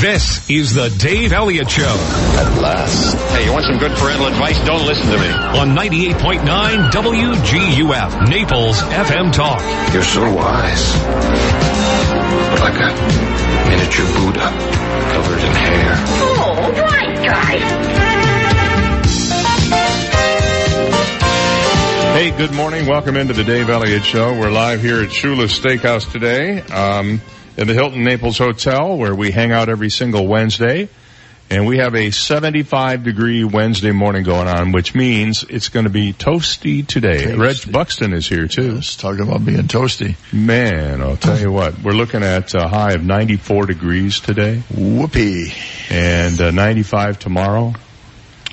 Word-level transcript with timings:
This 0.00 0.48
is 0.48 0.74
the 0.74 0.90
Dave 0.90 1.32
Elliott 1.32 1.68
Show. 1.68 1.82
At 1.82 2.62
last. 2.62 3.16
Hey, 3.32 3.44
you 3.46 3.52
want 3.52 3.64
some 3.64 3.78
good 3.78 3.90
parental 3.98 4.28
advice? 4.28 4.56
Don't 4.64 4.86
listen 4.86 5.06
to 5.10 5.18
me. 5.18 5.28
On 5.28 5.74
98.9 5.76 6.90
WGUF, 6.92 8.28
Naples 8.28 8.80
FM 8.80 9.32
Talk. 9.32 9.60
You're 9.92 10.04
so 10.04 10.22
wise. 10.32 10.94
Like 12.60 12.78
a 12.78 12.94
miniature 13.68 14.06
Buddha 14.14 14.48
covered 15.10 15.42
in 15.42 15.52
hair. 15.52 15.94
Oh, 16.20 16.72
right, 16.76 17.16
guys. 17.26 17.62
Hey, 22.14 22.30
good 22.36 22.52
morning. 22.54 22.86
Welcome 22.86 23.16
into 23.16 23.32
the 23.32 23.42
Dave 23.42 23.68
Elliott 23.68 24.04
Show. 24.04 24.38
We're 24.38 24.50
live 24.50 24.80
here 24.80 25.02
at 25.02 25.08
Shula's 25.10 25.58
Steakhouse 25.58 26.10
today, 26.10 26.62
um, 26.62 27.20
in 27.58 27.66
the 27.66 27.74
Hilton 27.74 28.04
Naples 28.04 28.38
Hotel, 28.38 28.96
where 28.96 29.14
we 29.14 29.32
hang 29.32 29.50
out 29.50 29.68
every 29.68 29.90
single 29.90 30.26
Wednesday. 30.26 30.88
And 31.50 31.66
we 31.66 31.78
have 31.78 31.94
a 31.94 32.10
75 32.10 33.04
degree 33.04 33.42
Wednesday 33.42 33.90
morning 33.90 34.22
going 34.22 34.48
on, 34.48 34.70
which 34.70 34.94
means 34.94 35.44
it's 35.44 35.70
going 35.70 35.84
to 35.84 35.90
be 35.90 36.12
toasty 36.12 36.86
today. 36.86 37.24
Toasty. 37.24 37.38
Reg 37.38 37.72
Buxton 37.72 38.12
is 38.12 38.28
here 38.28 38.46
too. 38.46 38.74
Let's 38.74 38.96
talk 38.96 39.18
about 39.18 39.44
being 39.46 39.62
toasty. 39.62 40.16
Man, 40.30 41.00
I'll 41.00 41.16
tell 41.16 41.38
you 41.38 41.50
what, 41.50 41.82
we're 41.82 41.92
looking 41.92 42.22
at 42.22 42.54
a 42.54 42.68
high 42.68 42.92
of 42.92 43.02
94 43.02 43.64
degrees 43.64 44.20
today 44.20 44.62
Whoopee. 44.76 45.54
and 45.90 46.38
uh, 46.38 46.50
95 46.50 47.18
tomorrow. 47.18 47.72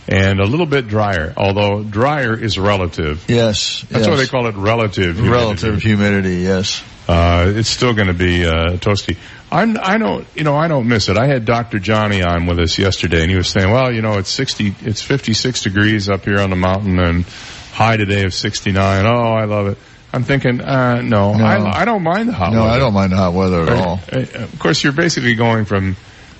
And 0.08 0.40
a 0.40 0.46
little 0.46 0.68
bit 0.68 0.88
drier, 0.88 1.34
although 1.36 1.84
drier 1.84 2.40
is 2.40 2.58
relative. 2.58 3.26
Yes. 3.28 3.84
That's 3.90 4.06
yes. 4.06 4.08
why 4.08 4.16
they 4.16 4.28
call 4.28 4.48
it 4.48 4.56
relative. 4.56 5.16
humidity. 5.16 5.30
relative 5.30 5.82
humidity. 5.82 6.36
Yes. 6.38 6.82
Uh, 7.08 7.52
it's 7.56 7.70
still 7.70 7.94
going 7.94 8.08
to 8.08 8.14
be 8.14 8.46
uh, 8.46 8.78
toasty. 8.78 9.18
I'm, 9.52 9.78
I 9.80 9.98
don't, 9.98 10.26
you 10.36 10.44
know, 10.44 10.56
I 10.56 10.68
don't 10.68 10.88
miss 10.88 11.08
it. 11.08 11.18
I 11.18 11.28
had 11.28 11.46
Dr. 11.46 11.80
Johnny 11.80 12.24
on 12.24 12.48
with 12.48 12.60
us 12.60 12.78
yesterday, 12.80 13.22
and 13.22 13.30
he 13.30 13.38
was 13.38 13.48
saying, 13.48 13.72
well, 13.72 13.92
you 13.92 14.02
know, 14.02 14.18
it's 14.18 14.30
60, 14.30 14.76
it's 14.82 15.02
56 15.04 15.62
degrees 15.62 16.10
up 16.10 16.26
here 16.26 16.40
on 16.40 16.50
the 16.50 16.56
mountain, 16.56 16.98
and 17.00 17.24
high 17.74 17.98
today 17.98 18.24
of 18.24 18.34
69. 18.34 19.06
Oh, 19.06 19.10
I 19.34 19.46
love 19.46 19.68
it. 19.68 19.78
I'm 20.12 20.24
thinking, 20.24 20.62
uh, 20.62 21.02
no, 21.02 21.34
No. 21.34 21.44
I, 21.46 21.82
I 21.82 21.86
don't 21.86 22.02
mind 22.02 22.30
the 22.30 22.34
hot 22.34 22.54
No, 22.54 22.62
weather. 22.64 22.74
I 22.74 22.80
don't 22.80 22.94
mind 22.94 23.12
the 23.12 23.18
hot 23.18 23.34
weather 23.34 23.64
at 23.64 23.70
all. 23.70 24.00
Uh, 24.12 24.20
Of 24.44 24.58
course, 24.60 24.84
you're 24.84 24.94
basically 24.94 25.36
going 25.36 25.66
from 25.66 25.96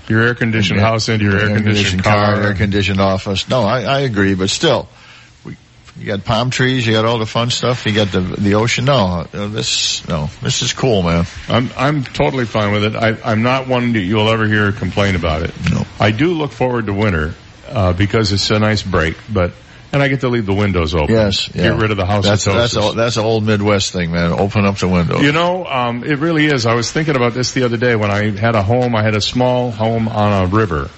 your 0.08 0.22
air 0.22 0.34
conditioned 0.36 0.80
house 0.80 1.10
into 1.10 1.26
your 1.26 1.38
air 1.38 1.56
conditioned 1.56 2.04
car. 2.04 2.36
air 2.42 2.54
conditioned 2.54 3.00
office. 3.02 3.50
No, 3.50 3.64
I, 3.64 3.82
I 3.82 4.00
agree, 4.02 4.34
but 4.34 4.50
still, 4.50 4.88
you 5.98 6.06
got 6.06 6.26
palm 6.26 6.50
trees, 6.50 6.86
you 6.86 6.94
got 6.94 7.06
all 7.06 7.20
the 7.20 7.26
fun 7.26 7.50
stuff, 7.50 7.86
you 7.86 7.94
got 7.94 8.12
the 8.12 8.22
the 8.22 8.56
ocean. 8.56 8.86
No, 8.86 9.26
uh, 9.32 9.48
this 9.48 10.08
no, 10.08 10.30
this 10.42 10.62
is 10.62 10.74
cool, 10.74 11.02
man. 11.04 11.26
I'm 11.48 11.70
I'm 11.78 12.04
totally 12.04 12.46
fine 12.46 12.74
with 12.74 12.84
it. 12.84 12.96
I, 12.96 13.18
I'm 13.24 13.44
not 13.44 13.68
one 13.68 13.94
that 13.94 14.02
you'll 14.02 14.30
ever 14.30 14.48
hear 14.48 14.72
complain 14.72 15.16
about 15.16 15.44
it. 15.44 15.54
No. 15.72 15.86
I 16.00 16.12
do 16.12 16.34
look 16.34 16.52
forward 16.52 16.88
to 16.88 16.94
winter 16.94 17.34
uh, 17.70 17.94
because 17.94 18.32
it's 18.32 18.50
a 18.52 18.60
nice 18.60 18.84
break, 18.84 19.16
but 19.32 19.54
and 19.96 20.04
I 20.04 20.10
get 20.10 20.22
to 20.22 20.30
leave 20.30 20.46
the 20.46 20.54
windows 20.54 20.94
open. 20.94 21.16
Yes, 21.16 21.50
yeah. 21.56 21.70
Get 21.70 21.82
rid 21.82 21.92
of 21.92 21.98
the 21.98 22.06
house 22.06 22.26
That's 22.26 22.44
that's 22.44 22.76
a, 22.76 22.92
that's 22.94 23.16
an 23.16 23.24
old 23.24 23.46
Midwest 23.46 23.94
thing, 23.94 24.12
man. 24.12 24.34
Open 24.34 24.66
up 24.66 24.78
the 24.78 24.90
window. 24.90 25.20
You 25.20 25.32
know, 25.32 25.66
um, 25.66 26.04
it 26.04 26.20
really 26.20 26.46
is. 26.46 26.66
I 26.66 26.74
was 26.74 26.92
thinking 26.92 27.16
about 27.16 27.34
this 27.34 27.54
the 27.54 27.64
other 27.64 27.78
day 27.78 27.96
when 27.96 28.12
I 28.12 28.32
had 28.32 28.56
a 28.56 28.62
home. 28.62 28.96
I 28.96 29.04
had 29.04 29.16
a 29.16 29.22
small 29.22 29.72
home 29.72 30.10
on 30.10 30.44
a 30.44 30.48
river, 30.48 30.90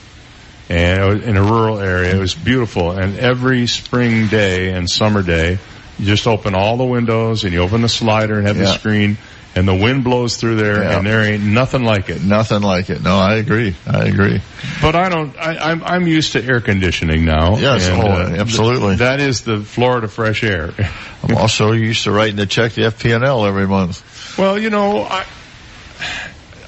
and 0.70 1.24
in 1.24 1.38
a 1.38 1.44
rural 1.44 1.80
area. 1.80 2.16
It 2.16 2.20
was 2.20 2.36
beautiful. 2.36 2.92
And 2.92 3.18
every 3.20 3.68
spring 3.68 4.28
day 4.28 4.74
and 4.74 4.90
summer 4.90 5.24
day, 5.24 5.60
you 5.98 6.06
just 6.06 6.28
open 6.28 6.56
all 6.56 6.78
the 6.78 6.86
windows 6.86 7.44
and 7.44 7.54
you 7.54 7.62
open 7.62 7.82
the 7.82 7.90
slider 7.90 8.38
and 8.38 8.48
have 8.48 8.58
the 8.58 8.68
screen, 8.68 9.18
and 9.56 9.68
the 9.68 9.74
wind 9.74 10.04
blows 10.04 10.38
through 10.38 10.58
there, 10.58 10.84
Yeah. 10.84 10.98
and 10.98 11.08
there 11.08 11.24
ain't 11.24 11.42
nothing 11.44 11.84
like 11.84 12.10
it. 12.10 12.22
Nothing 12.22 12.62
like 12.62 12.92
it. 12.92 13.02
No, 13.02 13.18
I 13.18 13.36
agree. 13.36 13.76
I 13.88 14.06
agree. 14.06 14.40
But 14.82 14.96
I 14.96 15.10
don't. 15.10 15.36
I, 15.36 15.72
I'm 15.72 15.84
I'm 15.84 16.06
used 16.08 16.34
to 16.34 16.44
air 16.44 16.62
conditioning 16.62 17.26
now. 17.26 17.58
Yes, 17.58 17.88
and, 17.88 18.04
oh, 18.04 18.08
uh, 18.12 18.36
absolutely. 18.38 18.98
That 18.98 19.20
is 19.20 19.42
the 19.42 19.62
Florida 19.62 20.08
fresh 20.08 20.44
air. 20.44 20.72
I'm 21.24 21.36
also 21.36 21.72
used 21.72 22.04
to 22.04 22.12
writing 22.12 22.36
the 22.36 22.46
check 22.46 22.74
to 22.74 22.82
FP&L 22.82 23.46
every 23.46 23.68
month. 23.68 24.38
well, 24.38 24.60
you 24.60 24.70
know, 24.70 25.02
I 25.02 25.26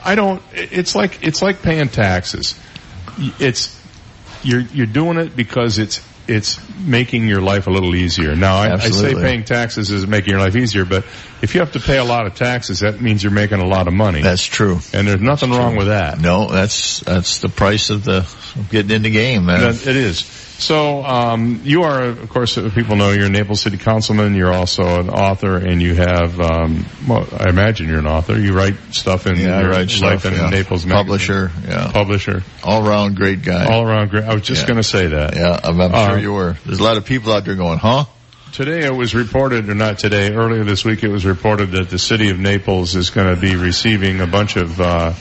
I 0.03 0.15
don't. 0.15 0.41
It's 0.53 0.95
like 0.95 1.19
it's 1.21 1.43
like 1.43 1.61
paying 1.61 1.89
taxes. 1.89 2.59
It's 3.39 3.78
you're 4.43 4.61
you're 4.61 4.85
doing 4.85 5.17
it 5.17 5.35
because 5.35 5.79
it's 5.79 6.05
it's 6.27 6.59
making 6.79 7.27
your 7.27 7.41
life 7.41 7.67
a 7.67 7.71
little 7.71 7.95
easier. 7.95 8.35
Now, 8.35 8.57
I, 8.57 8.73
I 8.73 8.89
say 8.89 9.15
paying 9.15 9.43
taxes 9.43 9.89
is 9.89 10.05
making 10.05 10.31
your 10.31 10.39
life 10.39 10.55
easier, 10.55 10.85
but 10.85 11.05
if 11.41 11.53
you 11.55 11.61
have 11.61 11.71
to 11.73 11.79
pay 11.79 11.97
a 11.97 12.03
lot 12.03 12.25
of 12.27 12.35
taxes, 12.35 12.79
that 12.81 12.99
means 13.01 13.23
you're 13.23 13.31
making 13.31 13.59
a 13.59 13.67
lot 13.67 13.87
of 13.87 13.93
money, 13.93 14.21
That's 14.21 14.43
true. 14.45 14.79
and 14.93 15.07
there's 15.07 15.21
nothing 15.21 15.51
wrong 15.51 15.75
with 15.75 15.87
that. 15.87 16.19
No, 16.19 16.47
that's 16.47 16.99
that's 17.01 17.39
the 17.39 17.49
price 17.49 17.89
of 17.89 18.03
the 18.03 18.17
of 18.19 18.67
getting 18.71 18.91
in 18.91 19.01
the 19.03 19.11
game, 19.11 19.45
man. 19.45 19.61
That- 19.61 19.87
it 19.87 19.95
is. 19.95 20.19
So, 20.59 21.05
um, 21.05 21.61
you 21.63 21.83
are, 21.83 22.01
of 22.03 22.27
course, 22.27 22.55
people 22.75 22.97
know 22.97 23.11
you're 23.11 23.27
a 23.27 23.29
Naples 23.29 23.61
City 23.61 23.77
Councilman. 23.77 24.35
You're 24.35 24.51
also 24.51 24.83
an 24.99 25.09
author, 25.09 25.55
and 25.55 25.81
you 25.81 25.95
have, 25.95 26.37
um, 26.41 26.85
well, 27.07 27.25
I 27.31 27.47
imagine 27.47 27.87
you're 27.87 27.99
an 27.99 28.07
author. 28.07 28.37
You 28.37 28.51
write 28.51 28.75
stuff 28.91 29.25
in 29.25 29.37
Yeah, 29.37 29.61
your 29.61 29.69
write 29.69 29.87
Life 30.01 30.19
stuff, 30.19 30.25
in 30.25 30.33
yeah. 30.33 30.49
Naples 30.49 30.85
magazine. 30.85 30.97
Publisher, 30.97 31.51
yeah. 31.65 31.91
Publisher. 31.93 32.43
All 32.61 32.85
around 32.85 33.15
great 33.15 33.41
guy. 33.41 33.71
All 33.73 33.87
around 33.87 34.09
great. 34.09 34.25
I 34.25 34.33
was 34.33 34.43
just 34.43 34.63
Yeah. 34.63 34.67
going 34.67 34.77
to 34.81 34.83
say 34.83 35.07
that. 35.07 35.37
yeah, 35.37 35.61
I'm, 35.63 35.79
I'm 35.79 35.95
Uh, 35.95 36.09
sure 36.09 36.19
you 36.19 36.33
were. 36.33 36.57
There's 36.65 36.79
a 36.79 36.83
lot 36.83 36.97
of 36.97 37.05
people 37.05 37.31
out 37.31 37.45
there 37.45 37.55
going, 37.55 37.79
huh? 37.79 38.03
Today 38.53 38.83
it 38.85 38.95
was 38.95 39.13
reported, 39.13 39.69
or 39.69 39.75
not 39.75 39.99
today, 39.99 40.33
earlier 40.33 40.63
this 40.63 40.83
week 40.83 41.03
it 41.03 41.09
was 41.09 41.23
reported 41.25 41.71
that 41.71 41.89
the 41.89 41.99
city 41.99 42.29
of 42.29 42.39
Naples 42.39 42.95
is 42.95 43.09
going 43.09 43.33
to 43.33 43.39
be 43.39 43.55
receiving 43.55 44.21
a 44.21 44.27
bunch 44.27 44.55
of, 44.55 44.81
uh, 44.81 45.13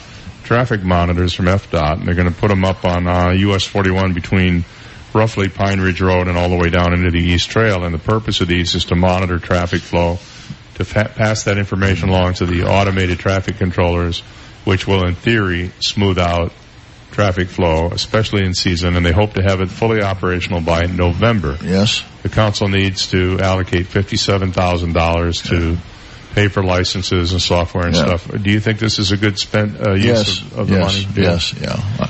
traffic 0.45 0.83
monitors 0.83 1.35
from 1.35 1.45
FDOT, 1.45 1.99
and 1.99 2.07
they're 2.07 2.15
going 2.15 2.33
to 2.33 2.35
put 2.41 2.49
them 2.49 2.65
up 2.65 2.85
on, 2.87 3.07
uh, 3.07 3.31
US 3.33 3.65
41 3.65 4.15
between 4.15 4.65
roughly 5.13 5.49
Pine 5.49 5.79
Ridge 5.81 6.01
Road 6.01 6.27
and 6.27 6.39
all 6.39 6.49
the 6.49 6.57
way 6.57 6.71
down 6.71 6.95
into 6.95 7.11
the 7.11 7.23
East 7.23 7.51
Trail. 7.51 7.85
And 7.85 7.95
the 7.95 7.99
purpose 7.99 8.41
of 8.41 8.49
these 8.49 8.75
is 8.75 8.87
to 8.87 8.97
monitor 8.97 9.39
traffic 9.39 9.83
flow, 9.83 10.19
to 10.77 10.85
fa- 10.85 11.13
pass 11.15 11.45
that 11.45 11.59
information 11.59 12.09
along 12.09 12.35
to 12.35 12.47
the 12.47 12.65
automated 12.65 13.19
traffic 13.19 13.59
controllers, 13.59 14.21
which 14.65 14.87
will 14.87 15.07
in 15.07 15.15
theory 15.15 15.71
smooth 15.81 16.19
out 16.19 16.53
traffic 17.19 17.49
flow, 17.49 17.89
especially 17.91 18.45
in 18.45 18.55
season, 18.55 18.95
and 18.95 19.05
they 19.05 19.11
hope 19.11 19.33
to 19.35 19.43
have 19.43 19.61
it 19.61 19.69
fully 19.69 20.01
operational 20.05 20.61
by 20.61 20.87
November 20.87 21.59
Yes. 21.65 22.05
the 22.23 22.29
council 22.29 22.69
needs 22.69 23.09
to 23.11 23.41
allocate 23.41 23.89
fifty-seven 23.89 24.53
thousand 24.53 24.93
dollars 24.93 25.43
to 25.43 25.77
pay 26.37 26.47
for 26.47 26.63
licenses 26.63 27.33
and 27.33 27.43
software 27.43 27.87
and 27.87 27.97
Yeah. 27.97 28.05
stuff. 28.07 28.31
Do 28.41 28.49
you 28.53 28.61
think 28.61 28.79
this 28.79 29.01
is 29.01 29.11
a 29.11 29.17
good 29.17 29.37
spent 29.37 29.85
uh, 29.85 29.95
use 29.95 30.05
Yes. 30.05 30.41
of, 30.43 30.59
of 30.61 30.69
the 30.69 30.77
yes. 30.79 30.93
money? 31.07 31.09
Yes. 31.27 31.55
Yeah. 31.61 32.07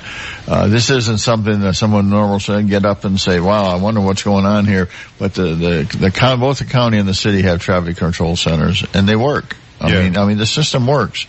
Uh, 0.46 0.68
this 0.68 0.90
isn't 0.90 1.18
something 1.18 1.60
that 1.60 1.72
someone 1.74 2.10
normal 2.10 2.38
should 2.38 2.68
get 2.68 2.84
up 2.84 3.06
and 3.06 3.18
say, 3.18 3.40
"Wow, 3.40 3.64
I 3.64 3.76
wonder 3.76 4.02
what's 4.02 4.22
going 4.22 4.44
on 4.44 4.66
here." 4.66 4.90
But 5.18 5.32
the 5.32 5.54
the 5.54 5.96
the 6.10 6.36
both 6.38 6.58
the 6.58 6.66
county 6.66 6.98
and 6.98 7.08
the 7.08 7.14
city 7.14 7.40
have 7.48 7.62
traffic 7.62 7.96
control 7.96 8.36
centers, 8.36 8.84
and 8.92 9.08
they 9.08 9.16
work. 9.16 9.56
I 9.80 9.88
Yeah. 9.88 10.02
mean, 10.02 10.16
I 10.18 10.26
mean, 10.26 10.36
the 10.38 10.46
system 10.46 10.86
works. 10.86 11.24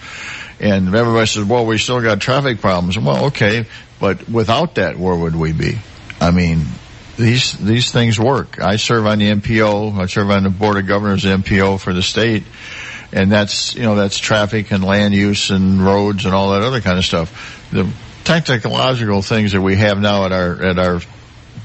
And 0.59 0.93
everybody 0.93 1.25
says, 1.25 1.45
"Well, 1.45 1.65
we 1.65 1.77
still 1.77 2.01
got 2.01 2.19
traffic 2.19 2.59
problems." 2.59 2.97
Well, 2.97 3.25
okay, 3.25 3.65
but 3.99 4.29
without 4.29 4.75
that, 4.75 4.97
where 4.97 5.15
would 5.15 5.35
we 5.35 5.53
be? 5.53 5.77
I 6.19 6.31
mean, 6.31 6.65
these 7.17 7.53
these 7.53 7.91
things 7.91 8.19
work. 8.19 8.59
I 8.61 8.77
serve 8.77 9.05
on 9.05 9.19
the 9.19 9.29
MPO. 9.29 9.99
I 9.99 10.05
serve 10.07 10.31
on 10.31 10.43
the 10.43 10.49
board 10.49 10.77
of 10.77 10.87
governors 10.87 11.25
MPO 11.25 11.79
for 11.79 11.93
the 11.93 12.01
state, 12.01 12.43
and 13.11 13.31
that's 13.31 13.75
you 13.75 13.83
know 13.83 13.95
that's 13.95 14.17
traffic 14.17 14.71
and 14.71 14.83
land 14.83 15.13
use 15.13 15.49
and 15.49 15.83
roads 15.85 16.25
and 16.25 16.33
all 16.33 16.51
that 16.51 16.61
other 16.61 16.81
kind 16.81 16.97
of 16.97 17.05
stuff. 17.05 17.69
The 17.71 17.89
technological 18.23 19.21
things 19.21 19.53
that 19.53 19.61
we 19.61 19.75
have 19.75 19.99
now 19.99 20.25
at 20.25 20.31
our 20.31 20.63
at 20.63 20.79
our 20.79 21.01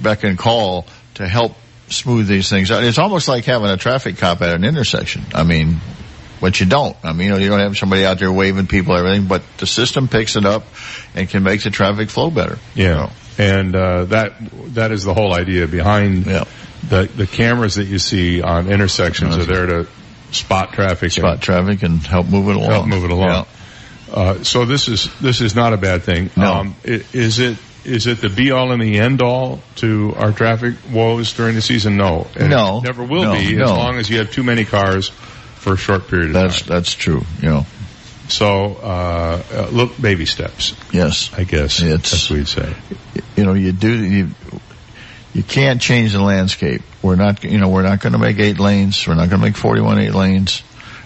beck 0.02 0.24
and 0.24 0.38
call 0.38 0.86
to 1.14 1.26
help 1.26 1.56
smooth 1.88 2.26
these 2.26 2.48
things 2.48 2.70
out. 2.70 2.82
It's 2.82 2.98
almost 2.98 3.28
like 3.28 3.44
having 3.44 3.70
a 3.70 3.76
traffic 3.76 4.18
cop 4.18 4.42
at 4.42 4.54
an 4.54 4.64
intersection. 4.64 5.24
I 5.34 5.44
mean, 5.44 5.80
but 6.44 6.60
you 6.60 6.66
don't. 6.66 6.94
I 7.02 7.14
mean, 7.14 7.28
you, 7.28 7.32
know, 7.32 7.38
you 7.38 7.48
don't 7.48 7.60
have 7.60 7.78
somebody 7.78 8.04
out 8.04 8.18
there 8.18 8.30
waving 8.30 8.66
people, 8.66 8.94
everything, 8.94 9.26
but 9.28 9.42
the 9.56 9.66
system 9.66 10.08
picks 10.08 10.36
it 10.36 10.44
up 10.44 10.64
and 11.14 11.26
can 11.26 11.42
make 11.42 11.62
the 11.62 11.70
traffic 11.70 12.10
flow 12.10 12.30
better. 12.30 12.58
Yeah, 12.74 13.10
and 13.38 13.74
uh, 13.74 14.04
that 14.06 14.34
that 14.74 14.92
is 14.92 15.04
the 15.04 15.14
whole 15.14 15.32
idea 15.32 15.66
behind 15.66 16.26
Yeah. 16.26 16.44
the 16.86 17.04
the 17.16 17.26
cameras 17.26 17.76
that 17.76 17.86
you 17.86 17.98
see 17.98 18.42
on 18.42 18.70
intersections 18.70 19.38
are 19.38 19.46
there 19.46 19.66
to 19.66 19.86
spot 20.32 20.74
traffic, 20.74 21.12
Spot 21.12 21.40
traffic 21.40 21.82
and 21.82 22.00
help 22.06 22.26
move 22.28 22.48
it 22.50 22.56
along. 22.56 22.70
help 22.70 22.86
move 22.88 23.04
it 23.04 23.10
along. 23.10 23.28
Yeah. 23.28 23.44
Uh, 24.12 24.44
so 24.44 24.66
this 24.66 24.86
is 24.88 25.08
this 25.20 25.40
is 25.40 25.54
not 25.54 25.72
a 25.72 25.78
bad 25.78 26.02
thing. 26.02 26.28
No. 26.36 26.52
Um, 26.52 26.76
is 26.84 27.38
it 27.38 27.56
is 27.86 28.06
it 28.06 28.20
the 28.20 28.28
be 28.28 28.50
all 28.50 28.70
and 28.72 28.82
the 28.82 28.98
end 28.98 29.22
all 29.22 29.60
to 29.76 30.14
our 30.18 30.32
traffic 30.32 30.74
woes 30.92 31.32
during 31.32 31.54
the 31.54 31.62
season? 31.62 31.96
No, 31.96 32.26
And 32.36 32.50
No. 32.50 32.80
never 32.80 33.02
will 33.02 33.22
No, 33.24 33.32
be 33.34 33.56
no. 33.56 33.64
as 33.64 33.70
long 33.70 33.96
as 33.96 34.10
you 34.10 34.18
have 34.18 34.30
too 34.30 34.42
many 34.42 34.64
cars 34.66 35.10
for 35.64 35.72
a 35.72 35.76
short 35.76 36.06
period 36.08 36.28
of 36.28 36.34
That's 36.34 36.60
time. 36.62 36.68
that's 36.68 36.94
true. 36.94 37.22
You 37.40 37.48
know. 37.48 37.66
So 38.28 38.76
uh, 38.82 39.42
uh, 39.52 39.68
look, 39.72 40.00
baby 40.00 40.26
steps, 40.26 40.74
Yes. 40.92 41.30
I 41.36 41.44
guess. 41.44 41.82
It's- 41.82 42.12
as 42.12 42.30
we'd 42.30 42.48
say. 42.48 42.74
you 43.36 43.44
know, 43.44 43.54
you 43.54 43.72
do, 43.72 43.92
you, 44.04 44.28
you 45.34 45.42
can't 45.42 45.80
change 45.80 46.12
the 46.12 46.22
landscape. 46.22 46.82
We're 47.02 47.16
not, 47.16 47.44
you 47.44 47.58
know, 47.58 47.68
we're 47.68 47.82
not 47.82 48.00
going 48.00 48.12
to 48.14 48.18
make 48.18 48.38
eight 48.38 48.58
lanes. 48.58 49.06
We're 49.06 49.14
not 49.14 49.28
going 49.28 49.40
to 49.40 49.46
make 49.46 49.56
41 49.56 49.98
eight 49.98 50.14
lanes. 50.14 50.62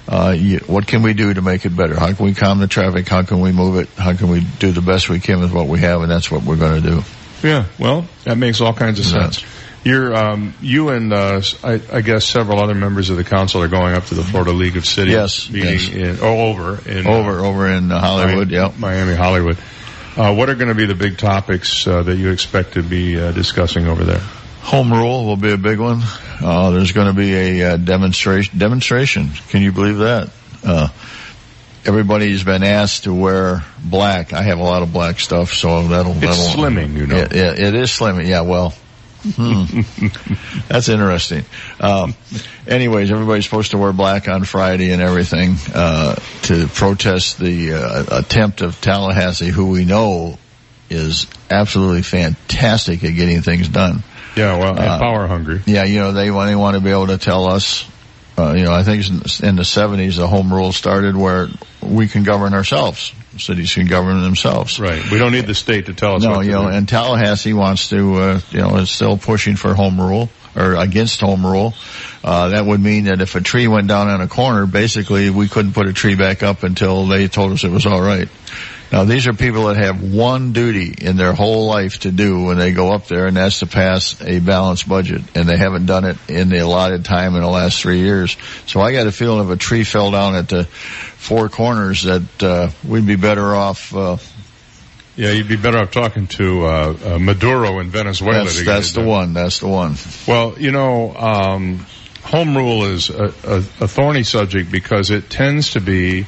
Uh, 0.07 0.35
you, 0.39 0.59
what 0.61 0.87
can 0.87 1.03
we 1.03 1.13
do 1.13 1.35
to 1.35 1.43
make 1.43 1.67
it 1.67 1.77
better? 1.77 1.99
How 1.99 2.13
can 2.13 2.25
we 2.25 2.35
calm 2.35 2.61
the 2.61 2.67
traffic? 2.69 3.09
How 3.09 3.23
can 3.25 3.41
we 3.41 3.53
move 3.53 3.77
it? 3.79 3.89
How 3.97 4.15
can 4.15 4.29
we 4.31 4.41
do 4.59 4.71
the 4.73 4.81
best 4.81 5.09
we 5.09 5.19
can 5.21 5.41
with 5.41 5.53
what 5.53 5.67
we 5.67 5.81
have? 5.81 6.01
And 6.03 6.11
that's 6.11 6.31
what 6.31 6.45
we're 6.45 6.57
going 6.57 6.81
to 6.83 6.89
do. 6.91 7.03
Yeah, 7.43 7.67
well, 7.79 8.07
that 8.25 8.39
makes 8.39 8.61
all 8.61 8.73
kinds 8.75 8.99
of 9.01 9.07
sense. 9.07 9.45
You're, 9.85 10.15
um, 10.15 10.55
you 10.61 10.89
and 10.91 11.13
uh, 11.13 11.41
I, 11.63 11.81
I 11.93 12.01
guess 12.03 12.25
several 12.27 12.61
other 12.61 12.75
members 12.75 13.11
of 13.11 13.17
the 13.17 13.25
council 13.25 13.63
are 13.63 13.69
going 13.69 13.95
up 13.95 14.07
to 14.07 14.15
the 14.15 14.25
Florida 14.25 14.53
League 14.53 14.77
of 14.77 14.85
Cities 14.85 15.15
Yes, 15.15 15.51
meeting 15.51 15.71
yes. 15.73 15.89
in 15.89 16.19
oh, 16.21 16.49
over 16.51 16.91
in 16.91 17.07
uh, 17.07 17.11
Over, 17.11 17.39
over 17.41 17.67
in 17.69 17.91
uh, 17.91 18.01
Hollywood. 18.01 18.49
Mi- 18.49 18.55
Yep. 18.57 18.77
Miami, 18.79 19.15
Hollywood. 19.15 19.57
Uh, 20.17 20.35
what 20.35 20.51
are 20.51 20.57
going 20.57 20.69
to 20.69 20.75
be 20.75 20.85
the 20.87 20.97
big 20.97 21.17
topics 21.17 21.87
uh, 21.87 22.03
that 22.03 22.17
you 22.17 22.31
expect 22.31 22.75
to 22.75 22.83
be 22.83 23.19
uh, 23.19 23.31
discussing 23.33 23.87
over 23.87 24.03
there? 24.05 24.21
Home 24.63 24.93
rule 24.93 25.25
will 25.25 25.37
be 25.37 25.53
a 25.53 25.57
big 25.57 25.79
one. 25.79 26.01
Uh, 26.43 26.71
there's 26.73 26.93
going 26.93 27.07
to 27.07 27.15
be 27.15 27.33
a 27.35 27.63
uh, 27.73 27.77
demonstration. 27.77 28.59
Demonstration. 28.59 29.31
Can 29.49 29.63
you 29.63 29.71
believe 29.73 29.99
that? 29.99 30.31
Uh, 30.67 30.89
everybody's 31.87 32.43
been 32.45 32.65
asked 32.65 33.05
to 33.05 33.15
wear 33.15 33.65
black. 33.83 34.33
I 34.33 34.43
have 34.43 34.59
a 34.59 34.63
lot 34.65 34.83
of 34.83 34.93
black 34.93 35.21
stuff, 35.21 35.53
so 35.55 35.87
that'll. 35.89 36.13
It's 36.13 36.21
that'll 36.21 36.63
slimming, 36.63 36.95
you 36.95 37.07
know. 37.07 37.17
Yeah, 37.17 37.29
yeah, 37.33 37.69
it 37.69 37.75
is 37.75 37.91
slimming. 37.91 38.27
Yeah, 38.27 38.41
well. 38.43 38.75
Hmm. 39.23 39.81
That's 40.69 40.89
interesting. 40.89 41.45
Um, 41.81 42.15
anyways, 42.67 43.11
everybody's 43.11 43.45
supposed 43.45 43.73
to 43.73 43.79
wear 43.79 43.93
black 43.93 44.29
on 44.29 44.45
Friday 44.45 44.93
and 44.93 45.03
everything 45.03 45.57
uh, 45.75 46.15
to 46.43 46.69
protest 46.69 47.39
the 47.39 47.73
uh, 47.75 48.21
attempt 48.21 48.61
of 48.61 48.81
Tallahassee, 48.81 49.49
who 49.49 49.71
we 49.71 49.85
know 49.85 50.39
is 50.91 51.27
absolutely 51.51 52.03
fantastic 52.03 53.03
at 53.05 53.15
getting 53.15 53.43
things 53.43 53.69
done. 53.69 54.03
Yeah, 54.37 54.57
well, 54.59 54.71
and 54.71 54.79
Uh, 54.79 54.99
power 54.99 55.27
hungry. 55.27 55.63
Yeah, 55.67 55.85
you 55.85 55.99
know, 55.99 56.13
they 56.13 56.31
want, 56.31 56.49
they 56.51 56.57
want 56.57 56.77
to 56.77 56.81
be 56.81 56.91
able 56.91 57.09
to 57.09 57.19
tell 57.19 57.51
us, 57.51 57.85
uh, 58.39 58.55
you 58.57 58.65
know, 58.65 58.73
I 58.73 58.85
think 58.85 59.05
it's 59.05 59.41
in 59.41 59.57
the 59.57 59.63
70s 59.63 60.17
the 60.17 60.29
home 60.29 60.53
rule 60.53 60.73
started 60.73 61.17
where 61.17 61.49
we 61.83 62.07
can 62.07 62.23
govern 62.23 62.55
ourselves. 62.55 63.13
Cities 63.39 63.73
can 63.75 63.87
govern 63.87 64.23
themselves. 64.23 64.79
Right. 64.81 65.03
We 65.11 65.19
don't 65.19 65.33
need 65.33 65.47
the 65.47 65.55
state 65.55 65.87
to 65.87 65.95
tell 65.95 66.17
us 66.17 66.23
No, 66.23 66.31
what 66.31 66.39
to 66.41 66.47
you 66.47 66.53
know, 66.53 66.63
do. 66.71 66.77
and 66.77 66.89
Tallahassee 66.89 67.53
wants 67.53 67.89
to, 67.91 68.15
uh, 68.15 68.41
you 68.51 68.59
know, 68.61 68.77
is 68.77 68.91
still 68.91 69.17
pushing 69.19 69.57
for 69.57 69.75
home 69.75 70.01
rule 70.01 70.29
or 70.57 70.75
against 70.75 71.21
home 71.21 71.45
rule. 71.47 71.75
Uh, 72.25 72.49
that 72.49 72.67
would 72.67 72.81
mean 72.81 73.05
that 73.05 73.21
if 73.21 73.35
a 73.37 73.41
tree 73.41 73.69
went 73.69 73.87
down 73.89 74.09
on 74.09 74.21
a 74.21 74.29
corner, 74.29 74.67
basically 74.67 75.31
we 75.31 75.49
couldn't 75.49 75.73
put 75.73 75.87
a 75.87 75.93
tree 75.93 76.15
back 76.17 76.43
up 76.43 76.63
until 76.65 77.07
they 77.07 77.29
told 77.29 77.53
us 77.53 77.65
it 77.65 77.71
was 77.71 77.87
all 77.87 78.01
right. 78.03 78.29
Now 78.91 79.05
these 79.05 79.27
are 79.27 79.35
people 79.35 79.67
that 79.67 79.77
have 79.77 80.03
one 80.03 80.53
duty 80.53 80.95
in 80.99 81.17
their 81.17 81.35
whole 81.35 81.67
life 81.67 82.01
to 82.01 82.11
do 82.11 82.45
when 82.45 82.57
they 82.57 82.73
go 82.73 82.93
up 82.93 83.07
there 83.07 83.27
and 83.27 83.37
that's 83.37 83.59
to 83.59 83.67
pass 83.67 84.21
a 84.23 84.39
balanced 84.39 84.89
budget 84.89 85.23
and 85.35 85.49
they 85.49 85.59
haven't 85.59 85.87
done 85.87 86.05
it 86.05 86.17
in 86.29 86.49
the 86.49 86.59
allotted 86.59 87.05
time 87.05 87.35
in 87.35 87.43
the 87.43 87.49
last 87.49 87.81
three 87.81 88.01
years. 88.01 88.37
So 88.67 88.81
I 88.81 88.93
got 88.93 89.07
a 89.07 89.13
feeling 89.13 89.47
if 89.47 89.55
a 89.55 89.59
tree 89.59 89.85
fell 89.85 90.11
down 90.11 90.35
at 90.37 90.49
the 90.49 90.65
four 90.65 91.49
corners 91.51 92.05
that, 92.05 92.43
uh, 92.43 92.71
we'd 92.87 93.07
be 93.07 93.17
better 93.17 93.55
off, 93.55 93.95
uh, 93.95 94.17
yeah, 95.17 95.33
you'd 95.33 95.49
be 95.49 95.57
better 95.57 95.79
off 95.79 95.91
talking 95.91 96.27
to 96.29 96.65
uh, 96.65 96.97
uh, 97.05 97.19
Maduro 97.19 97.81
in 97.81 97.91
Venezuela. 97.91 98.45
that's, 98.45 98.59
to 98.59 98.65
that's 98.65 98.93
the 98.93 99.05
one, 99.05 99.35
that's 99.35 99.59
the 99.59 99.69
one. 99.69 99.97
Well, 100.27 100.59
you 100.59 100.71
know, 100.71 101.15
um, 101.15 101.85
home 102.23 102.57
rule 102.57 102.85
is 102.85 103.11
a, 103.11 103.25
a, 103.45 103.57
a 103.57 103.89
thorny 103.89 104.23
subject 104.23 104.71
because 104.71 105.11
it 105.11 105.29
tends 105.29 105.73
to 105.73 105.81
be 105.81 106.27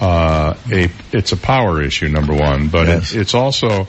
uh, 0.00 0.54
a 0.70 0.90
it's 1.12 1.32
a 1.32 1.36
power 1.36 1.82
issue, 1.82 2.08
number 2.08 2.34
one, 2.34 2.68
but 2.68 2.86
Yes. 2.86 3.12
it, 3.14 3.20
it's 3.22 3.34
also 3.34 3.88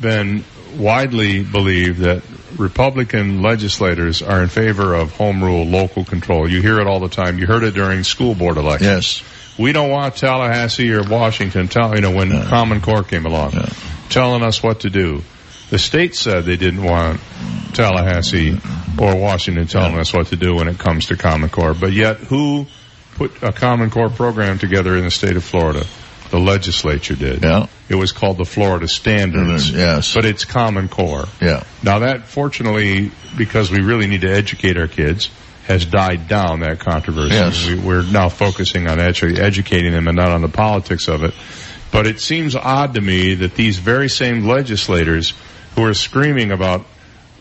been 0.00 0.44
widely 0.76 1.42
believed 1.42 2.00
that 2.00 2.22
Republican 2.58 3.42
legislators 3.42 4.22
are 4.22 4.42
in 4.42 4.48
favor 4.48 4.94
of 4.94 5.12
home 5.16 5.42
rule, 5.42 5.64
local 5.64 6.04
control. 6.04 6.48
You 6.48 6.60
hear 6.62 6.80
it 6.80 6.86
all 6.86 7.00
the 7.00 7.08
time. 7.08 7.38
You 7.38 7.46
heard 7.46 7.62
it 7.62 7.74
during 7.74 8.02
school 8.04 8.34
board 8.34 8.56
elections. 8.56 9.22
Yes. 9.22 9.22
We 9.58 9.72
don't 9.72 9.90
want 9.90 10.16
Tallahassee 10.16 10.92
or 10.94 11.02
Washington, 11.04 11.68
tell, 11.68 11.94
you 11.94 12.00
know, 12.00 12.10
when 12.10 12.30
Common 12.48 12.80
Core 12.80 13.02
came 13.02 13.26
along, 13.26 13.52
telling 14.08 14.42
us 14.42 14.62
what 14.62 14.80
to 14.80 14.90
do. 14.90 15.22
The 15.68 15.78
state 15.78 16.14
said 16.14 16.44
they 16.44 16.56
didn't 16.56 16.82
want 16.82 17.20
Tallahassee 17.74 18.58
or 18.98 19.16
Washington 19.16 19.66
telling 19.66 19.98
us 19.98 20.12
what 20.12 20.28
to 20.28 20.36
do 20.36 20.54
when 20.54 20.68
it 20.68 20.78
comes 20.78 21.06
to 21.06 21.16
Common 21.16 21.50
Core. 21.50 21.74
But 21.74 21.92
yet, 21.92 22.16
who 22.18 22.66
put 23.14 23.42
a 23.42 23.52
Common 23.52 23.90
Core 23.90 24.10
program 24.10 24.58
together 24.58 24.96
in 24.96 25.04
the 25.04 25.10
state 25.10 25.36
of 25.36 25.44
Florida? 25.44 25.84
The 26.30 26.38
legislature 26.38 27.14
did. 27.14 27.42
Yeah. 27.42 27.66
It 27.90 27.94
was 27.96 28.12
called 28.12 28.38
the 28.38 28.46
Florida 28.46 28.88
Standards. 28.88 29.68
Mm-hmm. 29.68 29.78
Yes. 29.78 30.14
But 30.14 30.24
it's 30.24 30.46
Common 30.46 30.88
Core. 30.88 31.26
Yeah. 31.42 31.62
Now 31.82 32.00
that, 32.00 32.26
fortunately, 32.26 33.10
because 33.36 33.70
we 33.70 33.80
really 33.82 34.06
need 34.06 34.22
to 34.22 34.32
educate 34.32 34.78
our 34.78 34.88
kids, 34.88 35.30
has 35.66 35.84
died 35.84 36.28
down, 36.28 36.60
that 36.60 36.80
controversy. 36.80 37.34
Yes. 37.34 37.66
We, 37.66 37.78
we're 37.78 38.02
now 38.02 38.30
focusing 38.30 38.88
on 38.88 38.98
actually 38.98 39.40
educating 39.40 39.92
them 39.92 40.08
and 40.08 40.16
not 40.16 40.30
on 40.30 40.40
the 40.40 40.48
politics 40.48 41.06
of 41.06 41.22
it. 41.22 41.34
But 41.90 42.06
it 42.06 42.18
seems 42.20 42.56
odd 42.56 42.94
to 42.94 43.00
me 43.00 43.34
that 43.34 43.54
these 43.54 43.78
very 43.78 44.08
same 44.08 44.46
legislators 44.46 45.34
who 45.74 45.84
are 45.84 45.94
screaming 45.94 46.50
about 46.50 46.86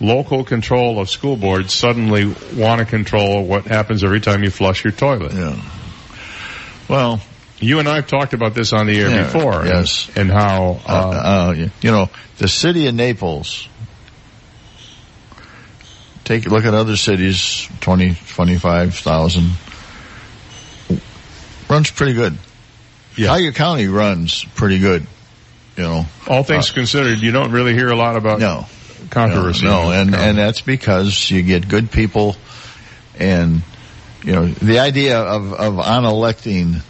local 0.01 0.43
control 0.43 0.99
of 0.99 1.09
school 1.09 1.37
boards 1.37 1.73
suddenly 1.73 2.25
want 2.55 2.79
to 2.79 2.85
control 2.85 3.45
what 3.45 3.65
happens 3.65 4.03
every 4.03 4.19
time 4.19 4.43
you 4.43 4.49
flush 4.49 4.83
your 4.83 4.91
toilet. 4.91 5.31
Yeah. 5.33 5.61
Well, 6.89 7.21
You 7.59 7.77
and 7.79 7.87
I 7.87 7.95
have 7.97 8.07
talked 8.07 8.33
about 8.33 8.55
this 8.55 8.73
on 8.73 8.87
the 8.87 8.99
air 8.99 9.09
Yeah, 9.09 9.23
before. 9.31 9.63
yes. 9.65 10.07
And, 10.09 10.17
and 10.17 10.31
how, 10.31 10.79
uh, 10.87 10.91
uh, 10.91 11.53
uh, 11.53 11.67
you 11.81 11.91
know, 11.91 12.09
the 12.39 12.47
city 12.47 12.87
of 12.87 12.95
Naples, 12.95 13.67
take 16.23 16.47
a 16.47 16.49
look 16.49 16.65
at 16.65 16.73
other 16.73 16.97
cities, 16.97 17.69
20, 17.81 18.15
25,000, 18.33 19.51
runs 21.69 21.91
pretty 21.91 22.13
good. 22.13 22.37
Yeah. 23.15 23.27
Cuyahoga 23.27 23.51
County 23.57 23.87
runs 23.87 24.43
pretty 24.55 24.79
good, 24.79 25.05
you 25.77 25.83
know. 25.83 26.05
all 26.27 26.43
things 26.43 26.71
considered, 26.71 27.19
you 27.19 27.31
don't 27.31 27.51
really 27.51 27.73
hear 27.73 27.89
a 27.89 27.95
lot 27.95 28.15
about 28.15 28.39
No. 28.39 28.65
Controversy. 29.11 29.65
No, 29.65 29.83
no, 29.83 29.91
and, 29.91 30.15
and 30.15 30.37
that's 30.37 30.61
because 30.61 31.29
you 31.29 31.43
get 31.43 31.67
good 31.67 31.91
people 31.91 32.35
and, 33.21 33.61
you 34.23 34.33
know, 34.33 34.47
the 34.47 34.79
idea 34.79 35.19
of, 35.19 35.53
of 35.53 35.75
unelecting 35.75 36.81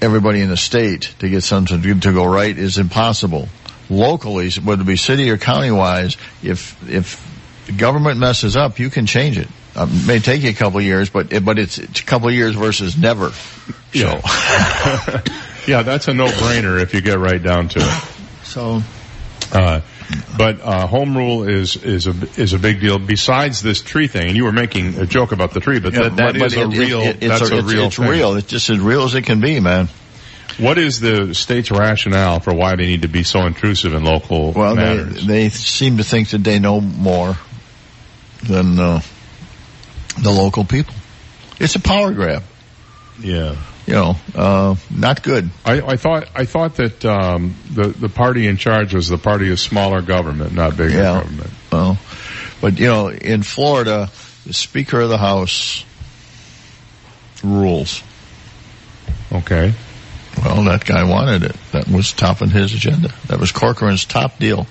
everybody 0.00 0.40
in 0.40 0.48
the 0.48 0.56
state 0.56 1.14
to 1.18 1.28
get 1.28 1.42
something 1.42 1.82
to, 1.82 2.00
to 2.00 2.12
go 2.12 2.24
right 2.24 2.56
is 2.56 2.78
impossible. 2.78 3.48
Locally, 3.90 4.50
whether 4.62 4.82
it 4.82 4.86
be 4.86 4.96
city 4.96 5.30
or 5.30 5.38
county 5.38 5.70
wise, 5.70 6.16
if, 6.42 6.88
if 6.88 7.24
the 7.66 7.72
government 7.72 8.18
messes 8.18 8.56
up, 8.56 8.78
you 8.78 8.90
can 8.90 9.06
change 9.06 9.38
it. 9.38 9.48
Um, 9.76 9.90
it 9.92 10.06
may 10.06 10.18
take 10.18 10.42
you 10.42 10.50
a 10.50 10.54
couple 10.54 10.78
of 10.78 10.84
years, 10.84 11.10
but, 11.10 11.32
it, 11.32 11.44
but 11.44 11.58
it's, 11.58 11.78
it's 11.78 12.00
a 12.00 12.04
couple 12.04 12.28
of 12.28 12.34
years 12.34 12.54
versus 12.54 12.96
never. 12.96 13.32
Yeah. 13.92 14.20
yeah, 15.66 15.82
that's 15.82 16.08
a 16.08 16.14
no-brainer 16.14 16.80
if 16.80 16.94
you 16.94 17.00
get 17.00 17.18
right 17.18 17.42
down 17.42 17.68
to 17.68 17.80
it. 17.80 18.04
So, 18.44 18.82
Uh, 19.52 19.80
but 20.36 20.60
uh, 20.60 20.86
home 20.86 21.16
rule 21.16 21.48
is 21.48 21.76
is 21.76 22.06
a 22.06 22.14
is 22.40 22.52
a 22.52 22.58
big 22.58 22.80
deal. 22.80 22.98
Besides 22.98 23.62
this 23.62 23.80
tree 23.82 24.06
thing, 24.08 24.28
and 24.28 24.36
you 24.36 24.44
were 24.44 24.52
making 24.52 24.98
a 24.98 25.06
joke 25.06 25.32
about 25.32 25.52
the 25.52 25.60
tree, 25.60 25.80
but 25.80 25.92
yeah, 25.94 26.02
that, 26.04 26.16
that 26.16 26.32
but- 26.34 26.42
is 26.46 26.54
but 26.54 26.64
a 26.64 26.68
real. 26.68 27.00
it- 27.00 27.22
it's 27.22 27.40
that's 27.40 27.50
a, 27.50 27.58
it's, 27.58 27.72
real. 27.72 27.84
It's 27.86 27.96
thing. 27.96 28.08
real. 28.08 28.34
It's 28.36 28.46
just 28.46 28.68
as 28.70 28.78
real 28.78 29.04
as 29.04 29.14
it 29.14 29.22
can 29.22 29.40
be, 29.40 29.60
man. 29.60 29.88
What 30.58 30.76
is 30.76 30.98
the 30.98 31.34
state's 31.34 31.70
rationale 31.70 32.40
for 32.40 32.52
why 32.52 32.74
they 32.74 32.86
need 32.86 33.02
to 33.02 33.08
be 33.08 33.22
so 33.22 33.46
intrusive 33.46 33.94
in 33.94 34.02
local 34.02 34.52
Well, 34.52 34.74
they, 34.74 34.96
they 35.04 35.48
seem 35.50 35.98
to 35.98 36.04
think 36.04 36.30
that 36.30 36.42
they 36.42 36.58
know 36.58 36.80
more 36.80 37.36
than 38.42 38.78
uh, 38.80 39.00
the 40.20 40.30
local 40.30 40.64
people. 40.64 40.94
It's 41.60 41.76
a 41.76 41.80
power 41.80 42.12
grab. 42.12 42.42
yeah. 43.20 43.54
You 43.88 43.94
know, 43.94 44.16
uh, 44.34 44.74
not 44.90 45.22
good. 45.22 45.48
I, 45.64 45.80
I 45.80 45.96
thought 45.96 46.28
I 46.34 46.44
thought 46.44 46.76
that 46.76 47.02
um, 47.06 47.54
the 47.70 47.88
the 47.88 48.10
party 48.10 48.46
in 48.46 48.58
charge 48.58 48.92
was 48.94 49.08
the 49.08 49.16
party 49.16 49.50
of 49.50 49.58
smaller 49.58 50.02
government, 50.02 50.52
not 50.52 50.76
bigger 50.76 50.90
Yeah. 50.94 51.22
government. 51.22 51.50
Well, 51.72 51.98
but 52.60 52.78
you 52.78 52.86
know, 52.88 53.08
in 53.08 53.42
Florida, 53.42 54.10
the 54.44 54.52
Speaker 54.52 55.00
of 55.00 55.08
the 55.08 55.16
House 55.16 55.86
rules. 57.42 58.02
Okay. 59.32 59.72
Well, 60.44 60.64
that 60.64 60.84
guy 60.84 61.04
wanted 61.04 61.42
it. 61.44 61.56
That 61.72 61.88
was 61.88 62.12
top 62.12 62.42
on 62.42 62.50
his 62.50 62.74
agenda. 62.74 63.12
That 63.28 63.40
was 63.40 63.52
Corcoran's 63.52 64.04
top 64.04 64.38
deal. 64.38 64.66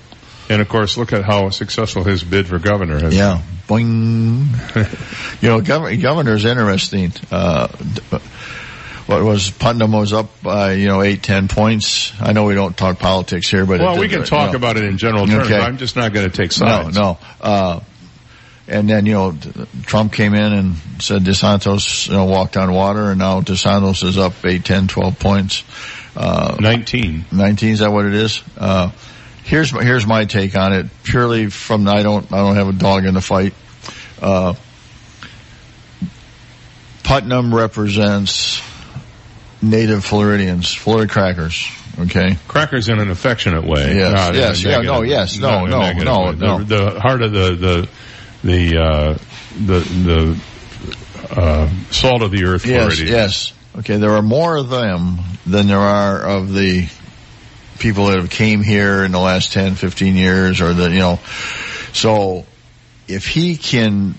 And 0.48 0.62
of 0.62 0.68
course, 0.68 0.96
look 0.96 1.12
at 1.12 1.24
how 1.24 1.50
successful 1.50 2.04
his 2.04 2.24
bid 2.24 2.46
for 2.46 2.58
governor 2.58 2.98
has. 3.00 3.14
Yeah. 3.14 3.42
Boing. 3.68 4.46
you 5.42 5.48
know, 5.48 5.60
gov- 5.60 6.00
governor's 6.00 6.44
interesting. 6.46 7.12
Uh, 7.30 7.66
d- 7.66 8.18
what 9.08 9.24
was 9.24 9.50
Putnam 9.50 9.92
was 9.92 10.12
up 10.12 10.28
by, 10.42 10.72
you 10.74 10.86
know, 10.86 11.00
eight, 11.00 11.22
ten 11.22 11.48
points. 11.48 12.12
I 12.20 12.32
know 12.32 12.44
we 12.44 12.54
don't 12.54 12.76
talk 12.76 12.98
politics 12.98 13.48
here, 13.50 13.64
but 13.64 13.80
Well, 13.80 13.96
it 13.96 14.00
we 14.00 14.08
can 14.08 14.22
talk 14.24 14.50
no. 14.52 14.56
about 14.56 14.76
it 14.76 14.84
in 14.84 14.98
general 14.98 15.26
terms. 15.26 15.46
Okay. 15.46 15.58
I'm 15.58 15.78
just 15.78 15.96
not 15.96 16.12
going 16.12 16.30
to 16.30 16.36
take 16.36 16.52
sides. 16.52 16.94
No, 16.94 17.02
no. 17.12 17.18
Uh, 17.40 17.80
and 18.68 18.86
then, 18.86 19.06
you 19.06 19.14
know, 19.14 19.34
Trump 19.84 20.12
came 20.12 20.34
in 20.34 20.52
and 20.52 20.76
said 21.00 21.22
DeSantis, 21.22 22.06
you 22.08 22.12
know, 22.12 22.26
walked 22.26 22.58
on 22.58 22.70
water 22.70 23.08
and 23.10 23.18
now 23.18 23.40
DeSantis 23.40 24.04
is 24.04 24.18
up 24.18 24.34
8, 24.44 24.62
10, 24.62 24.88
12 24.88 25.18
points. 25.18 25.64
Uh, 26.14 26.58
19. 26.60 27.24
19, 27.32 27.68
is 27.70 27.78
that 27.78 27.90
what 27.90 28.04
it 28.04 28.12
is? 28.12 28.42
Uh, 28.58 28.90
here's 29.42 29.72
my, 29.72 29.82
here's 29.82 30.06
my 30.06 30.26
take 30.26 30.54
on 30.54 30.74
it 30.74 30.84
purely 31.02 31.46
from, 31.48 31.88
I 31.88 32.02
don't, 32.02 32.30
I 32.30 32.36
don't 32.38 32.56
have 32.56 32.68
a 32.68 32.72
dog 32.74 33.06
in 33.06 33.14
the 33.14 33.22
fight. 33.22 33.54
Uh, 34.20 34.52
Putnam 37.04 37.54
represents 37.54 38.60
native 39.62 40.04
Floridians, 40.04 40.72
Florida 40.72 41.12
crackers. 41.12 41.68
Okay. 41.98 42.36
Crackers 42.46 42.88
in 42.88 43.00
an 43.00 43.10
affectionate 43.10 43.64
way. 43.64 43.96
Yes, 43.96 44.34
yes, 44.34 44.62
yeah, 44.62 44.80
no, 44.82 45.02
yes, 45.02 45.36
no, 45.38 45.66
not 45.66 45.96
in 45.96 46.02
a 46.02 46.04
no, 46.04 46.30
no, 46.30 46.58
no. 46.58 46.58
The, 46.64 46.90
the 46.92 47.00
heart 47.00 47.22
of 47.22 47.32
the 47.32 47.54
the 47.56 47.88
the 48.44 48.78
uh, 48.80 49.18
the 49.66 49.80
the 49.80 50.40
uh, 51.40 51.68
salt 51.90 52.22
of 52.22 52.30
the 52.30 52.44
earth 52.44 52.64
Yes, 52.64 52.82
Floridians. 52.82 53.10
yes. 53.10 53.52
Okay, 53.78 53.96
there 53.96 54.12
are 54.12 54.22
more 54.22 54.56
of 54.56 54.70
them 54.70 55.18
than 55.46 55.66
there 55.66 55.78
are 55.78 56.20
of 56.22 56.52
the 56.54 56.88
people 57.78 58.06
that 58.06 58.18
have 58.18 58.30
came 58.30 58.62
here 58.62 59.04
in 59.04 59.12
the 59.12 59.20
last 59.20 59.52
10, 59.52 59.76
15 59.76 60.16
years 60.16 60.60
or 60.60 60.74
the, 60.74 60.90
you 60.90 60.98
know, 60.98 61.20
so 61.92 62.44
if 63.06 63.26
he 63.28 63.56
can 63.56 64.14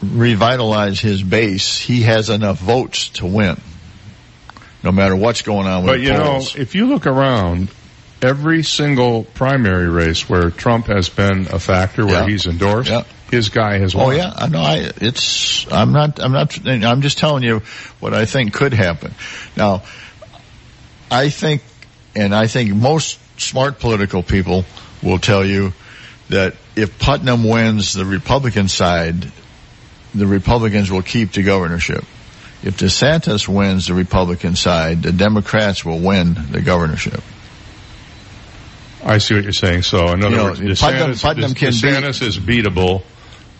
revitalize 0.00 1.00
his 1.00 1.22
base, 1.22 1.78
he 1.78 2.02
has 2.02 2.30
enough 2.30 2.58
votes 2.58 3.08
to 3.10 3.26
win. 3.26 3.60
No 4.84 4.92
matter 4.92 5.16
what's 5.16 5.40
going 5.40 5.66
on 5.66 5.82
with 5.84 5.94
But 5.94 6.00
you 6.00 6.12
know, 6.12 6.42
if 6.56 6.74
you 6.74 6.86
look 6.86 7.06
around, 7.06 7.68
every 8.20 8.62
single 8.62 9.24
primary 9.24 9.88
race 9.88 10.28
where 10.28 10.50
Trump 10.50 10.86
has 10.86 11.08
been 11.08 11.46
a 11.50 11.58
factor, 11.58 12.04
where 12.04 12.20
Yeah. 12.20 12.28
he's 12.28 12.46
endorsed, 12.46 12.90
Yeah. 12.90 13.02
his 13.30 13.48
guy 13.48 13.78
has 13.78 13.94
oh, 13.94 13.98
won. 13.98 14.06
Oh 14.06 14.10
yeah, 14.16 14.32
I 14.36 14.46
know. 14.48 14.60
I 14.60 14.90
it's 15.00 15.66
I'm 15.72 15.92
not 15.92 16.20
I'm 16.20 16.32
not 16.32 16.58
I'm 16.66 17.00
just 17.00 17.16
telling 17.16 17.42
you 17.42 17.62
what 17.98 18.12
I 18.12 18.26
think 18.26 18.52
could 18.52 18.74
happen. 18.74 19.14
Now, 19.56 19.82
I 21.10 21.30
think, 21.30 21.62
and 22.14 22.34
I 22.34 22.46
think 22.46 22.74
most 22.74 23.18
smart 23.40 23.78
political 23.78 24.22
people 24.22 24.66
will 25.02 25.18
tell 25.18 25.44
you 25.44 25.72
that 26.28 26.56
if 26.76 26.98
Putnam 26.98 27.44
wins 27.44 27.94
the 27.94 28.04
Republican 28.04 28.68
side, 28.68 29.30
the 30.14 30.26
Republicans 30.26 30.90
will 30.90 31.02
keep 31.02 31.32
the 31.32 31.42
governorship. 31.42 32.04
If 32.64 32.78
DeSantis 32.78 33.46
wins 33.46 33.88
the 33.88 33.94
Republican 33.94 34.56
side, 34.56 35.02
the 35.02 35.12
Democrats 35.12 35.84
will 35.84 36.00
win 36.00 36.34
the 36.50 36.62
governorship. 36.62 37.22
I 39.04 39.18
see 39.18 39.34
what 39.34 39.42
you're 39.44 39.52
saying. 39.52 39.82
So, 39.82 40.12
in 40.12 40.24
other 40.24 40.30
You 40.30 40.36
know, 40.36 40.44
words, 40.44 40.80
Putnam- 40.80 41.10
DeSantis, 41.12 41.22
Putnam 41.22 41.54
can 41.54 41.72
DeSantis 41.72 42.22
is 42.22 42.38
beatable. 42.38 43.02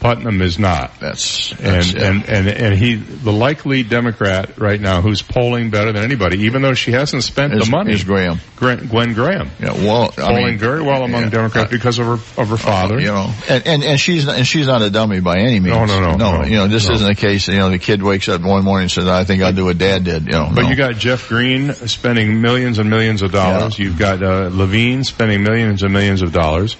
Putnam 0.04 0.42
is 0.42 0.58
not. 0.58 1.00
That's, 1.00 1.48
that's 1.56 1.62
And, 1.62 1.96
it. 1.96 2.02
and, 2.02 2.28
and, 2.28 2.48
and 2.48 2.74
he, 2.76 2.96
the 2.96 3.32
likely 3.32 3.82
Democrat 3.82 4.58
right 4.58 4.78
now 4.78 5.00
who's 5.00 5.22
polling 5.22 5.70
better 5.70 5.92
than 5.92 6.04
anybody, 6.04 6.40
even 6.40 6.60
though 6.60 6.74
she 6.74 6.92
hasn't 6.92 7.24
spent 7.24 7.54
is, 7.54 7.64
the 7.64 7.70
money, 7.70 7.94
is 7.94 8.04
Graham. 8.04 8.38
Gwen, 8.56 8.86
Gwen 8.88 9.14
Graham. 9.14 9.48
Yeah, 9.58 9.72
well, 9.72 10.12
I 10.18 10.20
polling 10.20 10.44
mean, 10.44 10.58
very 10.58 10.82
well 10.82 11.04
among 11.04 11.22
yeah, 11.22 11.30
Democrats 11.30 11.68
uh, 11.68 11.70
because 11.70 11.98
of 11.98 12.04
her, 12.04 12.42
of 12.42 12.48
her 12.50 12.58
father. 12.58 13.00
You 13.00 13.06
know, 13.06 13.32
and, 13.48 13.66
and, 13.66 13.82
and 13.82 13.98
she's, 13.98 14.26
not, 14.26 14.36
and 14.36 14.46
she's 14.46 14.66
not 14.66 14.82
a 14.82 14.90
dummy 14.90 15.20
by 15.20 15.38
any 15.38 15.58
means. 15.58 15.74
No, 15.74 15.86
no, 15.86 15.98
no, 16.00 16.16
No, 16.16 16.42
no, 16.42 16.44
you 16.44 16.56
know, 16.56 16.68
this 16.68 16.86
no. 16.86 16.96
isn't 16.96 17.10
a 17.10 17.14
case, 17.14 17.48
you 17.48 17.56
know, 17.56 17.70
the 17.70 17.78
kid 17.78 18.02
wakes 18.02 18.28
up 18.28 18.42
one 18.42 18.62
morning 18.62 18.84
and 18.84 18.90
says, 18.90 19.06
I 19.06 19.24
think 19.24 19.42
I'll 19.42 19.54
do 19.54 19.64
what 19.64 19.78
dad 19.78 20.04
did, 20.04 20.26
you 20.26 20.32
know. 20.32 20.50
But 20.54 20.64
no. 20.64 20.68
you 20.68 20.76
got 20.76 20.96
Jeff 20.96 21.30
Greene 21.30 21.72
spending 21.72 22.42
millions 22.42 22.78
and 22.78 22.90
millions 22.90 23.22
of 23.22 23.32
dollars. 23.32 23.78
You've 23.78 23.98
got 23.98 24.22
uh, 24.22 24.50
Levine 24.52 25.02
spending 25.02 25.42
millions 25.42 25.82
and 25.82 25.94
millions 25.94 26.20
of 26.20 26.30
dollars. 26.30 26.76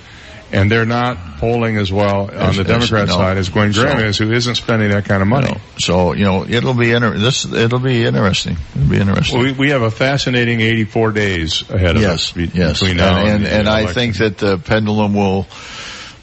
And 0.54 0.70
they're 0.70 0.87
not 0.87 1.18
polling 1.38 1.76
as 1.76 1.92
well 1.92 2.30
on 2.30 2.30
As- 2.30 2.56
the 2.56 2.62
as- 2.62 2.66
Democrat 2.68 3.08
no. 3.08 3.14
side 3.14 3.37
as 3.38 3.49
Gwen 3.49 3.73
Graham 3.73 3.99
So- 3.99 4.04
is, 4.04 4.18
who 4.18 4.32
isn't 4.32 4.54
spending 4.54 4.90
that 4.90 5.04
kind 5.04 5.20
of 5.23 5.28
money. 5.28 5.50
No. 5.50 5.61
So, 5.78 6.12
you 6.14 6.25
know, 6.25 6.46
it'll 6.49 6.75
be 6.75 6.92
inter- 6.92 7.18
this, 7.18 7.44
it'll 7.44 7.78
be 7.80 8.04
interesting. 8.04 8.56
It'll 8.76 8.88
be 8.88 8.99
interesting. 8.99 9.38
Well, 9.38 9.46
we, 9.46 9.52
we 9.52 9.70
have 9.70 9.82
a 9.82 9.90
fascinating 9.90 10.61
84 10.61 11.12
days 11.12 11.68
ahead 11.68 11.96
of 11.96 12.02
yes, 12.02 12.12
us 12.12 12.32
be- 12.32 12.50
yes. 12.54 12.78
between 12.80 12.96
now 12.99 13.18
and, 13.18 13.28
and, 13.28 13.44
the 13.44 13.52
and 13.52 13.68
I 13.68 13.87
think 13.87 14.16
that 14.18 14.38
the 14.38 14.58
pendulum 14.58 15.14
will 15.14 15.46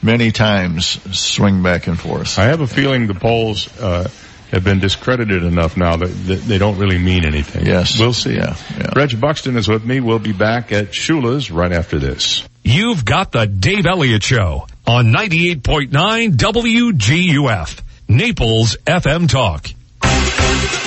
many 0.02 0.32
times 0.32 0.98
swing 1.16 1.62
back 1.62 1.86
and 1.86 1.98
forth. 1.98 2.38
I 2.38 2.44
have 2.44 2.60
a 2.60 2.66
feeling 2.66 3.06
the 3.06 3.14
polls 3.14 3.68
uh, 3.80 4.08
have 4.50 4.64
been 4.64 4.80
discredited 4.80 5.44
enough 5.44 5.76
now 5.76 5.96
that, 5.96 6.06
that 6.06 6.40
they 6.42 6.58
don't 6.58 6.78
really 6.78 6.98
mean 6.98 7.24
anything. 7.24 7.64
Yes. 7.66 7.98
We'll 8.00 8.12
see. 8.12 8.34
Yeah, 8.34 8.56
yeah. 8.76 8.90
Reg 8.96 9.18
Buxton 9.20 9.56
is 9.56 9.68
with 9.68 9.84
me. 9.84 10.00
We'll 10.00 10.18
be 10.18 10.32
back 10.32 10.72
at 10.72 10.88
Shula's 10.92 11.50
right 11.50 11.72
after 11.72 11.98
this. 11.98 12.46
You've 12.64 13.04
got 13.04 13.32
the 13.32 13.46
Dave 13.46 13.86
Elliott 13.86 14.22
Show 14.22 14.66
on 14.86 15.06
98.9 15.06 16.36
WGUF, 16.36 17.80
Naples 18.08 18.76
FM 18.86 19.28
Talk. 19.28 19.66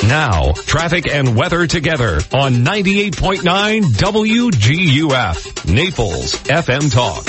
Now, 0.03 0.51
traffic 0.51 1.07
and 1.11 1.35
weather 1.35 1.65
together 1.65 2.19
on 2.33 2.63
98.9 2.63 3.81
WGUF, 3.81 5.73
Naples 5.73 6.35
FM 6.43 6.91
Talk. 6.93 7.25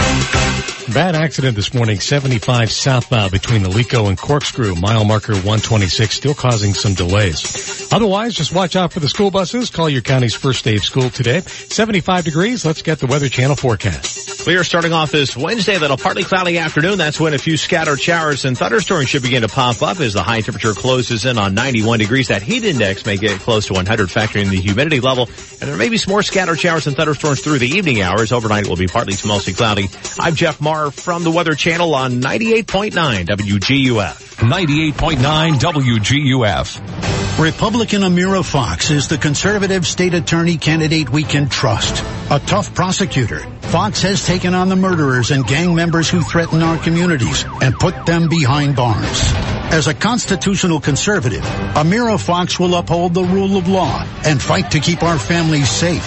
Bad 0.93 1.17
accident 1.17 1.57
this 1.57 1.75
morning, 1.75 1.99
75 1.99 2.71
southbound 2.71 3.33
between 3.33 3.63
Alico 3.63 4.09
and 4.09 4.17
Corkscrew, 4.17 4.75
mile 4.77 5.05
marker 5.05 5.33
126, 5.33 6.15
still 6.15 6.35
causing 6.35 6.75
some 6.75 6.95
delays. 6.95 7.93
Otherwise, 7.93 8.35
just 8.35 8.55
watch 8.55 8.77
out 8.77 8.93
for 8.93 9.01
the 9.01 9.09
school 9.09 9.31
buses. 9.31 9.71
Call 9.71 9.89
your 9.89 10.03
county's 10.03 10.35
first 10.35 10.65
day 10.65 10.77
of 10.77 10.85
school 10.85 11.11
today. 11.11 11.41
75 11.41 12.25
degrees. 12.25 12.65
Let's 12.65 12.83
get 12.83 12.99
the 12.99 13.07
Weather 13.07 13.29
Channel 13.29 13.57
forecast. 13.57 14.45
Clear 14.45 14.63
starting 14.63 14.93
off 14.93 15.11
this 15.11 15.37
Wednesday, 15.37 15.77
then 15.77 15.91
a 15.91 15.97
partly 15.97 16.23
cloudy 16.23 16.59
afternoon. 16.59 16.99
That's 16.99 17.19
when 17.19 17.35
a 17.35 17.39
few 17.39 17.57
scattered 17.57 18.01
showers 18.01 18.45
and 18.45 18.57
thunderstorms 18.57 19.09
should 19.09 19.23
begin 19.23 19.43
to 19.43 19.49
pop 19.49 19.83
up 19.83 19.99
as 19.99 20.13
the 20.13 20.23
high 20.23 20.41
temperature 20.41 20.73
closes 20.73 21.25
in 21.27 21.37
on 21.37 21.55
91 21.55 21.99
degrees. 21.99 22.29
That 22.29 22.43
heat 22.43 22.56
index 22.65 23.05
may 23.07 23.17
get 23.17 23.41
close 23.41 23.67
to 23.67 23.75
100 23.75 24.09
factoring 24.09 24.51
the 24.51 24.61
humidity 24.61 25.01
level. 25.01 25.29
And 25.61 25.69
there 25.69 25.77
may 25.77 25.89
be 25.89 25.97
some 25.99 26.13
more 26.13 26.23
scattered 26.23 26.59
showers 26.59 26.87
and 26.87 26.97
thunderstorms 26.97 27.41
through 27.41 27.59
the 27.59 27.69
evening 27.69 28.03
hours. 28.03 28.33
Overnight 28.33 28.65
it 28.65 28.69
will 28.69 28.77
be 28.77 28.87
partly 28.87 29.15
to 29.15 29.27
mostly 29.27 29.53
cloudy. 29.53 29.89
I'm 30.19 30.35
Jeff 30.35 30.61
Marr 30.61 30.91
from 30.91 31.25
the 31.25 31.31
Weather 31.31 31.55
Channel 31.55 31.95
on 31.95 32.21
98.9 32.21 32.93
WGUF. 33.27 34.36
98.9 34.37 35.55
WGUF. 35.55 37.39
Republican 37.43 38.03
Amira 38.03 38.45
Fox 38.45 38.91
is 38.91 39.09
the 39.09 39.17
conservative 39.17 39.87
state 39.87 40.13
attorney 40.13 40.59
candidate 40.59 41.09
we 41.09 41.23
can 41.23 41.49
trust. 41.49 42.05
A 42.31 42.39
tough 42.39 42.75
prosecutor, 42.75 43.41
Fox 43.61 44.03
has 44.03 44.27
taken 44.27 44.55
on 44.55 44.69
the 44.69 44.77
murderers 44.77 45.31
and 45.31 45.47
gang 45.47 45.75
members 45.75 46.11
who 46.11 46.21
threaten 46.21 46.63
our 46.63 46.77
communities 46.79 47.45
and 47.63 47.75
put 47.75 48.05
them 48.05 48.29
behind 48.29 48.77
bars. 48.77 49.33
As 49.73 49.87
a 49.87 49.95
constitutional 49.95 50.81
conservative, 50.81 51.43
Amira 51.75 52.21
Fox 52.21 52.61
will 52.61 52.75
uphold 52.75 53.15
the 53.15 53.25
rule 53.25 53.57
of 53.57 53.69
law 53.69 54.07
and 54.25 54.41
fight 54.41 54.71
to 54.73 54.81
keep 54.81 55.03
our 55.03 55.19
families 55.19 55.71
safe. 55.71 56.07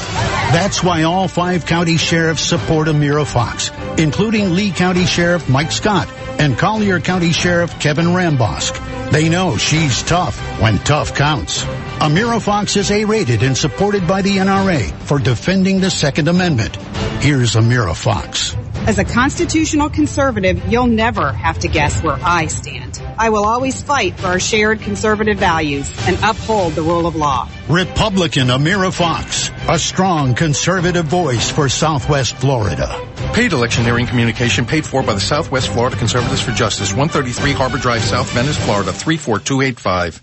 That's 0.52 0.84
why 0.84 1.04
all 1.04 1.28
five 1.28 1.66
county 1.66 1.98
sheriffs 1.98 2.44
support 2.44 2.88
Amira 2.88 3.26
Fox, 3.26 3.72
including 4.00 4.56
Lee 4.56 4.72
County 4.72 5.06
Sheriff 5.06 5.50
Mike 5.50 5.72
Scott 5.72 6.08
and 6.40 6.58
Collier 6.58 7.00
County 7.02 7.34
Sheriff 7.34 7.80
Kevin 7.80 8.16
Rambosk. 8.20 9.12
They 9.12 9.30
know 9.30 9.56
she's 9.56 10.04
tough 10.04 10.38
when 10.62 10.78
tough 10.80 11.16
counts. 11.16 11.64
Amira 12.04 12.42
Fox 12.42 12.76
is 12.76 12.92
A-rated 12.92 13.44
and 13.44 13.58
supported 13.58 14.08
by 14.08 14.22
the 14.22 14.38
NRA 14.38 14.92
for 15.04 15.20
defending 15.20 15.80
the 15.80 15.90
Second 15.90 16.28
Amendment. 16.28 16.76
Here's 17.22 17.56
Amira 17.56 17.96
Fox. 17.96 18.59
As 18.88 18.98
a 18.98 19.04
constitutional 19.04 19.90
conservative, 19.90 20.68
you'll 20.68 20.88
never 20.88 21.32
have 21.32 21.60
to 21.60 21.68
guess 21.68 22.02
where 22.02 22.18
I 22.24 22.48
stand. 22.48 23.02
I 23.18 23.30
will 23.30 23.46
always 23.46 23.82
fight 23.82 24.20
for 24.20 24.28
our 24.28 24.40
shared 24.40 24.82
conservative 24.82 25.38
values 25.38 25.92
and 26.08 26.18
uphold 26.24 26.74
the 26.74 26.82
rule 26.82 27.06
of 27.06 27.16
law. 27.16 27.48
Republican 27.68 28.48
Amira 28.48 28.92
Fox, 28.92 29.52
a 29.70 29.78
strong 29.78 30.34
conservative 30.34 31.06
voice 31.06 31.52
for 31.52 31.70
Southwest 31.70 32.36
Florida. 32.38 33.08
Paid 33.34 33.54
electioneering 33.54 34.08
communication 34.08 34.66
paid 34.66 34.86
for 34.86 35.04
by 35.04 35.14
the 35.14 35.20
Southwest 35.20 35.70
Florida 35.70 35.96
Conservatives 35.96 36.42
for 36.42 36.52
Justice, 36.52 36.90
133 36.90 37.52
Harbor 37.52 37.78
Drive, 37.78 38.02
South 38.02 38.32
Venice, 38.32 38.58
Florida, 38.58 38.92
34285. 38.92 40.22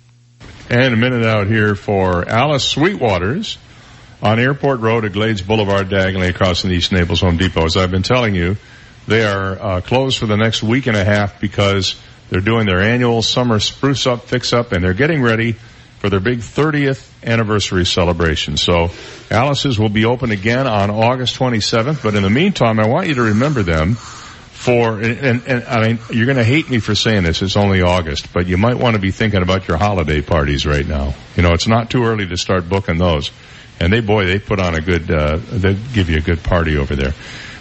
And 0.70 0.94
a 0.94 0.96
minute 0.96 1.24
out 1.24 1.46
here 1.46 1.76
for 1.76 2.28
Alice 2.28 2.74
Sweetwaters 2.74 3.58
on 4.22 4.38
Airport 4.38 4.80
Road 4.80 5.04
at 5.04 5.12
Glades 5.12 5.42
Boulevard, 5.42 5.88
diagonally 5.88 6.28
across 6.28 6.60
from 6.60 6.70
the 6.70 6.76
East 6.76 6.92
Naples 6.92 7.20
Home 7.20 7.36
Depot. 7.36 7.64
As 7.64 7.76
I've 7.76 7.90
been 7.90 8.02
telling 8.02 8.34
you, 8.34 8.56
they 9.06 9.24
are 9.24 9.52
uh, 9.60 9.80
closed 9.80 10.18
for 10.18 10.26
the 10.26 10.36
next 10.36 10.62
week 10.62 10.86
and 10.86 10.96
a 10.96 11.04
half 11.04 11.40
because 11.40 12.00
they're 12.28 12.40
doing 12.40 12.66
their 12.66 12.80
annual 12.80 13.22
summer 13.22 13.60
spruce 13.60 14.06
up, 14.06 14.24
fix 14.24 14.52
up, 14.52 14.72
and 14.72 14.82
they're 14.82 14.94
getting 14.94 15.22
ready 15.22 15.52
for 15.98 16.10
their 16.10 16.20
big 16.20 16.38
30th 16.38 17.08
anniversary 17.24 17.86
celebration. 17.86 18.56
So 18.56 18.90
Alice's 19.30 19.78
will 19.78 19.88
be 19.88 20.04
open 20.04 20.30
again 20.30 20.66
on 20.66 20.90
August 20.90 21.38
27th, 21.38 22.02
but 22.02 22.14
in 22.14 22.22
the 22.22 22.30
meantime, 22.30 22.80
I 22.80 22.86
want 22.86 23.08
you 23.08 23.14
to 23.14 23.22
remember 23.22 23.62
them 23.62 23.94
for, 23.94 25.00
and, 25.00 25.18
and, 25.18 25.42
and 25.46 25.64
I 25.64 25.86
mean, 25.86 25.98
you're 26.10 26.26
going 26.26 26.38
to 26.38 26.44
hate 26.44 26.68
me 26.68 26.78
for 26.78 26.94
saying 26.94 27.22
this. 27.22 27.42
It's 27.42 27.56
only 27.56 27.82
August, 27.82 28.32
but 28.32 28.46
you 28.46 28.56
might 28.56 28.76
want 28.76 28.94
to 28.96 29.00
be 29.00 29.10
thinking 29.10 29.42
about 29.42 29.68
your 29.68 29.76
holiday 29.76 30.20
parties 30.22 30.66
right 30.66 30.86
now. 30.86 31.14
You 31.36 31.42
know, 31.42 31.52
it's 31.52 31.68
not 31.68 31.90
too 31.90 32.04
early 32.04 32.26
to 32.26 32.36
start 32.36 32.68
booking 32.68 32.98
those. 32.98 33.30
And 33.80 33.92
they, 33.92 34.00
boy, 34.00 34.26
they 34.26 34.38
put 34.38 34.58
on 34.58 34.74
a 34.74 34.80
good, 34.80 35.10
uh, 35.10 35.36
they 35.36 35.74
give 35.74 36.08
you 36.08 36.16
a 36.18 36.22
good 36.22 36.42
party 36.42 36.76
over 36.76 36.96
there. 36.96 37.12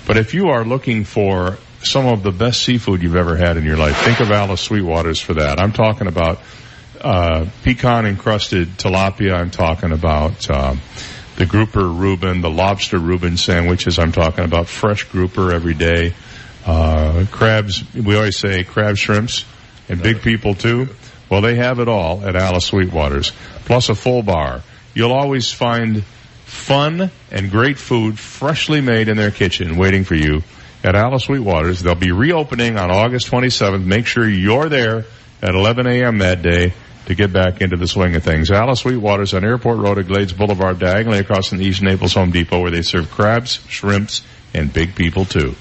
But 0.07 0.17
if 0.17 0.33
you 0.33 0.47
are 0.47 0.63
looking 0.63 1.03
for 1.03 1.57
some 1.83 2.05
of 2.05 2.23
the 2.23 2.31
best 2.31 2.61
seafood 2.63 3.01
you've 3.03 3.15
ever 3.15 3.35
had 3.35 3.57
in 3.57 3.63
your 3.63 3.77
life, 3.77 3.97
think 3.97 4.19
of 4.19 4.31
Alice 4.31 4.67
Sweetwaters 4.67 5.21
for 5.21 5.33
that. 5.35 5.59
I'm 5.59 5.73
talking 5.73 6.07
about, 6.07 6.39
uh, 7.01 7.45
pecan 7.63 8.05
encrusted 8.05 8.69
tilapia. 8.77 9.33
I'm 9.33 9.51
talking 9.51 9.91
about, 9.91 10.49
um, 10.49 10.79
the 11.35 11.45
grouper 11.45 11.85
Reuben, 11.85 12.41
the 12.41 12.49
lobster 12.49 12.97
Reuben 12.97 13.37
sandwiches. 13.37 13.99
I'm 13.99 14.13
talking 14.13 14.45
about 14.45 14.67
fresh 14.67 15.03
grouper 15.03 15.51
every 15.51 15.73
day. 15.73 16.13
Uh, 16.65 17.25
crabs, 17.29 17.83
we 17.93 18.15
always 18.15 18.37
say 18.37 18.63
crab 18.63 18.97
shrimps 18.97 19.45
and 19.89 20.01
big 20.01 20.21
people 20.21 20.55
too. 20.55 20.87
Well, 21.29 21.41
they 21.41 21.55
have 21.55 21.79
it 21.79 21.87
all 21.87 22.25
at 22.25 22.35
Alice 22.35 22.65
Sweetwater's, 22.65 23.31
plus 23.65 23.89
a 23.89 23.95
full 23.95 24.23
bar. 24.23 24.61
You'll 24.95 25.13
always 25.13 25.51
find 25.51 26.03
fun 26.45 27.11
and 27.29 27.51
great 27.51 27.77
food 27.77 28.17
freshly 28.17 28.79
made 28.79 29.09
in 29.09 29.17
their 29.17 29.29
kitchen 29.29 29.77
waiting 29.77 30.05
for 30.05 30.15
you 30.15 30.41
at 30.85 30.95
Alice 30.95 31.25
Sweetwater's. 31.25 31.81
They'll 31.81 31.95
be 31.95 32.13
reopening 32.13 32.77
on 32.77 32.89
August 32.89 33.29
27th. 33.29 33.83
Make 33.83 34.07
sure 34.07 34.27
you're 34.27 34.69
there 34.69 35.05
at 35.41 35.53
11 35.53 35.85
a.m. 35.85 36.19
that 36.19 36.41
day 36.41 36.73
to 37.07 37.13
get 37.13 37.33
back 37.33 37.61
into 37.61 37.75
the 37.75 37.87
swing 37.87 38.15
of 38.15 38.23
things. 38.23 38.49
Alice 38.51 38.79
Sweetwater's 38.79 39.33
on 39.33 39.43
Airport 39.43 39.79
Road 39.79 39.99
at 39.99 40.07
Glades 40.07 40.33
Boulevard, 40.33 40.79
diagonally 40.79 41.19
across 41.19 41.47
from 41.49 41.57
the 41.57 41.65
East 41.65 41.81
Naples 41.81 42.13
Home 42.13 42.31
Depot, 42.31 42.61
where 42.61 42.71
they 42.71 42.81
serve 42.81 43.11
crabs, 43.11 43.59
shrimps, 43.67 44.23
and 44.53 44.71
big 44.71 44.95
people 44.95 45.25
too. 45.25 45.55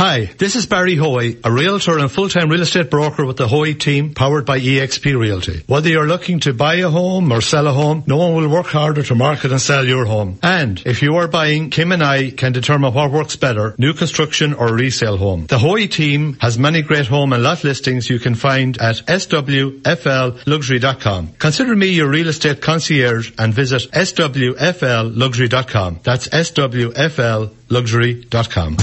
Hi, 0.00 0.32
this 0.38 0.56
is 0.56 0.64
Barry 0.64 0.96
Hoy, 0.96 1.36
a 1.44 1.52
realtor 1.52 1.98
and 1.98 2.10
full-time 2.10 2.48
real 2.48 2.62
estate 2.62 2.88
broker 2.88 3.26
with 3.26 3.36
the 3.36 3.46
Hoy 3.46 3.74
team 3.74 4.14
powered 4.14 4.46
by 4.46 4.58
eXp 4.58 5.14
Realty. 5.14 5.62
Whether 5.66 5.90
you're 5.90 6.06
looking 6.06 6.40
to 6.40 6.54
buy 6.54 6.76
a 6.76 6.88
home 6.88 7.30
or 7.30 7.42
sell 7.42 7.66
a 7.66 7.72
home, 7.74 8.04
no 8.06 8.16
one 8.16 8.34
will 8.34 8.48
work 8.48 8.68
harder 8.68 9.02
to 9.02 9.14
market 9.14 9.52
and 9.52 9.60
sell 9.60 9.84
your 9.84 10.06
home. 10.06 10.38
And 10.42 10.82
if 10.86 11.02
you 11.02 11.16
are 11.16 11.28
buying, 11.28 11.68
Kim 11.68 11.92
and 11.92 12.02
I 12.02 12.30
can 12.30 12.52
determine 12.52 12.94
what 12.94 13.10
works 13.10 13.36
better, 13.36 13.74
new 13.76 13.92
construction 13.92 14.54
or 14.54 14.74
resale 14.74 15.18
home. 15.18 15.44
The 15.48 15.58
Hoy 15.58 15.86
team 15.86 16.38
has 16.40 16.58
many 16.58 16.80
great 16.80 17.06
home 17.06 17.34
and 17.34 17.42
lot 17.42 17.62
listings 17.62 18.08
you 18.08 18.18
can 18.18 18.34
find 18.34 18.80
at 18.80 19.02
swflluxury.com. 19.06 21.28
Consider 21.38 21.76
me 21.76 21.88
your 21.88 22.08
real 22.08 22.28
estate 22.28 22.62
concierge 22.62 23.32
and 23.36 23.52
visit 23.52 23.82
swflluxury.com. 23.92 26.00
That's 26.04 26.28
swfl 26.28 27.50
luxury.com. 27.68 28.76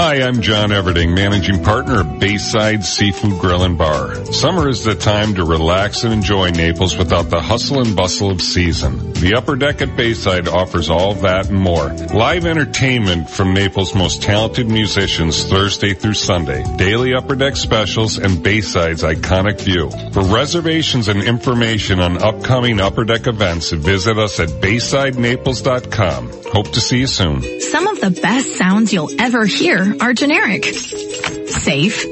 Hi, 0.00 0.22
I'm 0.22 0.42
John 0.42 0.70
Everding, 0.70 1.12
managing 1.12 1.64
partner 1.64 2.02
of 2.02 2.20
Bayside 2.20 2.84
Seafood 2.84 3.40
Grill 3.40 3.64
and 3.64 3.76
Bar. 3.76 4.26
Summer 4.26 4.68
is 4.68 4.84
the 4.84 4.94
time 4.94 5.34
to 5.34 5.44
relax 5.44 6.04
and 6.04 6.12
enjoy 6.12 6.50
Naples 6.50 6.96
without 6.96 7.30
the 7.30 7.40
hustle 7.40 7.80
and 7.80 7.96
bustle 7.96 8.30
of 8.30 8.40
season. 8.40 9.12
The 9.14 9.34
upper 9.36 9.56
deck 9.56 9.82
at 9.82 9.96
Bayside 9.96 10.46
offers 10.46 10.88
all 10.88 11.14
that 11.14 11.48
and 11.48 11.58
more. 11.58 11.88
Live 12.14 12.46
entertainment 12.46 13.28
from 13.28 13.54
Naples' 13.54 13.92
most 13.92 14.22
talented 14.22 14.68
musicians 14.68 15.42
Thursday 15.42 15.94
through 15.94 16.14
Sunday. 16.14 16.62
Daily 16.76 17.14
upper 17.14 17.34
deck 17.34 17.56
specials 17.56 18.18
and 18.18 18.40
Bayside's 18.40 19.02
iconic 19.02 19.60
view. 19.60 19.90
For 20.12 20.22
reservations 20.22 21.08
and 21.08 21.24
information 21.24 21.98
on 21.98 22.22
upcoming 22.22 22.80
upper 22.80 23.02
deck 23.02 23.26
events, 23.26 23.72
visit 23.72 24.16
us 24.16 24.38
at 24.38 24.48
BaysideNaples.com. 24.48 26.30
Hope 26.52 26.72
to 26.72 26.80
see 26.80 27.00
you 27.00 27.08
soon. 27.08 27.42
Some 27.62 27.88
of 27.88 28.00
the 28.00 28.10
best 28.22 28.56
sounds 28.56 28.92
you'll 28.92 29.20
ever 29.20 29.44
hear 29.44 29.87
are 30.00 30.12
generic. 30.12 30.64
Safe. 30.64 32.04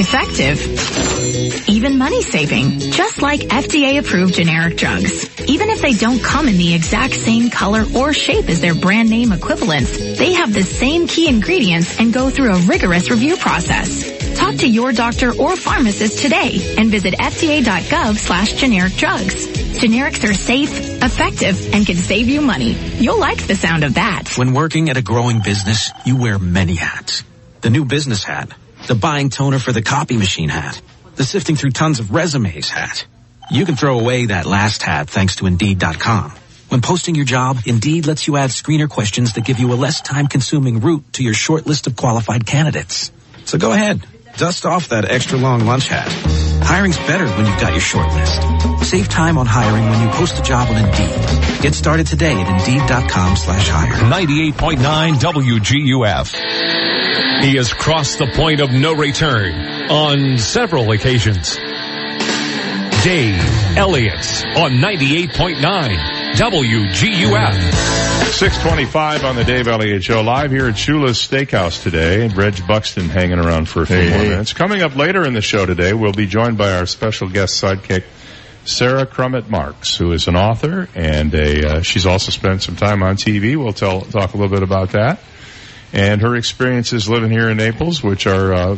Effective. 0.00 1.68
Even 1.68 1.98
money 1.98 2.22
saving. 2.22 2.78
Just 2.78 3.22
like 3.22 3.40
FDA 3.40 3.98
approved 3.98 4.34
generic 4.34 4.76
drugs. 4.76 5.28
Even 5.48 5.70
if 5.70 5.80
they 5.80 5.92
don't 5.92 6.22
come 6.22 6.48
in 6.48 6.56
the 6.56 6.74
exact 6.74 7.14
same 7.14 7.50
color 7.50 7.84
or 7.96 8.12
shape 8.12 8.48
as 8.48 8.60
their 8.60 8.74
brand 8.74 9.10
name 9.10 9.32
equivalents, 9.32 9.96
they 10.18 10.34
have 10.34 10.52
the 10.52 10.62
same 10.62 11.06
key 11.06 11.28
ingredients 11.28 11.98
and 11.98 12.12
go 12.12 12.30
through 12.30 12.52
a 12.54 12.60
rigorous 12.62 13.10
review 13.10 13.36
process. 13.36 14.17
Talk 14.38 14.54
to 14.58 14.68
your 14.68 14.92
doctor 14.92 15.34
or 15.34 15.56
pharmacist 15.56 16.20
today 16.22 16.76
and 16.78 16.90
visit 16.90 17.14
fda.gov 17.14 18.16
slash 18.16 18.52
generic 18.52 18.92
drugs. 18.94 19.48
Generics 19.78 20.28
are 20.28 20.32
safe, 20.32 21.02
effective, 21.02 21.74
and 21.74 21.84
can 21.84 21.96
save 21.96 22.28
you 22.28 22.40
money. 22.40 22.72
You'll 22.98 23.18
like 23.18 23.46
the 23.46 23.56
sound 23.56 23.82
of 23.82 23.94
that. 23.94 24.38
When 24.38 24.54
working 24.54 24.90
at 24.90 24.96
a 24.96 25.02
growing 25.02 25.40
business, 25.42 25.90
you 26.06 26.16
wear 26.16 26.38
many 26.38 26.76
hats. 26.76 27.24
The 27.62 27.70
new 27.70 27.84
business 27.84 28.22
hat, 28.22 28.52
the 28.86 28.94
buying 28.94 29.30
toner 29.30 29.58
for 29.58 29.72
the 29.72 29.82
copy 29.82 30.16
machine 30.16 30.50
hat, 30.50 30.80
the 31.16 31.24
sifting 31.24 31.56
through 31.56 31.72
tons 31.72 31.98
of 31.98 32.12
resumes 32.12 32.70
hat. 32.70 33.06
You 33.50 33.66
can 33.66 33.74
throw 33.74 33.98
away 33.98 34.26
that 34.26 34.46
last 34.46 34.84
hat 34.84 35.10
thanks 35.10 35.36
to 35.36 35.46
Indeed.com. 35.46 36.30
When 36.68 36.80
posting 36.80 37.16
your 37.16 37.24
job, 37.24 37.58
Indeed 37.66 38.06
lets 38.06 38.28
you 38.28 38.36
add 38.36 38.50
screener 38.50 38.88
questions 38.88 39.32
that 39.32 39.44
give 39.44 39.58
you 39.58 39.72
a 39.72 39.74
less 39.74 40.00
time-consuming 40.00 40.80
route 40.80 41.12
to 41.14 41.24
your 41.24 41.34
short 41.34 41.66
list 41.66 41.88
of 41.88 41.96
qualified 41.96 42.46
candidates. 42.46 43.10
So 43.46 43.58
go 43.58 43.72
ahead, 43.72 44.06
dust 44.38 44.64
off 44.64 44.90
that 44.90 45.10
extra 45.10 45.36
long 45.36 45.66
lunch 45.66 45.88
hat. 45.88 46.08
Hiring's 46.62 46.96
better 46.98 47.26
when 47.26 47.44
you've 47.44 47.60
got 47.60 47.72
your 47.72 47.80
short 47.80 48.06
list. 48.14 48.88
Save 48.88 49.08
time 49.08 49.36
on 49.36 49.46
hiring 49.46 49.90
when 49.90 50.00
you 50.00 50.08
post 50.14 50.38
a 50.38 50.42
job 50.42 50.68
on 50.68 50.76
Indeed. 50.76 51.60
Get 51.60 51.74
started 51.74 52.06
today 52.06 52.40
at 52.40 52.60
Indeed.com 52.60 53.36
slash 53.36 53.68
hire. 53.68 53.92
98.9 53.92 55.14
WGUF. 55.14 57.44
He 57.44 57.56
has 57.56 57.72
crossed 57.72 58.18
the 58.18 58.28
point 58.28 58.60
of 58.60 58.70
no 58.70 58.94
return 58.94 59.90
on 59.90 60.38
several 60.38 60.92
occasions. 60.92 61.56
Dave 63.02 63.42
Elliott 63.76 64.44
on 64.56 64.72
98.9 64.72 66.17
WGUF. 66.34 67.54
625 68.32 69.24
on 69.24 69.34
the 69.36 69.42
Dave 69.44 69.66
Elliott 69.66 70.04
Show, 70.04 70.20
live 70.22 70.50
here 70.52 70.66
at 70.68 70.74
Shula's 70.74 71.16
Steakhouse 71.18 71.82
today. 71.82 72.24
And 72.24 72.36
Reg 72.36 72.64
Buxton 72.66 73.08
hanging 73.08 73.38
around 73.38 73.68
for 73.68 73.82
a 73.82 73.86
few 73.86 73.96
Hey, 73.96 74.10
more 74.10 74.18
hey. 74.18 74.28
minutes. 74.28 74.52
Coming 74.52 74.82
up 74.82 74.94
later 74.94 75.24
in 75.26 75.32
the 75.32 75.40
show 75.40 75.66
today, 75.66 75.94
we'll 75.94 76.12
be 76.12 76.26
joined 76.26 76.56
by 76.58 76.72
our 76.76 76.86
special 76.86 77.28
guest 77.28 77.60
sidekick, 77.60 78.04
Sara 78.64 79.06
Crummett 79.06 79.48
Marx, 79.48 79.96
who 79.96 80.12
is 80.12 80.28
an 80.28 80.36
author 80.36 80.88
and 80.94 81.34
a, 81.34 81.66
uh, 81.78 81.82
she's 81.82 82.06
also 82.06 82.30
spent 82.30 82.62
some 82.62 82.76
time 82.76 83.02
on 83.02 83.16
TV. 83.16 83.56
We'll 83.56 83.72
tell, 83.72 84.02
talk 84.02 84.34
a 84.34 84.36
little 84.36 84.54
bit 84.54 84.62
about 84.62 84.90
that. 84.90 85.18
And 85.92 86.20
her 86.20 86.36
experiences 86.36 87.08
living 87.08 87.30
here 87.30 87.48
in 87.48 87.56
Naples, 87.56 88.02
which 88.02 88.26
are, 88.26 88.52
uh, 88.52 88.76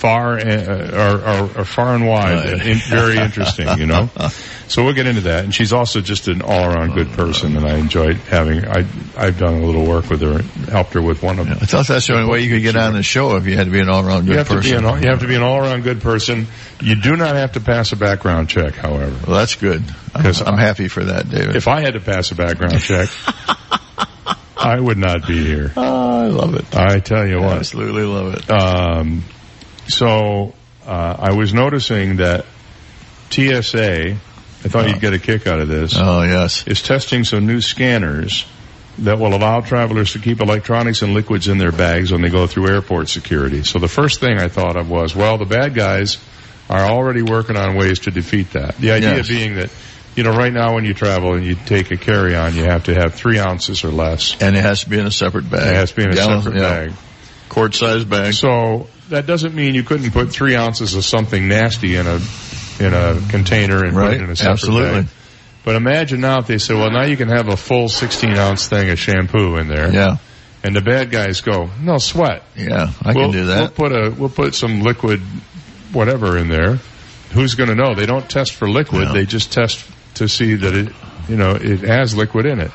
far, 0.00 0.38
uh, 0.38 0.90
are, 0.94 1.20
are, 1.20 1.58
are 1.58 1.64
far 1.64 1.94
and 1.94 2.06
wide, 2.08 2.46
and 2.46 2.62
in, 2.66 2.78
very 2.78 3.18
interesting, 3.18 3.68
you 3.78 3.84
know. 3.86 4.08
So 4.66 4.82
we'll 4.84 4.94
get 4.94 5.06
into 5.06 5.20
that. 5.22 5.44
And 5.44 5.54
she's 5.54 5.72
also 5.74 6.00
just 6.00 6.26
an 6.28 6.40
all-around 6.42 6.94
good 6.94 7.10
person, 7.10 7.56
and 7.56 7.66
I 7.66 7.76
enjoyed 7.76 8.16
having. 8.16 8.64
I 8.66 8.86
I've 9.16 9.38
done 9.38 9.54
a 9.62 9.66
little 9.66 9.84
work 9.86 10.08
with 10.08 10.22
her, 10.22 10.40
helped 10.70 10.94
her 10.94 11.02
with 11.02 11.22
one 11.22 11.38
of. 11.38 11.46
them. 11.48 11.58
I 11.60 11.66
thought 11.66 11.86
that's 11.86 12.06
the 12.06 12.14
only 12.14 12.30
way 12.30 12.40
you 12.40 12.50
could 12.50 12.62
get 12.62 12.76
on 12.76 12.94
the 12.94 13.02
show 13.02 13.36
if 13.36 13.46
you 13.46 13.56
had 13.56 13.64
to 13.66 13.70
be 13.70 13.80
an 13.80 13.90
all-around 13.90 14.24
You 14.26 14.30
good 14.32 14.38
have 14.38 14.48
to 14.48 14.54
be 14.54 14.70
person. 14.72 14.84
an 14.86 15.02
you 15.02 15.10
have 15.10 15.20
to 15.20 15.26
be 15.28 15.34
an 15.34 15.42
all-around 15.42 15.82
good 15.82 16.00
person. 16.00 16.46
You 16.80 16.94
do 16.96 17.16
not 17.16 17.36
have 17.36 17.52
to 17.52 17.60
pass 17.60 17.92
a 17.92 17.96
background 17.96 18.48
check, 18.48 18.74
however. 18.74 19.14
Well, 19.26 19.36
that's 19.38 19.56
good. 19.56 19.82
I'm, 20.14 20.22
'Cause 20.24 20.40
I'm 20.40 20.56
happy 20.56 20.88
for 20.88 21.04
that, 21.04 21.28
David. 21.28 21.56
If 21.56 21.68
I 21.68 21.80
had 21.82 21.92
to 21.94 22.00
pass 22.00 22.30
a 22.30 22.34
background 22.36 22.80
check, 22.80 23.10
I 24.56 24.78
would 24.78 24.98
not 24.98 25.26
be 25.26 25.44
here. 25.44 25.72
Oh, 25.76 26.22
I 26.22 26.26
love 26.28 26.54
it. 26.54 26.74
I 26.76 27.00
tell 27.00 27.26
you 27.26 27.40
what. 27.40 27.56
Absolutely 27.58 28.04
love 28.04 28.34
it. 28.34 28.50
Um, 28.50 29.24
so 29.90 30.54
uh, 30.86 31.16
I 31.18 31.32
was 31.32 31.52
noticing 31.52 32.16
that 32.16 32.46
TSA, 33.30 34.10
I 34.12 34.68
thought 34.68 34.88
you'd 34.88 35.00
get 35.00 35.12
a 35.14 35.18
kick 35.18 35.46
out 35.46 35.60
of 35.60 35.68
this. 35.68 35.94
Oh, 35.96 36.22
yes. 36.22 36.66
Is 36.66 36.82
testing 36.82 37.24
some 37.24 37.46
new 37.46 37.60
scanners 37.60 38.46
that 38.98 39.18
will 39.18 39.34
allow 39.34 39.60
travelers 39.60 40.12
to 40.12 40.18
keep 40.18 40.40
electronics 40.40 41.02
and 41.02 41.14
liquids 41.14 41.48
in 41.48 41.58
their 41.58 41.72
bags 41.72 42.12
when 42.12 42.22
they 42.22 42.28
go 42.28 42.46
through 42.46 42.68
airport 42.68 43.08
security. 43.08 43.62
So 43.62 43.78
the 43.78 43.88
first 43.88 44.20
thing 44.20 44.38
I 44.38 44.48
thought 44.48 44.76
of 44.76 44.90
was, 44.90 45.14
well, 45.14 45.38
the 45.38 45.46
bad 45.46 45.74
guys 45.74 46.18
are 46.68 46.82
already 46.84 47.22
working 47.22 47.56
on 47.56 47.76
ways 47.76 48.00
to 48.00 48.10
defeat 48.10 48.50
that. 48.52 48.76
The 48.76 48.90
idea 48.92 49.16
Yes. 49.16 49.28
being 49.28 49.54
that, 49.56 49.70
you 50.16 50.22
know, 50.24 50.32
right 50.36 50.52
now 50.52 50.74
when 50.74 50.84
you 50.84 50.92
travel 50.92 51.34
and 51.34 51.44
you 51.46 51.54
take 51.54 51.90
a 51.92 51.96
carry-on, 51.96 52.54
you 52.54 52.64
have 52.64 52.84
to 52.84 52.94
have 52.94 53.14
three 53.14 53.38
ounces 53.38 53.84
or 53.84 53.88
less. 53.90 54.36
And 54.42 54.56
it 54.56 54.60
has 54.62 54.80
to 54.84 54.90
be 54.90 54.98
in 54.98 55.06
a 55.06 55.10
separate 55.10 55.48
bag. 55.48 55.66
It 55.68 55.74
has 55.76 55.90
to 55.90 55.96
be 55.96 56.02
in 56.02 56.10
a 56.12 56.14
Gallon- 56.16 56.42
separate 56.42 56.60
yeah. 56.60 56.68
bag. 56.86 56.92
Quart-sized 57.48 58.10
bag. 58.10 58.34
So 58.34 58.88
that 59.10 59.26
doesn't 59.26 59.54
mean 59.54 59.74
you 59.74 59.82
couldn't 59.82 60.10
put 60.12 60.30
three 60.30 60.56
ounces 60.56 60.94
of 60.94 61.04
something 61.04 61.48
nasty 61.48 61.96
in 61.96 62.06
a 62.06 62.20
in 62.80 62.94
a 62.94 63.20
container 63.28 63.84
and 63.84 63.94
put 63.94 64.14
it 64.14 64.20
in 64.22 64.30
a 64.30 64.36
separate 64.36 64.52
Absolutely. 64.52 65.02
bag. 65.02 65.10
But 65.64 65.76
imagine 65.76 66.20
now 66.20 66.38
if 66.38 66.46
they 66.46 66.58
say, 66.58 66.74
well, 66.74 66.90
now 66.90 67.04
you 67.04 67.16
can 67.16 67.28
have 67.28 67.48
a 67.48 67.56
full 67.56 67.88
16 67.88 68.30
ounce 68.36 68.68
thing 68.68 68.88
of 68.88 68.98
shampoo 68.98 69.56
in 69.56 69.68
there. 69.68 69.92
Yeah. 69.92 70.16
And 70.62 70.74
the 70.74 70.80
bad 70.80 71.10
guys 71.10 71.40
go, 71.42 71.70
no 71.80 71.98
sweat. 71.98 72.42
Yeah, 72.56 72.92
I 73.02 73.12
we'll, 73.12 73.26
can 73.26 73.32
do 73.32 73.46
that. 73.46 73.78
We'll 73.78 73.88
put 73.88 73.92
a 73.92 74.10
we'll 74.10 74.28
put 74.28 74.54
some 74.54 74.80
liquid, 74.82 75.20
whatever 75.92 76.36
in 76.38 76.48
there. 76.48 76.76
Who's 77.32 77.54
going 77.54 77.68
to 77.68 77.74
know? 77.74 77.94
They 77.94 78.06
don't 78.06 78.28
test 78.28 78.54
for 78.54 78.68
liquid. 78.68 79.04
No. 79.08 79.12
They 79.12 79.24
just 79.24 79.52
test 79.52 79.88
to 80.14 80.28
see 80.28 80.54
that 80.54 80.74
it, 80.74 80.92
you 81.28 81.36
know, 81.36 81.52
it 81.52 81.80
has 81.80 82.14
liquid 82.14 82.44
in 82.44 82.60
it. 82.60 82.72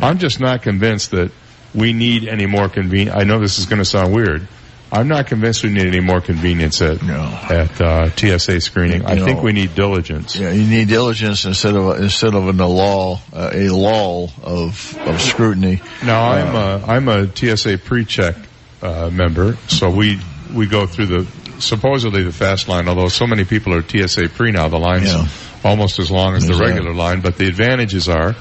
I'm 0.00 0.18
just 0.18 0.40
not 0.40 0.62
convinced 0.62 1.10
that 1.10 1.30
we 1.74 1.92
need 1.92 2.26
any 2.26 2.46
more 2.46 2.68
conven. 2.68 3.14
I 3.14 3.24
know 3.24 3.38
this 3.38 3.58
is 3.58 3.66
going 3.66 3.78
to 3.78 3.84
sound 3.84 4.14
weird. 4.14 4.48
I'm 4.92 5.06
not 5.06 5.28
convinced 5.28 5.62
we 5.62 5.70
need 5.70 5.86
any 5.86 6.00
more 6.00 6.20
convenience 6.20 6.82
at 6.82 7.00
at 7.02 7.80
uh, 7.80 8.10
TSA 8.16 8.60
screening. 8.60 9.04
I 9.06 9.14
You 9.14 9.24
think 9.24 9.40
we 9.42 9.52
need 9.52 9.74
diligence. 9.76 10.34
Yeah, 10.34 10.50
you 10.50 10.66
need 10.66 10.88
diligence 10.88 11.44
instead 11.44 11.76
of 11.76 12.00
instead 12.00 12.34
of 12.34 12.48
an 12.48 12.56
lull, 12.58 13.20
uh, 13.32 13.50
a 13.52 13.68
lull 13.68 14.30
of 14.42 14.98
of 15.06 15.20
scrutiny. 15.20 15.80
Now 16.04 16.30
I'm 16.32 16.54
a 16.56 16.84
I'm 16.86 17.08
a 17.08 17.28
TSA 17.34 17.78
pre-check 17.78 18.34
uh, 18.82 19.10
member, 19.12 19.56
so 19.68 19.90
we 19.90 20.18
we 20.52 20.66
go 20.66 20.86
through 20.86 21.06
the 21.06 21.26
supposedly 21.60 22.24
the 22.24 22.32
fast 22.32 22.66
line. 22.66 22.88
Although 22.88 23.08
so 23.08 23.26
many 23.28 23.44
people 23.44 23.72
are 23.74 23.82
TSA 23.82 24.30
pre 24.30 24.50
now, 24.50 24.68
the 24.68 24.78
line's 24.78 25.12
Yeah. 25.12 25.26
almost 25.62 26.00
as 26.00 26.10
long 26.10 26.34
as 26.34 26.46
the 26.46 26.52
Exactly. 26.54 26.72
regular 26.74 26.94
line. 26.94 27.20
But 27.20 27.36
the 27.38 27.46
advantages 27.46 28.08
are. 28.08 28.34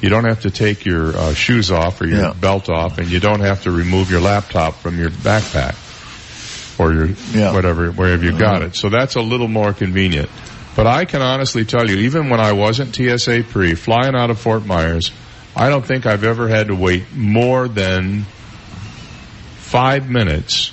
You 0.00 0.08
don't 0.08 0.24
have 0.24 0.40
to 0.42 0.50
take 0.50 0.86
your 0.86 1.14
uh, 1.14 1.34
shoes 1.34 1.70
off 1.70 2.00
or 2.00 2.06
your 2.06 2.20
Yeah. 2.20 2.32
belt 2.32 2.70
off, 2.70 2.96
and 2.96 3.10
you 3.10 3.20
don't 3.20 3.40
have 3.40 3.64
to 3.64 3.70
remove 3.70 4.10
your 4.10 4.22
laptop 4.22 4.80
from 4.80 4.98
your 4.98 5.10
backpack 5.10 5.74
or 6.80 6.92
your 6.92 7.08
Yeah. 7.34 7.52
whatever 7.52 7.90
wherever 7.92 8.24
you 8.24 8.36
got 8.38 8.62
it. 8.62 8.74
So 8.74 8.88
that's 8.88 9.14
a 9.16 9.20
little 9.20 9.48
more 9.48 9.72
convenient. 9.72 10.28
But 10.76 10.86
I 10.86 11.04
can 11.04 11.20
honestly 11.20 11.64
tell 11.64 11.88
you, 11.88 11.96
even 11.98 12.30
when 12.30 12.40
I 12.40 12.52
wasn't 12.52 12.94
TSA 12.94 13.42
pre, 13.50 13.74
flying 13.74 14.14
out 14.14 14.30
of 14.30 14.38
Fort 14.38 14.64
Myers, 14.64 15.10
I 15.54 15.68
don't 15.68 15.84
think 15.84 16.06
I've 16.06 16.24
ever 16.24 16.48
had 16.48 16.68
to 16.68 16.74
wait 16.74 17.04
more 17.14 17.68
than 17.68 18.24
five 19.58 20.08
minutes 20.08 20.72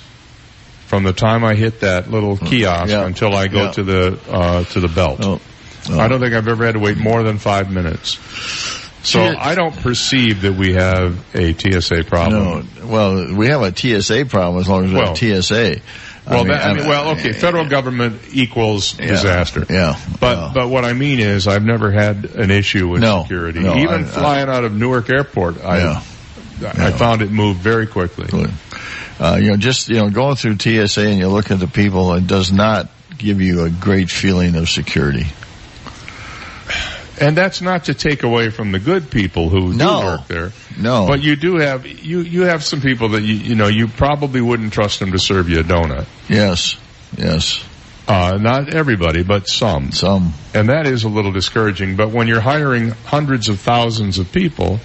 from 0.86 1.02
the 1.04 1.12
time 1.12 1.44
I 1.44 1.54
hit 1.54 1.80
that 1.80 2.10
little 2.10 2.36
kiosk 2.36 2.90
Yeah. 2.90 3.04
until 3.04 3.34
I 3.36 3.48
go 3.48 3.64
Yeah. 3.64 3.70
to 3.72 3.82
the 3.82 4.18
uh, 4.30 4.64
to 4.64 4.80
the 4.80 4.88
belt. 4.88 5.18
Oh. 5.22 5.40
I 5.92 6.08
don't 6.08 6.20
think 6.20 6.34
I've 6.34 6.48
ever 6.48 6.64
had 6.64 6.74
to 6.74 6.80
wait 6.80 6.96
more 6.98 7.22
than 7.22 7.38
five 7.38 7.70
minutes. 7.70 8.18
So 9.02 9.22
I 9.22 9.54
don't 9.54 9.74
perceive 9.76 10.42
that 10.42 10.54
we 10.54 10.74
have 10.74 11.16
a 11.34 11.52
TSA 11.54 12.04
problem. 12.04 12.68
No, 12.80 12.86
well, 12.86 13.34
we 13.34 13.46
have 13.48 13.62
a 13.62 13.74
TSA 13.74 14.26
problem 14.26 14.60
as 14.60 14.68
long 14.68 14.84
as 14.86 14.90
we 14.90 14.96
Well, 14.96 15.14
have 15.14 15.16
TSA. 15.16 15.80
Well, 16.28 16.44
that, 16.44 16.66
I 16.66 16.74
mean, 16.74 16.86
well, 16.86 17.10
okay, 17.12 17.32
federal 17.32 17.66
government 17.66 18.20
equals 18.32 18.98
Yeah, 18.98 19.06
disaster. 19.06 19.64
yeah, 19.70 19.96
But 20.20 20.52
but 20.52 20.68
what 20.68 20.84
I 20.84 20.92
mean 20.92 21.20
is, 21.20 21.46
I've 21.48 21.64
never 21.64 21.90
had 21.90 22.26
an 22.36 22.50
issue 22.50 22.86
with 22.88 23.00
No, 23.00 23.22
security. 23.22 23.60
no, 23.60 23.76
Even 23.78 24.04
I- 24.04 24.08
I- 24.08 24.10
flying 24.10 24.48
out 24.50 24.64
of 24.64 24.74
Newark 24.74 25.08
Airport, 25.10 25.64
I 25.64 25.78
Yeah. 25.78 26.02
I 26.76 26.90
found 26.90 27.22
it 27.22 27.30
moved 27.30 27.60
very 27.60 27.86
quickly. 27.86 28.28
uh, 29.20 29.38
you 29.40 29.50
know, 29.52 29.56
just 29.56 29.88
you 29.88 29.96
know, 29.96 30.10
going 30.10 30.36
through 30.36 30.56
TSA 30.58 31.06
and 31.08 31.18
you 31.18 31.28
look 31.28 31.50
at 31.50 31.60
the 31.60 31.66
people, 31.68 32.12
it 32.14 32.26
does 32.26 32.52
not 32.52 32.88
give 33.16 33.40
you 33.40 33.62
a 33.64 33.70
great 33.70 34.10
feeling 34.10 34.54
of 34.56 34.68
security. 34.68 35.26
And 37.20 37.36
that's 37.36 37.60
not 37.60 37.84
to 37.86 37.94
take 37.94 38.22
away 38.22 38.50
from 38.50 38.72
the 38.72 38.78
good 38.78 39.10
people 39.10 39.48
who 39.48 39.72
No. 39.74 40.00
do 40.00 40.06
work 40.06 40.28
there. 40.28 40.52
No, 40.78 41.06
But 41.08 41.22
you 41.22 41.36
do 41.36 41.56
have 41.56 41.86
you 41.86 42.20
you 42.20 42.42
have 42.42 42.62
some 42.64 42.80
people 42.80 43.10
that 43.10 43.22
you 43.22 43.34
you 43.34 43.54
know 43.54 43.66
you 43.68 43.88
probably 43.88 44.40
wouldn't 44.40 44.72
trust 44.72 45.00
them 45.00 45.12
to 45.12 45.18
serve 45.18 45.48
you 45.48 45.60
a 45.60 45.64
donut. 45.64 46.06
yes, 46.28 46.76
yes, 47.16 47.62
Uh, 48.06 48.38
not 48.40 48.72
everybody, 48.74 49.22
but 49.22 49.46
some. 49.48 49.92
Some. 49.92 50.32
And 50.54 50.68
that 50.70 50.86
is 50.86 51.04
a 51.04 51.08
little 51.08 51.32
discouraging. 51.32 51.96
But 51.96 52.10
when 52.10 52.26
you're 52.26 52.40
hiring 52.40 52.90
hundreds 53.04 53.48
of 53.50 53.60
thousands 53.60 54.18
of 54.18 54.32
people, 54.32 54.80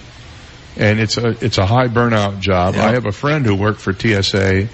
and 0.76 1.00
it's 1.00 1.16
a, 1.16 1.28
it's 1.40 1.56
a 1.58 1.64
high 1.64 1.86
burnout 1.88 2.40
job. 2.40 2.74
I 2.74 2.92
have 2.92 3.06
a 3.06 3.12
friend 3.12 3.46
who 3.46 3.54
worked 3.54 3.80
for 3.80 3.92
TSA 3.94 4.68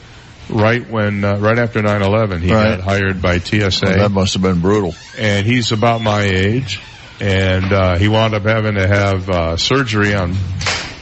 right 0.48 0.88
when, 0.90 1.22
uh, 1.22 1.36
right 1.38 1.58
after 1.58 1.80
9-11. 1.80 2.40
He 2.40 2.50
Right. 2.52 2.76
got 2.76 2.80
hired 2.80 3.22
by 3.22 3.38
TSA. 3.38 3.86
Well, 3.86 3.98
that 3.98 4.10
must 4.10 4.32
have 4.32 4.42
been 4.42 4.58
brutal. 4.60 4.96
and 5.18 5.46
he's 5.46 5.70
about 5.70 6.00
my 6.02 6.22
age. 6.22 6.80
And, 7.20 7.72
uh, 7.72 7.96
he 7.98 8.08
wound 8.08 8.34
up 8.34 8.44
having 8.44 8.74
to 8.76 8.86
have, 8.86 9.28
uh, 9.28 9.56
surgery 9.56 10.14
on, 10.14 10.34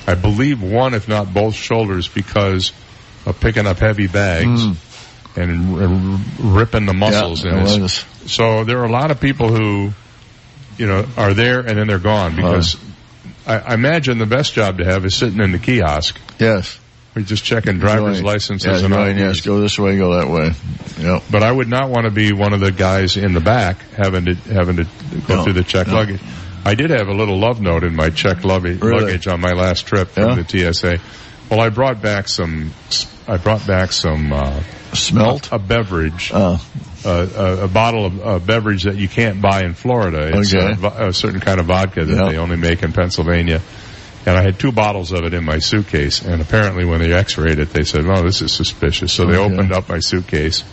I 0.06 0.14
believe 0.14 0.60
one, 0.60 0.94
if 0.94 1.08
not 1.08 1.32
both 1.32 1.54
shoulders 1.54 2.08
because 2.08 2.72
of 3.26 3.38
picking 3.40 3.66
up 3.66 3.78
heavy 3.78 4.06
bags. 4.08 4.64
Mm. 4.64 4.76
And, 5.36 5.78
and 5.78 6.40
ripping 6.56 6.86
the 6.86 6.94
muscles 6.94 7.44
Yeah, 7.44 7.52
in 7.52 7.58
his, 7.66 7.78
was. 7.78 7.92
so 8.26 8.64
there 8.64 8.80
are 8.80 8.86
a 8.86 8.90
lot 8.90 9.12
of 9.12 9.20
people 9.20 9.54
who, 9.54 9.92
you 10.78 10.86
know, 10.86 11.06
are 11.16 11.32
there 11.32 11.60
and 11.60 11.78
then 11.78 11.86
they're 11.86 12.00
gone 12.00 12.34
because 12.34 12.76
I, 13.46 13.58
I 13.58 13.74
imagine 13.74 14.18
the 14.18 14.26
best 14.26 14.54
job 14.54 14.78
to 14.78 14.84
have 14.84 15.04
is 15.04 15.14
sitting 15.14 15.40
in 15.40 15.52
the 15.52 15.58
kiosk. 15.58 16.18
Yes. 16.40 16.80
We're 17.18 17.24
just 17.24 17.42
checking 17.44 17.80
driver's 17.80 18.22
licenses 18.22 18.78
Yeah, 18.80 18.84
and 18.84 18.94
all. 18.94 19.08
yes, 19.10 19.40
go 19.40 19.60
this 19.60 19.76
way, 19.76 19.96
go 19.98 20.20
that 20.20 20.28
way. 20.30 20.52
Yep. 21.04 21.24
But 21.28 21.42
I 21.42 21.50
would 21.50 21.66
not 21.66 21.90
want 21.90 22.04
to 22.04 22.12
be 22.12 22.32
one 22.32 22.52
of 22.52 22.60
the 22.60 22.70
guys 22.70 23.16
in 23.16 23.32
the 23.34 23.40
back 23.40 23.78
having 23.96 24.26
to 24.26 24.34
having 24.36 24.76
to 24.76 24.84
go 25.26 25.34
No, 25.38 25.42
through 25.42 25.54
the 25.54 25.64
check 25.64 25.88
no. 25.88 25.94
luggage. 25.94 26.20
I 26.64 26.76
did 26.76 26.90
have 26.90 27.08
a 27.08 27.12
little 27.12 27.36
love 27.36 27.60
note 27.60 27.82
in 27.82 27.96
my 27.96 28.10
check 28.10 28.44
luggage, 28.44 28.80
Really? 28.80 29.00
luggage 29.02 29.26
on 29.26 29.40
my 29.40 29.50
last 29.52 29.84
trip 29.88 30.10
from 30.10 30.28
Yeah? 30.28 30.34
the 30.44 30.72
TSA. 30.72 30.98
Well, 31.50 31.60
I 31.60 31.70
brought 31.70 32.00
back 32.00 32.28
some. 32.28 32.70
I 33.26 33.36
brought 33.36 33.66
back 33.66 33.90
some 33.90 34.32
uh, 34.32 34.60
smelt 34.92 35.48
a, 35.50 35.58
beverage, 35.58 36.30
uh, 36.32 36.56
a, 37.04 37.58
a 37.64 37.68
bottle 37.68 38.06
of 38.06 38.18
a 38.24 38.38
beverage 38.38 38.84
that 38.84 38.94
you 38.94 39.08
can't 39.08 39.42
buy 39.42 39.64
in 39.64 39.74
Florida. 39.74 40.38
It's 40.38 40.54
Okay. 40.54 40.76
a, 40.86 41.08
a 41.08 41.12
certain 41.12 41.40
kind 41.40 41.58
of 41.58 41.66
vodka 41.66 42.04
that 42.04 42.16
Yeah. 42.16 42.30
they 42.30 42.38
only 42.38 42.56
make 42.58 42.84
in 42.84 42.92
Pennsylvania. 42.92 43.60
And 44.28 44.36
I 44.36 44.42
had 44.42 44.58
two 44.58 44.72
bottles 44.72 45.10
of 45.12 45.24
it 45.24 45.32
in 45.32 45.42
my 45.42 45.58
suitcase. 45.58 46.20
And 46.22 46.42
apparently 46.42 46.84
when 46.84 47.00
they 47.00 47.14
x-rayed 47.14 47.58
it, 47.58 47.72
they 47.72 47.84
said, 47.84 48.04
"Oh, 48.06 48.22
this 48.22 48.42
is 48.42 48.52
suspicious." 48.52 49.10
So 49.10 49.24
they 49.24 49.38
Okay. 49.38 49.54
opened 49.54 49.72
up 49.72 49.88
my 49.88 50.00
suitcase. 50.00 50.64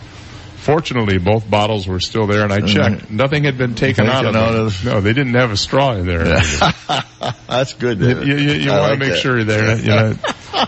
Fortunately, 0.56 1.16
both 1.16 1.48
bottles 1.48 1.86
were 1.88 2.00
still 2.00 2.26
there, 2.26 2.42
and 2.42 2.52
I 2.52 2.58
mm. 2.58 2.68
checked. 2.68 3.10
Nothing 3.10 3.44
had 3.44 3.56
been 3.56 3.74
taken, 3.74 4.06
out 4.08 4.26
of 4.26 4.34
them. 4.34 4.42
out 4.42 4.54
of- 4.54 4.84
no, 4.84 5.00
they 5.00 5.14
didn't 5.14 5.34
have 5.34 5.52
a 5.52 5.56
straw 5.56 5.92
in 5.94 6.06
there. 6.06 6.24
That's 7.48 7.72
good. 7.74 7.98
David. 7.98 8.26
you, 8.26 8.36
you, 8.36 8.52
you 8.52 8.70
want 8.70 8.82
like 8.82 8.92
to 8.92 8.98
make 8.98 9.12
that. 9.12 9.20
sure 9.20 9.42
they're, 9.42 9.78
you 9.78 9.86
know. 9.86 10.14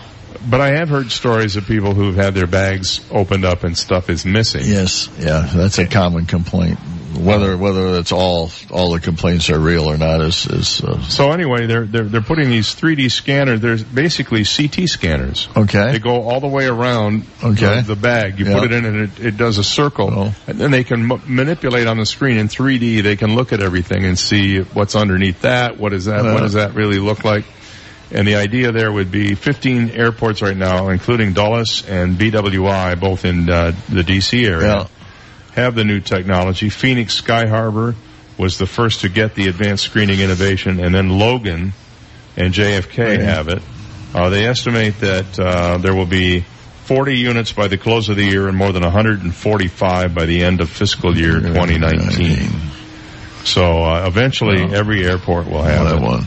But 0.49 0.61
I 0.61 0.77
have 0.77 0.89
heard 0.89 1.11
stories 1.11 1.57
of 1.57 1.67
people 1.67 1.93
who've 1.93 2.15
had 2.15 2.33
their 2.33 2.47
bags 2.47 3.01
opened 3.11 3.43
up 3.45 3.65
and 3.65 3.77
stuff 3.77 4.09
is 4.09 4.25
missing. 4.25 4.63
Yes, 4.65 5.09
yeah, 5.19 5.47
that's 5.53 5.77
a 5.77 5.85
common 5.85 6.25
complaint. 6.25 6.79
Whether 7.17 7.57
whether 7.57 7.97
it's 7.97 8.11
all 8.11 8.51
all 8.69 8.91
the 8.91 8.99
complaints 8.99 9.49
are 9.49 9.59
real 9.59 9.89
or 9.89 9.97
not 9.97 10.21
is 10.21 10.45
is 10.45 10.83
uh, 10.83 11.01
So 11.03 11.31
anyway, 11.31 11.65
they're 11.65 11.85
they're 11.85 12.03
they're 12.03 12.21
putting 12.21 12.49
these 12.49 12.75
3D 12.75 13.09
scanners. 13.11 13.61
They're 13.61 13.77
basically 13.77 14.43
CT 14.45 14.87
scanners. 14.87 15.47
okay. 15.55 15.91
They 15.93 15.99
go 15.99 16.21
all 16.21 16.39
the 16.39 16.47
way 16.47 16.67
around 16.67 17.25
Okay. 17.43 17.81
the, 17.81 17.95
the 17.95 17.95
bag. 17.95 18.39
You 18.39 18.45
Yeah. 18.45 18.59
put 18.59 18.63
it 18.65 18.73
in 18.73 18.85
and 18.85 18.95
it, 18.97 19.19
it 19.19 19.37
does 19.37 19.57
a 19.57 19.63
circle. 19.63 20.09
Oh. 20.11 20.35
And 20.47 20.59
then 20.59 20.71
they 20.71 20.83
can 20.83 21.11
m- 21.11 21.21
manipulate 21.27 21.87
on 21.87 21.97
the 21.97 22.05
screen 22.05 22.37
in 22.37 22.47
3D. 22.47 23.01
They 23.01 23.15
can 23.15 23.35
look 23.35 23.53
at 23.53 23.61
everything 23.61 24.05
and 24.05 24.17
see 24.17 24.59
what's 24.59 24.95
underneath 24.95 25.41
that. 25.41 25.77
What 25.77 25.93
is 25.93 26.05
that? 26.05 26.23
Yeah. 26.23 26.33
What 26.33 26.41
does 26.41 26.53
that 26.53 26.73
really 26.75 26.99
look 26.99 27.23
like? 27.25 27.45
And 28.11 28.27
the 28.27 28.35
idea 28.37 28.71
there 28.71 28.91
would 28.91 29.11
be 29.11 29.35
15 29.35 29.91
airports 29.91 30.41
right 30.41 30.57
now, 30.57 30.89
including 30.89 31.33
Dulles 31.33 31.85
and 31.87 32.17
BWI, 32.17 32.99
both 32.99 33.23
in 33.23 33.47
uh, 33.49 33.73
the 33.87 34.03
DC 34.03 34.45
area, 34.47 34.67
Yeah. 34.67 34.87
Have 35.55 35.75
the 35.75 35.83
new 35.83 35.99
technology. 35.99 36.69
Phoenix 36.69 37.15
Sky 37.15 37.47
Harbor 37.47 37.95
was 38.37 38.57
the 38.57 38.65
first 38.67 39.01
to 39.01 39.09
get 39.09 39.35
the 39.35 39.47
advanced 39.47 39.83
screening 39.83 40.19
innovation, 40.19 40.79
and 40.79 40.93
then 40.95 41.09
Logan 41.09 41.73
and 42.37 42.53
JFK 42.53 43.19
have 43.21 43.47
it. 43.49 43.61
Uh, 44.13 44.29
they 44.29 44.45
estimate 44.45 44.99
that 45.01 45.39
uh, 45.39 45.77
there 45.77 45.93
will 45.93 46.05
be 46.05 46.41
40 46.85 47.17
units 47.17 47.51
by 47.51 47.67
the 47.67 47.77
close 47.77 48.09
of 48.09 48.15
the 48.15 48.23
year 48.23 48.47
and 48.47 48.57
more 48.57 48.71
than 48.71 48.81
145 48.83 50.15
by 50.15 50.25
the 50.25 50.43
end 50.43 50.61
of 50.61 50.69
fiscal 50.69 51.15
year 51.17 51.39
2019. 51.39 52.49
So 53.43 53.83
uh, 53.83 54.05
eventually, 54.07 54.63
Wow. 54.63 54.71
every 54.73 55.05
airport 55.05 55.47
will 55.47 55.61
have 55.63 55.85
that 55.89 55.95
it. 55.97 56.01
one. 56.01 56.25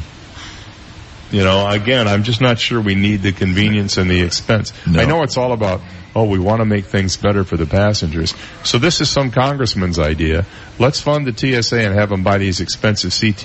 You 1.32 1.42
know, 1.44 1.66
again, 1.68 2.06
I'm 2.08 2.22
just 2.24 2.40
not 2.40 2.58
sure 2.58 2.80
we 2.80 2.94
need 2.94 3.22
the 3.22 3.32
convenience 3.32 3.96
and 3.96 4.10
the 4.10 4.20
expense. 4.20 4.72
No. 4.86 5.00
I 5.00 5.06
know 5.06 5.22
it's 5.22 5.36
all 5.38 5.52
about, 5.52 5.80
oh, 6.14 6.24
we 6.28 6.38
want 6.38 6.60
to 6.60 6.66
make 6.66 6.84
things 6.84 7.16
better 7.16 7.42
for 7.42 7.56
the 7.56 7.64
passengers. 7.66 8.34
So 8.64 8.78
this 8.78 9.00
is 9.00 9.08
some 9.08 9.30
congressman's 9.30 9.98
idea. 9.98 10.44
Let's 10.78 11.00
fund 11.00 11.26
the 11.26 11.32
TSA 11.62 11.80
and 11.80 11.94
have 11.94 12.10
them 12.10 12.22
buy 12.22 12.36
these 12.38 12.60
expensive 12.60 13.12
CT 13.18 13.44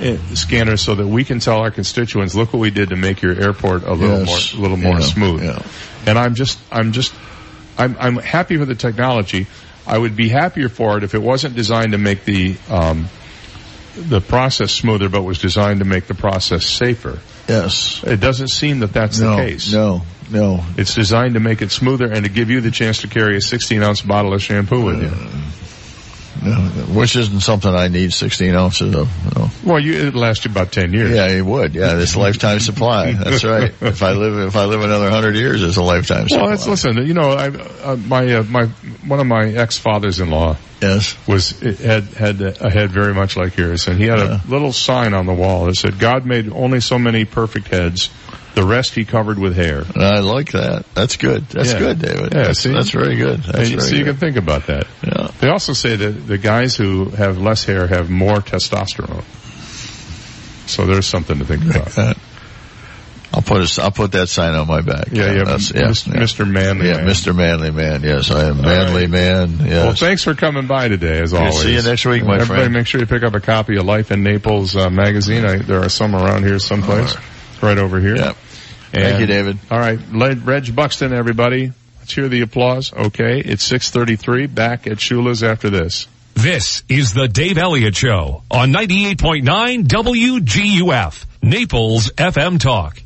eh, 0.00 0.16
scanners 0.34 0.80
so 0.80 0.94
that 0.94 1.06
we 1.06 1.24
can 1.24 1.38
tell 1.38 1.58
our 1.58 1.70
constituents, 1.70 2.34
look 2.34 2.52
what 2.54 2.60
we 2.60 2.70
did 2.70 2.88
to 2.88 2.96
make 2.96 3.20
your 3.20 3.38
airport 3.38 3.82
a 3.84 3.92
little 3.92 4.20
Yes. 4.24 4.54
more, 4.54 4.58
a 4.58 4.62
little 4.62 4.76
more 4.78 5.00
Yeah. 5.00 5.06
smooth. 5.06 5.42
Yeah. 5.44 5.62
And 6.06 6.18
I'm 6.18 6.34
just, 6.34 6.58
I'm 6.72 6.92
just, 6.92 7.12
I'm, 7.76 7.94
I'm 8.00 8.16
happy 8.16 8.56
with 8.56 8.68
the 8.68 8.74
technology. 8.74 9.46
I 9.86 9.98
would 9.98 10.16
be 10.16 10.28
happier 10.30 10.68
for 10.70 10.96
it 10.96 11.04
if 11.04 11.14
it 11.14 11.20
wasn't 11.22 11.56
designed 11.56 11.92
to 11.92 11.98
make 11.98 12.24
the, 12.24 12.56
um, 12.70 13.08
the 13.96 14.20
process 14.20 14.72
smoother, 14.72 15.08
but 15.08 15.22
was 15.22 15.38
designed 15.38 15.80
to 15.80 15.84
make 15.84 16.06
the 16.06 16.14
process 16.14 16.66
safer. 16.66 17.18
Yes. 17.48 18.02
It 18.04 18.20
doesn't 18.20 18.48
seem 18.48 18.80
that 18.80 18.92
that's 18.92 19.18
no, 19.18 19.36
the 19.36 19.42
case. 19.42 19.72
No. 19.72 20.02
No. 20.30 20.64
It's 20.78 20.94
designed 20.94 21.34
to 21.34 21.40
make 21.40 21.60
it 21.60 21.70
smoother 21.70 22.10
and 22.10 22.24
to 22.24 22.30
give 22.30 22.48
you 22.50 22.60
the 22.60 22.70
chance 22.70 23.02
to 23.02 23.08
carry 23.08 23.36
a 23.36 23.40
16 23.40 23.82
ounce 23.82 24.00
bottle 24.00 24.32
of 24.32 24.42
shampoo 24.42 24.84
with 24.84 25.02
you. 25.02 25.08
Uh, 25.08 25.42
Which 26.42 27.14
isn't 27.16 27.40
something 27.40 27.72
I 27.72 27.88
need 27.88 28.12
16 28.12 28.54
ounces 28.54 28.94
of. 28.94 29.36
No. 29.36 29.48
Well, 29.64 29.80
you, 29.80 29.92
it'd 29.94 30.16
last 30.16 30.44
you 30.44 30.50
about 30.50 30.72
10 30.72 30.92
years. 30.92 31.14
Yeah, 31.14 31.28
it 31.28 31.42
would. 31.42 31.74
Yeah, 31.74 31.94
this 31.94 32.16
lifetime 32.16 32.58
supply. 32.60 33.12
That's 33.12 33.44
right. 33.44 33.72
If 33.80 34.02
I 34.02 34.12
live, 34.12 34.48
if 34.48 34.56
I 34.56 34.64
live 34.64 34.82
another 34.82 35.10
hundred 35.10 35.36
years, 35.36 35.62
it's 35.62 35.76
a 35.76 35.82
lifetime 35.82 36.28
supply. 36.28 36.42
Well, 36.42 36.50
that's, 36.50 36.66
listen, 36.66 37.06
you 37.06 37.14
know, 37.14 37.30
I, 37.30 37.48
uh, 37.48 37.96
my, 37.96 38.34
uh, 38.34 38.42
my, 38.44 38.66
one 39.06 39.20
of 39.20 39.26
my 39.26 39.48
ex-fathers-in-law 39.48 40.56
yes. 40.80 41.16
was, 41.28 41.50
had, 41.60 42.04
had 42.04 42.40
a 42.40 42.70
head 42.70 42.90
very 42.90 43.14
much 43.14 43.36
like 43.36 43.56
yours, 43.56 43.86
and 43.86 43.98
he 43.98 44.06
had 44.06 44.18
Yeah. 44.18 44.40
a 44.44 44.50
little 44.50 44.72
sign 44.72 45.14
on 45.14 45.26
the 45.26 45.34
wall 45.34 45.66
that 45.66 45.76
said, 45.76 45.98
God 45.98 46.26
made 46.26 46.50
only 46.52 46.80
so 46.80 46.98
many 46.98 47.24
perfect 47.24 47.68
heads, 47.68 48.10
the 48.54 48.64
rest 48.64 48.94
he 48.94 49.04
covered 49.04 49.38
with 49.38 49.56
hair. 49.56 49.84
I 49.96 50.20
like 50.20 50.52
that. 50.52 50.84
That's 50.94 51.16
good. 51.16 51.46
That's 51.48 51.72
Yeah. 51.72 51.78
good, 51.78 51.98
David. 52.00 52.34
Yeah, 52.34 52.42
that's, 52.44 52.60
see? 52.60 52.72
that's 52.72 52.90
very 52.90 53.16
good. 53.16 53.40
That's 53.42 53.68
very 53.70 53.80
so 53.80 53.94
you 53.96 54.04
can 54.04 54.16
think 54.16 54.36
about 54.36 54.66
that. 54.66 54.86
Yeah. 55.06 55.28
They 55.40 55.48
also 55.48 55.72
say 55.72 55.96
that 55.96 56.10
the 56.26 56.38
guys 56.38 56.76
who 56.76 57.06
have 57.10 57.38
less 57.38 57.64
hair 57.64 57.86
have 57.86 58.10
more 58.10 58.36
testosterone. 58.38 59.24
So 60.68 60.86
there's 60.86 61.06
something 61.06 61.38
to 61.38 61.44
think 61.44 61.64
about. 61.64 62.16
I'll 63.34 63.40
put 63.40 63.62
a, 63.78 63.82
I'll 63.82 63.90
put 63.90 64.12
that 64.12 64.28
sign 64.28 64.54
on 64.54 64.66
my 64.66 64.82
back. 64.82 65.08
Yeah, 65.10 65.32
yeah, 65.32 65.44
Mis- 65.44 65.72
Mr. 65.72 66.46
Manly 66.46 66.88
Yeah, 66.88 66.96
Man. 66.98 67.06
Mr. 67.06 67.34
Manly 67.34 67.70
Man. 67.70 68.02
Yes, 68.02 68.30
I 68.30 68.48
am 68.48 68.60
manly 68.60 69.02
right. 69.02 69.10
man. 69.10 69.56
Yes. 69.60 69.68
Well, 69.70 69.94
thanks 69.94 70.22
for 70.22 70.34
coming 70.34 70.66
by 70.66 70.88
today, 70.88 71.18
as 71.22 71.32
Good 71.32 71.38
always. 71.40 71.62
see 71.62 71.74
you 71.74 71.80
next 71.82 72.04
week, 72.04 72.24
my 72.24 72.34
Everybody 72.34 72.44
friend. 72.46 72.50
Everybody, 72.60 72.78
make 72.80 72.86
sure 72.86 73.00
you 73.00 73.06
pick 73.06 73.22
up 73.22 73.34
a 73.34 73.40
copy 73.40 73.78
of 73.78 73.86
Life 73.86 74.10
in 74.10 74.22
Naples 74.22 74.76
uh, 74.76 74.90
magazine. 74.90 75.46
I, 75.46 75.56
there 75.56 75.82
are 75.82 75.88
some 75.88 76.14
around 76.14 76.44
here 76.44 76.58
someplace. 76.58 77.16
Right 77.62 77.78
over 77.78 78.00
here. 78.00 78.16
Yep. 78.16 78.36
And- 78.92 79.02
Thank 79.04 79.20
you, 79.20 79.26
David. 79.26 79.58
All 79.70 79.78
right. 79.78 79.98
Reg 80.12 80.74
Buxton, 80.74 81.12
everybody. 81.12 81.72
Let's 82.00 82.12
hear 82.12 82.28
the 82.28 82.40
applause. 82.42 82.92
Okay. 82.92 83.38
It's 83.40 83.62
633. 83.64 84.46
Back 84.48 84.86
at 84.86 84.98
Shula's 84.98 85.42
after 85.44 85.70
this. 85.70 86.08
This 86.34 86.82
is 86.88 87.12
the 87.12 87.28
Dave 87.28 87.58
Elliott 87.58 87.94
Show 87.94 88.42
on 88.50 88.72
98.9 88.72 89.84
WGUF, 89.86 91.24
Naples 91.42 92.10
FM 92.10 92.58
Talk. 92.58 92.98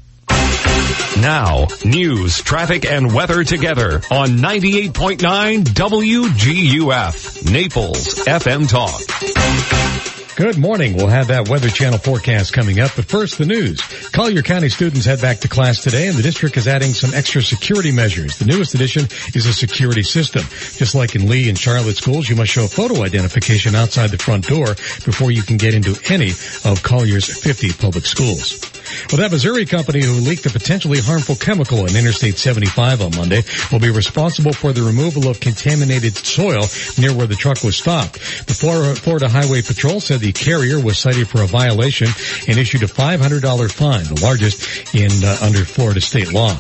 Now, 1.21 1.67
news, 1.85 2.41
traffic, 2.41 2.85
and 2.85 3.13
weather 3.13 3.43
together 3.43 4.01
on 4.11 4.39
98.9 4.39 5.65
WGUF, 5.65 7.51
Naples 7.51 8.15
FM 8.27 8.69
Talk. 8.69 10.16
Good 10.37 10.59
morning. 10.59 10.95
We'll 10.95 11.07
have 11.07 11.29
that 11.29 11.49
Weather 11.49 11.71
Channel 11.71 11.99
forecast 11.99 12.53
coming 12.53 12.79
up, 12.79 12.91
but 12.95 13.07
first 13.07 13.39
the 13.39 13.47
news. 13.47 13.81
Collier 14.11 14.43
County 14.43 14.69
students 14.69 15.07
head 15.07 15.23
back 15.23 15.39
to 15.39 15.49
class 15.49 15.83
today 15.83 16.09
and 16.09 16.15
the 16.15 16.23
district 16.23 16.59
is 16.59 16.69
adding 16.69 16.91
some 16.91 17.15
extra 17.15 17.41
security 17.41 17.91
measures. 17.91 18.37
The 18.37 18.45
newest 18.45 18.75
addition 18.75 19.05
is 19.35 19.47
a 19.47 19.55
security 19.55 20.03
system. 20.03 20.43
Just 20.77 20.95
like 20.95 21.15
in 21.15 21.31
Lee 21.31 21.49
and 21.49 21.59
Charlotte 21.59 21.97
schools, 21.97 22.29
you 22.29 22.37
must 22.37 22.53
show 22.53 22.67
photo 22.67 23.03
identification 23.03 23.75
outside 23.75 24.11
the 24.11 24.19
front 24.19 24.47
door 24.47 24.67
before 25.07 25.31
you 25.31 25.41
can 25.41 25.57
get 25.57 25.73
into 25.73 25.97
any 26.13 26.33
of 26.67 26.83
Collier's 26.83 27.27
50 27.27 27.73
public 27.73 28.05
schools. 28.05 28.76
Well, 29.11 29.21
that 29.21 29.31
Missouri 29.31 29.67
company 29.67 30.03
who 30.03 30.13
leaked 30.13 30.47
a 30.47 30.51
potentially 30.51 31.01
harmful 31.01 31.37
chemical 31.37 31.87
in 31.87 31.97
Interstate 31.97 32.39
75 32.39 33.03
on 33.03 33.17
Monday 33.17 33.43
will 33.73 33.81
be 33.81 33.91
responsible 33.91 34.53
for 34.53 34.73
the 34.73 34.83
removal 34.83 35.29
of 35.29 35.41
contaminated 35.41 36.17
soil 36.17 36.65
near 36.99 37.15
where 37.15 37.27
the 37.27 37.35
truck 37.35 37.63
was 37.63 37.77
stopped. 37.77 38.15
The 38.47 38.99
Florida 39.03 39.29
Highway 39.29 39.63
Patrol 39.63 40.01
said 40.01 40.21
the 40.21 40.33
carrier 40.33 40.81
was 40.81 40.99
cited 40.99 41.29
for 41.29 41.43
a 41.43 41.47
violation 41.47 42.09
and 42.49 42.59
issued 42.59 42.83
a 42.83 42.87
$500 42.87 43.73
fine, 43.73 44.05
the 44.05 44.21
largest 44.23 44.95
in 44.95 45.11
uh, 45.25 45.37
under 45.43 45.65
Florida 45.65 46.01
state 46.01 46.33
law. 46.33 46.57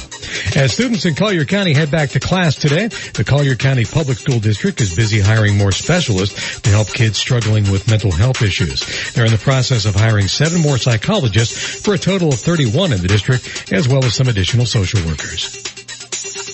As 0.56 0.72
students 0.72 1.04
in 1.04 1.14
Collier 1.14 1.44
County 1.44 1.74
head 1.74 1.90
back 1.90 2.10
to 2.10 2.20
class 2.20 2.56
today, 2.56 2.88
the 2.88 3.24
Collier 3.24 3.54
County 3.54 3.84
Public 3.84 4.18
School 4.18 4.40
District 4.40 4.80
is 4.80 4.94
busy 4.94 5.20
hiring 5.20 5.56
more 5.56 5.72
specialists 5.72 6.60
to 6.60 6.70
help 6.70 6.88
kids 6.88 7.18
struggling 7.18 7.70
with 7.70 7.88
mental 7.88 8.10
health 8.10 8.42
issues. 8.42 9.12
They're 9.12 9.26
in 9.26 9.32
the 9.32 9.38
process 9.38 9.84
of 9.84 9.94
hiring 9.94 10.28
seven 10.28 10.60
more 10.60 10.78
psychologists 10.78 11.82
for 11.82 11.94
a 11.94 11.98
total 11.98 12.15
of 12.22 12.38
31 12.38 12.92
in 12.92 13.02
the 13.02 13.08
district, 13.08 13.72
as 13.72 13.88
well 13.88 14.04
as 14.04 14.14
some 14.14 14.28
additional 14.28 14.66
social 14.66 15.00
workers. 15.06 15.62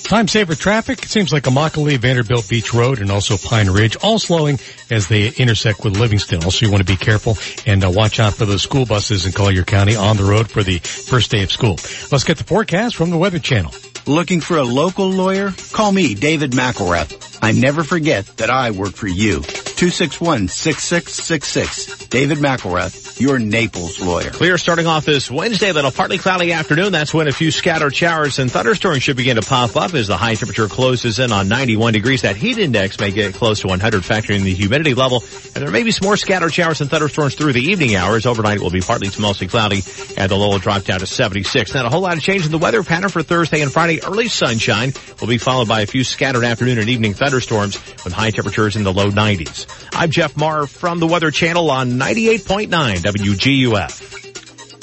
Time 0.05 0.29
saver 0.29 0.55
traffic. 0.55 1.03
It 1.05 1.09
seems 1.09 1.33
like 1.33 1.44
Immokalee, 1.44 1.96
Vanderbilt 1.96 2.46
Beach 2.48 2.75
Road, 2.75 2.98
and 2.98 3.11
also 3.11 3.38
Pine 3.38 3.70
Ridge, 3.70 3.96
all 4.03 4.18
slowing 4.18 4.59
as 4.90 5.09
they 5.09 5.29
intersect 5.29 5.85
with 5.85 5.96
Livingston. 5.96 6.44
Also, 6.44 6.66
you 6.66 6.70
want 6.70 6.87
to 6.87 6.92
be 6.92 6.98
careful 6.98 7.38
and 7.66 7.83
uh, 7.83 7.90
watch 7.90 8.20
out 8.20 8.35
for 8.35 8.44
those 8.44 8.62
school 8.62 8.85
buses 8.85 9.25
in 9.25 9.33
Collier 9.33 9.64
County 9.64 9.96
on 9.96 10.18
the 10.18 10.25
road 10.25 10.51
for 10.51 10.62
the 10.62 10.81
first 10.81 11.31
day 11.31 11.42
of 11.42 11.51
school. 11.51 11.79
Let's 12.11 12.25
get 12.25 12.37
the 12.37 12.44
forecast 12.44 12.94
from 12.94 13.09
the 13.09 13.16
Weather 13.16 13.38
Channel. 13.38 13.72
Looking 14.07 14.40
for 14.40 14.59
a 14.59 14.64
local 14.64 15.09
lawyer? 15.09 15.53
Call 15.72 15.92
me, 15.92 16.14
David 16.14 16.51
McElrath. 16.51 17.32
I 17.42 17.50
never 17.50 17.83
forget 17.83 18.24
that 18.37 18.50
I 18.50 18.70
work 18.70 18.94
for 18.94 19.09
you. 19.09 19.42
261-6666. 19.83 22.09
David 22.09 22.38
McElrath, 22.38 23.18
your 23.18 23.40
Naples 23.40 24.00
lawyer. 24.00 24.31
Clear 24.31 24.57
starting 24.57 24.87
off 24.87 25.05
this 25.05 25.28
Wednesday, 25.28 25.70
a 25.70 25.72
little 25.72 25.90
partly 25.90 26.18
cloudy 26.18 26.52
afternoon. 26.52 26.92
That's 26.92 27.12
when 27.12 27.26
a 27.26 27.33
few 27.33 27.50
scattered 27.50 27.92
showers 27.92 28.38
and 28.38 28.48
thunderstorms 28.48 29.02
should 29.02 29.16
begin 29.16 29.35
to 29.37 29.42
pop 29.42 29.74
up 29.74 29.92
as 29.94 30.07
the 30.07 30.16
high 30.16 30.37
temperature 30.37 30.68
closes 30.68 31.18
in 31.18 31.33
on 31.33 31.48
91 31.48 31.94
degrees. 31.94 32.22
That 32.22 32.37
heat 32.37 32.59
index 32.59 33.00
may 33.00 33.11
get 33.11 33.35
close 33.35 33.62
to 33.62 33.66
100 33.66 34.02
factoring 34.02 34.44
the 34.44 34.55
humidity 34.55 34.94
level. 34.94 35.24
And 35.57 35.64
there 35.64 35.72
may 35.72 35.83
be 35.83 35.90
some 35.90 36.07
more 36.07 36.16
scattered 36.16 36.55
showers 36.55 36.81
and 36.81 36.88
thunderstorms 36.88 37.35
through 37.35 37.55
the 37.55 37.62
evening 37.62 37.96
hours. 37.96 38.24
Overnight 38.24 38.59
it 38.59 38.62
will 38.62 38.70
be 38.70 38.83
partly 38.83 39.09
to 39.09 39.20
mostly 39.20 39.48
cloudy 39.48 39.83
and 40.16 40.31
the 40.31 40.37
low 40.37 40.50
will 40.50 40.61
drop 40.61 40.85
down 40.85 41.00
to 41.00 41.07
76. 41.07 41.74
Not 41.74 41.87
a 41.87 41.90
whole 41.90 42.02
lot 42.02 42.16
of 42.16 42.22
change 42.22 42.46
in 42.46 42.52
the 42.52 42.59
weather 42.59 42.85
pattern 42.85 43.09
for 43.09 43.24
Thursday 43.24 43.62
and 43.62 43.72
Friday. 43.72 44.00
Early 44.00 44.28
sunshine 44.28 44.92
will 45.20 45.26
be 45.26 45.38
followed 45.38 45.66
by 45.66 45.81
a 45.81 45.87
few 45.87 46.05
scattered 46.05 46.44
afternoon 46.44 46.78
and 46.78 46.88
evening 46.88 47.14
thunderstorms 47.14 47.32
with 47.33 48.12
high 48.12 48.31
temperatures 48.31 48.77
in 48.77 48.85
the 48.85 48.92
low 48.92 49.11
90s. 49.11 49.66
I'm 49.92 50.11
Jeff 50.11 50.37
Marr 50.37 50.66
from 50.66 51.01
the 51.01 51.07
Weather 51.07 51.31
Channel 51.31 51.71
on 51.71 51.92
98.9 51.92 52.68
WGUF. 52.68 54.12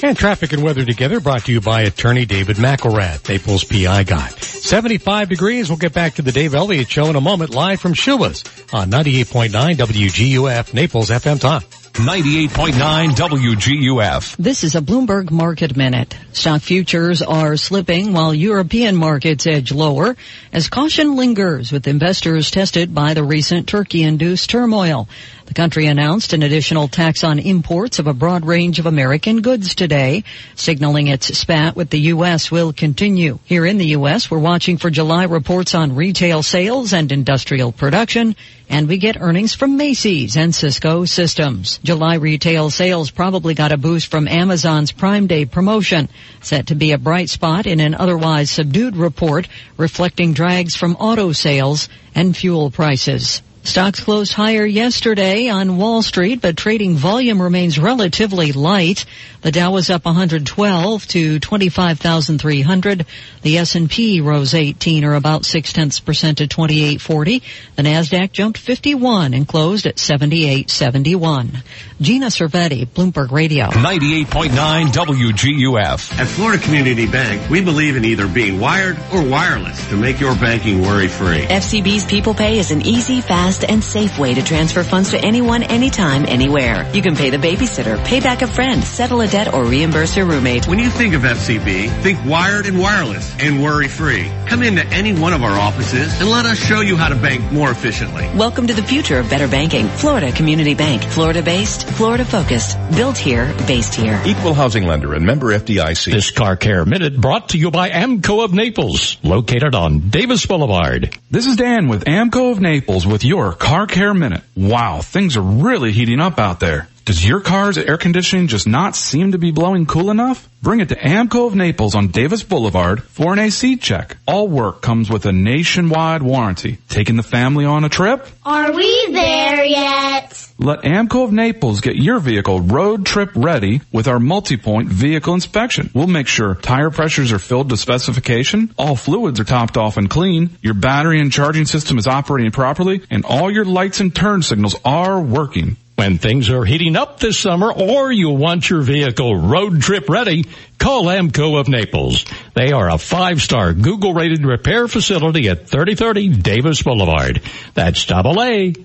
And 0.02 0.18
traffic 0.18 0.54
and 0.54 0.64
weather 0.64 0.86
together 0.86 1.20
brought 1.20 1.46
to 1.46 1.52
you 1.52 1.60
by 1.60 1.82
attorney 1.82 2.26
David 2.26 2.56
McElrath, 2.56 3.28
Naples 3.28 3.66
PI 3.66 4.04
guy. 4.04 4.30
75 4.30 5.30
degrees. 5.30 5.70
We'll 5.70 5.78
get 5.78 5.94
back 5.94 6.16
to 6.16 6.22
the 6.22 6.32
Dave 6.32 6.56
Elliott 6.56 6.90
show 6.90 7.10
in 7.10 7.16
a 7.16 7.22
moment 7.22 7.52
live 7.52 7.82
from 7.82 7.94
Shula's 7.94 8.44
on 8.74 8.90
98.9 8.90 9.76
WGUF 9.76 10.74
Naples 10.74 11.10
FM 11.10 11.40
Talk. 11.40 11.66
98.9 12.00 13.10
WGUF. 13.10 14.38
This 14.38 14.64
is 14.64 14.76
a 14.76 14.80
Bloomberg 14.80 15.32
Market 15.32 15.76
Minute. 15.76 16.16
Stock 16.32 16.62
futures 16.62 17.22
are 17.22 17.58
slipping 17.58 18.14
while 18.14 18.34
European 18.34 18.96
markets 18.96 19.46
edge 19.46 19.74
lower 19.74 20.16
as 20.54 20.70
caution 20.70 21.18
lingers 21.18 21.74
with 21.74 21.88
investors 21.88 22.52
tested 22.52 22.96
by 22.96 23.16
the 23.16 23.24
recent 23.24 23.68
Turkey-induced 23.68 24.50
turmoil. 24.50 25.10
The 25.50 25.56
country 25.56 25.88
announced 25.88 26.34
an 26.34 26.44
additional 26.44 26.88
tax 26.88 27.24
on 27.24 27.40
imports 27.40 27.98
of 27.98 28.06
a 28.06 28.14
broad 28.14 28.46
range 28.46 28.78
of 28.78 28.86
American 28.86 29.42
goods 29.42 29.74
today, 29.74 30.24
signaling 30.54 31.08
its 31.08 31.36
spat 31.36 31.76
with 31.76 31.90
the 31.90 32.00
U.S. 32.14 32.52
will 32.52 32.72
continue. 32.72 33.40
Here 33.46 33.66
in 33.66 33.80
the 33.80 33.88
U.S., 33.98 34.30
we're 34.30 34.38
watching 34.38 34.78
for 34.78 34.92
July 34.92 35.24
reports 35.24 35.74
on 35.74 35.96
retail 35.96 36.44
sales 36.44 36.94
and 36.94 37.12
industrial 37.12 37.72
production, 37.72 38.36
and 38.70 38.88
we 38.88 39.00
get 39.00 39.20
earnings 39.20 39.56
from 39.56 39.76
Macy's 39.76 40.38
and 40.38 40.54
Cisco 40.54 41.06
Systems. 41.06 41.80
July 41.80 42.18
retail 42.18 42.70
sales 42.70 43.10
probably 43.10 43.56
got 43.56 43.72
a 43.72 43.78
boost 43.78 44.12
from 44.12 44.28
Amazon's 44.28 44.92
Prime 44.92 45.26
Day 45.26 45.46
promotion, 45.46 46.10
set 46.42 46.68
to 46.68 46.76
be 46.76 46.92
a 46.92 47.00
bright 47.00 47.32
spot 47.32 47.66
in 47.66 47.80
an 47.80 47.96
otherwise 47.96 48.52
subdued 48.52 48.96
report 48.96 49.48
reflecting 49.78 50.34
drags 50.34 50.76
from 50.76 50.96
auto 50.98 51.32
sales 51.32 51.90
and 52.14 52.38
fuel 52.38 52.70
prices. 52.70 53.42
Stocks 53.70 54.00
closed 54.00 54.34
higher 54.34 54.66
yesterday 54.66 55.48
on 55.48 55.78
Wall 55.78 56.02
Street, 56.02 56.42
but 56.42 56.58
trading 56.58 56.96
volume 56.96 57.40
remains 57.40 57.78
relatively 57.78 58.52
light. 58.52 59.06
The 59.42 59.52
Dow 59.52 59.72
was 59.72 59.92
up 59.92 60.06
112 60.06 61.06
to 61.10 61.40
25,300. 61.40 63.06
The 63.44 63.58
S&P 63.60 64.22
rose 64.22 64.56
18 64.56 65.06
or 65.06 65.14
about 65.14 65.46
six 65.46 65.72
tenths 65.72 66.00
percent 66.00 66.40
to 66.40 66.48
2840. 66.48 67.44
The 67.76 67.84
Nasdaq 67.84 68.32
jumped 68.32 68.58
51 68.58 69.36
and 69.36 69.48
closed 69.48 69.86
at 69.86 70.00
7871. 70.00 71.62
Gina 72.02 72.28
Cervetti, 72.28 72.88
Bloomberg 72.88 73.32
Radio. 73.32 73.68
98.9 73.68 74.88
WGUF. 74.88 76.18
At 76.18 76.28
Florida 76.28 76.62
Community 76.64 77.06
Bank, 77.06 77.50
we 77.50 77.62
believe 77.62 77.98
in 77.98 78.04
either 78.04 78.28
being 78.28 78.60
wired 78.60 78.98
or 79.14 79.24
wireless 79.24 79.88
to 79.90 79.96
make 79.96 80.20
your 80.20 80.34
banking 80.36 80.82
worry-free. 80.82 81.42
FCB's 81.42 82.06
People 82.06 82.34
Pay 82.34 82.58
is 82.58 82.72
an 82.72 82.82
easy, 82.82 83.22
fast, 83.22 83.59
and 83.64 83.84
safe 83.84 84.18
way 84.20 84.34
to 84.34 84.44
transfer 84.44 84.84
funds 84.84 85.12
to 85.12 85.18
anyone, 85.18 85.64
anytime, 85.64 86.26
anywhere. 86.28 86.90
You 86.94 87.02
can 87.02 87.16
pay 87.16 87.30
the 87.30 87.38
babysitter, 87.38 88.04
pay 88.06 88.20
back 88.20 88.42
a 88.42 88.48
friend, 88.48 88.84
settle 88.84 89.22
a 89.22 89.28
debt, 89.28 89.54
or 89.54 89.64
reimburse 89.64 90.16
your 90.16 90.26
roommate. 90.26 90.68
When 90.68 90.80
you 90.80 90.90
think 90.90 91.14
of 91.14 91.22
FCB, 91.22 92.02
think 92.02 92.20
wired 92.26 92.66
and 92.66 92.80
wireless 92.80 93.36
and 93.40 93.64
worry-free. 93.64 94.30
Come 94.48 94.64
into 94.64 94.86
any 94.88 95.14
one 95.14 95.34
of 95.34 95.44
our 95.44 95.60
offices 95.60 96.20
and 96.20 96.30
let 96.30 96.46
us 96.46 96.58
show 96.58 96.82
you 96.82 96.96
how 96.96 97.10
to 97.10 97.16
bank 97.16 97.52
more 97.52 97.72
efficiently. 97.72 98.30
Welcome 98.36 98.68
to 98.68 98.74
the 98.74 98.84
future 98.84 99.20
of 99.20 99.30
better 99.30 99.48
banking. 99.48 99.88
Florida 99.88 100.32
Community 100.32 100.76
Bank. 100.76 101.04
Florida-based, 101.04 101.88
Florida-focused. 101.90 102.78
Built 102.96 103.18
here, 103.18 103.54
based 103.68 103.96
here. 103.96 104.22
Equal 104.26 104.54
housing 104.54 104.86
lender 104.86 105.14
and 105.14 105.26
member 105.26 105.48
FDIC. 105.48 106.12
This 106.12 106.32
Car 106.32 106.56
Care 106.56 106.86
Minute 106.86 107.20
brought 107.20 107.50
to 107.50 107.58
you 107.58 107.72
by 107.72 107.90
AAMCO 107.90 108.44
of 108.44 108.54
Naples, 108.54 109.18
located 109.24 109.76
on 109.76 110.10
Davis 110.10 110.46
Boulevard. 110.46 111.18
This 111.32 111.46
is 111.46 111.56
Dan 111.56 111.88
with 111.88 112.06
AAMCO 112.06 112.52
of 112.52 112.60
Naples 112.60 113.06
with 113.06 113.24
your 113.24 113.39
Car 113.54 113.88
Care 113.88 114.14
Minute. 114.14 114.42
Wow, 114.56 115.02
things 115.02 115.38
are 115.38 115.42
really 115.42 115.92
heating 115.92 116.20
up 116.20 116.40
out 116.40 116.60
there. 116.60 116.88
Does 117.06 117.26
your 117.28 117.40
car's 117.40 117.78
air 117.78 117.98
conditioning 117.98 118.48
just 118.48 118.68
not 118.68 118.96
seem 118.96 119.32
to 119.32 119.38
be 119.38 119.52
blowing 119.52 119.86
cool 119.86 120.12
enough? 120.12 120.48
Bring 120.62 120.80
it 120.80 120.90
to 120.90 120.96
AAMCO 120.96 121.48
of 121.48 121.56
Naples 121.56 121.96
on 121.96 122.10
Davis 122.10 122.44
Boulevard 122.44 123.02
for 123.02 123.34
an 123.34 123.40
AC 123.40 123.78
check. 123.78 124.18
All 124.28 124.48
work 124.48 124.82
comes 124.82 125.10
with 125.10 125.26
a 125.26 125.32
nationwide 125.32 126.22
warranty. 126.22 126.78
Taking 126.90 127.16
the 127.16 127.24
family 127.24 127.66
on 127.66 127.84
a 127.84 127.90
trip? 127.90 128.28
Are 128.46 128.72
we 128.72 129.12
there 129.12 129.64
yet? 129.64 130.46
Let 130.60 130.82
AAMCO 130.82 131.24
of 131.24 131.32
Naples 131.32 131.80
get 131.80 131.96
your 131.96 132.20
vehicle 132.20 132.60
road 132.60 133.06
trip 133.06 133.32
ready 133.34 133.80
with 133.94 134.10
our 134.10 134.20
multi-point 134.20 134.90
vehicle 134.90 135.34
inspection. 135.34 135.90
We'll 135.94 136.08
make 136.08 136.28
sure 136.28 136.54
tire 136.56 136.92
pressures 136.92 137.32
are 137.32 137.40
filled 137.40 137.70
to 137.70 137.78
specification, 137.78 138.74
all 138.78 138.98
fluids 138.98 139.40
are 139.40 139.46
topped 139.46 139.78
off 139.78 139.96
and 139.96 140.10
clean, 140.10 140.50
your 140.62 140.74
battery 140.74 141.22
and 141.22 141.32
charging 141.32 141.64
system 141.64 141.98
is 141.98 142.08
operating 142.08 142.52
properly, 142.52 143.02
and 143.10 143.24
all 143.24 143.50
your 143.50 143.64
lights 143.64 144.02
and 144.02 144.14
turn 144.14 144.44
signals 144.44 144.76
are 144.84 145.22
working. 145.22 145.78
When 146.00 146.18
things 146.18 146.50
are 146.50 146.64
heating 146.64 146.96
up 146.96 147.20
this 147.20 147.38
summer 147.38 147.70
or 147.70 148.10
you 148.10 148.30
want 148.30 148.70
your 148.70 148.80
vehicle 148.80 149.36
road 149.36 149.82
trip 149.82 150.08
ready, 150.08 150.46
call 150.78 151.08
AAMCO 151.08 151.60
of 151.60 151.68
Naples. 151.68 152.24
They 152.54 152.72
are 152.72 152.90
a 152.90 152.98
five-star 152.98 153.74
Google 153.74 154.14
rated 154.14 154.46
repair 154.46 154.88
facility 154.88 155.50
at 155.50 155.68
3030 155.68 156.38
Davis 156.38 156.82
Boulevard. 156.84 157.42
That's 157.74 158.06
double 158.06 158.42
A. 158.42 158.76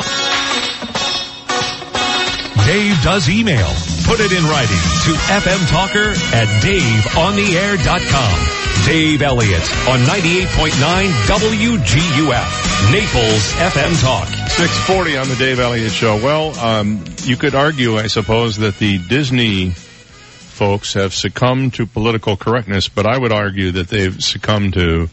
Dave 2.66 3.00
does 3.04 3.30
email. 3.30 3.68
Put 4.06 4.20
it 4.20 4.32
in 4.32 4.44
writing 4.46 4.82
to 5.06 5.14
fmtalker 5.38 6.16
at 6.34 6.48
daveontheair.com. 6.64 8.86
Dave 8.86 9.22
Elliott 9.22 9.62
on 9.88 10.00
98.9 10.00 11.12
WGUF. 11.28 12.92
Naples 12.92 13.54
FM 13.54 14.02
Talk. 14.02 14.39
640 14.50 15.18
on 15.18 15.30
the 15.30 15.36
Dave 15.36 15.60
Elliott 15.60 15.92
Show. 15.92 16.18
Well, 16.18 16.58
um, 16.60 17.06
you 17.24 17.38
could 17.38 17.56
argue, 17.56 17.98
I 17.98 18.08
suppose, 18.08 18.58
that 18.58 18.78
the 18.78 18.98
Disney 18.98 19.72
folks 19.72 20.96
have 20.96 21.14
succumbed 21.14 21.76
to 21.76 21.86
political 21.86 22.36
correctness, 22.36 22.90
but 22.90 23.06
I 23.06 23.18
would 23.18 23.32
argue 23.32 23.72
that 23.72 23.88
they've 23.88 24.22
succumbed 24.22 24.74
to 24.74 25.10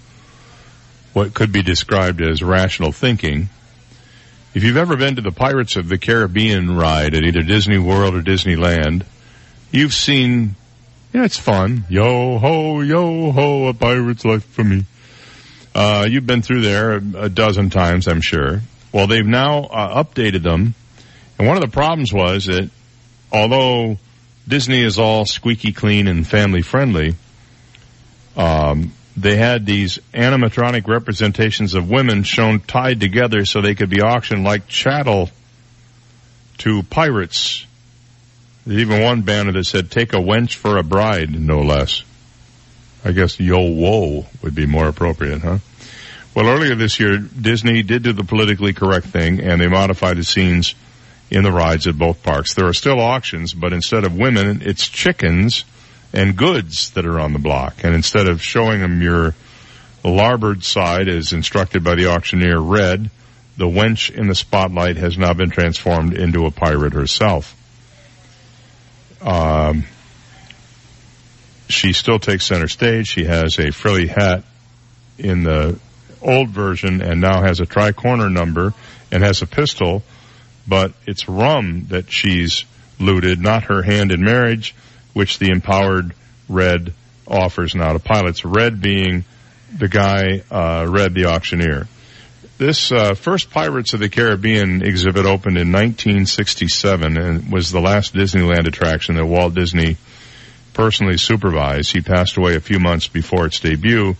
what 1.12 1.32
could 1.34 1.52
be 1.52 1.62
described 1.62 2.20
as 2.20 2.42
rational 2.42 2.90
thinking. 2.90 3.48
If 4.54 4.64
you've 4.64 4.76
ever 4.76 4.96
been 4.96 5.16
to 5.16 5.22
the 5.22 5.30
Pirates 5.30 5.76
of 5.76 5.88
the 5.88 5.98
Caribbean 5.98 6.74
ride 6.76 7.14
at 7.14 7.22
either 7.22 7.42
Disney 7.42 7.78
World 7.78 8.14
or 8.16 8.22
Disneyland, 8.22 9.04
you've 9.70 9.94
seen, 9.94 10.56
you 11.12 11.20
know, 11.20 11.24
it's 11.24 11.38
fun. 11.38 11.84
Yo 11.88 12.38
ho, 12.38 12.80
yo 12.80 13.30
ho, 13.30 13.68
a 13.68 13.74
pirate's 13.74 14.24
life 14.24 14.44
for 14.44 14.64
me. 14.64 14.84
Uh, 15.74 16.06
you've 16.10 16.26
been 16.26 16.42
through 16.42 16.62
there 16.62 16.92
a, 16.92 17.02
a 17.16 17.28
dozen 17.28 17.70
times, 17.70 18.08
I'm 18.08 18.22
sure. 18.22 18.62
Well, 18.92 19.06
they've 19.06 19.26
now 19.26 19.64
uh, 19.64 20.02
updated 20.02 20.42
them, 20.42 20.74
and 21.38 21.46
one 21.46 21.56
of 21.56 21.62
the 21.62 21.70
problems 21.70 22.12
was 22.12 22.46
that 22.46 22.70
although 23.32 23.98
Disney 24.48 24.82
is 24.82 24.98
all 24.98 25.24
squeaky 25.24 25.72
clean 25.72 26.06
and 26.06 26.26
family 26.26 26.62
friendly, 26.62 27.14
um, 28.36 28.92
they 29.16 29.36
had 29.36 29.64
these 29.64 29.98
animatronic 30.12 30.86
representations 30.86 31.74
of 31.74 31.90
women 31.90 32.22
shown 32.22 32.60
tied 32.60 33.00
together 33.00 33.44
so 33.44 33.60
they 33.60 33.74
could 33.74 33.90
be 33.90 34.02
auctioned 34.02 34.44
like 34.44 34.66
chattel 34.68 35.30
to 36.58 36.82
pirates. 36.84 37.66
There's 38.66 38.80
even 38.80 39.02
one 39.02 39.22
banner 39.22 39.52
that 39.52 39.64
said, 39.64 39.90
take 39.90 40.12
a 40.12 40.18
wench 40.18 40.54
for 40.54 40.76
a 40.76 40.82
bride, 40.82 41.38
no 41.38 41.60
less. 41.60 42.02
I 43.04 43.12
guess 43.12 43.38
yo 43.38 43.60
whoa 43.60 44.26
would 44.42 44.54
be 44.54 44.66
more 44.66 44.88
appropriate, 44.88 45.40
huh? 45.40 45.58
Well, 46.36 46.48
earlier 46.48 46.74
this 46.74 47.00
year, 47.00 47.16
Disney 47.16 47.82
did 47.82 48.02
do 48.02 48.12
the 48.12 48.22
politically 48.22 48.74
correct 48.74 49.06
thing 49.06 49.40
and 49.40 49.58
they 49.58 49.68
modified 49.68 50.18
the 50.18 50.22
scenes 50.22 50.74
in 51.30 51.44
the 51.44 51.50
rides 51.50 51.86
at 51.86 51.96
both 51.96 52.22
parks. 52.22 52.52
There 52.52 52.66
are 52.66 52.74
still 52.74 53.00
auctions, 53.00 53.54
but 53.54 53.72
instead 53.72 54.04
of 54.04 54.14
women, 54.14 54.60
it's 54.60 54.86
chickens 54.86 55.64
and 56.12 56.36
goods 56.36 56.90
that 56.90 57.06
are 57.06 57.18
on 57.18 57.32
the 57.32 57.38
block. 57.38 57.84
And 57.84 57.94
instead 57.94 58.28
of 58.28 58.42
showing 58.42 58.82
them 58.82 59.00
your 59.00 59.34
larboard 60.04 60.62
side 60.62 61.08
as 61.08 61.32
instructed 61.32 61.82
by 61.82 61.94
the 61.94 62.08
auctioneer 62.08 62.60
red, 62.60 63.10
the 63.56 63.64
wench 63.64 64.14
in 64.14 64.28
the 64.28 64.34
spotlight 64.34 64.98
has 64.98 65.16
now 65.16 65.32
been 65.32 65.48
transformed 65.48 66.12
into 66.12 66.44
a 66.44 66.50
pirate 66.50 66.92
herself. 66.92 67.56
Um, 69.22 69.84
she 71.70 71.94
still 71.94 72.18
takes 72.18 72.44
center 72.44 72.68
stage. 72.68 73.06
She 73.06 73.24
has 73.24 73.58
a 73.58 73.72
frilly 73.72 74.06
hat 74.06 74.44
in 75.16 75.42
the 75.42 75.80
old 76.26 76.50
version 76.50 77.00
and 77.00 77.20
now 77.20 77.42
has 77.42 77.60
a 77.60 77.66
tri-corner 77.66 78.28
number 78.28 78.74
and 79.10 79.22
has 79.22 79.42
a 79.42 79.46
pistol, 79.46 80.02
but 80.66 80.92
it's 81.06 81.28
rum 81.28 81.86
that 81.88 82.10
she's 82.10 82.64
looted, 82.98 83.40
not 83.40 83.64
her 83.64 83.82
hand 83.82 84.12
in 84.12 84.22
marriage, 84.22 84.74
which 85.12 85.38
the 85.38 85.50
empowered 85.50 86.14
Red 86.48 86.92
offers 87.26 87.74
now 87.74 87.92
to 87.92 87.98
pilots. 87.98 88.44
Red 88.44 88.80
being 88.80 89.24
the 89.76 89.88
guy, 89.88 90.42
uh, 90.50 90.86
Red 90.88 91.14
the 91.14 91.26
auctioneer. 91.26 91.86
This 92.58 92.90
uh, 92.90 93.14
first 93.14 93.50
Pirates 93.50 93.92
of 93.92 94.00
the 94.00 94.08
Caribbean 94.08 94.82
exhibit 94.82 95.26
opened 95.26 95.58
in 95.58 95.72
1967 95.72 97.18
and 97.18 97.52
was 97.52 97.70
the 97.70 97.80
last 97.80 98.14
Disneyland 98.14 98.66
attraction 98.66 99.16
that 99.16 99.26
Walt 99.26 99.54
Disney 99.54 99.98
personally 100.72 101.18
supervised. 101.18 101.92
He 101.92 102.00
passed 102.00 102.38
away 102.38 102.56
a 102.56 102.60
few 102.60 102.78
months 102.78 103.08
before 103.08 103.44
its 103.44 103.60
debut. 103.60 104.16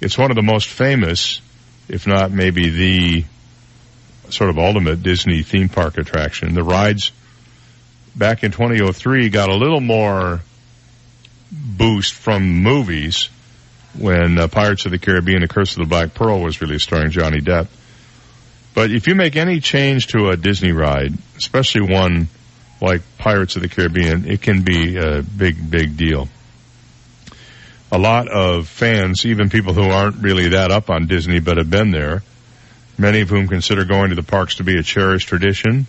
It's 0.00 0.18
one 0.18 0.30
of 0.30 0.36
the 0.36 0.42
most 0.42 0.68
famous, 0.68 1.40
if 1.88 2.06
not 2.06 2.30
maybe 2.30 2.70
the 2.70 3.24
sort 4.30 4.50
of 4.50 4.58
ultimate 4.58 5.02
Disney 5.02 5.42
theme 5.42 5.68
park 5.68 5.98
attraction. 5.98 6.54
The 6.54 6.64
rides 6.64 7.12
back 8.14 8.42
in 8.42 8.50
2003 8.50 9.28
got 9.28 9.48
a 9.48 9.54
little 9.54 9.80
more 9.80 10.40
boost 11.52 12.14
from 12.14 12.62
movies 12.62 13.28
when 13.98 14.38
uh, 14.38 14.48
Pirates 14.48 14.84
of 14.84 14.90
the 14.90 14.98
Caribbean: 14.98 15.40
The 15.40 15.48
Curse 15.48 15.72
of 15.72 15.78
the 15.78 15.88
Black 15.88 16.14
Pearl 16.14 16.40
was 16.40 16.60
released, 16.60 16.84
starring 16.84 17.10
Johnny 17.10 17.40
Depp. 17.40 17.68
But 18.74 18.90
if 18.90 19.06
you 19.06 19.14
make 19.14 19.36
any 19.36 19.60
change 19.60 20.08
to 20.08 20.28
a 20.28 20.36
Disney 20.36 20.72
ride, 20.72 21.14
especially 21.38 21.92
one 21.92 22.28
like 22.80 23.00
Pirates 23.16 23.56
of 23.56 23.62
the 23.62 23.68
Caribbean, 23.68 24.28
it 24.28 24.42
can 24.42 24.62
be 24.62 24.98
a 24.98 25.22
big, 25.22 25.70
big 25.70 25.96
deal. 25.96 26.28
A 27.92 27.98
lot 27.98 28.28
of 28.28 28.68
fans, 28.68 29.24
even 29.24 29.48
people 29.48 29.72
who 29.72 29.88
aren't 29.88 30.22
really 30.22 30.48
that 30.48 30.70
up 30.70 30.90
on 30.90 31.06
Disney 31.06 31.38
but 31.38 31.56
have 31.56 31.70
been 31.70 31.92
there, 31.92 32.22
many 32.98 33.20
of 33.20 33.28
whom 33.28 33.46
consider 33.46 33.84
going 33.84 34.10
to 34.10 34.16
the 34.16 34.22
parks 34.22 34.56
to 34.56 34.64
be 34.64 34.76
a 34.76 34.82
cherished 34.82 35.28
tradition, 35.28 35.86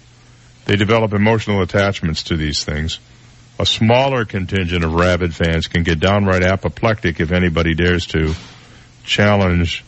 they 0.65 0.75
develop 0.75 1.13
emotional 1.13 1.61
attachments 1.61 2.23
to 2.23 2.37
these 2.37 2.63
things. 2.63 2.99
A 3.59 3.65
smaller 3.65 4.25
contingent 4.25 4.83
of 4.83 4.93
rabid 4.93 5.33
fans 5.33 5.67
can 5.67 5.83
get 5.83 5.99
downright 5.99 6.43
apoplectic 6.43 7.19
if 7.19 7.31
anybody 7.31 7.73
dares 7.73 8.05
to 8.07 8.35
challenge 9.03 9.83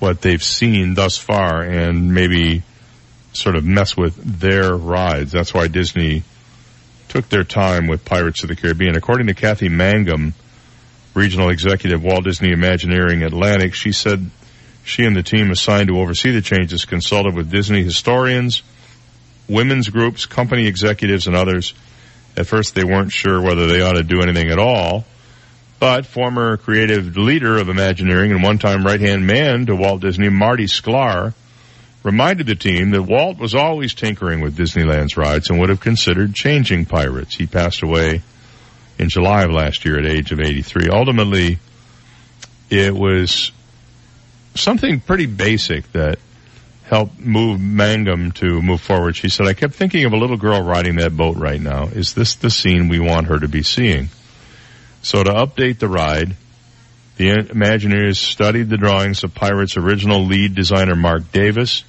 what 0.00 0.20
they've 0.20 0.42
seen 0.42 0.94
thus 0.94 1.16
far 1.16 1.62
and 1.62 2.12
maybe 2.12 2.62
sort 3.32 3.56
of 3.56 3.64
mess 3.64 3.96
with 3.96 4.40
their 4.40 4.76
rides. 4.76 5.32
That's 5.32 5.54
why 5.54 5.68
Disney 5.68 6.24
took 7.08 7.28
their 7.28 7.44
time 7.44 7.86
with 7.86 8.04
Pirates 8.04 8.42
of 8.42 8.48
the 8.48 8.56
Caribbean. 8.56 8.96
According 8.96 9.28
to 9.28 9.34
Kathy 9.34 9.68
Mangum, 9.68 10.34
regional 11.14 11.50
executive 11.50 12.02
Walt 12.02 12.24
Disney 12.24 12.52
Imagineering 12.52 13.22
Atlantic, 13.22 13.74
she 13.74 13.92
said 13.92 14.30
she 14.84 15.04
and 15.04 15.14
the 15.14 15.22
team 15.22 15.50
assigned 15.50 15.88
to 15.88 15.98
oversee 16.00 16.30
the 16.30 16.40
changes 16.40 16.84
consulted 16.84 17.34
with 17.34 17.50
Disney 17.50 17.82
historians, 17.82 18.62
women's 19.48 19.88
groups, 19.88 20.26
company 20.26 20.66
executives, 20.66 21.26
and 21.26 21.36
others. 21.36 21.74
At 22.36 22.46
first 22.46 22.74
they 22.74 22.84
weren't 22.84 23.12
sure 23.12 23.40
whether 23.40 23.66
they 23.66 23.80
ought 23.80 23.94
to 23.94 24.02
do 24.02 24.22
anything 24.22 24.50
at 24.50 24.58
all, 24.58 25.04
but 25.80 26.06
former 26.06 26.56
creative 26.56 27.16
leader 27.16 27.58
of 27.58 27.68
Imagineering 27.68 28.32
and 28.32 28.42
one-time 28.42 28.84
right-hand 28.84 29.26
man 29.26 29.66
to 29.66 29.76
Walt 29.76 30.00
Disney, 30.00 30.28
Marty 30.28 30.64
Sklar, 30.64 31.34
reminded 32.02 32.46
the 32.46 32.54
team 32.54 32.90
that 32.90 33.02
Walt 33.02 33.38
was 33.38 33.54
always 33.54 33.92
tinkering 33.92 34.40
with 34.40 34.56
Disneyland's 34.56 35.16
rides 35.16 35.50
and 35.50 35.58
would 35.58 35.68
have 35.68 35.80
considered 35.80 36.34
changing 36.34 36.84
Pirates. 36.86 37.34
He 37.36 37.46
passed 37.46 37.82
away 37.82 38.22
in 38.98 39.08
July 39.08 39.44
of 39.44 39.50
last 39.50 39.84
year 39.84 39.98
at 39.98 40.06
age 40.06 40.32
of 40.32 40.40
83. 40.40 40.88
Ultimately, 40.88 41.58
it 42.70 42.94
was 42.94 43.52
something 44.54 45.00
pretty 45.00 45.26
basic 45.26 45.90
that 45.92 46.18
helped 46.84 47.18
move 47.18 47.60
Mangum 47.60 48.32
to 48.32 48.62
move 48.62 48.80
forward. 48.80 49.14
She 49.14 49.28
said, 49.28 49.46
I 49.46 49.52
kept 49.52 49.74
thinking 49.74 50.04
of 50.04 50.12
a 50.12 50.16
little 50.16 50.36
girl 50.36 50.62
riding 50.62 50.96
that 50.96 51.16
boat 51.16 51.36
right 51.36 51.60
now. 51.60 51.84
Is 51.88 52.14
this 52.14 52.36
the 52.36 52.50
scene 52.50 52.88
we 52.88 52.98
want 52.98 53.26
her 53.26 53.38
to 53.38 53.48
be 53.48 53.62
seeing? 53.62 54.08
So 55.02 55.22
to 55.22 55.30
update 55.30 55.78
the 55.78 55.88
ride, 55.88 56.34
the 57.16 57.30
Imagineers 57.30 58.16
studied 58.16 58.70
the 58.70 58.76
drawings 58.76 59.22
of 59.22 59.34
Pirates 59.34 59.76
original 59.76 60.24
lead 60.24 60.54
designer 60.54 60.96
Marc 60.96 61.30
Davis. 61.30 61.84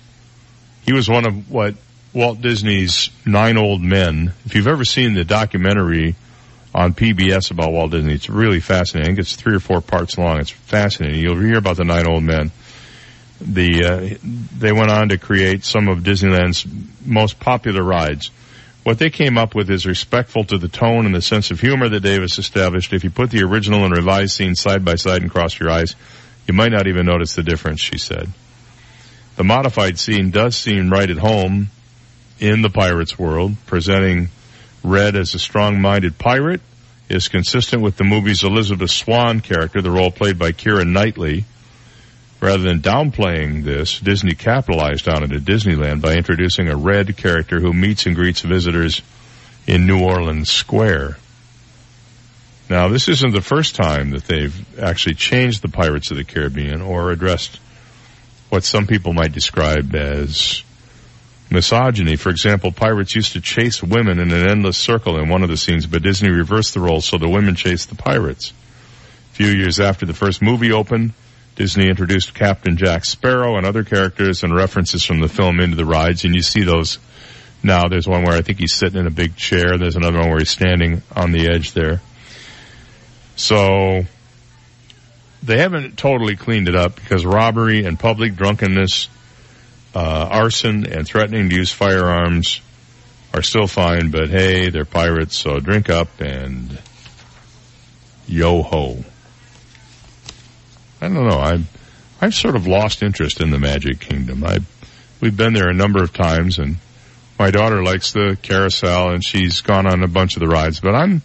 He 0.86 0.93
was 0.93 1.10
one 1.10 1.26
of 1.26 1.49
what 1.49 1.76
Walt 2.14 2.41
Disney's 2.41 3.10
nine 3.26 3.57
old 3.57 3.82
men. 3.82 4.34
If 4.45 4.55
you've 4.55 4.68
ever 4.68 4.84
seen 4.84 5.14
the 5.14 5.24
documentary 5.24 6.16
on 6.74 6.94
PBS 6.94 7.52
about 7.52 7.72
Walt 7.72 7.92
Disney, 7.92 8.14
it's 8.14 8.30
really 8.30 8.60
fascinating. 8.60 9.18
It's 9.18 9.36
three 9.36 9.56
or 9.56 9.60
four 9.60 9.82
parts 9.82 10.18
long. 10.18 10.40
It's 10.40 10.52
fascinating. 10.52 11.22
You'll 11.22 11.40
hear 11.40 11.58
about 11.58 11.78
the 11.78 11.84
nine 11.84 12.08
old 12.08 12.24
men. 12.24 12.52
The 13.42 13.86
uh, 13.86 14.18
they 14.58 14.72
went 14.72 14.92
on 14.92 15.10
to 15.10 15.18
create 15.18 15.64
some 15.64 15.88
of 15.88 16.00
Disneyland's 16.00 16.66
most 17.06 17.40
popular 17.40 17.84
rides. 17.84 18.32
What 18.84 19.00
they 19.00 19.10
came 19.10 19.38
up 19.38 19.56
with 19.56 19.70
is 19.70 19.86
respectful 19.86 20.46
to 20.46 20.58
the 20.58 20.68
tone 20.68 21.06
and 21.06 21.16
the 21.16 21.22
sense 21.22 21.52
of 21.52 21.60
humor 21.60 21.90
that 21.90 22.00
Davis 22.02 22.38
established. 22.38 22.94
If 22.94 23.04
you 23.04 23.10
put 23.10 23.30
the 23.30 23.44
original 23.44 23.86
and 23.86 23.96
revised 23.96 24.32
scenes 24.32 24.60
side 24.60 24.84
by 24.84 24.96
side 24.96 25.22
and 25.22 25.32
cross 25.32 25.60
your 25.60 25.70
eyes, 25.70 25.96
you 26.48 26.54
might 26.54 26.72
not 26.72 26.88
even 26.88 27.06
notice 27.06 27.36
the 27.36 27.44
difference, 27.44 27.82
she 27.82 27.98
said. 27.98 28.30
The 29.36 29.44
modified 29.44 30.00
scene 30.00 30.32
does 30.32 30.56
seem 30.56 30.90
right 30.90 31.10
at 31.10 31.18
home 31.18 31.70
in 32.40 32.62
the 32.62 32.70
pirate's 32.70 33.18
world, 33.18 33.56
presenting 33.68 34.30
Red 34.84 35.16
as 35.16 35.34
a 35.36 35.40
strong-minded 35.40 36.18
pirate 36.18 36.62
is 37.10 37.28
consistent 37.28 37.82
with 37.82 37.98
the 37.98 38.04
movie's 38.04 38.44
Elizabeth 38.44 38.92
Swann 38.92 39.42
character, 39.42 39.82
the 39.82 39.92
role 39.92 40.12
played 40.12 40.40
by 40.40 40.52
Keira 40.52 40.88
Knightley. 40.88 41.46
Rather 42.40 42.64
than 42.64 42.82
downplaying 42.82 43.66
this, 43.66 44.00
Disney 44.00 44.34
capitalized 44.34 45.10
on 45.10 45.24
it 45.24 45.34
at 45.34 45.42
Disneyland 45.42 46.02
by 46.02 46.14
introducing 46.14 46.70
a 46.70 46.78
red 46.78 47.18
character 47.18 47.60
who 47.60 47.74
meets 47.74 48.06
and 48.06 48.16
greets 48.16 48.42
visitors 48.42 49.02
in 49.68 49.86
New 49.86 50.02
Orleans 50.02 50.50
Square. 50.50 51.18
Now, 52.70 52.88
this 52.88 53.10
isn't 53.10 53.34
the 53.34 53.42
first 53.42 53.76
time 53.76 54.12
that 54.12 54.26
they've 54.26 54.80
actually 54.80 55.16
changed 55.16 55.62
the 55.62 55.70
Pirates 55.70 56.12
of 56.12 56.18
the 56.18 56.24
Caribbean 56.24 56.82
or 56.82 57.12
addressed 57.12 57.60
what 58.50 58.64
some 58.64 58.88
people 58.88 59.14
might 59.14 59.34
describe 59.34 59.94
as 59.96 60.64
misogyny. 61.52 62.16
For 62.16 62.30
example, 62.30 62.72
pirates 62.72 63.16
used 63.16 63.34
to 63.34 63.41
chase 63.41 63.82
women 63.82 64.20
in 64.20 64.32
an 64.32 64.50
endless 64.50 64.78
circle 64.78 65.20
in 65.20 65.30
one 65.30 65.43
of 65.43 65.50
the 65.50 65.58
scenes, 65.58 65.86
but 65.86 66.04
Disney 66.04 66.30
reversed 66.30 66.74
the 66.74 66.80
role 66.80 67.02
so 67.02 67.18
the 67.18 67.30
women 67.30 67.56
chased 67.56 67.89
the 67.89 67.95
pirates. 67.95 68.54
A 69.32 69.36
few 69.36 69.47
years 69.47 69.80
after 69.80 70.06
the 70.06 70.14
first 70.14 70.41
movie 70.41 70.72
opened, 70.72 71.14
Disney 71.56 71.89
introduced 71.89 72.34
Captain 72.34 72.78
Jack 72.78 73.06
Sparrow 73.06 73.58
and 73.58 73.66
other 73.66 73.84
characters 73.84 74.43
and 74.43 74.56
references 74.56 75.04
from 75.04 75.20
the 75.20 75.28
film 75.28 75.60
into 75.60 75.76
the 75.76 75.86
rides, 75.86 76.24
and 76.24 76.34
you 76.34 76.41
see 76.41 76.64
those 76.64 77.00
now. 77.64 77.88
There's 77.88 78.08
one 78.08 78.24
where 78.24 78.36
I 78.36 78.41
think 78.41 78.60
he's 78.60 78.74
sitting 78.74 79.00
in 79.00 79.08
a 79.08 79.12
big 79.12 79.36
chair. 79.36 79.78
There's 79.78 79.95
another 79.95 80.20
one 80.20 80.30
where 80.30 80.39
he's 80.39 80.50
standing 80.50 81.02
on 81.16 81.32
the 81.32 81.50
edge 81.50 81.74
there. 81.74 82.02
So 83.36 84.06
they 85.43 85.60
haven't 85.60 85.97
totally 85.97 86.36
cleaned 86.36 86.68
it 86.68 86.76
up 86.76 86.95
because 86.95 87.26
robbery 87.26 87.86
and 87.86 87.97
public 88.00 88.36
drunkenness, 88.36 89.10
uh, 90.00 90.30
arson 90.32 90.86
and 90.86 91.06
threatening 91.06 91.50
to 91.50 91.56
use 91.56 91.74
firearms 91.74 92.62
are 93.34 93.41
still 93.41 93.68
fine, 93.68 94.12
but 94.12 94.30
hey, 94.30 94.70
they're 94.70 94.86
pirates, 94.86 95.36
so 95.38 95.60
drink 95.60 95.89
up 95.89 96.08
and 96.22 96.80
yo 98.26 98.62
ho. 98.64 99.04
I 101.02 101.10
don't 101.10 101.28
know. 101.28 101.39
I've 101.39 101.68
I've 102.22 102.34
sort 102.34 102.56
of 102.56 102.66
lost 102.66 103.04
interest 103.04 103.41
in 103.41 103.50
the 103.50 103.60
Magic 103.60 104.00
Kingdom. 104.00 104.45
I 104.45 104.60
we've 105.20 105.36
been 105.36 105.52
there 105.52 105.68
a 105.68 105.74
number 105.74 106.02
of 106.02 106.14
times, 106.14 106.60
and 106.60 106.78
my 107.38 107.52
daughter 107.52 107.84
likes 107.84 108.14
the 108.14 108.38
carousel, 108.41 109.10
and 109.10 109.22
she's 109.22 109.60
gone 109.60 109.86
on 109.86 110.02
a 110.02 110.08
bunch 110.08 110.38
of 110.38 110.39
the 110.39 110.47
rides. 110.47 110.80
But 110.80 110.95
I'm 110.95 111.22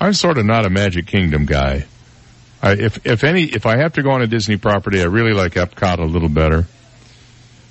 I'm 0.00 0.14
sort 0.14 0.38
of 0.38 0.46
not 0.46 0.64
a 0.64 0.70
Magic 0.70 1.06
Kingdom 1.06 1.44
guy. 1.44 1.84
I, 2.62 2.72
if 2.72 3.06
if 3.06 3.24
any 3.24 3.44
if 3.44 3.66
I 3.66 3.76
have 3.76 3.92
to 3.94 4.02
go 4.02 4.10
on 4.12 4.22
a 4.22 4.26
Disney 4.26 4.56
property, 4.56 5.02
I 5.02 5.04
really 5.04 5.34
like 5.34 5.52
Epcot 5.52 5.98
a 5.98 6.04
little 6.04 6.30
better. 6.30 6.66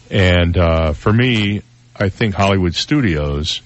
And 0.10 0.57
uh, 0.57 0.93
for 0.93 1.14
me, 1.14 1.62
I 1.95 2.10
think 2.10 2.34
Hollywood 2.34 2.76
Studios 2.76 3.62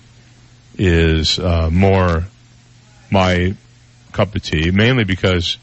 is 0.77 1.39
uh, 1.39 1.69
more 1.71 2.25
my 3.11 3.55
cup 4.11 4.35
of 4.35 4.43
tea, 4.43 4.71
mainly 4.71 5.03
because 5.03 5.57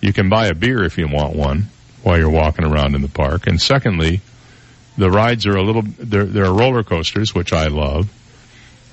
you 0.00 0.12
can 0.12 0.28
buy 0.28 0.46
a 0.46 0.54
beer 0.54 0.84
if 0.84 0.98
you 0.98 1.08
want 1.08 1.34
one 1.34 1.66
while 2.02 2.18
you're 2.18 2.30
walking 2.30 2.64
around 2.64 2.94
in 2.94 3.02
the 3.02 3.08
park. 3.08 3.46
And 3.46 3.60
secondly, 3.60 4.20
the 4.96 5.10
rides 5.10 5.46
are 5.46 5.56
a 5.56 5.62
little, 5.62 5.82
there, 5.82 6.24
there 6.24 6.44
are 6.44 6.52
roller 6.52 6.82
coasters, 6.82 7.34
which 7.34 7.52
I 7.52 7.68
love. 7.68 8.12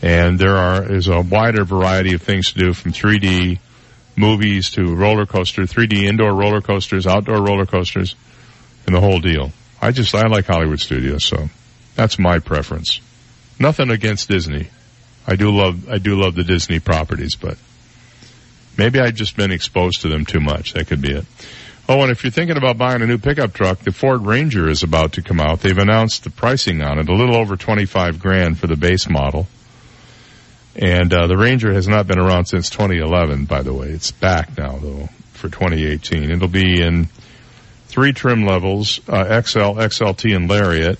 And 0.01 0.37
there 0.37 0.55
are, 0.55 0.91
is 0.91 1.07
a 1.07 1.21
wider 1.21 1.63
variety 1.63 2.13
of 2.13 2.21
things 2.21 2.53
to 2.53 2.59
do 2.59 2.73
from 2.73 2.91
3D 2.91 3.59
movies 4.15 4.69
to 4.71 4.95
roller 4.95 5.25
coaster, 5.25 5.63
3D 5.63 6.03
indoor 6.03 6.33
roller 6.33 6.61
coasters, 6.61 7.07
outdoor 7.07 7.41
roller 7.41 7.65
coasters, 7.65 8.15
and 8.85 8.95
the 8.95 9.01
whole 9.01 9.19
deal. 9.19 9.51
I 9.85 9.91
just, 9.91 10.15
I 10.15 10.25
like 10.25 10.47
Hollywood 10.47 10.79
Studios, 10.79 11.23
so 11.23 11.47
that's 11.93 12.17
my 12.17 12.39
preference. 12.39 13.01
Nothing 13.59 13.91
against 13.91 14.27
Disney. 14.27 14.69
I 15.27 15.35
do 15.35 15.51
love, 15.51 15.87
I 15.87 15.99
do 15.99 16.19
love 16.19 16.33
the 16.33 16.43
Disney 16.43 16.79
properties, 16.79 17.35
but 17.35 17.55
maybe 18.79 18.99
I've 18.99 19.13
just 19.13 19.37
been 19.37 19.51
exposed 19.51 20.01
to 20.01 20.09
them 20.09 20.25
too 20.25 20.39
much. 20.39 20.73
That 20.73 20.87
could 20.87 21.03
be 21.03 21.13
it. 21.13 21.25
Oh, 21.87 22.01
and 22.01 22.11
if 22.11 22.23
you're 22.23 22.31
thinking 22.31 22.57
about 22.57 22.79
buying 22.79 23.03
a 23.03 23.05
new 23.05 23.19
pickup 23.19 23.53
truck, 23.53 23.77
the 23.77 23.91
Ford 23.91 24.25
Ranger 24.25 24.67
is 24.67 24.81
about 24.81 25.13
to 25.13 25.21
come 25.21 25.39
out. 25.39 25.59
They've 25.59 25.77
announced 25.77 26.23
the 26.23 26.31
pricing 26.31 26.81
on 26.81 26.97
it, 26.97 27.07
a 27.07 27.13
little 27.13 27.35
over 27.35 27.55
25 27.55 28.19
grand 28.19 28.57
for 28.57 28.65
the 28.65 28.75
base 28.75 29.07
model. 29.07 29.45
And 30.75 31.13
uh, 31.13 31.27
the 31.27 31.37
Ranger 31.37 31.71
has 31.71 31.87
not 31.87 32.07
been 32.07 32.17
around 32.17 32.45
since 32.45 32.71
2011, 32.71 33.45
by 33.45 33.61
the 33.61 33.71
way. 33.71 33.89
It's 33.89 34.09
back 34.09 34.57
now, 34.57 34.79
though, 34.79 35.09
for 35.33 35.47
2018. 35.47 36.31
It'll 36.31 36.47
be 36.47 36.81
in 36.81 37.07
three 37.95 38.11
trim 38.11 38.45
levels, 38.45 38.99
uh, 39.07 39.41
XL, 39.41 39.79
XLT, 39.79 40.35
and 40.35 40.49
Lariat. 40.49 40.99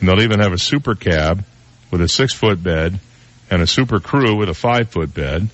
And 0.00 0.08
they'll 0.08 0.22
even 0.22 0.40
have 0.40 0.54
a 0.54 0.58
super 0.58 0.94
cab 0.94 1.44
with 1.90 2.00
a 2.00 2.08
six 2.08 2.32
foot 2.32 2.62
bed 2.62 2.98
and 3.50 3.60
a 3.60 3.66
super 3.66 4.00
crew 4.00 4.34
with 4.34 4.48
a 4.48 4.54
five 4.54 4.88
foot 4.88 5.12
bed. 5.12 5.50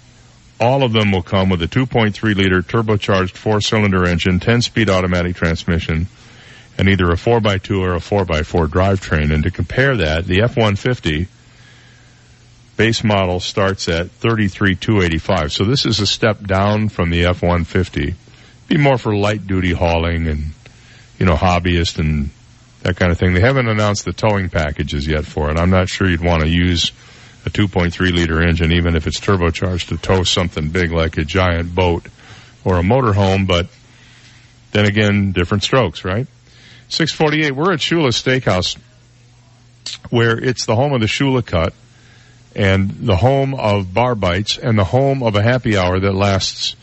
All 0.61 0.85
of 0.85 0.93
them 0.93 1.11
will 1.11 1.25
come 1.25 1.49
with 1.49 1.61
a 1.63 1.67
2.3 1.67 2.37
liter 2.37 2.63
turbocharged 2.63 3.33
four 3.33 3.61
cylinder 3.61 4.07
engine, 4.07 4.39
10 4.39 4.63
speed 4.63 4.89
automatic 4.89 5.35
transmission, 5.35 6.07
and 6.79 6.89
either 6.89 7.11
a 7.11 7.17
4x2 7.17 7.81
or 7.81 7.95
a 7.95 7.99
4x4 7.99 8.69
drivetrain. 8.69 9.35
And 9.35 9.43
to 9.43 9.51
compare 9.51 9.97
that, 9.97 10.25
the 10.27 10.43
F-150 10.43 11.27
base 12.77 13.03
model 13.03 13.41
starts 13.41 13.89
at 13.89 14.13
33,285. 14.13 15.53
So 15.53 15.65
this 15.65 15.85
is 15.85 15.99
a 15.99 16.07
step 16.07 16.47
down 16.47 16.91
from 16.91 17.11
the 17.11 17.25
F-150 17.25 18.15
be 18.71 18.77
more 18.77 18.97
for 18.97 19.15
light 19.15 19.49
duty 19.49 19.73
hauling 19.73 20.29
and, 20.29 20.53
you 21.21 21.27
know, 21.27 21.37
hobbyist 21.37 21.99
and 21.99 22.31
that 22.83 22.97
kind 22.97 23.13
of 23.13 23.19
thing. 23.19 23.35
They 23.35 23.41
haven't 23.41 23.69
announced 23.69 24.07
the 24.07 24.13
towing 24.13 24.49
packages 24.49 25.07
yet 25.07 25.27
for 25.27 25.51
it. 25.51 25.59
I'm 25.59 25.71
not 25.71 25.89
sure 25.89 26.09
you'd 26.09 26.25
want 26.25 26.43
to 26.43 26.49
use 26.49 26.93
a 27.45 27.51
2.3 27.51 27.93
liter 28.13 28.43
engine, 28.43 28.73
even 28.73 28.97
if 28.97 29.07
it's 29.07 29.21
turbocharged 29.21 29.89
to 29.89 29.99
tow 29.99 30.25
something 30.25 30.71
big 30.71 30.91
like 30.91 31.19
a 31.19 31.25
giant 31.25 31.75
boat 31.75 32.07
or 32.65 32.79
a 32.79 32.83
motorhome, 32.83 33.47
but 33.47 33.69
then 34.73 34.87
again, 34.87 35.33
different 35.33 35.63
strokes, 35.63 36.05
right? 36.05 36.27
648, 36.89 37.53
we're 37.53 37.73
at 37.73 37.81
Shula 37.81 38.09
Steakhouse, 38.09 38.79
where 40.09 40.39
it's 40.39 40.65
the 40.65 40.75
home 40.75 40.93
of 40.93 41.01
the 41.01 41.07
Shula 41.07 41.45
Cut 41.45 41.75
and 42.57 42.91
the 42.91 43.17
home 43.17 43.55
of 43.55 43.93
bar 43.95 44.15
bites 44.15 44.59
and 44.59 44.79
the 44.79 44.85
home 44.85 45.23
of 45.23 45.37
a 45.37 45.43
happy 45.43 45.77
hour 45.77 46.01
that 46.01 46.15
lasts 46.15 46.77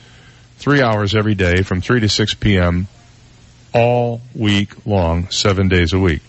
three 0.58 0.82
hours 0.82 1.16
every 1.16 1.36
day 1.36 1.62
from 1.64 1.82
3 1.82 2.02
to 2.02 2.10
6 2.10 2.34
p.m. 2.36 2.88
all 3.78 4.22
week 4.34 4.88
long, 4.88 5.30
seven 5.30 5.68
days 5.68 5.94
a 5.94 6.00
week. 6.00 6.22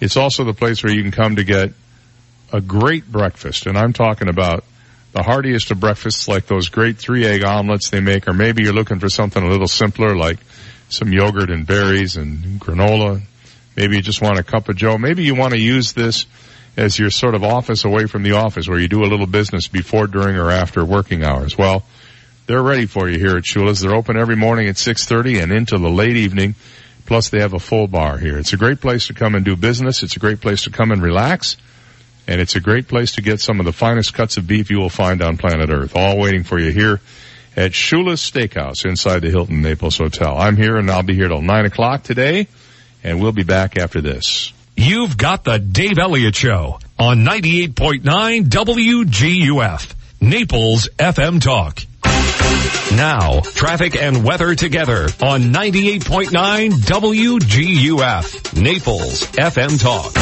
It's 0.00 0.16
also 0.16 0.44
the 0.44 0.54
place 0.54 0.82
where 0.82 0.92
you 0.92 1.02
can 1.02 1.12
come 1.12 1.36
to 1.36 1.44
get 1.44 1.72
a 2.52 2.60
great 2.60 3.10
breakfast, 3.10 3.66
and 3.66 3.76
I'm 3.76 3.92
talking 3.92 4.28
about 4.28 4.64
the 5.12 5.22
heartiest 5.22 5.70
of 5.70 5.80
breakfasts 5.80 6.26
like 6.26 6.46
those 6.46 6.70
great 6.70 6.96
three 6.96 7.26
egg 7.26 7.44
omelets 7.44 7.90
they 7.90 8.00
make, 8.00 8.28
or 8.28 8.32
maybe 8.32 8.62
you're 8.62 8.72
looking 8.72 8.98
for 8.98 9.10
something 9.10 9.42
a 9.42 9.48
little 9.48 9.68
simpler 9.68 10.16
like 10.16 10.38
some 10.88 11.12
yogurt 11.12 11.50
and 11.50 11.66
berries 11.66 12.16
and 12.16 12.60
granola. 12.60 13.20
Maybe 13.76 13.96
you 13.96 14.02
just 14.02 14.22
want 14.22 14.38
a 14.38 14.42
cup 14.42 14.70
of 14.70 14.76
joe. 14.76 14.96
Maybe 14.96 15.24
you 15.24 15.34
want 15.34 15.52
to 15.52 15.60
use 15.60 15.92
this 15.92 16.24
as 16.78 16.98
your 16.98 17.10
sort 17.10 17.34
of 17.34 17.44
office 17.44 17.84
away 17.84 18.06
from 18.06 18.22
the 18.22 18.32
office 18.32 18.68
where 18.68 18.78
you 18.78 18.88
do 18.88 19.02
a 19.02 19.08
little 19.08 19.26
business 19.26 19.68
before, 19.68 20.06
during, 20.06 20.36
or 20.36 20.50
after 20.50 20.84
working 20.84 21.24
hours. 21.24 21.58
Well, 21.58 21.84
they're 22.46 22.62
ready 22.62 22.86
for 22.86 23.08
you 23.08 23.18
here 23.18 23.36
at 23.36 23.44
Shula's. 23.44 23.80
They're 23.80 23.94
open 23.94 24.16
every 24.16 24.36
morning 24.36 24.68
at 24.68 24.76
6.30 24.76 25.42
and 25.42 25.52
into 25.52 25.78
the 25.78 25.90
late 25.90 26.16
evening. 26.16 26.54
Plus 27.06 27.30
they 27.30 27.40
have 27.40 27.54
a 27.54 27.58
full 27.58 27.86
bar 27.86 28.18
here. 28.18 28.38
It's 28.38 28.52
a 28.52 28.56
great 28.56 28.80
place 28.80 29.06
to 29.06 29.14
come 29.14 29.34
and 29.34 29.44
do 29.44 29.56
business. 29.56 30.02
It's 30.02 30.16
a 30.16 30.20
great 30.20 30.40
place 30.40 30.64
to 30.64 30.70
come 30.70 30.90
and 30.90 31.00
relax. 31.00 31.56
And 32.26 32.40
it's 32.40 32.56
a 32.56 32.60
great 32.60 32.88
place 32.88 33.12
to 33.12 33.22
get 33.22 33.40
some 33.40 33.60
of 33.60 33.66
the 33.66 33.72
finest 33.72 34.12
cuts 34.12 34.36
of 34.36 34.46
beef 34.46 34.70
you 34.70 34.78
will 34.78 34.90
find 34.90 35.22
on 35.22 35.36
planet 35.36 35.70
Earth. 35.70 35.94
All 35.94 36.18
waiting 36.18 36.42
for 36.42 36.58
you 36.58 36.72
here 36.72 37.00
at 37.56 37.72
Shula's 37.72 38.20
Steakhouse 38.20 38.84
inside 38.84 39.20
the 39.20 39.30
Hilton 39.30 39.62
Naples 39.62 39.96
Hotel. 39.96 40.36
I'm 40.36 40.56
here 40.56 40.76
and 40.76 40.90
I'll 40.90 41.04
be 41.04 41.14
here 41.14 41.28
till 41.28 41.42
9 41.42 41.64
o'clock 41.66 42.02
today. 42.02 42.48
And 43.04 43.20
we'll 43.20 43.32
be 43.32 43.44
back 43.44 43.78
after 43.78 44.00
this. 44.00 44.52
You've 44.76 45.16
got 45.16 45.44
the 45.44 45.58
Dave 45.58 45.98
Elliott 45.98 46.34
Show 46.34 46.80
on 46.98 47.18
98.9 47.18 48.02
WGUF, 48.48 49.94
Naples 50.20 50.88
FM 50.98 51.40
Talk. 51.40 51.80
Now, 52.96 53.40
traffic 53.40 53.96
and 53.96 54.24
weather 54.24 54.54
together 54.54 55.08
on 55.22 55.42
98.9 55.52 56.70
WGUF, 56.70 58.60
Naples 58.62 59.22
FM 59.22 59.80
Talk. 59.80 60.12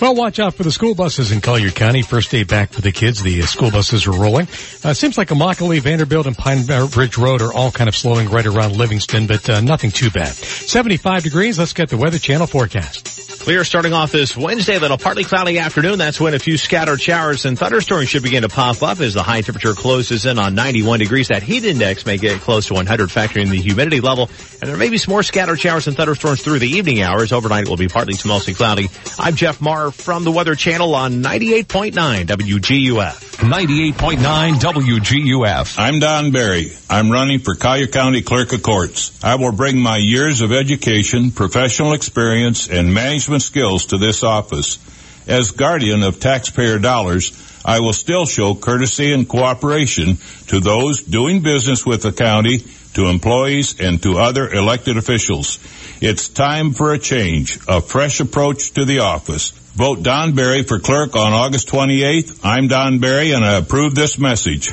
Well, 0.00 0.14
watch 0.14 0.38
out 0.38 0.54
for 0.54 0.62
the 0.62 0.72
school 0.72 0.94
buses 0.94 1.30
in 1.30 1.42
Collier 1.42 1.70
County. 1.70 2.00
First 2.00 2.30
day 2.30 2.44
back 2.44 2.70
for 2.70 2.80
the 2.80 2.90
kids. 2.90 3.22
The 3.22 3.42
uh, 3.42 3.46
school 3.46 3.70
buses 3.70 4.06
are 4.06 4.12
rolling. 4.12 4.48
Uh, 4.82 4.94
seems 4.94 5.18
like 5.18 5.28
Immokalee, 5.28 5.80
Vanderbilt, 5.80 6.26
and 6.26 6.36
Pine 6.36 6.64
Ridge 6.96 7.18
Road 7.18 7.42
are 7.42 7.52
all 7.52 7.70
kind 7.70 7.86
of 7.86 7.94
slowing 7.94 8.30
right 8.30 8.46
around 8.46 8.76
Livingston, 8.76 9.26
but 9.26 9.48
uh, 9.50 9.60
nothing 9.60 9.90
too 9.90 10.10
bad. 10.10 10.32
75 10.32 11.22
degrees. 11.22 11.58
Let's 11.58 11.74
get 11.74 11.90
the 11.90 11.98
Weather 11.98 12.18
Channel 12.18 12.46
forecast. 12.46 13.29
Clear 13.50 13.64
starting 13.64 13.92
off 13.92 14.12
this 14.12 14.36
Wednesday, 14.36 14.78
that'll 14.78 14.96
partly 14.96 15.24
cloudy 15.24 15.58
afternoon. 15.58 15.98
That's 15.98 16.20
when 16.20 16.34
a 16.34 16.38
few 16.38 16.56
scattered 16.56 17.00
showers 17.00 17.46
and 17.46 17.58
thunderstorms 17.58 18.08
should 18.08 18.22
begin 18.22 18.42
to 18.42 18.48
pop 18.48 18.80
up 18.80 19.00
as 19.00 19.14
the 19.14 19.24
high 19.24 19.40
temperature 19.40 19.74
closes 19.74 20.24
in 20.24 20.38
on 20.38 20.54
91 20.54 21.00
degrees. 21.00 21.26
That 21.26 21.42
heat 21.42 21.64
index 21.64 22.06
may 22.06 22.16
get 22.16 22.42
close 22.42 22.68
to 22.68 22.74
100, 22.74 23.08
factoring 23.08 23.50
the 23.50 23.60
humidity 23.60 23.98
level. 24.00 24.30
And 24.60 24.70
there 24.70 24.76
may 24.76 24.88
be 24.88 24.98
some 24.98 25.10
more 25.10 25.24
scattered 25.24 25.58
showers 25.58 25.88
and 25.88 25.96
thunderstorms 25.96 26.42
through 26.42 26.60
the 26.60 26.68
evening 26.68 27.02
hours. 27.02 27.32
Overnight 27.32 27.64
it 27.64 27.68
will 27.68 27.76
be 27.76 27.88
partly 27.88 28.14
to 28.14 28.28
mostly 28.28 28.54
cloudy. 28.54 28.88
I'm 29.18 29.34
Jeff 29.34 29.60
Marr 29.60 29.90
from 29.90 30.22
the 30.22 30.30
Weather 30.30 30.54
Channel 30.54 30.94
on 30.94 31.14
98.9 31.14 32.26
WGUF. 32.26 33.30
98.9 33.40 34.54
WGUF. 34.60 35.78
I'm 35.78 35.98
Don 35.98 36.30
Barry. 36.30 36.70
I'm 36.88 37.10
running 37.10 37.40
for 37.40 37.54
Collier 37.54 37.86
County 37.86 38.20
Clerk 38.20 38.52
of 38.52 38.62
Courts. 38.62 39.18
I 39.24 39.36
will 39.36 39.52
bring 39.52 39.78
my 39.78 39.96
years 39.96 40.40
of 40.40 40.52
education, 40.52 41.30
professional 41.30 41.94
experience, 41.94 42.68
and 42.68 42.92
management 42.92 43.39
skills 43.40 43.86
to 43.86 43.98
this 43.98 44.22
office. 44.22 44.78
As 45.26 45.50
guardian 45.50 46.02
of 46.02 46.20
taxpayer 46.20 46.78
dollars, 46.78 47.32
I 47.64 47.80
will 47.80 47.92
still 47.92 48.26
show 48.26 48.54
courtesy 48.54 49.12
and 49.12 49.28
cooperation 49.28 50.18
to 50.48 50.60
those 50.60 51.02
doing 51.02 51.42
business 51.42 51.84
with 51.84 52.02
the 52.02 52.12
county, 52.12 52.64
to 52.94 53.06
employees, 53.06 53.78
and 53.78 54.02
to 54.02 54.18
other 54.18 54.48
elected 54.48 54.96
officials. 54.96 55.58
It's 56.00 56.28
time 56.28 56.72
for 56.72 56.92
a 56.92 56.98
change, 56.98 57.58
a 57.68 57.80
fresh 57.80 58.20
approach 58.20 58.72
to 58.72 58.84
the 58.84 59.00
office. 59.00 59.50
Vote 59.50 60.02
Don 60.02 60.34
Barry 60.34 60.62
for 60.62 60.78
clerk 60.78 61.14
on 61.14 61.32
August 61.32 61.68
28th. 61.68 62.40
I'm 62.42 62.68
Don 62.68 62.98
Barry 62.98 63.32
and 63.32 63.44
I 63.44 63.58
approve 63.58 63.94
this 63.94 64.18
message. 64.18 64.72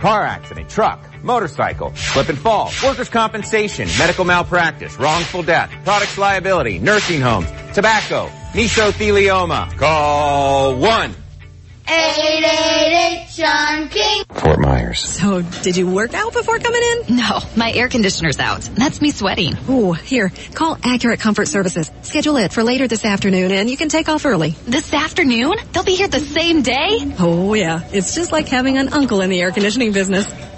Car 0.00 0.22
accident, 0.22 0.68
truck, 0.68 1.13
motorcycle, 1.24 1.94
slip 1.94 2.28
and 2.28 2.38
fall, 2.38 2.70
workers' 2.84 3.08
compensation, 3.08 3.88
medical 3.98 4.24
malpractice, 4.24 4.98
wrongful 4.98 5.42
death, 5.42 5.70
products 5.84 6.18
liability, 6.18 6.78
nursing 6.78 7.20
homes, 7.20 7.48
tobacco, 7.74 8.28
mesothelioma. 8.52 9.76
Call 9.76 10.76
one. 10.76 11.14
888 11.86 13.28
Sean 13.28 13.88
King. 13.88 14.24
Fort 14.32 14.58
Myers. 14.58 15.00
So, 15.00 15.42
did 15.42 15.76
you 15.76 15.86
work 15.90 16.14
out 16.14 16.32
before 16.32 16.58
coming 16.58 16.80
in? 16.82 17.16
No, 17.16 17.40
my 17.56 17.70
air 17.72 17.88
conditioner's 17.88 18.38
out. 18.38 18.62
That's 18.74 19.02
me 19.02 19.10
sweating. 19.10 19.54
Ooh, 19.68 19.92
here, 19.92 20.32
call 20.54 20.78
Accurate 20.82 21.20
Comfort 21.20 21.46
Services. 21.46 21.90
Schedule 22.00 22.36
it 22.36 22.52
for 22.52 22.62
later 22.62 22.88
this 22.88 23.04
afternoon 23.04 23.50
and 23.50 23.68
you 23.68 23.76
can 23.76 23.90
take 23.90 24.08
off 24.08 24.24
early. 24.24 24.50
This 24.64 24.94
afternoon? 24.94 25.56
They'll 25.72 25.84
be 25.84 25.94
here 25.94 26.08
the 26.08 26.20
same 26.20 26.62
day? 26.62 27.14
Oh 27.18 27.52
yeah, 27.52 27.86
it's 27.92 28.14
just 28.14 28.32
like 28.32 28.48
having 28.48 28.78
an 28.78 28.88
uncle 28.94 29.20
in 29.20 29.28
the 29.28 29.40
air 29.40 29.52
conditioning 29.52 29.92
business. 29.92 30.26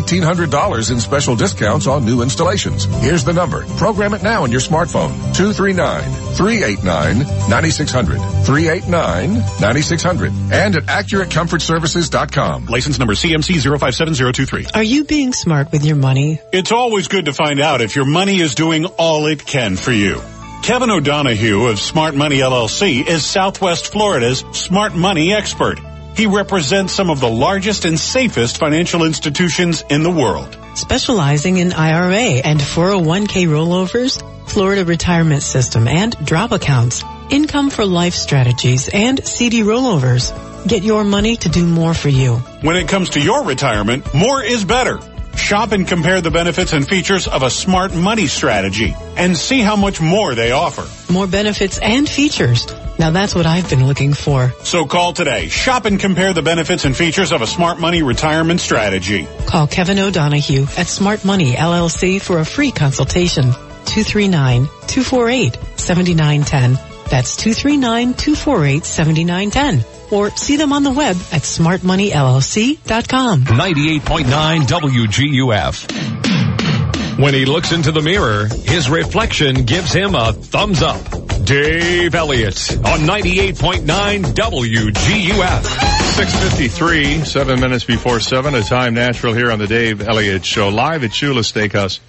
$1,800 0.00 0.90
in 0.90 1.00
special 1.00 1.36
discounts 1.36 1.86
on 1.86 2.04
new 2.04 2.22
installations. 2.22 2.84
Here's 2.84 3.24
the 3.24 3.32
number. 3.32 3.64
Program 3.76 4.12
it 4.14 4.22
now 4.22 4.42
on 4.44 4.50
your 4.50 4.60
smartphone. 4.60 5.10
239-389-9600. 5.34 8.18
389-9600. 8.44 10.52
And 10.52 10.76
at 10.76 10.84
AccurateComfortServices.com. 10.84 12.66
License 12.66 12.98
number 12.98 13.14
CMC 13.14 13.60
057023. 13.60 14.66
Are 14.74 14.82
you 14.82 15.04
being 15.04 15.32
smart 15.32 15.72
with 15.72 15.84
your 15.84 15.96
money? 15.96 16.40
It's 16.52 16.72
always 16.72 17.08
good 17.08 17.26
to 17.26 17.32
find 17.32 17.60
out 17.60 17.80
if 17.80 17.96
your 17.96 18.06
money 18.06 18.40
is 18.40 18.54
doing 18.54 18.86
all 18.86 19.26
it 19.26 19.44
can 19.44 19.76
for 19.76 19.92
you. 19.92 20.20
Kevin 20.62 20.90
O'Donohue 20.90 21.66
of 21.66 21.80
Smart 21.80 22.14
Money 22.14 22.36
LLC 22.36 23.04
is 23.04 23.26
Southwest 23.26 23.90
Florida's 23.90 24.44
smart 24.52 24.94
money 24.94 25.34
expert. 25.34 25.80
He 26.16 26.26
represents 26.26 26.92
some 26.92 27.10
of 27.10 27.20
the 27.20 27.28
largest 27.28 27.84
and 27.84 27.98
safest 27.98 28.58
financial 28.58 29.04
institutions 29.04 29.84
in 29.88 30.02
the 30.02 30.10
world. 30.10 30.56
Specializing 30.74 31.56
in 31.58 31.72
IRA 31.72 32.40
and 32.44 32.60
401k 32.60 33.46
rollovers, 33.48 34.22
Florida 34.48 34.84
retirement 34.84 35.42
system 35.42 35.88
and 35.88 36.14
drop 36.24 36.52
accounts, 36.52 37.04
income 37.30 37.70
for 37.70 37.84
life 37.84 38.14
strategies, 38.14 38.88
and 38.88 39.24
CD 39.26 39.62
rollovers. 39.62 40.32
Get 40.66 40.82
your 40.82 41.04
money 41.04 41.36
to 41.36 41.48
do 41.48 41.66
more 41.66 41.94
for 41.94 42.08
you. 42.08 42.36
When 42.60 42.76
it 42.76 42.88
comes 42.88 43.10
to 43.10 43.20
your 43.20 43.44
retirement, 43.44 44.14
more 44.14 44.42
is 44.42 44.64
better. 44.64 45.00
Shop 45.36 45.72
and 45.72 45.86
compare 45.86 46.20
the 46.20 46.30
benefits 46.30 46.72
and 46.72 46.88
features 46.88 47.26
of 47.26 47.42
a 47.42 47.50
smart 47.50 47.94
money 47.94 48.26
strategy 48.26 48.94
and 49.16 49.36
see 49.36 49.60
how 49.60 49.76
much 49.76 50.00
more 50.00 50.34
they 50.34 50.52
offer. 50.52 50.86
More 51.12 51.26
benefits 51.26 51.78
and 51.78 52.08
features. 52.08 52.66
Now 52.98 53.10
that's 53.10 53.34
what 53.34 53.46
I've 53.46 53.68
been 53.68 53.86
looking 53.86 54.14
for. 54.14 54.52
So 54.64 54.86
call 54.86 55.12
today. 55.12 55.48
Shop 55.48 55.84
and 55.86 55.98
compare 55.98 56.32
the 56.32 56.42
benefits 56.42 56.84
and 56.84 56.96
features 56.96 57.32
of 57.32 57.42
a 57.42 57.46
smart 57.46 57.80
money 57.80 58.02
retirement 58.02 58.60
strategy. 58.60 59.26
Call 59.46 59.66
Kevin 59.66 59.98
O'Donohue 59.98 60.66
at 60.76 60.86
Smart 60.86 61.24
Money 61.24 61.54
LLC 61.54 62.20
for 62.20 62.38
a 62.38 62.44
free 62.44 62.70
consultation. 62.70 63.46
239-248-7910. 63.84 66.78
That's 67.10 67.36
239-248-7910 67.36 69.84
or 70.12 70.30
see 70.30 70.56
them 70.56 70.72
on 70.72 70.82
the 70.82 70.92
web 70.92 71.16
at 71.32 71.42
smartmoneyllc.com. 71.42 73.44
98.9 73.44 74.60
WGUF. 74.60 77.18
When 77.18 77.34
he 77.34 77.44
looks 77.44 77.72
into 77.72 77.92
the 77.92 78.00
mirror, 78.02 78.46
his 78.46 78.88
reflection 78.88 79.64
gives 79.64 79.92
him 79.92 80.14
a 80.14 80.32
thumbs 80.32 80.80
up. 80.82 81.02
Dave 81.44 82.14
Elliott 82.14 82.76
on 82.78 83.00
98.9 83.00 84.24
WGUF. 84.24 85.92
653, 86.12 87.24
seven 87.24 87.58
minutes 87.58 87.84
before 87.84 88.20
seven, 88.20 88.54
a 88.54 88.62
time 88.62 88.94
natural 88.94 89.32
here 89.34 89.50
on 89.50 89.58
the 89.58 89.66
Dave 89.66 90.02
Elliott 90.02 90.44
Show, 90.44 90.68
live 90.68 91.02
at 91.04 91.10
Shula 91.10 91.40
Steakhouse. 91.40 92.00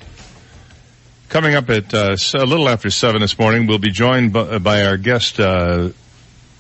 Coming 1.30 1.56
up 1.56 1.70
at 1.70 1.94
uh, 1.94 2.18
a 2.36 2.46
little 2.46 2.68
after 2.70 2.90
seven 2.90 3.22
this 3.22 3.40
morning, 3.40 3.66
we'll 3.66 3.80
be 3.80 3.92
joined 3.92 4.34
by, 4.34 4.58
by 4.60 4.84
our 4.86 4.98
guest 4.98 5.40
uh, 5.40 5.90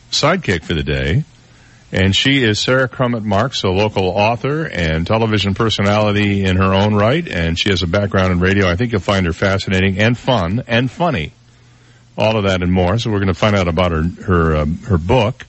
sidekick 0.09 0.63
for 0.63 0.73
the 0.73 0.83
day, 0.83 1.25
and 1.93 2.15
she 2.15 2.43
is 2.43 2.57
Sara 2.57 2.89
Crummett 2.89 3.23
Marx, 3.23 3.61
a 3.61 3.69
local 3.69 4.05
author 4.05 4.65
and 4.65 5.05
television 5.05 5.53
personality 5.53 6.43
in 6.43 6.57
her 6.57 6.73
own 6.73 6.95
right, 6.95 7.25
and 7.27 7.57
she 7.57 7.69
has 7.69 7.83
a 7.83 7.87
background 7.87 8.31
in 8.31 8.39
radio. 8.39 8.67
I 8.67 8.75
think 8.75 8.91
you'll 8.91 9.01
find 9.01 9.27
her 9.27 9.31
fascinating 9.31 9.99
and 9.99 10.17
fun 10.17 10.63
and 10.65 10.89
funny. 10.89 11.33
All 12.17 12.35
of 12.35 12.45
that 12.45 12.63
and 12.63 12.71
more. 12.71 12.97
So 12.97 13.11
we're 13.11 13.19
going 13.19 13.27
to 13.27 13.35
find 13.35 13.55
out 13.55 13.67
about 13.67 13.91
her 13.91 14.03
her 14.25 14.55
um, 14.57 14.77
her 14.79 14.97
book 14.97 15.45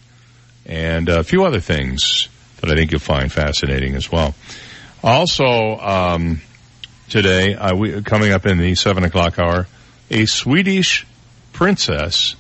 and 0.67 1.09
a 1.09 1.25
few 1.25 1.45
other 1.45 1.61
things 1.61 2.29
that 2.61 2.71
I 2.71 2.75
think 2.75 2.91
you'll 2.91 3.01
find 3.01 3.33
fascinating 3.33 3.95
as 3.95 4.13
well. 4.13 4.35
Also, 5.03 5.47
um, 5.47 6.43
today, 7.09 7.55
uh, 7.55 7.75
we, 7.75 8.03
coming 8.03 8.33
up 8.33 8.45
in 8.45 8.59
the 8.59 8.75
seven 8.75 9.05
o'clock 9.05 9.39
hour, 9.39 9.67
a 10.11 10.27
Swedish 10.27 11.07
princess 11.55 12.37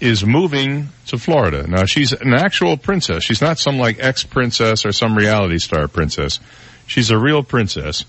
is 0.00 0.24
moving 0.24 0.88
to 1.06 1.18
Florida. 1.18 1.66
Now 1.66 1.84
she's 1.84 2.12
an 2.12 2.32
actual 2.32 2.76
princess. 2.76 3.24
She's 3.24 3.40
not 3.40 3.58
some 3.58 3.78
like 3.78 3.98
ex-princess 3.98 4.86
or 4.86 4.92
some 4.92 5.16
reality 5.16 5.58
star 5.58 5.88
princess. 5.88 6.38
She's 6.86 7.10
a 7.10 7.18
real 7.18 7.42
princess 7.42 8.04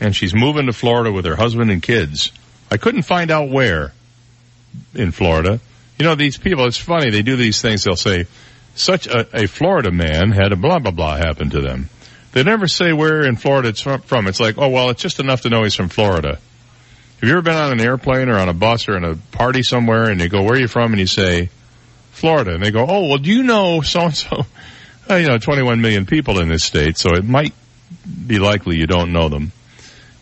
and 0.00 0.16
she's 0.16 0.34
moving 0.34 0.66
to 0.66 0.72
Florida 0.72 1.12
with 1.12 1.24
her 1.26 1.36
husband 1.36 1.70
and 1.70 1.82
kids. 1.82 2.32
I 2.70 2.78
couldn't 2.78 3.02
find 3.02 3.30
out 3.30 3.50
where 3.50 3.92
in 4.94 5.12
Florida. 5.12 5.60
You 5.98 6.04
know, 6.06 6.14
these 6.14 6.38
people, 6.38 6.66
it's 6.66 6.78
funny, 6.78 7.10
they 7.10 7.22
do 7.22 7.36
these 7.36 7.60
things, 7.60 7.84
they'll 7.84 7.96
say, 7.96 8.26
such 8.74 9.06
a, 9.06 9.42
a 9.42 9.46
Florida 9.46 9.90
man 9.90 10.30
had 10.30 10.52
a 10.52 10.56
blah 10.56 10.78
blah 10.78 10.92
blah 10.92 11.16
happen 11.16 11.50
to 11.50 11.60
them. 11.60 11.88
They 12.32 12.42
never 12.44 12.68
say 12.68 12.92
where 12.92 13.26
in 13.26 13.36
Florida 13.36 13.70
it's 13.70 13.82
from. 13.82 14.26
It's 14.26 14.40
like, 14.40 14.56
oh 14.58 14.68
well, 14.68 14.90
it's 14.90 15.02
just 15.02 15.20
enough 15.20 15.42
to 15.42 15.50
know 15.50 15.64
he's 15.64 15.74
from 15.74 15.88
Florida. 15.88 16.38
Have 17.20 17.28
you 17.28 17.34
ever 17.34 17.42
been 17.42 17.54
on 17.54 17.72
an 17.72 17.80
airplane 17.82 18.30
or 18.30 18.38
on 18.38 18.48
a 18.48 18.54
bus 18.54 18.88
or 18.88 18.96
in 18.96 19.04
a 19.04 19.14
party 19.14 19.62
somewhere 19.62 20.08
and 20.08 20.18
they 20.18 20.28
go, 20.28 20.42
where 20.42 20.54
are 20.54 20.58
you 20.58 20.68
from? 20.68 20.92
And 20.92 21.00
you 21.00 21.06
say, 21.06 21.50
Florida. 22.12 22.54
And 22.54 22.64
they 22.64 22.70
go, 22.70 22.86
oh, 22.88 23.08
well, 23.08 23.18
do 23.18 23.30
you 23.30 23.42
know 23.42 23.82
so 23.82 24.00
and 24.00 24.16
so? 24.16 24.46
You 25.10 25.26
know, 25.26 25.36
21 25.36 25.82
million 25.82 26.06
people 26.06 26.38
in 26.38 26.48
this 26.48 26.64
state, 26.64 26.96
so 26.96 27.16
it 27.16 27.24
might 27.24 27.52
be 28.26 28.38
likely 28.38 28.76
you 28.76 28.86
don't 28.86 29.12
know 29.12 29.28
them. 29.28 29.52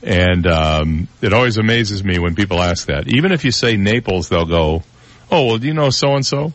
And 0.02 0.46
um, 0.46 1.08
it 1.20 1.32
always 1.32 1.58
amazes 1.58 2.02
me 2.02 2.18
when 2.18 2.34
people 2.34 2.60
ask 2.60 2.86
that. 2.86 3.06
Even 3.06 3.30
if 3.30 3.44
you 3.44 3.50
say 3.52 3.76
Naples, 3.76 4.28
they'll 4.28 4.46
go, 4.46 4.82
oh, 5.30 5.44
well, 5.46 5.58
do 5.58 5.66
you 5.66 5.74
know 5.74 5.90
so 5.90 6.14
and 6.14 6.24
so? 6.24 6.52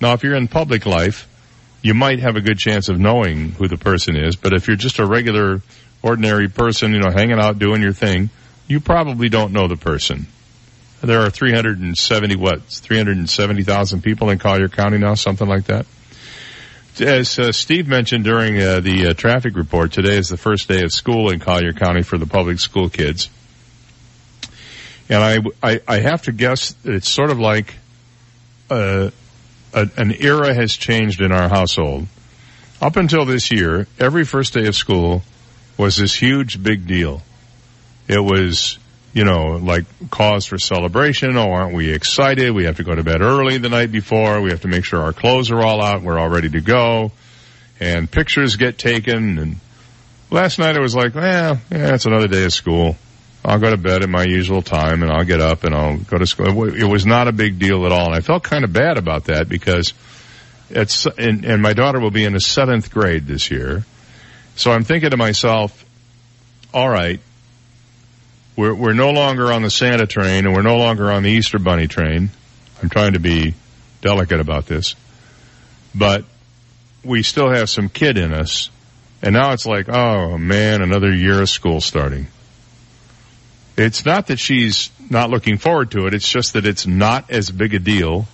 Now, 0.00 0.14
if 0.14 0.24
you're 0.24 0.34
in 0.34 0.48
public 0.48 0.84
life, 0.84 1.28
you 1.80 1.94
might 1.94 2.18
have 2.18 2.36
a 2.36 2.40
good 2.40 2.58
chance 2.58 2.88
of 2.88 2.98
knowing 2.98 3.52
who 3.52 3.68
the 3.68 3.78
person 3.78 4.16
is, 4.16 4.36
but 4.36 4.52
if 4.52 4.66
you're 4.66 4.76
just 4.76 4.98
a 4.98 5.06
regular, 5.06 5.62
ordinary 6.02 6.48
person, 6.48 6.92
you 6.92 6.98
know, 6.98 7.10
hanging 7.10 7.38
out 7.38 7.58
doing 7.58 7.80
your 7.80 7.92
thing, 7.92 8.30
you 8.66 8.80
probably 8.80 9.28
don't 9.28 9.52
know 9.52 9.68
the 9.68 9.76
person. 9.76 10.26
There 11.02 11.20
are 11.20 11.30
370, 11.30 12.36
what, 12.36 12.62
370,000 12.62 14.02
people 14.02 14.30
in 14.30 14.38
Collier 14.38 14.68
County 14.68 14.98
now, 14.98 15.14
something 15.14 15.46
like 15.46 15.64
that. 15.64 15.86
As 16.98 17.38
uh, 17.38 17.52
Steve 17.52 17.86
mentioned 17.86 18.24
during 18.24 18.60
uh, 18.60 18.80
the 18.80 19.08
uh, 19.08 19.14
traffic 19.14 19.54
report, 19.54 19.92
today 19.92 20.16
is 20.16 20.30
the 20.30 20.38
first 20.38 20.68
day 20.68 20.82
of 20.82 20.92
school 20.92 21.30
in 21.30 21.38
Collier 21.38 21.74
County 21.74 22.02
for 22.02 22.16
the 22.16 22.26
public 22.26 22.58
school 22.58 22.88
kids. 22.88 23.28
And 25.08 25.22
I, 25.22 25.38
I, 25.62 25.80
I 25.86 25.98
have 25.98 26.22
to 26.22 26.32
guess 26.32 26.72
that 26.72 26.94
it's 26.94 27.08
sort 27.08 27.30
of 27.30 27.38
like, 27.38 27.74
uh, 28.70 29.10
a, 29.74 29.90
an 29.98 30.12
era 30.12 30.54
has 30.54 30.72
changed 30.72 31.20
in 31.20 31.30
our 31.30 31.48
household. 31.48 32.06
Up 32.80 32.96
until 32.96 33.26
this 33.26 33.52
year, 33.52 33.86
every 33.98 34.24
first 34.24 34.54
day 34.54 34.66
of 34.66 34.74
school 34.74 35.22
was 35.76 35.96
this 35.96 36.14
huge 36.14 36.62
big 36.62 36.86
deal. 36.86 37.22
It 38.08 38.18
was, 38.18 38.78
you 39.12 39.24
know, 39.24 39.58
like 39.62 39.84
cause 40.10 40.46
for 40.46 40.58
celebration. 40.58 41.36
Oh, 41.36 41.50
aren't 41.50 41.74
we 41.74 41.92
excited? 41.92 42.52
We 42.52 42.64
have 42.64 42.76
to 42.76 42.84
go 42.84 42.94
to 42.94 43.02
bed 43.02 43.20
early 43.20 43.58
the 43.58 43.68
night 43.68 43.90
before. 43.90 44.40
We 44.40 44.50
have 44.50 44.62
to 44.62 44.68
make 44.68 44.84
sure 44.84 45.00
our 45.02 45.12
clothes 45.12 45.50
are 45.50 45.60
all 45.60 45.82
out. 45.82 46.02
We're 46.02 46.18
all 46.18 46.28
ready 46.28 46.50
to 46.50 46.60
go. 46.60 47.12
And 47.80 48.10
pictures 48.10 48.56
get 48.56 48.78
taken. 48.78 49.38
And 49.38 49.56
last 50.30 50.58
night 50.58 50.76
it 50.76 50.80
was 50.80 50.94
like, 50.94 51.14
well, 51.14 51.60
yeah, 51.70 51.94
it's 51.94 52.06
another 52.06 52.28
day 52.28 52.44
of 52.44 52.52
school. 52.52 52.96
I'll 53.44 53.60
go 53.60 53.70
to 53.70 53.76
bed 53.76 54.02
at 54.02 54.08
my 54.08 54.24
usual 54.24 54.60
time 54.60 55.02
and 55.02 55.12
I'll 55.12 55.24
get 55.24 55.40
up 55.40 55.62
and 55.62 55.74
I'll 55.74 55.98
go 55.98 56.18
to 56.18 56.26
school. 56.26 56.74
It 56.74 56.84
was 56.84 57.06
not 57.06 57.28
a 57.28 57.32
big 57.32 57.58
deal 57.60 57.86
at 57.86 57.92
all. 57.92 58.06
And 58.06 58.14
I 58.14 58.20
felt 58.20 58.42
kind 58.42 58.64
of 58.64 58.72
bad 58.72 58.98
about 58.98 59.24
that 59.26 59.48
because 59.48 59.94
it's, 60.68 61.06
and, 61.06 61.44
and 61.44 61.62
my 61.62 61.72
daughter 61.72 62.00
will 62.00 62.10
be 62.10 62.24
in 62.24 62.32
the 62.32 62.40
seventh 62.40 62.90
grade 62.90 63.26
this 63.26 63.50
year. 63.50 63.84
So 64.56 64.72
I'm 64.72 64.82
thinking 64.82 65.10
to 65.10 65.16
myself, 65.16 65.84
all 66.74 66.88
right, 66.88 67.20
we're, 68.56 68.74
we're 68.74 68.94
no 68.94 69.10
longer 69.10 69.52
on 69.52 69.62
the 69.62 69.70
Santa 69.70 70.06
train 70.06 70.46
and 70.46 70.54
we're 70.54 70.62
no 70.62 70.76
longer 70.76 71.12
on 71.12 71.22
the 71.22 71.30
Easter 71.30 71.58
Bunny 71.58 71.86
train. 71.86 72.30
I'm 72.82 72.88
trying 72.88 73.12
to 73.12 73.20
be 73.20 73.54
delicate 74.00 74.40
about 74.40 74.66
this, 74.66 74.94
but 75.94 76.24
we 77.04 77.22
still 77.22 77.50
have 77.50 77.68
some 77.68 77.88
kid 77.88 78.18
in 78.18 78.32
us. 78.32 78.70
And 79.22 79.34
now 79.34 79.52
it's 79.52 79.66
like, 79.66 79.88
oh 79.88 80.38
man, 80.38 80.82
another 80.82 81.12
year 81.12 81.42
of 81.42 81.48
school 81.48 81.80
starting. 81.80 82.26
It's 83.76 84.04
not 84.06 84.28
that 84.28 84.38
she's 84.38 84.90
not 85.10 85.30
looking 85.30 85.58
forward 85.58 85.90
to 85.92 86.06
it. 86.06 86.14
It's 86.14 86.28
just 86.28 86.54
that 86.54 86.64
it's 86.64 86.86
not 86.86 87.30
as 87.30 87.50
big 87.50 87.74
a 87.74 87.78
deal 87.78 88.26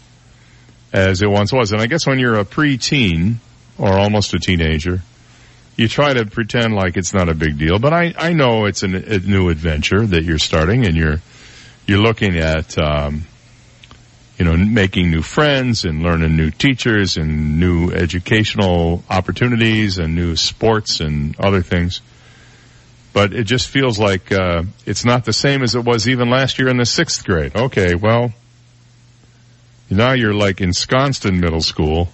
as 0.93 1.23
it 1.23 1.29
once 1.29 1.53
was. 1.53 1.73
And 1.73 1.81
I 1.81 1.87
guess 1.87 2.07
when 2.07 2.19
you're 2.19 2.39
a 2.39 2.45
preteen 2.45 3.37
or 3.79 3.93
almost 3.93 4.35
a 4.35 4.39
teenager, 4.39 5.03
you 5.83 5.89
try 5.89 6.15
to 6.15 6.25
pretend 6.25 6.75
like 6.75 6.97
it's 6.97 7.13
not 7.13 7.29
a 7.29 7.35
big 7.35 7.59
deal. 7.59 7.79
But 7.79 7.93
I, 7.93 8.15
I 8.17 8.33
know 8.33 8.65
it's 8.67 8.83
an, 8.83 8.95
a 8.95 9.19
new 9.19 9.51
adventure 9.51 10.07
that 10.07 10.25
you're 10.25 10.39
starting 10.39 10.87
and 10.87 10.97
you're, 10.97 11.21
you're 11.87 12.01
looking 12.01 12.39
at, 12.39 12.79
um, 12.79 13.27
you 14.39 14.45
know, 14.45 14.57
making 14.57 15.11
new 15.11 15.23
friends 15.23 15.85
and 15.85 16.03
learning 16.03 16.37
new 16.37 16.51
teachers 16.51 17.17
and 17.17 17.61
new 17.61 17.91
educational 17.91 19.05
opportunities 19.11 19.99
and 19.99 20.15
new 20.15 20.37
sports 20.37 21.01
and 21.01 21.39
other 21.39 21.61
things 21.61 22.01
but 23.13 23.35
it 23.35 23.45
just 23.45 23.69
feels 23.69 23.99
like 23.99 24.33
uh, 24.33 24.63
it's 24.87 25.05
not 25.05 25.25
the 25.25 25.33
same 25.33 25.63
as 25.63 25.75
it 25.75 25.85
was 25.85 26.09
even 26.09 26.31
last 26.31 26.59
year 26.59 26.69
in 26.69 26.79
the 26.79 26.87
sixth 26.87 27.25
grade. 27.25 27.55
Okay, 27.55 27.95
well, 27.95 28.33
now 29.91 30.13
you're 30.13 30.33
like 30.33 30.61
ensconced 30.61 31.27
in 31.27 31.39
middle 31.39 31.61
school, 31.61 32.09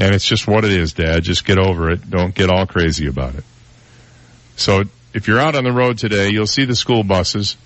and 0.00 0.14
it's 0.14 0.24
just 0.24 0.48
what 0.48 0.64
it 0.64 0.72
is, 0.72 0.94
Dad. 0.94 1.22
Just 1.22 1.44
get 1.44 1.58
over 1.58 1.90
it. 1.90 2.08
Don't 2.08 2.34
get 2.34 2.48
all 2.50 2.66
crazy 2.66 3.06
about 3.06 3.34
it. 3.34 3.44
So 4.56 4.82
if 5.12 5.28
you're 5.28 5.38
out 5.38 5.54
on 5.54 5.64
the 5.64 5.72
road 5.72 5.98
today, 5.98 6.30
you'll 6.30 6.46
see 6.46 6.64
the 6.64 6.74
school 6.74 7.04
buses. 7.04 7.56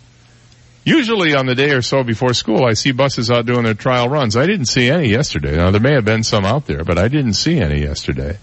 Usually 0.84 1.34
on 1.34 1.46
the 1.46 1.54
day 1.54 1.70
or 1.70 1.80
so 1.80 2.02
before 2.02 2.34
school, 2.34 2.64
I 2.64 2.74
see 2.74 2.92
buses 2.92 3.30
out 3.30 3.46
doing 3.46 3.62
their 3.62 3.74
trial 3.74 4.08
runs. 4.08 4.36
I 4.36 4.46
didn't 4.46 4.66
see 4.66 4.90
any 4.90 5.08
yesterday. 5.08 5.56
Now 5.56 5.70
there 5.70 5.80
may 5.80 5.94
have 5.94 6.04
been 6.04 6.24
some 6.24 6.44
out 6.44 6.66
there, 6.66 6.84
but 6.84 6.98
I 6.98 7.08
didn't 7.08 7.34
see 7.34 7.58
any 7.58 7.80
yesterday. 7.80 8.36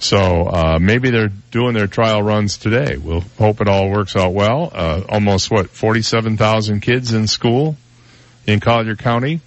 So 0.00 0.46
uh, 0.46 0.78
maybe 0.80 1.10
they're 1.10 1.28
doing 1.50 1.74
their 1.74 1.86
trial 1.86 2.22
runs 2.22 2.56
today. 2.56 2.96
We'll 2.96 3.24
hope 3.38 3.60
it 3.60 3.68
all 3.68 3.90
works 3.90 4.16
out 4.16 4.32
well. 4.32 4.72
Uh, 4.74 5.02
almost 5.08 5.50
what 5.50 5.68
forty-seven 5.68 6.38
thousand 6.38 6.80
kids 6.80 7.12
in 7.12 7.26
school 7.26 7.76
in 8.46 8.58
Collier 8.60 8.96
County, 8.96 9.40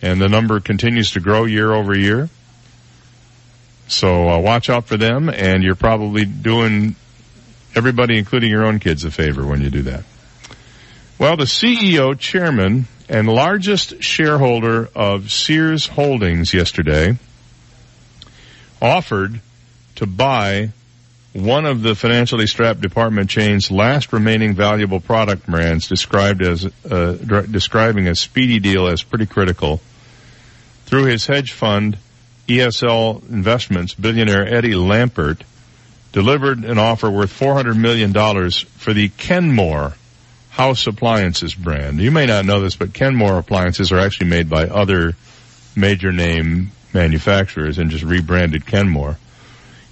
and 0.00 0.18
the 0.18 0.30
number 0.30 0.58
continues 0.60 1.12
to 1.12 1.20
grow 1.20 1.44
year 1.44 1.72
over 1.72 1.96
year. 1.96 2.30
So 3.92 4.26
uh, 4.26 4.38
watch 4.38 4.70
out 4.70 4.86
for 4.86 4.96
them, 4.96 5.28
and 5.28 5.62
you're 5.62 5.74
probably 5.74 6.24
doing 6.24 6.96
everybody, 7.74 8.18
including 8.18 8.50
your 8.50 8.64
own 8.64 8.78
kids, 8.78 9.04
a 9.04 9.10
favor 9.10 9.46
when 9.46 9.60
you 9.60 9.68
do 9.68 9.82
that. 9.82 10.04
Well, 11.18 11.36
the 11.36 11.44
CEO, 11.44 12.18
chairman, 12.18 12.86
and 13.10 13.28
largest 13.28 14.02
shareholder 14.02 14.88
of 14.94 15.30
Sears 15.30 15.86
Holdings 15.88 16.54
yesterday 16.54 17.18
offered 18.80 19.40
to 19.96 20.06
buy 20.06 20.70
one 21.34 21.66
of 21.66 21.82
the 21.82 21.94
financially 21.94 22.46
strapped 22.46 22.80
department 22.80 23.28
chain's 23.28 23.70
last 23.70 24.12
remaining 24.12 24.54
valuable 24.54 25.00
product 25.00 25.46
brands 25.46 25.86
described 25.86 26.42
as 26.42 26.64
uh, 26.90 27.12
describing 27.50 28.08
a 28.08 28.14
speedy 28.14 28.58
deal 28.58 28.88
as 28.88 29.02
pretty 29.02 29.26
critical 29.26 29.82
through 30.86 31.04
his 31.04 31.26
hedge 31.26 31.52
fund 31.52 31.98
ESL 32.48 33.28
Investments 33.30 33.94
billionaire 33.94 34.46
Eddie 34.46 34.72
Lampert 34.72 35.42
delivered 36.12 36.64
an 36.64 36.78
offer 36.78 37.10
worth 37.10 37.38
$400 37.38 37.76
million 37.76 38.12
for 38.78 38.92
the 38.92 39.08
Kenmore 39.08 39.94
house 40.50 40.86
appliances 40.86 41.54
brand. 41.54 41.98
You 41.98 42.10
may 42.10 42.26
not 42.26 42.44
know 42.44 42.60
this, 42.60 42.76
but 42.76 42.92
Kenmore 42.92 43.38
appliances 43.38 43.90
are 43.90 43.98
actually 43.98 44.28
made 44.28 44.50
by 44.50 44.64
other 44.64 45.14
major 45.74 46.12
name 46.12 46.72
manufacturers 46.92 47.78
and 47.78 47.90
just 47.90 48.04
rebranded 48.04 48.66
Kenmore. 48.66 49.16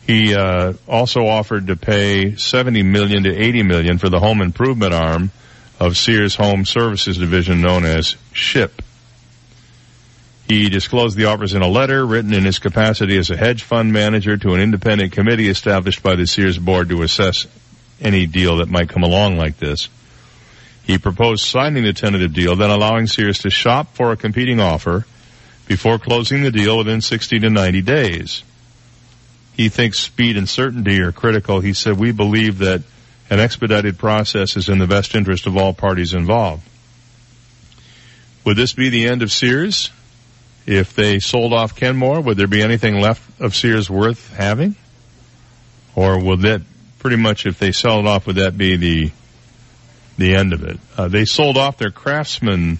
He 0.06 0.34
uh, 0.34 0.74
also 0.86 1.26
offered 1.26 1.68
to 1.68 1.76
pay 1.76 2.34
70 2.36 2.82
million 2.82 3.24
to 3.24 3.34
80 3.34 3.62
million 3.62 3.98
for 3.98 4.08
the 4.08 4.18
home 4.18 4.42
improvement 4.42 4.92
arm 4.92 5.30
of 5.78 5.96
Sears 5.96 6.36
Home 6.36 6.66
Services 6.66 7.16
division 7.16 7.62
known 7.62 7.84
as 7.84 8.16
SHIP. 8.32 8.82
He 10.50 10.68
disclosed 10.68 11.16
the 11.16 11.26
offers 11.26 11.54
in 11.54 11.62
a 11.62 11.68
letter 11.68 12.04
written 12.04 12.34
in 12.34 12.44
his 12.44 12.58
capacity 12.58 13.16
as 13.16 13.30
a 13.30 13.36
hedge 13.36 13.62
fund 13.62 13.92
manager 13.92 14.36
to 14.36 14.54
an 14.54 14.60
independent 14.60 15.12
committee 15.12 15.48
established 15.48 16.02
by 16.02 16.16
the 16.16 16.26
Sears 16.26 16.58
board 16.58 16.88
to 16.88 17.04
assess 17.04 17.46
any 18.00 18.26
deal 18.26 18.56
that 18.56 18.68
might 18.68 18.88
come 18.88 19.04
along 19.04 19.36
like 19.36 19.58
this. 19.58 19.88
He 20.82 20.98
proposed 20.98 21.46
signing 21.46 21.84
the 21.84 21.92
tentative 21.92 22.32
deal, 22.32 22.56
then 22.56 22.70
allowing 22.70 23.06
Sears 23.06 23.38
to 23.42 23.50
shop 23.50 23.94
for 23.94 24.10
a 24.10 24.16
competing 24.16 24.58
offer 24.58 25.06
before 25.68 26.00
closing 26.00 26.42
the 26.42 26.50
deal 26.50 26.78
within 26.78 27.00
60 27.00 27.38
to 27.38 27.48
90 27.48 27.82
days. 27.82 28.42
He 29.56 29.68
thinks 29.68 30.00
speed 30.00 30.36
and 30.36 30.48
certainty 30.48 31.00
are 31.00 31.12
critical. 31.12 31.60
He 31.60 31.74
said, 31.74 31.96
we 31.96 32.10
believe 32.10 32.58
that 32.58 32.82
an 33.30 33.38
expedited 33.38 33.98
process 33.98 34.56
is 34.56 34.68
in 34.68 34.80
the 34.80 34.88
best 34.88 35.14
interest 35.14 35.46
of 35.46 35.56
all 35.56 35.74
parties 35.74 36.12
involved. 36.12 36.68
Would 38.44 38.56
this 38.56 38.72
be 38.72 38.88
the 38.88 39.06
end 39.06 39.22
of 39.22 39.30
Sears? 39.30 39.92
If 40.66 40.94
they 40.94 41.18
sold 41.18 41.52
off 41.52 41.74
Kenmore, 41.74 42.20
would 42.20 42.36
there 42.36 42.46
be 42.46 42.62
anything 42.62 43.00
left 43.00 43.40
of 43.40 43.54
Sears 43.54 43.90
worth 43.90 44.34
having? 44.34 44.76
Or 45.94 46.22
will 46.22 46.36
that 46.38 46.62
pretty 46.98 47.16
much, 47.16 47.46
if 47.46 47.58
they 47.58 47.72
sell 47.72 47.98
it 48.00 48.06
off, 48.06 48.26
would 48.26 48.36
that 48.36 48.56
be 48.56 48.76
the 48.76 49.10
the 50.18 50.34
end 50.34 50.52
of 50.52 50.62
it? 50.62 50.78
Uh, 50.96 51.08
they 51.08 51.24
sold 51.24 51.56
off 51.56 51.78
their 51.78 51.90
Craftsman 51.90 52.78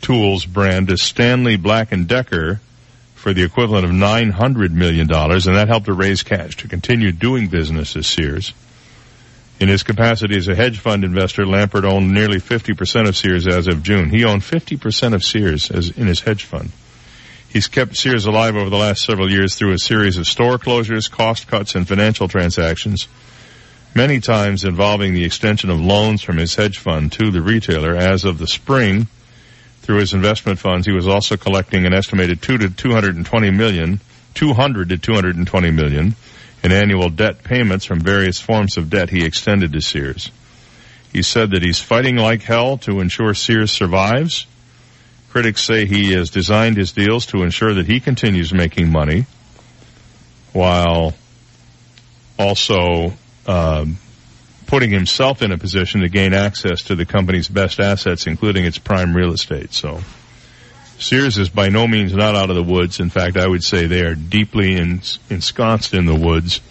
Tools 0.00 0.46
brand 0.46 0.88
to 0.88 0.96
Stanley 0.96 1.56
Black 1.56 1.92
and 1.92 2.06
Decker 2.08 2.60
for 3.14 3.32
the 3.32 3.42
equivalent 3.42 3.84
of 3.84 3.92
nine 3.92 4.30
hundred 4.30 4.72
million 4.72 5.06
dollars, 5.06 5.46
and 5.46 5.56
that 5.56 5.68
helped 5.68 5.86
to 5.86 5.92
raise 5.92 6.22
cash 6.22 6.56
to 6.56 6.68
continue 6.68 7.12
doing 7.12 7.48
business 7.48 7.96
as 7.96 8.06
Sears. 8.06 8.52
In 9.58 9.68
his 9.68 9.82
capacity 9.82 10.36
as 10.36 10.48
a 10.48 10.54
hedge 10.54 10.78
fund 10.78 11.02
investor, 11.02 11.44
Lampert 11.44 11.84
owned 11.84 12.12
nearly 12.12 12.38
50% 12.38 13.08
of 13.08 13.16
Sears 13.16 13.46
as 13.46 13.68
of 13.68 13.82
June. 13.82 14.10
He 14.10 14.24
owned 14.24 14.42
50% 14.42 15.14
of 15.14 15.24
Sears 15.24 15.70
as 15.70 15.90
in 15.90 16.06
his 16.06 16.20
hedge 16.20 16.44
fund. 16.44 16.70
He's 17.48 17.68
kept 17.68 17.96
Sears 17.96 18.26
alive 18.26 18.56
over 18.56 18.68
the 18.68 18.76
last 18.76 19.04
several 19.04 19.30
years 19.30 19.54
through 19.54 19.72
a 19.72 19.78
series 19.78 20.18
of 20.18 20.26
store 20.26 20.58
closures, 20.58 21.10
cost 21.10 21.48
cuts, 21.48 21.74
and 21.74 21.86
financial 21.86 22.28
transactions, 22.28 23.08
many 23.94 24.20
times 24.20 24.64
involving 24.64 25.14
the 25.14 25.24
extension 25.24 25.70
of 25.70 25.80
loans 25.80 26.22
from 26.22 26.36
his 26.36 26.54
hedge 26.54 26.78
fund 26.78 27.12
to 27.12 27.30
the 27.30 27.40
retailer. 27.40 27.96
As 27.96 28.24
of 28.24 28.38
the 28.38 28.46
spring, 28.46 29.06
through 29.82 30.00
his 30.00 30.14
investment 30.14 30.58
funds, 30.58 30.86
he 30.86 30.92
was 30.92 31.06
also 31.06 31.36
collecting 31.36 31.86
an 31.86 31.94
estimated 31.94 32.42
two 32.42 32.58
to 32.58 32.68
220 32.68 33.50
million, 33.52 34.00
200 34.34 34.88
to 34.88 34.98
220 34.98 35.70
million 35.70 36.16
in 36.64 36.72
annual 36.72 37.08
debt 37.08 37.44
payments 37.44 37.84
from 37.84 38.00
various 38.00 38.40
forms 38.40 38.76
of 38.76 38.90
debt 38.90 39.10
he 39.10 39.24
extended 39.24 39.72
to 39.72 39.80
Sears. 39.80 40.30
He 41.12 41.22
said 41.22 41.52
that 41.52 41.62
he's 41.62 41.78
fighting 41.78 42.16
like 42.16 42.42
hell 42.42 42.78
to 42.78 43.00
ensure 43.00 43.32
Sears 43.32 43.70
survives 43.70 44.46
Critics 45.36 45.64
say 45.64 45.84
he 45.84 46.12
has 46.12 46.30
designed 46.30 46.78
his 46.78 46.92
deals 46.92 47.26
to 47.26 47.42
ensure 47.42 47.74
that 47.74 47.86
he 47.86 48.00
continues 48.00 48.54
making 48.54 48.90
money 48.90 49.26
while 50.54 51.12
also 52.38 53.12
um, 53.46 53.98
putting 54.66 54.90
himself 54.90 55.42
in 55.42 55.52
a 55.52 55.58
position 55.58 56.00
to 56.00 56.08
gain 56.08 56.32
access 56.32 56.84
to 56.84 56.94
the 56.94 57.04
company's 57.04 57.48
best 57.48 57.80
assets, 57.80 58.26
including 58.26 58.64
its 58.64 58.78
prime 58.78 59.14
real 59.14 59.30
estate. 59.30 59.74
So 59.74 60.00
Sears 60.98 61.36
is 61.36 61.50
by 61.50 61.68
no 61.68 61.86
means 61.86 62.14
not 62.14 62.34
out 62.34 62.48
of 62.48 62.56
the 62.56 62.62
woods. 62.62 62.98
In 62.98 63.10
fact, 63.10 63.36
I 63.36 63.46
would 63.46 63.62
say 63.62 63.86
they 63.86 64.06
are 64.06 64.14
deeply 64.14 64.76
ensconced 64.76 65.92
in 65.92 66.06
the 66.06 66.14
woods 66.14 66.62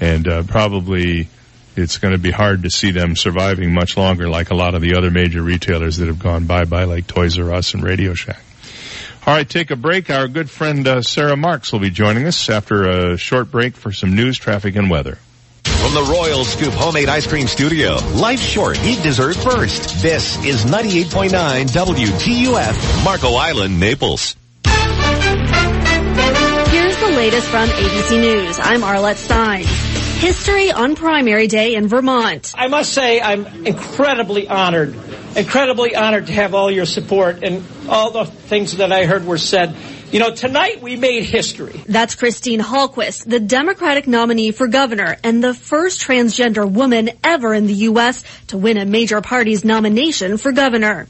and 0.00 0.26
uh, 0.26 0.42
probably 0.42 1.28
it's 1.76 1.98
going 1.98 2.12
to 2.12 2.18
be 2.18 2.30
hard 2.30 2.62
to 2.64 2.70
see 2.70 2.90
them 2.90 3.16
surviving 3.16 3.72
much 3.72 3.96
longer 3.96 4.28
like 4.28 4.50
a 4.50 4.54
lot 4.54 4.74
of 4.74 4.82
the 4.82 4.94
other 4.96 5.10
major 5.10 5.42
retailers 5.42 5.98
that 5.98 6.06
have 6.06 6.18
gone 6.18 6.46
bye-bye 6.46 6.84
like 6.84 7.06
Toys 7.06 7.38
R 7.38 7.52
Us 7.52 7.74
and 7.74 7.82
Radio 7.82 8.14
Shack. 8.14 8.40
All 9.26 9.34
right, 9.34 9.48
take 9.48 9.70
a 9.70 9.76
break. 9.76 10.08
Our 10.10 10.28
good 10.28 10.48
friend 10.48 10.86
uh, 10.88 11.02
Sara 11.02 11.36
Marx 11.36 11.72
will 11.72 11.80
be 11.80 11.90
joining 11.90 12.26
us 12.26 12.48
after 12.48 12.88
a 12.88 13.16
short 13.18 13.50
break 13.50 13.76
for 13.76 13.92
some 13.92 14.16
news, 14.16 14.38
traffic, 14.38 14.76
and 14.76 14.88
weather. 14.88 15.18
From 15.64 15.94
the 15.94 16.02
Royal 16.10 16.44
Scoop 16.44 16.72
Homemade 16.72 17.08
Ice 17.08 17.26
Cream 17.26 17.46
Studio, 17.46 17.96
life's 18.14 18.42
short, 18.42 18.82
eat 18.82 19.02
dessert 19.02 19.36
first. 19.36 20.02
This 20.02 20.42
is 20.44 20.64
98.9 20.64 21.30
WGUF, 21.66 23.04
Marco 23.04 23.34
Island, 23.34 23.78
Naples. 23.78 24.36
Here's 26.70 26.96
the 26.96 27.10
latest 27.16 27.48
from 27.48 27.68
ABC 27.68 28.20
News. 28.20 28.58
I'm 28.60 28.80
Arlette 28.80 29.26
Saenz. 29.26 29.89
History 30.20 30.70
on 30.70 30.96
Primary 30.96 31.46
Day 31.46 31.76
in 31.76 31.88
Vermont. 31.88 32.52
I 32.54 32.68
must 32.68 32.92
say 32.92 33.22
I'm 33.22 33.46
incredibly 33.64 34.46
honored, 34.46 34.94
incredibly 35.34 35.96
honored 35.96 36.26
to 36.26 36.34
have 36.34 36.52
all 36.52 36.70
your 36.70 36.84
support 36.84 37.42
and 37.42 37.64
all 37.88 38.10
the 38.10 38.26
things 38.26 38.76
that 38.76 38.92
I 38.92 39.06
heard 39.06 39.24
were 39.24 39.38
said. 39.38 39.74
You 40.12 40.18
know, 40.18 40.34
tonight 40.34 40.82
we 40.82 40.96
made 40.96 41.24
history. 41.24 41.82
That's 41.86 42.16
Christine 42.16 42.60
Hallquist, 42.60 43.24
the 43.30 43.40
Democratic 43.40 44.06
nominee 44.06 44.50
for 44.50 44.66
governor 44.68 45.16
and 45.24 45.42
the 45.42 45.54
first 45.54 46.02
transgender 46.02 46.70
woman 46.70 47.08
ever 47.24 47.54
in 47.54 47.66
the 47.66 47.74
U.S. 47.88 48.22
to 48.48 48.58
win 48.58 48.76
a 48.76 48.84
major 48.84 49.22
party's 49.22 49.64
nomination 49.64 50.36
for 50.36 50.52
governor. 50.52 51.06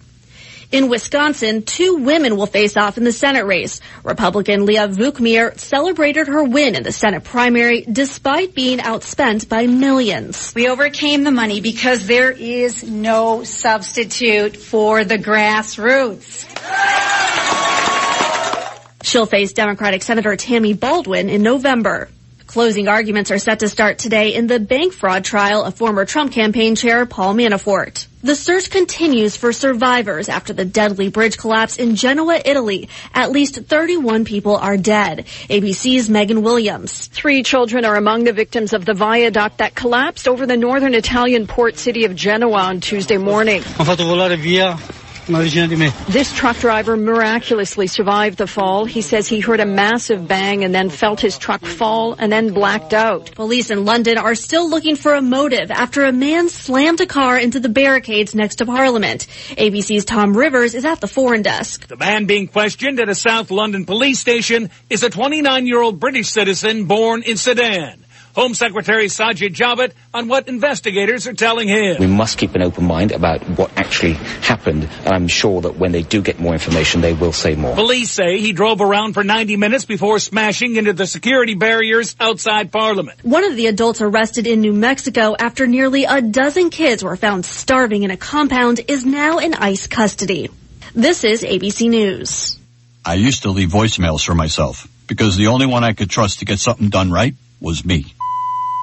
In 0.73 0.89
Wisconsin, 0.89 1.65
two 1.65 1.97
women 1.97 2.37
will 2.37 2.47
face 2.47 2.77
off 2.77 2.97
in 2.97 3.03
the 3.03 3.11
Senate 3.11 3.45
race. 3.45 3.81
Republican 4.05 4.67
Leah 4.67 4.87
Vukmir 4.87 5.59
celebrated 5.59 6.29
her 6.29 6.45
win 6.45 6.77
in 6.77 6.85
the 6.85 6.93
Senate 6.93 7.25
primary 7.25 7.81
despite 7.81 8.55
being 8.55 8.79
outspent 8.79 9.49
by 9.49 9.67
millions. 9.67 10.55
We 10.55 10.69
overcame 10.69 11.25
the 11.25 11.33
money 11.33 11.61
because 11.61 12.07
there 12.07 12.31
is 12.31 12.85
no 12.85 13.43
substitute 13.43 14.57
for 14.57 15.03
the 15.03 15.17
grassroots. 15.17 16.47
She'll 19.03 19.27
face 19.27 19.53
Democratic 19.53 20.05
Senator 20.05 20.37
Tammy 20.37 20.75
Baldwin 20.75 21.31
in 21.31 21.43
November. 21.43 22.09
Closing 22.47 22.87
arguments 22.87 23.33
are 23.33 23.39
set 23.39 23.61
to 23.61 23.69
start 23.69 23.99
today 23.99 24.35
in 24.35 24.47
the 24.47 24.61
bank 24.61 24.93
fraud 24.93 25.25
trial 25.25 25.65
of 25.65 25.75
former 25.75 26.05
Trump 26.05 26.31
campaign 26.33 26.77
chair 26.77 27.07
Paul 27.07 27.35
Manafort. 27.35 28.07
The 28.23 28.35
search 28.35 28.69
continues 28.69 29.35
for 29.37 29.51
survivors 29.51 30.29
after 30.29 30.53
the 30.53 30.67
deadly 30.67 31.09
bridge 31.09 31.39
collapse 31.39 31.79
in 31.79 31.97
Genoa, 31.97 32.39
Italy. 32.45 32.91
At 33.15 33.31
least 33.31 33.57
31 33.57 34.27
people 34.27 34.57
are 34.57 34.77
dead. 34.77 35.25
ABC's 35.49 36.11
Megan 36.11 36.43
Williams. 36.43 37.07
Three 37.07 37.43
children 37.43 37.87
are 37.87 37.97
among 37.97 38.25
the 38.25 38.35
victims 38.35 38.75
of 38.75 38.85
the 38.85 38.93
viaduct 38.93 39.59
that 39.59 39.75
collapsed 39.75 40.29
over 40.29 40.45
the 40.45 40.59
northern 40.59 40.93
Italian 40.93 41.47
port 41.47 41.79
city 41.79 42.05
of 42.05 42.15
Genoa 42.15 42.59
on 42.59 42.81
Tuesday 42.81 43.17
morning. 43.17 43.63
This 46.09 46.33
truck 46.33 46.57
driver 46.59 46.97
miraculously 46.97 47.87
survived 47.87 48.39
the 48.39 48.47
fall. 48.47 48.85
He 48.85 49.01
says 49.01 49.29
he 49.29 49.41
heard 49.41 49.61
a 49.61 49.67
massive 49.67 50.27
bang 50.27 50.65
and 50.65 50.75
then 50.75 50.91
felt 50.91 51.21
his 51.21 51.39
truck 51.39 51.65
fall 51.65 52.15
and 52.19 52.33
then 52.33 52.53
blacked 52.53 52.93
out. 52.93 53.35
Police 53.35 53.71
in 53.71 53.85
London 53.85 54.19
are 54.19 54.35
still 54.35 54.69
looking 54.69 54.97
for 54.97 55.15
a 55.15 55.23
motive 55.23 55.71
after 55.71 56.05
a 56.05 56.13
man 56.13 56.49
slammed 56.49 57.01
a 57.01 57.07
car 57.07 57.39
into 57.39 57.61
the 57.61 57.69
barricades 57.69 58.35
next 58.35 58.57
to 58.57 58.67
Parliament. 58.67 59.27
ABC's 59.51 60.05
Tom 60.05 60.37
Rivers 60.37 60.75
is 60.75 60.85
at 60.85 61.01
the 61.01 61.09
foreign 61.09 61.43
desk. 61.43 61.87
The 61.87 61.97
man 61.97 62.27
being 62.27 62.49
questioned 62.49 63.01
at 63.01 63.09
a 63.09 63.15
South 63.15 63.51
London 63.51 63.85
police 63.85 64.19
station 64.19 64.71
is 64.89 65.03
a 65.03 65.11
29-year-old 65.11 66.01
British 66.01 66.29
citizen 66.29 66.87
born 66.87 67.23
in 67.23 67.37
Sudan. 67.37 68.05
Home 68.35 68.55
Secretary 68.55 69.07
Sajid 69.07 69.55
Javid 69.55 69.93
on 70.15 70.29
what 70.29 70.49
investigators 70.49 71.27
are 71.27 71.33
telling 71.33 71.69
him. 71.69 71.97
We 71.99 72.07
must 72.07 72.39
keep 72.39 72.55
an 72.55 72.63
open 72.63 72.85
mind 72.85 73.13
about 73.13 73.43
what 73.59 73.71
actually 73.77 74.15
happened, 74.15 74.89
and 75.05 75.09
I'm 75.09 75.27
sure 75.27 75.61
that 75.63 75.77
when 75.77 75.93
they 75.93 76.03
do 76.03 76.23
get 76.23 76.39
more 76.39 76.53
information, 76.53 77.01
they 77.01 77.13
will 77.13 77.33
say 77.33 77.55
more. 77.55 77.75
Police 77.75 78.11
say 78.11 78.39
he 78.39 78.53
drove 78.53 78.81
around 78.81 79.15
for 79.15 79.25
90 79.25 79.57
minutes 79.57 79.85
before 79.85 80.19
smashing 80.19 80.77
into 80.77 80.93
the 80.93 81.07
security 81.07 81.55
barriers 81.55 82.15
outside 82.21 82.71
Parliament. 82.71 83.19
One 83.25 83.45
of 83.45 83.57
the 83.57 83.67
adults 83.67 84.01
arrested 84.01 84.47
in 84.47 84.61
New 84.61 84.73
Mexico 84.73 85.35
after 85.39 85.67
nearly 85.67 86.05
a 86.05 86.21
dozen 86.23 86.71
kids 86.71 87.03
were 87.03 87.17
found 87.17 87.45
starving 87.45 88.05
in 88.05 88.11
a 88.11 88.17
compound 88.17 88.81
is 88.87 89.05
now 89.05 89.39
in 89.39 89.55
ICE 89.55 89.87
custody. 89.89 90.51
This 90.95 91.25
is 91.25 91.43
ABC 91.43 91.89
News. 91.89 92.59
I 93.05 93.15
used 93.15 93.43
to 93.43 93.51
leave 93.51 93.71
voicemails 93.71 94.25
for 94.25 94.35
myself 94.35 94.87
because 95.07 95.37
the 95.37 95.49
only 95.49 95.67
one 95.67 95.83
I 95.83 95.95
could 95.95 96.11
trust 96.11 96.41
to 96.41 96.45
get 96.45 96.59
something 96.59 96.91
done 96.91 97.11
right 97.11 97.35
was 97.61 97.85
me. 97.85 98.15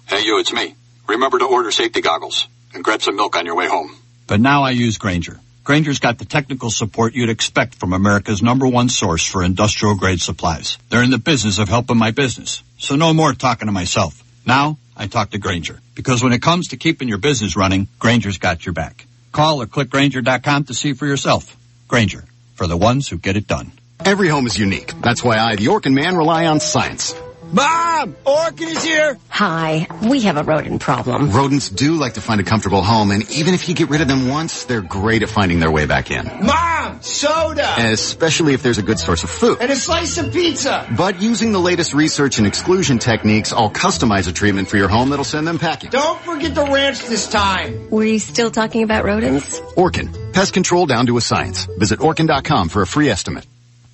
Hey, 0.08 0.24
you, 0.24 0.40
it's 0.40 0.54
me. 0.54 0.74
Remember 1.06 1.38
to 1.38 1.46
order 1.46 1.70
safety 1.70 2.00
goggles 2.00 2.48
and 2.74 2.82
grab 2.82 3.02
some 3.02 3.18
milk 3.18 3.36
on 3.36 3.46
your 3.46 3.56
way 3.56 3.68
home. 3.68 3.94
But 4.26 4.40
now 4.40 4.64
I 4.64 4.72
use 4.72 4.98
Grainger. 4.98 5.40
Grainger's 5.66 6.00
got 6.00 6.18
the 6.18 6.24
technical 6.24 6.70
support 6.70 7.14
you'd 7.14 7.30
expect 7.30 7.76
from 7.76 7.92
America's 7.92 8.42
number 8.42 8.66
one 8.66 8.88
source 8.88 9.26
for 9.26 9.44
industrial 9.44 9.96
grade 9.96 10.22
supplies. 10.22 10.78
They're 10.90 11.04
in 11.04 11.10
the 11.10 11.18
business 11.18 11.60
of 11.60 11.68
helping 11.68 11.98
my 11.98 12.12
business. 12.12 12.64
So 12.78 12.96
no 12.96 13.14
more 13.14 13.34
talking 13.34 13.66
to 13.66 13.74
myself. 13.74 14.24
Now 14.46 14.78
I 14.96 15.08
talk 15.08 15.32
to 15.32 15.40
Grainger. 15.40 15.82
Because 15.94 16.24
when 16.24 16.32
it 16.32 16.42
comes 16.42 16.70
to 16.70 16.78
keeping 16.78 17.10
your 17.10 17.18
business 17.18 17.58
running, 17.58 17.90
Grainger's 18.00 18.38
got 18.38 18.66
your 18.66 18.72
back. 18.72 19.06
Call 19.34 19.62
or 19.62 19.66
click 19.66 19.90
Grainger.com 19.90 20.64
to 20.66 20.74
see 20.74 20.94
for 20.94 21.06
yourself. 21.06 21.58
Grainger, 21.90 22.24
for 22.56 22.66
the 22.66 22.78
ones 22.78 23.10
who 23.10 23.18
get 23.18 23.36
it 23.36 23.46
done. 23.46 23.74
Every 24.06 24.30
home 24.30 24.48
is 24.48 24.58
unique. 24.58 24.94
That's 25.02 25.22
why 25.22 25.38
I, 25.38 25.58
the 25.58 25.66
Orkin 25.66 25.94
man, 25.94 26.16
rely 26.16 26.46
on 26.46 26.62
science. 26.62 27.14
Mom! 27.52 28.14
Orkin 28.26 28.68
is 28.68 28.84
here! 28.84 29.18
Hi, 29.30 29.88
we 30.10 30.22
have 30.22 30.36
a 30.36 30.44
rodent 30.44 30.82
problem. 30.82 31.32
Rodents 31.32 31.70
do 31.70 31.94
like 31.94 32.16
to 32.16 32.22
find 32.22 32.42
a 32.42 32.44
comfortable 32.44 32.82
home, 32.82 33.12
and 33.12 33.30
even 33.32 33.54
if 33.54 33.70
you 33.70 33.76
get 33.76 33.90
rid 33.90 34.02
of 34.02 34.10
them 34.10 34.28
once, 34.28 34.66
they're 34.66 34.82
great 34.82 35.24
at 35.24 35.30
finding 35.30 35.62
their 35.62 35.72
way 35.72 35.86
back 35.86 36.12
in. 36.12 36.26
Mom! 36.46 37.02
Soda! 37.02 37.76
Especially 37.78 38.54
if 38.54 38.64
there's 38.64 38.80
a 38.80 38.82
good 38.82 39.00
source 39.00 39.24
of 39.24 39.30
food. 39.30 39.60
And 39.62 39.72
a 39.72 39.78
slice 39.78 40.18
of 40.18 40.34
pizza! 40.34 40.88
But 40.98 41.22
using 41.22 41.54
the 41.54 41.60
latest 41.60 41.94
research 41.94 42.38
and 42.38 42.46
exclusion 42.46 43.00
techniques, 43.00 43.54
I'll 43.54 43.72
customize 43.72 44.28
a 44.28 44.34
treatment 44.34 44.68
for 44.68 44.76
your 44.76 44.90
home 44.90 45.10
that'll 45.12 45.24
send 45.24 45.48
them 45.48 45.58
packing. 45.58 45.90
Don't 45.90 46.20
forget 46.22 46.54
the 46.54 46.66
ranch 46.66 47.06
this 47.06 47.30
time! 47.30 47.90
Were 47.90 48.04
you 48.04 48.20
still 48.20 48.52
talking 48.52 48.84
about 48.84 49.06
rodents? 49.06 49.60
Orkin. 49.78 50.34
Pest 50.34 50.54
control 50.54 50.86
down 50.86 51.06
to 51.06 51.16
a 51.16 51.22
science. 51.22 51.66
Visit 51.78 52.00
Orkin.com 52.00 52.68
for 52.68 52.82
a 52.82 52.88
free 52.88 53.10
estimate. 53.10 53.46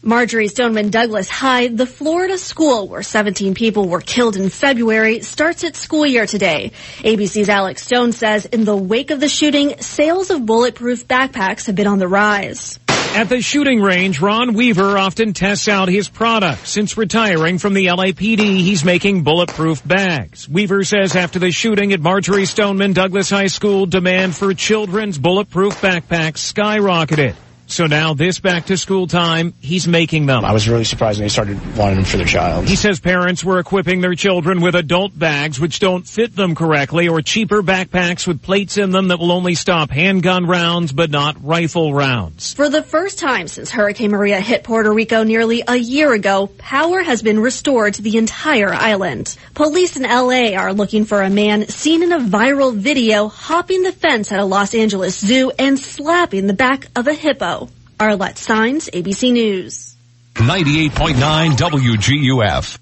Marjory 0.05 0.49
Stoneman 0.49 0.89
Douglas 0.89 1.29
High, 1.29 1.69
the 1.69 1.85
Florida 1.85 2.37
school 2.37 2.89
where 2.89 3.03
17 3.03 3.53
people 3.53 3.87
were 3.87 4.01
killed 4.01 4.35
in 4.35 4.49
February, 4.49 5.21
starts 5.21 5.63
its 5.63 5.79
school 5.79 6.05
year 6.05 6.25
today. 6.25 6.73
ABC's 6.97 7.47
Alex 7.47 7.83
Stone 7.83 8.11
says 8.11 8.43
in 8.45 8.65
the 8.65 8.75
wake 8.75 9.11
of 9.11 9.21
the 9.21 9.29
shooting, 9.29 9.77
sales 9.79 10.29
of 10.29 10.45
bulletproof 10.45 11.07
backpacks 11.07 11.67
have 11.67 11.75
been 11.75 11.87
on 11.87 11.99
the 11.99 12.07
rise. 12.09 12.79
At 13.15 13.29
the 13.29 13.41
shooting 13.41 13.79
range, 13.79 14.19
Ron 14.19 14.55
Weaver 14.55 14.97
often 14.97 15.31
tests 15.31 15.69
out 15.69 15.87
his 15.87 16.09
product. 16.09 16.67
Since 16.67 16.97
retiring 16.97 17.57
from 17.57 17.73
the 17.73 17.85
LAPD, 17.85 18.39
he's 18.39 18.83
making 18.83 19.23
bulletproof 19.23 19.87
bags. 19.87 20.49
Weaver 20.49 20.83
says 20.83 21.15
after 21.15 21.39
the 21.39 21.51
shooting 21.51 21.93
at 21.93 22.01
Marjory 22.01 22.45
Stoneman 22.45 22.91
Douglas 22.91 23.29
High 23.29 23.47
School, 23.47 23.85
demand 23.85 24.35
for 24.35 24.53
children's 24.53 25.17
bulletproof 25.17 25.79
backpacks 25.79 26.53
skyrocketed. 26.53 27.35
So 27.73 27.87
now 27.87 28.13
this 28.13 28.39
back 28.39 28.67
to 28.67 28.77
school 28.77 29.07
time, 29.07 29.55
he's 29.59 29.87
making 29.87 30.27
them. 30.27 30.45
I 30.45 30.53
was 30.53 30.69
really 30.69 30.83
surprised 30.83 31.17
when 31.17 31.25
they 31.25 31.29
started 31.29 31.57
wanting 31.75 31.95
them 31.95 32.05
for 32.05 32.17
their 32.17 32.27
child. 32.27 32.67
He 32.67 32.75
says 32.75 32.99
parents 32.99 33.43
were 33.43 33.57
equipping 33.57 33.99
their 33.99 34.13
children 34.13 34.61
with 34.61 34.75
adult 34.75 35.17
bags 35.17 35.59
which 35.59 35.79
don't 35.79 36.07
fit 36.07 36.35
them 36.35 36.53
correctly 36.53 37.07
or 37.07 37.23
cheaper 37.23 37.63
backpacks 37.63 38.27
with 38.27 38.43
plates 38.43 38.77
in 38.77 38.91
them 38.91 39.07
that 39.07 39.17
will 39.17 39.31
only 39.31 39.55
stop 39.55 39.89
handgun 39.89 40.45
rounds 40.45 40.93
but 40.93 41.09
not 41.09 41.43
rifle 41.43 41.95
rounds. 41.95 42.53
For 42.53 42.69
the 42.69 42.83
first 42.83 43.17
time 43.17 43.47
since 43.47 43.71
Hurricane 43.71 44.11
Maria 44.11 44.39
hit 44.39 44.63
Puerto 44.63 44.93
Rico 44.93 45.23
nearly 45.23 45.63
a 45.67 45.75
year 45.75 46.13
ago, 46.13 46.45
power 46.59 47.01
has 47.01 47.23
been 47.23 47.39
restored 47.39 47.95
to 47.95 48.03
the 48.03 48.17
entire 48.19 48.71
island. 48.71 49.35
Police 49.55 49.97
in 49.97 50.03
LA 50.03 50.55
are 50.55 50.73
looking 50.73 51.05
for 51.05 51.23
a 51.23 51.29
man 51.31 51.67
seen 51.69 52.03
in 52.03 52.11
a 52.11 52.19
viral 52.19 52.75
video 52.75 53.29
hopping 53.29 53.81
the 53.81 53.91
fence 53.91 54.31
at 54.31 54.39
a 54.39 54.45
Los 54.45 54.75
Angeles 54.75 55.17
zoo 55.17 55.51
and 55.57 55.79
slapping 55.79 56.45
the 56.45 56.53
back 56.53 56.87
of 56.95 57.07
a 57.07 57.15
hippo. 57.15 57.62
Arlette 58.03 58.35
Saenz, 58.35 58.89
ABC 58.91 59.31
News. 59.31 59.95
98.9 60.35 61.51
WGUF. 61.51 62.77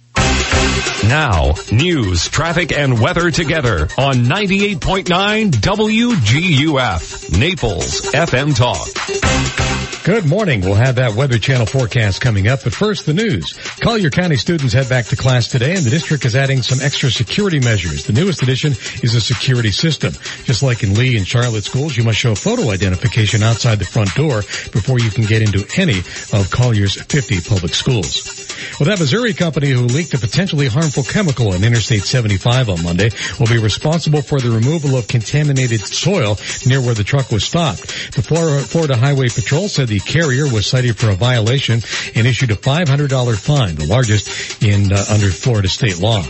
Now, 1.08 1.54
news, 1.72 2.28
traffic, 2.28 2.72
and 2.72 3.00
weather 3.00 3.30
together 3.30 3.88
on 4.00 4.16
98.9 4.26 5.52
WGUF, 5.52 7.38
Naples 7.38 8.02
FM 8.14 8.56
Talk. 8.56 9.81
Good 10.04 10.26
morning. 10.26 10.62
We'll 10.62 10.74
have 10.74 10.96
that 10.96 11.14
Weather 11.14 11.38
Channel 11.38 11.68
forecast 11.68 12.22
coming 12.22 12.48
up, 12.48 12.64
but 12.64 12.74
first 12.74 13.06
the 13.06 13.14
news. 13.14 13.54
Collier 13.82 14.10
County 14.10 14.36
students 14.36 14.74
head 14.74 14.90
back 14.90 15.06
to 15.06 15.16
class 15.16 15.48
today 15.48 15.76
and 15.76 15.86
the 15.86 15.92
district 15.92 16.26
is 16.26 16.36
adding 16.36 16.64
some 16.64 16.82
extra 16.82 17.12
security 17.12 17.60
measures. 17.60 18.06
The 18.06 18.14
newest 18.14 18.42
addition 18.42 18.72
is 19.04 19.14
a 19.14 19.22
security 19.22 19.70
system. 19.70 20.14
Just 20.46 20.64
like 20.64 20.82
in 20.82 20.96
Lee 20.96 21.18
and 21.18 21.28
Charlotte 21.28 21.66
schools, 21.66 21.96
you 21.96 22.04
must 22.04 22.18
show 22.18 22.34
photo 22.34 22.72
identification 22.72 23.44
outside 23.44 23.78
the 23.78 23.86
front 23.86 24.16
door 24.16 24.42
before 24.72 25.00
you 25.00 25.12
can 25.12 25.26
get 25.26 25.44
into 25.44 25.68
any 25.80 26.00
of 26.34 26.50
Collier's 26.50 27.00
50 27.00 27.42
public 27.42 27.76
schools. 27.76 28.50
Well, 28.80 28.90
that 28.90 29.00
Missouri 29.00 29.34
company 29.34 29.70
who 29.70 29.84
leaked 29.84 30.16
a 30.16 30.18
potentially 30.18 30.68
harmful 30.68 31.04
chemical 31.04 31.54
on 31.54 31.64
Interstate 31.64 32.04
75 32.04 32.70
on 32.70 32.84
Monday 32.84 33.12
will 33.40 33.48
be 33.48 33.60
responsible 33.60 34.24
for 34.24 34.40
the 34.40 34.50
removal 34.50 34.98
of 34.98 35.08
contaminated 35.08 35.82
soil 35.82 36.38
near 36.66 36.82
where 36.82 36.96
the 36.96 37.04
truck 37.04 37.32
was 37.32 37.44
stopped. 37.44 37.82
The 38.16 38.24
Florida 38.24 38.98
Highway 38.98 39.30
Patrol 39.30 39.68
said 39.68 39.91
the 39.92 40.00
carrier 40.00 40.46
was 40.46 40.66
cited 40.66 40.98
for 40.98 41.10
a 41.10 41.16
violation 41.16 41.82
and 42.16 42.26
issued 42.26 42.50
a 42.50 42.56
$500 42.56 43.38
fine, 43.38 43.76
the 43.76 43.86
largest 43.86 44.64
in 44.64 44.94
uh, 44.94 45.04
under 45.12 45.30
Florida 45.30 45.68
state 45.68 46.00
law. 46.00 46.24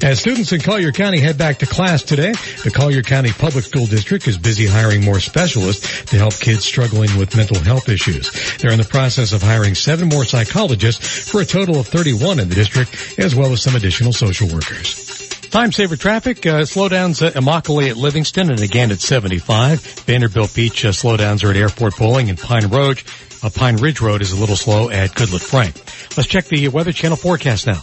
As 0.00 0.20
students 0.20 0.52
in 0.52 0.60
Collier 0.60 0.92
County 0.92 1.18
head 1.18 1.36
back 1.36 1.58
to 1.58 1.66
class 1.66 2.04
today, 2.04 2.30
the 2.62 2.70
Collier 2.72 3.02
County 3.02 3.32
Public 3.32 3.64
School 3.64 3.86
District 3.86 4.28
is 4.28 4.38
busy 4.38 4.64
hiring 4.64 5.04
more 5.04 5.18
specialists 5.18 6.04
to 6.04 6.18
help 6.18 6.34
kids 6.34 6.64
struggling 6.64 7.18
with 7.18 7.36
mental 7.36 7.58
health 7.58 7.88
issues. 7.88 8.30
They're 8.58 8.70
in 8.70 8.78
the 8.78 8.84
process 8.84 9.32
of 9.32 9.42
hiring 9.42 9.74
seven 9.74 10.08
more 10.08 10.24
psychologists 10.24 11.28
for 11.28 11.40
a 11.40 11.44
total 11.44 11.80
of 11.80 11.88
31 11.88 12.38
in 12.38 12.48
the 12.48 12.54
district, 12.54 13.18
as 13.18 13.34
well 13.34 13.50
as 13.50 13.60
some 13.60 13.74
additional 13.74 14.12
social 14.12 14.46
workers. 14.46 15.19
Time 15.50 15.72
saver 15.72 15.96
traffic, 15.96 16.46
uh, 16.46 16.60
slowdowns 16.62 17.26
at 17.26 17.34
Immokalee 17.34 17.90
at 17.90 17.96
Livingston 17.96 18.50
and 18.50 18.60
again 18.60 18.92
at 18.92 19.00
75. 19.00 19.80
Vanderbilt 19.80 20.54
Beach 20.54 20.84
uh, 20.84 20.90
slowdowns 20.90 21.42
are 21.42 21.50
at 21.50 21.56
Airport 21.56 21.96
Pulling 21.96 22.30
and 22.30 22.38
Pine 22.38 22.68
Road. 22.68 23.02
Uh, 23.42 23.50
Pine 23.50 23.74
Ridge 23.76 24.00
Road 24.00 24.22
is 24.22 24.30
a 24.30 24.36
little 24.36 24.54
slow 24.54 24.90
at 24.90 25.10
Goodlette 25.10 25.42
Frank. 25.42 25.74
Let's 26.16 26.28
check 26.28 26.44
the 26.44 26.68
Weather 26.68 26.92
Channel 26.92 27.16
forecast 27.16 27.66
now. 27.66 27.82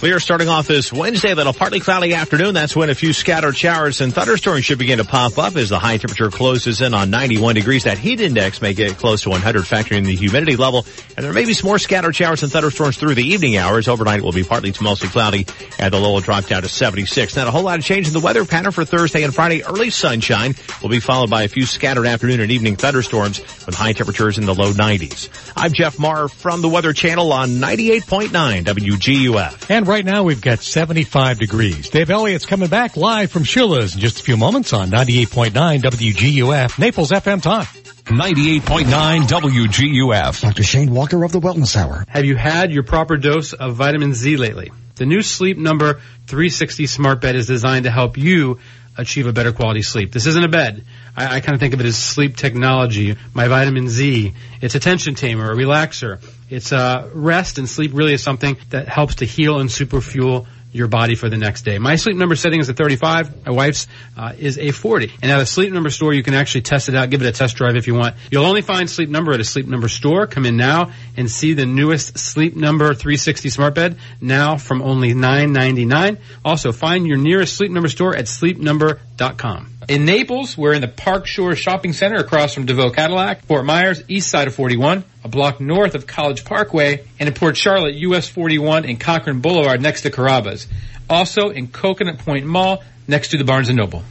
Clear 0.00 0.18
starting 0.18 0.48
off 0.48 0.66
this 0.66 0.90
Wednesday, 0.90 1.34
then 1.34 1.46
a 1.46 1.52
partly 1.52 1.78
cloudy 1.78 2.14
afternoon. 2.14 2.54
That's 2.54 2.74
when 2.74 2.88
a 2.88 2.94
few 2.94 3.12
scattered 3.12 3.54
showers 3.54 4.00
and 4.00 4.14
thunderstorms 4.14 4.64
should 4.64 4.78
begin 4.78 4.96
to 4.96 5.04
pop 5.04 5.36
up 5.36 5.56
as 5.56 5.68
the 5.68 5.78
high 5.78 5.98
temperature 5.98 6.30
closes 6.30 6.80
in 6.80 6.94
on 6.94 7.10
91 7.10 7.56
degrees. 7.56 7.84
That 7.84 7.98
heat 7.98 8.18
index 8.18 8.62
may 8.62 8.72
get 8.72 8.96
close 8.96 9.24
to 9.24 9.28
100 9.28 9.64
factoring 9.64 9.98
in 9.98 10.04
the 10.04 10.16
humidity 10.16 10.56
level. 10.56 10.86
And 11.18 11.26
there 11.26 11.34
may 11.34 11.44
be 11.44 11.52
some 11.52 11.66
more 11.68 11.78
scattered 11.78 12.16
showers 12.16 12.42
and 12.42 12.50
thunderstorms 12.50 12.96
through 12.96 13.14
the 13.14 13.26
evening 13.26 13.58
hours. 13.58 13.88
Overnight 13.88 14.20
it 14.20 14.24
will 14.24 14.32
be 14.32 14.42
partly 14.42 14.72
to 14.72 14.82
mostly 14.82 15.10
cloudy 15.10 15.44
and 15.78 15.92
the 15.92 16.00
low 16.00 16.14
will 16.14 16.20
drop 16.20 16.46
down 16.46 16.62
to 16.62 16.68
76. 16.70 17.36
Not 17.36 17.46
a 17.46 17.50
whole 17.50 17.64
lot 17.64 17.78
of 17.78 17.84
change 17.84 18.06
in 18.06 18.14
the 18.14 18.20
weather 18.20 18.46
pattern 18.46 18.72
for 18.72 18.86
Thursday 18.86 19.22
and 19.22 19.34
Friday. 19.34 19.64
Early 19.64 19.90
sunshine 19.90 20.54
will 20.80 20.88
be 20.88 21.00
followed 21.00 21.28
by 21.28 21.42
a 21.42 21.48
few 21.48 21.66
scattered 21.66 22.06
afternoon 22.06 22.40
and 22.40 22.50
evening 22.50 22.76
thunderstorms 22.76 23.40
with 23.66 23.74
high 23.74 23.92
temperatures 23.92 24.38
in 24.38 24.46
the 24.46 24.54
low 24.54 24.72
90s. 24.72 25.28
I'm 25.54 25.74
Jeff 25.74 25.98
Marr 25.98 26.28
from 26.28 26.62
the 26.62 26.70
Weather 26.70 26.94
Channel 26.94 27.34
on 27.34 27.50
98.9 27.50 28.64
WGUF. 28.64 29.66
And 29.68 29.89
right 29.90 30.04
now 30.04 30.22
we've 30.22 30.40
got 30.40 30.60
75 30.60 31.40
degrees. 31.40 31.90
Dave 31.90 32.10
Elliott's 32.10 32.46
coming 32.46 32.68
back 32.68 32.96
live 32.96 33.32
from 33.32 33.42
Shula's 33.42 33.94
in 33.94 34.00
just 34.00 34.20
a 34.20 34.22
few 34.22 34.36
moments 34.36 34.72
on 34.72 34.88
98.9 34.88 35.80
WGUF, 35.80 36.78
Naples 36.78 37.10
FM 37.10 37.42
Talk. 37.42 37.66
98.9 38.04 39.22
WGUF. 39.22 40.40
Dr. 40.42 40.62
Shane 40.62 40.92
Walker 40.92 41.24
of 41.24 41.32
the 41.32 41.40
Wellness 41.40 41.76
Hour. 41.76 42.04
Have 42.08 42.24
you 42.24 42.36
had 42.36 42.70
your 42.72 42.84
proper 42.84 43.16
dose 43.16 43.52
of 43.52 43.74
vitamin 43.74 44.14
Z 44.14 44.36
lately? 44.36 44.70
The 44.94 45.06
new 45.06 45.22
Sleep 45.22 45.58
Number 45.58 45.94
360 46.28 46.86
Smart 46.86 47.20
Bed 47.20 47.34
is 47.34 47.48
designed 47.48 47.84
to 47.84 47.90
help 47.90 48.16
you 48.16 48.60
achieve 48.96 49.26
a 49.26 49.32
better 49.32 49.52
quality 49.52 49.82
sleep. 49.82 50.12
This 50.12 50.26
isn't 50.26 50.44
a 50.44 50.48
bed. 50.48 50.84
I, 51.16 51.36
I 51.36 51.40
kind 51.40 51.54
of 51.54 51.60
think 51.60 51.74
of 51.74 51.80
it 51.80 51.86
as 51.86 51.98
sleep 51.98 52.36
technology. 52.36 53.16
My 53.34 53.48
vitamin 53.48 53.88
Z. 53.88 54.34
It's 54.60 54.74
a 54.74 54.80
tension 54.80 55.14
tamer, 55.14 55.50
a 55.50 55.56
relaxer. 55.56 56.22
It's 56.50 56.72
uh, 56.72 57.08
rest 57.14 57.58
and 57.58 57.68
sleep 57.68 57.92
really 57.94 58.12
is 58.12 58.22
something 58.22 58.56
that 58.70 58.88
helps 58.88 59.16
to 59.16 59.24
heal 59.24 59.60
and 59.60 59.70
superfuel 59.70 60.46
your 60.72 60.88
body 60.88 61.14
for 61.14 61.28
the 61.28 61.36
next 61.36 61.62
day. 61.62 61.78
My 61.78 61.96
sleep 61.96 62.16
number 62.16 62.36
setting 62.36 62.60
is 62.60 62.68
a 62.68 62.74
35. 62.74 63.46
My 63.46 63.52
wife's 63.52 63.86
uh, 64.16 64.32
is 64.38 64.58
a 64.58 64.70
40. 64.70 65.12
And 65.22 65.30
at 65.30 65.40
a 65.40 65.46
sleep 65.46 65.72
number 65.72 65.90
store, 65.90 66.12
you 66.12 66.22
can 66.22 66.34
actually 66.34 66.62
test 66.62 66.88
it 66.88 66.94
out, 66.94 67.10
give 67.10 67.22
it 67.22 67.28
a 67.28 67.32
test 67.32 67.56
drive 67.56 67.76
if 67.76 67.86
you 67.86 67.94
want. 67.94 68.16
You'll 68.30 68.46
only 68.46 68.62
find 68.62 68.88
sleep 68.88 69.08
number 69.08 69.32
at 69.32 69.40
a 69.40 69.44
sleep 69.44 69.66
number 69.66 69.88
store. 69.88 70.26
Come 70.26 70.46
in 70.46 70.56
now 70.56 70.92
and 71.16 71.30
see 71.30 71.54
the 71.54 71.66
newest 71.66 72.18
sleep 72.18 72.54
number 72.54 72.94
360 72.94 73.50
smart 73.50 73.74
bed 73.74 73.98
now 74.20 74.56
from 74.56 74.82
only 74.82 75.12
$9.99. 75.12 76.18
Also 76.44 76.72
find 76.72 77.06
your 77.06 77.18
nearest 77.18 77.56
sleep 77.56 77.72
number 77.72 77.88
store 77.88 78.14
at 78.14 78.26
sleepnumber.com. 78.26 79.66
In 79.90 80.04
Naples, 80.04 80.56
we're 80.56 80.74
in 80.74 80.82
the 80.82 80.86
Park 80.86 81.26
Shore 81.26 81.56
Shopping 81.56 81.92
Center 81.92 82.18
across 82.18 82.54
from 82.54 82.64
DeVoe 82.64 82.90
Cadillac. 82.90 83.44
Fort 83.46 83.64
Myers, 83.64 84.04
east 84.06 84.30
side 84.30 84.46
of 84.46 84.54
41, 84.54 85.02
a 85.24 85.28
block 85.28 85.60
north 85.60 85.96
of 85.96 86.06
College 86.06 86.44
Parkway, 86.44 87.04
and 87.18 87.28
in 87.28 87.34
Port 87.34 87.56
Charlotte, 87.56 87.96
US 87.96 88.28
41 88.28 88.84
and 88.84 89.00
Cochran 89.00 89.40
Boulevard 89.40 89.82
next 89.82 90.02
to 90.02 90.10
Carrabba's. 90.12 90.68
Also 91.08 91.48
in 91.48 91.66
Coconut 91.66 92.18
Point 92.18 92.46
Mall 92.46 92.84
next 93.08 93.32
to 93.32 93.36
the 93.36 93.42
Barnes 93.42 93.68
& 93.70 93.74
Noble. 93.74 94.04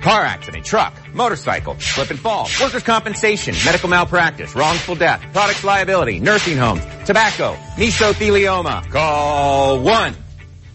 Car 0.00 0.22
accident, 0.22 0.64
truck, 0.64 0.94
motorcycle, 1.12 1.78
slip 1.78 2.08
and 2.08 2.18
fall, 2.18 2.48
workers' 2.58 2.82
compensation, 2.82 3.54
medical 3.66 3.90
malpractice, 3.90 4.54
wrongful 4.54 4.94
death, 4.94 5.22
products 5.34 5.62
liability, 5.62 6.20
nursing 6.20 6.56
homes, 6.56 6.80
tobacco, 7.04 7.52
mesothelioma. 7.76 8.90
Call 8.90 9.80
one. 9.80 10.14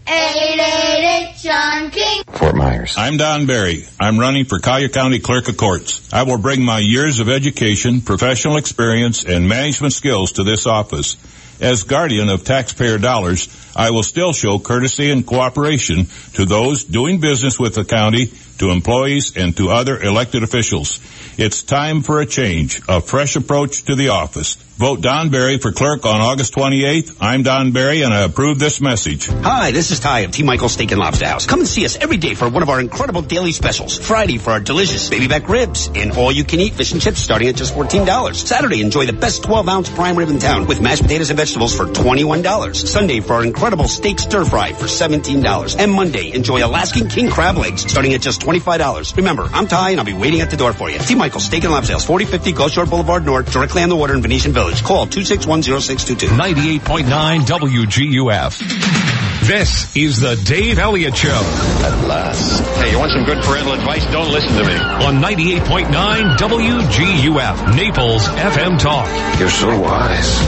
888 0.06 1.36
John 1.38 1.90
King. 1.90 2.24
Fort 2.24 2.54
Myers. 2.54 2.94
I'm 2.98 3.16
Don 3.16 3.46
Barry. 3.46 3.84
I'm 3.98 4.18
running 4.18 4.44
for 4.44 4.58
Collier 4.58 4.90
County 4.90 5.18
Clerk 5.18 5.48
of 5.48 5.56
Courts. 5.56 6.12
I 6.12 6.24
will 6.24 6.36
bring 6.36 6.62
my 6.62 6.78
years 6.78 7.20
of 7.20 7.30
education, 7.30 8.02
professional 8.02 8.58
experience, 8.58 9.24
and 9.24 9.48
management 9.48 9.94
skills 9.94 10.32
to 10.32 10.44
this 10.44 10.66
office. 10.66 11.16
As 11.58 11.84
guardian 11.84 12.28
of 12.28 12.44
taxpayer 12.44 12.98
dollars, 12.98 13.48
I 13.74 13.92
will 13.92 14.02
still 14.02 14.34
show 14.34 14.58
courtesy 14.58 15.10
and 15.10 15.26
cooperation 15.26 16.06
to 16.34 16.44
those 16.44 16.84
doing 16.84 17.20
business 17.20 17.58
with 17.58 17.74
the 17.74 17.84
county 17.84 18.26
to 18.58 18.70
employees 18.70 19.36
and 19.36 19.56
to 19.56 19.70
other 19.70 20.00
elected 20.00 20.42
officials. 20.42 21.00
It's 21.36 21.62
time 21.62 22.02
for 22.02 22.20
a 22.20 22.26
change, 22.26 22.80
a 22.88 23.00
fresh 23.00 23.36
approach 23.36 23.84
to 23.84 23.94
the 23.94 24.10
office. 24.10 24.56
Vote 24.76 25.02
Don 25.02 25.30
Barry 25.30 25.58
for 25.58 25.70
clerk 25.70 26.04
on 26.04 26.20
August 26.20 26.52
28th. 26.54 27.18
I'm 27.20 27.44
Don 27.44 27.70
Barry 27.70 28.02
and 28.02 28.12
I 28.12 28.22
approve 28.22 28.58
this 28.58 28.80
message. 28.80 29.26
Hi, 29.26 29.70
this 29.70 29.92
is 29.92 30.00
Ty 30.00 30.20
of 30.20 30.32
T. 30.32 30.42
Michael's 30.42 30.72
Steak 30.72 30.90
and 30.90 30.98
Lobster 30.98 31.26
House. 31.26 31.46
Come 31.46 31.60
and 31.60 31.68
see 31.68 31.84
us 31.84 31.96
every 31.96 32.16
day 32.16 32.34
for 32.34 32.48
one 32.48 32.64
of 32.64 32.68
our 32.68 32.80
incredible 32.80 33.22
daily 33.22 33.52
specials. 33.52 33.96
Friday 33.96 34.36
for 34.36 34.50
our 34.50 34.58
delicious 34.58 35.08
baby 35.08 35.28
back 35.28 35.48
ribs 35.48 35.88
and 35.94 36.10
all 36.16 36.32
you 36.32 36.42
can 36.42 36.58
eat 36.58 36.72
fish 36.72 36.90
and 36.90 37.00
chips 37.00 37.20
starting 37.20 37.46
at 37.46 37.54
just 37.54 37.72
$14. 37.72 38.34
Saturday, 38.34 38.80
enjoy 38.80 39.06
the 39.06 39.12
best 39.12 39.44
12 39.44 39.68
ounce 39.68 39.90
prime 39.90 40.16
rib 40.16 40.28
in 40.28 40.40
town 40.40 40.66
with 40.66 40.80
mashed 40.80 41.02
potatoes 41.02 41.30
and 41.30 41.38
vegetables 41.38 41.76
for 41.76 41.84
$21. 41.84 42.74
Sunday 42.74 43.20
for 43.20 43.34
our 43.34 43.44
incredible 43.44 43.86
steak 43.86 44.18
stir 44.18 44.44
fry 44.44 44.72
for 44.72 44.86
$17. 44.86 45.76
And 45.78 45.92
Monday, 45.92 46.32
enjoy 46.32 46.66
Alaskan 46.66 47.06
king 47.06 47.30
crab 47.30 47.56
legs 47.58 47.82
starting 47.88 48.12
at 48.14 48.22
just 48.22 48.43
$25. 48.44 49.16
Remember, 49.16 49.48
I'm 49.52 49.66
Ty 49.66 49.90
and 49.90 50.00
I'll 50.00 50.06
be 50.06 50.12
waiting 50.12 50.40
at 50.40 50.50
the 50.50 50.56
door 50.56 50.72
for 50.72 50.90
you. 50.90 50.98
T. 50.98 51.14
Michael's 51.14 51.44
Steak 51.44 51.64
and 51.64 51.72
Lobster 51.72 51.94
House, 51.94 52.04
4050 52.04 52.52
Gulf 52.52 52.72
Shore 52.72 52.86
Boulevard 52.86 53.24
North, 53.24 53.50
directly 53.50 53.82
on 53.82 53.88
the 53.88 53.96
water 53.96 54.14
in 54.14 54.22
Venetian 54.22 54.52
Village. 54.52 54.82
Call 54.82 55.06
2610622. 55.06 56.28
98.9 56.28 57.40
WGUF. 57.40 59.04
This 59.46 59.94
is 59.96 60.20
the 60.20 60.36
Dave 60.36 60.78
Elliott 60.78 61.16
Show. 61.16 61.28
At 61.28 62.06
last. 62.08 62.60
Hey, 62.78 62.92
you 62.92 62.98
want 62.98 63.12
some 63.12 63.24
good 63.24 63.42
parental 63.44 63.74
advice? 63.74 64.04
Don't 64.06 64.30
listen 64.32 64.56
to 64.56 64.64
me. 64.64 64.74
On 64.74 65.20
98.9 65.22 66.36
WGUF, 66.36 67.76
Naples 67.76 68.26
FM 68.26 68.78
Talk. 68.78 69.06
You're 69.38 69.50
so 69.50 69.68
wise. 69.80 70.40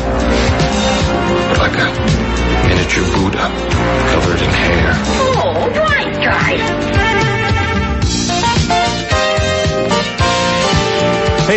Like 1.59 1.76
a 1.76 1.92
miniature 2.68 3.05
Buddha 3.14 3.49
covered 4.12 4.40
in 4.40 4.51
hair. 4.51 4.92
Oh, 4.94 5.70
right, 5.74 6.14
guys. 6.24 7.36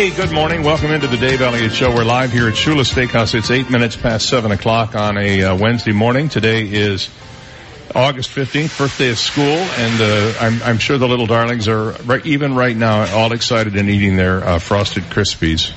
Hey, 0.00 0.08
good 0.08 0.32
morning. 0.32 0.62
Welcome 0.62 0.92
into 0.92 1.08
the 1.08 1.18
Dave 1.18 1.42
Elliott 1.42 1.74
Show. 1.74 1.94
We're 1.94 2.04
live 2.04 2.32
here 2.32 2.48
at 2.48 2.54
Shula 2.54 2.90
Steakhouse. 2.90 3.34
It's 3.34 3.50
eight 3.50 3.68
minutes 3.68 3.96
past 3.96 4.30
seven 4.30 4.50
o'clock 4.50 4.94
on 4.94 5.18
a 5.18 5.44
uh, 5.44 5.56
Wednesday 5.56 5.92
morning. 5.92 6.30
Today 6.30 6.66
is 6.66 7.10
August 7.94 8.30
15th, 8.30 8.70
first 8.70 8.96
day 8.96 9.10
of 9.10 9.18
school, 9.18 9.44
and 9.44 10.00
uh, 10.00 10.38
I'm, 10.40 10.62
I'm 10.62 10.78
sure 10.78 10.96
the 10.96 11.06
little 11.06 11.26
darlings 11.26 11.68
are, 11.68 11.90
right, 12.04 12.24
even 12.24 12.54
right 12.54 12.74
now, 12.74 13.14
all 13.14 13.34
excited 13.34 13.76
and 13.76 13.90
eating 13.90 14.16
their 14.16 14.42
uh, 14.42 14.58
Frosted 14.58 15.02
Krispies. 15.02 15.70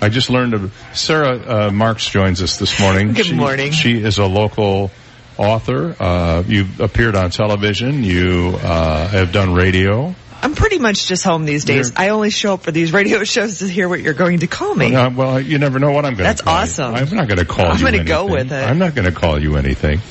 I 0.00 0.08
just 0.08 0.30
learned 0.30 0.54
of, 0.54 0.74
Sara 0.94 1.66
uh, 1.66 1.70
Marx 1.70 2.08
joins 2.08 2.40
us 2.40 2.56
this 2.56 2.80
morning. 2.80 3.12
Good 3.12 3.26
She- 3.26 3.34
morning. 3.34 3.72
She 3.72 4.02
is 4.02 4.16
a 4.16 4.24
local 4.24 4.90
author. 5.36 5.94
Uh, 6.00 6.44
you've 6.46 6.80
appeared 6.80 7.14
on 7.14 7.28
television. 7.30 8.04
You 8.04 8.58
uh, 8.62 9.06
have 9.08 9.32
done 9.32 9.52
radio. 9.52 10.14
I'm 10.42 10.54
pretty 10.54 10.78
much 10.78 11.06
just 11.06 11.22
home 11.24 11.44
these 11.44 11.64
days. 11.64 11.92
I 11.96 12.08
only 12.10 12.30
show 12.30 12.54
up 12.54 12.62
for 12.62 12.70
these 12.72 12.92
radio 12.92 13.24
shows 13.24 13.58
to 13.58 13.68
hear 13.68 13.88
what 13.88 14.00
you're 14.00 14.14
going 14.14 14.40
to 14.40 14.46
call 14.46 14.74
me. 14.74 14.94
Uh, 14.94 15.10
well, 15.10 15.40
you 15.40 15.58
never 15.58 15.78
know 15.78 15.90
what 15.92 16.04
I'm 16.04 16.12
going 16.14 16.18
to 16.18 16.22
That's 16.24 16.40
call 16.42 16.54
you. 16.54 16.60
awesome. 16.62 16.94
I'm 16.94 17.14
not 17.16 17.28
going 17.28 17.38
to 17.38 17.44
call 17.44 17.66
I'm 17.66 17.72
you 17.78 17.84
gonna 17.84 17.88
anything. 17.98 18.06
go 18.06 18.26
with 18.26 18.52
it. 18.52 18.54
I'm 18.68 18.78
not 18.78 18.94
going 18.94 19.12
to 19.12 19.18
call 19.18 19.40
you 19.40 19.56
anything. 19.56 20.00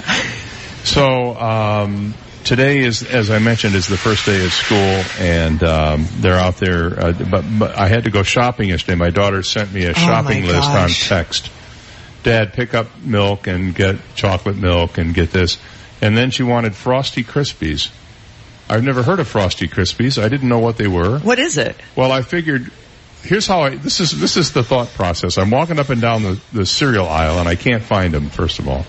So, 0.82 1.36
um, 1.36 2.14
today 2.46 2.80
is, 2.80 3.04
as 3.04 3.30
I 3.30 3.40
mentioned, 3.40 3.76
is 3.76 3.86
the 3.88 3.98
first 3.98 4.26
day 4.26 4.44
of 4.46 4.52
school 4.52 5.04
and, 5.20 5.62
um, 5.62 6.08
they're 6.20 6.40
out 6.40 6.56
there, 6.56 6.98
uh, 7.00 7.12
but, 7.30 7.44
but 7.60 7.78
I 7.78 7.88
had 7.90 8.06
to 8.06 8.10
go 8.12 8.24
shopping 8.24 8.70
yesterday. 8.70 8.96
My 8.96 9.10
daughter 9.10 9.44
sent 9.44 9.74
me 9.74 9.84
a 9.86 9.94
shopping 9.94 10.46
list 10.46 10.70
on 10.70 10.86
Oh 10.90 10.94
text. 10.94 11.52
Dad, 12.24 12.54
pick 12.54 12.74
up 12.74 12.88
milk 13.04 13.48
and 13.48 13.76
get 13.76 13.98
chocolate 14.16 14.56
milk 14.56 14.98
and 14.98 15.14
get 15.14 15.32
this. 15.32 15.60
And 16.02 16.18
then 16.18 16.32
she 16.32 16.44
wanted 16.44 16.74
Frosty 16.76 17.24
Krispies. 17.26 17.92
I've 18.70 18.84
never 18.84 19.02
heard 19.04 19.20
of 19.20 19.28
Frosty 19.28 19.68
Krispies. 19.68 20.22
I 20.22 20.30
didn't 20.30 20.48
know 20.50 20.60
what 20.60 20.78
they 20.78 20.88
were. 20.88 21.20
What 21.20 21.40
is 21.40 21.58
it? 21.58 21.76
Well, 21.96 22.12
I 22.12 22.22
figured 22.22 22.72
here's 23.24 23.48
how 23.48 23.62
I 23.62 23.70
this 23.76 24.00
is 24.00 24.18
this 24.20 24.38
is 24.38 24.54
the 24.54 24.64
thought 24.64 24.90
process. 24.90 25.38
I'm 25.38 25.50
walking 25.50 25.80
up 25.80 25.90
and 25.90 26.00
down 26.02 26.24
the, 26.24 26.40
the 26.54 26.66
cereal 26.66 27.08
aisle 27.08 27.40
and 27.40 27.50
I 27.50 27.56
can't 27.56 27.84
find 27.84 28.14
them. 28.14 28.30
First 28.30 28.60
of 28.60 28.70
all, 28.70 28.86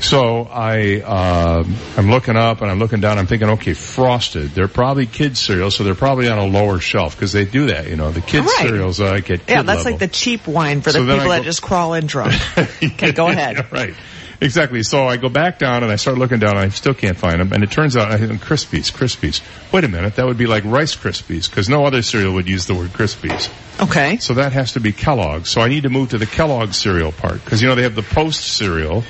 so 0.00 0.42
I 0.44 1.00
um, 1.00 1.74
I'm 1.96 2.10
looking 2.10 2.36
up 2.36 2.60
and 2.60 2.70
I'm 2.70 2.78
looking 2.78 3.00
down. 3.00 3.18
I'm 3.18 3.26
thinking, 3.26 3.48
okay, 3.50 3.72
frosted. 3.74 4.50
They're 4.50 4.68
probably 4.68 5.06
kids 5.06 5.40
cereal, 5.40 5.70
so 5.72 5.82
they're 5.82 5.96
probably 5.96 6.28
on 6.28 6.38
a 6.38 6.46
lower 6.46 6.78
shelf 6.78 7.16
because 7.16 7.32
they 7.32 7.44
do 7.44 7.66
that. 7.68 7.88
You 7.88 7.96
know, 7.96 8.12
the 8.12 8.20
kids 8.20 8.46
Right. 8.46 8.68
cereals 8.68 9.00
uh, 9.00 9.18
get 9.18 9.48
Yeah, 9.48 9.62
that's 9.62 9.78
level. 9.84 9.92
like 9.92 9.98
the 9.98 10.08
cheap 10.08 10.46
wine 10.46 10.82
for 10.82 10.92
the 10.92 10.98
So 11.00 11.04
then 11.06 11.16
I 11.18 11.22
people 11.24 11.32
that 11.32 11.42
just 11.44 11.62
crawl 11.62 11.94
in 11.94 12.06
drunk. 12.06 12.34
okay, 12.82 13.12
go 13.12 13.28
ahead. 13.28 13.56
Yeah, 13.58 13.66
right. 13.72 13.94
Exactly. 14.40 14.82
So 14.84 15.06
I 15.06 15.16
go 15.16 15.28
back 15.28 15.58
down 15.58 15.82
and 15.82 15.90
I 15.90 15.96
start 15.96 16.16
looking 16.16 16.38
down 16.38 16.52
and 16.52 16.60
I 16.60 16.68
still 16.68 16.94
can't 16.94 17.16
find 17.16 17.40
them. 17.40 17.52
And 17.52 17.64
it 17.64 17.70
turns 17.70 17.96
out 17.96 18.12
I 18.12 18.18
think 18.18 18.40
Krispies, 18.40 18.92
Krispies. 18.92 19.42
Wait 19.72 19.84
a 19.84 19.88
minute, 19.88 20.16
that 20.16 20.26
would 20.26 20.38
be 20.38 20.46
like 20.46 20.64
Rice 20.64 20.94
Krispies 20.94 21.50
because 21.50 21.68
no 21.68 21.84
other 21.84 22.02
cereal 22.02 22.34
would 22.34 22.48
use 22.48 22.66
the 22.66 22.74
word 22.74 22.90
Krispies. 22.90 23.50
Okay. 23.82 24.18
So 24.18 24.34
that 24.34 24.52
has 24.52 24.74
to 24.74 24.80
be 24.80 24.92
Kellogg's. 24.92 25.50
So 25.50 25.60
I 25.60 25.68
need 25.68 25.82
to 25.82 25.88
move 25.88 26.10
to 26.10 26.18
the 26.18 26.26
Kellogg 26.26 26.72
cereal 26.72 27.10
part 27.10 27.44
because 27.44 27.60
you 27.60 27.68
know 27.68 27.74
they 27.74 27.82
have 27.82 27.96
the 27.96 28.02
Post 28.02 28.56
cereal, 28.56 28.96
and 28.96 29.04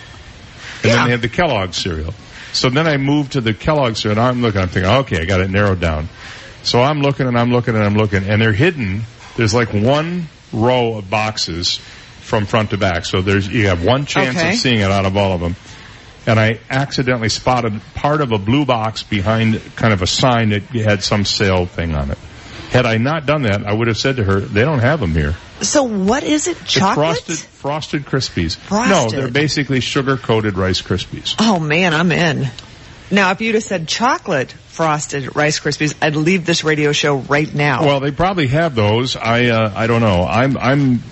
then 0.83 1.05
they 1.05 1.11
have 1.13 1.23
the 1.23 1.29
Kellogg 1.29 1.75
cereal. 1.75 2.15
So 2.53 2.71
then 2.71 2.87
I 2.87 2.97
move 2.97 3.31
to 3.31 3.41
the 3.43 3.53
Kellogg 3.53 3.97
cereal. 3.97 4.19
And 4.19 4.27
I'm 4.29 4.43
looking. 4.43 4.61
I'm 4.61 4.69
thinking, 4.69 4.91
okay, 4.91 5.21
I 5.21 5.25
got 5.27 5.41
it 5.41 5.51
narrowed 5.51 5.81
down. 5.81 6.09
So 6.63 6.81
I'm 6.81 7.01
looking 7.01 7.27
and 7.27 7.39
I'm 7.39 7.51
looking 7.51 7.75
and 7.75 7.85
I'm 7.85 7.95
looking, 7.95 8.25
and 8.25 8.41
they're 8.41 8.53
hidden. 8.53 9.03
There's 9.37 9.55
like 9.55 9.73
one 9.73 10.29
row 10.53 10.97
of 10.97 11.11
boxes 11.11 11.81
from 12.29 12.47
front 12.47 12.71
to 12.71 12.77
back. 12.79 13.05
So 13.05 13.23
there's 13.23 13.49
you 13.49 13.69
have 13.69 13.85
one 13.85 14.05
chance 14.07 14.37
Okay. 14.37 14.51
of 14.51 14.55
seeing 14.57 14.81
it 14.81 14.91
out 14.91 15.07
of 15.07 15.17
all 15.17 15.33
of 15.33 15.41
them. 15.41 15.57
And 16.27 16.39
I 16.39 16.61
accidentally 16.69 17.31
spotted 17.31 17.81
part 17.95 18.21
of 18.21 18.33
a 18.33 18.39
blue 18.39 18.67
box 18.67 19.03
behind 19.03 19.61
kind 19.77 19.95
of 19.95 20.03
a 20.03 20.07
sign 20.07 20.51
that 20.51 20.63
had 20.65 21.03
some 21.03 21.25
sale 21.25 21.65
thing 21.65 21.95
on 21.95 22.11
it. 22.11 22.19
Had 22.71 22.85
I 22.85 22.99
not 22.99 23.25
done 23.25 23.43
that, 23.45 23.67
I 23.67 23.73
would 23.73 23.89
have 23.89 23.97
said 23.97 24.17
to 24.17 24.25
her, 24.25 24.41
"They 24.41 24.61
don't 24.63 24.81
have 24.81 25.01
them 25.01 25.15
here." 25.15 25.35
So 25.63 25.85
what 25.85 26.23
is 26.23 26.47
it? 26.47 26.61
It's 26.61 26.73
Chocolate? 26.75 27.17
frosted, 27.17 27.39
frosted 27.39 28.05
Krispies. 28.05 28.57
Frosted. 28.57 28.91
No, 28.91 29.09
they're 29.11 29.31
basically 29.33 29.81
sugar-coated 29.81 30.57
Rice 30.59 30.83
Krispies. 30.83 31.35
Oh 31.39 31.59
man, 31.59 31.95
I'm 31.95 32.13
in. 32.13 32.47
Now, 33.11 33.31
if 33.31 33.41
you'd 33.41 33.55
have 33.55 33.65
said 33.65 33.89
chocolate 33.89 34.53
frosted 34.53 35.35
Rice 35.35 35.59
Krispies, 35.61 35.95
I'd 36.03 36.15
leave 36.15 36.45
this 36.45 36.63
radio 36.63 36.93
show 36.93 37.17
right 37.17 37.53
now. 37.53 37.87
Well, 37.87 38.01
they 38.01 38.11
probably 38.11 38.49
have 38.49 38.75
those. 38.75 39.17
I 39.17 39.47
uh, 39.47 39.73
I 39.75 39.87
don't 39.87 40.03
know. 40.03 40.27
I'm 40.29 40.59
I'm 40.59 41.03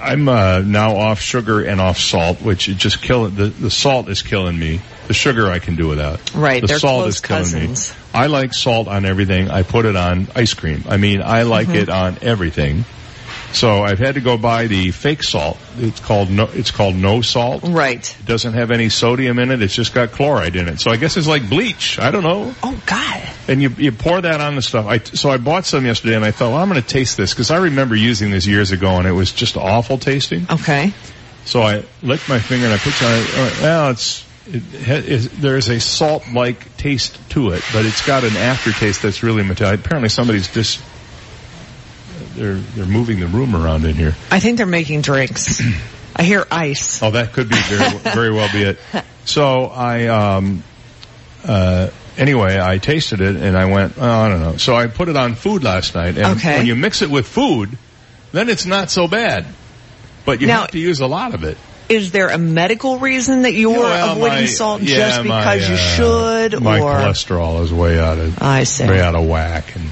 I'm 0.00 0.28
uh, 0.28 0.60
now 0.64 0.96
off 0.96 1.20
sugar 1.20 1.62
and 1.64 1.80
off 1.80 1.98
salt, 1.98 2.40
which 2.42 2.68
it 2.68 2.76
just 2.78 3.02
kill 3.02 3.28
the 3.28 3.46
the 3.46 3.70
salt 3.70 4.08
is 4.08 4.22
killing 4.22 4.58
me. 4.58 4.80
The 5.08 5.14
sugar 5.14 5.50
I 5.50 5.58
can 5.58 5.74
do 5.76 5.88
without. 5.88 6.34
Right, 6.34 6.60
the 6.60 6.68
they're 6.68 6.78
salt 6.78 7.02
close 7.02 7.14
is 7.16 7.20
killing 7.20 7.42
cousins. 7.42 7.90
me. 7.90 7.96
I 8.14 8.26
like 8.28 8.54
salt 8.54 8.86
on 8.88 9.04
everything. 9.04 9.50
I 9.50 9.62
put 9.64 9.84
it 9.84 9.96
on 9.96 10.28
ice 10.36 10.54
cream. 10.54 10.84
I 10.88 10.96
mean, 10.98 11.20
I 11.20 11.42
like 11.42 11.68
Mhm. 11.68 11.74
it 11.74 11.88
on 11.88 12.16
everything. 12.22 12.84
So 13.52 13.82
I've 13.82 13.98
had 13.98 14.14
to 14.14 14.20
go 14.20 14.36
buy 14.38 14.66
the 14.68 14.90
fake 14.92 15.22
salt. 15.22 15.58
It's 15.78 16.00
called 16.00 16.30
no. 16.30 16.48
It's 16.52 16.70
called 16.70 16.94
no 16.94 17.20
salt. 17.20 17.62
Right. 17.64 18.16
It 18.20 18.26
doesn't 18.26 18.52
have 18.54 18.70
any 18.70 18.88
sodium 18.88 19.38
in 19.38 19.50
it. 19.50 19.60
It's 19.60 19.74
just 19.74 19.92
got 19.92 20.12
chloride 20.12 20.56
in 20.56 20.68
it. 20.68 20.80
So 20.80 20.90
I 20.90 20.96
guess 20.96 21.16
it's 21.16 21.26
like 21.26 21.48
bleach. 21.50 21.98
I 21.98 22.10
don't 22.10 22.22
know. 22.22 22.54
Oh 22.62 22.82
God. 22.86 23.22
And 23.48 23.60
you 23.60 23.70
you 23.70 23.92
pour 23.92 24.20
that 24.20 24.40
on 24.40 24.54
the 24.54 24.62
stuff. 24.62 24.86
I 24.86 24.98
so 24.98 25.30
I 25.30 25.38
bought 25.38 25.64
some 25.66 25.84
yesterday, 25.84 26.14
and 26.16 26.24
I 26.24 26.30
thought, 26.30 26.50
well, 26.52 26.58
I'm 26.62 26.68
going 26.68 26.80
to 26.80 26.86
taste 26.86 27.16
this 27.16 27.32
because 27.34 27.50
I 27.50 27.56
remember 27.58 27.96
using 27.96 28.30
this 28.30 28.46
years 28.46 28.70
ago, 28.70 28.90
and 28.90 29.06
it 29.06 29.12
was 29.12 29.32
just 29.32 29.56
awful 29.56 29.98
tasting. 29.98 30.46
Okay. 30.48 30.92
So 31.44 31.62
I 31.62 31.84
licked 32.02 32.28
my 32.28 32.38
finger 32.38 32.66
and 32.66 32.74
I 32.74 32.78
put 32.78 33.02
on. 33.02 33.12
it. 33.12 33.38
All 33.38 33.44
right, 33.44 33.60
Well, 33.62 33.90
it's 33.90 34.24
it, 34.46 35.08
is, 35.08 35.30
there's 35.40 35.68
a 35.68 35.80
salt-like 35.80 36.76
taste 36.76 37.18
to 37.30 37.50
it, 37.50 37.62
but 37.72 37.84
it's 37.86 38.04
got 38.06 38.24
an 38.24 38.36
aftertaste 38.36 39.02
that's 39.02 39.22
really 39.22 39.42
metallic. 39.42 39.80
Apparently, 39.80 40.08
somebody's 40.08 40.48
just 40.52 40.80
they're 42.40 42.54
they're 42.54 42.86
moving 42.86 43.20
the 43.20 43.26
room 43.26 43.54
around 43.54 43.84
in 43.84 43.94
here. 43.94 44.14
I 44.30 44.40
think 44.40 44.56
they're 44.56 44.66
making 44.66 45.02
drinks. 45.02 45.60
I 46.16 46.22
hear 46.22 46.46
ice. 46.50 47.02
Oh, 47.02 47.10
that 47.12 47.32
could 47.32 47.48
be 47.48 47.56
very, 47.56 47.98
very 48.14 48.32
well 48.32 48.50
be 48.52 48.62
it. 48.62 48.78
So 49.24 49.66
I, 49.66 50.06
um, 50.08 50.64
uh, 51.44 51.90
anyway, 52.18 52.58
I 52.60 52.78
tasted 52.78 53.20
it 53.20 53.36
and 53.36 53.56
I 53.56 53.66
went, 53.66 53.94
oh, 53.96 54.02
I 54.10 54.28
don't 54.28 54.40
know. 54.40 54.56
So 54.56 54.74
I 54.74 54.86
put 54.88 55.08
it 55.08 55.16
on 55.16 55.34
food 55.34 55.62
last 55.62 55.94
night, 55.94 56.16
and 56.18 56.38
Okay. 56.38 56.58
when 56.58 56.66
you 56.66 56.74
mix 56.76 57.02
it 57.02 57.10
with 57.10 57.26
food, 57.28 57.76
then 58.32 58.48
it's 58.48 58.66
not 58.66 58.90
so 58.90 59.06
bad. 59.06 59.46
But 60.24 60.40
you 60.40 60.46
Now- 60.48 60.62
have 60.62 60.72
to 60.72 60.78
use 60.78 61.00
a 61.00 61.06
lot 61.06 61.34
of 61.34 61.44
it. 61.44 61.56
Is 61.88 62.12
there 62.12 62.28
a 62.28 62.38
medical 62.38 62.98
reason 62.98 63.42
that 63.42 63.52
you're 63.52 63.72
Well, 63.80 64.12
avoiding 64.12 64.38
my- 64.40 64.46
salt 64.46 64.80
yeah, 64.82 64.96
just 64.96 65.24
my, 65.24 65.40
because 65.54 65.68
you 65.68 65.74
uh, 65.74 65.78
should, 66.50 66.62
My 66.62 66.78
or 66.80 66.92
cholesterol 66.94 67.62
is 67.64 67.72
way 67.72 67.98
out 67.98 68.18
of 68.18 68.40
I 68.42 68.62
see. 68.64 68.86
way 68.86 69.00
out 69.00 69.14
of 69.16 69.26
whack, 69.26 69.74
and 69.74 69.90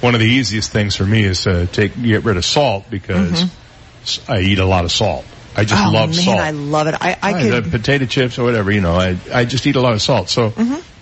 one 0.00 0.14
of 0.14 0.20
the 0.20 0.26
easiest 0.26 0.70
things 0.72 0.96
for 0.96 1.04
me 1.04 1.24
is 1.24 1.44
to 1.44 1.66
take 1.66 2.00
get 2.00 2.24
rid 2.24 2.36
of 2.36 2.44
salt 2.44 2.88
because 2.90 3.42
Mhm. 3.44 3.48
s- 4.02 4.20
I 4.28 4.40
eat 4.40 4.58
a 4.58 4.64
lot 4.64 4.84
of 4.84 4.92
salt. 4.92 5.24
I 5.56 5.64
just 5.64 5.84
oh, 5.84 5.90
love 5.90 6.10
man, 6.10 6.24
salt. 6.24 6.38
I 6.38 6.50
love 6.52 6.86
it. 6.86 6.94
I, 7.00 7.16
I 7.20 7.32
Right, 7.32 7.50
could. 7.50 7.64
the 7.64 7.70
potato 7.70 8.06
chips 8.06 8.38
or 8.38 8.44
whatever, 8.44 8.70
you 8.70 8.80
know, 8.80 8.94
I, 8.94 9.16
I 9.32 9.44
just 9.44 9.66
eat 9.66 9.74
a 9.76 9.80
lot 9.80 9.94
of 9.94 10.00
salt. 10.02 10.28
So 10.28 10.52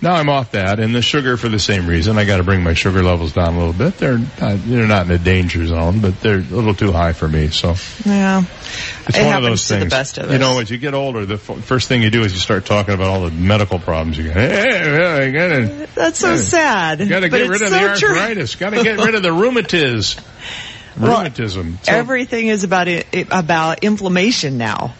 now 0.01 0.15
I'm 0.15 0.27
off 0.27 0.51
that 0.53 0.79
and 0.79 0.93
the 0.95 1.01
sugar 1.03 1.37
for 1.37 1.49
the 1.49 1.59
same 1.59 1.85
reason. 1.87 2.17
I 2.17 2.25
got 2.25 2.37
to 2.37 2.43
bring 2.43 2.63
my 2.63 2.73
sugar 2.73 3.03
levels 3.03 3.33
down 3.33 3.53
a 3.53 3.57
little 3.57 3.73
bit. 3.73 3.97
They're, 3.97 4.17
uh, 4.41 4.57
they're 4.59 4.87
not 4.87 5.05
in 5.05 5.11
a 5.11 5.17
danger 5.19 5.65
zone, 5.67 5.99
but 6.01 6.19
they're 6.21 6.39
a 6.39 6.41
little 6.41 6.73
too 6.73 6.91
high 6.91 7.13
for 7.13 7.27
me. 7.27 7.49
So 7.49 7.75
yeah. 8.05 8.43
it's 9.07 9.17
it 9.17 9.25
one 9.25 9.35
of 9.37 9.43
those 9.43 9.67
things. 9.67 9.83
the 9.83 9.89
best 9.89 10.17
of. 10.17 10.31
You 10.31 10.39
know, 10.39 10.59
as 10.59 10.71
you 10.71 10.77
get 10.79 10.93
older, 10.95 11.25
the 11.27 11.35
f- 11.35 11.63
first 11.63 11.87
thing 11.87 12.01
you 12.01 12.09
do 12.09 12.23
is 12.23 12.33
you 12.33 12.39
start 12.39 12.65
talking 12.65 12.93
about 12.95 13.07
all 13.07 13.21
the 13.25 13.31
medical 13.31 13.77
problems 13.77 14.17
you 14.17 14.25
got. 14.25 14.33
Hey, 14.37 14.97
well, 14.97 15.21
I 15.21 15.31
gotta, 15.31 15.87
That's 15.93 16.17
so 16.19 16.37
sad. 16.37 17.07
Got 17.07 17.19
to 17.21 17.29
get 17.29 17.47
rid 17.49 17.61
of 17.61 17.69
so 17.69 17.69
the 17.69 17.87
arthritis. 17.89 18.55
Got 18.55 18.71
to 18.71 18.83
get 18.83 18.97
rid 18.97 19.13
of 19.15 19.21
the 19.21 19.29
rheumatiz. 19.33 20.19
Rheumatism. 20.97 21.79
So 21.83 21.93
Everything 21.93 22.47
is 22.47 22.63
about 22.63 22.87
it, 22.87 23.07
it- 23.11 23.27
about 23.31 23.83
inflammation 23.83 24.57
now. 24.57 24.93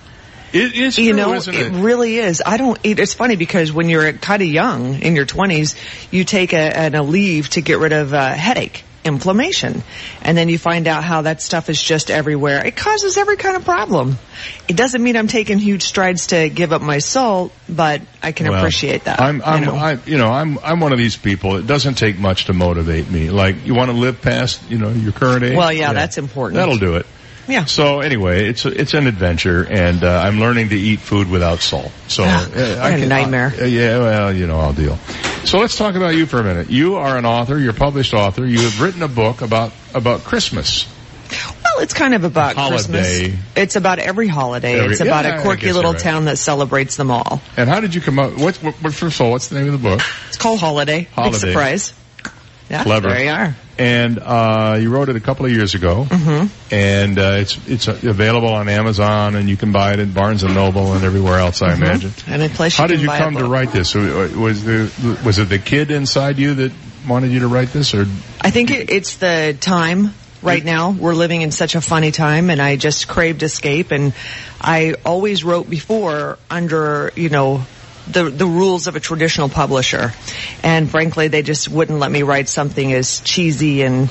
it 0.53 0.75
is 0.75 0.97
you 0.97 1.13
know, 1.13 1.33
isn't 1.33 1.53
it? 1.53 1.71
really 1.73 2.17
is. 2.17 2.41
I 2.45 2.57
don't 2.57 2.79
eat. 2.83 2.99
It's 2.99 3.13
funny 3.13 3.35
because 3.35 3.71
when 3.71 3.89
you're 3.89 4.13
kind 4.13 4.41
of 4.41 4.47
young 4.47 4.95
in 5.01 5.15
your 5.15 5.25
20s, 5.25 5.75
you 6.11 6.23
take 6.23 6.53
a, 6.53 6.57
an 6.77 6.93
Aleve 6.93 7.47
to 7.49 7.61
get 7.61 7.79
rid 7.79 7.93
of 7.93 8.13
a 8.13 8.29
headache, 8.29 8.83
inflammation, 9.03 9.83
and 10.21 10.37
then 10.37 10.49
you 10.49 10.57
find 10.57 10.87
out 10.87 11.03
how 11.03 11.23
that 11.23 11.41
stuff 11.41 11.69
is 11.69 11.81
just 11.81 12.11
everywhere. 12.11 12.65
It 12.65 12.75
causes 12.75 13.17
every 13.17 13.37
kind 13.37 13.55
of 13.55 13.65
problem. 13.65 14.17
It 14.67 14.75
doesn't 14.75 15.01
mean 15.01 15.15
I'm 15.15 15.27
taking 15.27 15.57
huge 15.57 15.83
strides 15.83 16.27
to 16.27 16.49
give 16.49 16.73
up 16.73 16.81
my 16.81 16.99
salt, 16.99 17.53
but 17.67 18.01
I 18.21 18.31
can 18.31 18.47
Well, 18.47 18.59
appreciate 18.59 19.05
that. 19.05 19.21
I'm, 19.21 19.41
I'm, 19.43 19.59
you 19.61 19.65
know? 19.67 19.75
I, 19.75 19.93
you 20.05 20.17
know, 20.17 20.29
I'm, 20.29 20.59
I'm 20.59 20.79
one 20.79 20.91
of 20.91 20.97
these 20.97 21.17
people. 21.17 21.55
It 21.55 21.67
doesn't 21.67 21.95
take 21.95 22.19
much 22.19 22.45
to 22.45 22.53
motivate 22.53 23.09
me. 23.09 23.29
Like, 23.29 23.65
you 23.65 23.75
want 23.75 23.91
to 23.91 23.97
live 23.97 24.21
past, 24.21 24.61
you 24.69 24.77
know, 24.77 24.89
your 24.91 25.11
current 25.11 25.43
age? 25.43 25.57
Well, 25.57 25.73
yeah, 25.73 25.93
that's 25.93 26.17
important. 26.17 26.55
That'll 26.55 26.77
do 26.77 26.95
it. 26.97 27.05
Yeah. 27.49 27.65
So 27.65 27.99
anyway, 28.01 28.47
it's 28.47 28.65
a, 28.65 28.69
it's 28.69 28.93
an 28.93 29.07
adventure, 29.07 29.65
and 29.69 30.03
uh, 30.03 30.21
I'm 30.23 30.39
learning 30.39 30.69
to 30.69 30.75
eat 30.75 30.99
food 30.99 31.29
without 31.29 31.59
salt. 31.59 31.91
So 32.07 32.23
Ah, 32.25 32.45
uh, 32.45 32.89
what 32.91 32.99
a 32.99 33.07
nightmare. 33.07 33.53
uh, 33.59 33.65
yeah, 33.65 33.97
well, 33.97 34.33
you 34.33 34.47
know, 34.47 34.59
I'll 34.59 34.73
deal. 34.73 34.97
So 35.45 35.57
let's 35.59 35.75
talk 35.77 35.95
about 35.95 36.15
you 36.15 36.25
for 36.25 36.39
a 36.39 36.43
minute. 36.43 36.69
You 36.69 36.95
are 36.95 37.17
an 37.17 37.25
author. 37.25 37.57
You're 37.57 37.71
a 37.71 37.73
published 37.73 38.13
author. 38.13 38.45
You 38.45 38.59
have 38.61 38.81
written 38.81 39.01
a 39.01 39.07
book 39.07 39.41
about 39.41 39.71
about 39.93 40.21
Christmas. 40.25 40.87
Well, 41.63 41.83
it's 41.83 41.93
kind 41.93 42.13
of 42.15 42.23
about 42.23 42.55
Holiday. 42.55 43.29
Christmas. 43.29 43.39
It's 43.55 43.75
about 43.75 43.99
every 43.99 44.27
holiday. 44.27 44.79
Every- 44.79 44.91
it's 44.93 45.01
about 45.01 45.25
yeah, 45.25 45.35
I 45.35 45.37
a 45.37 45.41
quirky 45.41 45.71
little 45.71 45.93
right. 45.93 46.01
town 46.01 46.25
that 46.25 46.37
celebrates 46.37 46.95
them 46.97 47.11
all. 47.11 47.39
And 47.55 47.69
how 47.69 47.79
did 47.81 47.93
you 47.93 48.01
come 48.01 48.17
up? 48.19 48.33
What, 48.37 48.57
what, 48.57 48.73
what 48.75 48.93
first 48.93 49.19
of 49.19 49.25
all, 49.25 49.31
what's 49.31 49.47
the 49.47 49.59
name 49.59 49.71
of 49.71 49.81
the 49.81 49.89
book? 49.89 50.01
It's 50.27 50.37
called 50.37 50.59
Holiday. 50.59 51.03
Holiday. 51.13 51.31
Big 51.31 51.39
surprise. 51.39 51.93
Yeah, 52.69 52.83
Clever. 52.83 53.09
there 53.09 53.23
you 53.23 53.31
are. 53.31 53.55
And 53.79 54.19
uh, 54.19 54.77
you 54.79 54.89
wrote 54.89 55.09
it 55.09 55.15
a 55.15 55.19
couple 55.21 55.45
of 55.45 55.51
years 55.51 55.73
ago, 55.73 56.05
Mm-hmm. 56.09 56.73
and 56.73 57.17
uh, 57.17 57.37
it's 57.39 57.57
it's 57.67 57.87
available 57.87 58.49
on 58.49 58.67
Amazon, 58.69 59.35
and 59.35 59.49
you 59.49 59.55
can 59.57 59.71
buy 59.71 59.93
it 59.93 59.99
at 59.99 60.13
Barnes 60.13 60.43
and 60.43 60.53
Noble 60.53 60.93
and 60.93 61.03
everywhere 61.05 61.39
else. 61.39 61.61
I 61.61 61.71
Mhm. 61.71 61.77
imagine. 61.77 62.13
Any 62.27 62.49
place 62.49 62.75
How 62.77 62.87
did 62.87 63.01
you 63.01 63.07
come 63.07 63.37
to 63.37 63.45
write 63.45 63.71
this? 63.71 63.95
Was 63.95 64.63
the 64.65 64.91
was 65.25 65.39
it 65.39 65.49
the 65.49 65.59
kid 65.59 65.91
inside 65.91 66.37
you 66.37 66.53
that 66.55 66.71
wanted 67.07 67.31
you 67.31 67.39
to 67.39 67.47
write 67.47 67.69
this, 67.71 67.93
or 67.93 68.05
I 68.41 68.51
think 68.51 68.69
it's 68.71 69.15
the 69.15 69.55
time 69.59 70.13
right 70.43 70.63
now. 70.63 70.91
We're 70.91 71.15
living 71.15 71.41
in 71.41 71.51
such 71.51 71.75
a 71.75 71.81
funny 71.81 72.11
time 72.11 72.49
and 72.49 72.61
I 72.61 72.75
just 72.75 73.07
craved 73.07 73.43
escape 73.43 73.91
and 73.91 74.13
I 74.61 74.95
always 75.05 75.43
wrote 75.43 75.69
before 75.69 76.37
under, 76.49 77.11
you 77.15 77.27
know, 77.29 77.63
the, 78.11 78.29
the 78.29 78.45
rules 78.45 78.87
of 78.87 78.95
a 78.95 78.99
traditional 78.99 79.49
publisher. 79.49 80.13
And 80.63 80.89
frankly, 80.89 81.27
they 81.27 81.41
just 81.41 81.69
wouldn't 81.69 81.99
let 81.99 82.11
me 82.11 82.23
write 82.23 82.49
something 82.49 82.91
as 82.93 83.19
cheesy 83.21 83.83
and, 83.83 84.09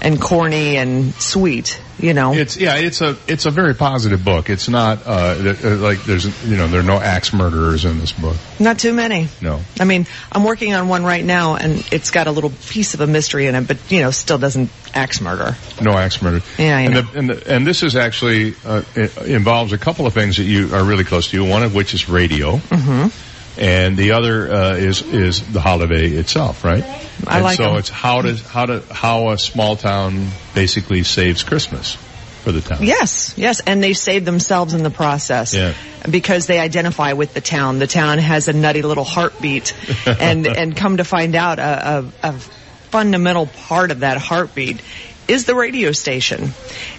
and 0.00 0.20
corny 0.20 0.76
and 0.76 1.14
sweet, 1.14 1.80
you 1.98 2.12
know. 2.12 2.34
it's 2.34 2.56
yeah, 2.56 2.76
it's 2.76 3.00
a 3.00 3.16
it's 3.26 3.46
a 3.46 3.50
very 3.50 3.74
positive 3.74 4.24
book. 4.24 4.50
It's 4.50 4.68
not 4.68 5.06
uh, 5.06 5.10
uh, 5.10 5.76
like 5.76 6.04
there's 6.04 6.26
you 6.46 6.56
know 6.56 6.68
there 6.68 6.80
are 6.80 6.84
no 6.84 7.00
axe 7.00 7.32
murderers 7.32 7.84
in 7.84 7.98
this 7.98 8.12
book. 8.12 8.36
Not 8.60 8.78
too 8.78 8.92
many. 8.92 9.28
No. 9.40 9.62
I 9.80 9.84
mean, 9.84 10.06
I'm 10.30 10.44
working 10.44 10.74
on 10.74 10.88
one 10.88 11.04
right 11.04 11.24
now 11.24 11.56
and 11.56 11.86
it's 11.92 12.10
got 12.10 12.26
a 12.26 12.30
little 12.30 12.50
piece 12.50 12.94
of 12.94 13.00
a 13.00 13.06
mystery 13.06 13.46
in 13.46 13.54
it, 13.54 13.66
but 13.66 13.78
you 13.90 14.02
know, 14.02 14.10
still 14.10 14.38
doesn't 14.38 14.70
axe 14.94 15.20
murder. 15.20 15.56
No 15.80 15.92
axe 15.92 16.20
murder. 16.20 16.42
Yeah, 16.58 16.78
and. 16.78 16.96
The, 16.96 17.18
and, 17.18 17.30
the, 17.30 17.54
and 17.54 17.66
this 17.66 17.82
is 17.82 17.96
actually 17.96 18.54
uh, 18.64 18.82
involves 19.24 19.72
a 19.72 19.78
couple 19.78 20.06
of 20.06 20.12
things 20.12 20.36
that 20.36 20.44
you 20.44 20.74
are 20.74 20.84
really 20.84 21.04
close 21.04 21.30
to. 21.30 21.44
One 21.44 21.62
of 21.62 21.74
which 21.74 21.94
is 21.94 22.08
radio, 22.08 22.58
hmm 22.58 23.08
and 23.58 23.96
the 23.96 24.12
other 24.12 24.52
uh, 24.52 24.76
is 24.76 25.02
is 25.02 25.52
the 25.52 25.60
holiday 25.60 26.08
itself, 26.08 26.64
right? 26.64 26.84
I 27.26 27.36
and 27.36 27.44
like 27.44 27.56
so 27.56 27.64
them. 27.64 27.76
it's 27.76 27.88
how 27.88 28.22
does 28.22 28.46
how 28.46 28.66
to 28.66 28.82
how 28.90 29.30
a 29.30 29.38
small 29.38 29.76
town 29.76 30.28
basically 30.54 31.02
saves 31.02 31.42
Christmas 31.42 31.96
for 32.44 32.52
the 32.52 32.60
town. 32.60 32.78
Yes, 32.82 33.34
yes, 33.36 33.60
and 33.60 33.82
they 33.82 33.92
save 33.92 34.24
themselves 34.24 34.74
in 34.74 34.82
the 34.82 34.90
process. 34.90 35.54
Yeah. 35.54 35.74
Because 36.08 36.46
they 36.46 36.60
identify 36.60 37.14
with 37.14 37.34
the 37.34 37.40
town. 37.40 37.80
The 37.80 37.88
town 37.88 38.18
has 38.18 38.46
a 38.46 38.52
nutty 38.52 38.82
little 38.82 39.04
heartbeat, 39.04 39.74
and 40.06 40.46
and 40.46 40.76
come 40.76 40.98
to 40.98 41.04
find 41.04 41.34
out 41.34 41.58
a, 41.58 42.12
a, 42.22 42.28
a 42.28 42.32
fundamental 42.90 43.46
part 43.46 43.90
of 43.90 44.00
that 44.00 44.18
heartbeat 44.18 44.80
is 45.28 45.44
the 45.44 45.54
radio 45.54 45.92
station. 45.92 46.52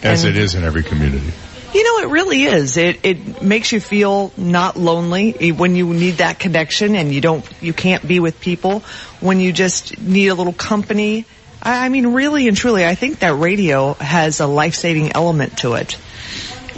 As 0.04 0.24
And- 0.26 0.36
it 0.36 0.42
is 0.42 0.56
in 0.56 0.64
every 0.64 0.84
community. 0.84 1.32
You 1.78 1.84
know, 1.84 2.10
it 2.10 2.12
really 2.12 2.42
is. 2.42 2.76
It 2.76 3.06
it 3.06 3.44
makes 3.44 3.72
you 3.72 3.80
feel 3.80 4.34
not 4.36 4.78
lonely 4.78 5.52
when 5.52 5.76
you 5.76 5.94
need 5.94 6.16
that 6.16 6.40
connection 6.40 6.96
and 6.96 7.14
you 7.14 7.22
don't 7.22 7.46
you 7.62 7.72
can't 7.72 8.08
be 8.08 8.20
with 8.20 8.42
people 8.42 8.80
when 9.20 9.40
you 9.40 9.54
just 9.54 10.02
need 10.02 10.30
a 10.30 10.34
little 10.34 10.54
company. 10.54 11.26
I, 11.62 11.86
I 11.86 11.90
mean, 11.90 12.14
really 12.14 12.48
and 12.48 12.58
truly, 12.58 12.84
I 12.84 12.96
think 12.96 13.20
that 13.20 13.36
radio 13.36 13.94
has 13.94 14.40
a 14.40 14.48
life 14.48 14.74
saving 14.74 15.12
element 15.12 15.60
to 15.60 15.74
it. 15.74 15.98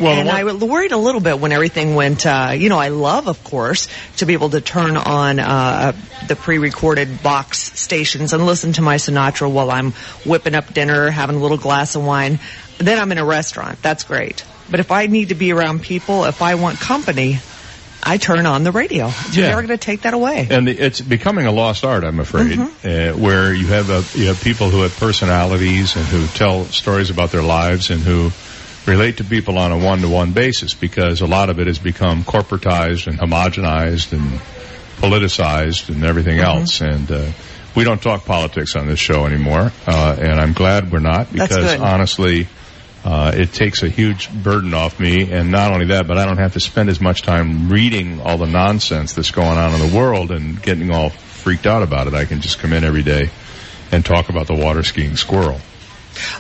Well, 0.02 0.12
and 0.12 0.30
I 0.30 0.44
worried 0.44 0.92
a 0.92 0.98
little 0.98 1.22
bit 1.22 1.40
when 1.40 1.54
everything 1.54 1.96
went. 1.96 2.26
Uh, 2.26 2.52
you 2.54 2.68
know, 2.68 2.78
I 2.78 2.90
love, 2.90 3.30
of 3.30 3.42
course, 3.46 3.88
to 4.18 4.26
be 4.26 4.34
able 4.34 4.50
to 4.50 4.60
turn 4.60 4.98
on 4.98 5.40
uh, 5.40 5.94
the 6.28 6.36
pre-recorded 6.36 7.24
box 7.24 7.60
stations 7.80 8.34
and 8.34 8.46
listen 8.46 8.74
to 8.74 8.82
my 8.82 8.96
Sinatra 8.96 9.50
while 9.50 9.72
I'm 9.72 9.94
whipping 10.26 10.56
up 10.56 10.74
dinner, 10.74 11.10
having 11.10 11.38
a 11.38 11.40
little 11.40 11.58
glass 11.58 11.96
of 11.96 12.06
wine. 12.06 12.40
Then 12.80 13.00
I'm 13.00 13.14
in 13.14 13.18
a 13.18 13.26
restaurant. 13.26 13.82
That's 13.82 14.04
great. 14.04 14.44
But 14.70 14.80
if 14.80 14.92
I 14.92 15.08
need 15.08 15.30
to 15.30 15.36
be 15.36 15.52
around 15.52 15.82
people, 15.82 16.26
if 16.26 16.42
I 16.42 16.56
want 16.56 16.80
company, 16.80 17.42
I 18.04 18.18
turn 18.18 18.46
on 18.46 18.64
the 18.64 18.72
radio. 18.72 19.14
You're 19.30 19.44
Yeah. 19.44 19.50
never 19.50 19.64
going 19.64 19.78
to 19.78 19.86
take 19.86 20.04
that 20.04 20.14
away. 20.14 20.48
And 20.50 20.68
the, 20.68 20.72
it's 20.78 21.02
becoming 21.02 21.46
a 21.46 21.52
lost 21.52 21.84
art, 21.84 22.04
I'm 22.04 22.20
afraid, 22.20 22.58
Mm-hmm. 22.60 22.88
uh, 23.16 23.18
where 23.18 23.54
you 23.54 23.68
have 23.68 23.90
a, 23.90 24.06
you 24.14 24.28
have 24.28 24.40
people 24.40 24.70
who 24.70 24.84
have 24.84 24.96
personalities 24.96 25.96
and 25.96 26.06
who 26.06 26.28
tell 26.28 26.66
stories 26.72 27.10
about 27.10 27.32
their 27.32 27.44
lives 27.44 27.90
and 27.90 28.02
who 28.02 28.32
relate 28.86 29.18
to 29.18 29.24
people 29.24 29.58
on 29.58 29.72
a 29.72 29.78
one-to-one 29.78 30.32
basis 30.32 30.74
because 30.74 31.22
a 31.22 31.26
lot 31.28 31.50
of 31.50 31.60
it 31.60 31.68
has 31.68 31.78
become 31.80 32.24
corporatized 32.24 33.08
and 33.08 33.20
homogenized 33.20 34.14
and 34.14 34.40
politicized 35.02 35.90
and 35.90 36.04
everything 36.04 36.38
Mm-hmm. 36.38 36.60
else. 36.60 36.82
And 36.82 37.12
uh, 37.12 37.32
we 37.76 37.84
don't 37.84 38.02
talk 38.02 38.26
politics 38.26 38.76
on 38.76 38.88
this 38.88 39.00
show 39.00 39.26
anymore, 39.26 39.72
uh, 39.88 40.16
and 40.20 40.40
I'm 40.40 40.54
glad 40.54 40.92
we're 40.92 41.00
not 41.00 41.32
because 41.34 41.76
honestly. 41.76 42.48
Uh, 43.10 43.32
it 43.34 43.52
takes 43.52 43.82
a 43.82 43.90
huge 43.90 44.32
burden 44.32 44.76
off 44.76 45.00
me, 45.00 45.32
and 45.32 45.50
not 45.50 45.74
only 45.74 45.88
that, 45.88 46.06
but 46.06 46.20
I 46.20 46.28
don't 46.28 46.38
have 46.38 46.54
to 46.54 46.60
spend 46.60 46.90
as 46.90 47.02
much 47.02 47.24
time 47.24 47.68
reading 47.68 48.22
all 48.22 48.38
the 48.38 48.46
nonsense 48.46 49.14
that's 49.14 49.32
going 49.32 49.58
on 49.58 49.74
in 49.74 49.90
the 49.90 49.98
world 49.98 50.30
and 50.30 50.62
getting 50.62 50.92
all 50.92 51.10
freaked 51.10 51.66
out 51.66 51.82
about 51.82 52.06
it. 52.06 52.14
I 52.14 52.26
can 52.26 52.40
just 52.40 52.60
come 52.60 52.72
in 52.72 52.84
every 52.84 53.02
day 53.02 53.32
and 53.92 54.06
talk 54.06 54.30
about 54.30 54.46
the 54.46 54.54
water 54.54 54.84
skiing 54.84 55.16
squirrel. 55.16 55.60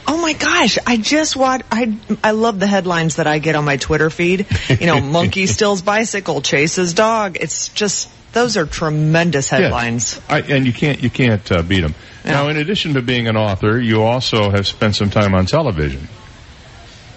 Oh 0.07 0.21
my 0.21 0.33
gosh, 0.33 0.77
I 0.85 0.97
just 0.97 1.35
watch. 1.35 1.63
I, 1.71 1.97
I 2.23 2.31
love 2.31 2.59
the 2.59 2.67
headlines 2.67 3.15
that 3.15 3.25
I 3.25 3.39
get 3.39 3.55
on 3.55 3.65
my 3.65 3.77
Twitter 3.77 4.11
feed. 4.11 4.45
You 4.69 4.85
know, 4.85 5.01
monkey 5.01 5.47
steals 5.47 5.81
bicycle, 5.81 6.43
chases 6.43 6.93
dog. 6.93 7.37
It's 7.41 7.69
just, 7.69 8.11
those 8.33 8.57
are 8.57 8.67
tremendous 8.67 9.49
headlines. 9.49 10.21
I, 10.29 10.41
and 10.41 10.67
you 10.67 10.73
can't 10.73 11.01
you 11.01 11.09
can't 11.09 11.51
uh, 11.51 11.63
beat 11.63 11.81
them. 11.81 11.95
Now, 12.23 12.49
in 12.49 12.57
addition 12.57 12.93
to 12.93 13.01
being 13.01 13.27
an 13.27 13.37
author, 13.37 13.79
you 13.79 14.03
also 14.03 14.51
have 14.51 14.67
spent 14.67 14.95
some 14.95 15.09
time 15.09 15.33
on 15.33 15.47
television. 15.47 16.07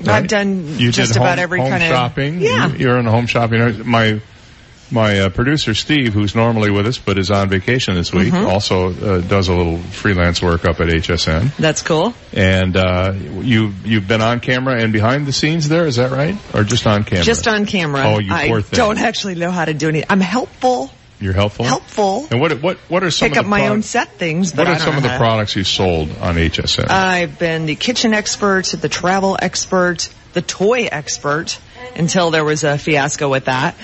I've 0.09 0.29
done 0.29 0.79
You 0.79 0.93
just 0.93 1.17
about 1.17 1.31
home, 1.39 1.43
every 1.43 1.61
home 1.61 1.71
kind 1.71 1.83
of 1.83 1.89
shopping. 1.89 2.41
Yeah. 2.41 2.69
You- 2.69 2.77
you're 2.79 2.99
in 2.99 3.07
home 3.07 3.27
shopping. 3.27 3.89
My 3.89 4.21
my 4.91 5.21
uh, 5.21 5.29
producer 5.31 5.73
Steve, 5.73 6.13
who's 6.13 6.35
normally 6.35 6.71
with 6.71 6.87
us 6.87 6.99
but 6.99 7.19
is 7.19 7.31
on 7.31 7.49
vacation 7.49 7.95
this 7.95 8.13
week, 8.13 8.31
Mhm. 8.35 8.47
also 8.47 8.91
uh, 8.93 9.21
does 9.23 9.49
a 9.49 9.55
little 9.55 9.79
freelance 9.79 10.43
work 10.43 10.67
up 10.67 10.81
at 10.81 10.89
HSN. 10.89 11.57
That's 11.57 11.81
cool. 11.81 12.13
And 12.35 12.77
uh, 12.77 13.15
you 13.41 13.73
you've 13.85 14.07
been 14.07 14.21
on 14.21 14.41
camera 14.41 14.79
and 14.83 14.93
behind 14.93 15.25
the 15.27 15.33
scenes 15.33 15.69
there, 15.71 15.87
is 15.87 15.97
that 15.97 16.11
right? 16.11 16.37
Or 16.55 16.63
just 16.63 16.87
on 16.87 17.05
camera? 17.05 17.25
Just 17.25 17.49
on 17.49 17.65
camera. 17.65 18.03
Oh, 18.07 18.19
you 18.19 18.35
I 18.35 18.49
poor 18.49 18.61
thing. 18.61 18.77
don't 18.77 18.99
actually 18.99 19.35
know 19.37 19.51
how 19.51 19.65
to 19.65 19.73
do 19.73 19.89
any. 19.89 20.05
I'm 20.11 20.21
helpful. 20.21 20.91
You're 21.23 21.33
helpful. 21.33 21.65
Helpful. 21.65 22.27
And 22.31 22.41
what 22.41 22.61
what 22.61 22.79
what 22.89 23.05
are 23.05 23.11
some 23.11 23.29
Pick 23.29 23.37
of 23.37 23.39
up 23.39 23.45
the 23.45 23.51
my 23.51 23.59
product- 23.61 23.73
own 23.77 23.83
set 23.83 24.09
things, 24.19 24.55
What 24.55 24.67
are 24.67 24.79
some 24.79 24.97
of 24.97 25.03
the 25.03 25.17
products 25.17 25.55
you 25.55 25.63
sold 25.65 26.11
on 26.21 26.35
HSN? 26.37 26.91
I've 26.91 27.39
been 27.39 27.67
the 27.67 27.77
kitchen 27.77 28.13
expert, 28.13 28.67
the 28.67 28.89
travel 28.89 29.39
expert, 29.41 30.09
the 30.33 30.43
toy 30.43 30.89
expert, 30.91 31.59
until 31.95 32.31
there 32.33 32.45
was 32.45 32.65
a 32.65 32.77
fiasco 32.77 33.29
with 33.29 33.45
that. 33.45 33.77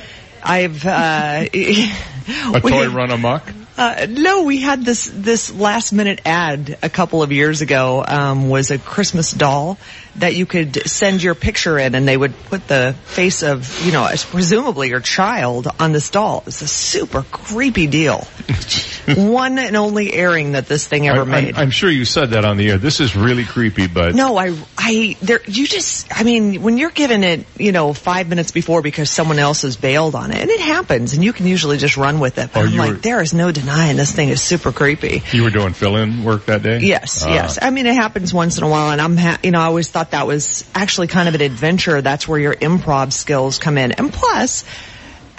I've, 0.42 0.84
uh, 0.84 1.44
a 1.52 2.60
toy 2.60 2.88
run 2.88 3.10
amok. 3.10 3.42
Uh, 3.76 4.06
no, 4.10 4.42
we 4.42 4.60
had 4.60 4.84
this 4.84 5.08
this 5.14 5.54
last 5.54 5.92
minute 5.92 6.20
ad 6.26 6.76
a 6.82 6.88
couple 6.88 7.22
of 7.22 7.30
years 7.30 7.60
ago. 7.60 8.04
Um, 8.06 8.48
was 8.48 8.72
a 8.72 8.78
Christmas 8.78 9.30
doll 9.30 9.78
that 10.20 10.34
you 10.34 10.46
could 10.46 10.88
send 10.88 11.22
your 11.22 11.34
picture 11.34 11.78
in, 11.78 11.94
and 11.94 12.06
they 12.06 12.16
would 12.16 12.34
put 12.44 12.66
the 12.68 12.94
face 13.04 13.42
of 13.42 13.84
you 13.84 13.92
know 13.92 14.08
presumably 14.30 14.88
your 14.88 15.00
child 15.00 15.68
on 15.78 15.92
this 15.92 16.10
doll. 16.10 16.38
It 16.40 16.46
was 16.46 16.62
a 16.62 16.68
super 16.68 17.22
creepy 17.22 17.86
deal. 17.86 18.26
One 19.16 19.58
and 19.58 19.74
only 19.76 20.12
airing 20.12 20.52
that 20.52 20.66
this 20.66 20.86
thing 20.86 21.08
ever 21.08 21.22
I, 21.22 21.24
made. 21.24 21.54
I'm, 21.54 21.62
I'm 21.64 21.70
sure 21.70 21.90
you 21.90 22.04
said 22.04 22.30
that 22.30 22.44
on 22.44 22.56
the 22.58 22.70
air. 22.70 22.78
This 22.78 23.00
is 23.00 23.16
really 23.16 23.44
creepy, 23.44 23.86
but 23.86 24.14
No, 24.14 24.36
I, 24.36 24.54
I, 24.76 25.16
there, 25.22 25.40
you 25.46 25.66
just, 25.66 26.06
I 26.14 26.24
mean, 26.24 26.60
when 26.62 26.76
you're 26.76 26.90
given 26.90 27.24
it, 27.24 27.46
you 27.56 27.72
know, 27.72 27.94
five 27.94 28.28
minutes 28.28 28.50
before 28.50 28.82
because 28.82 29.08
someone 29.10 29.38
else 29.38 29.62
has 29.62 29.76
bailed 29.76 30.14
on 30.14 30.30
it, 30.30 30.38
and 30.42 30.50
it 30.50 30.60
happens, 30.60 31.14
and 31.14 31.24
you 31.24 31.32
can 31.32 31.46
usually 31.46 31.78
just 31.78 31.96
run 31.96 32.20
with 32.20 32.36
it. 32.38 32.50
But 32.52 32.60
Oh, 32.60 32.66
I'm 32.66 32.76
like, 32.76 32.90
were- 32.90 32.96
there 32.96 33.22
is 33.22 33.32
no 33.32 33.50
denying 33.50 33.96
this 33.96 34.12
thing 34.12 34.28
is 34.28 34.42
super 34.42 34.72
creepy. 34.72 35.22
you 35.32 35.42
were 35.42 35.50
doing 35.50 35.72
fill-in 35.72 36.22
work 36.24 36.46
that 36.46 36.62
day. 36.62 36.80
Yes, 36.80 37.22
Ah. 37.26 37.32
yes. 37.32 37.58
I 37.60 37.70
mean, 37.70 37.86
it 37.86 37.94
happens 37.94 38.34
once 38.34 38.58
in 38.58 38.64
a 38.64 38.68
while, 38.68 38.90
and 38.90 39.00
I'm, 39.00 39.16
ha- 39.16 39.38
you 39.42 39.52
know, 39.52 39.60
I 39.60 39.64
always 39.64 39.88
thought 39.88 40.07
that 40.10 40.26
was 40.26 40.68
actually 40.74 41.06
kind 41.06 41.28
of 41.28 41.34
an 41.34 41.40
adventure. 41.40 42.00
That's 42.02 42.26
where 42.26 42.38
your 42.38 42.54
improv 42.54 43.12
skills 43.12 43.58
come 43.58 43.78
in, 43.78 43.92
and 43.92 44.12
plus. 44.12 44.64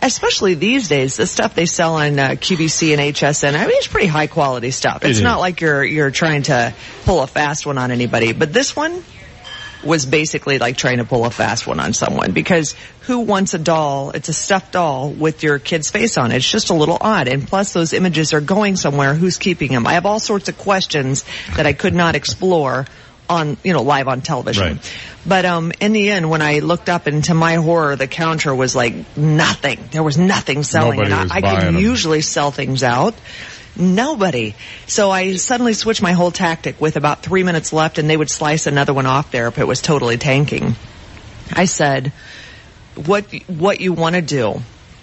Especially 0.01 0.53
these 0.53 0.87
days, 0.87 1.17
the 1.17 1.27
stuff 1.27 1.55
they 1.55 1.65
sell 1.65 1.95
on 1.95 2.17
uh, 2.17 2.29
QVC 2.29 2.93
and 2.93 3.01
HSN, 3.13 3.53
I 3.53 3.67
mean, 3.67 3.75
it's 3.75 3.87
pretty 3.87 4.07
high 4.07 4.27
quality 4.27 4.71
stuff. 4.71 5.03
It's 5.03 5.17
is. 5.17 5.21
not 5.21 5.41
like 5.41 5.59
you're 5.59 5.83
you're 5.83 6.09
trying 6.09 6.43
to 6.43 6.73
pull 7.03 7.21
a 7.21 7.27
fast 7.27 7.65
one 7.65 7.77
on 7.77 7.91
anybody, 7.91 8.31
but 8.31 8.53
this 8.53 8.77
one 8.77 9.03
was 9.83 10.05
basically 10.05 10.59
like 10.59 10.77
trying 10.77 10.97
to 10.97 11.05
pull 11.05 11.25
a 11.25 11.31
fast 11.31 11.65
one 11.65 11.79
on 11.79 11.93
someone 11.93 12.31
because 12.31 12.75
who 13.01 13.19
wants 13.19 13.53
a 13.53 13.59
doll? 13.59 14.11
It's 14.11 14.29
a 14.29 14.33
stuffed 14.33 14.73
doll 14.73 15.09
with 15.09 15.43
your 15.43 15.59
kid's 15.59 15.89
face 15.89 16.17
on 16.17 16.31
it. 16.31 16.37
It's 16.37 16.51
just 16.51 16.69
a 16.69 16.73
little 16.73 16.97
odd. 16.99 17.27
And 17.27 17.47
plus 17.47 17.73
those 17.73 17.93
images 17.93 18.33
are 18.33 18.41
going 18.41 18.75
somewhere. 18.75 19.13
Who's 19.13 19.37
keeping 19.37 19.71
them? 19.71 19.87
I 19.87 19.93
have 19.93 20.05
all 20.05 20.19
sorts 20.19 20.49
of 20.49 20.57
questions 20.57 21.23
that 21.55 21.65
I 21.65 21.73
could 21.73 21.93
not 21.93 22.15
explore 22.15 22.85
on, 23.29 23.57
you 23.63 23.73
know, 23.73 23.83
live 23.83 24.07
on 24.07 24.21
television. 24.21 24.63
Right. 24.77 24.95
But 25.25 25.45
um 25.45 25.71
in 25.79 25.93
the 25.93 26.09
end 26.09 26.29
when 26.29 26.41
I 26.41 26.59
looked 26.59 26.89
up 26.89 27.07
and 27.07 27.23
to 27.25 27.33
my 27.33 27.55
horror 27.55 27.95
the 27.95 28.07
counter 28.07 28.53
was 28.55 28.75
like 28.75 28.95
nothing. 29.17 29.79
There 29.91 30.03
was 30.03 30.17
nothing 30.17 30.63
selling 30.63 30.97
Nobody 30.97 31.13
and 31.13 31.23
was 31.29 31.31
I, 31.31 31.47
I 31.47 31.65
'em. 31.67 31.77
usually 31.77 32.21
sell 32.21 32.51
things 32.51 32.83
out. 32.83 33.13
Nobody. 33.77 34.55
So 34.87 35.09
I 35.11 35.35
suddenly 35.35 35.73
switched 35.73 36.01
my 36.01 36.11
whole 36.13 36.31
tactic 36.31 36.81
with 36.81 36.97
about 36.97 37.21
three 37.23 37.43
minutes 37.43 37.71
left 37.71 37.97
and 37.97 38.09
they 38.09 38.17
would 38.17 38.29
slice 38.29 38.67
another 38.67 38.93
one 38.93 39.05
off 39.05 39.31
there 39.31 39.47
if 39.47 39.57
it 39.57 39.67
was 39.67 39.81
totally 39.81 40.17
tanking. 40.17 40.75
I 41.53 41.65
said, 41.65 42.11
what, 42.95 43.25
what 43.47 43.79
you 43.79 43.93
want 43.93 44.15
to 44.15 44.21
do, 44.21 44.61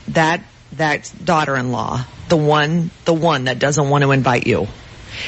that, 0.08 0.42
that 0.72 1.10
daughter-in-law, 1.24 2.04
the 2.28 2.36
one, 2.36 2.90
the 3.04 3.14
one 3.14 3.44
that 3.44 3.58
doesn't 3.58 3.88
want 3.88 4.02
to 4.04 4.10
invite 4.12 4.46
you, 4.46 4.66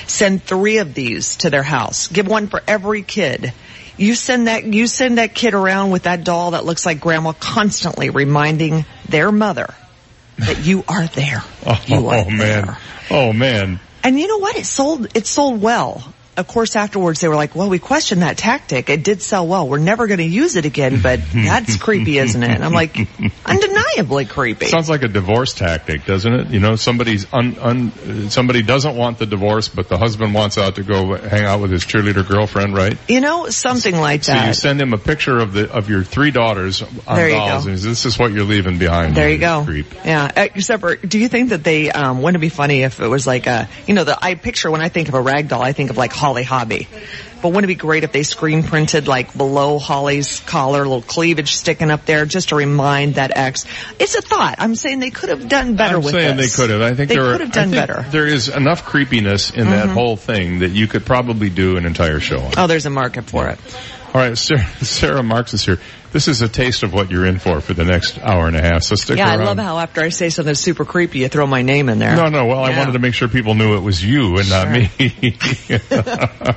send 0.07 0.43
three 0.43 0.79
of 0.79 0.95
these 0.95 1.37
to 1.37 1.51
their 1.51 1.63
house. 1.63 2.09
Give 2.09 2.27
one 2.27 2.49
for 2.49 2.63
every 2.67 3.03
kid. 3.03 3.53
You 3.97 4.15
send 4.15 4.47
that, 4.47 4.65
you 4.65 4.87
send 4.87 5.19
that 5.19 5.35
kid 5.35 5.55
around 5.55 5.91
with 5.91 6.05
that 6.05 6.25
doll 6.25 6.53
that 6.53 6.65
looks 6.65 6.87
like 6.87 7.01
grandma 7.01 7.33
constantly 7.33 8.11
reminding 8.11 8.85
their 9.09 9.33
mother 9.33 9.75
that 10.39 10.65
you 10.65 10.85
are 10.89 11.07
there. 11.07 11.43
Oh, 11.67 11.83
You 11.87 12.09
are 12.09 12.25
oh, 12.27 12.31
man. 12.31 12.77
Oh 13.11 13.33
man. 13.33 13.81
And 14.05 14.19
you 14.19 14.29
know 14.29 14.39
what? 14.39 14.57
It 14.57 14.67
sold, 14.67 15.09
it 15.17 15.27
sold 15.27 15.61
well. 15.61 16.15
Of 16.39 16.47
course, 16.47 16.77
afterwards 16.77 17.21
they 17.21 17.29
were 17.29 17.35
like, 17.35 17.55
well, 17.55 17.69
we 17.69 17.79
questioned 17.79 18.23
that 18.23 18.39
tactic. 18.39 18.89
It 18.91 19.03
did 19.05 19.23
sell 19.23 19.47
well. 19.47 19.69
We're 19.69 19.79
never 19.79 20.07
going 20.07 20.19
to 20.19 20.25
use 20.25 20.57
it 20.57 20.65
again, 20.65 21.01
but 21.03 21.21
that's 21.35 21.77
creepy, 21.77 22.19
isn't 22.19 22.43
it? 22.43 22.51
And 22.51 22.65
I'm 22.65 22.73
like, 22.73 22.97
undeniably 23.45 24.25
creepy. 24.27 24.67
Sounds 24.67 24.89
like 24.89 25.03
a 25.03 25.09
divorce 25.09 25.55
tactic, 25.55 26.05
doesn't 26.05 26.33
it? 26.33 26.49
You 26.51 26.61
know, 26.61 26.77
somebody's 26.77 27.27
un, 27.33 27.59
un, 27.59 28.31
somebody 28.31 28.63
doesn't 28.63 28.97
want 28.97 29.19
the 29.19 29.27
divorce, 29.27 29.69
but 29.69 29.89
the 29.89 29.99
husband 29.99 30.35
wants 30.35 30.59
out 30.59 30.77
to 30.77 30.83
go 30.83 31.17
hang 31.17 31.45
out 31.45 31.61
with 31.61 31.71
his 31.71 31.85
cheerleader 31.85 32.27
girlfriend, 32.27 32.75
right? 32.75 32.97
You 33.09 33.21
know, 33.21 33.49
something 33.49 33.97
like 33.97 34.23
that. 34.25 34.43
So 34.43 34.47
you 34.49 34.55
send 34.55 34.81
him 34.81 34.93
a 34.93 34.99
picture 34.99 35.39
of 35.39 35.53
the 35.53 35.71
of 35.73 35.89
your 35.91 36.03
three 36.05 36.31
daughters 36.31 36.83
on 36.83 37.17
There 37.17 37.29
you 37.29 37.35
dolls, 37.35 37.65
go. 37.65 37.71
and 37.73 37.79
this 37.79 38.07
is 38.07 38.19
what 38.19 38.33
you're 38.33 38.45
leaving 38.45 38.79
behind. 38.79 39.15
There 39.17 39.31
you 39.31 39.39
go. 39.39 39.65
Creep. 39.65 39.87
Yeah. 40.05 40.31
Uh, 40.37 40.49
Except 40.55 40.81
for, 40.81 40.97
do 40.97 41.19
you 41.19 41.29
think 41.29 41.51
that 41.51 41.63
they, 41.65 41.91
um, 41.91 42.23
wouldn't 42.23 42.41
it 42.41 42.45
be 42.45 42.49
funny 42.49 42.83
if 42.83 43.01
it 43.01 43.07
was 43.07 43.27
like 43.27 43.47
a, 43.47 43.69
you 43.87 43.95
know, 43.95 44.05
the, 44.05 44.19
I 44.23 44.35
picture 44.35 44.71
when 44.71 44.81
I 44.81 44.89
think 44.89 45.09
of 45.09 45.15
a 45.15 45.21
rag 45.21 45.49
doll, 45.49 45.63
I 45.63 45.73
think 45.73 45.91
of 45.91 45.97
like 45.97 46.13
Holly 46.29 46.43
Hobbie. 46.43 46.87
But 47.41 47.49
wouldn't 47.51 47.65
it 47.65 47.69
be 47.69 47.75
great 47.77 48.05
if 48.05 48.13
they 48.13 48.23
screen 48.23 48.63
printed 48.65 49.09
like 49.09 49.35
below 49.35 49.79
Holly's 49.79 50.41
collar, 50.41 50.81
a 50.83 50.89
little 50.89 51.01
cleavage 51.01 51.55
sticking 51.55 51.91
up 51.91 52.05
there 52.05 52.27
just 52.27 52.51
to 52.51 52.57
remind 52.57 53.15
that 53.15 53.35
X? 53.35 53.65
It's 53.99 54.15
a 54.15 54.21
thought. 54.21 54.57
I'm 54.59 54.75
saying 54.75 54.99
they 54.99 55.09
could 55.11 55.31
have 55.31 55.49
done 55.49 55.77
better 55.77 55.97
I'm 55.97 56.03
with 56.03 56.13
saying 56.13 56.37
this. 56.37 56.55
they 56.55 56.63
could 56.63 56.71
have. 56.71 56.83
I 56.83 56.95
think 56.95 57.09
they 57.09 57.15
there 57.15 57.33
could 57.33 57.41
have 57.41 57.53
done 57.53 57.71
better. 57.71 58.05
There 58.11 58.27
is 58.27 58.49
enough 58.51 58.85
creepiness 58.85 59.51
in 59.51 59.71
that 59.71 59.87
Mhm. 59.89 59.95
whole 59.95 60.17
thing 60.17 60.59
that 60.59 60.73
you 60.73 60.87
could 60.87 61.07
probably 61.07 61.49
do 61.49 61.79
an 61.79 61.87
entire 61.87 62.21
show 62.21 62.41
on. 62.41 62.53
Oh, 62.59 62.67
there's 62.67 62.85
a 62.85 62.91
market 62.91 63.25
for 63.25 63.49
it. 63.49 63.59
All 64.13 64.21
right, 64.21 64.37
Sara, 64.37 64.67
Sara 64.83 65.23
Marx 65.23 65.55
is 65.55 65.65
here. 65.65 65.79
This 66.11 66.27
is 66.27 66.41
a 66.41 66.49
taste 66.49 66.83
of 66.83 66.95
what 66.95 67.11
you're 67.11 67.27
in 67.27 67.39
for 67.39 67.61
for 67.61 67.75
the 67.75 67.85
next 67.85 68.19
hour 68.19 68.47
and 68.47 68.57
a 68.57 68.63
half. 68.63 68.83
So 68.83 68.95
stick 68.97 69.19
Yeah, 69.19 69.31
I 69.31 69.37
love 69.37 69.59
how 69.59 69.79
after 69.79 70.01
I 70.01 70.09
say 70.09 70.31
something 70.31 70.55
super 70.55 70.85
creepy, 70.85 71.19
you 71.21 71.29
throw 71.29 71.47
my 71.47 71.63
name 71.63 71.89
in 71.89 71.99
there. 71.99 72.17
No, 72.17 72.29
no. 72.29 72.47
Well, 72.47 72.65
I 72.65 72.77
wanted 72.77 72.93
to 72.93 72.99
make 72.99 73.15
sure 73.15 73.29
people 73.29 73.55
knew 73.55 73.77
it 73.77 73.81
was 73.81 74.03
you 74.03 74.39
and 74.39 74.49
not 74.49 74.71
me. 74.71 74.91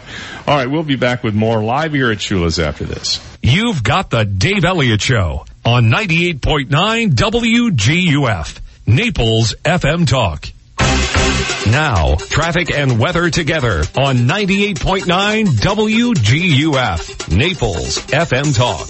All 0.48 0.58
right, 0.58 0.68
we'll 0.68 0.84
be 0.84 0.96
back 0.96 1.24
with 1.24 1.36
more 1.36 1.62
live 1.62 1.92
here 1.94 2.12
at 2.12 2.20
Shula's 2.20 2.60
after 2.60 2.86
this. 2.86 3.20
You've 3.42 3.84
got 3.84 4.10
the 4.10 4.24
Dave 4.24 4.64
Elliott 4.64 5.02
Show 5.02 5.46
on 5.66 5.86
98.9 5.86 7.12
WGUF, 7.12 8.60
Naples 8.86 9.56
FM 9.64 10.08
Talk. 10.08 10.48
Now, 11.72 12.16
traffic 12.16 12.74
and 12.74 13.00
weather 13.00 13.30
together 13.30 13.80
on 13.98 14.18
98.9 14.28 15.46
WGUF, 15.46 17.36
Naples 17.38 17.98
FM 18.00 18.56
Talk. 18.56 18.88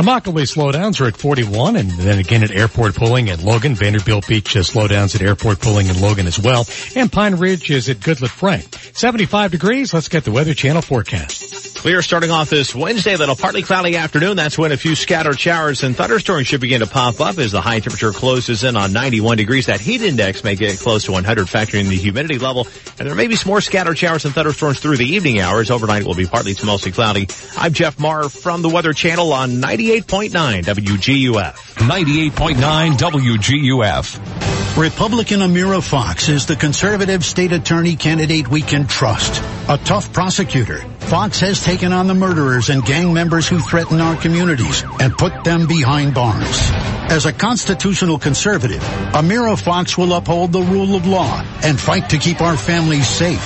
Immokalee 0.00 0.48
slowdowns 0.48 0.98
are 1.02 1.08
at 1.08 1.16
41 1.16 1.76
and 1.76 1.90
then 1.90 2.18
again 2.18 2.42
at 2.42 2.50
airport 2.50 2.94
pulling 2.94 3.28
at 3.28 3.42
Logan. 3.42 3.74
Vanderbilt 3.74 4.26
Beach 4.26 4.56
uh, 4.56 4.60
slowdowns 4.60 5.14
at 5.14 5.20
airport 5.20 5.60
pulling 5.60 5.88
in 5.88 6.00
Logan 6.00 6.26
as 6.26 6.38
well. 6.38 6.66
And 6.96 7.12
Pine 7.12 7.34
Ridge 7.34 7.70
is 7.70 7.90
at 7.90 7.98
Goodlette 7.98 8.30
Frank. 8.30 8.64
75 8.96 9.50
degrees. 9.50 9.92
Let's 9.92 10.08
get 10.08 10.24
the 10.24 10.30
Weather 10.30 10.54
Channel 10.54 10.80
forecast. 10.80 11.76
Clear 11.76 12.00
starting 12.02 12.30
off 12.30 12.50
this 12.50 12.74
Wednesday, 12.74 13.16
that'll 13.16 13.36
partly 13.36 13.62
cloudy 13.62 13.96
afternoon. 13.96 14.36
That's 14.36 14.56
when 14.56 14.70
a 14.70 14.76
few 14.76 14.94
scattered 14.94 15.40
showers 15.40 15.82
and 15.82 15.96
thunderstorms 15.96 16.46
should 16.46 16.60
begin 16.60 16.80
to 16.80 16.86
pop 16.86 17.20
up 17.20 17.38
as 17.38 17.52
the 17.52 17.60
high 17.60 17.80
temperature 17.80 18.12
closes 18.12 18.64
in 18.64 18.76
on 18.76 18.92
91 18.92 19.38
degrees. 19.38 19.66
That 19.66 19.80
heat 19.80 20.02
index 20.02 20.44
may 20.44 20.56
get 20.56 20.78
close 20.78 21.04
to 21.04 21.12
100, 21.12 21.48
factoring 21.50 21.88
the 21.88 21.96
humidity 21.96 22.38
level. 22.38 22.66
And 22.98 23.08
there 23.08 23.14
may 23.14 23.26
be 23.26 23.36
some 23.36 23.48
more 23.48 23.60
scattered 23.60 23.98
showers 23.98 24.24
and 24.24 24.34
thunderstorms 24.34 24.80
through 24.80 24.96
the 24.96 25.06
evening 25.06 25.40
hours. 25.40 25.70
Overnight 25.70 26.02
it 26.02 26.06
will 26.06 26.14
be 26.14 26.26
partly 26.26 26.54
to 26.54 26.66
mostly 26.66 26.92
cloudy. 26.92 27.28
I'm 27.56 27.72
Jeff 27.72 27.98
Marr 27.98 28.28
from 28.28 28.62
the 28.62 28.68
Weather 28.68 28.92
Channel 28.92 29.32
on 29.32 29.50
98.9 29.52 30.30
WGUF. 30.64 31.54
98.9 31.76 32.92
WGUF. 32.92 34.59
Republican 34.76 35.40
Amira 35.40 35.82
Fox 35.82 36.28
is 36.28 36.46
the 36.46 36.54
conservative 36.54 37.24
state 37.24 37.52
attorney 37.52 37.96
candidate 37.96 38.48
we 38.48 38.62
can 38.62 38.86
trust. 38.86 39.42
A 39.68 39.76
tough 39.76 40.12
prosecutor, 40.12 40.78
Fox 41.00 41.40
has 41.40 41.62
taken 41.62 41.92
on 41.92 42.06
the 42.06 42.14
murderers 42.14 42.70
and 42.70 42.82
gang 42.84 43.12
members 43.12 43.48
who 43.48 43.58
threaten 43.58 44.00
our 44.00 44.16
communities 44.16 44.84
and 45.00 45.12
put 45.12 45.44
them 45.44 45.66
behind 45.66 46.14
bars. 46.14 46.70
As 47.10 47.26
a 47.26 47.32
constitutional 47.32 48.18
conservative, 48.18 48.80
Amira 49.12 49.60
Fox 49.60 49.98
will 49.98 50.14
uphold 50.14 50.52
the 50.52 50.62
rule 50.62 50.94
of 50.94 51.04
law 51.04 51.44
and 51.62 51.78
fight 51.78 52.10
to 52.10 52.18
keep 52.18 52.40
our 52.40 52.56
families 52.56 53.08
safe. 53.08 53.44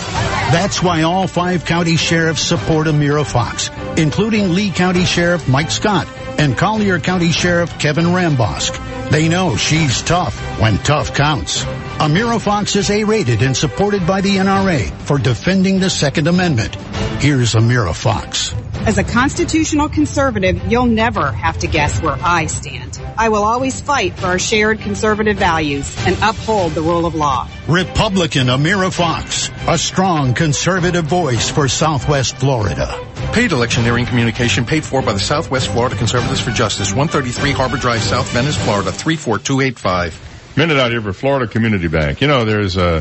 That's 0.53 0.83
why 0.83 1.03
all 1.03 1.27
five 1.27 1.65
county 1.65 1.97
sheriffs 1.97 2.43
support 2.43 2.87
Amira 2.87 3.25
Fox, 3.25 3.71
including 3.97 4.55
Lee 4.55 4.71
County 4.71 5.05
Sheriff 5.07 5.49
Mike 5.49 5.71
Scott 5.71 6.07
and 6.39 6.57
Collier 6.57 6.99
County 6.99 7.31
Sheriff 7.31 7.79
Kevin 7.79 8.07
Rambosk. 8.07 9.11
They 9.11 9.29
know 9.29 9.57
she's 9.57 10.03
tough 10.03 10.39
when 10.61 10.79
tough 10.79 11.15
counts. 11.15 11.65
Amira 11.99 12.41
Fox 12.41 12.75
is 12.77 12.91
A-rated 12.91 13.43
and 13.43 13.57
supported 13.57 14.07
by 14.07 14.21
the 14.21 14.37
NRA 14.37 14.91
for 15.03 15.19
defending 15.19 15.81
the 15.81 15.91
Second 15.91 16.27
Amendment. 16.27 16.75
Here's 17.21 17.55
Amira 17.55 17.95
Fox. 17.95 18.55
As 18.87 18.99
a 18.99 19.05
constitutional 19.05 19.89
conservative, 19.89 20.71
you'll 20.71 20.87
never 20.87 21.33
have 21.33 21.59
to 21.61 21.67
guess 21.67 22.03
where 22.03 22.19
I 22.21 22.47
stand. 22.47 23.01
I 23.17 23.31
will 23.31 23.45
always 23.45 23.81
fight 23.81 24.15
for 24.19 24.27
our 24.27 24.39
shared 24.39 24.81
conservative 24.81 25.39
values 25.39 25.97
and 26.07 26.17
uphold 26.23 26.73
the 26.73 26.83
rule 26.83 27.07
of 27.07 27.15
law. 27.15 27.49
Republican 27.69 28.49
Amira 28.49 28.93
Fox, 28.93 29.51
a 29.67 29.79
strong 29.79 30.35
conservative 30.35 31.07
voice 31.07 31.49
for 31.49 31.67
Southwest 31.67 32.37
Florida. 32.37 32.95
Paid 33.33 33.53
electioneering 33.53 34.05
communication 34.05 34.67
paid 34.67 34.85
for 34.85 35.01
by 35.01 35.15
the 35.15 35.19
Southwest 35.19 35.69
Florida 35.69 35.97
Conservatives 35.97 36.41
for 36.41 36.51
Justice, 36.51 36.91
133 36.91 37.53
Harbor 37.53 37.79
Drive, 37.79 38.03
South 38.03 38.31
Venice, 38.33 38.63
Florida, 38.63 38.93
34285. 38.93 40.57
Minute 40.59 40.77
out 40.77 40.91
here 40.91 41.01
for 41.01 41.15
Florida 41.15 41.51
Community 41.51 41.89
Bank. 41.89 42.21
You 42.21 42.27
know, 42.27 42.45
there's 42.45 42.77
uh, 42.77 43.01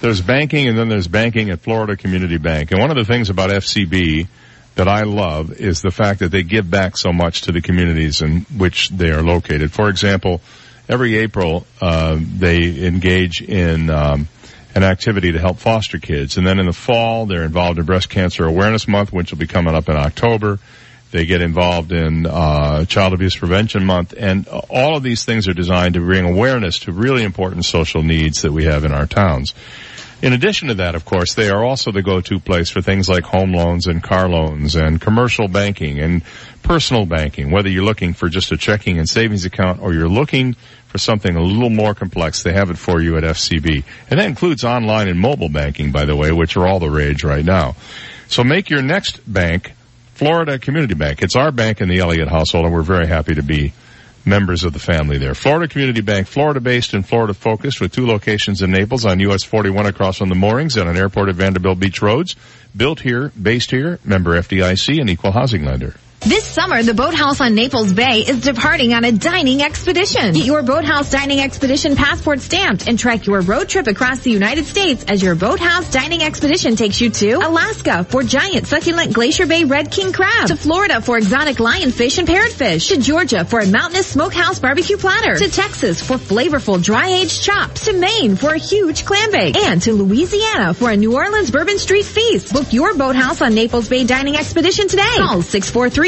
there's 0.00 0.20
banking 0.20 0.68
and 0.68 0.78
then 0.78 0.88
there's 0.88 1.08
banking 1.08 1.50
at 1.50 1.58
Florida 1.62 1.96
Community 1.96 2.38
Bank. 2.38 2.70
And 2.70 2.80
one 2.80 2.92
of 2.92 2.96
the 2.96 3.04
things 3.04 3.30
about 3.30 3.50
FCB 3.50 4.28
that 4.76 4.86
I 4.86 5.02
love 5.02 5.52
is 5.54 5.82
the 5.82 5.90
fact 5.90 6.20
that 6.20 6.30
they 6.30 6.44
give 6.44 6.70
back 6.70 6.96
so 6.96 7.12
much 7.12 7.42
to 7.42 7.52
the 7.52 7.60
communities 7.60 8.22
in 8.22 8.42
which 8.56 8.90
they 8.90 9.10
are 9.10 9.24
located. 9.24 9.72
For 9.72 9.88
example, 9.88 10.40
every 10.88 11.16
April, 11.18 11.66
uh, 11.80 12.18
they 12.18 12.86
engage 12.86 13.42
in, 13.42 13.90
um, 13.90 14.28
an 14.74 14.84
activity 14.84 15.32
to 15.32 15.38
help 15.38 15.58
foster 15.58 15.98
kids. 15.98 16.36
And 16.36 16.46
then 16.46 16.58
in 16.58 16.66
the 16.66 16.72
fall, 16.72 17.26
they're 17.26 17.42
involved 17.42 17.78
in 17.78 17.84
Breast 17.84 18.10
Cancer 18.10 18.44
Awareness 18.44 18.86
Month, 18.86 19.12
which 19.12 19.30
will 19.30 19.38
be 19.38 19.46
coming 19.46 19.74
up 19.74 19.88
in 19.88 19.96
October. 19.96 20.58
They 21.10 21.24
get 21.24 21.40
involved 21.40 21.90
in 21.90 22.26
uh, 22.26 22.84
Child 22.84 23.14
Abuse 23.14 23.34
Prevention 23.34 23.84
Month, 23.84 24.14
and 24.16 24.46
all 24.46 24.96
of 24.96 25.02
these 25.02 25.24
things 25.24 25.48
are 25.48 25.54
designed 25.54 25.94
to 25.94 26.00
bring 26.00 26.26
awareness 26.26 26.80
to 26.80 26.92
really 26.92 27.24
important 27.24 27.64
social 27.64 28.02
needs 28.02 28.42
that 28.42 28.52
we 28.52 28.64
have 28.64 28.84
in 28.84 28.92
our 28.92 29.06
towns. 29.06 29.54
In 30.20 30.32
addition 30.32 30.68
to 30.68 30.74
that, 30.74 30.94
of 30.96 31.04
course, 31.04 31.34
they 31.34 31.48
are 31.48 31.64
also 31.64 31.92
the 31.92 32.02
go-to 32.02 32.40
place 32.40 32.70
for 32.70 32.82
things 32.82 33.08
like 33.08 33.24
home 33.24 33.52
loans 33.52 33.86
and 33.86 34.02
car 34.02 34.28
loans 34.28 34.74
and 34.74 35.00
commercial 35.00 35.48
banking 35.48 36.00
and 36.00 36.22
personal 36.62 37.06
banking. 37.06 37.52
Whether 37.52 37.68
you're 37.68 37.84
looking 37.84 38.14
for 38.14 38.28
just 38.28 38.50
a 38.50 38.56
checking 38.56 38.98
and 38.98 39.08
savings 39.08 39.44
account 39.44 39.80
or 39.80 39.94
you're 39.94 40.08
looking 40.08 40.56
for 40.88 40.98
something 40.98 41.36
a 41.36 41.42
little 41.42 41.70
more 41.70 41.94
complex, 41.94 42.42
they 42.42 42.52
have 42.52 42.70
it 42.70 42.78
for 42.78 43.00
you 43.00 43.16
at 43.16 43.22
FCB. 43.22 43.84
And 44.10 44.18
that 44.18 44.26
includes 44.26 44.64
online 44.64 45.08
and 45.08 45.20
mobile 45.20 45.50
banking, 45.50 45.92
by 45.92 46.06
the 46.06 46.16
way, 46.16 46.32
which 46.32 46.56
are 46.56 46.66
all 46.66 46.78
the 46.78 46.90
rage 46.90 47.24
right 47.24 47.44
now. 47.44 47.76
So 48.28 48.42
make 48.42 48.70
your 48.70 48.82
next 48.82 49.20
bank 49.30 49.72
Florida 50.14 50.58
Community 50.58 50.94
Bank. 50.94 51.22
It's 51.22 51.36
our 51.36 51.52
bank 51.52 51.80
in 51.80 51.88
the 51.88 51.98
Elliott 51.98 52.28
household 52.28 52.64
and 52.64 52.74
we're 52.74 52.82
very 52.82 53.06
happy 53.06 53.34
to 53.34 53.42
be 53.42 53.72
members 54.24 54.64
of 54.64 54.72
the 54.72 54.78
family 54.78 55.18
there. 55.18 55.34
Florida 55.34 55.68
Community 55.68 56.00
Bank, 56.00 56.26
Florida 56.26 56.60
based 56.60 56.92
and 56.94 57.06
Florida 57.06 57.34
focused 57.34 57.80
with 57.80 57.92
two 57.92 58.06
locations 58.06 58.60
in 58.60 58.70
Naples 58.70 59.04
on 59.04 59.20
US 59.20 59.44
41 59.44 59.86
across 59.86 60.18
from 60.18 60.28
the 60.28 60.34
moorings 60.34 60.76
and 60.76 60.88
an 60.88 60.96
airport 60.96 61.28
at 61.28 61.36
Vanderbilt 61.36 61.78
Beach 61.78 62.02
Roads. 62.02 62.34
Built 62.76 63.00
here, 63.00 63.32
based 63.40 63.70
here, 63.70 63.98
member 64.04 64.38
FDIC 64.38 65.00
and 65.00 65.08
equal 65.08 65.32
housing 65.32 65.64
lender. 65.64 65.94
This 66.20 66.44
summer, 66.44 66.82
the 66.82 66.94
Boathouse 66.94 67.40
on 67.40 67.54
Naples 67.54 67.92
Bay 67.92 68.24
is 68.26 68.40
departing 68.40 68.92
on 68.92 69.04
a 69.04 69.12
dining 69.12 69.62
expedition. 69.62 70.34
Get 70.34 70.44
your 70.44 70.62
Boathouse 70.62 71.12
Dining 71.12 71.38
Expedition 71.38 71.94
passport 71.94 72.40
stamped 72.40 72.88
and 72.88 72.98
track 72.98 73.26
your 73.26 73.40
road 73.40 73.68
trip 73.68 73.86
across 73.86 74.18
the 74.20 74.32
United 74.32 74.66
States 74.66 75.04
as 75.06 75.22
your 75.22 75.36
Boathouse 75.36 75.90
Dining 75.92 76.22
Expedition 76.22 76.74
takes 76.74 77.00
you 77.00 77.10
to 77.10 77.34
Alaska 77.34 78.02
for 78.02 78.24
giant 78.24 78.66
succulent 78.66 79.12
Glacier 79.12 79.46
Bay 79.46 79.62
Red 79.62 79.92
King 79.92 80.12
crab, 80.12 80.48
to 80.48 80.56
Florida 80.56 81.00
for 81.00 81.16
exotic 81.16 81.58
lionfish 81.58 82.18
and 82.18 82.26
parrotfish, 82.26 82.88
to 82.88 83.00
Georgia 83.00 83.44
for 83.44 83.60
a 83.60 83.66
mountainous 83.66 84.08
smokehouse 84.08 84.58
barbecue 84.58 84.96
platter, 84.96 85.36
to 85.36 85.48
Texas 85.48 86.02
for 86.02 86.16
flavorful 86.16 86.82
dry-aged 86.82 87.42
chops, 87.42 87.84
to 87.84 87.92
Maine 87.92 88.34
for 88.34 88.52
a 88.52 88.58
huge 88.58 89.04
clam 89.04 89.30
bake, 89.30 89.56
and 89.56 89.80
to 89.82 89.92
Louisiana 89.92 90.74
for 90.74 90.90
a 90.90 90.96
New 90.96 91.14
Orleans 91.14 91.52
Bourbon 91.52 91.78
Street 91.78 92.04
feast. 92.04 92.52
Book 92.52 92.72
your 92.72 92.94
Boathouse 92.94 93.40
on 93.40 93.54
Naples 93.54 93.88
Bay 93.88 94.04
Dining 94.04 94.36
Expedition 94.36 94.88
today. 94.88 95.04
Call 95.16 95.42
643 95.42 96.07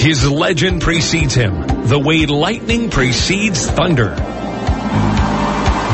His 0.00 0.30
legend 0.30 0.80
precedes 0.80 1.34
him, 1.34 1.66
the 1.88 1.98
way 1.98 2.24
lightning 2.26 2.88
precedes 2.88 3.66
thunder. 3.66 4.14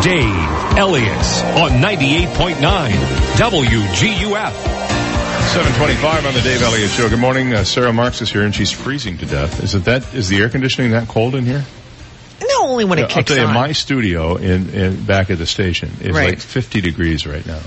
Dave 0.02 0.76
Elliott 0.76 1.08
on 1.56 1.70
98.9 1.80 2.54
WGUF. 3.36 4.52
725 5.54 6.26
on 6.26 6.34
the 6.34 6.40
Dave 6.40 6.62
Elliott 6.62 6.90
Show. 6.90 7.08
Good 7.08 7.18
morning. 7.18 7.54
Uh, 7.54 7.64
Sara 7.64 7.92
Marx 7.92 8.20
is 8.20 8.30
here 8.30 8.42
and 8.42 8.54
she's 8.54 8.70
freezing 8.72 9.16
to 9.18 9.26
death. 9.26 9.62
Is 9.62 9.74
it 9.74 9.84
that, 9.84 10.12
is 10.12 10.28
the 10.28 10.38
air 10.38 10.48
conditioning 10.48 10.90
that 10.90 11.08
cold 11.08 11.34
in 11.34 11.44
here? 11.46 11.64
Only 12.64 12.84
when 12.84 12.98
it 12.98 13.14
I'll 13.16 13.22
tell 13.22 13.36
you, 13.36 13.44
on. 13.44 13.54
my 13.54 13.72
studio 13.72 14.36
in, 14.36 14.70
in 14.70 15.04
back 15.04 15.30
at 15.30 15.38
the 15.38 15.46
station 15.46 15.90
is 16.00 16.14
Right. 16.14 16.30
like 16.30 16.40
50 16.40 16.80
degrees 16.80 17.26
right 17.26 17.44
now. 17.46 17.60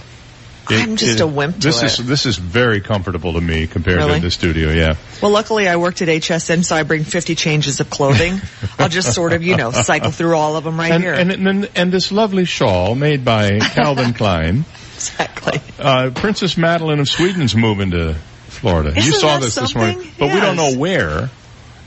I'm 0.70 0.98
just 0.98 1.22
a 1.22 1.28
wimp 1.28 1.56
this 1.56 1.82
it. 1.82 1.86
is 2.00 2.06
this 2.06 2.26
is 2.26 2.36
very 2.38 2.82
comfortable 2.82 3.32
to 3.34 3.40
me 3.42 3.68
compared 3.68 4.00
Really? 4.00 4.16
to 4.16 4.26
the 4.26 4.32
studio. 4.32 4.70
Yeah, 4.72 4.96
Well, 5.22 5.32
luckily 5.32 5.70
I 5.70 5.78
worked 5.78 6.02
at 6.02 6.10
HSN, 6.10 6.66
so 6.66 6.76
I 6.76 6.84
bring 6.84 7.06
50 7.06 7.36
changes 7.36 7.80
of 7.80 7.90
clothing. 7.90 8.42
I'll 8.78 8.90
just 8.90 9.14
sort 9.14 9.32
of, 9.32 9.44
you 9.44 9.56
know, 9.56 9.72
cycle 9.72 10.12
through 10.12 10.36
all 10.36 10.58
of 10.58 10.66
them 10.66 10.78
right 10.78 10.92
and, 10.92 11.02
here. 11.02 11.14
and 11.14 11.32
and 11.32 11.70
and 11.74 11.90
this 11.92 12.12
lovely 12.12 12.44
shawl 12.44 12.96
made 12.96 13.24
by 13.24 13.60
Calvin 13.76 14.14
Klein. 14.14 14.66
Exactly. 14.96 15.62
Uh, 15.80 16.10
Princess 16.14 16.58
Madeleine 16.58 17.00
of 17.00 17.08
Sweden's 17.08 17.56
moving 17.56 17.92
to 17.92 18.16
Florida. 18.48 18.92
you 18.92 18.98
Isn't 19.10 19.14
saw 19.22 19.36
that 19.38 19.44
this 19.44 19.56
this 19.56 19.74
morning, 19.74 20.12
but 20.20 20.34
we 20.34 20.40
don't 20.42 20.58
know 20.58 20.76
where. 20.78 21.30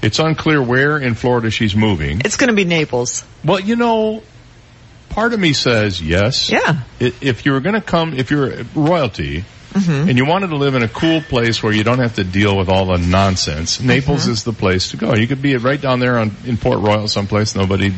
It's 0.03 0.19
unclear 0.19 0.63
where 0.63 0.99
in 0.99 1.15
Florida 1.15 1.51
she's 1.51 1.77
moving. 1.77 2.21
It's 2.25 2.37
going 2.37 2.49
to 2.49 2.57
be 2.57 2.65
Naples. 2.65 3.25
Well, 3.45 3.61
you 3.61 3.77
know, 3.77 4.23
part 5.11 5.33
of 5.35 5.41
me 5.41 5.53
says 5.53 6.01
yes. 6.01 6.51
Yeah. 6.51 6.81
If 6.99 7.45
you 7.45 7.53
were 7.53 7.61
going 7.61 7.75
to 7.75 7.83
come, 7.83 8.15
if 8.15 8.31
you're 8.31 8.65
royalty, 8.75 9.45
Mm-hmm. 9.71 10.09
and 10.09 10.19
you 10.19 10.27
wanted 10.27 10.49
to 10.49 10.57
live 10.57 10.75
in 10.75 10.83
a 10.83 10.89
cool 10.89 11.21
place 11.21 11.63
where 11.63 11.73
you 11.73 11.85
don't 11.85 12.01
have 12.01 12.17
to 12.17 12.25
deal 12.25 12.59
with 12.59 12.69
all 12.69 12.87
the 12.87 12.99
nonsense, 12.99 13.81
Naples 13.81 14.23
Mm-hmm. 14.23 14.33
is 14.33 14.43
the 14.43 14.53
place 14.53 14.91
to 14.91 14.97
go. 14.97 15.15
You 15.15 15.29
could 15.29 15.41
be 15.43 15.57
right 15.59 15.81
down 15.81 16.01
there 16.01 16.19
on 16.19 16.35
in 16.45 16.57
Port 16.57 16.81
Royal, 16.81 17.07
someplace. 17.07 17.55
Nobody, 17.55 17.95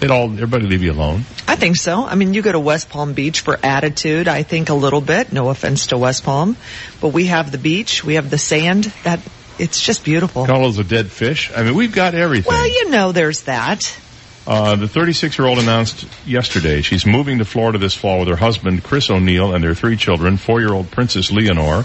they'd 0.00 0.10
all 0.10 0.24
everybody 0.32 0.66
leave 0.66 0.82
you 0.82 0.90
alone. 0.90 1.24
I 1.46 1.54
think 1.54 1.76
so. 1.76 2.04
I 2.04 2.16
mean, 2.16 2.34
you 2.34 2.42
go 2.42 2.50
to 2.50 2.58
West 2.58 2.88
Palm 2.90 3.12
Beach 3.12 3.38
for 3.38 3.56
attitude, 3.62 4.26
I 4.26 4.42
think 4.42 4.68
a 4.68 4.74
little 4.74 5.00
bit. 5.00 5.32
No 5.32 5.48
offense 5.48 5.86
to 5.86 5.96
West 5.96 6.24
Palm. 6.24 6.56
But 7.00 7.10
we 7.10 7.26
have 7.26 7.52
the 7.52 7.58
beach, 7.58 8.02
we 8.02 8.14
have 8.14 8.28
the 8.28 8.36
sand. 8.38 8.92
That, 9.04 9.20
it's 9.62 9.80
just 9.80 10.04
beautiful. 10.04 10.44
Call 10.44 10.78
a 10.78 10.84
dead 10.84 11.10
fish. 11.10 11.52
I 11.54 11.62
mean, 11.62 11.74
we've 11.74 11.92
got 11.92 12.14
everything. 12.14 12.52
Well, 12.52 12.66
you 12.66 12.90
know 12.90 13.12
there's 13.12 13.42
that. 13.42 13.96
Uh, 14.44 14.74
the 14.74 14.88
36 14.88 15.38
year 15.38 15.46
old 15.46 15.60
announced 15.60 16.04
yesterday 16.26 16.82
she's 16.82 17.06
moving 17.06 17.38
to 17.38 17.44
Florida 17.44 17.78
this 17.78 17.94
fall 17.94 18.18
with 18.18 18.28
her 18.28 18.36
husband 18.36 18.82
Chris 18.82 19.08
O'Neill 19.08 19.54
and 19.54 19.62
their 19.62 19.74
three 19.74 19.96
children: 19.96 20.36
four 20.36 20.60
year 20.60 20.72
old 20.72 20.90
Princess 20.90 21.30
Leonore, 21.30 21.84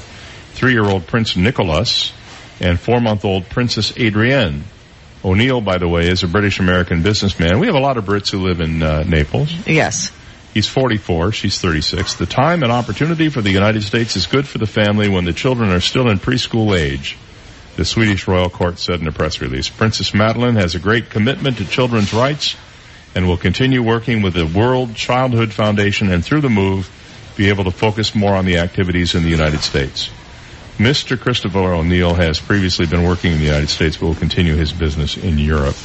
three 0.53 0.71
year 0.71 0.85
old 0.85 1.05
Prince 1.05 1.35
Nicolas, 1.35 2.11
and 2.59 2.79
four 2.79 2.99
month 2.99 3.23
old 3.23 3.47
Princess 3.47 3.95
Adrienne. 3.97 4.63
O'Neill, 5.23 5.61
by 5.61 5.77
the 5.77 5.87
way, 5.87 6.07
is 6.07 6.23
a 6.23 6.27
British 6.27 6.59
American 6.59 7.03
businessman. 7.03 7.59
We 7.59 7.67
have 7.67 7.75
a 7.75 7.79
lot 7.79 7.97
of 7.97 8.05
Brits 8.05 8.31
who 8.31 8.39
live 8.39 8.59
in 8.59 8.81
uh, 8.81 9.03
Naples. 9.03 9.51
Yes. 9.67 10.11
He's 10.53 10.67
44, 10.67 11.33
she's 11.33 11.59
36. 11.59 12.15
The 12.15 12.25
time 12.25 12.63
and 12.63 12.71
opportunity 12.71 13.29
for 13.29 13.41
the 13.41 13.51
United 13.51 13.83
States 13.83 14.15
is 14.15 14.25
good 14.25 14.47
for 14.47 14.57
the 14.57 14.65
family 14.65 15.09
when 15.09 15.25
the 15.25 15.33
children 15.33 15.69
are 15.69 15.81
still 15.81 16.09
in 16.09 16.17
preschool 16.17 16.75
age, 16.75 17.17
the 17.77 17.85
Swedish 17.85 18.27
royal 18.27 18.49
court 18.49 18.79
said 18.79 18.99
in 18.99 19.07
a 19.07 19.11
press 19.11 19.39
release. 19.39 19.69
Princess 19.69 20.13
Madeleine 20.13 20.55
has 20.55 20.75
a 20.75 20.79
great 20.79 21.09
commitment 21.09 21.57
to 21.59 21.65
children's 21.65 22.11
rights 22.13 22.55
and 23.15 23.27
will 23.27 23.37
continue 23.37 23.81
working 23.81 24.21
with 24.21 24.33
the 24.33 24.45
World 24.45 24.95
Childhood 24.95 25.53
Foundation 25.53 26.11
and 26.11 26.23
through 26.25 26.41
the 26.41 26.49
move 26.49 26.89
be 27.37 27.49
able 27.49 27.63
to 27.63 27.71
focus 27.71 28.13
more 28.15 28.33
on 28.35 28.45
the 28.45 28.57
activities 28.57 29.15
in 29.15 29.23
the 29.23 29.29
United 29.29 29.61
States. 29.61 30.09
Mr. 30.77 31.19
Christopher 31.19 31.73
O'Neill 31.73 32.13
has 32.15 32.39
previously 32.39 32.85
been 32.85 33.03
working 33.03 33.31
in 33.31 33.37
the 33.39 33.45
United 33.45 33.69
States, 33.69 33.97
but 33.97 34.07
will 34.07 34.15
continue 34.15 34.55
his 34.55 34.71
business 34.73 35.17
in 35.17 35.37
Europe. 35.37 35.75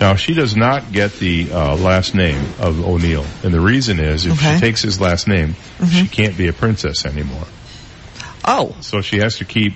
Now, 0.00 0.16
she 0.16 0.34
does 0.34 0.56
not 0.56 0.92
get 0.92 1.12
the 1.14 1.50
uh, 1.52 1.76
last 1.76 2.14
name 2.14 2.42
of 2.58 2.84
O'Neill, 2.84 3.24
and 3.42 3.54
the 3.54 3.60
reason 3.60 4.00
is 4.00 4.26
if 4.26 4.32
Okay. 4.32 4.54
she 4.54 4.60
takes 4.60 4.82
his 4.82 5.00
last 5.00 5.28
name, 5.28 5.54
she 5.90 6.08
can't 6.08 6.36
be 6.36 6.48
a 6.48 6.52
princess 6.52 7.06
anymore. 7.06 7.44
Oh, 8.44 8.74
So 8.80 9.00
she 9.02 9.18
has 9.18 9.36
to 9.38 9.44
keep. 9.44 9.74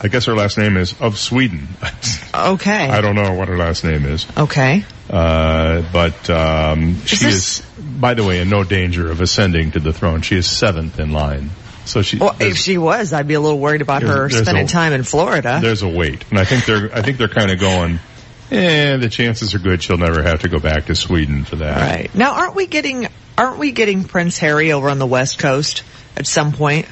I 0.00 0.08
guess 0.08 0.26
her 0.26 0.34
last 0.34 0.58
name 0.58 0.76
is 0.76 0.94
of 1.00 1.18
Sweden. 1.18 1.66
okay. 2.34 2.88
I 2.88 3.00
don't 3.00 3.14
know 3.14 3.32
what 3.34 3.48
her 3.48 3.56
last 3.56 3.84
name 3.84 4.04
is. 4.04 4.26
Okay. 4.36 4.84
Uh, 5.10 5.82
but 5.92 6.28
um, 6.30 7.00
she 7.04 7.24
this- 7.24 7.60
is, 7.60 7.66
by 7.78 8.14
the 8.14 8.24
way, 8.24 8.40
in 8.40 8.48
no 8.50 8.64
danger 8.64 9.10
of 9.10 9.20
ascending 9.20 9.72
to 9.72 9.80
the 9.80 9.92
throne. 9.92 10.22
She 10.22 10.36
is 10.36 10.46
seventh 10.46 11.00
in 11.00 11.12
line. 11.12 11.50
So 11.84 12.02
she. 12.02 12.18
Well, 12.18 12.36
if 12.38 12.58
she 12.58 12.76
was, 12.76 13.12
I'd 13.14 13.26
be 13.26 13.34
a 13.34 13.40
little 13.40 13.58
worried 13.58 13.80
about 13.80 14.02
her 14.02 14.28
spending 14.28 14.66
a- 14.66 14.68
time 14.68 14.92
in 14.92 15.02
Florida. 15.04 15.58
There's 15.62 15.82
a 15.82 15.88
wait, 15.88 16.24
and 16.30 16.38
I 16.38 16.44
think 16.44 16.66
they're. 16.66 16.94
I 16.94 17.00
think 17.02 17.16
they're 17.16 17.28
kind 17.28 17.50
of 17.50 17.58
going. 17.58 17.98
Eh, 18.50 18.96
the 18.96 19.08
chances 19.10 19.54
are 19.54 19.58
good 19.58 19.82
she'll 19.82 19.98
never 19.98 20.22
have 20.22 20.40
to 20.40 20.48
go 20.48 20.58
back 20.58 20.86
to 20.86 20.94
Sweden 20.94 21.44
for 21.44 21.56
that. 21.56 21.76
Right. 21.76 22.14
Now, 22.14 22.32
aren't 22.34 22.54
we 22.54 22.66
getting, 22.66 23.06
aren't 23.36 23.58
we 23.58 23.72
getting 23.72 24.04
Prince 24.04 24.38
Harry 24.38 24.72
over 24.72 24.88
on 24.88 24.98
the 24.98 25.06
West 25.06 25.38
Coast 25.38 25.82
at 26.16 26.26
some 26.26 26.52
point? 26.52 26.86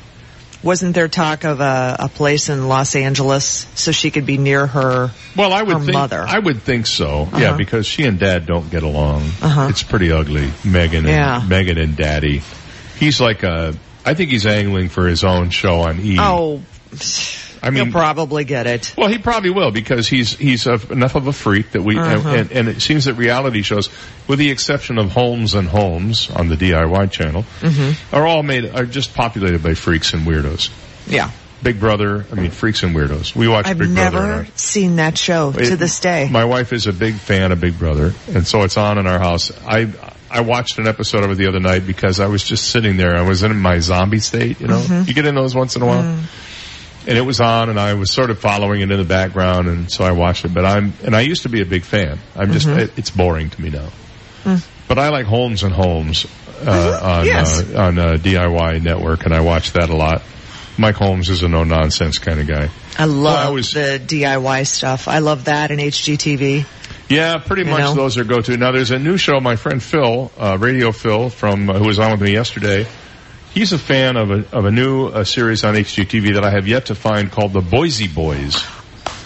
Wasn't 0.67 0.95
there 0.95 1.09
talk 1.09 1.45
of 1.45 1.61
a, 1.61 1.97
a 2.01 2.09
place 2.09 2.49
in 2.51 2.67
Los 2.69 2.95
Angeles 2.97 3.67
so 3.77 3.93
she 3.93 4.11
could 4.11 4.27
be 4.27 4.37
near 4.37 4.67
her, 4.67 5.11
Well, 5.37 5.53
I 5.53 5.63
would 5.63 5.73
her 5.75 5.81
think. 5.81 5.93
mother? 5.95 6.23
I 6.27 6.39
would 6.39 6.61
think 6.63 6.87
so. 6.87 7.23
Uh-huh. 7.23 7.39
Yeah, 7.39 7.57
because 7.57 7.87
she 7.87 8.03
and 8.05 8.19
Dad 8.19 8.47
don't 8.47 8.69
get 8.71 8.83
along. 8.83 9.23
Uh-huh. 9.41 9.69
It's 9.71 9.83
pretty 9.85 10.11
ugly. 10.11 10.49
Meghan 10.65 10.99
and 10.99 11.07
Yeah. 11.07 11.41
Meghan 11.41 11.81
and 11.81 11.97
Daddy. 11.97 12.43
He's 12.99 13.21
like 13.21 13.43
a. 13.45 13.75
I 14.05 14.15
think 14.15 14.31
he's 14.31 14.45
angling 14.47 14.89
for 14.89 15.07
his 15.07 15.23
own 15.25 15.51
show 15.51 15.81
on 15.83 16.01
E. 16.01 16.17
oh, 16.19 16.61
I 17.67 17.71
mean, 17.71 17.85
you'll 17.85 17.93
probably 17.93 18.45
get 18.45 18.67
it. 18.67 18.95
Well, 18.97 19.09
he 19.09 19.19
probably 19.19 19.51
will 19.51 19.71
because 19.71 20.09
he's 20.09 20.37
he's 20.37 20.67
a, 20.67 20.75
enough 20.91 21.15
of 21.15 21.27
a 21.27 21.33
freak 21.33 21.73
that 21.73 21.83
we 21.83 21.99
Uh-huh. 21.99 22.29
and, 22.29 22.53
and 22.53 22.69
it 22.69 22.81
seems 22.81 23.07
that 23.07 23.15
reality 23.15 23.63
shows, 23.63 23.91
with 24.29 24.39
the 24.39 24.51
exception 24.51 24.99
of 24.99 25.11
Holmes 25.13 25.55
and 25.55 25.69
Holmes 25.69 26.31
on 26.31 26.49
the 26.49 26.57
DIY 26.57 27.11
channel, 27.11 27.45
Mm-hmm. 27.61 28.15
are 28.15 28.27
all 28.27 28.43
made 28.43 28.65
are 28.75 28.87
just 28.87 29.15
populated 29.15 29.63
by 29.63 29.75
freaks 29.75 30.15
and 30.15 30.27
weirdos. 30.27 30.71
Yeah. 31.09 31.31
Big 31.63 31.81
Brother, 31.81 32.27
I 32.31 32.35
mean, 32.35 32.51
freaks 32.51 32.83
and 32.83 32.95
weirdos. 32.95 33.35
We 33.35 33.49
watch 33.49 33.67
I've 33.67 33.79
Big 33.79 33.95
Brother. 33.95 34.21
never 34.21 34.47
seen 34.57 34.97
that 34.97 35.17
show 35.17 35.47
our- 35.53 35.61
to 35.61 35.77
this 35.77 36.01
day. 36.01 36.29
My 36.31 36.45
wife 36.45 36.73
is 36.73 36.87
a 36.87 36.93
big 36.93 37.15
fan 37.15 37.51
of 37.51 37.61
Big 37.61 37.79
Brother, 37.79 38.13
and 38.33 38.47
so 38.47 38.63
it's 38.63 38.77
on 38.77 38.99
in 38.99 39.07
our 39.07 39.19
house. 39.19 39.51
I 39.67 39.89
I 40.31 40.41
watched 40.41 40.79
an 40.79 40.87
episode 40.87 41.25
of 41.25 41.31
it 41.31 41.37
the 41.37 41.49
other 41.49 41.61
night 41.61 41.87
because 41.87 42.21
I 42.21 42.27
was 42.27 42.45
just 42.45 42.69
sitting 42.71 42.97
there. 42.99 43.17
I 43.17 43.23
was 43.23 43.43
in 43.43 43.57
my 43.59 43.79
zombie 43.79 44.19
state, 44.21 44.61
you 44.61 44.67
know. 44.67 44.81
Mhm. 44.81 45.09
You 45.09 45.15
get 45.15 45.25
in 45.25 45.35
those 45.35 45.55
once 45.55 45.77
in 45.77 45.83
a 45.83 45.87
while 45.87 46.19
and 47.07 47.16
it 47.16 47.23
was 47.23 47.41
on 47.41 47.69
and 47.70 47.78
I 47.78 47.95
was 47.95 48.11
sort 48.11 48.31
of 48.31 48.39
following 48.39 48.81
it 48.81 48.91
in 48.91 48.99
the 48.99 49.05
background 49.05 49.69
and 49.69 49.91
so 49.91 50.05
I 50.05 50.12
watched 50.12 50.45
it. 50.45 50.53
But 50.55 50.65
I'm, 50.65 50.93
and 51.05 51.15
I 51.15 51.20
used 51.20 51.43
to 51.43 51.49
be 51.49 51.61
a 51.62 51.66
big 51.66 51.85
fan. 51.85 52.19
I'm 52.35 52.53
just, 52.53 52.66
Mhm. 52.66 52.78
it, 52.78 52.93
it's 52.99 53.11
boring 53.11 53.51
to 53.51 53.61
me 53.61 53.70
now. 53.70 53.89
Mm. 54.45 54.66
But 54.89 54.99
I 54.99 55.09
like 55.11 55.27
Holmes 55.27 55.62
and 55.62 55.73
Holmes, 55.73 56.27
uh, 56.66 57.01
on, 57.03 57.27
Yes. 57.27 57.62
uh, 57.74 57.81
on, 57.81 57.99
uh, 57.99 58.12
DIY 58.15 58.83
network 58.83 59.24
and 59.24 59.35
I 59.35 59.41
watch 59.41 59.73
that 59.73 59.89
a 59.91 59.97
lot. 59.97 60.23
Mike 60.78 60.97
Holmes 60.97 61.31
is 61.31 61.43
a 61.43 61.49
no 61.49 61.65
nonsense 61.65 62.19
kind 62.19 62.39
of 62.39 62.47
guy. 62.47 62.69
I 62.99 63.05
love 63.07 63.47
I 63.47 63.51
was- 63.51 63.73
the 63.73 63.99
DIY 64.05 64.65
stuff. 64.66 65.09
I 65.09 65.19
love 65.20 65.45
that 65.45 65.70
in 65.70 65.78
HGTV. 65.81 66.65
Yeah, 67.09 67.39
pretty 67.39 67.62
much 67.65 67.78
know? 67.78 67.95
those 67.95 68.19
are 68.19 68.24
go-to. 68.24 68.57
Now 68.57 68.73
there's 68.73 68.91
a 68.91 68.99
new 68.99 69.16
show, 69.16 69.39
my 69.41 69.55
friend 69.57 69.81
Phil, 69.83 70.31
uh, 70.39 70.57
Radio 70.59 70.91
Phil 70.93 71.31
from, 71.31 71.70
uh, 71.70 71.74
who 71.74 71.87
was 71.87 71.99
on 72.01 72.11
with 72.11 72.20
me 72.20 72.33
yesterday. 72.33 72.85
He's 73.57 73.73
a 73.73 73.78
fan 73.78 74.19
of 74.19 74.31
a, 74.31 74.45
of 74.55 74.66
a 74.66 74.70
new 74.70 75.07
uh, 75.07 75.24
series 75.24 75.65
on 75.65 75.73
HGTV 75.74 76.35
that 76.35 76.45
I 76.45 76.51
have 76.51 76.69
yet 76.69 76.87
to 76.87 76.95
find 76.95 77.33
called 77.33 77.55
The 77.55 77.62
Boise 77.62 78.07
Boys. 78.07 78.62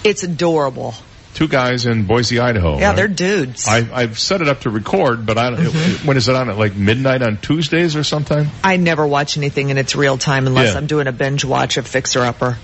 It's 0.05 0.23
adorable. 0.23 0.95
Two 1.35 1.49
guys 1.49 1.85
in 1.85 2.07
Boise, 2.07 2.39
Idaho. 2.39 2.79
Yeah, 2.79 2.93
they're 2.93 3.09
dudes. 3.09 3.67
I, 3.67 3.89
I've 3.93 4.21
set 4.21 4.41
it 4.41 4.47
up 4.47 4.61
to 4.61 4.71
record, 4.71 5.27
but 5.27 5.37
I 5.37 5.51
don't, 5.51 5.59
Mm-hmm. 5.59 6.07
when 6.07 6.17
is 6.17 6.29
it 6.29 6.37
on 6.37 6.49
at 6.49 6.57
like 6.57 6.77
midnight 6.77 7.23
on 7.23 7.39
Tuesdays 7.39 7.97
or 7.97 8.05
sometime? 8.05 8.47
I 8.63 8.77
never 8.77 9.05
watch 9.05 9.37
anything 9.37 9.71
in 9.71 9.79
its 9.79 9.97
real 9.97 10.17
time 10.17 10.47
unless 10.47 10.75
Yeah. 10.75 10.79
I'm 10.79 10.87
doing 10.87 11.09
a 11.09 11.13
binge 11.13 11.45
watch 11.45 11.77
of 11.77 11.89
Fixer 11.89 12.21
Upper. 12.21 12.57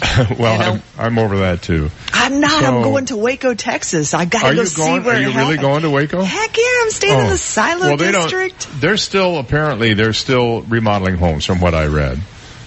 well, 0.38 0.52
You 0.52 0.58
know? 0.78 0.82
I'm, 0.98 1.06
I'm 1.06 1.18
over 1.18 1.38
that 1.38 1.62
too. 1.62 1.90
I'm 2.12 2.40
not. 2.40 2.64
I'm 2.64 2.82
going 2.82 3.06
to 3.06 3.16
Waco, 3.16 3.54
Texas. 3.54 4.14
I 4.14 4.24
gotta 4.24 4.48
Are 4.48 4.54
go 4.54 4.64
see 4.64 4.82
going? 4.82 5.04
where 5.04 5.16
Are 5.16 5.20
you 5.20 5.36
really 5.36 5.56
going 5.56 5.82
to 5.82 5.90
Waco? 5.90 6.22
Heck 6.22 6.56
yeah, 6.56 6.64
I'm 6.82 6.90
staying 6.90 7.18
in 7.18 7.26
Oh. 7.26 7.30
the 7.30 7.36
Silo 7.38 7.80
well, 7.80 7.96
they 7.96 8.12
District. 8.12 8.60
Don't, 8.70 8.80
they're 8.80 8.96
still 8.96 9.38
apparently 9.38 9.94
they're 9.94 10.12
still 10.12 10.62
remodeling 10.62 11.16
homes 11.16 11.44
from 11.44 11.60
what 11.60 11.74
I 11.74 11.86
read, 11.86 12.20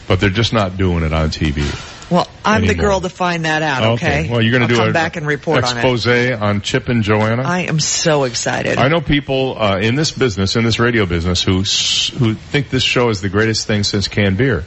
but 0.07 0.19
they're 0.19 0.29
just 0.29 0.53
not 0.53 0.77
doing 0.77 1.03
it 1.03 1.13
on 1.13 1.29
TV. 1.29 1.63
Well, 2.11 2.27
I'm 2.43 2.67
the 2.67 2.75
girl 2.75 2.99
to 2.99 3.07
find 3.07 3.45
that 3.45 3.61
out. 3.61 3.93
Okay. 3.93 4.29
Well, 4.29 4.41
you're 4.41 4.51
going 4.51 4.67
to 4.67 4.73
do 4.73 4.75
come 4.75 4.89
a 4.89 4.93
back 4.93 5.15
and 5.15 5.25
report 5.25 5.63
on 5.63 5.77
it. 5.77 5.79
expose 5.79 6.05
on 6.33 6.59
Chip 6.59 6.89
and 6.89 7.03
Joanna. 7.03 7.43
I 7.43 7.61
am 7.61 7.79
so 7.79 8.25
excited. 8.25 8.77
I 8.77 8.89
know 8.89 8.99
people 8.99 9.55
uh, 9.57 9.77
in 9.77 9.95
this 9.95 10.11
business, 10.11 10.57
in 10.57 10.65
this 10.65 10.77
radio 10.77 11.05
business, 11.05 11.41
who 11.41 11.59
who 11.59 12.33
think 12.33 12.69
this 12.69 12.83
show 12.83 13.09
is 13.09 13.21
the 13.21 13.29
greatest 13.29 13.65
thing 13.65 13.83
since 13.85 14.09
canned 14.09 14.37
beer. 14.37 14.65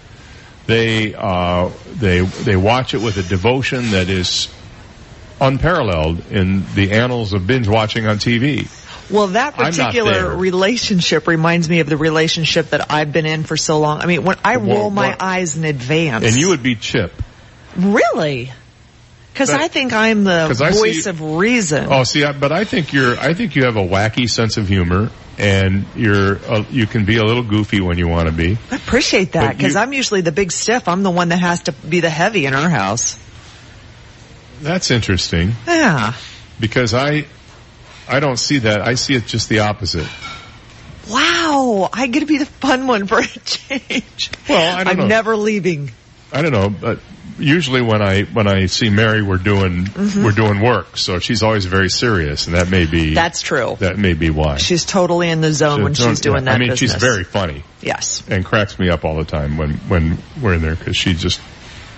They 0.67 1.15
uh, 1.15 1.71
they 1.95 2.21
they 2.21 2.57
watch 2.57 2.95
it 2.95 3.03
with 3.03 3.17
a 3.19 3.23
devotion 3.23 3.91
that 3.91 4.09
is 4.09 4.49
unparalleled 5.41 6.31
in 6.31 6.65
the 6.75 6.93
annals 6.93 7.33
of 7.33 7.47
binge 7.47 7.69
watching 7.69 8.07
on 8.07 8.17
TV. 8.19 8.69
Well, 9.11 9.27
that 9.29 9.55
I'm 9.59 9.65
not 9.65 9.75
there. 9.75 10.05
particular 10.05 10.37
relationship 10.37 11.27
reminds 11.29 11.69
me 11.69 11.81
of 11.81 11.89
the 11.89 11.99
relationship 11.99 12.71
that 12.71 12.91
I've 12.91 13.13
been 13.13 13.27
in 13.27 13.43
for 13.45 13.57
so 13.59 13.79
long. 13.81 14.01
I 14.01 14.07
mean, 14.07 14.25
when 14.25 14.39
I 14.43 14.57
Well, 14.57 14.77
roll 14.79 14.91
my 14.91 15.09
what- 15.11 15.21
eyes 15.23 15.57
in 15.57 15.65
advance. 15.65 16.25
And 16.25 16.37
you 16.37 16.49
would 16.49 16.63
be 16.63 16.75
Chip. 16.77 17.13
really? 17.77 18.51
Because 19.35 19.51
I 19.51 19.67
think 19.69 19.93
I'm 19.93 20.23
the 20.25 20.47
I 20.49 20.71
see- 20.71 20.79
voice 20.79 21.07
of 21.07 21.21
reason. 21.21 21.89
Oh, 21.91 22.05
see, 22.05 22.23
I, 22.25 22.31
but 22.33 22.53
I 22.53 22.65
think 22.65 22.93
you're. 22.93 23.19
I 23.19 23.35
think 23.35 23.57
you 23.57 23.65
have 23.65 23.77
a 23.77 23.83
wacky 23.83 24.31
sense 24.31 24.57
of 24.59 24.69
humor, 24.69 25.11
and 25.39 25.85
you're. 25.97 26.37
Uh, 26.39 26.65
you 26.71 26.87
can 26.87 27.05
be 27.05 27.17
a 27.17 27.25
little 27.25 27.43
goofy 27.43 27.81
when 27.81 27.99
you 27.99 28.07
want 28.07 28.29
to 28.29 28.33
be. 28.33 28.57
I 28.71 28.77
appreciate 28.77 29.33
that 29.33 29.57
because 29.57 29.75
I'm 29.75 29.93
usually 29.93 30.21
the 30.21 30.31
big 30.31 30.53
stiff. 30.53 30.87
I'm 30.87 31.03
the 31.03 31.11
one 31.11 31.31
that 31.31 31.41
has 31.41 31.65
to 31.65 31.73
be 31.73 31.99
the 31.99 32.11
heavy 32.11 32.47
in 32.47 32.55
our 32.55 32.69
house. 32.71 33.19
That's 34.63 34.91
interesting 34.93 35.53
Yeah. 35.67 36.15
because 36.61 36.95
I. 36.95 37.27
I 38.09 38.21
don't 38.21 38.37
see 38.37 38.59
that. 38.61 38.83
I 38.83 38.95
see 38.95 39.15
it 39.15 39.27
just 39.27 39.49
the 39.49 39.61
opposite. 39.61 40.07
Wow. 41.11 41.89
I 41.93 42.07
get 42.07 42.21
to 42.21 42.27
be 42.27 42.39
the 42.39 42.47
fun 42.47 42.87
one 42.87 43.07
for 43.07 43.19
a 43.19 43.23
change. 43.27 44.31
Well, 44.49 44.77
I 44.79 44.85
don't 44.85 44.93
I'm 44.93 44.99
know. 44.99 45.07
never 45.07 45.37
leaving. 45.37 45.91
I 46.33 46.43
don't 46.43 46.53
know, 46.53 46.69
but 46.69 47.01
usually 47.39 47.83
when 47.83 48.01
I 48.03 48.23
when 48.23 48.47
I 48.47 48.67
see 48.67 48.91
Mary, 48.91 49.23
we're 49.23 49.37
doing 49.39 49.85
Mhm. 49.87 50.25
we're 50.25 50.33
doing 50.33 50.61
work, 50.61 50.97
so 50.97 51.19
she's 51.19 51.43
always 51.43 51.65
very 51.67 51.89
serious, 51.91 52.47
and 52.47 52.55
that 52.57 52.69
may 52.71 52.87
be 52.87 53.15
That's 53.15 53.41
true. 53.43 53.77
that 53.81 53.99
may 53.99 54.13
be 54.15 54.31
why. 54.31 54.57
She's 54.59 54.85
totally 54.85 55.29
in 55.31 55.41
the 55.41 55.53
zone 55.53 55.83
when 55.83 55.95
she's 55.95 56.21
doing 56.21 56.39
yeah, 56.45 56.53
that 56.53 56.55
I 56.55 56.59
mean, 56.59 56.71
business. 56.71 56.93
she's 56.93 57.01
very 57.01 57.25
funny 57.25 57.65
Yes. 57.83 58.23
and 58.29 58.45
cracks 58.45 58.79
me 58.79 58.89
up 58.91 59.05
all 59.05 59.17
the 59.17 59.25
time 59.25 59.57
when 59.57 59.75
when 59.89 60.19
we're 60.41 60.55
in 60.55 60.63
there 60.63 60.75
because 60.77 60.97
she 60.97 61.15
just 61.15 61.41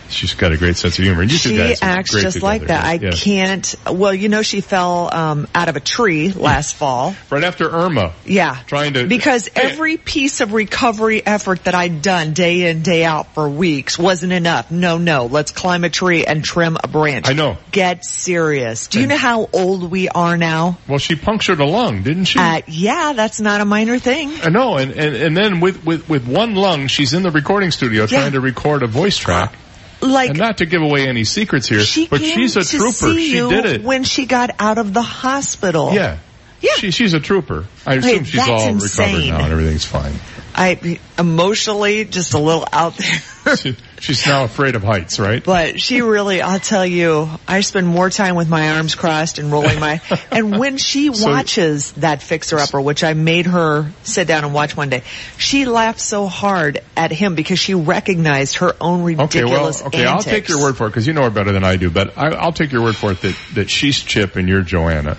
she's 0.09 0.35
got 0.35 0.53
a 0.53 0.57
great 0.57 0.77
sense 0.77 0.99
of 0.99 1.05
humor. 1.05 1.23
And 1.23 1.31
you 1.33 1.39
two 1.39 1.51
She 1.51 1.77
acts 1.83 2.11
just 2.12 2.43
like 2.43 2.66
that. 2.66 2.85
I 2.85 2.95
Yeah. 2.95 3.11
can't. 3.11 3.74
Well, 3.91 4.15
you 4.15 4.28
know, 4.28 4.43
she 4.43 4.61
fell 4.61 5.09
um, 5.12 5.49
out 5.55 5.69
of 5.69 5.77
a 5.77 5.81
tree 5.81 6.33
last 6.33 6.74
fall. 6.77 7.15
Right 7.31 7.45
after 7.45 7.69
Irma. 7.70 8.12
Yeah. 8.24 8.57
Trying 8.66 8.95
to 8.95 9.07
Because 9.07 9.49
every 9.55 9.97
piece 9.97 10.41
of 10.41 10.53
recovery 10.53 11.24
effort 11.24 11.65
that 11.65 11.74
I'd 11.74 12.03
done 12.03 12.33
day 12.33 12.69
in, 12.70 12.83
day 12.83 13.05
out 13.05 13.35
for 13.35 13.49
weeks 13.49 13.99
wasn't 13.99 14.33
enough. 14.33 14.70
No, 14.70 14.99
no. 14.99 15.27
Let's 15.27 15.53
climb 15.53 15.85
a 15.85 15.91
tree 15.91 16.24
and 16.24 16.45
trim 16.45 16.77
a 16.83 16.89
branch. 16.89 17.28
I 17.28 17.33
know. 17.33 17.57
Get 17.73 18.05
serious. 18.05 18.87
Do 18.89 19.01
you 19.01 19.07
know 19.07 19.16
how 19.16 19.49
old 19.53 19.91
we 19.91 20.09
are 20.09 20.37
now? 20.37 20.78
Well, 20.89 20.99
she 20.99 21.16
punctured 21.16 21.61
a 21.61 21.66
lung, 21.66 22.03
didn't 22.03 22.24
she? 22.27 22.39
Uh, 22.39 22.62
yeah, 22.66 23.12
that's 23.15 23.41
not 23.41 23.61
a 23.61 23.65
minor 23.65 23.99
thing. 23.99 24.33
I 24.43 24.49
know, 24.51 24.77
and, 24.77 24.93
and, 24.93 25.16
and 25.16 25.37
then 25.37 25.61
with, 25.61 25.85
with, 25.85 26.09
with 26.09 26.27
one 26.27 26.55
lung, 26.55 26.87
she's 26.87 27.12
in 27.12 27.23
the 27.23 27.31
recording 27.31 27.70
studio 27.70 28.07
trying 28.07 28.33
to 28.33 28.41
record 28.41 28.83
a 28.83 28.87
voice 28.87 29.16
track. 29.16 29.55
Like, 30.01 30.31
and 30.31 30.39
not 30.39 30.59
to 30.59 30.66
give 30.66 30.82
away 30.82 31.09
any 31.09 31.24
secrets 31.24 31.68
here, 31.68 31.81
She 31.81 32.06
but 32.06 32.20
she's 32.20 32.56
a 32.56 32.64
trooper. 32.64 33.18
She 33.18 33.32
did 33.32 33.64
it. 33.66 33.82
when 33.82 34.05
she 34.05 34.27
got 34.27 34.51
out 34.59 34.78
of 34.78 34.93
the 34.93 35.02
hospital. 35.02 35.93
Yeah. 35.93 36.18
Yeah. 36.60 36.73
She, 36.77 36.90
she's 36.90 37.14
a 37.14 37.20
trooper. 37.20 37.66
I 37.86 37.94
assume 37.94 38.24
she's 38.24 38.48
all 38.48 38.68
insane. 38.68 39.14
recovered 39.14 39.31
now 39.31 39.44
and 39.44 39.52
everything's 39.52 39.85
fine. 39.85 40.14
I 40.57 40.99
emotionally 41.19 42.07
just 42.07 42.33
a 42.33 42.39
little 42.39 42.66
out 42.73 42.97
there. 42.97 43.20
She, 43.57 43.77
she's 44.01 44.27
now 44.27 44.43
afraid 44.43 44.74
of 44.74 44.83
heights, 44.83 45.20
right? 45.20 45.41
But 45.45 45.81
she 45.81 46.03
really, 46.03 46.43
I'll 46.43 46.59
tell 46.59 46.85
you, 46.85 47.28
I 47.47 47.61
spend 47.61 47.87
more 47.87 48.11
time 48.11 48.35
with 48.35 48.49
my 48.49 48.70
arms 48.70 48.97
crossed 48.97 49.39
and 49.39 49.53
rolling 49.53 49.78
my, 49.78 50.01
and 50.33 50.59
when 50.59 50.78
she 50.78 51.15
So- 51.15 51.31
watches 51.31 51.93
that 51.93 52.23
fixer 52.23 52.59
upper, 52.59 52.81
which 52.81 53.05
I 53.05 53.15
made 53.15 53.47
her 53.47 53.89
sit 54.03 54.27
down 54.27 54.43
and 54.43 54.53
watch 54.53 54.77
one 54.77 54.89
day, 54.89 55.05
she 55.39 55.65
laughed 55.65 56.01
so 56.01 56.27
hard 56.27 56.83
at 56.97 57.12
him 57.12 57.37
because 57.37 57.61
she 57.61 57.74
recognized 57.74 58.57
her 58.57 58.74
own 58.81 59.05
ridiculous. 59.05 59.81
Okay, 59.85 60.03
well, 60.03 60.07
okay, 60.07 60.07
I'll 60.07 60.23
take 60.24 60.49
your 60.49 60.59
word 60.59 60.77
for 60.77 60.89
it 60.89 60.91
because 60.91 61.07
you 61.07 61.12
know 61.12 61.23
her 61.23 61.31
better 61.31 61.53
than 61.53 61.62
I 61.62 61.77
do. 61.77 61.89
But 61.89 62.19
I, 62.19 62.31
I'll 62.31 62.53
take 62.53 62.73
your 62.73 62.83
word 62.83 62.97
for 62.97 63.12
it 63.12 63.20
that 63.20 63.39
that 63.55 63.70
she's 63.70 64.03
Chip 64.03 64.35
and 64.35 64.49
you're 64.49 64.62
Joanna. 64.62 65.16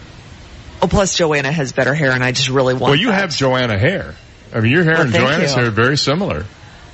Oh, 0.81 0.87
plus 0.89 1.15
Joanna 1.15 1.49
has 1.49 1.71
better 1.71 1.93
hair 1.93 2.11
and 2.11 2.25
I 2.25 2.33
just 2.33 2.49
really 2.49 2.73
want 2.73 2.91
well, 2.91 2.95
you 2.95 3.07
that. 3.07 3.21
have 3.21 3.35
Joanna 3.35 3.79
hair. 3.79 4.15
I 4.53 4.61
mean, 4.61 4.71
your 4.71 4.83
hair 4.83 4.95
Well, 4.95 5.03
and 5.03 5.13
Joanna's 5.13 5.51
you. 5.51 5.57
hair 5.57 5.67
are 5.67 5.71
very 5.71 5.97
similar. 5.97 6.45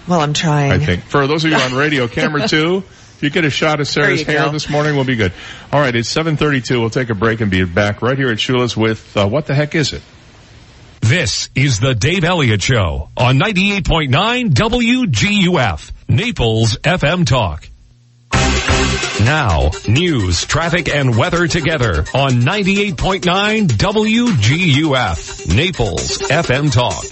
Well, 0.07 0.19
I'm 0.19 0.34
trying. 0.34 0.71
I 0.71 0.80
think. 0.80 1.03
For 1.03 1.27
those 1.27 1.45
of 1.45 1.51
you 1.51 1.57
on 1.57 1.73
radio, 1.75 2.07
camera 2.07 2.47
two, 2.47 2.77
if 2.77 3.19
you 3.21 3.30
get 3.30 3.45
a 3.45 3.49
shot 3.49 3.80
of 3.80 3.88
Sara's 3.88 4.23
hair 4.23 4.45
go. 4.45 4.51
this 4.51 4.69
morning, 4.69 4.95
we'll 4.95 5.05
be 5.05 5.15
good. 5.15 5.31
All 5.71 5.80
right, 5.80 5.95
it's 5.95 6.09
732. 6.09 6.80
We'll 6.80 6.89
take 6.89 7.09
a 7.09 7.15
break 7.15 7.39
and 7.41 7.49
be 7.49 7.63
back 7.63 8.01
right 8.01 8.17
here 8.17 8.30
at 8.30 8.38
Shula's 8.38 8.75
with, 8.75 9.15
uh, 9.15 9.27
what 9.27 9.45
the 9.45 9.53
heck 9.53 9.75
is 9.75 9.93
it? 9.93 10.01
This 11.01 11.49
is 11.55 11.80
the 11.80 11.95
Dave 11.95 12.23
Elliott 12.23 12.61
Show 12.61 13.09
on 13.17 13.38
98.9 13.39 14.49
WGUF, 14.53 15.91
Naples 16.07 16.77
FM 16.77 17.25
Talk. 17.25 17.67
Now, 19.24 19.72
news, 19.88 20.45
traffic, 20.45 20.94
and 20.94 21.18
weather 21.18 21.48
together 21.48 22.06
on 22.14 22.41
98.9 22.41 23.68
WGUF, 23.68 25.56
Naples 25.56 26.20
FM 26.20 26.72
Talk. 26.72 27.03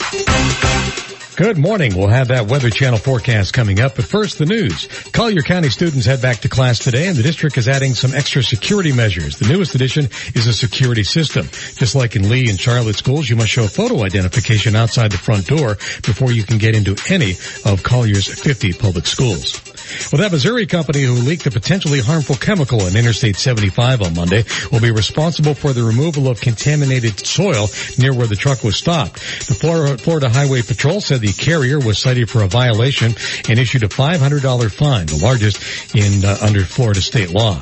Good 1.37 1.57
morning. 1.57 1.95
We'll 1.95 2.09
have 2.09 2.27
that 2.27 2.47
Weather 2.47 2.69
Channel 2.69 2.99
forecast 2.99 3.53
coming 3.53 3.79
up, 3.79 3.95
but 3.95 4.05
first 4.05 4.37
the 4.37 4.45
news. 4.45 4.87
Collier 5.11 5.41
County 5.41 5.69
students 5.69 6.05
head 6.05 6.21
back 6.21 6.39
to 6.39 6.49
class 6.49 6.79
today 6.79 7.07
and 7.07 7.17
the 7.17 7.23
district 7.23 7.57
is 7.57 7.67
adding 7.69 7.93
some 7.93 8.13
extra 8.13 8.43
security 8.43 8.91
measures. 8.91 9.39
The 9.39 9.47
newest 9.47 9.73
addition 9.73 10.09
is 10.35 10.45
a 10.45 10.53
security 10.53 11.03
system. 11.03 11.47
Just 11.77 11.95
like 11.95 12.15
in 12.15 12.29
Lee 12.29 12.49
and 12.49 12.59
Charlotte 12.59 12.97
schools, 12.97 13.29
you 13.29 13.37
must 13.37 13.49
show 13.49 13.65
photo 13.67 14.03
identification 14.03 14.75
outside 14.75 15.11
the 15.11 15.17
front 15.17 15.47
door 15.47 15.75
before 16.03 16.31
you 16.31 16.43
can 16.43 16.57
get 16.57 16.75
into 16.75 16.95
any 17.09 17.31
of 17.65 17.81
Collier's 17.81 18.27
50 18.27 18.73
public 18.73 19.07
schools. 19.07 19.70
Well, 20.11 20.21
that 20.21 20.31
Missouri 20.31 20.65
company 20.65 21.03
who 21.03 21.13
leaked 21.13 21.45
a 21.45 21.51
potentially 21.51 21.99
harmful 21.99 22.35
chemical 22.35 22.85
in 22.87 22.95
Interstate 22.95 23.35
75 23.35 24.01
on 24.01 24.15
Monday 24.15 24.43
will 24.71 24.79
be 24.79 24.91
responsible 24.91 25.53
for 25.53 25.73
the 25.73 25.83
removal 25.83 26.27
of 26.27 26.41
contaminated 26.41 27.25
soil 27.25 27.67
near 27.97 28.13
where 28.13 28.27
the 28.27 28.35
truck 28.35 28.63
was 28.63 28.75
stopped. 28.75 29.15
The 29.47 29.97
Florida, 30.01 30.29
Highway 30.29 30.61
Patrol 30.61 31.01
said 31.01 31.21
the 31.21 31.33
carrier 31.33 31.79
was 31.79 31.97
cited 31.97 32.29
for 32.29 32.43
a 32.43 32.47
violation 32.47 33.13
and 33.49 33.59
issued 33.59 33.83
a 33.83 33.87
$500 33.87 34.71
fine, 34.71 35.05
the 35.07 35.19
largest 35.23 35.95
in 35.95 36.23
uh, 36.23 36.37
under 36.41 36.63
Florida 36.63 37.01
state 37.01 37.31
law. 37.31 37.61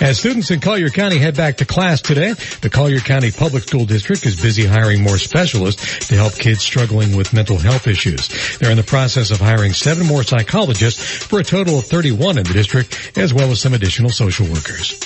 As 0.00 0.18
students 0.18 0.50
in 0.50 0.60
Collier 0.60 0.90
County 0.90 1.18
head 1.18 1.36
back 1.36 1.58
to 1.58 1.64
class 1.64 2.00
today, 2.00 2.34
the 2.60 2.70
Collier 2.70 3.00
County 3.00 3.30
Public 3.30 3.64
School 3.64 3.84
District 3.84 4.24
is 4.26 4.40
busy 4.40 4.64
hiring 4.64 5.02
more 5.02 5.18
specialists 5.18 6.08
to 6.08 6.14
help 6.14 6.34
kids 6.34 6.60
struggling 6.60 7.16
with 7.16 7.32
mental 7.32 7.58
health 7.58 7.86
issues. 7.86 8.58
They're 8.58 8.70
in 8.70 8.76
the 8.76 8.82
process 8.82 9.30
of 9.30 9.40
hiring 9.40 9.72
seven 9.72 10.06
more 10.06 10.22
psychologists 10.22 11.24
for 11.24 11.40
a 11.40 11.44
total 11.44 11.65
of 11.74 11.84
31 11.84 12.38
in 12.38 12.44
the 12.44 12.52
district, 12.52 13.18
as 13.18 13.34
well 13.34 13.50
as 13.50 13.60
some 13.60 13.74
additional 13.74 14.10
social 14.10 14.46
workers. 14.46 14.98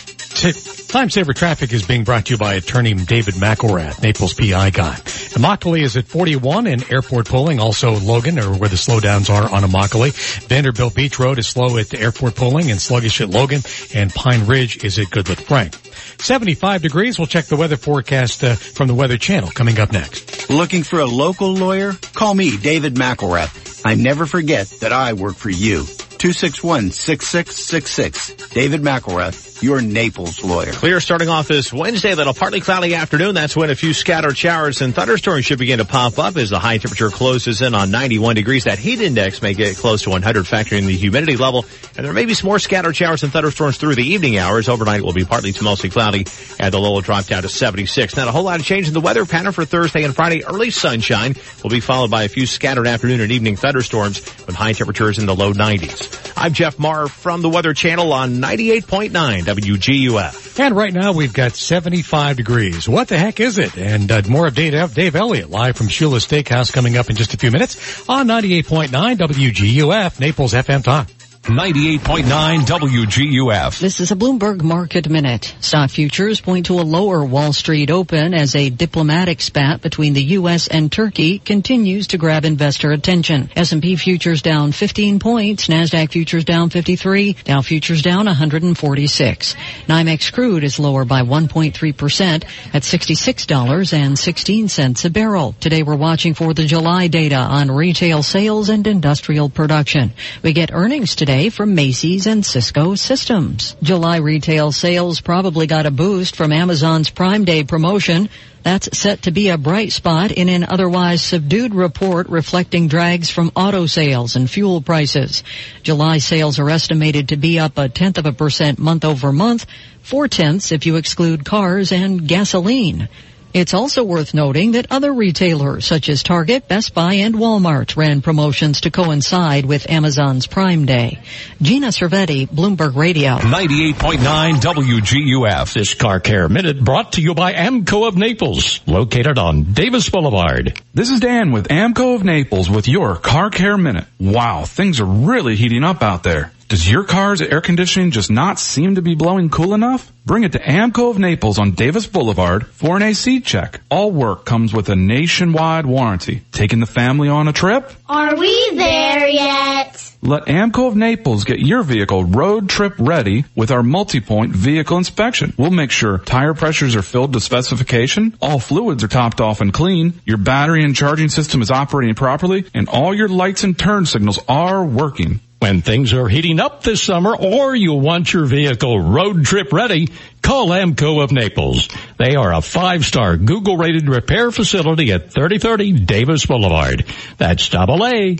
Time 0.90 1.10
Saver 1.10 1.34
Traffic 1.34 1.72
is 1.72 1.86
being 1.86 2.04
brought 2.04 2.26
to 2.26 2.34
you 2.34 2.38
by 2.38 2.54
attorney 2.54 2.94
David 2.94 3.34
McElrath, 3.34 4.02
Naples 4.02 4.32
PI 4.32 4.70
guy. 4.70 4.94
Immokalee 4.94 5.82
is 5.82 5.96
at 5.96 6.06
41 6.06 6.66
and 6.66 6.92
airport 6.92 7.26
pulling, 7.26 7.60
also 7.60 7.92
Logan, 7.98 8.38
or 8.38 8.56
where 8.56 8.68
the 8.68 8.76
slowdowns 8.76 9.28
are 9.28 9.52
on 9.52 9.62
Immokalee. 9.62 10.12
Vanderbilt 10.48 10.94
Beach 10.94 11.18
Road 11.18 11.38
is 11.38 11.46
slow 11.46 11.76
at 11.78 11.90
the 11.90 12.00
airport 12.00 12.36
pulling 12.36 12.70
and 12.70 12.80
sluggish 12.80 13.20
at 13.20 13.28
Logan, 13.28 13.60
and 13.94 14.12
Pine 14.12 14.46
Ridge 14.46 14.82
is 14.82 14.98
at 14.98 15.06
Goodlette 15.08 15.42
Frank. 15.42 15.74
75 16.20 16.82
degrees. 16.82 17.18
We'll 17.18 17.26
check 17.26 17.44
the 17.46 17.56
weather 17.56 17.76
forecast 17.76 18.42
uh, 18.42 18.54
from 18.54 18.88
the 18.88 18.94
Weather 18.94 19.18
Channel 19.18 19.50
coming 19.50 19.78
up 19.78 19.92
next. 19.92 20.50
Looking 20.50 20.82
for 20.82 21.00
a 21.00 21.06
local 21.06 21.52
lawyer? 21.52 21.92
Call 22.14 22.34
me, 22.34 22.56
David 22.56 22.94
McElrath. 22.94 23.82
I 23.84 23.94
never 23.94 24.26
forget 24.26 24.68
that 24.80 24.92
I 24.92 25.12
work 25.12 25.36
for 25.36 25.50
you. 25.50 25.84
261-6666. 26.20 28.52
David 28.52 28.82
McElrath, 28.82 29.49
your 29.62 29.80
Naples 29.80 30.42
lawyer. 30.42 30.72
Clear 30.72 31.00
starting 31.00 31.28
off 31.28 31.48
this 31.48 31.72
Wednesday, 31.72 32.14
that'll 32.14 32.34
partly 32.34 32.60
cloudy 32.60 32.94
afternoon. 32.94 33.34
That's 33.34 33.56
when 33.56 33.70
a 33.70 33.74
few 33.74 33.92
scattered 33.92 34.36
showers 34.36 34.80
and 34.80 34.94
thunderstorms 34.94 35.44
should 35.44 35.58
begin 35.58 35.78
to 35.78 35.84
pop 35.84 36.18
up 36.18 36.36
as 36.36 36.50
the 36.50 36.58
high 36.58 36.78
temperature 36.78 37.10
closes 37.10 37.62
in 37.62 37.74
on 37.74 37.90
91 37.90 38.36
degrees. 38.36 38.64
That 38.64 38.78
heat 38.78 39.00
index 39.00 39.42
may 39.42 39.54
get 39.54 39.76
close 39.76 40.02
to 40.02 40.10
100 40.10 40.44
factoring 40.46 40.86
the 40.86 40.96
humidity 40.96 41.36
level. 41.36 41.64
And 41.96 42.06
there 42.06 42.12
may 42.12 42.24
be 42.24 42.34
some 42.34 42.48
more 42.48 42.58
scattered 42.58 42.96
showers 42.96 43.22
and 43.22 43.32
thunderstorms 43.32 43.76
through 43.76 43.96
the 43.96 44.06
evening 44.06 44.38
hours. 44.38 44.68
Overnight 44.68 45.02
will 45.02 45.12
be 45.12 45.24
partly 45.24 45.52
to 45.52 45.64
mostly 45.64 45.90
cloudy 45.90 46.26
and 46.58 46.72
the 46.72 46.78
low 46.78 46.92
will 46.92 47.00
drop 47.00 47.26
down 47.26 47.42
to 47.42 47.48
76. 47.48 48.16
Not 48.16 48.28
a 48.28 48.32
whole 48.32 48.44
lot 48.44 48.60
of 48.60 48.66
change 48.66 48.88
in 48.88 48.94
the 48.94 49.00
weather 49.00 49.26
pattern 49.26 49.52
for 49.52 49.64
Thursday 49.64 50.04
and 50.04 50.14
Friday. 50.14 50.44
Early 50.44 50.70
sunshine 50.70 51.34
will 51.62 51.70
be 51.70 51.80
followed 51.80 52.10
by 52.10 52.24
a 52.24 52.28
few 52.28 52.46
scattered 52.46 52.86
afternoon 52.86 53.20
and 53.20 53.32
evening 53.32 53.56
thunderstorms 53.56 54.24
with 54.46 54.54
high 54.54 54.72
temperatures 54.72 55.18
in 55.18 55.26
the 55.26 55.34
low 55.34 55.52
90s. 55.52 56.32
I'm 56.36 56.54
Jeff 56.54 56.78
Marr 56.78 57.08
from 57.08 57.42
the 57.42 57.50
Weather 57.50 57.74
Channel 57.74 58.12
on 58.12 58.36
98.9 58.36 59.49
WGUF. 59.56 60.60
And 60.60 60.76
right 60.76 60.92
now 60.92 61.12
we've 61.12 61.32
got 61.32 61.56
75 61.56 62.36
degrees. 62.36 62.88
What 62.88 63.08
the 63.08 63.18
heck 63.18 63.40
is 63.40 63.58
it? 63.58 63.76
And 63.76 64.10
uh, 64.10 64.22
more 64.28 64.46
of 64.46 64.54
Dave, 64.54 64.94
Dave 64.94 65.16
Elliott 65.16 65.50
live 65.50 65.76
from 65.76 65.88
Shula's 65.88 66.26
Steakhouse 66.26 66.72
coming 66.72 66.96
up 66.96 67.10
in 67.10 67.16
just 67.16 67.34
a 67.34 67.36
few 67.36 67.50
minutes 67.50 68.08
on 68.08 68.26
98.9 68.26 68.88
WGUF, 69.16 70.20
Naples 70.20 70.52
FM 70.52 70.84
Talk. 70.84 71.08
98.9 71.50 72.60
WGUF. 72.60 73.80
This 73.80 73.98
is 73.98 74.12
a 74.12 74.14
Bloomberg 74.14 74.62
Market 74.62 75.08
Minute. 75.08 75.52
Stock 75.58 75.90
futures 75.90 76.40
point 76.40 76.66
to 76.66 76.74
a 76.74 76.86
lower 76.86 77.24
Wall 77.24 77.52
Street 77.52 77.90
open 77.90 78.34
as 78.34 78.54
a 78.54 78.70
diplomatic 78.70 79.40
spat 79.40 79.80
between 79.80 80.12
the 80.12 80.22
U.S. 80.22 80.68
and 80.68 80.92
Turkey 80.92 81.40
continues 81.40 82.06
to 82.08 82.18
grab 82.18 82.44
investor 82.44 82.92
attention. 82.92 83.50
S&P 83.56 83.96
futures 83.96 84.42
down 84.42 84.70
15 84.70 85.18
points, 85.18 85.66
Nasdaq 85.66 86.12
futures 86.12 86.44
down 86.44 86.70
53, 86.70 87.32
Dow 87.42 87.62
futures 87.62 88.02
down 88.02 88.26
146. 88.26 89.56
NYMEX 89.88 90.32
crude 90.32 90.62
is 90.62 90.78
lower 90.78 91.04
by 91.04 91.22
1.3% 91.22 92.44
at 92.72 92.82
$66.16 92.82 95.04
a 95.04 95.10
barrel. 95.10 95.56
Today 95.58 95.82
we're 95.82 95.96
watching 95.96 96.34
for 96.34 96.54
the 96.54 96.64
July 96.64 97.08
data 97.08 97.34
on 97.34 97.72
retail 97.72 98.22
sales 98.22 98.68
and 98.68 98.86
industrial 98.86 99.48
production. 99.48 100.12
We 100.44 100.52
get 100.52 100.72
earnings 100.72 101.16
today 101.16 101.39
from 101.48 101.74
Macy's 101.74 102.26
and 102.26 102.44
Cisco 102.44 102.94
Systems. 102.94 103.74
July 103.82 104.18
retail 104.18 104.72
sales 104.72 105.20
probably 105.20 105.66
got 105.66 105.86
a 105.86 105.90
boost 105.90 106.36
from 106.36 106.52
Amazon's 106.52 107.08
Prime 107.08 107.44
Day 107.44 107.64
promotion. 107.64 108.28
That's 108.62 108.98
set 108.98 109.22
to 109.22 109.30
be 109.30 109.48
a 109.48 109.56
bright 109.56 109.92
spot 109.92 110.32
in 110.32 110.50
an 110.50 110.64
otherwise 110.64 111.22
subdued 111.22 111.74
report 111.74 112.28
reflecting 112.28 112.88
drags 112.88 113.30
from 113.30 113.52
auto 113.56 113.86
sales 113.86 114.36
and 114.36 114.50
fuel 114.50 114.82
prices. 114.82 115.42
July 115.82 116.18
sales 116.18 116.58
are 116.58 116.68
estimated 116.68 117.28
to 117.28 117.36
be 117.36 117.58
up 117.58 117.78
a 117.78 117.88
tenth 117.88 118.18
of 118.18 118.26
a 118.26 118.32
percent 118.32 118.78
month 118.78 119.04
over 119.04 119.32
month, 119.32 119.64
four 120.02 120.28
tenths 120.28 120.72
if 120.72 120.84
you 120.84 120.96
exclude 120.96 121.44
cars 121.44 121.92
and 121.92 122.28
gasoline. 122.28 123.08
It's 123.52 123.74
also 123.74 124.04
worth 124.04 124.32
noting 124.32 124.72
that 124.72 124.92
other 124.92 125.12
retailers 125.12 125.84
such 125.84 126.08
as 126.08 126.22
Target, 126.22 126.68
Best 126.68 126.94
Buy, 126.94 127.14
and 127.14 127.34
Walmart 127.34 127.96
ran 127.96 128.22
promotions 128.22 128.82
to 128.82 128.92
coincide 128.92 129.64
with 129.64 129.90
Amazon's 129.90 130.46
Prime 130.46 130.86
Day. 130.86 131.18
Gina 131.60 131.88
Cervetti, 131.88 132.48
Bloomberg 132.48 132.94
Radio. 132.94 133.38
98.9 133.38 134.54
WGUF. 134.60 135.72
This 135.74 135.94
Car 135.94 136.20
Care 136.20 136.48
Minute 136.48 136.84
brought 136.84 137.14
to 137.14 137.22
you 137.22 137.34
by 137.34 137.52
AAMCO 137.54 138.06
of 138.06 138.16
Naples, 138.16 138.80
located 138.86 139.36
on 139.36 139.72
Davis 139.72 140.08
Boulevard. 140.08 140.80
This 140.94 141.10
is 141.10 141.18
Dan 141.18 141.50
with 141.50 141.66
AAMCO 141.66 142.14
of 142.14 142.24
Naples 142.24 142.70
with 142.70 142.86
your 142.86 143.16
Car 143.16 143.50
Care 143.50 143.76
Minute. 143.76 144.06
Wow, 144.20 144.64
things 144.64 145.00
are 145.00 145.06
really 145.06 145.56
heating 145.56 145.82
up 145.82 146.04
out 146.04 146.22
there. 146.22 146.52
Does 146.70 146.88
your 146.88 147.02
car's 147.02 147.42
air 147.42 147.60
conditioning 147.60 148.12
just 148.12 148.30
not 148.30 148.60
seem 148.60 148.94
to 148.94 149.02
be 149.02 149.16
blowing 149.16 149.50
cool 149.50 149.74
enough? 149.74 150.12
Bring 150.24 150.44
it 150.44 150.52
to 150.52 150.60
AAMCO 150.60 151.10
of 151.10 151.18
Naples 151.18 151.58
on 151.58 151.72
Davis 151.72 152.06
Boulevard 152.06 152.64
for 152.68 152.94
an 152.94 153.02
AC 153.02 153.40
check. 153.40 153.80
All 153.90 154.12
work 154.12 154.44
comes 154.44 154.72
with 154.72 154.88
a 154.88 154.94
nationwide 154.94 155.84
warranty. 155.84 156.42
Taking 156.52 156.78
the 156.78 156.86
family 156.86 157.28
on 157.28 157.48
a 157.48 157.52
trip? 157.52 157.90
Are 158.08 158.36
we 158.36 158.76
there 158.76 159.26
yet? 159.26 160.14
Let 160.22 160.44
AAMCO 160.44 160.86
of 160.86 160.94
Naples 160.94 161.42
get 161.42 161.58
your 161.58 161.82
vehicle 161.82 162.22
road 162.22 162.68
trip 162.68 162.94
ready 163.00 163.46
with 163.56 163.72
our 163.72 163.82
multi-point 163.82 164.54
vehicle 164.54 164.96
inspection. 164.96 165.52
We'll 165.58 165.72
make 165.72 165.90
sure 165.90 166.18
tire 166.18 166.54
pressures 166.54 166.94
are 166.94 167.02
filled 167.02 167.32
to 167.32 167.40
specification, 167.40 168.38
all 168.40 168.60
fluids 168.60 169.02
are 169.02 169.08
topped 169.08 169.40
off 169.40 169.60
and 169.60 169.74
clean, 169.74 170.20
your 170.24 170.38
battery 170.38 170.84
and 170.84 170.94
charging 170.94 171.30
system 171.30 171.62
is 171.62 171.72
operating 171.72 172.14
properly, 172.14 172.64
and 172.74 172.88
all 172.88 173.12
your 173.12 173.28
lights 173.28 173.64
and 173.64 173.76
turn 173.76 174.06
signals 174.06 174.38
are 174.46 174.84
working. 174.84 175.40
When 175.60 175.82
things 175.82 176.12
are 176.14 176.26
heating 176.26 176.58
up 176.58 176.82
this 176.82 177.02
summer 177.02 177.36
or 177.36 177.76
you 177.76 177.92
want 177.92 178.32
your 178.32 178.46
vehicle 178.46 178.98
road 178.98 179.44
trip 179.44 179.74
ready, 179.74 180.08
call 180.40 180.68
AAMCO 180.68 181.22
of 181.22 181.32
Naples. 181.32 181.86
They 182.18 182.34
are 182.34 182.54
a 182.54 182.62
five-star 182.62 183.36
Google 183.36 183.76
rated 183.76 184.08
repair 184.08 184.50
facility 184.50 185.12
at 185.12 185.30
3030 185.30 186.06
Davis 186.06 186.46
Boulevard. 186.46 187.04
That's 187.36 187.68
double 187.68 188.06
A. 188.06 188.38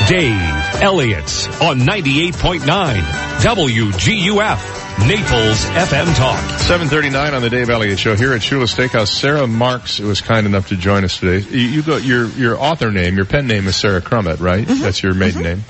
Dave 0.09 0.83
Elliott's 0.83 1.47
on 1.61 1.81
98.9 1.81 2.61
WGUF, 3.41 4.82
Naples 5.01 5.65
FM 5.75 6.15
Talk. 6.17 6.39
739 6.61 7.35
on 7.35 7.43
the 7.43 7.51
Dave 7.51 7.71
Elliott 7.71 7.99
Show 7.99 8.15
here 8.15 8.33
at 8.35 8.41
Shula's 8.41 8.73
Steakhouse. 8.73 9.09
Sara 9.09 9.49
Marx 9.49 9.99
was 9.99 10.21
kind 10.21 10.47
enough 10.47 10.69
to 10.69 10.77
join 10.77 11.03
us 11.05 11.19
today. 11.19 11.39
You, 11.51 11.59
you 11.67 11.83
got 11.83 12.05
your, 12.05 12.27
your 12.29 12.57
author 12.57 12.93
name, 12.93 13.17
your 13.17 13.25
pen 13.25 13.49
name 13.49 13.67
is 13.67 13.75
Sara 13.75 14.01
Crummett, 14.01 14.39
right? 14.39 14.65
Mm-hmm. 14.65 14.81
That's 14.81 15.03
your 15.03 15.15
maiden 15.15 15.43
name. 15.43 15.65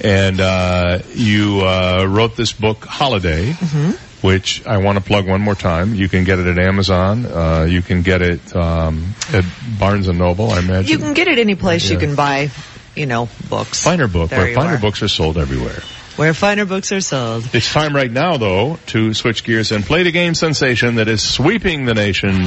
And, 0.00 0.40
uh, 0.40 0.98
you, 1.14 1.60
uh, 1.60 2.06
wrote 2.08 2.34
this 2.36 2.52
book, 2.52 2.84
Holiday, 2.84 3.52
Mm-hmm. 3.52 4.26
which 4.26 4.66
I 4.66 4.78
want 4.78 4.98
to 4.98 5.04
plug 5.04 5.28
one 5.28 5.42
more 5.42 5.54
time. 5.54 5.94
You 5.94 6.08
can 6.08 6.24
get 6.24 6.40
it 6.40 6.46
at 6.46 6.58
Amazon. 6.58 7.24
Uh, 7.24 7.66
you 7.68 7.82
can 7.82 8.02
get 8.02 8.20
it, 8.20 8.56
um, 8.56 9.14
at 9.32 9.44
Barnes 9.78 10.08
and 10.08 10.18
Noble, 10.18 10.50
I 10.50 10.58
imagine. 10.58 10.90
You 10.90 10.98
can 10.98 11.14
get 11.14 11.28
it 11.28 11.38
any 11.38 11.54
place 11.54 11.88
you 11.88 11.98
can 11.98 12.16
buy, 12.16 12.50
you 12.96 13.06
know, 13.06 13.28
books. 13.48 13.84
Finer 13.84 14.08
book, 14.08 14.30
There 14.30 14.40
where 14.40 14.54
finer 14.54 14.74
are. 14.74 14.80
books 14.80 15.02
are 15.02 15.08
sold 15.08 15.38
everywhere. 15.38 15.80
Where 16.16 16.32
finer 16.32 16.64
books 16.64 16.92
are 16.92 17.00
sold. 17.02 17.46
It's 17.52 17.70
time 17.70 17.94
right 17.94 18.10
now, 18.10 18.38
though, 18.38 18.78
to 18.86 19.12
switch 19.12 19.44
gears 19.44 19.70
and 19.70 19.84
play 19.84 20.02
the 20.02 20.10
game 20.12 20.34
sensation 20.34 20.94
that 20.94 21.08
is 21.08 21.22
sweeping 21.22 21.84
the 21.84 21.92
nation. 21.92 22.46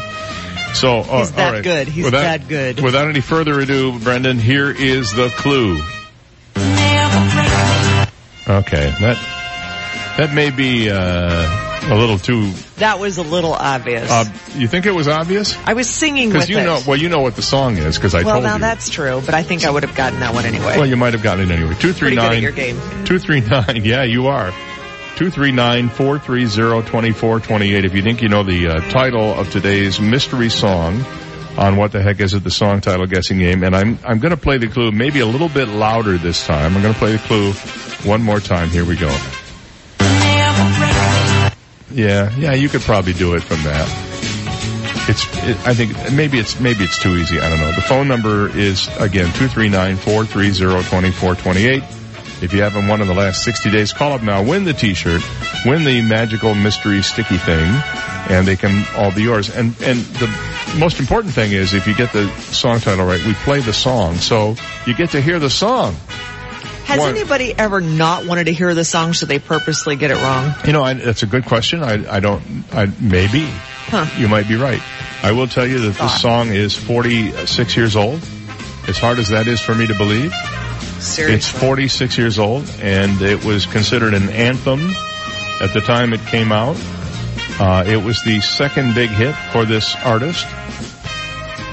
So 0.73 0.99
uh, 0.99 1.19
He's 1.19 1.31
that 1.33 1.47
all 1.47 1.53
right. 1.53 1.63
good. 1.63 1.87
He's 1.89 2.05
Without- 2.05 2.21
that 2.21 2.47
good. 2.47 2.79
Without 2.81 3.09
any 3.09 3.21
further 3.21 3.59
ado, 3.59 3.99
Brendan, 3.99 4.39
here 4.39 4.71
is 4.71 5.11
the 5.11 5.29
clue. 5.29 5.75
Okay, 8.47 8.93
that 9.01 9.17
that 10.17 10.33
may 10.33 10.49
be 10.49 10.89
uh, 10.89 10.97
a 11.83 11.95
little 11.95 12.17
too. 12.17 12.51
That 12.77 12.99
was 12.99 13.17
a 13.17 13.23
little 13.23 13.53
obvious. 13.53 14.09
Uh, 14.09 14.25
you 14.55 14.67
think 14.67 14.85
it 14.85 14.91
was 14.91 15.07
obvious? 15.07 15.57
I 15.65 15.73
was 15.73 15.89
singing 15.89 16.29
Because 16.29 16.49
you 16.49 16.57
it. 16.59 16.63
know, 16.63 16.79
well, 16.87 16.97
you 16.97 17.09
know 17.09 17.21
what 17.21 17.35
the 17.35 17.41
song 17.41 17.77
is 17.77 17.97
because 17.97 18.13
I 18.15 18.23
well, 18.23 18.35
told 18.35 18.43
now 18.43 18.57
that's 18.57 18.89
true, 18.89 19.21
but 19.25 19.33
I 19.33 19.43
think 19.43 19.65
I 19.65 19.71
would 19.71 19.83
have 19.83 19.95
gotten 19.95 20.19
that 20.19 20.33
one 20.33 20.45
anyway. 20.45 20.77
Well, 20.77 20.85
you 20.85 20.97
might 20.97 21.13
have 21.13 21.23
gotten 21.23 21.49
it 21.49 21.53
anyway. 21.53 21.73
Two 21.75 21.93
three 21.93 22.15
Pretty 22.15 22.15
good 22.17 22.31
at 22.33 22.41
your 22.41 22.51
game. 22.51 22.79
Two 23.05 23.19
three 23.19 23.41
nine. 23.41 23.83
Yeah, 23.85 24.03
you 24.03 24.27
are. 24.27 24.53
Two 25.15 25.29
three 25.29 25.51
nine 25.51 25.89
four 25.89 26.19
three 26.19 26.45
zero 26.45 26.81
twenty 26.81 27.11
four 27.11 27.39
twenty 27.39 27.73
eight. 27.73 27.85
If 27.85 27.93
you 27.93 28.01
think 28.01 28.21
you 28.21 28.29
know 28.29 28.43
the 28.43 28.67
uh, 28.69 28.91
title 28.91 29.33
of 29.33 29.51
today's 29.51 29.99
mystery 29.99 30.49
song 30.49 31.03
on 31.57 31.75
what 31.75 31.91
the 31.91 32.01
heck 32.01 32.19
is 32.21 32.33
it, 32.33 32.43
the 32.43 32.49
song 32.51 32.79
title 32.81 33.05
guessing 33.07 33.37
game, 33.39 33.63
and 33.63 33.75
I'm 33.75 33.99
I'm 34.05 34.19
going 34.19 34.31
to 34.31 34.37
play 34.37 34.57
the 34.57 34.67
clue 34.67 34.91
maybe 34.91 35.19
a 35.19 35.25
little 35.25 35.49
bit 35.49 35.67
louder 35.67 36.17
this 36.17 36.45
time. 36.45 36.75
I'm 36.75 36.81
going 36.81 36.93
to 36.93 36.99
play 36.99 37.11
the 37.13 37.17
clue 37.19 37.51
one 38.09 38.21
more 38.21 38.39
time. 38.39 38.69
Here 38.69 38.85
we 38.85 38.95
go. 38.95 39.09
Yeah, 41.93 42.33
yeah, 42.37 42.53
you 42.53 42.69
could 42.69 42.81
probably 42.81 43.13
do 43.13 43.33
it 43.35 43.43
from 43.43 43.63
that. 43.63 43.87
It's, 45.09 45.25
it, 45.37 45.57
I 45.67 45.73
think 45.73 45.93
maybe 46.13 46.37
it's, 46.39 46.59
maybe 46.59 46.83
it's 46.83 47.01
too 47.01 47.15
easy. 47.15 47.39
I 47.39 47.49
don't 47.49 47.59
know. 47.59 47.71
The 47.71 47.81
phone 47.81 48.07
number 48.07 48.55
is 48.55 48.87
again 48.97 49.27
239-430-2428. 49.27 51.97
If 52.41 52.53
you 52.53 52.61
haven't 52.63 52.87
won 52.87 53.01
in 53.01 53.07
the 53.07 53.13
last 53.13 53.43
60 53.43 53.69
days, 53.69 53.93
call 53.93 54.13
up 54.13 54.23
now. 54.23 54.41
Win 54.43 54.63
the 54.63 54.73
t-shirt. 54.73 55.21
Win 55.65 55.83
the 55.83 56.01
magical 56.01 56.55
mystery 56.55 57.03
sticky 57.03 57.37
thing. 57.37 57.81
And 58.29 58.47
they 58.47 58.55
can 58.55 58.85
all 58.95 59.11
be 59.13 59.21
yours. 59.23 59.49
And, 59.55 59.75
and 59.81 59.99
the 59.99 60.27
most 60.79 60.99
important 60.99 61.33
thing 61.35 61.51
is 61.51 61.73
if 61.73 61.85
you 61.85 61.93
get 61.95 62.11
the 62.13 62.27
song 62.39 62.79
title 62.79 63.05
right, 63.05 63.23
we 63.25 63.33
play 63.33 63.59
the 63.59 63.73
song. 63.73 64.15
So 64.15 64.55
you 64.87 64.95
get 64.95 65.11
to 65.11 65.21
hear 65.21 65.37
the 65.37 65.51
song. 65.51 65.95
Has 66.85 66.99
One- 66.99 67.09
anybody 67.09 67.53
ever 67.57 67.81
not 67.81 68.25
wanted 68.25 68.45
to 68.45 68.53
hear 68.53 68.73
the 68.73 68.85
song 68.85 69.13
so 69.13 69.25
they 69.25 69.39
purposely 69.39 69.95
get 69.95 70.11
it 70.11 70.15
wrong? 70.15 70.53
You 70.65 70.73
know, 70.73 70.83
I, 70.83 70.93
that's 70.93 71.23
a 71.23 71.27
good 71.27 71.45
question. 71.45 71.83
I, 71.83 72.15
I 72.17 72.19
don't, 72.19 72.41
I, 72.71 72.87
maybe. 72.99 73.45
Huh. 73.45 74.05
You 74.17 74.27
might 74.27 74.47
be 74.47 74.55
right. 74.55 74.81
I 75.23 75.33
will 75.33 75.47
tell 75.47 75.67
you 75.67 75.79
that 75.79 75.95
this 75.95 76.21
song 76.21 76.49
is 76.49 76.75
46 76.75 77.75
years 77.77 77.95
old. 77.95 78.19
As 78.87 78.97
hard 78.97 79.19
as 79.19 79.29
that 79.29 79.47
is 79.47 79.61
for 79.61 79.75
me 79.75 79.85
to 79.87 79.93
believe. 79.95 80.33
Seriously. 80.99 81.35
It's 81.35 81.49
46 81.49 82.17
years 82.17 82.39
old 82.39 82.69
and 82.81 83.21
it 83.21 83.43
was 83.43 83.65
considered 83.65 84.13
an 84.13 84.29
anthem 84.29 84.91
at 85.61 85.73
the 85.73 85.81
time 85.81 86.13
it 86.13 86.21
came 86.21 86.51
out. 86.51 86.75
Uh, 87.59 87.83
it 87.85 88.03
was 88.03 88.21
the 88.23 88.39
second 88.41 88.95
big 88.95 89.09
hit 89.09 89.35
for 89.51 89.65
this 89.65 89.95
artist. 90.03 90.47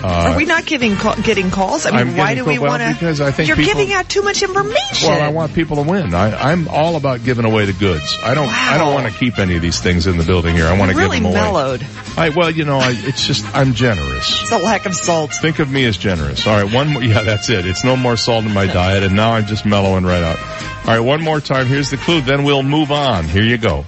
Uh, 0.02 0.30
Are 0.30 0.36
we 0.36 0.44
not 0.44 0.64
giving 0.64 0.94
call, 0.94 1.16
getting 1.16 1.50
calls? 1.50 1.84
I 1.84 1.90
mean, 1.90 2.00
I'm 2.00 2.16
why 2.16 2.34
do 2.36 2.44
we 2.44 2.58
well, 2.58 2.70
want 2.70 2.82
to? 2.82 2.92
because 2.92 3.20
I 3.20 3.32
think 3.32 3.48
you're 3.48 3.56
people- 3.56 3.80
giving 3.80 3.92
out 3.92 4.08
too 4.08 4.22
much 4.22 4.42
information. 4.42 5.08
Well, 5.08 5.20
I 5.20 5.30
want 5.30 5.54
people 5.54 5.76
to 5.76 5.82
win. 5.82 6.14
I, 6.14 6.52
I'm 6.52 6.68
all 6.68 6.94
about 6.96 7.24
giving 7.24 7.44
away 7.44 7.64
the 7.64 7.72
goods. 7.72 8.16
I 8.22 8.34
don't. 8.34 8.48
I 8.48 8.78
don't 8.78 8.94
want 8.94 9.12
to 9.12 9.18
keep 9.18 9.38
any 9.38 9.56
of 9.56 9.62
these 9.62 9.80
things 9.80 10.06
in 10.06 10.16
the 10.16 10.24
building 10.24 10.54
here. 10.54 10.66
I 10.66 10.78
want 10.78 10.92
to 10.92 10.96
really 10.96 11.18
give 11.18 11.24
them 11.24 11.32
away. 11.32 11.40
mellowed. 11.40 11.86
I, 12.16 12.28
well, 12.30 12.50
you 12.50 12.64
know, 12.64 12.78
I, 12.78 12.92
it's 12.96 13.26
just 13.26 13.44
I'm 13.56 13.74
generous. 13.74 14.42
It's 14.42 14.52
a 14.52 14.58
lack 14.58 14.86
of 14.86 14.94
salt. 14.94 15.32
Think 15.34 15.58
of 15.58 15.70
me 15.70 15.84
as 15.84 15.96
generous. 15.96 16.46
All 16.46 16.62
right, 16.62 16.72
one 16.72 16.88
more. 16.88 17.02
Yeah, 17.02 17.22
that's 17.22 17.50
it. 17.50 17.66
It's 17.66 17.84
no 17.84 17.96
more 17.96 18.16
salt 18.16 18.44
in 18.44 18.54
my 18.54 18.66
diet, 18.72 19.02
and 19.02 19.16
now 19.16 19.32
I'm 19.32 19.46
just 19.46 19.66
mellowing 19.66 20.04
right 20.04 20.22
out. 20.22 20.38
All 20.86 20.94
right, 20.94 21.00
one 21.00 21.22
more 21.22 21.40
time. 21.40 21.66
Here's 21.66 21.90
the 21.90 21.96
clue. 21.96 22.20
Then 22.20 22.44
we'll 22.44 22.62
move 22.62 22.92
on. 22.92 23.24
Here 23.24 23.42
you 23.42 23.58
go. 23.58 23.84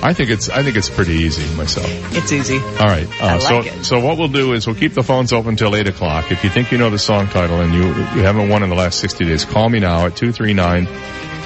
I 0.00 0.12
think 0.12 0.30
it's 0.30 0.48
I 0.48 0.62
think 0.62 0.76
it's 0.76 0.88
pretty 0.88 1.14
easy 1.14 1.42
myself. 1.56 1.86
It's 2.16 2.30
easy. 2.32 2.58
All 2.58 2.86
right. 2.86 3.08
Uh, 3.20 3.26
like 3.26 3.42
so 3.42 3.60
it. 3.60 3.84
so 3.84 4.00
what 4.00 4.16
we'll 4.16 4.28
do 4.28 4.52
is 4.52 4.66
we'll 4.66 4.76
keep 4.76 4.94
the 4.94 5.02
phones 5.02 5.32
open 5.32 5.50
until 5.50 5.74
eight 5.74 5.88
o'clock. 5.88 6.30
If 6.30 6.44
you 6.44 6.50
think 6.50 6.70
you 6.70 6.78
know 6.78 6.90
the 6.90 6.98
song 6.98 7.26
title 7.28 7.60
and 7.60 7.74
you 7.74 7.82
you 7.82 8.22
haven't 8.22 8.48
won 8.48 8.62
in 8.62 8.70
the 8.70 8.76
last 8.76 9.00
sixty 9.00 9.24
days, 9.24 9.44
call 9.44 9.68
me 9.68 9.80
now 9.80 10.06
at 10.06 10.16
two 10.16 10.30
three 10.30 10.54
nine 10.54 10.86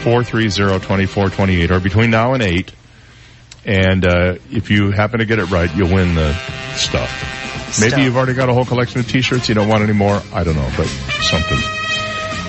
four 0.02 0.22
three 0.22 0.48
zero 0.48 0.78
twenty 0.78 1.06
four 1.06 1.30
twenty 1.30 1.60
eight 1.62 1.70
or 1.70 1.80
between 1.80 2.10
now 2.10 2.34
and 2.34 2.42
eight. 2.42 2.72
And 3.64 4.04
uh, 4.04 4.34
if 4.50 4.70
you 4.70 4.90
happen 4.90 5.20
to 5.20 5.24
get 5.24 5.38
it 5.38 5.46
right, 5.46 5.74
you'll 5.74 5.94
win 5.94 6.14
the 6.14 6.34
stuff. 6.74 7.10
Maybe 7.80 7.90
Stuff. 7.90 8.00
you've 8.00 8.16
already 8.16 8.34
got 8.34 8.50
a 8.50 8.52
whole 8.52 8.66
collection 8.66 9.00
of 9.00 9.08
T-shirts. 9.08 9.48
You 9.48 9.54
don't 9.54 9.68
want 9.68 9.82
any 9.82 9.94
more. 9.94 10.20
I 10.34 10.44
don't 10.44 10.56
know, 10.56 10.70
but 10.76 10.86
something. 10.86 11.58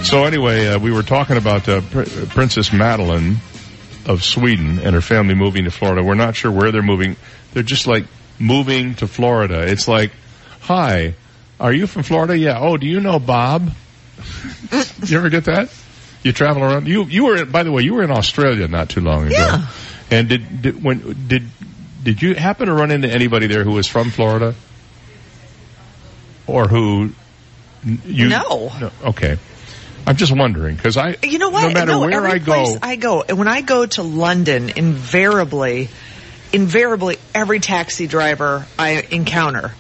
So 0.04 0.26
anyway, 0.26 0.68
uh, 0.68 0.80
we 0.80 0.92
were 0.92 1.04
talking 1.04 1.38
about 1.38 1.70
uh, 1.70 1.80
Pr- 1.92 2.04
Princess 2.30 2.74
Madeleine 2.74 3.38
of 4.06 4.24
Sweden 4.24 4.80
and 4.80 4.96
her 4.96 5.02
family 5.02 5.36
moving 5.36 5.66
to 5.66 5.72
Florida. 5.72 6.04
We're 6.04 6.16
not 6.16 6.36
sure 6.36 6.52
where 6.52 6.72
they're 6.72 6.82
moving. 6.82 7.16
They're 7.54 7.64
just 7.64 7.88
like 7.88 8.06
moving 8.40 8.96
to 8.96 9.08
Florida. 9.08 9.62
It's 9.70 9.88
like, 9.88 10.12
hi, 10.62 11.16
are 11.60 11.74
you 11.74 11.88
from 11.88 12.04
Florida? 12.04 12.38
Yeah. 12.38 12.60
Oh, 12.60 12.78
do 12.78 12.88
you 12.88 13.00
know 13.00 13.20
Bob? 13.20 13.72
you 15.04 15.18
ever 15.18 15.30
get 15.30 15.46
that? 15.46 15.74
You 16.24 16.32
travel 16.32 16.64
around. 16.64 16.88
You 16.88 17.04
you 17.06 17.26
were 17.26 17.46
by 17.46 17.64
the 17.64 17.72
way 17.72 17.84
you 17.84 17.96
were 17.96 18.04
in 18.04 18.12
Australia 18.12 18.68
not 18.68 18.90
too 18.90 19.02
long 19.02 19.28
ago. 19.28 19.36
Yeah. 19.36 19.68
And 20.10 20.30
did 20.30 20.62
did 20.62 20.84
when 20.84 21.28
did 21.28 21.44
did 22.04 22.22
you 22.22 22.36
happen 22.36 22.68
to 22.68 22.74
run 22.74 22.92
into 22.92 23.10
anybody 23.10 23.48
there 23.48 23.64
who 23.64 23.72
was 23.72 23.88
from 23.88 24.10
Florida? 24.10 24.56
Or 26.48 26.68
who 26.68 27.12
you 28.06 28.30
No. 28.30 28.72
Okay. 29.04 29.38
I'm 30.06 30.16
just 30.18 30.36
wondering 30.36 30.76
because 30.76 30.98
I 30.98 31.16
You 31.24 31.40
know 31.40 31.50
what? 31.50 31.68
no 31.68 31.74
matter 31.74 31.98
where 32.00 32.12
every 32.26 32.32
I 32.32 32.38
go 32.40 32.78
I 32.82 32.96
go, 32.98 33.24
and 33.28 33.38
when 33.38 33.48
I 33.48 33.62
go 33.62 33.86
to 33.86 34.04
London, 34.04 34.70
invariably, 34.76 35.90
invariably, 36.52 37.18
every 37.34 37.60
taxi 37.60 38.08
driver 38.08 38.66
I 38.78 39.06
encounter 39.12 39.74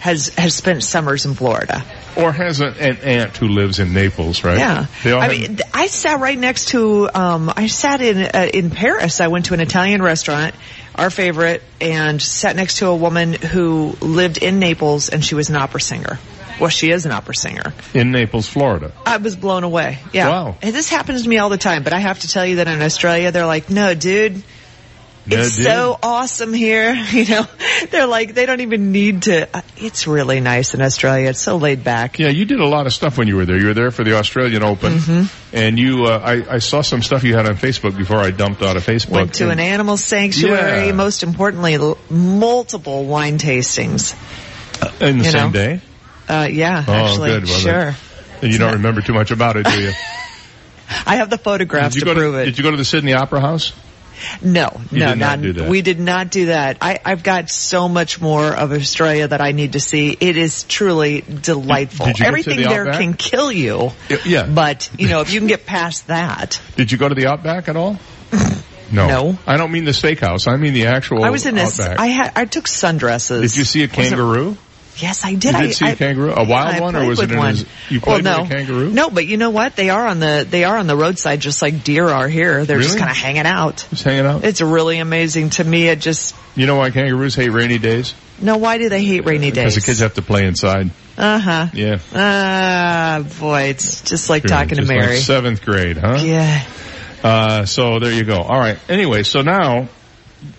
has 0.00 0.28
has 0.36 0.54
spent 0.54 0.82
summers 0.82 1.24
in 1.26 1.34
Florida. 1.34 1.84
or 2.16 2.32
has 2.32 2.60
an, 2.60 2.74
an 2.78 2.96
aunt 2.98 3.36
who 3.36 3.46
lives 3.48 3.78
in 3.78 3.92
Naples, 3.94 4.42
right? 4.44 4.58
Yeah, 4.58 4.86
I 5.04 5.08
have- 5.08 5.30
mean, 5.30 5.58
I 5.72 5.86
sat 5.86 6.20
right 6.20 6.38
next 6.38 6.68
to. 6.68 7.08
Um, 7.14 7.50
I 7.56 7.68
sat 7.68 8.00
in 8.02 8.18
uh, 8.18 8.48
in 8.52 8.70
Paris. 8.70 9.20
I 9.20 9.28
went 9.28 9.46
to 9.46 9.54
an 9.54 9.60
Italian 9.60 10.02
restaurant, 10.02 10.54
our 10.96 11.08
favorite, 11.08 11.62
and 11.80 12.20
sat 12.20 12.56
next 12.56 12.78
to 12.78 12.88
a 12.88 12.96
woman 12.96 13.32
who 13.32 13.96
lived 14.00 14.38
in 14.38 14.58
Naples, 14.58 15.08
and 15.08 15.24
she 15.24 15.34
was 15.36 15.48
an 15.50 15.56
opera 15.56 15.80
singer. 15.80 16.18
Well, 16.60 16.70
she 16.70 16.90
is 16.90 17.06
an 17.06 17.12
opera 17.12 17.34
singer. 17.34 17.72
in 17.94 18.10
Naples, 18.12 18.48
Florida. 18.48 18.92
I 19.04 19.16
was 19.16 19.34
blown 19.36 19.64
away. 19.64 19.98
Yeah. 20.12 20.28
Wow. 20.28 20.56
And 20.62 20.74
this 20.74 20.88
happens 20.88 21.22
to 21.24 21.28
me 21.28 21.38
all 21.38 21.48
the 21.48 21.58
time, 21.58 21.82
but 21.82 21.92
I 21.92 21.98
have 21.98 22.20
to 22.20 22.28
tell 22.28 22.46
you 22.46 22.56
that 22.56 22.68
in 22.68 22.80
Australia, 22.82 23.32
they're 23.32 23.46
like, 23.46 23.68
no, 23.70 23.94
dude. 23.94 24.42
No, 25.24 25.38
it's 25.38 25.54
dude. 25.56 25.66
so 25.66 25.98
awesome 26.02 26.52
here. 26.52 26.94
You 27.12 27.24
know, 27.26 27.46
they're 27.90 28.06
like, 28.08 28.34
they 28.34 28.44
don't 28.46 28.60
even 28.60 28.90
need 28.90 29.22
to. 29.24 29.48
uh, 29.56 29.62
It's 29.76 30.06
really 30.08 30.40
nice 30.40 30.74
in 30.74 30.82
Australia. 30.82 31.30
It's 31.30 31.38
so 31.40 31.56
laid 31.58 31.84
back. 31.84 32.18
Yeah, 32.18 32.28
you 32.28 32.44
did 32.44 32.58
a 32.60 32.66
lot 32.66 32.86
of 32.86 32.92
stuff 32.92 33.18
when 33.18 33.28
you 33.28 33.36
were 33.36 33.44
there. 33.46 33.56
You 33.58 33.66
were 33.68 33.74
there 33.74 33.90
for 33.92 34.02
the 34.02 34.16
Australian 34.16 34.62
Open, 34.64 34.94
Mm-hmm. 34.94 35.56
and 35.56 35.78
you. 35.78 36.04
Uh, 36.06 36.18
I, 36.24 36.54
I 36.54 36.58
saw 36.58 36.80
some 36.82 37.02
stuff 37.02 37.22
you 37.22 37.36
had 37.36 37.46
on 37.46 37.54
Facebook 37.54 37.96
before 37.96 38.16
I 38.18 38.30
dumped 38.32 38.62
out 38.62 38.76
of 38.76 38.84
Facebook. 38.84 39.10
Went 39.10 39.34
to 39.34 39.44
And- 39.44 39.52
an 39.52 39.60
animal 39.60 39.96
sanctuary. 39.96 40.86
Yeah. 40.86 40.92
Most 40.92 41.22
importantly, 41.22 41.74
l- 41.74 41.98
multiple 42.10 43.04
wine 43.04 43.38
tastings. 43.38 44.14
in 45.00 45.18
the 45.18 45.24
you 45.24 45.30
same 45.30 45.46
know. 45.48 45.52
day. 45.52 45.80
Uh, 46.28 46.48
yeah, 46.50 46.84
Oh, 46.86 46.92
actually, 46.92 47.30
good. 47.30 47.44
Well, 47.44 47.58
sure. 47.58 47.72
then- 47.72 47.96
And 48.42 48.52
you 48.52 48.58
don't 48.58 48.72
remember 48.74 49.00
too 49.02 49.12
much 49.14 49.30
about 49.30 49.56
it, 49.56 49.66
do 49.66 49.80
you? 49.80 49.92
I 51.06 51.16
have 51.16 51.30
the 51.30 51.38
photographs 51.38 51.94
did 51.94 52.04
to 52.04 52.14
prove 52.14 52.34
to, 52.34 52.40
it. 52.40 52.44
Did 52.46 52.58
you 52.58 52.64
go 52.64 52.70
to 52.70 52.76
the 52.76 52.84
Sydney 52.84 53.14
Opera 53.14 53.40
House? 53.40 53.72
No, 54.40 54.80
You 54.90 55.00
no, 55.00 55.08
did 55.10 55.18
not 55.18 55.42
that. 55.42 55.68
We 55.68 55.82
did 55.82 55.98
not 55.98 56.30
do 56.30 56.46
that. 56.46 56.78
I, 56.80 57.00
I've 57.04 57.22
got 57.22 57.50
so 57.50 57.88
much 57.88 58.20
more 58.20 58.54
of 58.54 58.72
Australia 58.72 59.26
that 59.26 59.40
I 59.40 59.52
need 59.52 59.72
to 59.72 59.80
see. 59.80 60.16
It 60.18 60.36
is 60.36 60.62
truly 60.64 61.22
delightful. 61.22 62.06
Did 62.06 62.16
to 62.16 62.26
Everything 62.26 62.58
the 62.58 62.68
there 62.68 62.92
can 62.92 63.14
kill 63.14 63.50
you. 63.50 63.90
Yeah. 64.24 64.46
But, 64.46 64.90
you 64.98 65.08
know, 65.08 65.22
if 65.22 65.32
you 65.32 65.40
can 65.40 65.48
get 65.48 65.66
past 65.66 66.06
that. 66.08 66.60
Did 66.76 66.92
you 66.92 66.98
go 66.98 67.08
to 67.08 67.14
the 67.14 67.26
Outback 67.26 67.68
at 67.68 67.76
all? 67.76 67.98
No. 68.92 69.06
No. 69.08 69.38
I 69.46 69.56
don't 69.56 69.72
mean 69.72 69.86
the 69.86 69.92
steakhouse. 69.92 70.46
I 70.46 70.58
mean 70.58 70.74
the 70.74 70.88
actual 70.88 71.24
I 71.24 71.30
was 71.30 71.46
in 71.46 71.54
this, 71.54 71.80
Outback. 71.80 71.98
I 71.98 72.08
had, 72.08 72.32
I 72.36 72.44
took 72.44 72.66
sundresses. 72.66 73.40
did 73.40 73.56
you 73.56 73.64
see 73.64 73.82
a 73.84 73.88
kangaroo? 73.88 74.58
Yes, 74.98 75.24
I 75.24 75.34
did. 75.34 75.44
You 75.44 75.52
did 75.52 75.54
I, 75.54 75.70
see 75.70 75.88
a 75.88 75.96
kangaroo? 75.96 76.34
A 76.36 76.44
wild 76.46 76.80
one, 76.82 76.96
or 76.96 77.06
was 77.06 77.18
it 77.20 77.30
in 77.30 77.38
one. 77.38 77.54
his- 77.54 77.64
you 77.88 78.00
well, 78.04 78.16
played 78.20 78.24
no. 78.24 78.42
with 78.42 78.50
a 78.50 78.54
kangaroo? 78.54 78.90
No, 78.90 79.08
but 79.10 79.26
you 79.26 79.36
know 79.38 79.50
what? 79.50 79.74
They 79.74 79.88
are 79.90 80.06
on 80.06 80.20
the 80.20 80.46
they 80.48 80.64
are 80.64 80.76
on 80.76 80.86
the 80.86 80.96
roadside 80.96 81.40
just 81.40 81.62
like 81.62 81.82
deer 81.82 82.06
are 82.06 82.28
here. 82.28 82.64
They're 82.66 82.80
just 82.80 82.98
kind 82.98 83.10
of 83.10 83.16
hanging 83.16 83.46
out. 83.46 83.86
Just 83.90 84.04
hanging 84.04 84.26
out. 84.26 84.44
It's 84.44 84.60
really 84.60 84.98
amazing 84.98 85.50
to 85.50 85.64
me. 85.64 85.88
It 85.88 86.00
just 86.00 86.34
You 86.56 86.66
know 86.66 86.76
why 86.76 86.90
kangaroos 86.90 87.34
hate 87.34 87.48
rainy 87.48 87.78
days? 87.78 88.14
no. 88.40 88.58
Why 88.58 88.76
do 88.78 88.88
they 88.90 89.02
hate 89.04 89.24
rainy 89.24 89.50
days? 89.50 89.74
Because 89.74 89.74
the 89.76 89.80
kids 89.80 89.98
have 90.00 90.14
to 90.14 90.22
play 90.22 90.44
inside. 90.46 90.90
Uh 91.16 91.38
huh. 91.38 91.66
Yeah. 91.72 91.98
Ah, 92.14 93.24
boy, 93.40 93.62
it's 93.64 94.02
just 94.02 94.28
like 94.30 94.42
Sure, 94.42 94.50
talking 94.56 94.70
to 94.70 94.74
just 94.76 94.88
like 94.90 94.98
Mary. 95.00 95.16
seventh 95.18 95.64
grade, 95.64 95.96
huh? 95.96 96.18
yeah. 96.22 96.64
Uh, 97.22 97.64
so 97.66 97.98
there 97.98 98.12
you 98.12 98.24
go. 98.24 98.36
All 98.40 98.58
right. 98.58 98.78
Anyway, 98.88 99.22
so 99.22 99.42
now 99.42 99.88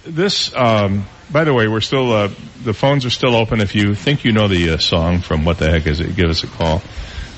this. 0.06 0.56
Um, 0.56 1.06
by 1.34 1.44
the 1.44 1.54
way, 1.54 1.68
we're 1.68 1.82
still 1.82 2.14
uh, 2.14 2.30
the 2.64 2.74
phones 2.74 3.06
are 3.06 3.10
still 3.10 3.36
open. 3.36 3.60
If 3.60 3.74
you 3.74 3.96
think 3.96 4.24
you 4.24 4.32
know 4.32 4.48
the 4.48 4.70
uh, 4.70 4.78
song 4.78 5.20
from 5.20 5.44
What 5.44 5.58
the 5.58 5.70
Heck 5.70 5.88
Is 5.88 6.00
It, 6.00 6.16
give 6.16 6.30
us 6.30 6.44
a 6.44 6.48
call. 6.48 6.84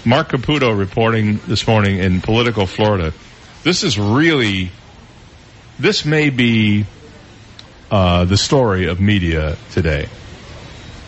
Marc 0.03 0.29
Caputo 0.29 0.77
reporting 0.77 1.39
this 1.47 1.65
morning 1.65 1.97
in 1.99 2.21
Politico 2.21 2.65
Florida. 2.65 3.13
This 3.63 3.83
is 3.83 3.97
really. 3.97 4.69
This 5.79 6.05
may 6.05 6.29
be 6.29 6.85
uh, 7.89 8.25
the 8.25 8.37
story 8.37 8.87
of 8.87 8.99
media 8.99 9.57
today. 9.71 10.09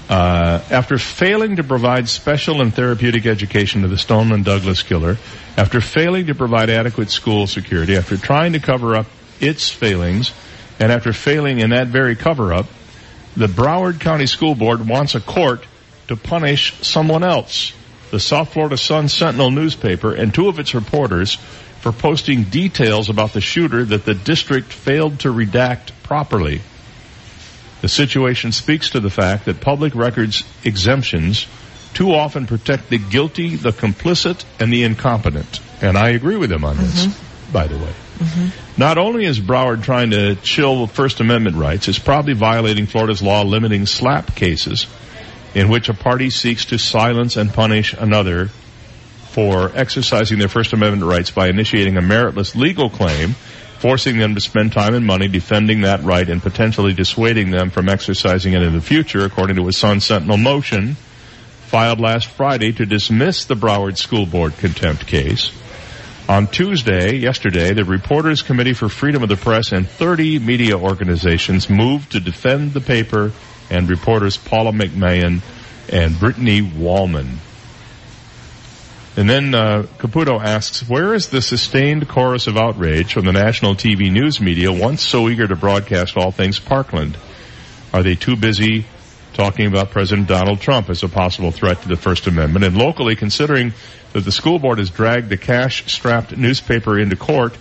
Uh, 0.10 0.62
after 0.72 0.98
failing 0.98 1.58
to 1.58 1.64
provide 1.64 2.08
special 2.08 2.62
and 2.62 2.74
therapeutic 2.74 3.26
education 3.26 3.82
to 3.82 3.90
the 3.90 3.98
Stoneman 3.98 4.44
Douglas 4.44 4.82
killer, 4.82 5.18
after 5.58 5.82
failing 5.82 6.28
to 6.28 6.36
provide 6.36 6.70
adequate 6.70 7.12
school 7.12 7.48
security, 7.48 7.98
after 7.98 8.16
trying 8.16 8.54
to 8.54 8.60
cover 8.60 8.96
up 8.96 9.08
its 9.42 9.70
failings, 9.70 10.32
and 10.80 10.92
after 10.92 11.12
failing 11.12 11.60
in 11.60 11.72
that 11.72 11.88
very 11.88 12.16
cover-up, 12.16 12.68
the 13.38 13.48
Broward 13.48 14.00
County 14.00 14.26
School 14.26 14.56
Board 14.56 14.88
wants 14.88 15.14
a 15.14 15.22
court 15.22 15.64
to 16.08 16.16
punish 16.16 16.74
someone 16.82 17.24
else, 17.24 17.72
the 18.10 18.20
South 18.20 18.52
Florida 18.52 18.78
Sun 18.78 19.10
Sentinel 19.10 19.52
newspaper 19.52 20.14
and 20.14 20.34
two 20.34 20.48
of 20.48 20.58
its 20.58 20.74
reporters 20.74 21.36
for 21.82 21.92
posting 21.92 22.46
details 22.46 23.10
about 23.10 23.34
the 23.34 23.42
shooter 23.42 23.86
that 23.86 24.06
the 24.06 24.16
district 24.16 24.74
failed 24.74 25.20
to 25.20 25.32
redact 25.32 25.92
properly. 26.02 26.62
The 27.82 27.90
situation 27.90 28.52
speaks 28.52 28.90
to 28.92 29.00
the 29.00 29.12
fact 29.12 29.46
that 29.46 29.62
public 29.62 29.94
records 29.94 30.44
exemptions 30.64 31.46
too 31.94 32.14
often 32.14 32.48
protect 32.48 32.90
the 32.90 32.98
guilty, 32.98 33.56
the 33.56 33.70
complicit, 33.70 34.46
and 34.60 34.74
the 34.74 34.84
incompetent. 34.84 35.60
And 35.80 35.96
I 35.96 36.10
agree 36.10 36.38
with 36.38 36.50
them 36.50 36.66
on 36.66 36.78
this. 36.78 37.06
Mm-hmm. 37.06 37.54
by 37.54 37.68
the 37.68 37.78
way. 37.78 37.94
Mm-hmm. 38.18 38.80
Not 38.82 38.98
only 38.98 39.26
is 39.26 39.40
Broward 39.40 39.84
trying 39.84 40.12
to 40.12 40.36
chill 40.36 40.88
First 40.88 41.20
Amendment 41.20 41.56
rights, 41.56 41.88
it's 41.88 42.00
probably 42.00 42.34
violating 42.34 42.88
Florida's 42.88 43.22
law 43.22 43.44
limiting 43.44 43.86
SLAPP 43.86 44.36
cases 44.36 44.88
in 45.54 45.70
which 45.70 45.90
a 45.90 45.94
party 45.94 46.30
seeks 46.30 46.66
to 46.66 46.78
silence 46.78 47.38
and 47.38 47.54
punish 47.54 47.94
another 47.94 48.48
for 49.30 49.72
exercising 49.76 50.40
their 50.40 50.48
First 50.48 50.74
Amendment 50.74 51.10
rights 51.10 51.32
by 51.32 51.48
initiating 51.48 51.98
a 51.98 52.02
meritless 52.02 52.56
legal 52.56 52.90
claim, 52.90 53.34
forcing 53.80 54.18
them 54.18 54.34
to 54.34 54.42
spend 54.42 54.74
time 54.74 54.96
and 54.96 55.06
money 55.06 55.28
defending 55.28 55.82
that 55.82 56.04
right 56.04 56.28
and 56.28 56.42
potentially 56.42 56.94
dissuading 56.94 57.52
them 57.52 57.70
from 57.70 57.88
exercising 57.88 58.54
it 58.54 58.64
in 58.64 58.74
the 58.74 58.82
future, 58.82 59.26
according 59.26 59.56
to 59.58 59.68
a 59.68 59.74
Sun 59.74 60.00
Sentinel 60.00 60.38
motion 60.38 60.96
filed 61.68 62.00
last 62.00 62.28
Friday 62.28 62.72
to 62.72 62.86
dismiss 62.86 63.46
the 63.46 63.56
Broward 63.56 63.98
School 63.98 64.26
Board 64.26 64.58
contempt 64.58 65.06
case. 65.06 65.52
On 66.30 66.46
Tuesday, 66.46 67.16
yesterday, 67.16 67.72
the 67.72 67.86
Reporters 67.86 68.42
Committee 68.42 68.74
for 68.74 68.90
Freedom 68.90 69.24
of 69.24 69.30
the 69.30 69.38
Press 69.38 69.72
and 69.72 69.88
30 69.88 70.40
media 70.40 70.78
organizations 70.78 71.70
moved 71.70 72.12
to 72.12 72.20
defend 72.20 72.74
the 72.74 72.82
paper 72.82 73.32
and 73.70 73.90
reporters 73.90 74.36
Paula 74.36 74.74
McMahon 74.74 75.40
and 75.88 76.20
Brittany 76.20 76.62
Wallman. 76.62 77.38
And 79.16 79.30
then 79.30 79.56
uh, 79.56 79.84
Caputo 80.00 80.44
asks, 80.44 80.88
where 80.90 81.14
is 81.14 81.30
the 81.30 81.42
sustained 81.42 82.10
chorus 82.10 82.48
of 82.48 82.58
outrage 82.58 83.14
from 83.14 83.24
the 83.24 83.32
national 83.32 83.76
TV 83.76 84.12
news 84.12 84.42
media 84.42 84.70
once 84.70 85.02
so 85.02 85.30
eager 85.30 85.48
to 85.48 85.56
broadcast 85.56 86.18
all 86.18 86.32
things 86.32 86.60
Parkland? 86.60 87.18
Are 87.94 88.04
they 88.04 88.16
too 88.16 88.36
busy 88.36 88.86
talking 89.34 89.66
about 89.66 89.92
President 89.92 90.28
Donald 90.28 90.60
Trump 90.60 90.90
as 90.90 91.04
a 91.04 91.08
possible 91.08 91.52
threat 91.52 91.82
to 91.84 91.88
the 91.88 91.96
First 91.96 92.28
Amendment? 92.28 92.66
And 92.66 92.78
locally, 92.78 93.16
considering 93.16 93.72
that 94.14 94.22
the 94.26 94.32
school 94.32 94.60
board 94.60 94.80
has 94.80 94.90
dragged 94.90 95.30
the 95.30 95.38
cash-strapped 95.38 96.36
newspaper 96.38 97.00
into 97.00 97.16
court, 97.16 97.56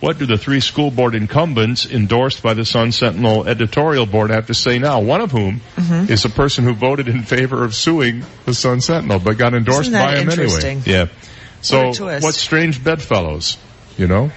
what 0.00 0.18
do 0.18 0.24
the 0.24 0.38
three 0.38 0.60
school 0.60 0.90
board 0.90 1.14
incumbents 1.14 1.84
endorsed 1.84 2.42
by 2.42 2.54
the 2.54 2.64
Sun 2.64 2.92
Sentinel 2.92 3.46
editorial 3.46 4.06
board 4.06 4.30
have 4.30 4.46
to 4.46 4.54
say 4.54 4.78
now? 4.78 5.00
One 5.00 5.20
of 5.20 5.30
whom 5.30 5.60
Mm-hmm. 5.76 6.10
is 6.12 6.24
a 6.24 6.30
person 6.30 6.64
who 6.64 6.72
voted 6.74 7.08
in 7.08 7.22
favor 7.22 7.64
of 7.64 7.74
suing 7.74 8.24
the 8.46 8.54
Sun 8.54 8.80
Sentinel, 8.80 9.18
but 9.18 9.36
got 9.36 9.52
endorsed 9.54 9.92
by 9.92 10.16
him 10.18 10.30
anyway. 10.30 10.80
Yeah. 10.86 11.06
So, 11.62 11.92
what 12.22 12.34
strange 12.34 12.82
bedfellows, 12.82 13.58
you 13.98 14.06
know? 14.06 14.30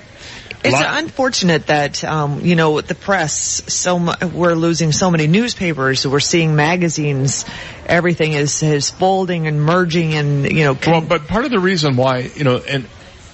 It's 0.64 0.72
Lot- 0.74 1.04
unfortunate 1.04 1.68
that 1.68 2.04
um, 2.06 2.40
you 2.42 2.56
know 2.56 2.80
the 2.80 2.96
press. 2.96 3.64
So 3.68 4.00
mu- 4.00 4.14
we're 4.34 4.56
losing 4.56 4.92
so 4.94 5.12
many 5.12 5.28
newspapers. 5.28 6.08
We're 6.08 6.20
seeing 6.22 6.56
magazines. 6.56 7.46
Everything 7.86 8.32
is 8.34 8.64
is 8.64 8.90
folding 8.90 9.48
and 9.48 9.62
merging, 9.62 10.14
and 10.14 10.50
you 10.50 10.64
know. 10.64 10.78
Well, 10.88 11.02
but 11.02 11.28
part 11.28 11.44
of 11.46 11.52
the 11.52 11.60
reason 11.60 11.98
why, 11.98 12.30
you 12.36 12.46
know, 12.46 12.58
and 12.58 12.86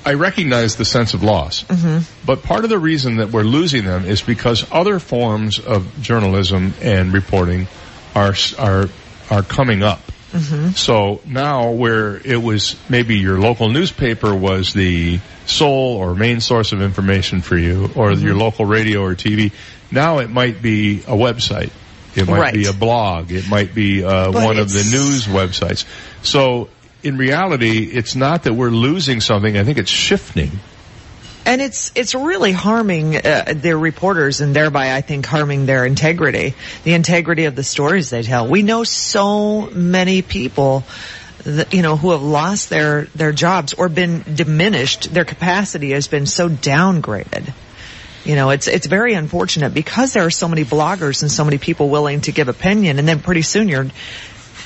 I 0.05 0.13
recognize 0.13 0.75
the 0.77 0.85
sense 0.85 1.13
of 1.13 1.21
loss, 1.23 1.63
Mhm. 1.65 2.03
but 2.25 2.41
part 2.41 2.63
of 2.63 2.69
the 2.71 2.79
reason 2.79 3.17
that 3.17 3.31
we're 3.31 3.43
losing 3.43 3.85
them 3.85 4.05
is 4.05 4.21
because 4.21 4.65
other 4.71 4.97
forms 4.97 5.59
of 5.59 5.85
journalism 6.01 6.73
and 6.81 7.13
reporting 7.13 7.67
are 8.15 8.33
are 8.57 8.89
are 9.29 9.43
coming 9.43 9.83
up. 9.83 10.01
Mhm. 10.33 10.75
So 10.77 11.21
now 11.25 11.71
where 11.71 12.17
it 12.23 12.41
was 12.41 12.75
maybe 12.87 13.17
your 13.17 13.39
local 13.39 13.69
newspaper 13.69 14.33
was 14.35 14.73
the 14.73 15.19
sole 15.45 15.95
or 15.97 16.13
main 16.13 16.39
source 16.39 16.71
of 16.71 16.81
information 16.81 17.41
for 17.41 17.57
you 17.57 17.89
or 17.95 18.11
your 18.11 18.35
local 18.35 18.65
radio 18.65 19.01
or 19.03 19.15
TV, 19.15 19.51
now 19.91 20.19
it 20.19 20.29
might 20.29 20.61
be 20.61 20.99
a 21.07 21.15
website. 21.15 21.71
It 22.15 22.27
might 22.27 22.53
be 22.53 22.65
a 22.65 22.73
blog. 22.73 23.31
It 23.31 23.47
might 23.49 23.73
be 23.73 24.03
uh, 24.03 24.31
one 24.31 24.57
of 24.59 24.71
the 24.71 24.83
news 24.91 25.25
websites. 25.25 25.85
So 26.21 26.69
in 27.03 27.17
reality, 27.17 27.83
it's 27.85 28.15
not 28.15 28.43
that 28.43 28.53
we're 28.53 28.69
losing 28.69 29.21
something. 29.21 29.57
I 29.57 29.63
think 29.63 29.77
it's 29.77 29.91
shifting. 29.91 30.59
And 31.49 31.63
it's 31.63 31.91
it's 31.95 32.13
really 32.13 32.51
harming 32.51 33.15
uh, 33.15 33.53
their 33.55 33.75
reporters, 33.75 34.39
and 34.39 34.55
thereby 34.55 34.93
I 34.93 35.01
think 35.01 35.25
harming 35.25 35.65
their 35.65 35.83
integrity, 35.83 36.53
the 36.83 36.93
integrity 36.93 37.45
of 37.45 37.55
the 37.55 37.63
stories 37.63 38.11
they 38.11 38.21
tell. 38.21 38.47
We 38.47 38.61
know 38.61 38.83
so 38.83 39.67
many 39.71 40.21
people, 40.21 40.83
that, 41.45 41.73
you 41.73 41.81
know, 41.81 41.97
who 41.97 42.11
have 42.11 42.21
lost 42.21 42.69
their 42.69 43.05
their 43.15 43.31
jobs 43.31 43.73
or 43.73 43.89
been 43.89 44.23
diminished. 44.31 45.11
Their 45.11 45.25
capacity 45.25 45.89
has 45.93 46.07
been 46.07 46.27
so 46.27 46.49
downgraded. 46.49 47.51
You 48.25 48.35
know, 48.35 48.51
it's 48.51 48.67
it's 48.67 48.85
very 48.85 49.15
unfortunate 49.15 49.73
because 49.73 50.13
there 50.13 50.27
are 50.27 50.29
so 50.29 50.47
many 50.47 50.65
bloggers 50.65 51.23
and 51.23 51.31
so 51.31 51.43
many 51.45 51.57
people 51.57 51.89
willing 51.89 52.21
to 52.21 52.31
give 52.31 52.47
opinion, 52.47 52.99
and 52.99 53.07
then 53.07 53.21
pretty 53.21 53.41
soon 53.41 53.69
you're. 53.69 53.87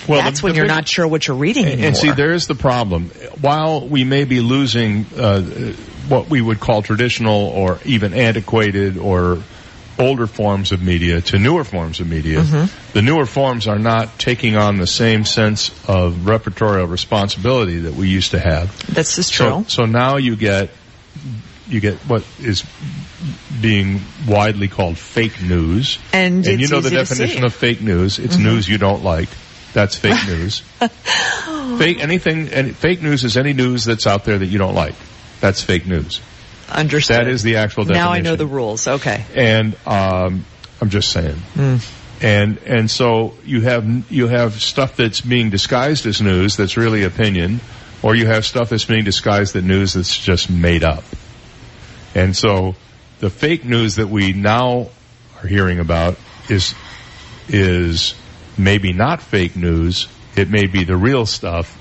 Well, 0.07 0.21
that's 0.21 0.39
the- 0.41 0.45
when 0.45 0.53
the 0.53 0.57
you're 0.57 0.65
big- 0.65 0.75
not 0.75 0.87
sure 0.87 1.07
what 1.07 1.27
you're 1.27 1.37
reading 1.37 1.63
And, 1.65 1.73
anymore. 1.73 1.87
and 1.89 1.97
see, 1.97 2.11
there's 2.11 2.47
the 2.47 2.55
problem. 2.55 3.09
While 3.41 3.87
we 3.87 4.03
may 4.03 4.23
be 4.25 4.39
losing 4.41 5.05
uh, 5.17 5.41
what 6.09 6.29
we 6.29 6.41
would 6.41 6.59
call 6.59 6.81
traditional 6.81 7.45
or 7.47 7.79
even 7.85 8.13
antiquated 8.13 8.97
or 8.97 9.39
older 9.99 10.25
forms 10.25 10.71
of 10.71 10.81
media 10.81 11.21
to 11.21 11.37
newer 11.37 11.63
forms 11.63 11.99
of 11.99 12.09
media, 12.09 12.41
Mhm. 12.41 12.69
the 12.93 13.01
newer 13.03 13.25
forms 13.27 13.67
are 13.67 13.77
not 13.77 14.17
taking 14.19 14.55
on 14.57 14.77
the 14.77 14.87
same 14.87 15.23
sense 15.23 15.69
of 15.87 16.13
repertorial 16.25 16.89
responsibility 16.89 17.77
that 17.81 17.93
we 17.93 18.09
used 18.09 18.31
to 18.31 18.39
have. 18.39 18.75
That's 18.93 19.15
just 19.15 19.31
true. 19.33 19.65
so 19.67 19.83
now 19.85 20.17
you 20.17 20.35
get 20.35 20.69
you 21.69 21.79
get 21.79 21.95
what 22.07 22.23
is 22.41 22.63
being 23.61 24.01
widely 24.27 24.67
called 24.67 24.97
fake 24.97 25.41
news. 25.41 25.97
And 26.11 26.45
you 26.45 26.55
it's 26.59 26.71
know 26.71 26.81
the 26.81 26.89
definition 26.89 27.45
of 27.45 27.53
fake 27.53 27.81
news. 27.81 28.19
It's 28.19 28.35
Mhm. 28.35 28.43
news 28.43 28.67
you 28.67 28.77
don't 28.77 29.03
like. 29.03 29.29
That's 29.73 29.95
fake 29.95 30.19
news. 30.27 30.59
fake 31.79 31.99
anything 31.99 32.49
and 32.49 32.75
fake 32.75 33.01
news 33.01 33.23
is 33.23 33.37
any 33.37 33.53
news 33.53 33.85
that's 33.85 34.07
out 34.07 34.25
there 34.25 34.37
that 34.37 34.45
you 34.45 34.57
don't 34.57 34.75
like. 34.75 34.95
That's 35.41 35.61
fake 35.63 35.85
news. 35.85 36.21
Understood. 36.69 37.17
That 37.17 37.27
is 37.27 37.43
the 37.43 37.57
actual 37.57 37.83
definition. 37.83 38.05
now 38.05 38.11
I 38.11 38.21
know 38.21 38.35
the 38.35 38.47
rules. 38.47 38.87
Okay. 38.87 39.25
And 39.35 39.75
um, 39.85 40.45
I'm 40.79 40.89
just 40.89 41.11
saying. 41.11 41.35
Mm. 41.55 41.99
And 42.21 42.57
and 42.59 42.89
so 42.89 43.33
you 43.43 43.61
have 43.61 44.11
you 44.11 44.27
have 44.27 44.61
stuff 44.61 44.95
that's 44.95 45.19
being 45.21 45.49
disguised 45.49 46.05
as 46.05 46.21
news 46.21 46.55
that's 46.55 46.77
really 46.77 47.03
opinion, 47.03 47.59
or 48.01 48.15
you 48.15 48.27
have 48.27 48.45
stuff 48.45 48.69
that's 48.69 48.85
being 48.85 49.03
disguised 49.03 49.55
as 49.55 49.63
news 49.63 49.93
that's 49.93 50.17
just 50.17 50.49
made 50.49 50.83
up. 50.83 51.03
And 52.15 52.35
so 52.35 52.75
the 53.19 53.29
fake 53.29 53.65
news 53.65 53.95
that 53.95 54.07
we 54.07 54.31
now 54.33 54.89
are 55.41 55.47
hearing 55.47 55.79
about 55.79 56.17
is 56.49 56.75
is 57.49 58.15
maybe 58.57 58.93
not 58.93 59.21
fake 59.21 59.55
news. 59.55 60.07
It 60.35 60.49
may 60.49 60.67
be 60.67 60.83
the 60.83 60.97
real 60.97 61.25
stuff, 61.25 61.77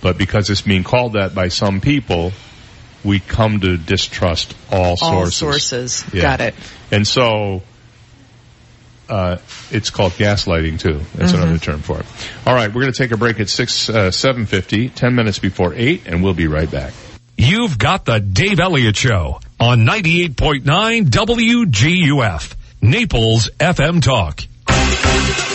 but 0.00 0.18
because 0.18 0.50
it's 0.50 0.62
being 0.62 0.84
called 0.84 1.12
that 1.14 1.34
by 1.34 1.48
some 1.48 1.80
people, 1.80 2.32
we 3.04 3.20
come 3.20 3.60
to 3.60 3.76
distrust 3.76 4.54
all 4.70 4.96
All 5.00 5.26
sources. 5.30 5.36
sources. 5.36 6.04
Yeah. 6.12 6.22
Got 6.22 6.40
it. 6.40 6.54
And 6.90 7.06
so, 7.06 7.62
uh, 9.08 9.36
it's 9.70 9.90
called 9.90 10.12
gaslighting 10.12 10.80
too. 10.80 11.00
That's 11.14 11.32
Mhm. 11.32 11.36
another 11.42 11.58
term 11.58 11.80
for 11.82 12.00
it. 12.00 12.06
All 12.46 12.54
right, 12.54 12.68
we're 12.72 12.82
going 12.82 12.92
to 12.92 12.98
take 12.98 13.12
a 13.12 13.16
break 13.16 13.40
at 13.40 13.48
six, 13.48 13.88
uh, 13.88 14.10
seven 14.10 14.46
fifty, 14.46 14.88
ten 14.88 15.14
minutes 15.14 15.38
before 15.38 15.74
eight, 15.74 16.02
and 16.06 16.22
we'll 16.22 16.34
be 16.34 16.46
right 16.48 16.70
back. 16.70 16.92
You've 17.36 17.78
got 17.78 18.04
the 18.04 18.18
Dave 18.20 18.58
Elliott 18.58 18.96
Show 18.96 19.40
on 19.60 19.84
98.9 19.84 21.04
WGUF, 21.08 22.54
Naples 22.82 23.48
FM 23.60 24.02
Talk. 24.02 24.40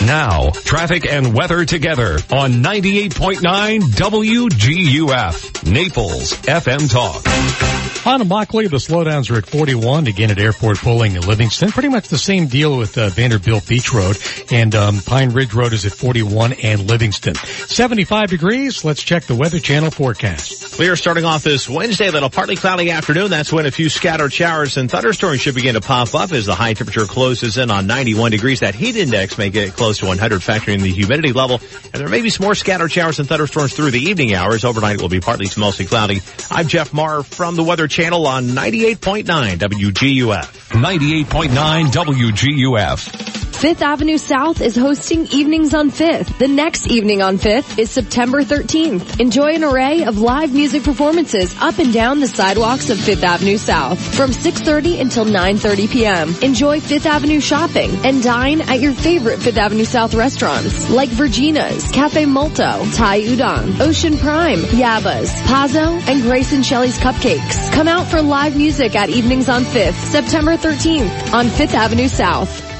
Now, 0.06 0.50
traffic 0.50 1.06
and 1.06 1.34
weather 1.34 1.64
together 1.64 2.18
on 2.30 2.62
98.9 2.62 3.80
WGUF, 3.80 5.72
Naples 5.72 6.32
FM 6.32 6.90
Talk. 6.90 7.74
On 8.06 8.20
Immokalee, 8.20 8.68
the 8.68 8.76
slowdowns 8.76 9.30
are 9.30 9.38
at 9.38 9.46
41 9.46 10.08
again 10.08 10.30
at 10.30 10.38
Airport 10.38 10.76
Pulling 10.76 11.16
in 11.16 11.22
Livingston. 11.22 11.70
Pretty 11.70 11.88
much 11.88 12.08
the 12.08 12.18
same 12.18 12.48
deal 12.48 12.76
with 12.76 12.98
uh, 12.98 13.08
Vanderbilt 13.08 13.66
Beach 13.66 13.94
Road 13.94 14.18
and 14.52 14.74
um, 14.74 15.00
Pine 15.00 15.30
Ridge 15.30 15.54
Road 15.54 15.72
is 15.72 15.86
at 15.86 15.92
41 15.92 16.52
and 16.62 16.86
Livingston. 16.86 17.34
75 17.34 18.28
degrees. 18.28 18.84
Let's 18.84 19.02
check 19.02 19.24
the 19.24 19.34
Weather 19.34 19.58
Channel 19.58 19.90
forecast. 19.90 20.74
Clear 20.74 20.96
starting 20.96 21.24
off 21.24 21.44
this 21.44 21.66
Wednesday, 21.66 22.10
little 22.10 22.28
partly 22.28 22.56
cloudy 22.56 22.90
afternoon. 22.90 23.30
That's 23.30 23.50
when 23.50 23.64
a 23.64 23.70
few 23.70 23.88
scattered 23.88 24.34
showers 24.34 24.76
and 24.76 24.90
thunderstorms 24.90 25.40
should 25.40 25.54
begin 25.54 25.72
to 25.74 25.80
pop 25.80 26.14
up 26.14 26.30
as 26.32 26.44
the 26.44 26.54
high 26.54 26.74
temperature 26.74 27.06
closes 27.06 27.56
in 27.56 27.70
on 27.70 27.86
91 27.86 28.32
degrees. 28.32 28.60
That 28.60 28.74
heat 28.74 28.96
index 28.96 29.38
may 29.38 29.48
get 29.48 29.63
close 29.70 29.98
to 29.98 30.06
100, 30.06 30.40
factoring 30.40 30.80
the 30.80 30.90
humidity 30.90 31.32
level. 31.32 31.60
And 31.84 31.94
there 31.94 32.08
may 32.08 32.22
be 32.22 32.30
some 32.30 32.44
more 32.44 32.54
scattered 32.54 32.90
showers 32.90 33.18
and 33.18 33.28
thunderstorms 33.28 33.74
through 33.74 33.90
the 33.90 34.00
evening 34.00 34.34
hours. 34.34 34.64
Overnight 34.64 34.96
it 34.96 35.02
will 35.02 35.08
be 35.08 35.20
partly 35.20 35.46
to 35.46 35.60
mostly 35.60 35.86
cloudy. 35.86 36.20
I'm 36.50 36.68
Jeff 36.68 36.92
Marr 36.92 37.22
from 37.22 37.56
the 37.56 37.64
Weather 37.64 37.88
Channel 37.88 38.26
on 38.26 38.44
98.9 38.48 39.24
WGUF. 39.58 40.44
98.9 40.70 41.84
WGUF. 41.86 43.43
Fifth 43.64 43.80
Avenue 43.80 44.18
South 44.18 44.60
is 44.60 44.76
hosting 44.76 45.26
Evenings 45.28 45.72
on 45.72 45.88
Fifth. 45.88 46.38
The 46.38 46.48
next 46.48 46.88
evening 46.88 47.22
on 47.22 47.38
Fifth 47.38 47.78
is 47.78 47.90
September 47.90 48.42
13th. 48.42 49.20
Enjoy 49.20 49.54
an 49.54 49.64
array 49.64 50.04
of 50.04 50.18
live 50.18 50.52
music 50.52 50.82
performances 50.82 51.56
up 51.62 51.78
and 51.78 51.90
down 51.90 52.20
the 52.20 52.28
sidewalks 52.28 52.90
of 52.90 53.00
Fifth 53.00 53.24
Avenue 53.24 53.56
South 53.56 53.98
from 54.14 54.32
6.30 54.32 55.00
until 55.00 55.24
9.30 55.24 55.90
p.m. 55.90 56.34
Enjoy 56.42 56.78
Fifth 56.78 57.06
Avenue 57.06 57.40
shopping 57.40 57.90
and 58.04 58.22
dine 58.22 58.60
at 58.60 58.80
your 58.80 58.92
favorite 58.92 59.38
Fifth 59.38 59.56
Avenue 59.56 59.86
South 59.86 60.12
restaurants 60.12 60.90
like 60.90 61.08
Virginia's, 61.08 61.90
Cafe 61.90 62.26
Molto, 62.26 62.84
Thai 62.92 63.22
Udon, 63.22 63.80
Ocean 63.80 64.18
Prime, 64.18 64.58
Yaba's, 64.58 65.32
Pazzo, 65.44 66.06
and 66.06 66.20
Grace 66.20 66.52
and 66.52 66.66
Shelley's 66.66 66.98
Cupcakes. 66.98 67.72
Come 67.72 67.88
out 67.88 68.08
for 68.08 68.20
live 68.20 68.58
music 68.58 68.94
at 68.94 69.08
Evenings 69.08 69.48
on 69.48 69.62
5th, 69.62 69.94
September 69.94 70.58
13th 70.58 71.32
on 71.32 71.46
5th 71.46 71.72
Avenue 71.72 72.08
South. 72.08 72.73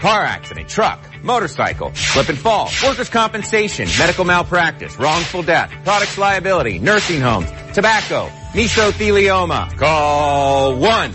Car 0.00 0.22
accident, 0.22 0.68
truck, 0.68 1.00
motorcycle, 1.22 1.94
slip 1.94 2.28
and 2.28 2.38
fall, 2.38 2.68
workers' 2.84 3.08
compensation, 3.08 3.88
medical 3.98 4.24
malpractice, 4.24 4.98
wrongful 4.98 5.42
death, 5.42 5.72
products 5.84 6.18
liability, 6.18 6.78
nursing 6.78 7.20
homes, 7.20 7.50
tobacco, 7.72 8.28
mesothelioma. 8.52 9.76
Call 9.78 10.76
1. 10.76 11.14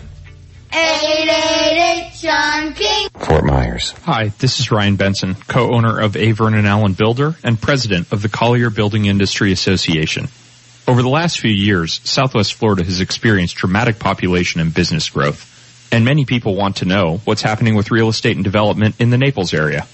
888 0.74 2.12
Sean 2.14 2.74
King. 2.74 3.10
Fort 3.20 3.44
Myers. 3.44 3.92
Hi, 4.04 4.30
this 4.40 4.60
is 4.60 4.72
Ryan 4.72 4.96
Benson, 4.96 5.36
co-owner 5.36 6.00
of 6.00 6.16
A. 6.16 6.32
Vernon 6.32 6.66
Allen 6.66 6.94
Builder 6.94 7.36
and 7.44 7.62
president 7.62 8.12
of 8.12 8.22
the 8.22 8.30
Collier 8.30 8.70
Building 8.70 9.06
Industry 9.06 9.52
Association. 9.52 10.30
Over 10.88 11.04
the 11.04 11.10
last 11.10 11.40
few 11.40 11.52
years, 11.52 12.02
Southwest 12.04 12.56
Florida 12.56 12.84
has 12.84 13.02
experienced 13.02 13.58
dramatic 13.58 14.00
population 14.00 14.62
and 14.62 14.74
business 14.74 15.10
growth, 15.10 15.51
and 15.92 16.06
many 16.06 16.26
people 16.26 16.56
want 16.56 16.78
to 16.78 16.86
know 16.86 17.18
what's 17.26 17.42
happening 17.42 17.76
with 17.76 17.92
real 17.92 18.10
estate 18.10 18.36
and 18.36 18.44
development 18.44 18.96
in 19.00 19.10
the 19.10 19.18
Naples 19.18 19.54
area. 19.54 19.88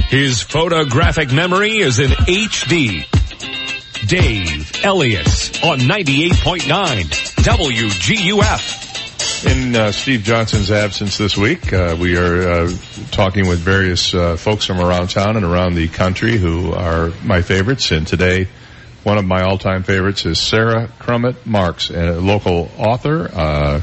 His 0.10 0.41
photographic 0.41 1.32
memory 1.32 1.78
is 1.78 1.99
in 1.99 2.10
HD. 2.12 3.06
Dave 4.06 4.84
Elliott 4.84 5.64
on 5.64 5.80
98.9 5.80 7.06
WGUF. 7.38 8.84
In 9.45 9.76
uh, 9.76 9.91
Steve 9.94 10.24
Johnson's 10.24 10.72
absence 10.72 11.18
this 11.18 11.38
week, 11.38 11.72
uh, 11.72 11.95
we 11.98 12.18
are 12.18 12.49
uh, 12.49 12.72
talking 13.12 13.48
with 13.48 13.60
various 13.60 14.14
uh, 14.14 14.36
folks 14.36 14.66
from 14.66 14.82
around 14.82 15.10
town 15.10 15.38
and 15.38 15.45
around 15.45 15.76
the 15.76 15.88
country 15.88 16.36
who 16.36 16.74
are 16.74 17.14
my 17.24 17.41
favorites. 17.41 17.91
And 17.91 18.06
today, 18.06 18.49
one 19.04 19.18
of 19.18 19.24
my 19.24 19.44
all-time 19.44 19.84
favorites 19.84 20.26
is 20.26 20.38
Sara 20.38 20.90
Crummett 20.99 21.45
Marx, 21.45 21.90
a 21.91 22.20
local 22.20 22.70
author. 22.78 23.82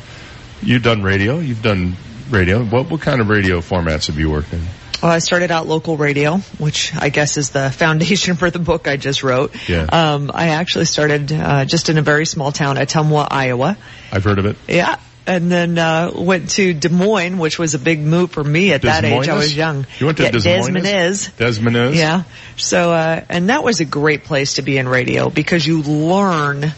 You've 0.65 0.83
done 0.83 1.03
radio. 1.03 1.39
You've 1.39 1.63
done 1.63 1.95
radio. 2.31 2.65
What 2.65 2.91
what 2.91 3.01
kind 3.01 3.21
of 3.21 3.29
radio 3.29 3.61
formats 3.61 4.07
have 4.07 4.19
you 4.19 4.31
worked 4.31 4.53
in? 4.53 4.63
Well, 5.03 5.13
I 5.13 5.19
started 5.19 5.51
out 5.51 5.67
local 5.67 5.99
radio, 5.99 6.39
which 6.59 6.95
I 6.95 7.11
guess 7.11 7.37
is 7.37 7.51
the 7.51 7.71
foundation 7.77 8.37
for 8.37 8.51
the 8.51 8.59
book 8.59 8.89
I 8.89 8.97
just 8.97 9.23
wrote. 9.23 9.55
Yeah. 9.69 9.87
Um, 9.93 10.31
I 10.33 10.49
actually 10.49 10.87
started 10.87 11.31
uh, 11.31 11.67
just 11.67 11.91
in 11.91 11.99
a 11.99 12.03
very 12.03 12.25
small 12.25 12.53
town, 12.53 12.77
Ottumwa, 12.77 13.29
Iowa. 13.31 13.77
I've 14.11 14.25
heard 14.25 14.39
of 14.39 14.47
it. 14.47 14.57
Yeah. 14.67 14.99
And 15.27 15.51
then 15.53 15.77
uh, 15.77 16.11
went 16.15 16.51
to 16.53 16.73
Des 16.73 16.89
Moines, 16.89 17.39
which 17.39 17.59
was 17.59 17.75
a 17.75 17.79
big 17.79 18.01
move 18.01 18.31
for 18.31 18.45
me 18.45 18.73
at 18.73 18.81
Des 18.81 18.89
that 18.89 19.05
age. 19.05 19.29
I 19.29 19.35
was 19.35 19.55
young. 19.55 19.87
You 19.99 20.07
went 20.07 20.19
to 20.19 20.25
yeah, 20.25 20.31
Des 20.31 20.41
Des 20.41 20.61
Moines? 20.61 20.83
Moines. 20.83 21.31
Des 21.37 21.61
Moines? 21.61 21.95
Yeah. 21.95 22.23
So, 22.57 22.93
uh, 22.93 23.25
and 23.29 23.51
that 23.51 23.63
was 23.63 23.81
a 23.81 23.85
great 23.85 24.25
place 24.25 24.55
to 24.55 24.63
be 24.63 24.79
in 24.79 24.89
radio 24.89 25.29
because 25.29 25.67
you 25.67 25.83
learn. 25.83 26.73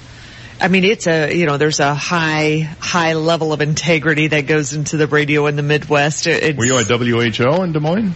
I 0.60 0.68
mean, 0.68 0.84
it's 0.84 1.06
a, 1.06 1.34
you 1.34 1.46
know, 1.46 1.58
there's 1.58 1.80
a 1.80 1.94
high, 1.94 2.60
high 2.80 3.12
level 3.14 3.52
of 3.52 3.60
integrity 3.60 4.28
that 4.28 4.42
goes 4.42 4.72
into 4.72 4.96
the 4.96 5.06
radio 5.06 5.46
in 5.46 5.56
the 5.56 5.62
Midwest. 5.62 6.26
It's, 6.26 6.56
Were 6.56 6.64
you 6.64 6.78
at 6.78 6.86
WHO 6.86 7.62
in 7.62 7.72
Des 7.72 7.80
Moines? 7.80 8.14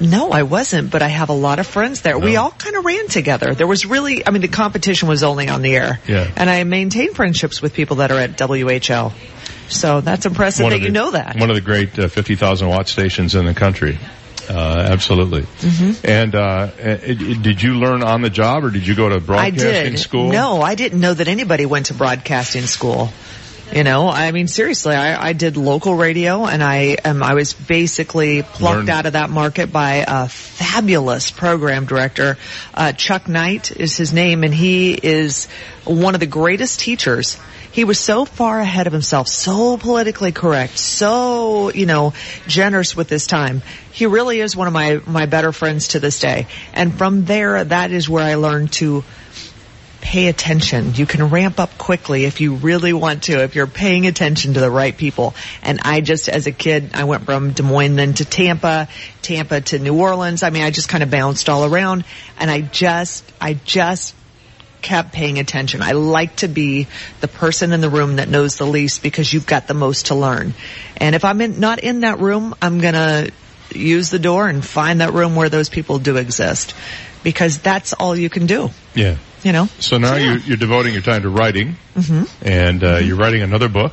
no, 0.00 0.30
I 0.30 0.42
wasn't, 0.42 0.90
but 0.90 1.02
I 1.02 1.08
have 1.08 1.30
a 1.30 1.34
lot 1.34 1.58
of 1.58 1.66
friends 1.66 2.02
there. 2.02 2.18
We 2.18 2.36
all 2.36 2.50
kind 2.50 2.76
of 2.76 2.84
ran 2.84 3.08
together. 3.08 3.54
There 3.54 3.66
was 3.66 3.86
really, 3.86 4.26
I 4.26 4.30
mean, 4.30 4.42
the 4.42 4.48
competition 4.48 5.08
was 5.08 5.22
only 5.22 5.48
on 5.48 5.62
the 5.62 5.74
air. 5.74 6.00
Yeah. 6.06 6.30
And 6.36 6.50
I 6.50 6.62
maintain 6.64 7.14
friendships 7.14 7.62
with 7.62 7.72
people 7.72 7.96
that 7.96 8.12
are 8.12 8.18
at 8.18 8.38
WHO. 8.38 9.12
So 9.68 10.00
that's 10.00 10.26
impressive 10.26 10.64
One 10.64 10.70
that 10.70 10.76
of 10.76 10.82
you 10.82 10.90
know 10.90 11.12
that. 11.12 11.36
One 11.40 11.50
of 11.50 11.56
the 11.56 11.62
great 11.62 11.98
uh, 11.98 12.08
50,000 12.08 12.68
watt 12.68 12.88
stations 12.88 13.34
in 13.34 13.46
the 13.46 13.54
country. 13.54 13.98
Uh, 14.48 14.86
absolutely. 14.90 15.42
Mhm. 15.42 16.04
And 16.04 16.34
uh, 16.34 16.38
uh, 16.38 16.96
did 17.42 17.62
you 17.62 17.74
learn 17.74 18.02
on 18.02 18.22
the 18.22 18.30
job, 18.30 18.64
or 18.64 18.70
did 18.70 18.86
you 18.86 18.94
go 18.94 19.08
to 19.08 19.16
I 19.16 19.18
broadcasting 19.18 19.92
did. 19.92 19.98
school? 19.98 20.28
No, 20.30 20.60
I 20.62 20.74
didn't 20.74 21.00
know 21.00 21.14
that 21.14 21.28
anybody 21.28 21.66
went 21.66 21.86
to 21.86 21.94
broadcasting 21.94 22.66
school. 22.66 23.10
You 23.74 23.82
know, 23.82 24.08
I 24.08 24.30
mean, 24.30 24.46
seriously, 24.46 24.94
I, 24.94 25.30
I 25.30 25.32
did 25.32 25.56
local 25.56 25.96
radio 25.96 26.46
and 26.46 26.62
I 26.62 26.94
um, 27.04 27.20
I 27.20 27.34
was 27.34 27.52
basically 27.52 28.42
plucked 28.44 28.76
Learned. 28.76 28.90
out 28.90 29.06
of 29.06 29.14
that 29.14 29.28
market 29.28 29.72
by 29.72 30.04
a 30.06 30.28
fabulous 30.28 31.32
program 31.32 31.84
director. 31.84 32.38
Uh, 32.72 32.92
Chuck 32.92 33.26
Knight 33.28 33.72
is 33.72 33.96
his 33.96 34.12
name 34.12 34.44
and 34.44 34.54
he 34.54 34.92
is 34.94 35.46
one 35.84 36.14
of 36.14 36.20
the 36.20 36.26
greatest 36.26 36.78
teachers. 36.78 37.38
He 37.76 37.84
was 37.84 38.00
so 38.00 38.24
far 38.24 38.58
ahead 38.58 38.86
of 38.86 38.94
himself, 38.94 39.28
so 39.28 39.76
politically 39.76 40.32
correct, 40.32 40.78
so, 40.78 41.70
you 41.70 41.84
know, 41.84 42.14
generous 42.46 42.96
with 42.96 43.10
his 43.10 43.26
time. 43.26 43.60
He 43.92 44.06
really 44.06 44.40
is 44.40 44.56
one 44.56 44.66
of 44.66 44.72
my, 44.72 45.02
my 45.06 45.26
better 45.26 45.52
friends 45.52 45.88
to 45.88 46.00
this 46.00 46.18
day. 46.18 46.46
And 46.72 46.96
from 46.96 47.26
there, 47.26 47.62
that 47.62 47.90
is 47.90 48.08
where 48.08 48.24
I 48.24 48.36
learned 48.36 48.72
to 48.80 49.04
pay 50.00 50.28
attention. 50.28 50.94
You 50.94 51.04
can 51.04 51.28
ramp 51.28 51.60
up 51.60 51.76
quickly 51.76 52.24
if 52.24 52.40
you 52.40 52.54
really 52.54 52.94
want 52.94 53.24
to, 53.24 53.42
if 53.42 53.54
you're 53.54 53.66
paying 53.66 54.06
attention 54.06 54.54
to 54.54 54.60
the 54.60 54.70
right 54.70 54.96
people. 54.96 55.34
And 55.62 55.80
I 55.82 56.00
just, 56.00 56.30
as 56.30 56.46
a 56.46 56.52
kid, 56.52 56.92
I 56.94 57.04
went 57.04 57.26
from 57.26 57.50
Des 57.50 57.62
Moines 57.62 57.96
then 57.96 58.14
to 58.14 58.24
Tampa, 58.24 58.88
Tampa 59.20 59.60
to 59.60 59.78
New 59.78 60.00
Orleans. 60.00 60.42
I 60.42 60.48
mean, 60.48 60.62
I 60.62 60.70
just 60.70 60.88
kind 60.88 61.02
of 61.02 61.10
bounced 61.10 61.50
all 61.50 61.66
around 61.66 62.06
and 62.38 62.50
I 62.50 62.62
just, 62.62 63.30
I 63.38 63.52
just 63.52 64.14
kept 64.86 65.12
paying 65.12 65.40
attention. 65.40 65.82
I 65.82 65.92
like 65.92 66.36
to 66.36 66.48
be 66.48 66.86
the 67.20 67.26
person 67.26 67.72
in 67.72 67.80
the 67.80 67.90
room 67.90 68.16
that 68.16 68.28
knows 68.28 68.56
the 68.56 68.66
least 68.66 69.02
because 69.02 69.32
you've 69.32 69.44
got 69.46 69.66
the 69.66 69.74
most 69.74 70.06
to 70.06 70.14
learn. 70.14 70.54
And 70.96 71.16
if 71.16 71.24
I'm 71.24 71.40
in, 71.40 71.58
not 71.58 71.80
in 71.80 72.00
that 72.00 72.20
room, 72.20 72.54
I'm 72.62 72.78
gonna 72.78 73.26
use 73.74 74.10
the 74.10 74.20
door 74.20 74.46
and 74.48 74.64
find 74.64 75.00
that 75.00 75.12
room 75.12 75.34
where 75.34 75.48
those 75.48 75.68
people 75.68 75.98
do 75.98 76.16
exist 76.16 76.72
because 77.24 77.58
that's 77.58 77.94
all 77.94 78.14
you 78.14 78.30
can 78.30 78.46
do, 78.46 78.70
Yeah. 78.94 79.16
you 79.42 79.50
know? 79.50 79.66
So 79.80 79.98
now 79.98 80.14
you, 80.14 80.34
you're 80.46 80.56
devoting 80.56 80.92
your 80.92 81.02
time 81.02 81.22
to 81.22 81.30
writing, 81.30 81.76
hmm 81.96 82.22
and 82.42 82.84
uh, 82.84 82.96
you're 82.98 83.16
writing 83.16 83.42
another 83.42 83.68
book. 83.68 83.92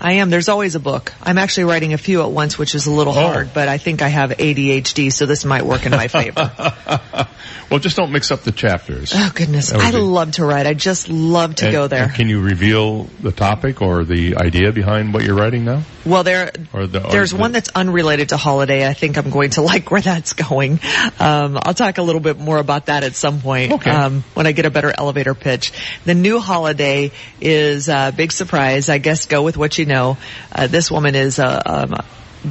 I 0.00 0.14
am. 0.14 0.30
There's 0.30 0.48
always 0.48 0.74
a 0.74 0.80
book. 0.80 1.12
I'm 1.22 1.38
actually 1.38 1.64
writing 1.64 1.92
a 1.92 1.98
few 1.98 2.22
at 2.22 2.30
once, 2.30 2.56
which 2.58 2.74
is 2.74 2.86
a 2.86 2.90
little 2.92 3.12
hard, 3.12 3.52
but 3.52 3.68
I 3.68 3.78
think 3.78 4.00
I 4.02 4.08
have 4.08 4.30
ADHD, 4.30 5.12
so 5.12 5.26
this 5.26 5.44
might 5.44 5.64
work 5.64 5.86
in 5.86 5.92
my 5.92 6.08
favor. 6.08 6.52
Well, 7.70 7.80
just 7.80 7.98
don't 7.98 8.12
mix 8.12 8.30
up 8.30 8.40
the 8.40 8.50
chapters. 8.52 9.12
oh 9.14 9.30
goodness. 9.34 9.74
I 9.74 9.90
be- 9.90 9.98
love 9.98 10.32
to 10.32 10.44
write. 10.46 10.66
I 10.66 10.72
just 10.72 11.10
love 11.10 11.54
to 11.56 11.66
And- 11.66 11.72
go 11.72 11.86
there. 11.86 12.08
can 12.08 12.26
you 12.30 12.40
reveal 12.40 13.04
the 13.20 13.30
topic 13.30 13.82
or 13.82 14.04
the 14.04 14.36
idea 14.38 14.72
behind 14.72 15.12
what 15.12 15.22
you're 15.22 15.34
writing 15.36 15.66
now? 15.66 15.82
Well, 16.06 16.24
there, 16.24 16.50
Or 16.72 16.86
the, 16.86 17.00
there's 17.00 17.32
the- 17.32 17.36
one 17.36 17.52
that's 17.52 17.68
unrelated 17.74 18.30
to 18.30 18.38
holiday. 18.38 18.88
I 18.88 18.94
think 18.94 19.18
I'm 19.18 19.28
going 19.28 19.50
to 19.50 19.60
like 19.72 19.90
where 19.90 20.00
that's 20.00 20.32
going. 20.32 20.80
Um, 21.20 21.58
I'll 21.62 21.74
talk 21.74 21.98
a 21.98 22.02
little 22.02 22.22
bit 22.22 22.38
more 22.38 22.56
about 22.56 22.86
that 22.86 23.04
at 23.04 23.14
some 23.14 23.42
point 23.42 23.72
Okay. 23.72 23.90
um, 23.90 24.24
when 24.32 24.46
I 24.46 24.52
get 24.52 24.64
a 24.64 24.70
better 24.70 24.90
elevator 24.96 25.34
pitch. 25.34 25.72
The 26.06 26.14
new 26.14 26.38
holiday 26.40 27.12
is 27.38 27.90
a 27.90 28.14
big 28.16 28.32
surprise. 28.32 28.88
I 28.88 28.96
guess 28.96 29.26
go 29.26 29.42
with 29.42 29.58
what 29.58 29.76
you 29.76 29.84
know. 29.88 30.16
Uh, 30.52 30.68
this 30.68 30.90
woman 30.90 31.14
is 31.14 31.38
uh, 31.38 31.60
um, 31.66 31.94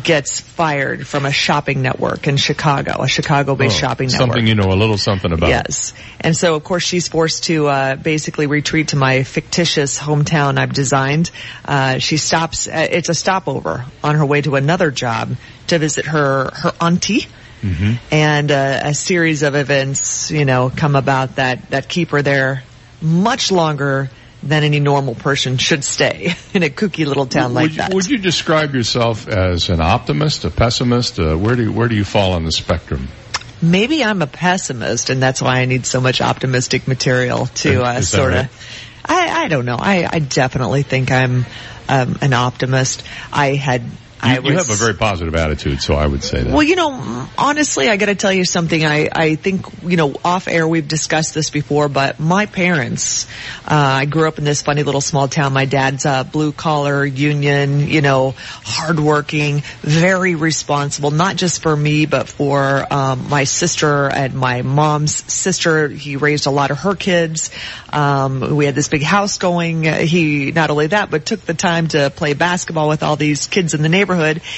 gets 0.04 0.42
fired 0.42 1.08
from 1.08 1.26
a 1.26 1.32
shopping 1.32 1.82
network 1.82 2.28
in 2.28 2.36
Chicago, 2.38 3.02
a 3.04 3.08
Chicago-based 3.08 3.78
Oh, 3.78 3.80
shopping 3.80 4.10
network. 4.10 4.30
Something 4.30 4.48
you 4.48 4.56
know 4.56 4.70
a 4.72 4.76
little 4.76 4.98
something 4.98 5.32
about. 5.32 5.50
Yes. 5.50 5.94
And 6.20 6.36
so 6.36 6.56
of 6.56 6.64
course 6.64 6.84
she's 6.84 7.08
forced 7.08 7.46
to, 7.46 7.68
uh, 7.68 7.96
basically 7.96 8.48
retreat 8.48 8.90
to 8.90 8.98
my 8.98 9.24
fictitious 9.24 9.98
hometown 9.98 10.58
I've 10.58 10.74
designed. 10.74 11.32
Uh, 11.64 12.00
she 12.00 12.18
stops, 12.18 12.68
uh, 12.68 12.88
it's 12.92 13.10
a 13.10 13.14
stopover 13.14 13.86
on 14.04 14.16
her 14.16 14.26
way 14.26 14.42
to 14.42 14.56
another 14.56 14.92
job 14.92 15.36
to 15.68 15.80
visit 15.80 16.06
her, 16.06 16.52
her 16.54 16.74
auntie. 16.82 17.26
Mm-hmm. 17.62 17.94
And, 18.12 18.52
uh, 18.52 18.82
a 18.84 18.94
series 18.94 19.42
of 19.44 19.56
events, 19.56 20.32
you 20.32 20.46
know, 20.46 20.70
come 20.70 20.96
about 20.96 21.38
that, 21.38 21.70
that 21.70 21.88
keep 21.88 22.10
her 22.10 22.22
there 22.22 22.64
much 23.02 23.52
longer 23.52 24.10
than 24.44 24.64
any 24.64 24.80
normal 24.80 25.16
person 25.16 25.58
should 25.58 25.84
stay 25.84 26.34
in 26.54 26.64
a 26.64 26.70
kooky 26.70 27.06
little 27.06 27.26
town 27.26 27.54
like 27.54 27.64
would, 27.64 27.72
you, 27.72 27.78
that. 27.78 27.94
would 27.94 28.06
you 28.06 28.18
describe 28.18 28.74
yourself 28.76 29.28
as 29.28 29.70
an 29.70 29.82
optimist, 29.82 30.46
a 30.46 30.52
pessimist? 30.52 31.20
Uh, 31.20 31.36
where 31.36 31.56
do 31.56 31.64
you, 31.64 31.72
where 31.72 31.88
do 31.88 31.96
you 31.96 32.04
fall 32.04 32.34
on 32.34 32.46
the 32.46 32.52
spectrum? 32.52 33.08
Maybe 33.62 34.04
I'm 34.04 34.22
a 34.22 34.28
pessimist 34.28 35.10
and 35.10 35.22
that's 35.22 35.42
why 35.42 35.60
I 35.60 35.66
need 35.66 35.86
so 35.86 36.00
much 36.00 36.22
optimistic 36.22 36.88
material 36.88 37.48
to 37.48 37.84
uh, 37.84 38.02
sort 38.02 38.34
right? 38.34 38.46
of. 38.46 38.88
I, 39.04 39.46
I 39.46 39.48
don't 39.48 39.66
know. 39.66 39.78
I, 39.80 40.08
I 40.10 40.20
definitely 40.20 40.84
think 40.84 41.12
I'm 41.12 41.46
um, 41.90 42.18
an 42.22 42.34
optimist. 42.34 43.04
I 43.32 43.56
had. 43.56 43.84
You, 44.24 44.30
I 44.30 44.40
you 44.40 44.58
have 44.58 44.72
a 44.72 44.74
very 44.74 44.96
positive 44.96 45.36
attitude, 45.36 45.80
so 45.80 45.94
I 45.94 46.08
would 46.08 46.24
say 46.24 46.42
that. 46.42 46.52
well, 46.52 46.64
you 46.64 46.76
know, 46.76 47.28
honestly, 47.38 47.88
I 47.88 47.98
got 47.98 48.08
to 48.08 48.16
tell 48.16 48.34
you 48.34 48.46
something. 48.46 48.84
I, 48.84 49.10
I 49.12 49.36
think, 49.36 49.68
you 49.84 49.96
know, 49.96 50.16
off 50.26 50.48
air 50.48 50.68
we've 50.68 50.88
discussed 50.88 51.36
this 51.36 51.52
before, 51.52 51.88
but 51.88 52.20
my 52.20 52.48
parents, 52.48 53.28
uh, 53.66 53.76
I 53.76 54.06
grew 54.06 54.28
up 54.28 54.40
in 54.40 54.44
this 54.44 54.64
funny 54.64 54.82
little 54.82 55.02
small 55.02 55.28
town. 55.28 55.54
My 55.54 55.66
dad's 55.66 56.06
a 56.06 56.28
blue 56.30 56.52
collar 56.52 57.06
union, 57.06 57.88
you 57.88 58.02
know, 58.02 58.34
hardworking, 58.38 59.62
very 59.82 60.34
responsible, 60.34 61.12
not 61.12 61.36
just 61.36 61.62
for 61.62 61.76
me, 61.76 62.08
but 62.08 62.28
for 62.28 62.92
um, 62.92 63.30
my 63.30 63.44
sister 63.44 64.10
and 64.10 64.34
my 64.34 64.64
mom's 64.64 65.16
sister. 65.32 65.90
He 65.90 66.16
raised 66.16 66.48
a 66.48 66.52
lot 66.52 66.72
of 66.72 66.80
her 66.80 66.96
kids. 66.96 67.52
Um, 67.94 68.56
we 68.56 68.66
had 68.66 68.74
this 68.74 68.88
big 68.88 69.04
house 69.04 69.38
going. 69.38 69.84
He 69.84 70.52
not 70.52 70.72
only 70.72 70.88
that, 70.88 71.12
but 71.12 71.24
took 71.24 71.42
the 71.42 71.54
time 71.54 71.88
to 71.90 72.10
play 72.10 72.34
basketball 72.34 72.90
with 72.90 73.04
all 73.04 73.16
these 73.16 73.46
kids 73.46 73.76
in 73.76 73.84
the 73.84 73.90
neighborhood. 73.90 74.07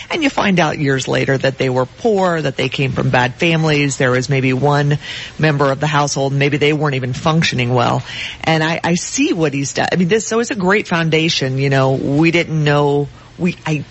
And 0.10 0.24
you 0.24 0.30
find 0.30 0.60
out 0.60 0.78
years 0.78 1.08
later 1.08 1.38
that 1.38 1.58
they 1.58 1.70
were 1.70 1.86
poor, 1.86 2.42
that 2.42 2.58
they 2.58 2.70
came 2.70 2.92
from 2.92 3.10
bad 3.10 3.36
families. 3.36 3.98
There 3.98 4.12
was 4.12 4.30
maybe 4.30 4.54
one 4.54 4.98
member 5.38 5.72
of 5.72 5.80
the 5.80 5.88
household, 5.88 6.34
maybe 6.34 6.58
they 6.58 6.74
weren't 6.74 6.96
even 6.96 7.14
functioning 7.14 7.74
well. 7.74 8.04
And 8.44 8.64
I, 8.64 8.80
I 8.84 8.96
see 8.96 9.34
what 9.34 9.54
he's 9.54 9.74
done. 9.74 9.88
I 9.92 9.96
mean, 9.96 10.08
this 10.08 10.28
so 10.28 10.40
it's 10.40 10.52
a 10.52 10.56
great 10.56 10.88
foundation. 10.88 11.58
You 11.58 11.70
know, 11.70 11.94
we 11.94 12.32
didn't 12.32 12.64
know. 12.64 13.08
We 13.38 13.58
I 13.66 13.86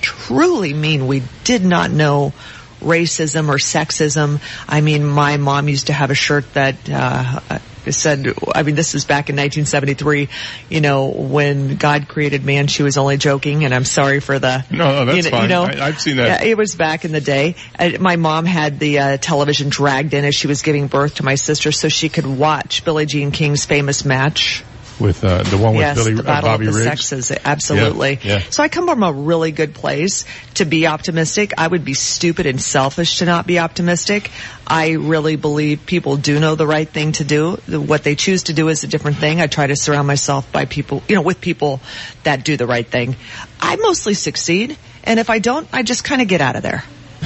truly 0.00 0.72
mean 0.74 1.06
we 1.06 1.22
did 1.44 1.64
not 1.64 1.90
know 1.90 2.32
racism 2.80 3.48
or 3.48 3.56
sexism. 3.56 4.40
I 4.68 4.80
mean, 4.80 5.04
my 5.04 5.36
mom 5.36 5.68
used 5.68 5.88
to 5.88 5.92
have 5.92 6.10
a 6.10 6.14
shirt 6.14 6.52
that 6.54 6.76
uh, 6.88 7.40
said, 7.90 8.34
I 8.54 8.62
mean, 8.62 8.74
this 8.74 8.94
is 8.94 9.04
back 9.04 9.30
in 9.30 9.36
1973, 9.36 10.28
you 10.68 10.80
know, 10.80 11.06
when 11.06 11.76
God 11.76 12.08
created 12.08 12.44
man, 12.44 12.66
she 12.66 12.82
was 12.82 12.96
only 12.96 13.16
joking, 13.16 13.64
and 13.64 13.74
I'm 13.74 13.84
sorry 13.84 14.20
for 14.20 14.38
the... 14.38 14.64
No, 14.70 15.04
no, 15.04 15.04
that's 15.04 15.16
you 15.16 15.22
know, 15.24 15.30
fine. 15.30 15.42
You 15.42 15.48
know, 15.48 15.62
I- 15.64 15.86
I've 15.88 16.00
seen 16.00 16.16
that. 16.16 16.42
Yeah, 16.42 16.48
it 16.50 16.56
was 16.56 16.74
back 16.74 17.04
in 17.04 17.12
the 17.12 17.20
day. 17.20 17.56
Uh, 17.78 17.92
my 18.00 18.16
mom 18.16 18.44
had 18.44 18.78
the 18.78 18.98
uh, 18.98 19.16
television 19.18 19.68
dragged 19.68 20.14
in 20.14 20.24
as 20.24 20.34
she 20.34 20.46
was 20.46 20.62
giving 20.62 20.86
birth 20.86 21.16
to 21.16 21.24
my 21.24 21.34
sister 21.34 21.72
so 21.72 21.88
she 21.88 22.08
could 22.08 22.26
watch 22.26 22.84
Billie 22.84 23.06
Jean 23.06 23.30
King's 23.30 23.64
famous 23.64 24.04
match 24.04 24.64
with 25.00 25.24
uh, 25.24 25.42
the 25.44 25.58
one 25.58 25.74
with 25.74 25.82
yes, 25.82 25.96
Billy 25.96 26.14
the 26.14 26.22
uh, 26.22 26.26
battle 26.26 26.50
Bobby 26.50 26.66
of 26.66 26.72
the 26.72 26.78
Riggs. 26.80 27.06
sexes, 27.06 27.38
absolutely. 27.44 28.18
Yeah, 28.22 28.38
yeah. 28.38 28.40
So 28.50 28.62
I 28.62 28.68
come 28.68 28.86
from 28.86 29.02
a 29.02 29.12
really 29.12 29.52
good 29.52 29.74
place 29.74 30.24
to 30.54 30.64
be 30.64 30.86
optimistic. 30.86 31.52
I 31.58 31.66
would 31.66 31.84
be 31.84 31.94
stupid 31.94 32.46
and 32.46 32.60
selfish 32.60 33.18
to 33.18 33.24
not 33.24 33.46
be 33.46 33.58
optimistic. 33.58 34.30
I 34.66 34.92
really 34.92 35.36
believe 35.36 35.86
people 35.86 36.16
do 36.16 36.38
know 36.40 36.54
the 36.54 36.66
right 36.66 36.88
thing 36.88 37.12
to 37.12 37.24
do. 37.24 37.52
What 37.68 38.04
they 38.04 38.14
choose 38.14 38.44
to 38.44 38.52
do 38.52 38.68
is 38.68 38.84
a 38.84 38.88
different 38.88 39.16
thing. 39.18 39.40
I 39.40 39.46
try 39.46 39.66
to 39.66 39.76
surround 39.76 40.06
myself 40.06 40.50
by 40.52 40.64
people, 40.64 41.02
you 41.08 41.14
know, 41.14 41.22
with 41.22 41.40
people 41.40 41.80
that 42.24 42.44
do 42.44 42.56
the 42.56 42.66
right 42.66 42.86
thing. 42.86 43.16
I 43.60 43.76
mostly 43.76 44.14
succeed, 44.14 44.76
and 45.04 45.18
if 45.18 45.30
I 45.30 45.38
don't, 45.38 45.68
I 45.72 45.82
just 45.82 46.04
kind 46.04 46.22
of 46.22 46.28
get 46.28 46.40
out 46.40 46.56
of 46.56 46.62
there. 46.62 46.84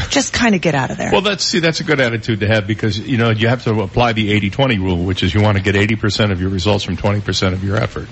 Just 0.09 0.33
kind 0.33 0.55
of 0.55 0.61
get 0.63 0.75
out 0.75 0.91
of 0.91 0.97
there. 0.97 1.11
Well, 1.13 1.21
that's 1.21 1.45
see, 1.45 1.61
that's 1.61 1.81
a 1.81 1.85
good 1.85 2.01
attitude 2.01 2.41
to 2.41 2.49
have 2.49 2.67
because 2.67 2.99
you 2.99 3.19
know 3.19 3.31
you 3.31 3.49
have 3.49 3.65
to 3.65 3.81
apply 3.81 4.15
the 4.15 4.33
80-20 4.41 4.79
rule, 4.79 5.05
which 5.05 5.23
is 5.23 5.35
you 5.35 5.43
want 5.43 5.59
to 5.59 5.63
get 5.63 5.77
eighty 5.77 5.97
percent 5.97 6.33
of 6.33 6.41
your 6.41 6.49
results 6.51 6.85
from 6.85 6.97
twenty 6.97 7.21
percent 7.21 7.55
of 7.55 7.63
your 7.63 7.77
effort, 7.77 8.09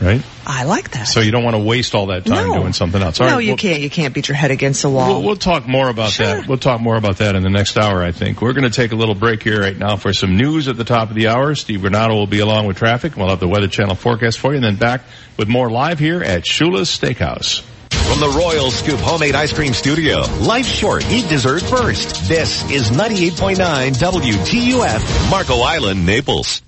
right? 0.00 0.22
I 0.46 0.64
like 0.64 0.92
that. 0.92 1.04
So 1.04 1.20
you 1.20 1.30
don't 1.30 1.44
want 1.44 1.56
to 1.56 1.62
waste 1.62 1.94
all 1.94 2.06
that 2.06 2.24
time 2.24 2.48
No. 2.48 2.60
doing 2.60 2.72
something 2.72 3.02
else. 3.02 3.20
All 3.20 3.26
no, 3.26 3.34
right, 3.34 3.44
you 3.44 3.50
well- 3.50 3.56
can't. 3.58 3.82
You 3.82 3.90
can't 3.90 4.14
beat 4.14 4.28
your 4.28 4.36
head 4.36 4.50
against 4.50 4.80
the 4.80 4.88
wall. 4.88 5.18
We'll, 5.20 5.22
we'll 5.28 5.36
talk 5.36 5.68
more 5.68 5.90
about 5.90 6.12
that. 6.14 6.48
We'll 6.48 6.56
talk 6.56 6.80
more 6.80 6.96
about 6.96 7.18
that 7.18 7.34
in 7.36 7.42
the 7.42 7.50
next 7.50 7.76
hour, 7.76 8.02
I 8.02 8.12
think. 8.12 8.40
We're 8.40 8.54
going 8.54 8.64
to 8.64 8.74
take 8.74 8.92
a 8.92 8.96
little 8.96 9.14
break 9.14 9.42
here 9.42 9.60
right 9.60 9.76
now 9.76 9.96
for 9.96 10.14
some 10.14 10.38
news 10.38 10.68
at 10.68 10.78
the 10.78 10.84
top 10.84 11.10
of 11.10 11.16
the 11.16 11.28
hour. 11.28 11.54
Steve 11.54 11.84
Renato 11.84 12.14
will 12.14 12.26
be 12.26 12.40
along 12.40 12.66
with 12.66 12.78
traffic. 12.78 13.14
We'll 13.14 13.28
have 13.28 13.40
the 13.40 13.48
Weather 13.48 13.68
Channel 13.68 13.94
forecast 13.94 14.38
for 14.38 14.52
you 14.52 14.56
and 14.56 14.64
then 14.64 14.76
back 14.76 15.02
with 15.36 15.48
more 15.48 15.70
live 15.70 15.98
here 15.98 16.22
at 16.22 16.44
Shula's 16.44 16.88
Steakhouse. 16.88 17.62
From 17.90 18.20
the 18.20 18.28
Royal 18.28 18.70
Scoop 18.70 19.00
Homemade 19.00 19.34
Ice 19.34 19.52
Cream 19.52 19.74
Studio, 19.74 20.20
life 20.40 20.66
short, 20.66 21.04
eat 21.10 21.28
dessert 21.28 21.62
first. 21.62 22.28
This 22.28 22.68
is 22.70 22.90
98.9 22.90 23.56
WGUF, 23.92 25.30
Marco 25.30 25.60
Island, 25.60 26.06
Naples. 26.06 26.62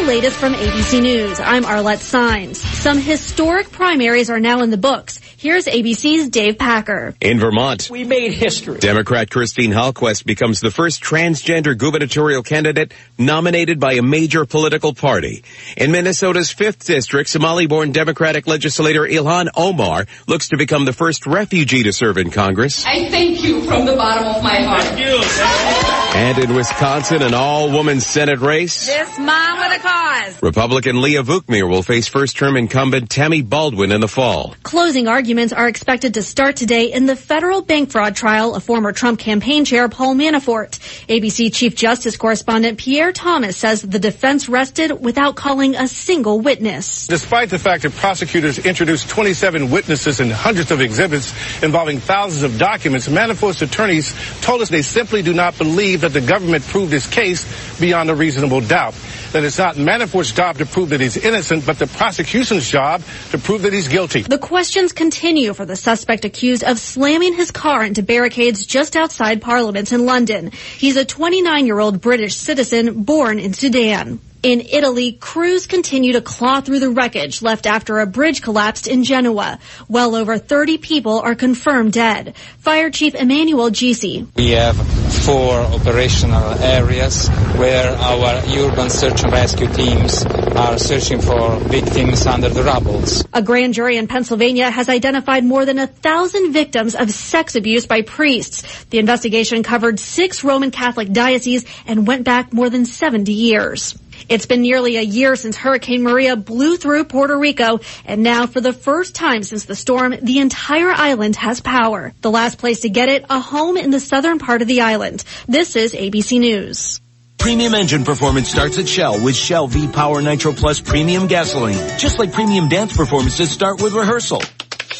Here's 0.00 0.08
the 0.08 0.14
latest 0.14 0.36
from 0.38 0.54
ABC 0.54 1.02
News. 1.02 1.40
I'm 1.40 1.62
Arlette 1.64 1.98
Saenz. 1.98 2.56
Some 2.56 2.98
historic 2.98 3.70
primaries 3.70 4.30
are 4.30 4.40
now 4.40 4.62
in 4.62 4.70
the 4.70 4.78
books. 4.78 5.20
Here's 5.36 5.66
ABC's 5.66 6.30
Dave 6.30 6.56
Packer. 6.56 7.14
In 7.20 7.38
Vermont, 7.38 7.90
we 7.90 8.04
made 8.04 8.32
history. 8.32 8.78
Democrat 8.78 9.28
Christine 9.30 9.72
Hallquist 9.72 10.24
becomes 10.24 10.60
the 10.60 10.70
first 10.70 11.02
transgender 11.02 11.76
gubernatorial 11.76 12.42
candidate 12.42 12.94
nominated 13.18 13.78
by 13.78 13.94
a 13.94 14.02
major 14.02 14.46
political 14.46 14.94
party. 14.94 15.44
In 15.76 15.92
Minnesota's 15.92 16.48
5th 16.48 16.86
district, 16.86 17.28
Somali-born 17.28 17.92
Democratic 17.92 18.46
legislator 18.46 19.02
Ilhan 19.02 19.48
Omar 19.54 20.06
looks 20.26 20.48
to 20.48 20.56
become 20.56 20.86
the 20.86 20.94
first 20.94 21.26
refugee 21.26 21.82
to 21.82 21.92
serve 21.92 22.16
in 22.16 22.30
Congress. 22.30 22.86
I 22.86 23.10
thank 23.10 23.44
you 23.44 23.64
from 23.64 23.84
the 23.84 23.96
bottom 23.96 24.28
of 24.28 24.42
my 24.42 24.62
heart. 24.62 24.82
Thank 24.82 25.84
you. 25.84 25.89
And 26.12 26.38
in 26.38 26.54
Wisconsin, 26.54 27.22
an 27.22 27.34
all-woman 27.34 28.00
Senate 28.00 28.40
race. 28.40 28.86
This 28.86 29.16
mom 29.16 29.58
with 29.58 29.78
a 29.78 29.80
cause. 29.80 30.42
Republican 30.42 31.00
Leah 31.00 31.22
Vukmir 31.22 31.70
will 31.70 31.84
face 31.84 32.08
first-term 32.08 32.56
incumbent 32.56 33.10
Tammy 33.10 33.42
Baldwin 33.42 33.92
in 33.92 34.00
the 34.00 34.08
fall. 34.08 34.56
Closing 34.64 35.06
arguments 35.06 35.52
are 35.52 35.68
expected 35.68 36.14
to 36.14 36.22
start 36.22 36.56
today 36.56 36.92
in 36.92 37.06
the 37.06 37.14
federal 37.14 37.62
bank 37.62 37.92
fraud 37.92 38.16
trial 38.16 38.56
of 38.56 38.64
former 38.64 38.90
Trump 38.90 39.20
campaign 39.20 39.64
chair 39.64 39.88
Paul 39.88 40.16
Manafort. 40.16 40.80
ABC 41.06 41.54
Chief 41.54 41.76
Justice 41.76 42.16
correspondent 42.16 42.78
Pierre 42.78 43.12
Thomas 43.12 43.56
says 43.56 43.80
the 43.80 44.00
defense 44.00 44.48
rested 44.48 44.90
without 45.00 45.36
calling 45.36 45.76
a 45.76 45.86
single 45.86 46.40
witness. 46.40 47.06
Despite 47.06 47.50
the 47.50 47.58
fact 47.58 47.84
that 47.84 47.92
prosecutors 47.92 48.58
introduced 48.58 49.08
27 49.08 49.70
witnesses 49.70 50.18
and 50.18 50.32
hundreds 50.32 50.72
of 50.72 50.80
exhibits 50.80 51.32
involving 51.62 52.00
thousands 52.00 52.42
of 52.42 52.58
documents, 52.58 53.06
Manafort's 53.06 53.62
attorneys 53.62 54.12
told 54.40 54.60
us 54.60 54.68
they 54.68 54.82
simply 54.82 55.22
do 55.22 55.32
not 55.32 55.56
believe 55.56 55.99
that 56.00 56.12
the 56.12 56.20
government 56.20 56.64
proved 56.64 56.92
his 56.92 57.06
case 57.06 57.44
beyond 57.78 58.10
a 58.10 58.14
reasonable 58.14 58.60
doubt. 58.60 58.94
That 59.32 59.44
it's 59.44 59.58
not 59.58 59.76
Manafort's 59.76 60.32
job 60.32 60.58
to 60.58 60.66
prove 60.66 60.90
that 60.90 61.00
he's 61.00 61.16
innocent, 61.16 61.64
but 61.64 61.78
the 61.78 61.86
prosecution's 61.86 62.68
job 62.68 63.02
to 63.30 63.38
prove 63.38 63.62
that 63.62 63.72
he's 63.72 63.88
guilty. 63.88 64.22
The 64.22 64.38
questions 64.38 64.92
continue 64.92 65.54
for 65.54 65.64
the 65.64 65.76
suspect 65.76 66.24
accused 66.24 66.64
of 66.64 66.78
slamming 66.78 67.34
his 67.34 67.50
car 67.50 67.84
into 67.84 68.02
barricades 68.02 68.66
just 68.66 68.96
outside 68.96 69.40
Parliament 69.40 69.92
in 69.92 70.04
London. 70.04 70.50
He's 70.50 70.96
a 70.96 71.04
29-year-old 71.04 72.00
British 72.00 72.36
citizen 72.36 73.04
born 73.04 73.38
in 73.38 73.52
Sudan. 73.52 74.20
In 74.42 74.62
Italy, 74.62 75.12
crews 75.12 75.66
continue 75.66 76.14
to 76.14 76.22
claw 76.22 76.62
through 76.62 76.80
the 76.80 76.88
wreckage 76.88 77.42
left 77.42 77.66
after 77.66 77.98
a 77.98 78.06
bridge 78.06 78.40
collapsed 78.40 78.86
in 78.86 79.04
Genoa. 79.04 79.58
Well 79.86 80.14
over 80.14 80.38
30 80.38 80.78
people 80.78 81.20
are 81.20 81.34
confirmed 81.34 81.92
dead. 81.92 82.34
Fire 82.60 82.88
Chief 82.88 83.14
Emmanuel 83.14 83.68
Gisi. 83.68 84.26
We 84.36 84.52
have 84.52 84.78
four 85.26 85.58
operational 85.60 86.54
areas 86.54 87.28
where 87.58 87.90
our 87.90 88.40
urban 88.48 88.88
search 88.88 89.22
and 89.24 89.32
rescue 89.32 89.66
teams 89.74 90.24
are 90.24 90.78
searching 90.78 91.20
for 91.20 91.58
victims 91.58 92.24
under 92.24 92.48
the 92.48 92.62
rubble. 92.62 93.04
A 93.34 93.42
grand 93.42 93.74
jury 93.74 93.98
in 93.98 94.06
Pennsylvania 94.06 94.70
has 94.70 94.88
identified 94.88 95.44
more 95.44 95.66
than 95.66 95.78
a 95.78 95.86
thousand 95.86 96.54
victims 96.54 96.94
of 96.94 97.10
sex 97.10 97.56
abuse 97.56 97.84
by 97.84 98.00
priests. 98.00 98.86
The 98.86 99.00
investigation 99.00 99.62
covered 99.62 100.00
six 100.00 100.42
Roman 100.42 100.70
Catholic 100.70 101.12
dioceses 101.12 101.66
and 101.86 102.06
went 102.06 102.24
back 102.24 102.54
more 102.54 102.70
than 102.70 102.86
70 102.86 103.34
years. 103.34 103.94
It's 104.28 104.46
been 104.46 104.62
nearly 104.62 104.96
a 104.96 105.02
year 105.02 105.36
since 105.36 105.56
Hurricane 105.56 106.02
Maria 106.02 106.36
blew 106.36 106.76
through 106.76 107.04
Puerto 107.04 107.38
Rico, 107.38 107.80
and 108.04 108.22
now 108.22 108.46
for 108.46 108.60
the 108.60 108.72
first 108.72 109.14
time 109.14 109.42
since 109.42 109.64
the 109.64 109.74
storm, 109.74 110.14
the 110.22 110.38
entire 110.38 110.90
island 110.90 111.36
has 111.36 111.60
power. 111.60 112.12
The 112.20 112.30
last 112.30 112.58
place 112.58 112.80
to 112.80 112.90
get 112.90 113.08
it, 113.08 113.24
a 113.30 113.40
home 113.40 113.76
in 113.76 113.90
the 113.90 114.00
southern 114.00 114.38
part 114.38 114.62
of 114.62 114.68
the 114.68 114.82
island. 114.82 115.24
This 115.48 115.76
is 115.76 115.94
ABC 115.94 116.38
News. 116.40 117.00
Premium 117.38 117.74
engine 117.74 118.04
performance 118.04 118.50
starts 118.50 118.78
at 118.78 118.86
Shell 118.86 119.24
with 119.24 119.34
Shell 119.34 119.68
V-Power 119.68 120.20
Nitro 120.20 120.52
Plus 120.52 120.78
Premium 120.78 121.26
Gasoline. 121.26 121.98
Just 121.98 122.18
like 122.18 122.32
premium 122.32 122.68
dance 122.68 122.94
performances 122.94 123.50
start 123.50 123.80
with 123.82 123.94
rehearsal. 123.94 124.42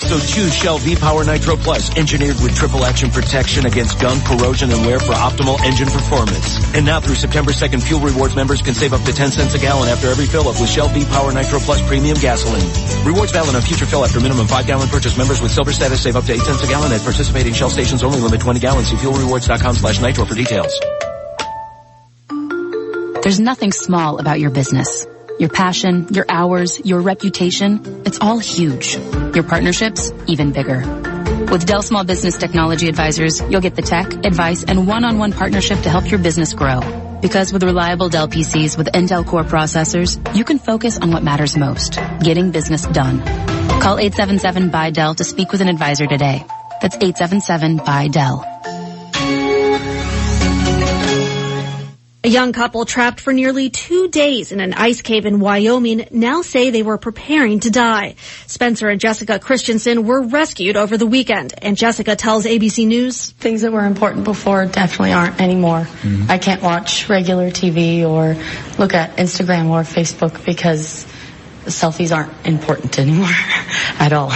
So 0.01 0.19
choose 0.19 0.55
Shell 0.57 0.79
V-Power 0.79 1.25
Nitro 1.25 1.57
Plus, 1.57 1.95
engineered 1.97 2.41
with 2.41 2.57
triple 2.57 2.85
action 2.85 3.11
protection 3.11 3.67
against 3.67 4.01
gunk, 4.01 4.25
corrosion, 4.25 4.71
and 4.73 4.85
wear 4.87 4.99
for 4.99 5.13
optimal 5.13 5.61
engine 5.61 5.87
performance. 5.87 6.57
And 6.75 6.87
now 6.87 7.01
through 7.01 7.15
September 7.17 7.53
2nd, 7.53 7.83
Fuel 7.83 8.01
Rewards 8.01 8.35
members 8.35 8.63
can 8.63 8.75
save 8.75 8.93
up 8.93 9.03
to 9.03 9.13
10 9.13 9.31
cents 9.31 9.55
a 9.55 9.59
gallon 9.59 9.89
after 9.89 10.09
every 10.09 10.27
fill-up 10.27 10.59
with 10.59 10.71
Shell 10.71 10.89
V-Power 10.89 11.33
Nitro 11.33 11.61
Plus 11.61 11.87
Premium 11.87 12.17
Gasoline. 12.17 12.67
Rewards 13.05 13.31
valid 13.31 13.55
on 13.55 13.61
future 13.63 13.87
fill 13.87 14.05
after 14.05 14.21
minimum 14.21 14.47
5-gallon 14.47 14.89
purchase. 14.89 15.17
Members 15.17 15.41
with 15.41 15.53
silver 15.53 15.73
status 15.73 16.03
save 16.03 16.17
up 16.17 16.25
to 16.25 16.33
8 16.33 16.41
cents 16.41 16.65
a 16.65 16.67
gallon 16.67 16.91
at 16.93 17.03
participating 17.03 17.53
Shell 17.53 17.71
stations 17.71 18.03
only. 18.03 18.21
Limit 18.21 18.41
20 18.41 18.59
gallons. 18.59 18.89
See 18.89 18.97
fuelrewards.com 18.97 19.75
slash 19.77 20.01
nitro 20.01 20.25
for 20.25 20.35
details. 20.35 20.73
There's 23.23 23.39
nothing 23.39 23.71
small 23.71 24.19
about 24.19 24.41
your 24.41 24.51
business. 24.51 25.07
Your 25.41 25.49
passion, 25.49 26.09
your 26.11 26.27
hours, 26.29 26.79
your 26.85 27.01
reputation, 27.01 28.03
it's 28.05 28.19
all 28.21 28.39
huge. 28.39 28.97
Your 29.35 29.43
partnerships, 29.43 30.13
even 30.27 30.53
bigger. 30.53 30.81
With 31.51 31.65
Dell 31.65 31.81
Small 31.81 32.05
Business 32.05 32.37
Technology 32.37 32.89
Advisors, 32.89 33.41
you'll 33.41 33.63
get 33.63 33.75
the 33.75 33.81
tech, 33.81 34.13
advice, 34.27 34.65
and 34.65 34.87
one-on-one 34.87 35.33
partnership 35.33 35.81
to 35.81 35.89
help 35.89 36.11
your 36.11 36.21
business 36.21 36.53
grow. 36.53 36.81
Because 37.23 37.55
with 37.55 37.63
reliable 37.63 38.11
Dell 38.11 38.29
PCs 38.29 38.77
with 38.77 38.89
Intel 38.89 39.25
Core 39.27 39.45
processors, 39.45 40.21
you 40.37 40.45
can 40.45 40.59
focus 40.59 40.99
on 40.99 41.11
what 41.11 41.23
matters 41.23 41.57
most, 41.57 41.99
getting 42.23 42.51
business 42.51 42.85
done. 42.85 43.21
Call 43.81 43.97
877-BY-DELL 43.97 45.15
to 45.15 45.25
speak 45.25 45.53
with 45.53 45.63
an 45.63 45.69
advisor 45.69 46.07
today. 46.07 46.45
That's 46.83 46.99
877-BY-DELL. 46.99 48.50
A 52.23 52.29
young 52.29 52.53
couple 52.53 52.85
trapped 52.85 53.19
for 53.19 53.33
nearly 53.33 53.71
two 53.71 54.09
days 54.09 54.53
in 54.53 54.61
an 54.61 54.75
ice 54.75 55.01
cave 55.01 55.25
in 55.25 55.41
Wyoming 55.41 56.07
now 56.11 56.43
say 56.43 56.69
they 56.69 56.83
were 56.83 56.99
preparing 56.99 57.61
to 57.61 57.71
die. 57.71 58.17
Spencer 58.47 58.91
and 58.91 59.01
Jessica 59.01 59.39
Christensen 59.39 60.05
were 60.05 60.21
rescued 60.21 60.77
over 60.77 60.99
the 60.99 61.07
weekend, 61.07 61.55
and 61.63 61.79
Jessica 61.79 62.17
tells 62.17 62.45
ABC 62.45 62.87
News. 62.87 63.31
Things 63.31 63.63
that 63.63 63.73
were 63.73 63.87
important 63.87 64.25
before 64.25 64.67
definitely 64.67 65.15
aren't 65.15 65.41
anymore. 65.41 65.81
Mm-hmm. 65.81 66.31
I 66.31 66.37
can't 66.37 66.63
watch 66.63 67.09
regular 67.09 67.49
TV 67.51 68.07
or 68.07 68.37
look 68.79 68.93
at 68.93 69.17
Instagram 69.17 69.71
or 69.71 69.81
Facebook 69.81 70.45
because 70.45 71.07
selfies 71.65 72.15
aren't 72.15 72.47
important 72.47 72.99
anymore 72.99 73.29
at 73.99 74.13
all. 74.13 74.29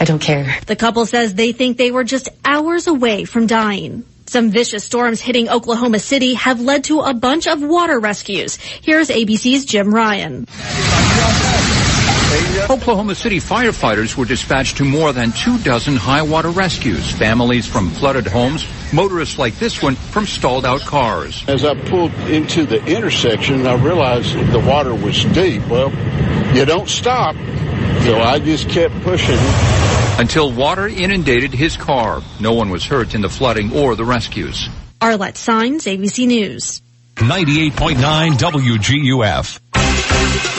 I 0.00 0.04
don't 0.04 0.20
care. 0.20 0.56
The 0.66 0.74
couple 0.74 1.06
says 1.06 1.34
they 1.34 1.52
think 1.52 1.76
they 1.76 1.92
were 1.92 2.02
just 2.02 2.30
hours 2.44 2.88
away 2.88 3.26
from 3.26 3.46
dying. 3.46 4.04
Some 4.28 4.50
vicious 4.50 4.84
storms 4.84 5.22
hitting 5.22 5.48
Oklahoma 5.48 5.98
City 5.98 6.34
have 6.34 6.60
led 6.60 6.84
to 6.84 7.00
a 7.00 7.14
bunch 7.14 7.46
of 7.46 7.62
water 7.62 7.98
rescues. 7.98 8.56
Here's 8.56 9.08
ABC's 9.08 9.64
Jim 9.64 9.88
Ryan. 9.88 10.44
Oklahoma 12.68 13.14
City 13.14 13.38
firefighters 13.38 14.18
were 14.18 14.26
dispatched 14.26 14.76
to 14.76 14.84
more 14.84 15.14
than 15.14 15.32
two 15.32 15.56
dozen 15.60 15.96
high 15.96 16.20
water 16.20 16.50
rescues, 16.50 17.10
families 17.10 17.66
from 17.66 17.88
flooded 17.88 18.26
homes, 18.26 18.66
motorists 18.92 19.38
like 19.38 19.54
this 19.54 19.82
one 19.82 19.94
from 19.94 20.26
stalled 20.26 20.66
out 20.66 20.82
cars. 20.82 21.42
As 21.48 21.64
I 21.64 21.74
pulled 21.88 22.12
into 22.28 22.66
the 22.66 22.84
intersection, 22.84 23.66
I 23.66 23.76
realized 23.76 24.34
the 24.52 24.60
water 24.60 24.94
was 24.94 25.24
deep. 25.24 25.66
Well, 25.68 25.90
you 26.54 26.66
don't 26.66 26.88
stop. 26.90 27.34
So 28.04 28.20
I 28.20 28.38
just 28.40 28.68
kept 28.68 28.92
pushing. 29.00 29.38
Until 30.18 30.52
water 30.52 30.88
inundated 30.88 31.52
his 31.52 31.76
car. 31.76 32.22
No 32.40 32.52
one 32.52 32.70
was 32.70 32.84
hurt 32.84 33.14
in 33.14 33.20
the 33.20 33.28
flooding 33.28 33.72
or 33.72 33.94
the 33.94 34.04
rescues. 34.04 34.68
Arlette 35.00 35.36
Saenz, 35.36 35.86
ABC 35.86 36.26
News. 36.26 36.82
98.9 37.14 38.32
WGUF. 38.32 39.60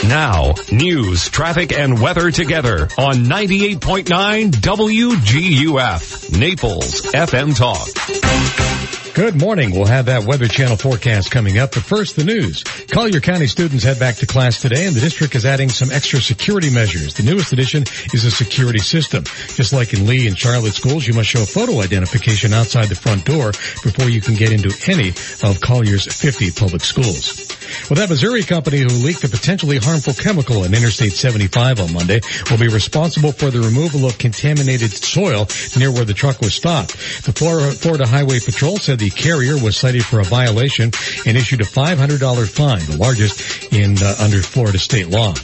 Now, 0.08 0.54
news, 0.72 1.28
traffic, 1.28 1.72
and 1.72 2.00
weather 2.00 2.30
together 2.30 2.88
on 2.98 3.26
98.9 3.26 4.50
WGUF. 4.50 6.38
Naples 6.38 7.02
FM 7.12 7.56
Talk. 7.56 8.69
Good 9.14 9.40
morning. 9.40 9.72
We'll 9.72 9.86
have 9.86 10.06
that 10.06 10.22
Weather 10.24 10.46
Channel 10.46 10.76
forecast 10.76 11.32
coming 11.32 11.58
up, 11.58 11.72
but 11.72 11.82
first 11.82 12.14
the 12.14 12.22
news. 12.22 12.62
Collier 12.62 13.18
County 13.18 13.48
students 13.48 13.82
head 13.82 13.98
back 13.98 14.14
to 14.16 14.26
class 14.26 14.60
today 14.62 14.86
and 14.86 14.94
the 14.94 15.00
district 15.00 15.34
is 15.34 15.44
adding 15.44 15.68
some 15.68 15.90
extra 15.90 16.20
security 16.20 16.70
measures. 16.70 17.14
The 17.14 17.24
newest 17.24 17.52
addition 17.52 17.82
is 18.14 18.24
a 18.24 18.30
security 18.30 18.78
system. 18.78 19.24
Just 19.24 19.72
like 19.72 19.92
in 19.92 20.06
Lee 20.06 20.28
and 20.28 20.38
Charlotte 20.38 20.74
schools, 20.74 21.08
you 21.08 21.14
must 21.14 21.28
show 21.28 21.44
photo 21.44 21.80
identification 21.80 22.52
outside 22.52 22.86
the 22.86 22.94
front 22.94 23.24
door 23.24 23.50
before 23.82 24.08
you 24.08 24.20
can 24.20 24.36
get 24.36 24.52
into 24.52 24.70
any 24.86 25.08
of 25.42 25.60
Collier's 25.60 26.06
50 26.06 26.52
public 26.52 26.82
schools. 26.82 27.50
Well, 27.88 27.96
that 27.96 28.10
Missouri 28.10 28.42
company 28.42 28.78
who 28.78 28.88
leaked 28.88 29.24
a 29.24 29.28
potentially 29.28 29.78
harmful 29.78 30.14
chemical 30.14 30.64
in 30.64 30.74
Interstate 30.74 31.12
75 31.12 31.80
on 31.80 31.92
Monday 31.92 32.20
will 32.50 32.58
be 32.58 32.68
responsible 32.68 33.32
for 33.32 33.50
the 33.50 33.60
removal 33.60 34.06
of 34.06 34.18
contaminated 34.18 34.90
soil 34.92 35.48
near 35.76 35.90
where 35.90 36.04
the 36.04 36.14
truck 36.14 36.40
was 36.40 36.54
stopped. 36.54 36.92
The 37.24 37.32
Florida 37.32 38.06
Highway 38.06 38.40
Patrol 38.40 38.76
said 38.76 38.98
the 38.98 39.09
carrier 39.10 39.54
was 39.62 39.76
cited 39.76 40.04
for 40.04 40.20
a 40.20 40.24
violation 40.24 40.90
and 41.26 41.36
issued 41.36 41.60
a 41.60 41.64
$500 41.64 42.48
fine, 42.48 42.80
the 42.86 42.96
largest 42.96 43.72
in 43.72 43.96
uh, 44.02 44.16
under 44.20 44.42
Florida 44.42 44.78
state 44.78 45.08
law. 45.08 45.34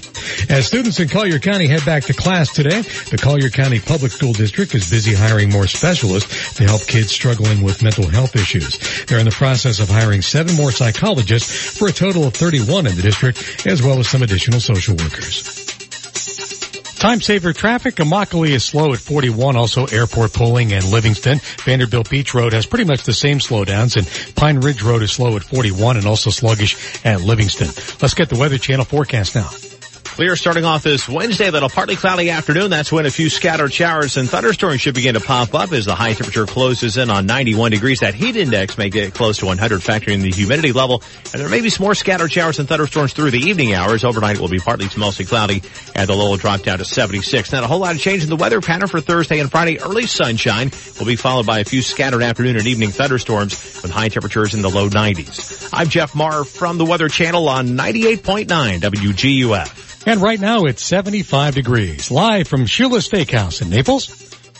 As 0.49 0.67
students 0.67 1.01
in 1.01 1.09
Collier 1.09 1.39
County 1.39 1.67
head 1.67 1.85
back 1.85 2.05
to 2.05 2.15
class 2.15 2.53
today, 2.53 2.83
the 3.11 3.19
Collier 3.21 3.51
County 3.51 3.81
Public 3.81 4.13
School 4.13 4.33
District 4.33 4.75
is 4.75 4.91
busy 4.91 5.15
hiring 5.15 5.51
more 5.51 5.67
specialists 5.67 6.55
to 6.55 6.65
help 6.65 6.87
kids 6.87 7.11
struggling 7.11 7.63
with 7.63 7.83
mental 7.83 8.09
health 8.09 8.37
issues. 8.37 8.79
They're 9.07 9.19
in 9.19 9.25
the 9.25 9.31
process 9.31 9.81
of 9.81 9.89
hiring 9.89 10.23
seven 10.23 10.57
more 10.57 10.73
psychologists 10.73 11.79
for 11.79 11.89
a 11.89 11.93
total 11.93 12.25
of 12.25 12.35
31 12.35 12.87
in 12.87 12.97
the 12.97 13.03
district, 13.03 13.67
as 13.67 13.83
well 13.83 13.99
as 13.99 14.09
some 14.09 14.23
additional 14.23 14.61
social 14.61 14.97
workers. 14.97 15.66
Time 16.99 17.21
saver 17.21 17.53
traffic. 17.53 17.97
Immokalee 17.97 18.51
is 18.51 18.65
slow 18.65 18.93
at 18.93 18.99
41. 18.99 19.55
Also 19.57 19.85
airport 19.87 20.33
pulling 20.33 20.73
and 20.73 20.85
Livingston. 20.91 21.41
Vanderbilt 21.65 22.09
Beach 22.09 22.35
Road 22.35 22.53
has 22.53 22.67
pretty 22.67 22.85
much 22.85 23.03
the 23.03 23.13
same 23.13 23.39
slowdowns 23.39 23.97
and 23.97 24.35
Pine 24.35 24.61
Ridge 24.61 24.83
Road 24.83 25.03
is 25.03 25.13
slow 25.13 25.37
at 25.37 25.43
41 25.43 25.99
and 25.99 26.07
also 26.07 26.31
sluggish 26.31 27.05
at 27.05 27.21
Livingston. 27.21 27.69
Let's 28.01 28.15
get 28.15 28.31
the 28.31 28.39
Weather 28.39 28.59
Channel 28.59 28.87
forecast 28.87 29.35
now. 29.35 29.76
We 30.19 30.29
are 30.29 30.37
starting 30.37 30.65
off 30.65 30.83
this 30.83 31.07
Wednesday, 31.07 31.51
little 31.51 31.69
partly 31.69 31.95
cloudy 31.95 32.31
afternoon. 32.31 32.71
That's 32.71 32.91
when 32.91 33.05
a 33.05 33.11
few 33.11 33.29
scattered 33.29 33.71
showers 33.71 34.17
and 34.17 34.27
thunderstorms 34.27 34.81
should 34.81 34.95
begin 34.95 35.13
to 35.13 35.21
pop 35.21 35.55
up 35.55 35.73
as 35.73 35.85
the 35.85 35.95
high 35.95 36.15
temperature 36.15 36.47
closes 36.47 36.97
in 36.97 37.11
on 37.11 37.27
91 37.27 37.73
degrees. 37.73 38.01
That 38.01 38.15
heat 38.15 38.35
index 38.35 38.79
may 38.79 38.89
get 38.89 39.13
close 39.13 39.37
to 39.39 39.47
100, 39.47 39.83
factoring 39.83 40.23
the 40.23 40.31
humidity 40.31 40.73
level. 40.73 41.03
And 41.35 41.43
there 41.43 41.51
may 41.51 41.61
be 41.61 41.69
some 41.69 41.85
more 41.85 41.95
scattered 41.95 42.33
showers 42.33 42.59
and 42.59 42.67
thunderstorms 42.67 43.13
through 43.13 43.33
the 43.33 43.41
evening 43.41 43.75
hours. 43.75 44.05
Overnight 44.05 44.37
it 44.37 44.41
will 44.41 44.49
be 44.49 44.59
partly 44.59 44.89
to 44.89 44.99
mostly 44.99 45.27
cloudy 45.27 45.61
and 45.95 46.09
the 46.09 46.15
low 46.15 46.31
will 46.31 46.39
drop 46.39 46.63
down 46.63 46.79
to 46.79 46.87
76. 46.87 47.53
Not 47.53 47.65
a 47.65 47.67
whole 47.67 47.81
lot 47.81 47.95
of 47.95 48.01
change 48.01 48.23
in 48.23 48.31
the 48.31 48.37
weather 48.37 48.63
pattern 48.63 48.89
for 48.89 49.03
Thursday 49.03 49.39
and 49.41 49.51
Friday. 49.51 49.81
Early 49.81 50.07
sunshine 50.07 50.71
will 50.99 51.07
be 51.07 51.17
followed 51.17 51.45
by 51.45 51.59
a 51.59 51.65
few 51.65 51.83
scattered 51.83 52.23
afternoon 52.23 52.57
and 52.57 52.67
evening 52.67 52.89
thunderstorms 52.89 53.83
with 53.83 53.91
high 53.91 54.09
temperatures 54.09 54.55
in 54.55 54.63
the 54.63 54.71
low 54.71 54.89
90s. 54.89 55.69
I'm 55.75 55.91
Jeff 55.91 56.15
Marr 56.15 56.45
from 56.45 56.79
the 56.79 56.87
Weather 56.87 57.11
Channel 57.11 57.51
on 57.51 57.69
98.9 57.69 58.81
WGUF. 58.81 59.83
And 60.07 60.23
right 60.23 60.39
now 60.39 60.67
it's 60.67 60.85
75 60.85 61.57
degrees. 61.57 62.13
Live 62.13 62.47
from 62.47 62.63
Shula's 62.63 63.09
Steakhouse 63.09 63.61
in 63.61 63.71
Naples. 63.71 64.09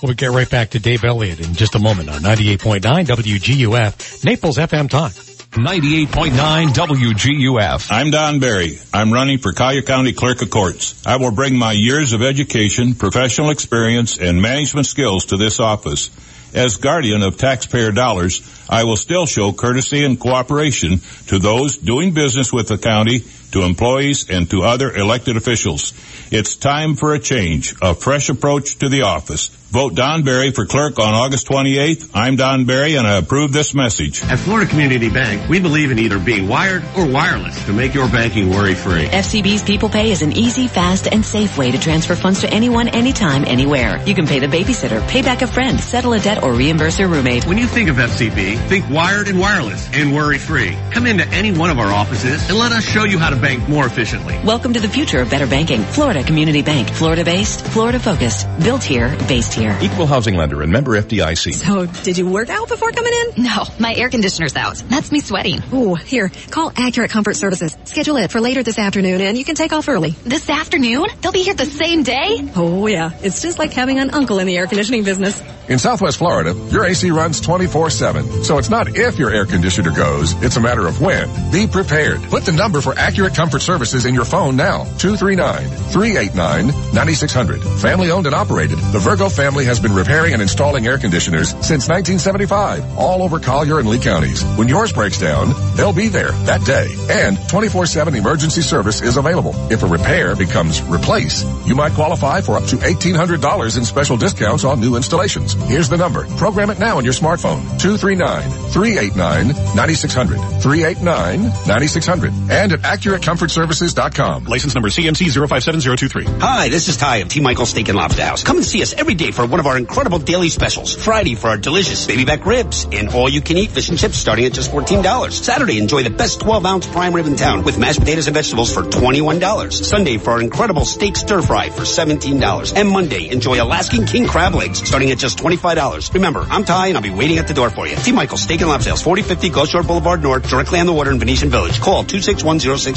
We'll 0.03 0.15
get 0.15 0.33
right 0.33 0.51
back 0.51 0.71
to 0.71 0.81
Dave 0.81 1.05
Elliott 1.05 1.39
in 1.39 1.55
just 1.55 1.77
a 1.77 1.79
moment 1.79 2.11
on 2.11 2.21
98.9 2.21 2.81
WGUF, 2.83 4.25
Naples 4.25 4.59
FM 4.59 4.91
Talk. 4.91 5.13
98.9 5.13 6.67
WGUF. 6.67 7.93
I'm 7.93 8.11
Don 8.11 8.41
Barry. 8.41 8.81
I'm 8.93 9.13
running 9.13 9.39
for 9.39 9.53
Collier 9.53 9.83
County 9.83 10.13
Clerk 10.13 10.43
of 10.43 10.51
Courts. 10.51 11.07
I 11.07 11.17
will 11.17 11.31
bring 11.31 11.57
my 11.57 11.73
years 11.73 12.13
of 12.13 12.23
education, 12.23 12.95
professional 12.95 13.51
experience, 13.51 14.19
and 14.19 14.43
management 14.43 14.89
skills 14.89 15.27
to 15.27 15.37
this 15.37 15.61
office. 15.61 16.11
As 16.55 16.77
guardian 16.77 17.23
of 17.23 17.37
taxpayer 17.37 17.93
dollars, 17.93 18.43
I 18.69 18.85
will 18.85 18.97
still 18.97 19.27
show 19.27 19.53
courtesy 19.53 20.05
and 20.05 20.19
cooperation 20.19 21.01
to 21.29 21.39
those 21.39 21.77
doing 21.77 22.15
business 22.15 22.53
with 22.53 22.69
the 22.69 22.79
county, 22.79 23.21
to 23.53 23.63
employees, 23.63 24.29
and 24.31 24.49
to 24.51 24.63
other 24.63 24.93
elected 24.93 25.37
officials. 25.37 25.93
It's 26.31 26.57
time 26.57 26.97
for 26.97 27.15
a 27.15 27.19
change, 27.19 27.75
a 27.81 27.95
fresh 27.95 28.29
approach 28.29 28.79
to 28.79 28.89
the 28.89 29.03
office. 29.03 29.51
Vote 29.71 29.97
Don 29.97 30.23
Barry 30.23 30.53
for 30.53 30.65
clerk 30.65 31.01
on 31.01 31.13
August 31.13 31.49
28th. 31.49 32.13
I'm 32.15 32.37
Don 32.37 32.67
Barry 32.67 32.95
and 32.95 33.07
I 33.07 33.17
approve 33.17 33.53
this 33.53 33.75
message. 33.75 34.23
At 34.23 34.39
Florida 34.39 34.71
Community 34.71 35.11
Bank, 35.11 35.51
we 35.51 35.59
believe 35.59 35.91
in 35.91 35.99
either 35.99 36.21
being 36.21 36.47
wired 36.47 36.85
or 36.97 37.05
wireless 37.05 37.67
to 37.67 37.73
make 37.73 37.93
your 37.93 38.09
banking 38.09 38.49
worry-free. 38.49 39.07
FCB's 39.09 39.65
People 39.65 39.89
Pay 39.89 40.13
is 40.13 40.23
an 40.23 40.33
easy, 40.33 40.69
fast, 40.69 41.09
and 41.13 41.25
safe 41.25 41.59
way 41.59 41.73
to 41.73 41.79
transfer 41.81 42.15
funds 42.15 42.43
to 42.43 42.51
anyone, 42.51 42.87
anytime, 42.89 43.45
anywhere. 43.45 44.01
You 44.07 44.15
can 44.15 44.29
pay 44.29 44.39
the 44.39 44.47
babysitter, 44.47 45.07
pay 45.09 45.23
back 45.23 45.43
a 45.43 45.49
friend, 45.49 45.81
settle 45.81 46.13
a 46.13 46.21
debt, 46.21 46.45
or 46.45 46.53
reimburse 46.53 47.01
your 47.01 47.09
roommate. 47.09 47.45
When 47.45 47.59
you 47.59 47.67
think 47.67 47.91
of 47.91 47.97
FCB, 47.97 48.69
think 48.69 48.89
wired 48.89 49.27
and 49.27 49.39
wireless 49.39 49.91
and 49.93 50.15
worry-free. 50.15 50.79
Come 50.93 51.07
into 51.07 51.27
any 51.29 51.51
one 51.51 51.71
of 51.71 51.79
our 51.81 51.93
offices 51.93 52.49
and 52.49 52.57
let 52.57 52.71
us 52.71 52.85
show 52.85 53.05
you 53.05 53.19
how 53.19 53.31
to 53.31 53.36
bank 53.41 53.69
more 53.69 53.87
efficiently. 53.87 54.39
Welcome 54.45 54.73
to 54.75 54.81
the 54.81 54.89
future 54.89 55.21
of 55.21 55.31
better 55.31 55.47
banking. 55.47 55.83
Florida 55.83 56.23
Community 56.23 56.63
Bank. 56.63 56.89
Florida-based, 56.91 57.61
Florida-focused. 57.67 58.47
Built 58.61 58.83
here, 58.83 59.17
based 59.29 59.55
here. 59.55 59.77
Equal 59.83 60.07
housing 60.07 60.35
lender 60.35 60.63
and 60.63 60.73
member 60.73 60.93
FDIC. 61.01 61.55
So, 61.55 61.87
did 62.03 62.19
you 62.19 62.29
work 62.29 62.49
out 62.49 62.69
before 62.69 62.91
coming 62.93 63.13
in? 63.13 63.45
No, 63.45 63.65
my 63.79 63.95
air 63.95 64.09
conditioner's 64.09 64.57
out. 64.57 64.77
That's 64.89 65.13
me 65.13 65.21
sweating. 65.21 65.63
Ooh, 65.73 65.95
here, 65.95 66.31
call 66.51 66.73
Accurate 66.77 67.11
Comfort 67.11 67.37
Services. 67.37 67.77
Schedule 67.85 68.17
it 68.17 68.31
for 68.31 68.41
later 68.41 68.63
this 68.63 68.79
afternoon 68.79 69.21
and 69.21 69.37
you 69.37 69.45
can 69.45 69.55
take 69.55 69.73
off 69.73 69.89
early. 69.89 70.11
This 70.25 70.49
afternoon? 70.49 71.07
They'll 71.21 71.33
be 71.33 71.43
here 71.43 71.55
the 71.55 71.67
same 71.67 72.03
day? 72.03 72.51
Oh 72.57 72.87
yeah, 72.87 73.11
it's 73.23 73.43
just 73.43 73.59
like 73.59 73.73
having 73.73 73.99
an 73.99 74.11
uncle 74.11 74.39
in 74.39 74.47
the 74.47 74.57
air 74.57 74.67
conditioning 74.67 75.05
business. 75.05 75.43
In 75.69 75.79
Southwest 75.79 76.19
Florida, 76.19 76.55
your 76.71 76.85
AC 76.85 77.11
runs 77.11 77.41
24-7. 77.41 78.45
So 78.45 78.59
it's 78.59 78.71
not 78.71 78.97
if 78.97 79.19
your 79.19 79.31
air 79.31 79.47
conditioner 79.47 79.91
goes, 79.91 80.33
it's 80.43 80.57
a 80.57 80.61
matter 80.61 80.87
of 80.87 81.01
when. 81.01 81.29
Be 81.51 81.67
prepared. 81.67 82.23
Put 82.25 82.45
the 82.45 82.53
number 82.53 82.81
for 82.81 82.97
Accurate 82.97 83.26
Comfort 83.35 83.63
Services 83.63 84.05
in 84.05 84.15
your 84.15 84.25
phone 84.25 84.57
now. 84.57 84.85
239-389-9600. 84.99 87.81
Family 87.81 88.11
owned 88.11 88.27
and 88.27 88.35
operated, 88.35 88.79
the 88.79 88.99
Virgo 88.99 89.29
family 89.29 89.65
has 89.65 89.79
been 89.81 89.93
repairing 89.93 90.33
and 90.33 90.43
installing 90.43 90.87
air 90.87 90.99
conditioners 90.99 91.51
since 91.51 91.89
1975, 91.89 92.99
all 92.99 93.23
over 93.23 93.39
Collier 93.41 93.79
and 93.79 93.89
Lee 93.89 93.99
counties. 93.99 94.43
When 94.57 94.69
yours 94.69 94.93
breaks 94.93 95.19
down, 95.19 95.55
they'll 95.77 95.93
be 95.93 96.09
there 96.09 96.31
that 96.31 96.65
day. 96.65 96.87
And 97.11 97.37
24-7 97.37 98.17
emergency 98.17 98.63
service 98.63 99.03
is 99.03 99.17
available. 99.17 99.55
If 99.71 99.83
a 99.83 99.87
repair 99.87 100.37
becomes 100.37 100.81
replace, 100.83 101.45
you 101.67 101.75
might 101.75 101.93
qualify 101.93 102.41
for 102.41 102.57
up 102.57 102.65
to 102.67 102.77
$1,800 102.77 103.77
in 103.77 103.85
special 103.85 104.17
discounts 104.17 104.65
on 104.65 104.81
new 104.81 104.97
installations. 104.97 105.53
Here's 105.69 105.89
the 105.89 105.97
number. 105.97 106.27
Program 106.37 106.71
it 106.71 106.79
now 106.79 106.99
on 106.99 107.05
your 107.05 107.15
smartphone. 107.15 107.63
239-389-9600. 107.79 110.39
389-9600. 110.61 112.51
And 112.51 112.73
at 112.73 112.81
AccurateComfortServices.com. 113.17 114.45
License 114.45 114.75
number 114.75 114.89
CMC 114.89 115.31
057023. 115.31 116.25
Hi, 116.41 116.69
this 116.69 116.89
is 116.89 116.97
Ty 116.97 117.17
of 117.19 117.29
T. 117.29 117.41
Michael's 117.41 117.71
Steak 117.71 117.89
and 117.89 117.97
Lobster 117.97 118.25
House. 118.25 118.43
Come 118.43 118.57
and 118.57 118.67
see 118.67 118.83
us 118.83 118.93
every 118.95 119.15
day 119.15 119.31
for 119.31 119.47
one 119.47 119.61
of 119.61 119.67
our 119.67 119.77
incredible 119.77 120.19
daily 120.19 120.49
specials. 120.49 120.95
Friday 120.95 121.35
for 121.35 121.49
our 121.49 121.57
delicious 121.57 122.07
baby 122.07 122.25
back 122.25 122.45
ribs 122.47 122.87
and 122.93 123.09
all 123.11 123.29
you 123.29 123.41
can 123.41 123.57
eat 123.57 123.71
fish 123.71 123.89
and 123.89 123.99
chips 123.99 124.17
starting 124.17 124.45
at 124.45 124.53
just 124.53 124.71
$14. 124.71 125.33
Saturday, 125.33 125.79
enjoy 125.79 126.03
the 126.03 126.11
best 126.11 126.41
12 126.41 126.67
ounce 126.67 126.87
prime 126.87 127.15
rib 127.15 127.27
in 127.27 127.37
town 127.37 127.65
with 127.65 127.79
mashed 127.79 128.01
potatoes 128.01 128.27
and 128.27 128.35
vegetables 128.35 128.73
for 128.73 128.83
$21. 128.83 129.73
Sunday 129.73 130.19
for 130.19 130.33
our 130.33 130.41
incredible 130.41 130.85
steak 130.85 131.17
stir 131.17 131.43
fry 131.43 131.71
for 131.71 131.83
$17. 131.83 132.77
And 132.77 132.89
Monday, 132.89 133.31
enjoy 133.31 133.63
Alaskan 133.63 134.07
king 134.07 134.27
crab 134.27 134.55
legs 134.55 134.87
starting 134.87 135.11
at 135.11 135.19
just 135.19 135.39
$25. 135.39 136.13
Remember, 136.15 136.41
I'm 136.49 136.65
Ty 136.65 136.89
and 136.89 136.97
I'll 136.97 137.03
be 137.03 137.11
waiting 137.11 137.39
at 137.39 137.49
the 137.49 137.55
door 137.55 137.71
for 137.71 137.87
you. 137.87 137.97
T. 137.97 138.13
Michael's 138.13 138.43
Steak 138.43 138.61
and 138.61 138.69
Lobster 138.69 138.91
House, 138.91 139.03
4050 139.03 139.51
Gulf 139.51 139.69
Shore 139.69 139.83
Boulevard 139.83 140.23
North, 140.23 140.49
directly 140.49 140.81
on 140.81 140.87
the 140.87 140.93
water 140.93 141.11
in 141.11 141.19
Venetian 141.19 141.51
Village. 141.51 141.81
Call 141.81 142.05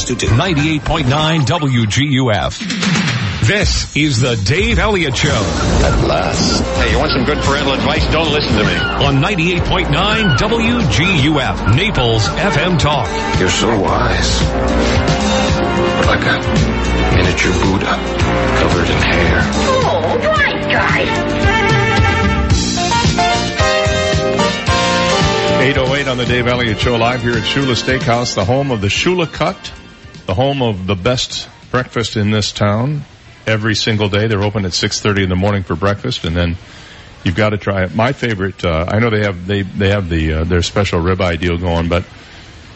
2610622. 0.09 0.79
98.9 0.79 1.45
WGUF. 1.45 3.45
This 3.47 3.95
is 3.95 4.19
the 4.19 4.35
Dave 4.35 4.79
Elliott 4.79 5.15
Show. 5.15 5.29
At 5.29 6.03
last. 6.07 6.63
Hey, 6.77 6.91
you 6.91 6.97
want 6.97 7.11
some 7.11 7.25
good 7.25 7.37
parental 7.43 7.73
advice? 7.73 8.03
Don't 8.11 8.31
listen 8.31 8.53
to 8.57 8.63
me. 8.63 8.75
On 9.05 9.21
98.9 9.21 10.37
WGUF, 10.37 11.75
Naples 11.75 12.27
FM 12.27 12.79
Talk. 12.79 13.07
You're 13.39 13.49
so 13.49 13.69
wise. 13.79 14.41
Like 16.07 16.25
a 16.25 16.39
miniature 17.15 17.53
Buddha 17.53 17.95
covered 18.57 18.89
in 18.89 18.97
hair. 18.97 19.41
Oh, 19.65 20.17
right, 20.37 20.61
guy. 20.71 21.05
808 25.61 26.07
on 26.07 26.17
the 26.17 26.25
Dave 26.25 26.47
Elliott 26.47 26.79
Show 26.79 26.95
live 26.95 27.21
here 27.21 27.33
at 27.33 27.43
Shula's 27.43 27.83
Steakhouse, 27.83 28.33
the 28.33 28.45
home 28.45 28.71
of 28.71 28.79
the 28.81 28.87
Shula 28.87 29.31
Cut, 29.31 29.71
the 30.29 30.35
home 30.35 30.61
of 30.61 30.85
the 30.85 30.93
best 30.93 31.49
breakfast 31.71 32.15
in 32.15 32.29
this 32.29 32.51
town. 32.51 33.01
Every 33.47 33.73
single 33.73 34.09
day 34.09 34.27
they're 34.27 34.43
open 34.43 34.63
at 34.63 34.73
6.30 34.73 35.23
in 35.23 35.29
the 35.29 35.35
morning 35.35 35.63
for 35.63 35.75
breakfast 35.75 36.23
and 36.23 36.37
then 36.37 36.55
you've 37.23 37.35
got 37.35 37.49
to 37.49 37.57
try 37.57 37.81
it. 37.81 37.95
My 37.95 38.11
favorite, 38.11 38.63
uh, 38.63 38.85
I 38.87 38.99
know 38.99 39.09
they 39.09 39.23
have, 39.23 39.47
they, 39.47 39.63
they 39.63 39.89
have 39.89 40.07
the, 40.07 40.33
uh, 40.33 40.43
their 40.43 40.61
special 40.61 40.99
ribeye 40.99 41.39
deal 41.39 41.57
going, 41.57 41.89
but 41.89 42.05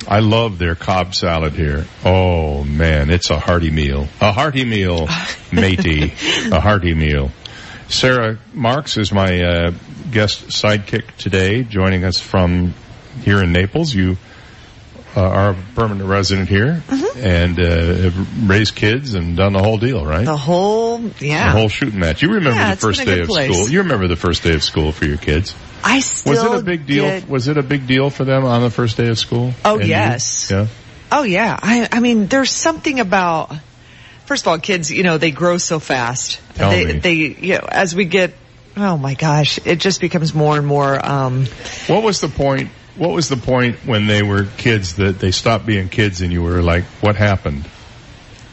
I 0.07 0.21
love 0.21 0.57
their 0.57 0.73
Cobb 0.73 1.13
salad 1.13 1.53
here. 1.53 1.85
Oh 2.03 2.63
man, 2.63 3.11
it's 3.11 3.29
a 3.29 3.37
hearty 3.37 3.69
meal. 3.69 4.07
A 4.19 4.31
hearty 4.31 4.65
meal, 4.65 5.07
matey. 5.51 6.11
a 6.51 6.59
hearty 6.59 6.95
meal. 6.95 7.29
Sara 7.87 8.39
Marx 8.51 8.97
is 8.97 9.11
my 9.11 9.43
uh, 9.43 9.71
guest 10.09 10.47
sidekick 10.47 11.17
today, 11.17 11.61
joining 11.61 12.03
us 12.03 12.19
from 12.19 12.73
here 13.21 13.43
in 13.43 13.51
Naples. 13.51 13.93
You 13.93 14.17
uh, 15.15 15.21
are 15.21 15.49
a 15.51 15.57
permanent 15.75 16.09
resident 16.09 16.49
here 16.49 16.83
and 17.17 17.59
uh, 17.59 17.63
have 18.09 18.49
raised 18.49 18.75
kids 18.75 19.13
and 19.13 19.37
done 19.37 19.53
the 19.53 19.61
whole 19.61 19.77
deal, 19.77 20.05
right? 20.05 20.25
The 20.25 20.37
whole, 20.37 21.01
yeah. 21.19 21.51
The 21.53 21.59
whole 21.59 21.69
shooting 21.69 21.99
match. 21.99 22.21
You 22.21 22.29
remember 22.29 22.59
Yeah, 22.59 22.75
the 22.75 22.81
first 22.81 23.05
day 23.05 23.19
of 23.21 23.27
place. 23.27 23.53
school. 23.53 23.69
You 23.69 23.79
remember 23.83 24.07
the 24.07 24.15
first 24.15 24.43
day 24.43 24.53
of 24.53 24.63
school 24.63 24.91
for 24.91 25.05
your 25.05 25.17
kids. 25.17 25.55
I 25.83 25.99
still 25.99 26.31
Was 26.33 26.43
it 26.43 26.61
a 26.61 26.63
big 26.63 26.85
deal? 26.87 27.21
Was 27.27 27.47
it 27.47 27.57
a 27.57 27.63
big 27.63 27.85
deal 27.87 28.09
for 28.09 28.23
them 28.23 28.45
on 28.45 28.61
the 28.61 28.69
first 28.69 28.97
day 28.97 29.07
of 29.09 29.19
school? 29.19 29.53
Oh, 29.65 29.75
And 29.75 29.83
you? 29.83 29.89
yes. 29.89 30.49
Yeah. 30.49 30.67
Oh 31.11 31.23
yeah. 31.23 31.59
I 31.61 31.87
I 31.91 31.99
mean 31.99 32.27
there's 32.27 32.49
something 32.51 32.99
about 32.99 33.53
first 34.25 34.43
of 34.43 34.47
all 34.47 34.57
kids, 34.59 34.91
you 34.91 35.03
know, 35.03 35.17
they 35.17 35.31
grow 35.31 35.57
so 35.57 35.79
fast. 35.79 36.39
Tell 36.55 36.71
they 36.71 36.85
me. 36.85 36.93
they 36.99 37.13
you 37.13 37.53
know, 37.55 37.67
as 37.69 37.93
we 37.93 38.05
get 38.05 38.33
oh 38.77 38.97
my 38.97 39.13
gosh, 39.13 39.59
it 39.65 39.79
just 39.79 40.01
becomes 40.01 40.33
more 40.33 40.57
and 40.57 40.65
more 40.65 41.05
um 41.05 41.45
What 41.87 42.01
was 42.01 42.21
the 42.21 42.29
point? 42.29 42.69
What 42.95 43.11
was 43.11 43.27
the 43.27 43.37
point 43.37 43.85
when 43.85 44.05
they 44.07 44.21
were 44.21 44.45
kids 44.57 44.97
that 44.97 45.19
they 45.19 45.31
stopped 45.31 45.65
being 45.65 45.89
kids 45.89 46.21
and 46.21 46.31
you 46.31 46.43
were 46.43 46.61
like, 46.61 46.83
what 47.01 47.15
happened? 47.15 47.67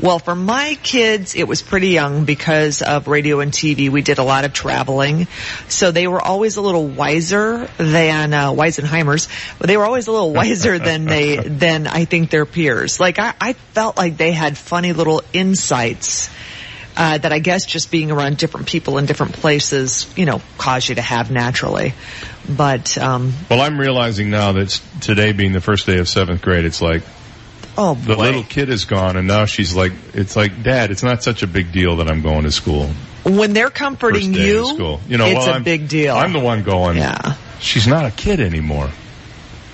Well, 0.00 0.18
for 0.18 0.34
my 0.34 0.78
kids, 0.82 1.34
it 1.34 1.46
was 1.46 1.60
pretty 1.60 1.88
young 1.88 2.24
because 2.24 2.80
of 2.80 3.06
radio 3.06 3.40
and 3.40 3.52
TV. 3.52 3.90
We 3.90 4.00
did 4.00 4.18
a 4.18 4.22
lot 4.22 4.46
of 4.46 4.54
traveling. 4.54 5.26
So 5.68 5.90
they 5.90 6.06
were 6.06 6.22
always 6.22 6.56
a 6.56 6.62
little 6.62 6.86
wiser 6.86 7.68
than, 7.76 8.32
uh, 8.32 8.52
Weisenheimers. 8.52 9.28
But 9.58 9.66
they 9.66 9.76
were 9.76 9.84
always 9.84 10.06
a 10.06 10.12
little 10.12 10.32
wiser 10.32 10.78
than 10.78 11.04
they, 11.04 11.36
than 11.46 11.86
I 11.86 12.06
think 12.06 12.30
their 12.30 12.46
peers. 12.46 12.98
Like 12.98 13.18
I, 13.18 13.34
I 13.38 13.52
felt 13.52 13.98
like 13.98 14.16
they 14.16 14.32
had 14.32 14.56
funny 14.56 14.94
little 14.94 15.22
insights. 15.34 16.30
Uh, 16.96 17.16
that 17.16 17.32
I 17.32 17.38
guess 17.38 17.66
just 17.66 17.90
being 17.90 18.10
around 18.10 18.36
different 18.36 18.66
people 18.66 18.98
in 18.98 19.06
different 19.06 19.34
places, 19.34 20.12
you 20.16 20.26
know, 20.26 20.42
cause 20.58 20.88
you 20.88 20.96
to 20.96 21.00
have 21.02 21.30
naturally. 21.30 21.94
But, 22.48 22.98
um, 22.98 23.32
Well, 23.48 23.60
I'm 23.60 23.78
realizing 23.78 24.28
now 24.28 24.52
that 24.52 24.68
today 25.00 25.32
being 25.32 25.52
the 25.52 25.60
first 25.60 25.86
day 25.86 25.98
of 25.98 26.08
seventh 26.08 26.42
grade, 26.42 26.64
it's 26.64 26.82
like, 26.82 27.02
Oh, 27.78 27.94
boy. 27.94 28.14
The 28.14 28.16
little 28.16 28.42
kid 28.42 28.68
is 28.68 28.84
gone, 28.84 29.16
and 29.16 29.26
now 29.26 29.46
she's 29.46 29.74
like, 29.74 29.92
it's 30.12 30.36
like, 30.36 30.62
Dad, 30.62 30.90
it's 30.90 31.02
not 31.02 31.22
such 31.22 31.42
a 31.42 31.46
big 31.46 31.72
deal 31.72 31.96
that 31.96 32.10
I'm 32.10 32.20
going 32.20 32.42
to 32.42 32.52
school. 32.52 32.90
When 33.24 33.52
they're 33.52 33.70
comforting 33.70 34.34
you, 34.34 34.66
school. 34.66 35.00
You 35.08 35.18
know, 35.18 35.26
it's 35.26 35.38
well, 35.38 35.50
a 35.50 35.52
I'm, 35.52 35.62
big 35.62 35.88
deal. 35.88 36.16
I'm 36.16 36.32
the 36.32 36.40
one 36.40 36.62
going. 36.62 36.96
Yeah. 36.96 37.36
She's 37.60 37.86
not 37.86 38.06
a 38.06 38.10
kid 38.10 38.40
anymore. 38.40 38.90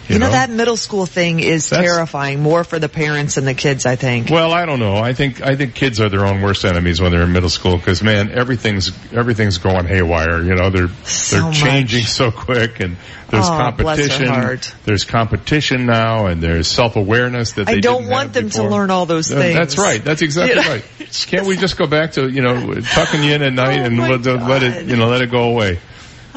You, 0.08 0.18
know, 0.18 0.30
that 0.30 0.50
middle 0.50 0.76
school 0.76 1.06
thing 1.06 1.40
is 1.40 1.68
terrifying, 1.68 2.40
more 2.40 2.64
for 2.64 2.78
the 2.78 2.88
parents 2.88 3.36
and 3.36 3.46
the 3.46 3.54
kids, 3.54 3.86
I 3.86 3.96
think. 3.96 4.30
Well, 4.30 4.52
I 4.52 4.66
don't 4.66 4.78
know. 4.78 4.96
I 4.96 5.12
think 5.12 5.42
I 5.42 5.56
think 5.56 5.74
kids 5.74 6.00
are 6.00 6.08
their 6.08 6.24
own 6.24 6.42
worst 6.42 6.64
enemies 6.64 7.00
when 7.00 7.10
they're 7.10 7.22
in 7.22 7.32
middle 7.32 7.48
school 7.48 7.76
because 7.76 8.02
man, 8.02 8.30
everything's 8.30 8.92
everything's 9.12 9.58
going 9.58 9.86
haywire. 9.86 10.42
You 10.42 10.54
know, 10.54 10.70
they're 10.70 10.88
So 11.04 11.40
they're 11.40 11.52
changing 11.52 12.04
so 12.04 12.30
quick, 12.30 12.80
and 12.80 12.96
there's 13.28 13.44
Oh, 13.46 13.48
competition. 13.48 14.60
There's 14.84 15.04
competition 15.04 15.86
now, 15.86 16.26
and 16.26 16.40
there's 16.42 16.68
self 16.68 16.96
awareness 16.96 17.52
that 17.52 17.66
they 17.66 17.74
I 17.74 17.80
don't 17.80 18.08
want 18.08 18.32
them 18.32 18.50
to 18.50 18.62
learn 18.62 18.90
all 18.90 19.06
those 19.06 19.28
things. 19.28 19.56
That's 19.56 19.78
right. 19.78 20.02
That's 20.02 20.22
exactly 20.22 20.60
right. 20.60 20.84
Can't 21.26 21.46
we 21.46 21.56
just 21.56 21.76
go 21.76 21.86
back 21.86 22.12
to 22.12 22.28
you 22.28 22.42
know 22.42 22.74
tucking 22.74 23.22
you 23.22 23.32
in 23.32 23.42
at 23.42 23.52
night 23.52 23.78
Oh 23.80 23.84
and 23.84 23.98
let, 23.98 24.24
let 24.24 24.62
it 24.62 24.86
you 24.86 24.96
know 24.96 25.08
let 25.08 25.22
it 25.22 25.30
go 25.30 25.50
away? 25.50 25.78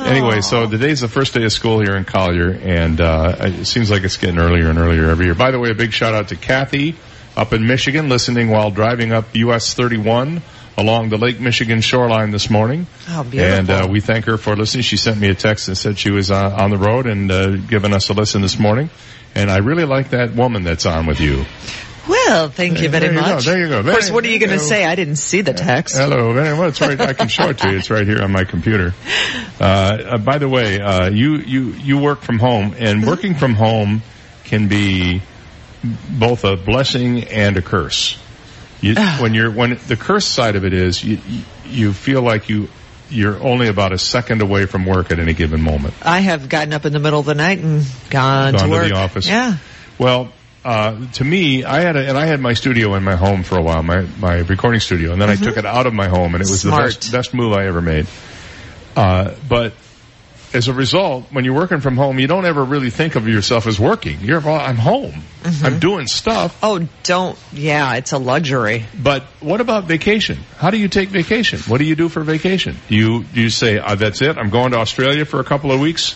Anyway, 0.06 0.42
so 0.42 0.70
today's 0.70 1.02
the 1.02 1.08
first 1.08 1.34
day 1.34 1.44
of 1.44 1.52
school 1.52 1.80
here 1.80 1.96
in 1.96 2.06
Collier, 2.06 2.52
and 2.52 3.00
uh, 3.00 3.36
it 3.40 3.66
seems 3.66 3.92
like 3.92 4.04
it's 4.04 4.18
getting 4.18 4.40
earlier 4.40 4.70
and 4.70 4.80
earlier 4.80 5.10
every 5.10 5.26
year. 5.26 5.36
By 5.36 5.52
the 5.52 5.60
way, 5.60 5.70
a 5.70 5.76
big 5.76 5.94
shout 5.94 6.14
out 6.14 6.30
to 6.30 6.36
Kathy 6.36 6.96
up 7.36 7.54
in 7.54 7.68
Michigan, 7.68 8.10
listening 8.10 8.50
while 8.50 8.72
driving 8.72 9.12
up 9.12 9.36
US 9.36 9.74
31 9.74 10.42
along 10.78 11.10
the 11.10 11.18
Lake 11.18 11.40
Michigan 11.40 11.82
shoreline 11.82 12.32
this 12.32 12.50
morning. 12.50 12.88
Oh, 13.10 13.24
beautiful. 13.24 13.54
And 13.54 13.70
uh, 13.70 13.88
we 13.90 14.00
thank 14.00 14.26
her 14.26 14.38
for 14.38 14.56
listening. 14.56 14.84
She 14.84 14.98
sent 14.98 15.20
me 15.20 15.30
a 15.30 15.36
text 15.36 15.68
and 15.68 15.78
said 15.78 15.98
she 16.00 16.12
was 16.12 16.32
uh, 16.32 16.56
on 16.58 16.72
the 16.72 16.78
road 16.78 17.06
and 17.06 17.30
uh, 17.30 17.58
giving 17.58 17.94
us 17.94 18.10
a 18.10 18.14
listen 18.14 18.42
this 18.42 18.58
morning. 18.58 18.90
And 19.36 19.52
I 19.52 19.58
really 19.58 19.86
like 19.86 20.10
that 20.12 20.34
woman 20.34 20.64
that's 20.64 20.86
on 20.86 21.06
with 21.06 21.20
you. 21.20 21.46
Well, 22.10 22.50
thank 22.50 22.82
you 22.82 22.90
There 22.90 23.00
very 23.02 23.14
you 23.16 23.22
go, 23.22 23.28
much. 23.36 23.46
there 23.46 23.60
you 23.60 23.70
go. 23.70 23.80
Of 23.80 23.86
course, 23.86 24.10
what 24.12 24.26
are 24.26 24.30
you 24.30 24.40
going 24.40 24.52
to 24.52 24.60
say? 24.60 24.84
I 24.84 24.96
didn't 24.96 25.18
see 25.18 25.42
the 25.42 25.54
text. 25.54 25.96
Hello, 25.96 26.34
very 26.34 26.58
well. 26.58 26.70
It's 26.70 26.82
right. 26.82 27.00
I 27.00 27.14
can 27.14 27.28
show 27.28 27.50
it 27.50 27.60
to 27.60 27.70
you. 27.72 27.78
It's 27.78 27.90
right 27.90 28.06
here 28.08 28.22
on 28.22 28.32
my 28.32 28.44
computer. 28.44 28.94
Uh, 29.60 29.64
uh, 29.64 30.18
by 30.18 30.38
the 30.40 30.50
way, 30.50 30.80
uh, 30.82 31.10
you 31.10 31.36
you 31.38 31.62
you 31.74 31.98
work 32.00 32.22
from 32.22 32.40
home, 32.40 32.76
and 32.80 33.06
working 33.06 33.36
from 33.36 33.54
home 33.54 34.02
can 34.46 34.68
be 34.68 35.22
both 36.10 36.44
a 36.44 36.56
blessing 36.56 37.26
and 37.26 37.58
a 37.58 37.62
curse. 37.62 38.18
You, 38.82 38.96
when 39.20 39.34
you're 39.34 39.52
when 39.52 39.78
the 39.88 39.96
curse 39.98 40.26
side 40.26 40.56
of 40.56 40.66
it 40.66 40.74
is 40.74 41.04
you 41.04 41.20
you- 41.28 41.44
you 41.70 41.94
feel 41.94 42.24
like 42.24 42.50
you 42.50 42.68
you're 43.12 43.40
only 43.44 43.68
about 43.68 43.92
a 43.94 43.98
second 44.00 44.42
away 44.42 44.66
from 44.66 44.86
work 44.86 45.12
at 45.12 45.20
any 45.20 45.34
given 45.34 45.62
moment. 45.62 45.94
I 46.02 46.20
have 46.22 46.50
gotten 46.50 46.74
up 46.74 46.86
in 46.86 46.94
the 46.94 47.00
middle 47.00 47.20
of 47.20 47.26
the 47.28 47.36
night 47.36 47.60
and 47.60 47.86
gone, 48.10 48.54
Gone 48.54 48.62
to 48.62 48.66
to 48.66 48.72
work. 48.72 48.88
the 48.90 48.96
office. 48.96 49.28
Yeah. 49.28 49.58
Well, 50.00 50.32
uh, 50.70 51.12
to 51.14 51.24
me, 51.24 51.64
I 51.64 51.80
had 51.82 51.96
a, 51.96 52.08
and 52.08 52.18
I 52.18 52.26
had 52.28 52.40
my 52.40 52.54
studio 52.54 52.96
in 52.96 53.04
my 53.04 53.16
home 53.16 53.44
for 53.44 53.58
a 53.58 53.62
while, 53.64 53.82
my 53.84 54.02
my 54.20 54.36
recording 54.40 54.80
studio, 54.82 55.12
and 55.14 55.22
then 55.22 55.30
I 55.30 55.36
took 55.36 55.58
it 55.58 55.66
out 55.66 55.88
of 55.88 55.94
my 55.94 56.08
home, 56.08 56.36
and 56.36 56.42
it 56.44 56.50
was 56.50 56.60
Mm-hmm. 56.64 56.70
Smart. 56.70 56.92
the 56.92 56.98
best 57.00 57.12
best 57.12 57.34
move 57.34 57.54
I 57.54 57.66
ever 57.68 57.82
made. 57.82 58.06
Uh, 58.96 59.34
but 59.48 59.74
as 60.54 60.68
a 60.68 60.74
result, 60.74 61.26
when 61.32 61.46
you're 61.46 61.54
working 61.56 61.80
from 61.80 61.96
home, 61.96 62.18
you 62.20 62.26
don't 62.28 62.46
ever 62.46 62.64
really 62.64 62.90
think 62.90 63.16
of 63.16 63.28
yourself 63.28 63.68
as 63.68 63.80
working. 63.80 64.20
You're, 64.22 64.40
well, 64.40 64.60
I'm 64.60 64.78
home. 64.78 65.22
I'm 65.64 65.78
doing 65.80 66.08
stuff. 66.08 66.58
Oh, 66.64 66.88
don't. 67.04 67.38
Yeah, 67.54 67.94
it's 67.96 68.14
a 68.14 68.18
luxury. 68.18 68.86
But 69.02 69.24
what 69.42 69.62
about 69.62 69.84
vacation? 69.86 70.40
How 70.58 70.72
do 70.72 70.78
you 70.78 70.88
take 70.90 71.10
vacation? 71.10 71.60
What 71.68 71.78
do 71.78 71.86
you 71.86 71.96
do 71.96 72.10
for 72.10 72.22
vacation? 72.24 72.76
Do 72.90 72.96
you 72.96 73.24
do 73.24 73.42
you 73.42 73.50
say 73.50 73.78
uh, 73.78 73.96
that's 73.96 74.22
it? 74.22 74.38
I'm 74.38 74.50
going 74.50 74.72
to 74.72 74.78
Australia 74.78 75.24
for 75.26 75.40
a 75.40 75.44
couple 75.44 75.72
of 75.72 75.80
weeks. 75.80 76.16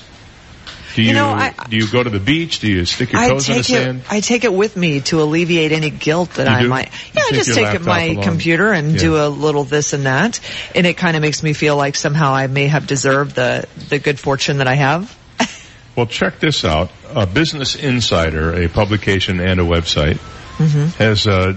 Do 0.95 1.01
you, 1.01 1.07
You 1.09 1.13
know, 1.15 1.29
I- 1.29 1.53
do 1.69 1.75
you 1.77 1.87
go 1.87 2.03
to 2.03 2.09
the 2.09 2.19
beach? 2.19 2.59
Do 2.59 2.67
you 2.71 2.85
stick 2.85 3.11
your 3.13 3.21
I 3.21 3.29
toes 3.29 3.49
in 3.49 3.57
the 3.57 3.63
take 3.63 3.75
it. 3.75 3.83
sand? 3.83 4.01
I 4.09 4.19
take 4.19 4.43
it 4.43 4.53
with 4.53 4.77
me 4.77 4.99
to 5.01 5.21
alleviate 5.23 5.71
any 5.71 5.89
guilt 5.89 6.35
that 6.35 6.47
You 6.47 6.53
I 6.55 6.61
do? 6.61 6.67
might. 6.69 6.89
Yeah, 7.15 7.23
I 7.25 7.31
just 7.35 7.53
take 7.53 7.81
my 7.81 8.03
along? 8.03 8.23
computer 8.23 8.71
and 8.71 8.93
Yeah. 8.93 8.99
do 8.99 9.17
a 9.17 9.27
little 9.27 9.63
this 9.63 9.93
and 9.93 10.05
that, 10.05 10.39
and 10.75 10.85
it 10.85 10.95
kind 10.97 11.15
of 11.15 11.21
makes 11.21 11.41
me 11.41 11.53
feel 11.53 11.75
like 11.75 11.95
somehow 11.95 12.33
I 12.35 12.45
may 12.47 12.67
have 12.67 12.85
deserved 12.85 13.35
the 13.35 13.65
the 13.89 13.97
good 13.99 14.19
fortune 14.19 14.57
that 14.59 14.67
I 14.67 14.75
have. 14.75 15.15
Well, 15.95 16.07
check 16.07 16.39
this 16.39 16.65
out. 16.65 16.89
Uh, 17.13 17.27
Business 17.27 17.75
Insider, 17.75 18.63
a 18.63 18.67
publication 18.67 19.39
and 19.39 19.59
a 19.59 19.63
website, 19.63 20.17
Mm-hmm. 20.57 20.85
has 21.03 21.27
uh, 21.27 21.53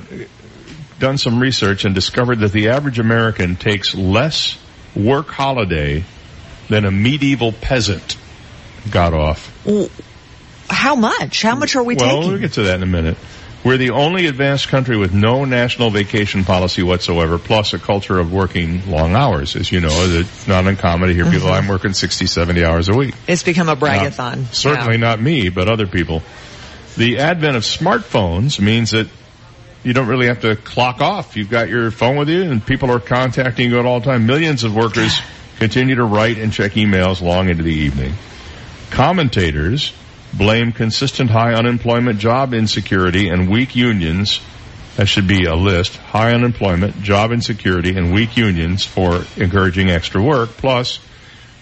done 0.99 1.19
some 1.19 1.41
research 1.41 1.85
and 1.85 1.95
discovered 1.95 2.41
that 2.41 2.53
the 2.53 2.69
average 2.71 2.99
American 2.99 3.57
takes 3.57 3.95
less 3.95 4.59
work 4.95 5.29
holiday 5.31 6.05
than 6.69 6.85
a 6.85 6.91
medieval 6.91 7.53
peasant 7.53 8.17
got 8.91 9.15
off. 9.15 9.53
How 10.69 10.95
much? 10.97 11.43
How 11.43 11.55
much 11.55 11.77
are 11.77 11.83
we 11.83 11.95
well, 11.97 12.05
taking? 12.07 12.21
Well, 12.21 12.31
we'll 12.31 12.41
get 12.41 12.53
to 12.55 12.65
that 12.65 12.77
in 12.77 12.83
a 12.83 12.87
minute. 12.87 13.17
We're 13.65 13.79
the 13.79 13.91
only 13.91 14.27
advanced 14.27 14.69
country 14.69 14.97
with 14.97 15.13
no 15.13 15.45
national 15.45 15.91
vacation 15.91 16.45
policy 16.45 16.85
whatsoever, 16.85 17.39
plus 17.39 17.73
a 17.73 17.79
culture 17.81 18.19
of 18.19 18.33
working 18.33 18.89
long 18.89 19.15
hours. 19.17 19.57
As 19.57 19.73
you 19.73 19.81
know, 19.81 19.89
it's 19.91 20.47
not 20.47 20.67
uncommon 20.67 21.09
to 21.09 21.15
hear 21.15 21.25
people, 21.29 21.49
Mhm. 21.49 21.59
I'm 21.63 21.69
working 21.69 21.93
60, 21.93 22.27
70 22.27 22.65
hours 22.65 22.89
a 22.89 22.95
week. 22.95 23.15
It's 23.27 23.43
become 23.43 23.69
a 23.69 23.75
bragathon. 23.77 24.53
certainly 24.53 24.99
not 24.99 25.21
me, 25.21 25.49
but 25.49 25.69
other 25.69 25.87
people. 25.89 26.23
The 26.97 27.19
advent 27.19 27.57
of 27.57 27.65
smartphones 27.65 28.61
means 28.61 28.93
that 28.93 29.09
you 29.83 29.93
don't 29.93 30.07
really 30.07 30.27
have 30.29 30.43
to 30.43 30.55
clock 30.57 31.01
off. 31.01 31.37
You've 31.37 31.51
got 31.51 31.69
your 31.69 31.91
phone 31.91 32.17
with 32.17 32.29
you 32.29 32.43
and 32.43 32.65
people 32.65 32.91
are 32.93 33.01
contacting 33.01 33.71
you 33.71 33.81
at 33.81 33.87
all 33.87 34.01
time. 34.01 34.27
Millions 34.27 34.63
of 34.63 34.75
workers 34.77 35.21
continue 35.59 35.97
to 35.97 36.05
write 36.05 36.39
and 36.39 36.53
check 36.53 36.73
emails 36.73 37.21
long 37.21 37.49
into 37.49 37.65
the 37.65 37.75
evening. 37.75 38.15
Commentators 38.91 39.93
blame 40.33 40.73
consistent 40.73 41.31
high 41.31 41.55
unemployment, 41.55 42.19
job 42.19 42.55
insecurity, 42.55 43.29
and 43.29 43.51
weak 43.51 43.75
unions. 43.75 44.41
That 44.97 45.09
should 45.09 45.27
be 45.27 45.45
a 45.45 45.55
list. 45.55 45.97
High 45.97 46.33
unemployment, 46.33 47.03
job 47.03 47.33
insecurity, 47.33 47.97
and 47.97 48.15
weak 48.15 48.37
unions 48.37 48.85
for 48.85 49.25
encouraging 49.37 49.91
extra 49.91 50.23
work. 50.23 50.51
Plus, 50.51 51.01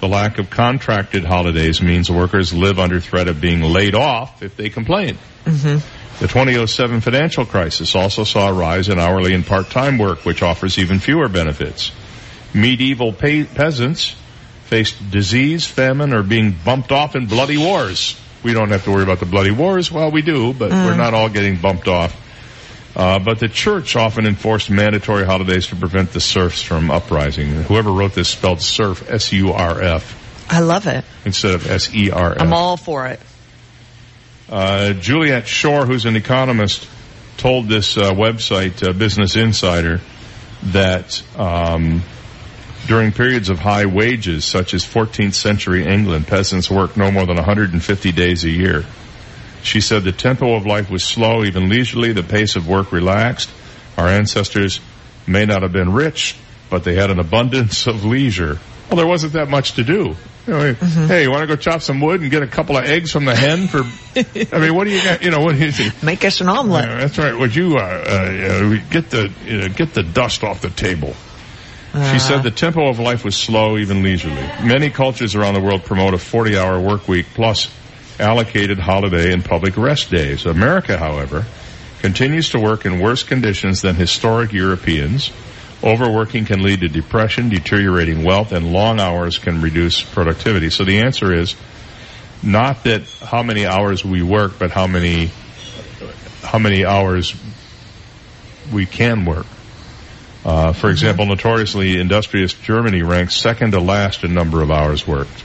the 0.01 0.09
lack 0.09 0.39
of 0.39 0.51
contracted 0.51 1.25
holidays 1.25 1.81
means 1.81 2.11
workers 2.11 2.53
live 2.53 2.79
under 2.79 3.01
threat 3.01 3.29
of 3.29 3.41
being 3.41 3.63
laid 3.63 3.95
off 3.95 4.43
if 4.43 4.57
they 4.57 4.69
complain. 4.69 5.19
Mm-hmm. 5.45 6.21
The 6.21 6.29
2007 6.29 7.01
financial 7.01 7.45
crisis 7.45 7.97
also 7.97 8.23
saw 8.23 8.51
a 8.51 8.53
rise 8.53 8.89
in 8.89 9.01
hourly 9.01 9.35
and 9.35 9.45
part-time 9.45 9.99
work, 9.99 10.25
which 10.25 10.43
offers 10.43 10.79
even 10.79 11.01
fewer 11.01 11.29
benefits. 11.29 11.91
Medieval 12.55 13.13
pe- 13.13 13.45
peasants 13.45 14.15
faced 14.75 15.09
disease, 15.13 15.65
famine, 15.69 16.13
or 16.13 16.25
being 16.25 16.51
bumped 16.65 16.91
off 16.91 17.15
in 17.15 17.27
bloody 17.27 17.57
wars. 17.57 18.21
We 18.43 18.53
don't 18.53 18.71
have 18.71 18.83
to 18.85 18.91
worry 18.91 19.05
about 19.05 19.21
the 19.21 19.27
bloody 19.27 19.53
wars. 19.53 19.93
Well, 19.93 20.11
we 20.11 20.21
do, 20.21 20.53
but 20.53 20.73
Mm. 20.73 20.87
we're 20.87 20.97
not 20.97 21.15
all 21.15 21.29
getting 21.29 21.59
bumped 21.59 21.87
off. 21.87 22.13
Uh, 22.97 23.21
but 23.21 23.39
the 23.39 23.47
church 23.49 23.95
often 23.95 24.27
enforced 24.27 24.71
mandatory 24.71 25.25
holidays 25.25 25.69
to 25.69 25.77
prevent 25.77 26.13
the 26.13 26.21
serfs 26.21 26.61
from 26.61 26.91
uprising. 26.91 27.51
Whoever 27.65 27.93
wrote 27.93 28.15
this 28.15 28.29
spelled 28.29 28.61
serf, 28.61 29.09
S-U-R-F, 29.09 30.47
I 30.51 30.59
love 30.59 30.89
it. 30.89 31.05
instead 31.25 31.55
of 31.55 31.71
S-E-R-F. 31.71 32.41
I'm 32.41 32.53
all 32.53 32.77
for 32.77 33.07
it. 33.07 33.21
Uh, 34.51 34.93
Juliet 34.95 35.47
Schor, 35.47 35.87
who's 35.87 36.05
an 36.05 36.17
economist, 36.17 36.89
told 37.37 37.69
this 37.69 37.97
uh, 37.97 38.11
website, 38.13 38.83
uh, 38.87 38.93
Business 38.93 39.37
Insider, 39.37 40.01
that 40.73 41.23
um, 41.39 42.03
during 42.87 43.13
periods 43.13 43.49
of 43.49 43.59
high 43.59 43.87
wages, 43.87 44.45
such 44.45 44.75
as 44.75 44.85
14th 44.85 45.35
century 45.35 45.87
England, 45.87 46.27
peasants 46.27 46.71
worked 46.71 46.97
no 46.97 47.11
more 47.11 47.27
than 47.27 47.37
150 47.37 48.13
days 48.13 48.45
a 48.45 48.51
year. 48.51 48.85
She 49.63 49.81
said 49.81 50.05
the 50.05 50.13
tempo 50.13 50.55
of 50.55 50.67
life 50.67 50.91
was 50.91 51.03
slow, 51.03 51.43
even 51.45 51.69
leisurely. 51.69 52.13
The 52.13 52.23
pace 52.23 52.57
of 52.57 52.69
work 52.69 52.93
relaxed. 52.93 53.51
Our 53.97 54.09
ancestors 54.09 54.81
may 55.27 55.47
not 55.47 55.63
have 55.63 55.73
been 55.73 55.93
rich, 55.93 56.37
but 56.69 56.85
they 56.85 56.95
had 56.95 57.11
an 57.11 57.19
abundance 57.19 57.87
of 57.87 58.05
leisure. 58.05 58.59
Well, 58.89 58.97
there 58.97 59.07
wasn't 59.07 59.33
that 59.33 59.49
much 59.49 59.73
to 59.73 59.85
do. 59.85 60.15
You 60.47 60.53
know, 60.53 60.75
Hey, 60.75 61.23
you 61.23 61.31
want 61.31 61.41
to 61.41 61.47
go 61.47 61.57
chop 61.57 61.81
some 61.81 62.03
wood 62.03 62.21
and 62.21 62.31
get 62.31 62.43
a 62.43 62.47
couple 62.47 62.77
of 62.77 62.85
eggs 62.85 63.11
from 63.11 63.25
the 63.25 63.35
hen 63.35 63.67
for? 63.67 63.79
I 64.55 64.59
mean, 64.61 64.75
what 64.75 64.85
do 64.85 64.91
you 64.91 65.03
got? 65.03 65.23
You 65.23 65.31
know, 65.31 65.41
what 65.41 65.57
do 65.57 65.65
you 65.65 65.73
think? 65.73 66.03
Make 66.03 66.23
us 66.27 66.43
an 66.43 66.49
omelet. 66.51 66.85
Yeah, 66.85 66.99
that's 66.99 67.17
right. 67.17 67.35
Would 67.35 67.57
you 67.57 67.77
uh, 67.77 67.81
uh, 67.81 67.83
uh, 67.83 68.91
get 68.91 69.09
the 69.09 69.25
uh, 69.25 69.69
get 69.69 69.95
the 69.95 70.03
dust 70.03 70.45
off 70.45 70.61
the 70.61 70.69
table? 70.69 71.15
She 71.95 72.19
said 72.19 72.35
uh-huh. 72.35 72.43
the 72.43 72.51
tempo 72.51 72.89
of 72.89 72.99
life 72.99 73.25
was 73.25 73.37
slow, 73.37 73.79
even 73.79 74.03
leisurely. 74.03 74.43
Many 74.65 74.91
cultures 74.91 75.37
around 75.37 75.55
the 75.55 75.61
world 75.61 75.85
promote 75.85 76.13
a 76.13 76.17
40-hour 76.17 76.81
work 76.81 77.07
week 77.07 77.27
plus 77.35 77.73
allocated 78.19 78.81
holiday 78.81 79.33
and 79.33 79.45
public 79.45 79.77
rest 79.77 80.11
days. 80.11 80.45
America, 80.45 80.99
however, 80.99 81.47
continues 82.01 82.51
to 82.51 82.59
work 82.59 82.85
in 82.85 82.99
worse 82.99 83.23
conditions 83.23 83.81
than 83.83 83.95
historic 83.95 84.53
Europeans. 84.53 85.31
Overworking 85.85 86.47
can 86.47 86.63
lead 86.63 86.81
to 86.81 86.89
depression, 86.89 87.49
deteriorating 87.49 88.25
wealth, 88.25 88.51
and 88.51 88.73
long 88.73 88.99
hours 88.99 89.39
can 89.39 89.61
reduce 89.63 90.03
productivity. 90.03 90.71
So 90.71 90.85
the 90.85 90.99
answer 90.99 91.33
is 91.33 91.55
not 92.43 92.83
that 92.85 93.03
how 93.23 93.45
many 93.45 93.67
hours 93.67 94.05
we 94.05 94.21
work, 94.21 94.59
but 94.59 94.73
how 94.73 94.89
many 94.89 95.31
how 96.43 96.59
many 96.59 96.85
hours 96.85 97.35
we 98.73 98.85
can 98.85 99.25
work. 99.25 99.47
Uh, 100.45 100.73
for 100.73 100.91
example, 100.91 101.25
notoriously 101.25 101.99
industrious 101.99 102.53
Germany 102.53 103.03
ranks 103.03 103.35
second 103.35 103.73
to 103.73 103.81
last 103.81 104.25
in 104.25 104.35
number 104.35 104.63
of 104.63 104.71
hours 104.71 105.07
worked. 105.07 105.43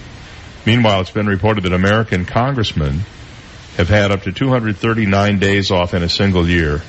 Meanwhile, 0.65 1.01
it's 1.01 1.11
been 1.11 1.27
reported 1.27 1.63
that 1.63 1.73
American 1.73 2.25
congressmen 2.25 3.01
have 3.77 3.87
had 3.87 4.11
up 4.11 4.23
to 4.23 4.33
239 4.33 5.39
days 5.39 5.71
off 5.71 5.93
in 5.93 6.03
a 6.03 6.09
single 6.09 6.47
year, 6.47 6.79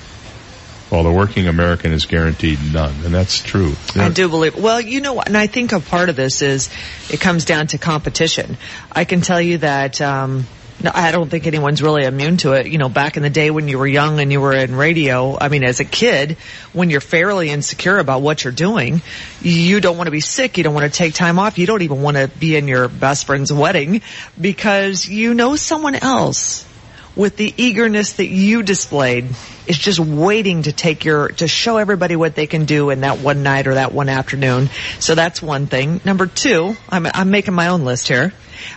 while 0.88 1.04
the 1.04 1.12
working 1.12 1.46
American 1.46 1.92
is 1.92 2.06
guaranteed 2.06 2.58
none. 2.72 2.92
And 3.04 3.14
that's 3.14 3.40
true. 3.40 3.74
I 3.94 4.08
do 4.08 4.28
believe. 4.28 4.56
Well, 4.56 4.80
you 4.80 5.00
know, 5.00 5.20
and 5.20 5.36
I 5.36 5.46
think 5.46 5.70
a 5.70 5.78
part 5.78 6.08
of 6.08 6.16
this 6.16 6.42
is 6.42 6.68
it 7.10 7.20
comes 7.20 7.44
down 7.44 7.68
to 7.68 7.78
competition. 7.78 8.56
I 8.90 9.04
can 9.04 9.20
tell 9.20 9.40
you 9.40 9.58
that. 9.58 10.00
Um, 10.00 10.46
no, 10.82 10.90
I 10.94 11.10
don't 11.10 11.28
think 11.28 11.46
anyone's 11.46 11.82
really 11.82 12.04
immune 12.04 12.38
to 12.38 12.52
it. 12.52 12.66
You 12.66 12.78
know, 12.78 12.88
back 12.88 13.16
in 13.16 13.22
the 13.22 13.30
day 13.30 13.50
when 13.50 13.68
you 13.68 13.78
were 13.78 13.86
young 13.86 14.18
and 14.18 14.32
you 14.32 14.40
were 14.40 14.54
in 14.54 14.74
radio, 14.74 15.36
I 15.38 15.48
mean, 15.48 15.62
as 15.62 15.80
a 15.80 15.84
kid, 15.84 16.38
when 16.72 16.88
you're 16.88 17.00
fairly 17.00 17.50
insecure 17.50 17.98
about 17.98 18.22
what 18.22 18.44
you're 18.44 18.52
doing, 18.52 19.02
you 19.40 19.80
don't 19.80 19.96
want 19.96 20.06
to 20.06 20.12
be 20.12 20.20
sick. 20.20 20.56
You 20.56 20.64
don't 20.64 20.74
want 20.74 20.90
to 20.90 20.96
take 20.96 21.14
time 21.14 21.38
off. 21.38 21.58
You 21.58 21.66
don't 21.66 21.82
even 21.82 22.00
want 22.00 22.16
to 22.16 22.28
be 22.28 22.56
in 22.56 22.66
your 22.66 22.88
best 22.88 23.26
friend's 23.26 23.52
wedding 23.52 24.00
because 24.40 25.06
you 25.06 25.34
know 25.34 25.56
someone 25.56 25.96
else 25.96 26.66
with 27.14 27.36
the 27.36 27.52
eagerness 27.56 28.14
that 28.14 28.28
you 28.28 28.62
displayed 28.62 29.26
is 29.70 29.78
just 29.78 30.00
waiting 30.00 30.62
to 30.62 30.72
take 30.72 31.04
your 31.04 31.28
to 31.28 31.46
show 31.46 31.76
everybody 31.76 32.16
what 32.16 32.34
they 32.34 32.48
can 32.48 32.64
do 32.64 32.90
in 32.90 33.02
that 33.02 33.20
one 33.20 33.44
night 33.44 33.68
or 33.68 33.74
that 33.74 33.92
one 33.92 34.08
afternoon. 34.08 34.68
So 34.98 35.14
that's 35.14 35.40
one 35.40 35.68
thing. 35.68 36.00
Number 36.04 36.26
two, 36.26 36.76
I'm 36.88 37.06
I'm 37.06 37.30
making 37.30 37.54
my 37.54 37.68
own 37.68 37.84
list 37.84 38.08
here. 38.08 38.32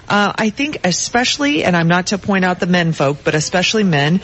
Uh, 0.07 0.34
I 0.36 0.52
think 0.52 0.78
especially, 0.84 1.64
and 1.64 1.76
I'm 1.76 1.88
not 1.88 2.07
to 2.07 2.20
point 2.20 2.45
out 2.45 2.60
the 2.60 2.68
men 2.68 2.94
folk, 2.94 3.18
but 3.24 3.34
especially 3.34 3.84
men 3.84 4.22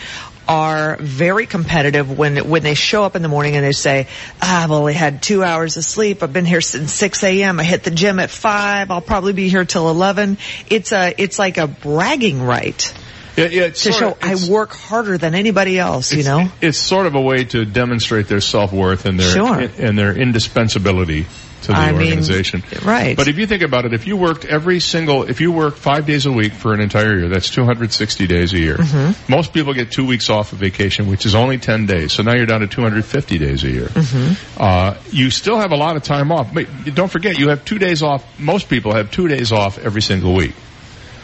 are 0.48 0.98
very 1.00 1.48
competitive 1.48 2.16
when 2.16 2.48
when 2.48 2.62
they 2.62 2.76
show 2.76 3.04
up 3.04 3.16
in 3.16 3.24
the 3.24 3.28
morning 3.28 3.56
and 3.56 3.66
they 3.66 3.72
say, 3.72 4.06
"I've 4.40 4.70
only 4.70 4.94
had 4.94 5.24
two 5.24 5.44
hours 5.44 5.76
of 5.76 5.86
sleep. 5.86 6.22
I've 6.22 6.32
been 6.32 6.46
here 6.46 6.62
since 6.62 6.94
6 6.94 7.24
a.m. 7.24 7.60
I 7.60 7.64
hit 7.64 7.84
the 7.84 7.92
gym 7.92 8.20
at 8.20 8.30
five. 8.30 8.92
I'll 8.92 9.02
probably 9.02 9.34
be 9.34 9.50
here 9.50 9.66
till 9.66 9.90
11." 9.90 10.38
It's 10.70 10.92
a 10.92 11.16
it's 11.18 11.40
like 11.40 11.58
a 11.58 11.66
bragging 11.66 12.44
right 12.44 12.94
Yeah, 13.38 13.46
yeah, 13.48 13.70
to 13.70 13.92
show 13.92 14.12
of- 14.12 14.18
I 14.22 14.36
work 14.50 14.74
harder 14.74 15.18
than 15.18 15.36
anybody 15.36 15.80
else. 15.80 16.14
You 16.14 16.24
know, 16.24 16.50
It's 16.62 16.78
sort 16.78 17.06
of 17.06 17.16
a 17.16 17.22
way 17.22 17.46
to 17.46 17.66
demonstrate 17.66 18.28
their 18.28 18.42
self-worth 18.42 19.06
and 19.06 19.20
their 19.20 19.30
Sure. 19.32 19.70
and 19.80 19.98
their 19.98 20.14
indispensability 20.14 21.26
to 21.62 21.68
the 21.74 21.78
I 21.78 21.92
mean, 21.92 22.02
organization. 22.08 22.64
right. 22.86 23.18
But 23.18 23.28
if 23.28 23.38
you 23.38 23.46
think 23.46 23.64
about 23.64 23.84
it, 23.86 23.94
if 23.94 24.08
you 24.08 24.16
worked 24.16 24.46
every 24.46 24.80
single, 24.80 25.24
if 25.24 25.42
you 25.42 25.52
work 25.52 25.76
five 25.76 26.06
days 26.06 26.26
a 26.26 26.32
week 26.32 26.54
for 26.54 26.74
an 26.74 26.80
entire 26.80 27.18
year, 27.20 27.28
that's 27.30 27.50
260 27.50 28.28
days 28.28 28.54
a 28.54 28.60
year. 28.60 28.76
Mm-hmm. 28.78 29.30
Most 29.32 29.52
people 29.52 29.74
get 29.74 29.92
two 29.92 30.06
weeks 30.06 30.30
off 30.30 30.54
of 30.54 30.60
vacation, 30.60 31.08
which 31.10 31.26
is 31.26 31.36
only 31.36 31.58
10 31.58 31.86
days. 31.86 32.14
So 32.14 32.24
now 32.24 32.34
you're 32.34 32.46
down 32.46 32.62
to 32.62 32.68
250 32.68 33.38
days 33.38 33.64
a 33.66 33.70
year. 33.70 33.88
Mm-hmm. 33.88 34.62
Uh, 34.62 34.94
you 35.12 35.30
still 35.30 35.58
have 35.60 35.72
a 35.74 35.76
lot 35.78 35.98
of 35.98 36.04
time 36.04 36.32
off. 36.32 36.54
But 36.54 36.68
don't 36.96 37.12
forget, 37.12 37.38
you 37.38 37.50
have 37.50 37.66
two 37.66 37.78
days 37.78 38.04
off. 38.04 38.24
Most 38.40 38.70
people 38.70 38.94
have 38.94 39.12
two 39.12 39.28
days 39.28 39.52
off 39.52 39.78
every 39.80 40.02
single 40.02 40.34
week. 40.34 40.54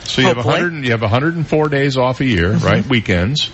So 0.07 0.21
you 0.21 0.27
Hopefully. 0.27 0.53
have 0.53 0.61
100, 0.63 0.85
you 0.85 0.91
have 0.91 1.01
104 1.01 1.69
days 1.69 1.97
off 1.97 2.21
a 2.21 2.25
year, 2.25 2.51
Mm-hmm. 2.53 2.65
right? 2.65 2.85
Weekends. 2.87 3.49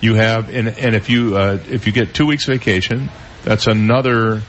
You 0.00 0.14
have, 0.14 0.48
and, 0.54 0.68
and 0.68 0.94
if 0.94 1.08
you, 1.08 1.36
uh, 1.36 1.58
if 1.70 1.86
you 1.86 1.92
get 1.92 2.14
two 2.14 2.26
weeks 2.26 2.44
vacation, 2.46 3.10
that's 3.42 3.66
another 3.66 4.42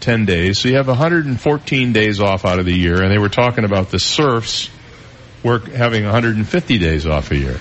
10 0.00 0.26
days. 0.26 0.58
So 0.58 0.68
you 0.68 0.76
have 0.76 0.88
114 0.88 1.92
days 1.92 2.20
off 2.20 2.44
out 2.44 2.58
of 2.58 2.66
the 2.66 2.74
year. 2.74 3.02
And 3.02 3.10
they 3.10 3.18
were 3.18 3.28
talking 3.30 3.64
about 3.64 3.90
the 3.90 3.98
serfs 3.98 4.68
work 5.42 5.68
having 5.68 6.04
150 6.04 6.78
days 6.78 7.06
off 7.06 7.30
a 7.30 7.36
year. 7.36 7.58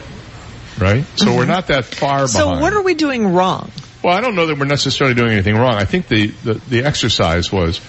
Right? 0.77 1.05
So 1.15 1.33
we're 1.35 1.45
not 1.45 1.67
that 1.67 1.85
far 1.85 2.19
Mm-hmm. 2.19 2.27
so 2.27 2.45
behind. 2.45 2.61
what 2.61 2.73
are 2.73 2.81
we 2.81 2.95
doing 2.95 3.27
wrong? 3.33 3.71
Well, 4.03 4.15
I 4.15 4.19
don't 4.21 4.35
know 4.35 4.47
that 4.47 4.57
we're 4.59 4.65
necessarily 4.65 5.15
doing 5.15 5.31
anything 5.31 5.55
wrong. 5.55 5.75
I 5.75 5.85
think 5.85 6.07
the, 6.07 6.27
the, 6.27 6.53
the 6.55 6.83
exercise 6.83 7.51
was 7.51 7.79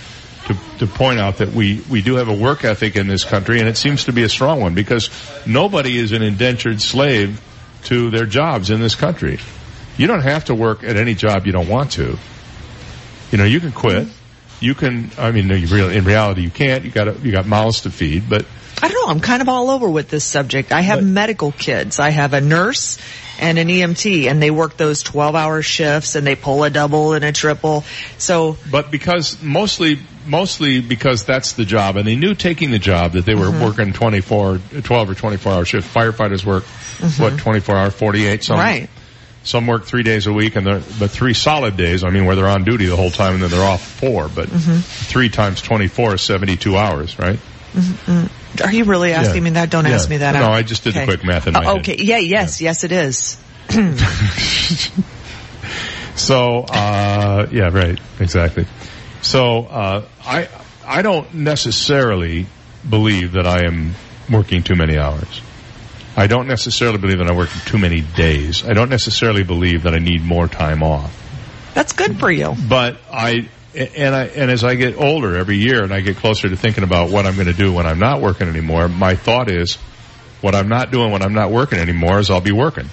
to, 0.47 0.57
to 0.79 0.87
point 0.87 1.19
out 1.19 1.39
that 1.39 1.53
we, 1.53 1.83
we 1.91 2.03
do 2.03 2.17
have 2.17 2.29
a 2.29 2.35
work 2.35 2.65
ethic 2.65 2.97
in 2.97 3.07
this 3.07 3.25
country 3.25 3.61
and 3.61 3.69
it 3.69 3.77
seems 3.77 4.05
to 4.05 4.13
be 4.13 4.23
a 4.23 4.29
strong 4.29 4.61
one 4.61 4.75
because 4.75 5.11
nobody 5.47 5.99
is 5.99 6.13
an 6.13 6.23
indentured 6.23 6.81
slave 6.81 7.41
to 7.85 8.11
their 8.11 8.27
jobs 8.27 8.71
in 8.71 8.81
this 8.81 8.95
country. 8.95 9.39
You 9.97 10.07
don't 10.07 10.23
have 10.23 10.47
to 10.47 10.55
work 10.55 10.85
at 10.85 10.97
any 10.97 11.15
job 11.15 11.47
you 11.47 11.53
don't 11.53 11.69
want 11.69 11.93
to. 11.93 12.19
You 13.31 13.39
know, 13.39 13.45
you 13.45 13.61
can 13.61 13.73
quit. 13.73 14.09
You 14.61 14.75
can, 14.75 15.11
I 15.19 15.33
mean, 15.33 15.49
no, 15.49 15.55
you 15.55 15.67
really, 15.67 15.97
in 15.97 16.05
reality 16.05 16.43
you 16.43 16.51
can't. 16.51 16.85
You 16.85 16.91
got 16.91 17.23
you 17.25 17.33
got 17.33 17.47
mouths 17.47 17.83
to 17.83 17.91
feed, 17.91 18.29
but 18.29 18.47
I 18.83 18.89
don't 18.89 19.07
know. 19.07 19.13
I'm 19.13 19.21
kind 19.21 19.43
of 19.43 19.49
all 19.49 19.71
over 19.71 19.89
with 19.89 20.09
this 20.09 20.25
subject. 20.25 20.73
I 20.73 20.81
have 20.83 21.05
medical 21.05 21.53
kids. 21.53 21.99
I 21.99 22.11
have 22.11 22.35
a 22.35 22.41
nurse 22.41 22.99
and 23.39 23.59
an 23.59 23.69
EMT, 23.69 24.27
and 24.31 24.43
they 24.43 24.51
work 24.51 24.77
those 24.77 25.03
12 25.03 25.35
hour 25.35 25.63
shifts, 25.63 26.15
and 26.15 26.27
they 26.27 26.37
pull 26.37 26.65
a 26.65 26.71
double 26.71 27.13
and 27.13 27.25
a 27.25 27.33
triple. 27.33 27.85
So 28.19 28.57
But 28.71 28.91
because 28.91 29.43
mostly, 29.43 29.99
mostly 30.27 30.81
because 30.81 31.25
that's 31.25 31.53
the 31.55 31.65
job, 31.65 31.97
and 31.97 32.07
they 32.07 32.17
knew 32.17 32.35
taking 32.35 32.71
the 32.71 32.79
job 32.79 33.13
that 33.13 33.25
they 33.25 33.35
were 33.35 33.47
Mhm. 33.47 33.61
working 33.65 33.93
24, 33.93 34.59
12 34.83 35.11
or 35.11 35.15
24 35.15 35.53
hour 35.53 35.65
shift. 35.65 35.93
Firefighters 35.95 36.45
work, 36.45 36.65
what, 37.19 37.39
24 37.39 37.77
hour, 37.77 37.91
48, 37.91 38.45
some, 38.45 38.59
Right. 38.59 38.89
some 39.45 39.67
work 39.67 39.87
three 39.87 40.03
days 40.03 40.27
a 40.27 40.33
week 40.33 40.57
and 40.57 40.67
the, 40.67 40.83
but 40.99 41.11
three 41.11 41.35
solid 41.35 41.77
days, 41.77 42.05
I 42.05 42.11
mean, 42.11 42.25
where 42.27 42.37
they're 42.37 42.49
on 42.49 42.65
duty 42.65 42.87
the 42.87 42.97
whole 42.97 43.11
time 43.11 43.35
and 43.35 43.43
then 43.43 43.51
they're 43.51 43.65
off 43.65 43.83
four, 43.83 44.29
but 44.29 44.49
Mhm. 44.49 44.83
three 44.83 45.29
times 45.29 45.61
24 45.63 46.15
is 46.15 46.23
72 46.23 46.77
hours, 46.77 47.19
right? 47.19 47.39
Mm, 47.77 48.29
are 48.65 48.73
you 48.73 48.85
really 48.85 49.13
asking 49.13 49.37
Yeah. 49.37 49.41
me 49.43 49.51
that? 49.51 49.71
Don't 49.71 49.87
Yeah. 49.87 49.95
ask 49.95 50.09
me 50.09 50.17
that. 50.19 50.33
No, 50.35 50.45
out. 50.45 50.53
I 50.53 50.63
just 50.63 50.85
did 50.85 50.95
the 50.95 51.05
quick 51.05 51.25
math 51.25 51.47
in 51.47 51.53
my 51.53 51.61
Uh, 51.61 51.63
head. 51.63 51.77
Okay. 51.81 51.97
Yeah. 51.99 52.19
Yes. 52.19 52.61
Yes, 52.61 52.85
it 52.85 52.93
is. 52.93 53.37
So, 56.17 56.61
uh, 56.63 57.47
yeah, 57.53 57.69
right, 57.71 57.99
exactly. 58.21 58.67
So, 59.23 59.65
uh, 59.65 60.05
I, 60.25 60.49
I 60.87 61.03
don't 61.03 61.35
necessarily 61.35 62.47
believe 62.89 63.33
that 63.33 63.47
I 63.47 63.67
am 63.67 63.95
working 64.31 64.63
too 64.63 64.77
many 64.77 64.97
hours. 64.97 65.41
I 66.17 66.29
don't 66.29 66.47
necessarily 66.47 66.99
believe 66.99 67.19
that 67.19 67.29
I 67.29 67.37
work 67.37 67.51
too 67.67 67.79
many 67.79 68.01
days. 68.01 68.65
I 68.65 68.73
don't 68.73 68.89
necessarily 68.89 69.43
believe 69.43 69.83
that 69.83 69.95
I 69.95 69.99
need 69.99 70.25
more 70.25 70.49
time 70.49 70.83
off. 70.83 71.13
That's 71.75 71.93
good 71.93 72.19
for 72.19 72.31
you. 72.31 72.55
But 72.69 72.99
I, 73.13 73.49
and 73.75 74.15
I, 74.15 74.25
and 74.27 74.51
as 74.51 74.65
I 74.65 74.77
get 74.77 74.97
older 74.97 75.37
every 75.37 75.57
year 75.57 75.85
and 75.85 75.93
I 75.93 76.01
get 76.01 76.17
closer 76.17 76.49
to 76.49 76.57
thinking 76.57 76.85
about 76.85 77.11
what 77.11 77.27
I'm 77.27 77.35
going 77.35 77.49
to 77.49 77.53
do 77.53 77.73
when 77.73 77.85
I'm 77.85 77.99
not 77.99 78.23
working 78.23 78.49
anymore, 78.49 78.89
my 78.89 79.15
thought 79.15 79.51
is, 79.51 79.77
what 80.41 80.55
I'm 80.55 80.69
not 80.69 80.91
doing 80.91 81.13
when 81.13 81.23
I'm 81.23 81.35
not 81.35 81.51
working 81.51 81.79
anymore 81.79 82.19
is 82.19 82.31
I'll 82.31 82.41
be 82.41 82.53
working. 82.53 82.89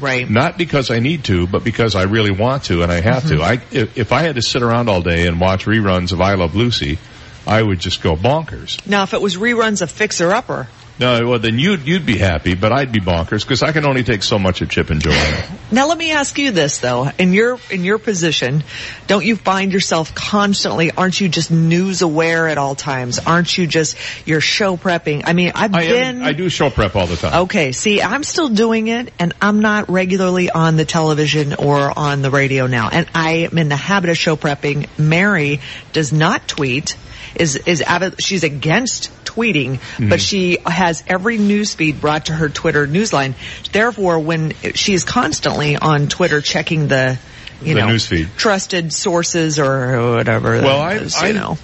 Right. 0.00 0.28
Not 0.28 0.58
because 0.58 0.90
I 0.90 0.98
need 1.00 1.24
to, 1.24 1.46
but 1.46 1.64
because 1.64 1.94
I 1.94 2.02
really 2.04 2.30
want 2.30 2.64
to 2.64 2.82
and 2.82 2.90
I 2.92 3.00
have 3.00 3.24
Mhm. 3.24 3.28
to. 3.36 3.42
I, 3.42 3.52
if, 3.70 3.96
if 3.98 4.12
I 4.12 4.22
had 4.22 4.34
to 4.36 4.42
sit 4.42 4.62
around 4.62 4.88
all 4.88 5.00
day 5.02 5.26
and 5.26 5.40
watch 5.40 5.66
reruns 5.66 6.12
of 6.12 6.20
I 6.20 6.34
Love 6.34 6.54
Lucy, 6.54 6.98
I 7.46 7.62
would 7.62 7.78
just 7.78 8.02
go 8.02 8.16
bonkers. 8.16 8.84
Now, 8.86 9.02
if 9.04 9.14
it 9.14 9.20
was 9.20 9.36
reruns 9.36 9.80
of 9.82 9.90
Fixer 9.90 10.32
Upper, 10.32 10.68
No, 10.98 11.28
well 11.28 11.38
then 11.38 11.58
you'd, 11.58 11.86
you'd 11.86 12.06
be 12.06 12.16
happy, 12.16 12.54
but 12.54 12.72
I'd 12.72 12.90
be 12.90 13.00
bonkers 13.00 13.42
because 13.42 13.62
I 13.62 13.72
can 13.72 13.84
only 13.84 14.02
take 14.02 14.22
so 14.22 14.38
much 14.38 14.62
of 14.62 14.70
Chip 14.70 14.88
and 14.90 15.00
Joanna. 15.00 15.44
Now 15.70 15.88
let 15.88 15.98
me 15.98 16.12
ask 16.12 16.38
you 16.38 16.52
this 16.52 16.78
though. 16.78 17.10
In 17.18 17.32
your, 17.32 17.58
in 17.70 17.84
your 17.84 17.98
position, 17.98 18.64
don't 19.06 19.24
you 19.24 19.36
find 19.36 19.72
yourself 19.72 20.14
constantly, 20.14 20.90
aren't 20.92 21.20
you 21.20 21.28
just 21.28 21.50
news 21.50 22.00
aware 22.00 22.48
at 22.48 22.56
all 22.56 22.74
times? 22.74 23.18
Aren't 23.18 23.58
you 23.58 23.66
just, 23.66 23.98
you're 24.26 24.40
show 24.40 24.76
prepping? 24.76 25.22
I 25.26 25.34
mean, 25.34 25.52
I've 25.54 25.74
I 25.74 25.86
been, 25.86 26.22
am, 26.22 26.22
I 26.22 26.32
do 26.32 26.48
show 26.48 26.70
prep 26.70 26.96
all 26.96 27.06
the 27.06 27.16
time. 27.16 27.42
Okay, 27.44 27.72
see, 27.72 28.00
I'm 28.00 28.24
still 28.24 28.48
doing 28.48 28.88
it 28.88 29.12
and 29.18 29.34
I'm 29.42 29.60
not 29.60 29.90
regularly 29.90 30.50
on 30.50 30.76
the 30.76 30.86
television 30.86 31.54
or 31.54 31.96
on 31.98 32.22
the 32.22 32.30
radio 32.30 32.66
now. 32.66 32.88
And 32.90 33.06
I 33.14 33.48
am 33.50 33.58
in 33.58 33.68
the 33.68 33.76
habit 33.76 34.08
of 34.08 34.16
show 34.16 34.36
prepping. 34.36 34.88
Mary 34.98 35.60
does 35.92 36.12
not 36.12 36.48
tweet, 36.48 36.96
is, 37.36 37.56
is 37.56 37.80
avid, 37.82 38.22
she's 38.22 38.44
against 38.44 39.10
tweeting, 39.24 39.74
Mm-hmm. 39.76 40.08
but 40.08 40.20
she 40.20 40.58
has 40.66 41.04
every 41.06 41.38
news 41.38 41.74
feed 41.74 42.00
brought 42.00 42.26
to 42.26 42.32
her 42.32 42.48
Twitter 42.48 42.86
newsline. 42.86 43.34
Therefore, 43.72 44.18
when 44.18 44.52
she 44.74 44.94
is 44.94 45.04
constantly 45.04 45.76
on 45.76 46.08
Twitter 46.08 46.40
checking 46.40 46.88
the, 46.88 47.18
you 47.62 47.74
The 47.74 47.80
know, 47.80 47.88
news 47.88 48.06
feed. 48.06 48.28
trusted 48.36 48.92
sources 48.92 49.58
or 49.58 50.14
whatever. 50.16 50.60
Well, 50.60 50.80
I- 50.80 50.94
is, 50.94 51.14
I- 51.16 51.28
you 51.28 51.34
know. 51.34 51.58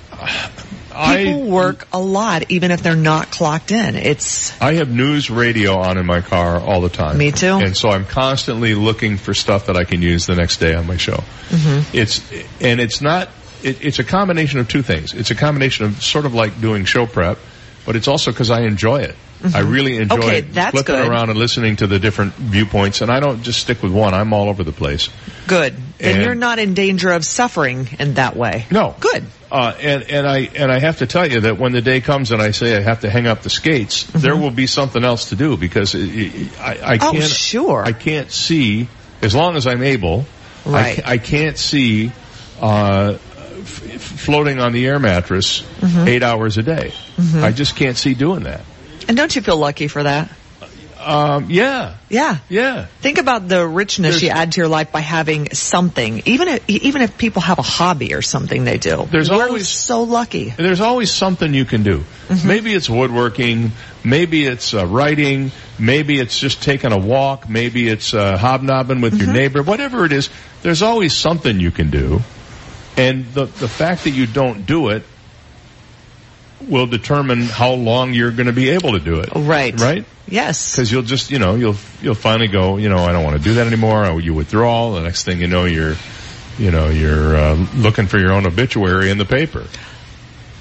I- 0.94 1.24
People 1.24 1.44
work 1.44 1.88
a 1.94 1.98
lot 1.98 2.50
even 2.50 2.70
if 2.70 2.82
they're 2.82 2.94
not 2.94 3.30
clocked 3.30 3.70
in. 3.72 3.96
It's, 3.96 4.52
I 4.60 4.74
have 4.74 4.90
news 4.90 5.30
radio 5.30 5.78
on 5.78 5.96
in 5.96 6.04
my 6.04 6.20
car 6.20 6.60
all 6.60 6.82
the 6.82 6.90
time. 6.90 7.16
Me 7.16 7.32
too. 7.32 7.46
And 7.54 7.74
so 7.74 7.88
I'm 7.88 8.04
constantly 8.04 8.74
looking 8.74 9.16
for 9.16 9.32
stuff 9.32 9.66
that 9.66 9.76
I 9.78 9.84
can 9.84 10.02
use 10.02 10.26
the 10.26 10.34
next 10.34 10.58
day 10.58 10.74
on 10.74 10.86
my 10.86 10.98
show. 10.98 11.24
Mhm. 11.48 11.94
It's, 11.94 12.20
and 12.60 12.78
it's 12.78 13.00
not, 13.00 13.30
it, 13.64 13.84
it's 13.84 13.98
a 13.98 14.04
combination 14.04 14.58
of 14.60 14.68
two 14.68 14.82
things. 14.82 15.14
It's 15.14 15.30
a 15.30 15.34
combination 15.34 15.84
of 15.86 16.02
sort 16.02 16.26
of 16.26 16.34
like 16.34 16.60
doing 16.60 16.84
show 16.84 17.06
prep, 17.06 17.38
but 17.86 17.96
it's 17.96 18.08
also 18.08 18.30
because 18.30 18.50
I 18.50 18.62
enjoy 18.62 19.02
it. 19.02 19.16
I 19.54 19.60
really 19.60 19.96
enjoy 19.96 20.16
Mm-hmm. 20.18 20.56
Okay, 20.56 20.70
flipping 20.70 20.94
good. 20.94 21.08
around 21.08 21.30
and 21.30 21.36
listening 21.38 21.74
to 21.76 21.88
the 21.88 21.98
different 21.98 22.34
viewpoints, 22.34 23.00
and 23.00 23.10
I 23.10 23.18
don't 23.18 23.42
just 23.42 23.58
stick 23.60 23.82
with 23.82 23.90
one. 23.92 24.14
I'm 24.14 24.32
all 24.32 24.48
over 24.48 24.62
the 24.62 24.70
place. 24.70 25.08
Good. 25.48 25.74
Then 25.98 26.14
And- 26.16 26.24
you're 26.24 26.36
not 26.36 26.60
in 26.60 26.74
danger 26.74 27.10
of 27.10 27.24
suffering 27.24 27.88
in 27.98 28.14
that 28.14 28.36
way. 28.36 28.66
No. 28.70 28.94
Good. 29.00 29.24
Uh, 29.50 29.74
and, 29.80 30.02
and 30.04 30.26
I, 30.28 30.38
and 30.54 30.70
I 30.70 30.78
have 30.78 30.98
to 30.98 31.06
tell 31.08 31.28
you 31.30 31.40
that 31.40 31.58
when 31.58 31.72
the 31.72 31.82
day 31.82 32.00
comes 32.00 32.30
and 32.30 32.40
I 32.40 32.52
say 32.52 32.76
I 32.76 32.80
have 32.82 33.00
to 33.00 33.10
hang 33.10 33.26
up 33.26 33.42
the 33.42 33.50
skates, 33.50 34.04
there 34.04 34.36
will 34.36 34.52
be 34.52 34.68
something 34.68 35.04
else 35.04 35.30
to 35.30 35.36
do 35.36 35.56
because 35.56 35.94
it, 35.96 36.08
it, 36.08 36.60
I, 36.60 36.94
I 36.94 36.98
Oh, 37.02 37.10
can't, 37.12 37.24
sure. 37.24 37.82
I 37.84 37.92
can't 37.92 38.30
see, 38.30 38.86
as 39.22 39.34
long 39.34 39.56
as 39.56 39.66
I'm 39.66 39.82
able, 39.82 40.24
Right. 40.64 41.04
I, 41.06 41.14
I 41.14 41.18
can't 41.18 41.58
see, 41.58 42.12
uh, 42.60 43.18
floating 44.22 44.58
on 44.60 44.72
the 44.72 44.86
air 44.86 44.98
mattress 44.98 45.62
Mhm. 45.80 46.06
eight 46.06 46.22
hours 46.22 46.56
a 46.58 46.62
day. 46.62 46.92
Mhm. 47.18 47.42
I 47.42 47.52
just 47.52 47.76
can't 47.76 47.96
see 47.98 48.14
doing 48.14 48.44
that. 48.44 48.60
And 49.08 49.16
don't 49.16 49.34
you 49.34 49.42
feel 49.42 49.56
lucky 49.56 49.88
for 49.88 50.02
that? 50.04 50.30
Um, 51.04 51.46
yeah. 51.50 51.94
Yeah. 52.08 52.36
Yeah. 52.48 52.86
Think 53.00 53.18
about 53.18 53.48
the 53.48 53.66
richness 53.66 54.20
There's- 54.20 54.22
you 54.22 54.28
add 54.28 54.52
to 54.52 54.60
your 54.60 54.68
life 54.68 54.92
by 54.92 55.00
having 55.00 55.48
something. 55.52 56.22
Even 56.26 56.46
if, 56.46 56.60
even 56.68 57.02
if 57.02 57.18
people 57.18 57.42
have 57.42 57.58
a 57.58 57.62
hobby 57.62 58.14
or 58.14 58.22
something 58.22 58.62
they 58.64 58.78
do. 58.78 59.08
There's 59.10 59.28
We're 59.28 59.42
always- 59.48 59.68
so 59.68 60.04
lucky. 60.04 60.54
There's 60.56 60.80
always 60.80 61.10
something 61.10 61.52
you 61.54 61.64
can 61.64 61.82
do. 61.82 62.04
Maybe 62.44 62.72
it's 62.72 62.88
woodworking. 62.88 63.72
Maybe 64.04 64.46
it's 64.46 64.74
uh, 64.74 64.86
writing. 64.86 65.50
Maybe 65.76 66.20
it's 66.20 66.38
just 66.38 66.62
taking 66.62 66.92
a 66.92 66.98
walk. 66.98 67.48
Maybe 67.50 67.88
it's 67.88 68.14
uh, 68.14 68.38
hobnobbing 68.38 69.00
with 69.00 69.18
your 69.20 69.32
neighbor. 69.32 69.60
Whatever 69.64 70.04
it 70.04 70.12
is, 70.12 70.30
there's 70.62 70.82
always 70.82 71.12
something 71.14 71.58
you 71.58 71.72
can 71.72 71.90
do. 71.90 72.22
And 72.96 73.26
the 73.32 73.46
the 73.46 73.68
fact 73.68 74.04
that 74.04 74.10
you 74.10 74.26
don't 74.26 74.66
do 74.66 74.88
it 74.88 75.02
will 76.68 76.86
determine 76.86 77.42
how 77.42 77.72
long 77.72 78.12
you're 78.12 78.30
going 78.30 78.46
to 78.46 78.52
be 78.52 78.70
able 78.70 78.92
to 78.92 79.00
do 79.00 79.20
it. 79.20 79.30
Right. 79.34 79.78
Right. 79.78 80.04
Yes. 80.28 80.72
Because 80.72 80.92
you'll 80.92 81.02
just, 81.02 81.30
you 81.30 81.38
know, 81.38 81.54
you'll 81.54 81.76
you'll 82.00 82.14
finally 82.14 82.48
go, 82.48 82.76
you 82.76 82.88
know, 82.88 82.98
I 82.98 83.12
don't 83.12 83.24
want 83.24 83.36
to 83.36 83.42
do 83.42 83.54
that 83.54 83.66
anymore. 83.66 84.20
You 84.20 84.34
withdraw. 84.34 84.92
The 84.92 85.02
next 85.02 85.24
thing 85.24 85.40
you 85.40 85.48
know, 85.48 85.64
you're, 85.64 85.96
you 86.58 86.70
know, 86.70 86.88
you're 86.88 87.36
uh, 87.36 87.54
looking 87.74 88.06
for 88.06 88.18
your 88.18 88.32
own 88.32 88.46
obituary 88.46 89.10
in 89.10 89.18
the 89.18 89.24
paper. 89.24 89.66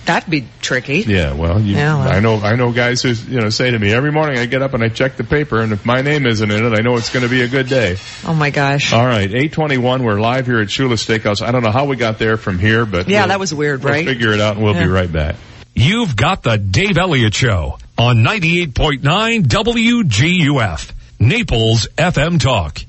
That'd 0.05 0.29
be 0.31 0.47
tricky. 0.61 0.99
Yeah, 1.01 1.33
well, 1.33 1.59
you, 1.61 1.75
Yeah, 1.75 1.97
well. 1.99 2.09
I 2.11 2.19
know, 2.19 2.37
I 2.41 2.55
know 2.55 2.71
guys 2.71 3.03
who, 3.03 3.09
you 3.11 3.39
know, 3.39 3.49
say 3.49 3.69
to 3.69 3.77
me 3.77 3.93
every 3.93 4.11
morning 4.11 4.39
I 4.39 4.45
get 4.47 4.61
up 4.63 4.73
and 4.73 4.83
I 4.83 4.89
check 4.89 5.15
the 5.15 5.23
paper 5.23 5.61
and 5.61 5.71
if 5.73 5.85
my 5.85 6.01
name 6.01 6.25
isn't 6.25 6.49
in 6.49 6.65
it, 6.65 6.73
I 6.77 6.81
know 6.81 6.95
it's 6.97 7.11
going 7.11 7.23
to 7.23 7.29
be 7.29 7.41
a 7.43 7.47
good 7.47 7.67
day. 7.69 7.97
Oh 8.25 8.33
my 8.33 8.49
gosh. 8.49 8.93
All 8.93 9.05
right, 9.05 9.29
821, 9.29 10.03
we're 10.03 10.19
live 10.19 10.47
here 10.47 10.59
at 10.59 10.69
Shula's 10.69 11.05
Steakhouse. 11.05 11.41
I 11.45 11.51
don't 11.51 11.61
know 11.63 11.71
how 11.71 11.85
we 11.85 11.97
got 11.97 12.17
there 12.17 12.37
from 12.37 12.57
here, 12.57 12.85
but 12.85 13.07
Yeah, 13.07 13.21
we'll- 13.21 13.27
that 13.29 13.39
was 13.39 13.53
weird, 13.53 13.83
we'll 13.83 13.93
right? 13.93 14.05
figure 14.05 14.33
it 14.33 14.41
out 14.41 14.55
and 14.55 14.65
we'll 14.65 14.73
Yeah. 14.75 14.83
be 14.85 14.89
right 14.89 15.11
back. 15.11 15.35
You've 15.75 16.15
got 16.15 16.43
the 16.43 16.57
Dave 16.57 16.97
Elliott 16.97 17.33
Show 17.35 17.77
on 17.97 18.23
98.9 18.23 19.43
WGUF, 19.47 20.91
Naples 21.19 21.87
FM 21.97 22.39
Talk. 22.39 22.79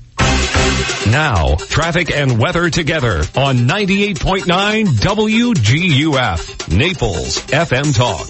Now, 1.09 1.55
traffic 1.55 2.11
and 2.11 2.39
weather 2.39 2.69
together 2.69 3.17
on 3.35 3.67
98.9 3.67 4.85
WGUF, 4.85 6.75
Naples 6.75 7.39
FM 7.47 7.95
Talk. 7.95 8.27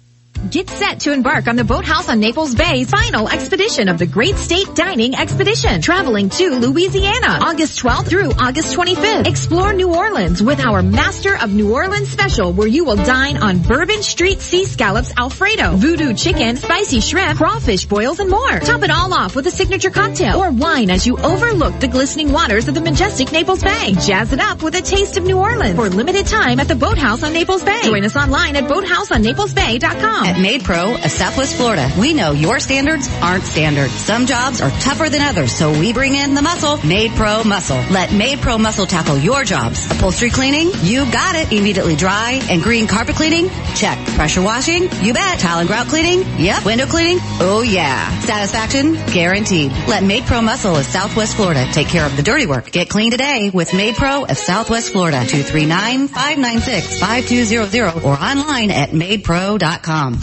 Get 0.49 0.69
set 0.69 0.99
to 1.01 1.13
embark 1.13 1.47
on 1.47 1.55
the 1.55 1.63
Boathouse 1.63 2.09
on 2.09 2.19
Naples 2.19 2.53
Bay's 2.53 2.89
final 2.89 3.29
expedition 3.29 3.87
of 3.87 3.97
the 3.97 4.05
Great 4.05 4.35
State 4.35 4.75
Dining 4.75 5.15
Expedition, 5.15 5.81
traveling 5.81 6.29
to 6.29 6.49
Louisiana, 6.49 7.39
August 7.41 7.79
12th 7.79 8.07
through 8.07 8.31
August 8.31 8.75
25th. 8.75 9.27
Explore 9.27 9.73
New 9.73 9.95
Orleans 9.95 10.43
with 10.43 10.59
our 10.59 10.83
Master 10.83 11.37
of 11.37 11.53
New 11.53 11.73
Orleans 11.73 12.09
special, 12.09 12.51
where 12.51 12.67
you 12.67 12.83
will 12.83 12.97
dine 12.97 13.37
on 13.37 13.59
Bourbon 13.59 14.03
Street 14.03 14.41
sea 14.41 14.65
scallops 14.65 15.13
Alfredo, 15.15 15.77
voodoo 15.77 16.13
chicken, 16.13 16.57
spicy 16.57 16.99
shrimp, 16.99 17.37
crawfish 17.37 17.85
boils, 17.85 18.19
and 18.19 18.29
more. 18.29 18.59
Top 18.59 18.83
it 18.83 18.91
all 18.91 19.13
off 19.13 19.35
with 19.35 19.47
a 19.47 19.51
signature 19.51 19.91
cocktail 19.91 20.39
or 20.39 20.51
wine 20.51 20.89
as 20.89 21.07
you 21.07 21.17
overlook 21.17 21.79
the 21.79 21.87
glistening 21.87 22.31
waters 22.33 22.67
of 22.67 22.75
the 22.75 22.81
majestic 22.81 23.31
Naples 23.31 23.63
Bay. 23.63 23.93
Jazz 23.93 24.33
it 24.33 24.41
up 24.41 24.61
with 24.61 24.75
a 24.75 24.81
taste 24.81 25.15
of 25.17 25.23
New 25.23 25.37
Orleans 25.37 25.77
for 25.77 25.89
limited 25.89 26.27
time 26.27 26.59
at 26.59 26.67
the 26.67 26.75
Boathouse 26.75 27.23
on 27.23 27.31
Naples 27.31 27.63
Bay. 27.63 27.81
Join 27.83 28.03
us 28.03 28.15
online 28.15 28.57
at 28.57 28.65
boathouseonnaplesbay.com. 28.65 30.32
At 30.33 30.39
MaidPro 30.39 31.05
of 31.05 31.11
Southwest 31.11 31.57
Florida, 31.57 31.87
we 31.99 32.15
know 32.15 32.31
your 32.31 32.59
standards 32.59 33.07
aren't 33.21 33.43
standard. 33.43 33.91
Some 33.91 34.25
jobs 34.25 34.61
are 34.61 34.71
tougher 34.71 35.07
than 35.07 35.21
others, 35.21 35.51
so 35.51 35.69
we 35.77 35.93
bring 35.93 36.15
in 36.15 36.33
the 36.33 36.41
muscle, 36.41 36.77
MaidPro 36.77 37.45
Muscle. 37.45 37.77
Let 37.91 38.09
MaidPro 38.09 38.59
Muscle 38.59 38.87
tackle 38.87 39.19
your 39.19 39.43
jobs. 39.43 39.85
Upholstery 39.91 40.31
cleaning? 40.31 40.71
You 40.81 41.05
got 41.11 41.35
it. 41.35 41.53
Immediately 41.53 41.95
dry 41.97 42.41
and 42.49 42.63
green 42.63 42.87
carpet 42.87 43.15
cleaning? 43.15 43.47
Check. 43.75 43.99
Pressure 44.15 44.41
washing? 44.41 44.89
You 45.03 45.13
bet. 45.13 45.39
Tile 45.39 45.59
and 45.59 45.67
grout 45.67 45.85
cleaning? 45.85 46.23
Yep. 46.39 46.65
Window 46.65 46.87
cleaning? 46.87 47.19
Oh 47.39 47.61
yeah. 47.61 48.09
Satisfaction? 48.21 48.93
Guaranteed. 49.13 49.71
Let 49.87 50.01
MaidPro 50.01 50.43
Muscle 50.43 50.75
of 50.75 50.85
Southwest 50.85 51.35
Florida 51.35 51.67
take 51.73 51.89
care 51.89 52.07
of 52.07 52.17
the 52.17 52.23
dirty 52.23 52.47
work. 52.47 52.71
Get 52.71 52.89
clean 52.89 53.11
today 53.11 53.51
with 53.53 53.69
MaidPro 53.69 54.31
of 54.31 54.37
Southwest 54.39 54.93
Florida. 54.93 55.19
239-596-5200 55.25 58.03
or 58.03 58.13
online 58.13 58.71
at 58.71 58.89
maidpro.com. 58.89 60.22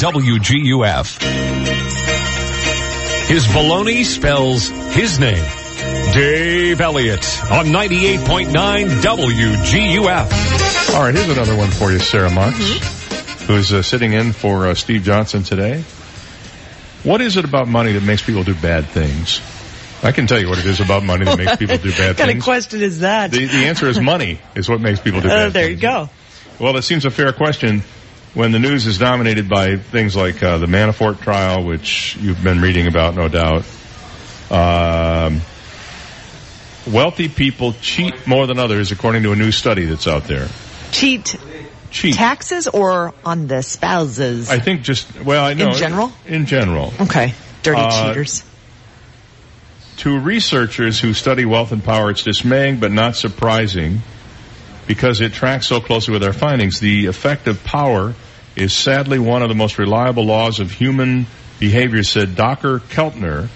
WGUF. 0.00 1.20
His 3.28 3.46
baloney 3.48 4.04
spells 4.04 4.66
his 4.68 5.18
name. 5.20 5.44
Dave 6.14 6.80
Elliott 6.80 7.20
on 7.50 7.66
98.9 7.66 8.48
WGUF. 9.02 10.94
All 10.94 11.02
right, 11.02 11.14
here's 11.14 11.28
another 11.28 11.54
one 11.56 11.68
for 11.70 11.92
you, 11.92 11.98
Sara 11.98 12.30
Marx, 12.30 12.56
who's 13.46 13.72
uh, 13.74 13.82
sitting 13.82 14.14
in 14.14 14.32
for 14.32 14.68
uh, 14.68 14.74
Steve 14.74 15.02
Johnson 15.02 15.42
today. 15.42 15.82
What 17.02 17.20
is 17.20 17.36
it 17.36 17.44
about 17.44 17.68
money 17.68 17.92
that 17.92 18.02
makes 18.02 18.22
people 18.22 18.42
do 18.42 18.54
bad 18.54 18.86
things? 18.86 19.40
I 20.02 20.12
can 20.12 20.26
tell 20.26 20.40
you 20.40 20.48
what 20.48 20.58
it 20.58 20.64
is 20.66 20.80
about 20.80 21.04
money 21.04 21.26
that 21.26 21.36
makes 21.36 21.56
people 21.56 21.76
do 21.76 21.90
bad 21.90 21.96
things. 21.96 22.08
what 22.08 22.16
kind 22.26 22.38
of 22.38 22.42
question 22.44 22.80
is 22.80 23.00
that? 23.00 23.32
The, 23.32 23.44
the 23.46 23.66
answer 23.66 23.86
is 23.86 24.00
money 24.00 24.40
is 24.54 24.66
what 24.66 24.80
makes 24.80 24.98
people 24.98 25.20
do 25.20 25.28
Uh, 25.28 25.30
bad 25.30 25.52
there 25.52 25.68
things. 25.68 25.80
There 25.82 26.00
you 26.00 26.06
go. 26.06 26.10
Well, 26.58 26.76
it 26.78 26.82
seems 26.82 27.04
a 27.04 27.10
fair 27.10 27.32
question 27.34 27.82
when 28.34 28.52
the 28.52 28.58
news 28.58 28.86
is 28.86 28.98
dominated 28.98 29.48
by 29.48 29.76
things 29.76 30.14
like 30.14 30.42
uh, 30.42 30.58
the 30.58 30.66
Manafort 30.66 31.20
trial, 31.20 31.64
which 31.64 32.16
you've 32.20 32.42
been 32.42 32.60
reading 32.60 32.86
about, 32.86 33.14
no 33.16 33.28
doubt. 33.28 33.64
Um, 34.50 35.40
wealthy 36.86 37.28
people 37.28 37.72
cheat 37.74 38.26
more 38.26 38.46
than 38.46 38.58
others, 38.58 38.92
according 38.92 39.22
to 39.24 39.32
a 39.32 39.36
new 39.36 39.52
study 39.52 39.84
that's 39.84 40.06
out 40.08 40.24
there. 40.24 40.48
Cheat. 40.92 41.36
Cheat. 41.90 42.14
Taxes 42.14 42.68
or 42.68 43.12
on 43.24 43.48
the 43.48 43.62
spouses? 43.62 44.48
I 44.48 44.60
think 44.60 44.82
just 44.82 45.20
well, 45.22 45.44
I 45.44 45.54
know 45.54 45.66
In 45.66 45.72
general? 45.74 46.12
In 46.26 46.46
general, 46.46 46.92
Okay. 47.00 47.34
Dirty 47.64 47.80
Uh, 47.80 48.08
cheaters. 48.08 48.44
to 49.98 50.18
researchers 50.18 51.00
who 51.00 51.12
study 51.14 51.44
wealth 51.44 51.72
and 51.72 51.82
power, 51.82 52.10
it's 52.10 52.22
dismaying 52.22 52.78
but 52.78 52.92
not 52.92 53.16
surprising 53.16 54.02
because 54.86 55.20
it 55.20 55.32
tracks 55.32 55.66
so 55.66 55.80
closely 55.80 56.12
with 56.12 56.24
our 56.24 56.32
findings. 56.32 56.80
The 56.80 57.06
effect 57.06 57.46
of 57.48 57.62
power 57.64 58.14
is 58.56 58.72
sadly 58.72 59.18
one 59.18 59.42
of 59.42 59.48
the 59.48 59.54
most 59.54 59.78
reliable 59.78 60.24
laws 60.24 60.60
of 60.60 60.70
human 60.70 61.26
behavior, 61.58 62.02
said 62.02 62.36
Dr. 62.36 62.78
Keltner, 62.78 63.48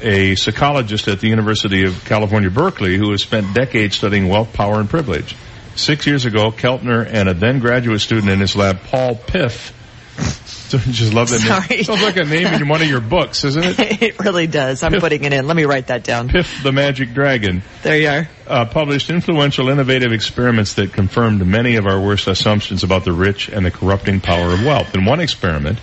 a 0.00 0.34
psychologist 0.34 1.08
at 1.08 1.20
the 1.20 1.28
University 1.28 1.84
of 1.84 2.04
California, 2.04 2.50
Berkeley, 2.50 2.96
who 2.96 3.10
has 3.10 3.22
spent 3.22 3.54
decades 3.54 3.96
studying 3.96 4.28
wealth, 4.28 4.52
power, 4.52 4.80
and 4.80 4.88
privilege. 4.88 5.36
Six 5.76 6.06
years 6.06 6.24
ago, 6.24 6.50
Keltner 6.50 7.06
and 7.06 7.28
a 7.28 7.34
then 7.34 7.58
graduate 7.58 8.00
student 8.00 8.30
in 8.30 8.40
his 8.40 8.56
lab, 8.56 8.82
Paul 8.84 9.14
Piff, 9.14 9.74
just 10.20 11.12
love 11.12 11.30
that 11.30 11.40
Sorry. 11.40 11.76
name. 11.76 11.84
Sounds 11.84 12.02
like 12.02 12.16
a 12.16 12.24
name 12.24 12.46
in 12.46 12.68
one 12.68 12.80
of 12.80 12.88
your 12.88 13.00
books, 13.00 13.44
isn't 13.44 13.64
it? 13.64 13.78
it 14.02 14.18
really 14.20 14.46
does. 14.46 14.82
I'm 14.82 14.92
putting 14.92 15.24
it 15.24 15.32
in. 15.32 15.46
Let 15.46 15.56
me 15.56 15.64
write 15.64 15.88
that 15.88 16.04
down. 16.04 16.28
Piff 16.28 16.62
the 16.62 16.72
Magic 16.72 17.12
Dragon. 17.12 17.62
There 17.82 17.96
you 17.96 18.08
are. 18.08 18.28
Uh, 18.46 18.64
published 18.66 19.10
influential, 19.10 19.68
innovative 19.68 20.12
experiments 20.12 20.74
that 20.74 20.92
confirmed 20.92 21.44
many 21.44 21.76
of 21.76 21.86
our 21.86 22.00
worst 22.00 22.28
assumptions 22.28 22.84
about 22.84 23.04
the 23.04 23.12
rich 23.12 23.48
and 23.48 23.64
the 23.64 23.70
corrupting 23.70 24.20
power 24.20 24.52
of 24.52 24.64
wealth. 24.64 24.94
In 24.94 25.04
one 25.04 25.20
experiment, 25.20 25.78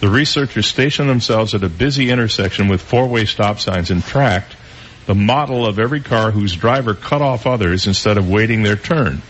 the 0.00 0.08
researchers 0.08 0.66
stationed 0.66 1.08
themselves 1.08 1.54
at 1.54 1.64
a 1.64 1.68
busy 1.68 2.10
intersection 2.10 2.68
with 2.68 2.82
four-way 2.82 3.24
stop 3.24 3.60
signs 3.60 3.90
and 3.90 4.02
tracked 4.02 4.56
the 5.06 5.14
model 5.14 5.66
of 5.66 5.78
every 5.78 6.00
car 6.00 6.30
whose 6.30 6.54
driver 6.54 6.94
cut 6.94 7.22
off 7.22 7.46
others 7.46 7.86
instead 7.86 8.18
of 8.18 8.28
waiting 8.28 8.62
their 8.62 8.76
turn. 8.76 9.22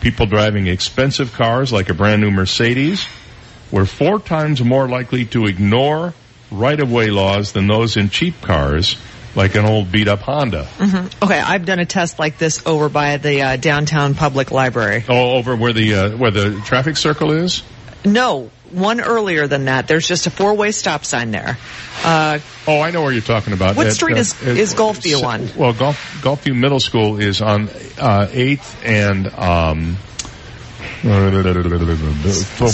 People 0.00 0.26
driving 0.26 0.68
expensive 0.68 1.32
cars 1.32 1.72
like 1.72 1.90
a 1.90 1.94
brand 1.94 2.22
new 2.22 2.30
Mercedes 2.30 3.06
were 3.70 3.86
four 3.86 4.18
times 4.20 4.62
more 4.62 4.88
likely 4.88 5.24
to 5.26 5.46
ignore 5.46 6.14
right-of-way 6.50 7.10
laws 7.10 7.52
than 7.52 7.66
those 7.68 7.96
in 7.96 8.10
cheap 8.10 8.40
cars 8.42 8.96
like 9.36 9.54
an 9.54 9.64
old 9.64 9.92
beat-up 9.92 10.18
Honda. 10.20 10.64
hmm 10.64 11.06
Okay, 11.24 11.38
I've 11.38 11.64
done 11.64 11.78
a 11.78 11.86
test 11.86 12.18
like 12.18 12.36
this 12.38 12.66
over 12.66 12.88
by 12.88 13.16
the 13.18 13.42
uh, 13.42 13.56
downtown 13.56 14.14
public 14.14 14.50
library. 14.50 15.04
Oh, 15.08 15.36
over 15.36 15.54
where 15.54 15.72
the 15.72 15.94
uh, 15.94 16.16
where 16.16 16.32
the 16.32 16.60
traffic 16.64 16.96
circle 16.96 17.30
is. 17.30 17.62
No, 18.04 18.50
one 18.72 19.00
earlier 19.00 19.46
than 19.46 19.66
that. 19.66 19.86
There's 19.86 20.08
just 20.08 20.26
a 20.26 20.30
four-way 20.30 20.72
stop 20.72 21.04
sign 21.04 21.30
there. 21.30 21.58
Uh, 22.02 22.38
Oh, 22.66 22.80
I 22.80 22.90
know 22.92 23.02
where 23.02 23.12
you're 23.12 23.22
talking 23.22 23.52
about. 23.52 23.74
What 23.76 23.86
At, 23.88 23.92
street 23.94 24.16
is- 24.16 24.40
at- 24.42 24.56
is 24.56 24.74
Gulfview 24.74 25.22
on? 25.24 25.48
Well, 25.56 25.72
Gulf, 25.72 26.20
Gulfview 26.22 26.54
Middle 26.56 26.78
School 26.80 27.18
is 27.20 27.40
on 27.40 27.68
uh, 27.98 28.28
8th 28.30 28.84
and 28.84 29.26
um, 29.34 29.96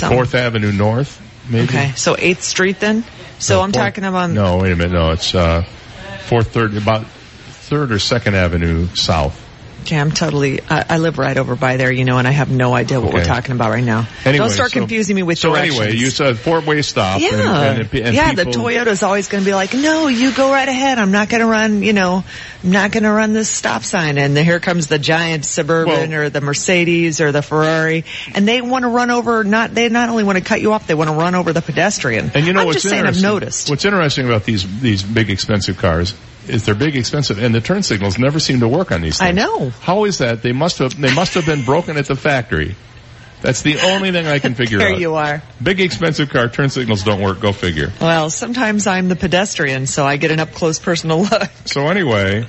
Fourth 0.09 0.35
Avenue 0.35 0.73
North. 0.73 1.23
Maybe. 1.49 1.65
okay, 1.69 1.93
so 1.97 2.15
8th 2.17 2.41
Street 2.43 2.81
then? 2.81 3.05
So 3.39 3.57
No, 3.57 3.63
I'm 3.63 3.73
Fourth- 3.73 3.85
talking 3.85 4.05
about... 4.05 4.31
No, 4.31 4.59
wait 4.59 4.73
a 4.73 4.77
minute. 4.77 4.93
No, 4.93 5.13
it's 5.13 5.35
uh, 5.35 5.63
Fourth, 6.27 6.49
Third, 6.53 6.77
about 6.77 7.07
Third 7.07 7.93
or 7.93 7.99
Second 8.01 8.35
Avenue 8.35 8.87
South. 8.95 9.41
Okay, 9.87 10.01
I'm 10.01 10.11
totally... 10.11 10.61
I, 10.69 10.85
I 10.89 10.99
live 10.99 11.17
right 11.17 11.37
over 11.37 11.55
by 11.55 11.77
there, 11.77 11.93
you 11.93 12.05
know, 12.05 12.19
and 12.19 12.27
I 12.27 12.33
have 12.33 12.51
no 12.51 12.75
idea 12.75 13.01
what 13.01 13.15
we're 13.15 13.25
talking 13.25 13.53
about 13.53 13.71
right 13.71 13.85
now. 13.85 14.09
Anyway, 14.25 14.39
Don't 14.39 14.51
start 14.51 14.73
so- 14.73 14.81
confusing 14.81 15.15
me 15.15 15.23
with 15.23 15.43
your. 15.43 15.53
So 15.53 15.55
directions. 15.55 15.81
anyway, 15.81 15.97
you 15.97 16.11
said 16.11 16.39
four-way 16.39 16.83
stop. 16.83 17.21
Yeah, 17.21 17.29
and, 17.29 17.81
and, 17.83 17.95
and 17.95 18.15
yeah. 18.17 18.31
people, 18.35 18.53
the 18.53 18.59
Toyota's 18.59 19.05
always 19.05 19.29
going 19.29 19.45
to 19.45 19.49
be 19.49 19.55
like, 19.55 19.75
"No, 19.75 20.09
you 20.09 20.33
go 20.33 20.51
right 20.51 20.69
ahead. 20.69 20.99
I'm 20.99 21.13
not 21.13 21.29
going 21.29 21.41
to 21.41 21.47
run. 21.47 21.85
You 21.85 21.93
know, 21.93 22.25
I'm 22.65 22.71
not 22.71 22.91
going 22.91 23.05
to 23.05 23.13
run 23.13 23.33
this 23.33 23.49
stop 23.49 23.85
sign." 23.85 24.19
And 24.19 24.37
then 24.37 24.45
here 24.45 24.59
comes 24.59 24.89
the 24.89 24.99
giant 24.99 25.45
Suburban 25.45 26.13
or 26.15 26.31
the 26.31 26.41
Mercedes 26.41 27.21
or 27.21 27.31
the 27.31 27.43
Ferrari, 27.43 28.05
and 28.35 28.49
they 28.49 28.61
want 28.61 28.83
to 28.83 28.89
run 28.89 29.13
over. 29.13 29.45
Not 29.45 29.73
they 29.73 29.89
not 29.89 30.09
only 30.09 30.25
want 30.25 30.39
to 30.39 30.45
cut 30.45 30.61
you 30.61 30.73
off, 30.73 30.89
they 30.89 30.95
want 30.95 31.11
to 31.11 31.17
run 31.17 31.37
over 31.37 31.53
the 31.53 31.63
pedestrian. 31.63 32.33
And 32.35 32.45
you 32.45 32.53
know 32.53 32.63
I'm 32.63 32.67
what's 32.67 32.83
just 32.83 32.89
saying, 32.89 33.03
I've 33.03 33.17
interesting? 33.17 33.31
noticed. 33.31 33.71
What's 33.71 33.85
interesting 33.85 34.27
about 34.27 34.45
these 34.45 34.81
these 34.81 35.05
big 35.05 35.31
expensive 35.31 35.79
cars 35.79 36.15
is 36.49 36.65
they're 36.65 36.75
big 36.75 36.97
expensive 36.97 37.43
and 37.43 37.55
the 37.55 37.61
turn 37.61 37.83
signals 37.83 38.19
never 38.19 38.39
seem 38.41 38.61
to 38.61 38.69
work 38.69 38.93
on 38.93 39.01
these 39.01 39.19
things. 39.19 39.29
I 39.29 39.33
know. 39.33 39.71
How 39.81 40.05
is 40.05 40.19
that? 40.19 40.43
They 40.43 40.53
must 40.53 40.79
have 40.79 40.99
they 41.01 41.15
must 41.15 41.35
have 41.35 41.47
been 41.47 41.65
broken 41.65 41.97
at 41.97 42.07
the 42.07 42.17
factory. 42.17 42.75
That's 43.43 43.63
the 43.63 43.79
only 43.81 44.13
thing 44.13 44.27
I 44.27 44.39
can 44.39 44.55
figure 44.63 44.79
There 44.79 44.93
out. 44.95 44.99
you 45.01 45.15
are. 45.15 45.43
Big 45.63 45.81
expensive 45.81 46.31
car 46.31 46.49
turn 46.49 46.71
signals 46.71 47.03
don't 47.05 47.21
work. 47.21 47.41
Go 47.41 47.53
figure. 47.53 47.93
Well, 48.01 48.31
sometimes 48.31 48.87
I'm 48.87 49.09
the 49.09 49.17
pedestrian, 49.17 49.87
so 49.87 50.07
I 50.07 50.17
get 50.17 50.31
an 50.31 50.41
up 50.41 50.53
close 50.53 50.79
personal 50.79 51.21
look. 51.31 51.51
So 51.67 51.89
anyway, 51.89 52.47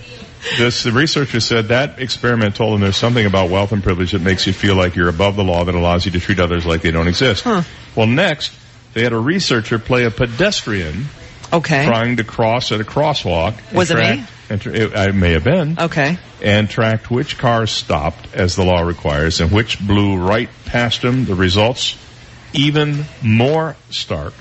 this 0.57 0.83
the 0.83 0.91
researcher 0.93 1.39
said 1.41 1.67
that 1.67 1.99
experiment 1.99 2.55
told 2.55 2.73
them 2.73 2.81
there's 2.81 2.95
something 2.95 3.25
about 3.25 3.49
wealth 3.49 3.73
and 3.73 3.83
privilege 3.83 4.13
that 4.13 4.21
makes 4.21 4.47
you 4.47 4.53
feel 4.53 4.75
like 4.75 4.95
you're 4.95 5.09
above 5.09 5.35
the 5.35 5.43
law 5.43 5.65
that 5.65 5.75
allows 5.75 6.05
you 6.05 6.11
to 6.13 6.19
treat 6.19 6.39
others 6.39 6.65
like 6.65 6.81
they 6.81 6.91
don't 6.91 7.07
exist. 7.07 7.45
Well, 7.45 8.07
next 8.07 8.53
they 8.93 9.03
had 9.03 9.13
a 9.13 9.19
researcher 9.19 9.77
play 9.79 10.05
a 10.05 10.09
pedestrian 10.11 11.05
Okay. 11.53 11.85
trying 11.85 12.17
to 12.17 12.23
cross 12.23 12.71
at 12.71 12.81
a 12.81 12.83
crosswalk. 12.83 13.73
Was 13.73 13.91
it 13.91 13.97
me? 13.97 14.25
and 14.49 14.65
it, 14.65 14.95
I 14.95 15.11
may 15.11 15.33
have 15.33 15.43
been. 15.43 15.77
Okay. 15.79 16.17
And 16.41 16.69
tracked 16.69 17.09
which 17.09 17.37
cars 17.37 17.71
stopped 17.71 18.33
as 18.33 18.55
the 18.55 18.63
law 18.63 18.81
requires 18.81 19.41
and 19.41 19.51
which 19.51 19.79
blew 19.79 20.17
right 20.17 20.49
past 20.65 21.03
him. 21.03 21.25
The 21.25 21.35
results 21.35 21.97
even 22.53 23.05
more 23.21 23.75
stark. 23.89 24.33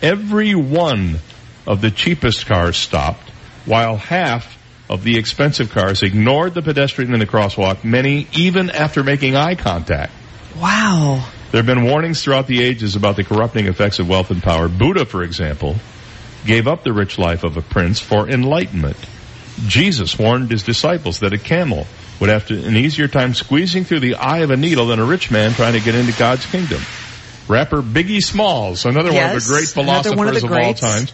Every 0.00 0.54
one 0.54 1.18
of 1.66 1.80
the 1.80 1.90
cheapest 1.90 2.46
cars 2.46 2.76
stopped, 2.76 3.30
while 3.66 3.96
half 3.96 4.58
of 4.90 5.04
the 5.04 5.16
expensive 5.16 5.70
cars 5.70 6.02
ignored 6.02 6.54
the 6.54 6.62
pedestrian 6.62 7.14
in 7.14 7.20
the 7.20 7.26
crosswalk, 7.26 7.84
many 7.84 8.26
even 8.32 8.68
after 8.70 9.04
making 9.04 9.36
eye 9.36 9.54
contact. 9.54 10.12
Wow. 10.56 11.28
There 11.50 11.58
have 11.60 11.66
been 11.66 11.84
warnings 11.84 12.22
throughout 12.22 12.46
the 12.46 12.62
ages 12.62 12.96
about 12.96 13.16
the 13.16 13.24
corrupting 13.24 13.66
effects 13.66 14.00
of 14.00 14.08
wealth 14.08 14.30
and 14.30 14.42
power. 14.42 14.68
Buddha, 14.68 15.04
for 15.04 15.22
example, 15.22 15.76
gave 16.44 16.66
up 16.66 16.82
the 16.82 16.92
rich 16.92 17.18
life 17.18 17.44
of 17.44 17.56
a 17.56 17.62
prince 17.62 18.00
for 18.00 18.28
enlightenment. 18.28 18.96
Jesus 19.66 20.18
warned 20.18 20.50
his 20.50 20.62
disciples 20.62 21.20
that 21.20 21.32
a 21.32 21.38
camel 21.38 21.86
would 22.20 22.30
have 22.30 22.46
to, 22.48 22.64
an 22.64 22.76
easier 22.76 23.08
time 23.08 23.34
squeezing 23.34 23.84
through 23.84 24.00
the 24.00 24.14
eye 24.14 24.38
of 24.38 24.50
a 24.50 24.56
needle 24.56 24.86
than 24.86 24.98
a 24.98 25.04
rich 25.04 25.30
man 25.30 25.52
trying 25.52 25.74
to 25.74 25.80
get 25.80 25.94
into 25.94 26.12
God's 26.18 26.46
kingdom. 26.46 26.80
Rapper 27.48 27.82
Biggie 27.82 28.22
Smalls, 28.22 28.86
another 28.86 29.12
one 29.12 29.36
of 29.36 29.44
the 29.44 29.48
great 29.48 29.64
of 29.64 29.72
philosophers 29.72 30.42
the 30.42 30.46
of, 30.46 30.52
all 30.52 30.74
times, 30.74 31.12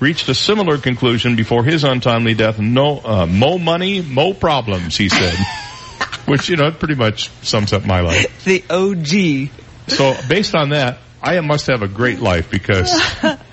reached 0.00 0.28
a 0.28 0.34
similar 0.34 0.78
conclusion 0.78 1.36
before 1.36 1.64
his 1.64 1.84
untimely 1.84 2.34
death. 2.34 2.58
No, 2.58 2.98
uh, 2.98 3.26
mo 3.26 3.58
money, 3.58 4.00
mo 4.00 4.32
problems, 4.32 4.96
he 4.96 5.08
said. 5.08 5.34
Which, 6.26 6.48
you 6.48 6.56
know, 6.56 6.70
pretty 6.70 6.94
much 6.94 7.30
sums 7.42 7.72
up 7.72 7.86
my 7.86 8.00
life. 8.00 8.44
The 8.44 8.64
OG. 8.68 9.50
So 9.88 10.16
based 10.28 10.54
on 10.54 10.70
that, 10.70 10.98
I 11.22 11.40
must 11.40 11.66
have 11.66 11.82
a 11.82 11.88
great 11.88 12.20
life 12.20 12.50
because 12.50 12.90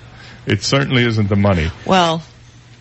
it 0.46 0.62
certainly 0.62 1.04
isn't 1.04 1.28
the 1.28 1.36
money. 1.36 1.70
Well, 1.84 2.22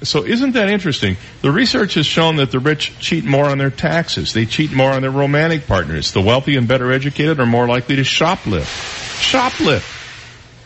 So 0.04 0.24
isn't 0.26 0.52
that 0.54 0.70
interesting? 0.70 1.18
The 1.42 1.52
research 1.52 1.96
has 1.96 2.06
shown 2.06 2.36
that 2.36 2.52
the 2.52 2.60
rich 2.60 2.98
cheat 3.00 3.24
more 3.26 3.46
on 3.46 3.58
their 3.58 3.72
taxes. 3.72 4.34
They 4.34 4.46
cheat 4.46 4.72
more 4.72 4.92
on 4.92 5.02
their 5.02 5.12
romantic 5.12 5.66
partners. 5.68 6.12
The 6.12 6.22
wealthy 6.22 6.58
and 6.58 6.68
better 6.68 6.92
educated 6.92 7.40
are 7.40 7.46
more 7.46 7.68
likely 7.68 7.96
to 7.96 8.04
shoplift. 8.04 8.68
Shoplift. 9.20 9.94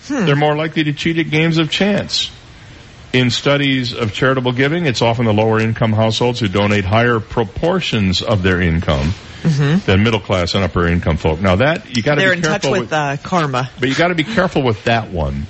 They're 0.10 0.36
more 0.36 0.56
likely 0.56 0.84
to 0.86 0.94
cheat 0.94 1.18
at 1.20 1.30
games 1.30 1.58
of 1.60 1.70
chance. 1.72 2.32
In 3.14 3.30
studies 3.32 3.94
of 3.94 4.14
charitable 4.14 4.52
giving, 4.52 4.86
it's 4.86 5.02
often 5.02 5.26
the 5.26 5.34
lower 5.34 5.60
income 5.60 5.94
households 5.94 6.40
who 6.40 6.48
donate 6.48 6.86
higher 6.86 7.20
proportions 7.20 8.22
of 8.22 8.44
their 8.44 8.62
income 8.62 9.14
than 9.44 10.04
middle 10.04 10.20
class 10.20 10.54
and 10.54 10.64
upper 10.64 10.86
income 10.88 11.18
folk. 11.18 11.40
Now 11.40 11.56
that 11.56 11.96
you 11.96 12.04
got 12.04 12.16
to 12.16 12.22
be 12.22 12.38
in 12.38 12.42
touch 12.42 12.62
careful 12.64 12.72
with 12.80 12.92
uh, 12.94 13.18
karma. 13.24 13.70
but 13.80 13.90
you 13.90 13.96
got 13.96 14.10
to 14.10 14.16
be 14.16 14.24
careful 14.26 14.64
with 14.64 14.84
that 14.84 15.12
one. 15.12 15.48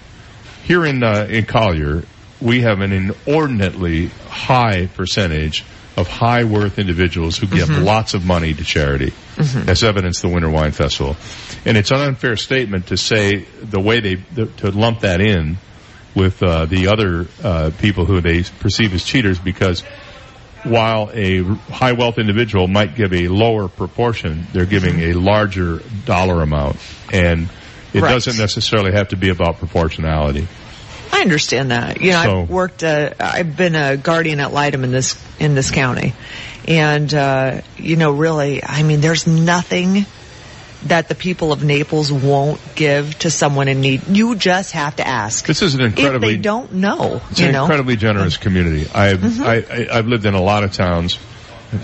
Here 0.70 0.86
in 0.86 1.02
uh, 1.02 1.26
in 1.28 1.46
Collier, 1.46 2.04
we 2.40 2.62
have 2.62 2.82
an 2.82 2.92
inordinately 2.92 4.10
high 4.28 4.86
percentage 4.86 5.66
of 5.98 6.08
high 6.08 6.44
worth 6.44 6.78
individuals 6.78 7.38
who 7.40 7.48
give 7.48 7.70
Mhm. 7.70 7.84
lots 7.84 8.14
of 8.14 8.24
money 8.24 8.54
to 8.54 8.64
charity. 8.64 9.12
Mhm. 9.38 9.68
As 9.68 9.84
evidenced 9.84 10.22
the 10.22 10.28
Winter 10.28 10.48
Wine 10.48 10.72
Festival, 10.72 11.18
and 11.66 11.76
it's 11.76 11.90
an 11.90 12.00
unfair 12.02 12.36
statement 12.38 12.86
to 12.88 12.98
say 12.98 13.46
the 13.64 13.80
way 13.80 14.00
they 14.00 14.16
the, 14.36 14.46
to 14.62 14.70
lump 14.70 15.00
that 15.00 15.22
in 15.22 15.58
with 16.14 16.44
uh, 16.44 16.66
the 16.66 16.90
other 16.90 17.26
uh, 17.44 17.72
people 17.80 18.06
who 18.06 18.22
they 18.22 18.44
perceive 18.60 18.94
as 18.94 19.04
cheaters 19.04 19.40
because 19.40 19.82
while 20.66 21.10
a 21.16 21.42
high 21.72 21.94
wealth 21.94 22.20
individual 22.20 22.68
might 22.68 22.96
give 22.96 23.12
a 23.12 23.28
lower 23.28 23.68
proportion, 23.68 24.46
they're 24.54 24.68
giving 24.68 25.00
a 25.00 25.14
larger 25.14 25.82
dollar 26.06 26.44
amount. 26.44 26.78
And 27.12 27.50
it 27.94 28.02
Right. 28.02 28.12
doesn't 28.12 28.38
necessarily 28.38 28.92
have 28.94 29.10
to 29.10 29.16
be 29.16 29.30
about 29.30 29.60
proportionality. 29.60 30.48
I 31.12 31.22
understand 31.22 31.72
that. 31.72 32.02
You 32.02 32.12
know, 32.12 32.24
So- 32.24 32.42
I've 32.44 32.50
worked. 32.50 32.84
Uh, 32.84 33.10
I've 33.20 33.56
been 33.58 33.76
a 33.76 33.98
guardian 33.98 34.40
ad 34.40 34.52
litem 34.52 34.84
in 34.84 34.92
this 34.92 35.16
in 35.40 35.56
this 35.56 35.72
county, 35.72 36.14
and 36.68 37.12
uh, 37.14 37.62
you 37.78 37.96
know, 37.96 38.12
really, 38.12 38.64
I 38.64 38.84
mean, 38.84 39.02
there's 39.02 39.26
nothing 39.26 40.06
that 40.86 41.10
the 41.10 41.16
people 41.16 41.52
of 41.52 41.62
Naples 41.64 42.10
won't 42.10 42.62
give 42.76 43.18
to 43.20 43.30
someone 43.32 43.68
in 43.68 43.82
need. 43.82 44.08
You 44.08 44.36
just 44.36 44.72
have 44.74 44.96
to 44.98 45.06
ask. 45.06 45.46
This 45.46 45.62
is 45.62 45.74
an 45.76 45.82
if 45.82 45.98
incredibly 45.98 46.36
they 46.36 46.42
don't 46.42 46.74
know, 46.76 47.22
It's 47.32 47.42
an 47.42 47.52
know. 47.52 47.64
incredibly 47.64 47.98
generous 47.98 48.38
community. 48.38 48.88
I've 48.94 49.20
Mhm. 49.20 49.46
I, 49.46 49.56
I, 49.96 49.98
I've 49.98 50.08
lived 50.08 50.26
in 50.26 50.36
a 50.36 50.42
lot 50.42 50.64
of 50.64 50.72
towns, 50.72 51.18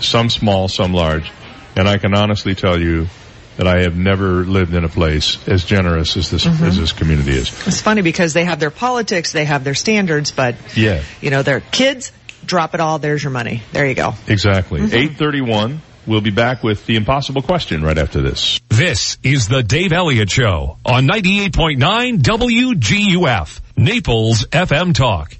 some 0.00 0.30
small, 0.30 0.68
some 0.68 0.94
large, 0.94 1.30
and 1.76 1.86
I 1.86 1.98
can 1.98 2.14
honestly 2.14 2.54
tell 2.54 2.80
you 2.80 3.08
that 3.56 3.66
I 3.66 3.82
have 3.82 3.96
never 3.96 4.44
lived 4.44 4.74
in 4.74 4.84
a 4.84 4.88
place 4.88 5.38
as 5.48 5.64
generous 5.64 6.16
as 6.16 6.30
this 6.30 6.44
Mhm. 6.44 6.66
as 6.68 6.78
this 6.78 6.92
community 6.92 7.32
is. 7.32 7.48
It's 7.66 7.80
funny 7.80 8.02
because 8.02 8.32
they 8.34 8.44
have 8.44 8.60
their 8.60 8.70
politics, 8.70 9.32
they 9.32 9.44
have 9.46 9.64
their 9.64 9.74
standards, 9.74 10.30
but 10.30 10.56
Yeah, 10.74 11.00
you 11.20 11.30
know, 11.30 11.42
their 11.42 11.60
kids 11.60 12.12
drop 12.44 12.74
it 12.74 12.80
all. 12.80 12.98
There's 12.98 13.22
your 13.22 13.32
money. 13.32 13.62
There 13.72 13.86
you 13.86 13.94
go. 13.94 14.14
exactly. 14.28 14.80
Mhm. 14.80 14.94
Eight 14.94 15.16
thirty-one. 15.16 15.80
We'll 16.06 16.20
be 16.20 16.30
back 16.30 16.62
with 16.62 16.86
the 16.86 16.94
impossible 16.94 17.42
question 17.42 17.82
right 17.82 17.98
after 17.98 18.22
this. 18.22 18.60
This 18.68 19.18
is 19.24 19.48
the 19.48 19.64
Dave 19.64 19.92
Elliott 19.92 20.30
Show 20.30 20.76
on 20.84 21.04
98.9 21.04 22.18
WGUF, 22.22 23.60
Naples 23.76 24.46
FM 24.52 24.94
Talk. 24.94 25.34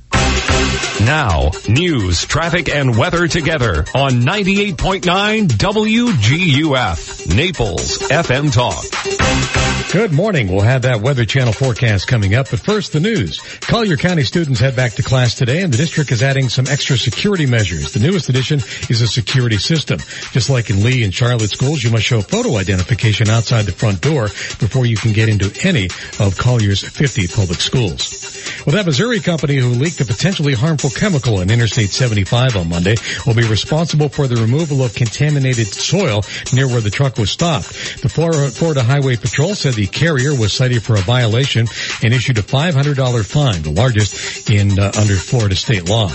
Now, 1.05 1.51
news, 1.69 2.25
traffic, 2.25 2.69
and 2.69 2.97
weather 2.99 3.29
together 3.29 3.85
on 3.95 4.23
98.9 4.23 5.47
WGUF, 5.47 7.35
Naples 7.35 7.99
FM 7.99 8.53
Talk. 8.53 8.85
Good 9.93 10.13
morning. 10.13 10.49
We'll 10.49 10.63
have 10.63 10.83
that 10.83 11.01
Weather 11.01 11.25
Channel 11.25 11.53
forecast 11.53 12.09
coming 12.09 12.35
up, 12.35 12.51
but 12.51 12.59
first 12.59 12.93
the 12.93 12.99
news. 12.99 13.41
Collier 13.61 13.97
County 13.97 14.25
students 14.25 14.59
head 14.59 14.75
back 14.75 14.95
to 14.95 15.03
class 15.03 15.37
today 15.37 15.63
and 15.63 15.73
the 15.73 15.77
district 15.77 16.11
is 16.11 16.25
adding 16.25 16.49
some 16.49 16.67
extra 16.67 16.99
security 16.99 17.47
measures. 17.47 17.93
The 17.93 18.01
newest 18.01 18.29
addition 18.29 18.59
is 18.91 19.01
a 19.01 19.07
security 19.07 19.59
system. 19.59 19.99
Just 20.33 20.51
like 20.51 20.71
in 20.71 20.83
Lee 20.83 21.05
and 21.05 21.15
Charlotte 21.15 21.51
schools, 21.51 21.85
you 21.85 21.93
must 21.93 22.05
show 22.05 22.21
photo 22.21 22.57
identification 22.57 23.31
outside 23.31 23.63
the 23.63 23.73
front 23.73 24.01
door 24.01 24.25
before 24.25 24.87
you 24.87 24.97
can 24.97 25.13
get 25.13 25.29
into 25.29 25.53
any 25.67 25.87
of 26.19 26.37
Collier's 26.37 26.83
50 26.83 27.29
public 27.29 27.61
schools. 27.61 28.27
Well, 28.67 28.75
that 28.75 28.87
Missouri 28.87 29.21
company 29.21 29.57
who 29.57 29.71
leaked 29.71 30.01
a 30.01 30.05
potentially 30.47 30.69
harmful 30.69 30.91
chemical 30.91 31.41
in 31.41 31.51
Interstate 31.51 31.91
75 31.91 32.57
on 32.57 32.69
Monday 32.69 32.95
will 33.27 33.35
be 33.35 33.47
responsible 33.49 34.09
for 34.09 34.29
the 34.29 34.37
removal 34.37 34.83
of 34.83 34.95
contaminated 34.95 35.67
soil 35.67 36.23
near 36.53 36.69
where 36.69 36.81
the 36.81 36.91
truck 36.91 37.19
was 37.19 37.31
stopped. 37.31 37.69
The 38.03 38.09
Florida, 38.09 38.83
Highway 38.83 39.17
Patrol 39.17 39.55
said 39.55 39.75
the 39.75 39.87
carrier 39.87 40.35
was 40.35 40.53
cited 40.53 40.83
for 40.83 40.95
a 40.95 41.01
violation 41.01 41.67
and 42.03 42.15
issued 42.15 42.39
a 42.39 42.43
$500 42.43 43.27
fine, 43.27 43.63
the 43.63 43.73
largest 43.73 44.49
in 44.49 44.79
uh, 44.79 44.93
under 44.99 45.17
Florida 45.17 45.57
state 45.57 45.89
law. 45.89 46.11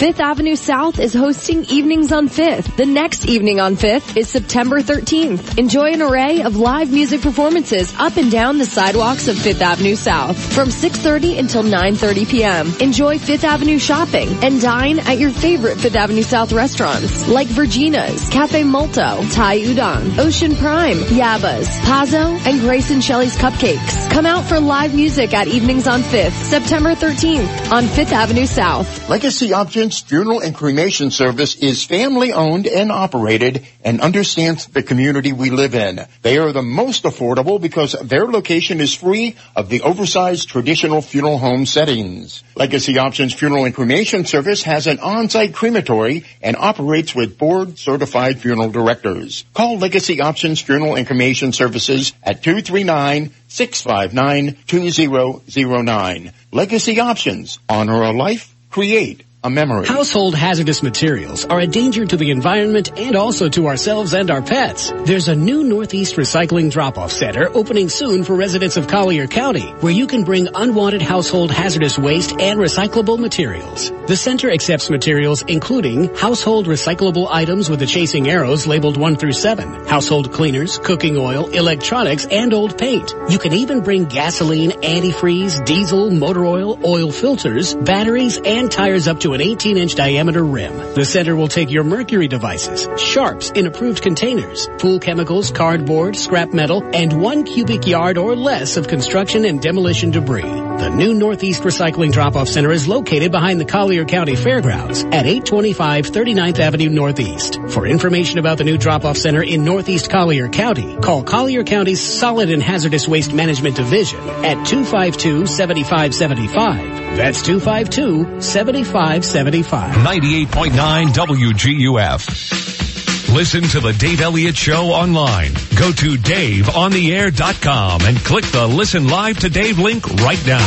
Fifth 0.00 0.20
Avenue 0.20 0.56
South 0.56 0.98
is 0.98 1.12
hosting 1.12 1.66
Evenings 1.66 2.10
on 2.10 2.30
5th. 2.30 2.74
The 2.74 2.86
next 2.86 3.26
evening 3.26 3.60
on 3.60 3.76
5th 3.76 4.16
is 4.16 4.30
September 4.30 4.80
13th. 4.80 5.58
Enjoy 5.58 5.92
an 5.92 6.00
array 6.00 6.40
of 6.40 6.56
live 6.56 6.90
music 6.90 7.20
performances 7.20 7.94
up 7.98 8.16
and 8.16 8.30
down 8.32 8.56
the 8.56 8.64
sidewalks 8.64 9.28
of 9.28 9.36
Fifth 9.36 9.60
Avenue 9.60 9.96
South 9.96 10.38
from 10.54 10.70
6.30 10.70 11.38
until 11.38 11.62
9.30 11.62 12.30
p.m. 12.30 12.72
Enjoy 12.80 13.18
Fifth 13.18 13.44
Avenue 13.44 13.78
shopping 13.78 14.30
and 14.42 14.58
dine 14.62 15.00
at 15.00 15.18
your 15.18 15.30
favorite 15.30 15.76
Fifth 15.76 15.96
Avenue 15.96 16.22
South 16.22 16.54
restaurants 16.54 17.28
like 17.28 17.48
Virginia's, 17.48 18.26
Cafe 18.30 18.64
Molto, 18.64 19.22
Thai 19.28 19.58
Udon, 19.58 20.18
Ocean 20.18 20.56
Prime, 20.56 20.96
Yaba's, 20.96 21.68
Pazzo, 21.80 22.40
and 22.46 22.58
Grace 22.60 22.90
and 22.90 23.04
Shelley's 23.04 23.36
Cupcakes. 23.36 24.10
Come 24.10 24.24
out 24.24 24.46
for 24.46 24.60
live 24.60 24.94
music 24.94 25.34
at 25.34 25.46
Evenings 25.46 25.86
on 25.86 26.00
5th, 26.00 26.32
September 26.32 26.94
13th 26.94 27.70
on 27.70 27.84
5th 27.84 28.12
Avenue 28.12 28.46
South. 28.46 29.10
Legacy 29.10 29.52
Options 29.52 29.89
Funeral 29.98 30.40
and 30.40 30.54
Cremation 30.54 31.10
Service 31.10 31.56
is 31.56 31.84
family 31.84 32.32
owned 32.32 32.68
and 32.68 32.92
operated 32.92 33.66
and 33.82 34.00
understands 34.00 34.66
the 34.66 34.82
community 34.82 35.32
we 35.32 35.50
live 35.50 35.74
in. 35.74 36.06
They 36.22 36.38
are 36.38 36.52
the 36.52 36.62
most 36.62 37.02
affordable 37.02 37.60
because 37.60 37.92
their 37.92 38.26
location 38.26 38.80
is 38.80 38.94
free 38.94 39.36
of 39.56 39.68
the 39.68 39.82
oversized 39.82 40.48
traditional 40.48 41.02
funeral 41.02 41.38
home 41.38 41.66
settings. 41.66 42.44
Legacy 42.54 42.98
Options 42.98 43.34
Funeral 43.34 43.64
and 43.64 43.74
Cremation 43.74 44.24
Service 44.24 44.62
has 44.62 44.86
an 44.86 45.00
on-site 45.00 45.54
crematory 45.54 46.24
and 46.42 46.56
operates 46.56 47.14
with 47.14 47.38
board 47.38 47.78
certified 47.78 48.38
funeral 48.38 48.70
directors. 48.70 49.44
Call 49.54 49.78
Legacy 49.78 50.20
Options 50.20 50.60
Funeral 50.60 50.94
and 50.94 51.06
Cremation 51.06 51.52
Services 51.52 52.12
at 52.22 52.42
239 52.42 53.30
659 53.48 54.56
2009. 54.66 56.32
Legacy 56.52 57.00
Options. 57.00 57.58
Honor 57.68 58.02
a 58.02 58.12
life. 58.12 58.54
Create 58.70 59.24
a 59.42 59.48
memory. 59.48 59.86
Household 59.86 60.34
hazardous 60.34 60.82
materials 60.82 61.46
are 61.46 61.60
a 61.60 61.66
danger 61.66 62.04
to 62.04 62.16
the 62.16 62.30
environment 62.30 62.98
and 62.98 63.16
also 63.16 63.48
to 63.48 63.68
ourselves 63.68 64.12
and 64.12 64.30
our 64.30 64.42
pets. 64.42 64.92
There's 65.04 65.28
a 65.28 65.34
new 65.34 65.64
Northeast 65.64 66.16
Recycling 66.16 66.70
Drop-Off 66.70 67.10
Center 67.10 67.48
opening 67.54 67.88
soon 67.88 68.22
for 68.24 68.34
residents 68.34 68.76
of 68.76 68.86
Collier 68.86 69.26
County, 69.26 69.70
where 69.80 69.92
you 69.92 70.06
can 70.06 70.24
bring 70.24 70.48
unwanted 70.54 71.00
household 71.00 71.50
hazardous 71.50 71.98
waste 71.98 72.32
and 72.38 72.60
recyclable 72.60 73.18
materials. 73.18 73.90
The 74.06 74.16
center 74.16 74.50
accepts 74.50 74.90
materials 74.90 75.42
including 75.42 76.14
household 76.14 76.66
recyclable 76.66 77.28
items 77.30 77.70
with 77.70 77.80
the 77.80 77.86
chasing 77.86 78.28
arrows 78.28 78.66
labeled 78.66 78.98
1 78.98 79.16
through 79.16 79.32
7, 79.32 79.86
household 79.86 80.32
cleaners, 80.32 80.78
cooking 80.78 81.16
oil, 81.16 81.48
electronics, 81.48 82.26
and 82.26 82.52
old 82.52 82.76
paint. 82.76 83.14
You 83.30 83.38
can 83.38 83.54
even 83.54 83.80
bring 83.82 84.04
gasoline, 84.04 84.72
antifreeze, 84.72 85.64
diesel, 85.64 86.10
motor 86.10 86.44
oil, 86.44 86.78
oil 86.84 87.10
filters, 87.10 87.74
batteries, 87.74 88.38
and 88.44 88.70
tires 88.70 89.08
up 89.08 89.20
to 89.20 89.29
an 89.34 89.40
18 89.40 89.76
inch 89.76 89.94
diameter 89.94 90.44
rim. 90.44 90.76
The 90.94 91.04
center 91.04 91.36
will 91.36 91.48
take 91.48 91.70
your 91.70 91.84
mercury 91.84 92.28
devices, 92.28 92.88
sharps 93.00 93.50
in 93.50 93.66
approved 93.66 94.02
containers, 94.02 94.68
pool 94.78 94.98
chemicals, 94.98 95.50
cardboard, 95.50 96.16
scrap 96.16 96.52
metal, 96.52 96.82
and 96.94 97.20
one 97.20 97.44
cubic 97.44 97.86
yard 97.86 98.18
or 98.18 98.36
less 98.36 98.76
of 98.76 98.88
construction 98.88 99.44
and 99.44 99.60
demolition 99.60 100.10
debris. 100.10 100.42
The 100.42 100.90
new 100.90 101.14
Northeast 101.14 101.62
Recycling 101.62 102.12
Drop-Off 102.12 102.48
Center 102.48 102.72
is 102.72 102.88
located 102.88 103.32
behind 103.32 103.60
the 103.60 103.64
Collier 103.64 104.04
County 104.04 104.34
Fairgrounds 104.34 105.04
at 105.04 105.26
825 105.26 106.06
39th 106.06 106.58
Avenue 106.58 106.88
Northeast. 106.88 107.58
For 107.68 107.86
information 107.86 108.38
about 108.38 108.58
the 108.58 108.64
new 108.64 108.78
drop-off 108.78 109.16
center 109.16 109.42
in 109.42 109.64
Northeast 109.64 110.10
Collier 110.10 110.48
County, 110.48 110.96
call 110.96 111.22
Collier 111.22 111.64
County's 111.64 112.00
Solid 112.00 112.50
and 112.50 112.62
Hazardous 112.62 113.06
Waste 113.06 113.32
Management 113.32 113.76
Division 113.76 114.20
at 114.20 114.56
252-7575. 114.66 116.99
That's 117.16 117.42
252-7575. 117.42 119.92
98.9 119.92 121.06
WGUF. 121.08 123.34
Listen 123.34 123.62
to 123.62 123.80
the 123.80 123.92
Dave 123.92 124.20
Elliott 124.20 124.56
Show 124.56 124.86
online. 124.86 125.52
Go 125.76 125.92
to 125.92 126.16
DaveOnTheAir.com 126.16 128.00
and 128.02 128.16
click 128.18 128.44
the 128.46 128.66
Listen 128.66 129.06
Live 129.08 129.38
to 129.40 129.48
Dave 129.48 129.78
link 129.78 130.08
right 130.22 130.44
now. 130.46 130.66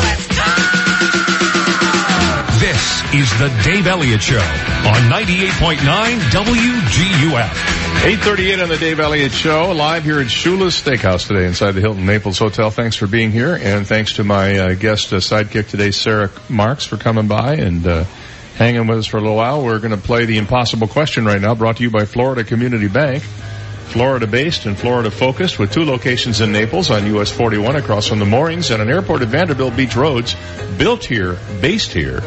This 2.60 3.04
is 3.14 3.30
the 3.40 3.50
Dave 3.66 3.88
Elliott 3.88 4.22
Show 4.22 4.38
on 4.38 5.10
98.9 5.12 6.20
WGUF. 6.32 7.73
838 7.96 8.60
on 8.60 8.70
the 8.70 8.78
Dave 8.78 9.00
Elliott 9.00 9.32
Show, 9.32 9.72
live 9.72 10.04
here 10.04 10.20
at 10.20 10.28
Shula's 10.28 10.74
Steakhouse 10.82 11.28
today 11.28 11.46
inside 11.46 11.72
the 11.72 11.82
Hilton 11.82 12.06
Naples 12.06 12.38
Hotel. 12.38 12.70
Thanks 12.70 12.96
for 12.98 13.08
being 13.08 13.32
here, 13.32 13.56
and 13.56 13.88
thanks 13.88 14.14
to 14.14 14.24
my 14.24 14.58
uh, 14.58 14.74
guest 14.74 15.14
uh, 15.14 15.18
sidekick 15.18 15.70
today, 15.70 15.92
Sara 15.92 16.30
Marx, 16.50 16.86
for 16.86 16.98
coming 16.98 17.28
by 17.28 17.56
and 17.56 17.88
uh, 17.88 18.04
hanging 18.56 18.88
with 18.88 18.98
us 19.00 19.06
for 19.06 19.18
a 19.18 19.22
little 19.22 19.38
while. 19.38 19.64
We're 19.64 19.80
going 19.80 19.92
to 19.92 19.98
play 19.98 20.26
the 20.26 20.38
impossible 20.38 20.88
question 20.88 21.24
right 21.24 21.40
now, 21.40 21.56
brought 21.56 21.78
to 21.78 21.84
you 21.84 21.90
by 21.90 22.04
Florida 22.06 22.44
Community 22.44 22.90
Bank. 22.90 23.24
Florida 23.24 24.28
based 24.28 24.66
and 24.66 24.78
Florida 24.78 25.12
focused 25.12 25.60
with 25.60 25.72
two 25.72 25.86
locations 25.86 26.42
in 26.42 26.52
Naples 26.52 26.90
on 26.92 27.06
US 27.16 27.32
41 27.32 27.76
across 27.76 28.08
from 28.08 28.20
the 28.20 28.26
moorings 28.26 28.72
and 28.72 28.82
an 28.82 28.90
airport 28.90 29.22
at 29.22 29.30
Vanderbilt 29.30 29.78
Beach 29.78 29.96
Roads, 29.96 30.36
built 30.78 31.06
here, 31.06 31.38
based 31.62 31.94
here, 31.94 32.22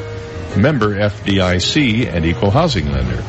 member 0.57 0.95
FDIC 0.97 2.07
and 2.07 2.25
equal 2.25 2.51
housing 2.51 2.91
lender. 2.91 3.23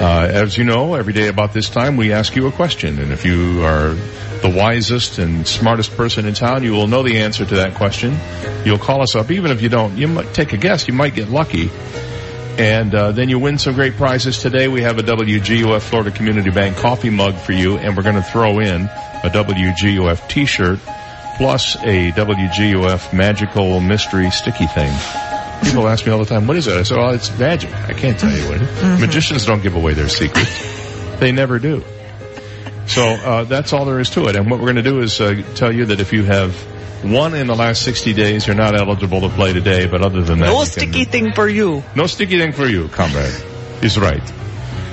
Uh, 0.00 0.28
as 0.30 0.56
you 0.56 0.62
know, 0.62 0.94
every 0.94 1.12
day 1.12 1.26
about 1.26 1.52
this 1.52 1.68
time 1.68 1.96
we 1.96 2.12
ask 2.12 2.36
you 2.36 2.46
a 2.46 2.52
question, 2.52 3.00
and 3.00 3.10
if 3.10 3.24
you 3.24 3.64
are 3.64 3.94
the 4.42 4.54
wisest 4.56 5.18
and 5.18 5.44
smartest 5.44 5.96
person 5.96 6.24
in 6.24 6.34
town, 6.34 6.62
you 6.62 6.70
will 6.70 6.86
know 6.86 7.02
the 7.02 7.18
answer 7.18 7.44
to 7.44 7.56
that 7.56 7.74
question. 7.74 8.16
You'll 8.64 8.78
call 8.78 9.02
us 9.02 9.16
up, 9.16 9.32
even 9.32 9.50
if 9.50 9.60
you 9.60 9.68
don't. 9.68 9.96
You 9.96 10.06
might 10.06 10.32
take 10.32 10.52
a 10.52 10.56
guess. 10.56 10.86
You 10.86 10.94
might 10.94 11.16
get 11.16 11.28
lucky, 11.28 11.68
and 12.58 12.94
uh, 12.94 13.10
then 13.10 13.28
you 13.28 13.40
win 13.40 13.58
some 13.58 13.74
great 13.74 13.96
prizes. 13.96 14.38
Today 14.38 14.68
we 14.68 14.82
have 14.82 14.98
a 14.98 15.02
WGUF 15.02 15.80
Florida 15.80 16.12
Community 16.12 16.50
Bank 16.50 16.76
coffee 16.76 17.10
mug 17.10 17.34
for 17.34 17.52
you, 17.52 17.76
and 17.76 17.96
we're 17.96 18.04
going 18.04 18.14
to 18.14 18.22
throw 18.22 18.60
in 18.60 18.82
a 18.82 19.30
WGUF 19.30 20.28
T-shirt 20.28 20.78
plus 21.38 21.74
a 21.76 22.12
WGUF 22.12 23.12
magical 23.12 23.80
mystery 23.80 24.30
sticky 24.30 24.66
thing. 24.68 25.37
People 25.64 25.88
ask 25.88 26.06
me 26.06 26.12
all 26.12 26.18
the 26.18 26.24
time, 26.24 26.46
what 26.46 26.56
is 26.56 26.66
it? 26.66 26.76
I 26.76 26.82
say, 26.82 26.96
well, 26.96 27.10
it's 27.14 27.36
magic. 27.38 27.72
I 27.74 27.92
can't 27.92 28.18
tell 28.18 28.30
you 28.30 28.44
what 28.48 28.56
it 28.56 28.62
is. 28.62 28.68
Mm-hmm. 28.68 29.00
Magicians 29.02 29.44
don't 29.46 29.62
give 29.62 29.74
away 29.74 29.92
their 29.94 30.08
secrets. 30.08 31.18
they 31.18 31.32
never 31.32 31.58
do. 31.58 31.82
So 32.86 33.04
uh, 33.06 33.44
that's 33.44 33.72
all 33.72 33.84
there 33.84 34.00
is 34.00 34.08
to 34.10 34.28
it. 34.28 34.36
And 34.36 34.50
what 34.50 34.60
we're 34.60 34.66
going 34.72 34.76
to 34.76 34.82
do 34.82 35.00
is 35.00 35.20
uh, 35.20 35.42
tell 35.54 35.74
you 35.74 35.86
that 35.86 36.00
if 36.00 36.12
you 36.12 36.24
have 36.24 36.56
won 37.04 37.34
in 37.34 37.46
the 37.48 37.54
last 37.54 37.82
60 37.82 38.14
days, 38.14 38.46
you're 38.46 38.56
not 38.56 38.74
eligible 38.74 39.20
to 39.22 39.28
play 39.28 39.52
today. 39.52 39.86
But 39.86 40.00
other 40.02 40.22
than 40.22 40.38
that, 40.38 40.46
No 40.46 40.64
sticky 40.64 41.04
thing 41.04 41.32
for 41.32 41.46
you. 41.48 41.82
no 41.94 42.06
sticky 42.06 42.38
thing 42.38 42.52
for 42.52 42.66
you, 42.66 42.88
comrade. 42.88 43.34
Is 43.82 43.98
right. 43.98 44.22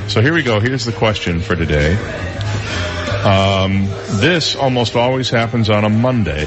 So 0.07 0.21
here 0.21 0.33
we 0.33 0.43
go. 0.43 0.59
Here's 0.59 0.83
the 0.85 0.91
question 0.91 1.39
for 1.39 1.55
today. 1.55 1.95
Um, 3.23 3.85
this 4.19 4.55
almost 4.55 4.95
always 4.95 5.29
happens 5.29 5.69
on 5.69 5.83
a 5.85 5.89
Monday. 5.89 6.45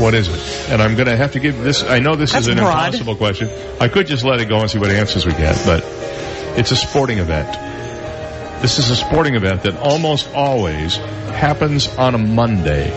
What 0.00 0.14
is 0.14 0.28
it? 0.28 0.70
And 0.70 0.80
I'm 0.82 0.94
going 0.94 1.06
to 1.06 1.16
have 1.16 1.32
to 1.32 1.40
give 1.40 1.58
this. 1.62 1.82
I 1.84 1.98
know 1.98 2.14
this 2.16 2.32
That's 2.32 2.46
is 2.46 2.52
an 2.52 2.56
broad. 2.58 2.86
impossible 2.86 3.16
question. 3.16 3.50
I 3.80 3.88
could 3.88 4.06
just 4.06 4.24
let 4.24 4.40
it 4.40 4.48
go 4.48 4.58
and 4.60 4.70
see 4.70 4.78
what 4.78 4.90
answers 4.90 5.26
we 5.26 5.32
get, 5.32 5.60
but 5.66 5.82
it's 6.58 6.70
a 6.72 6.76
sporting 6.76 7.18
event. 7.18 7.52
This 8.62 8.78
is 8.78 8.90
a 8.90 8.96
sporting 8.96 9.34
event 9.34 9.62
that 9.64 9.76
almost 9.78 10.30
always 10.34 10.96
happens 10.96 11.88
on 11.96 12.14
a 12.14 12.18
Monday. 12.18 12.90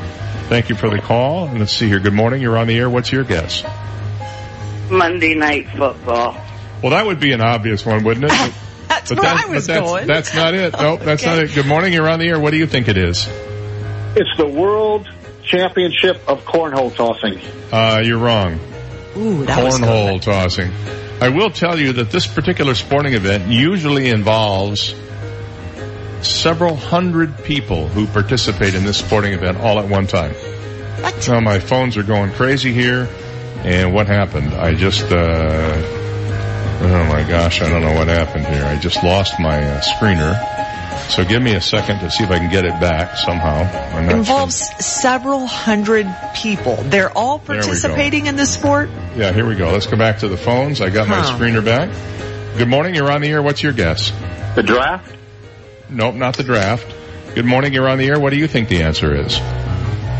Thank 0.48 0.70
you 0.70 0.76
for 0.76 0.92
the 0.92 1.00
call. 1.00 1.48
And 1.48 1.58
let's 1.60 1.74
see 1.74 1.88
here. 1.88 2.00
Good 2.00 2.14
morning. 2.14 2.40
You're 2.40 2.58
on 2.58 2.68
the 2.68 2.78
air. 2.78 2.90
What's 2.90 3.12
your 3.12 3.24
guess? 3.24 3.64
Monday 4.92 5.34
night 5.34 5.68
football. 5.70 6.38
Well, 6.84 6.92
that 6.92 7.08
would 7.08 7.20
be 7.20 7.32
an 7.32 7.42
obvious 7.42 7.84
one, 7.84 8.04
wouldn't 8.04 8.32
it? 8.32 8.54
That's 9.02 9.10
but 9.10 9.20
where 9.20 9.34
that's, 9.34 9.46
I 9.48 9.50
was 9.52 9.68
that's, 9.68 9.80
going. 9.82 10.08
That's 10.08 10.36
not 10.36 10.54
it. 10.54 10.74
Nope, 10.80 11.00
that's 11.02 11.24
Okay. 11.24 11.36
not 11.36 11.44
it. 11.44 11.54
Good 11.54 11.66
morning. 11.66 11.94
You're 11.94 12.10
on 12.10 12.20
the 12.20 12.28
air. 12.28 12.40
What 12.40 12.52
do 12.52 12.58
you 12.58 12.68
think 12.68 12.88
it 12.88 12.98
is? 12.98 13.28
It's 14.16 14.38
the 14.38 14.48
world 14.48 15.08
championship 15.44 16.22
of 16.28 16.44
cornhole 16.46 16.96
tossing. 16.96 17.40
Uh, 17.72 18.02
you're 18.04 18.18
wrong. 18.20 18.60
Ooh, 19.18 19.44
that 19.46 19.64
was 19.64 19.80
Cornhole 19.80 20.22
tossing. 20.22 20.72
I 21.20 21.30
will 21.30 21.50
tell 21.50 21.78
you 21.80 21.94
that 21.94 22.12
this 22.12 22.28
particular 22.28 22.76
sporting 22.76 23.14
event 23.14 23.48
usually 23.48 24.08
involves 24.10 24.96
several 26.22 26.76
hundred 26.76 27.44
people 27.44 27.88
who 27.88 28.06
participate 28.08 28.76
in 28.76 28.86
this 28.86 28.98
sporting 28.98 29.34
event 29.34 29.58
all 29.58 29.80
at 29.80 29.90
one 29.90 30.08
time. 30.08 30.34
What? 30.34 31.28
Now 31.28 31.40
my 31.40 31.60
phones 31.60 31.98
are 31.98 32.04
going 32.04 32.32
crazy 32.34 32.72
here, 32.74 33.10
and 33.64 33.94
what 33.94 34.08
happened? 34.08 34.54
I 34.54 34.74
just, 34.76 35.04
uh, 35.12 36.01
oh 36.84 37.06
my 37.06 37.24
gosh, 37.27 37.61
I 37.61 37.69
don't 37.69 37.82
know 37.82 37.93
what 37.93 38.08
happened 38.08 38.45
here. 38.48 38.64
I 38.66 38.77
just 38.80 39.03
lost 39.03 39.40
my 39.40 39.60
uh, 39.61 39.82
screener. 39.82 40.38
So 41.10 41.26
give 41.26 41.42
me 41.42 41.53
a 41.56 41.61
second 41.61 42.00
to 42.00 42.10
see 42.11 42.24
if 42.24 42.32
I 42.32 42.38
can 42.40 42.50
get 42.50 42.64
it 42.64 42.80
back 42.80 43.18
somehow. 43.18 43.64
I'm 43.95 44.06
not 44.06 44.16
Involves 44.16 44.56
several 44.85 45.45
hundred 45.45 46.08
people. 46.35 46.77
They're 46.77 47.11
all 47.16 47.38
There 47.40 47.58
we 47.58 47.61
go. 47.61 47.68
participating 47.68 48.27
in 48.27 48.35
the 48.38 48.45
sport. 48.45 48.90
Yeah, 49.16 49.34
here 49.34 49.45
we 49.45 49.56
go. 49.56 49.72
Let's 49.72 49.88
go 49.88 49.98
back 49.98 50.19
to 50.19 50.27
the 50.30 50.38
phones. 50.38 50.80
I 50.80 50.90
got 50.90 51.08
my 51.10 51.22
screener 51.22 51.64
back. 51.64 51.90
Good 52.58 52.69
morning. 52.69 52.95
You're 52.95 53.11
on 53.11 53.22
the 53.22 53.30
air. 53.30 53.42
What's 53.42 53.61
your 53.61 53.74
guess? 53.74 54.11
The 54.56 54.64
draft? 54.64 55.14
Nope, 55.90 56.16
not 56.16 56.38
the 56.38 56.43
draft. 56.43 56.93
Good 57.35 57.45
morning. 57.45 57.74
You're 57.74 57.90
on 57.90 57.98
the 57.98 58.08
air. 58.08 58.19
What 58.19 58.30
do 58.32 58.38
you 58.38 58.48
think 58.48 58.69
the 58.69 58.84
answer 58.84 59.14
is? 59.14 59.38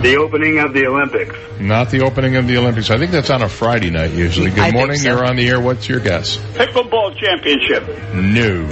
The 0.02 0.16
opening 0.18 0.58
of 0.60 0.74
the 0.74 0.88
Olympics. 0.88 1.36
Not 1.60 1.92
the 1.92 2.02
opening 2.02 2.36
of 2.36 2.48
the 2.48 2.58
Olympics. 2.58 2.90
I 2.90 2.98
think 2.98 3.12
that's 3.12 3.30
on 3.30 3.44
a 3.44 3.50
Friday 3.50 3.92
night 3.92 4.12
usually. 4.12 4.50
Good 4.50 4.60
I 4.60 4.72
morning. 4.72 4.98
so. 4.98 5.10
You're 5.10 5.24
on 5.26 5.36
the 5.36 5.48
air. 5.48 5.62
What's 5.62 5.88
your 5.88 6.00
guess? 6.00 6.38
Pickleball 6.38 7.16
championship. 7.18 7.88
No. 8.16 8.68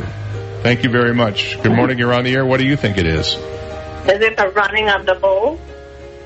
Thank 0.63 0.83
you 0.83 0.89
very 0.89 1.13
much. 1.13 1.61
Good 1.61 1.71
morning. 1.71 1.99
You're 1.99 2.13
on 2.13 2.23
the 2.23 2.33
air. 2.33 2.45
What 2.45 2.59
do 2.59 2.65
you 2.65 2.75
think 2.75 2.97
it 2.97 3.05
is? 3.05 3.27
Is 3.27 4.21
it 4.21 4.37
the 4.37 4.49
running 4.55 4.89
of 4.89 5.05
the 5.05 5.15
bull? 5.15 5.59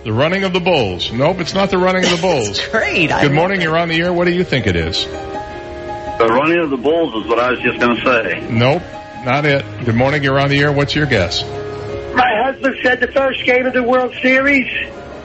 The 0.05 0.13
running 0.13 0.45
of 0.45 0.53
the 0.53 0.59
bulls. 0.61 1.11
Nope, 1.11 1.39
it's 1.39 1.53
not 1.53 1.69
the 1.69 1.77
running 1.77 2.05
of 2.05 2.11
the 2.11 2.17
bulls. 2.21 2.65
Great. 2.67 3.09
Good 3.09 3.23
love 3.23 3.31
morning. 3.33 3.59
You're 3.61 3.77
on 3.77 3.89
the 3.89 3.99
air. 4.01 4.13
What 4.13 4.25
do 4.25 4.31
you 4.31 4.45
think 4.45 4.67
it 4.67 4.75
is? 4.77 5.03
The 5.05 6.27
running 6.29 6.59
of 6.59 6.69
the 6.69 6.77
bulls 6.77 7.23
is 7.23 7.29
what 7.29 7.39
I 7.39 7.51
was 7.51 7.59
just 7.59 7.77
going 7.79 7.97
to 7.97 8.03
say. 8.05 8.47
Nope, 8.49 8.83
not 9.25 9.45
it. 9.45 9.65
Good 9.85 9.95
morning. 9.95 10.23
You're 10.23 10.39
on 10.39 10.49
the 10.49 10.59
air. 10.59 10.71
What's 10.71 10.95
your 10.95 11.07
guess? 11.07 11.43
My 12.43 12.51
husband 12.51 12.75
said 12.83 12.99
the 12.99 13.07
first 13.07 13.45
game 13.45 13.65
of 13.65 13.71
the 13.71 13.83
World 13.83 14.13
Series. 14.21 14.67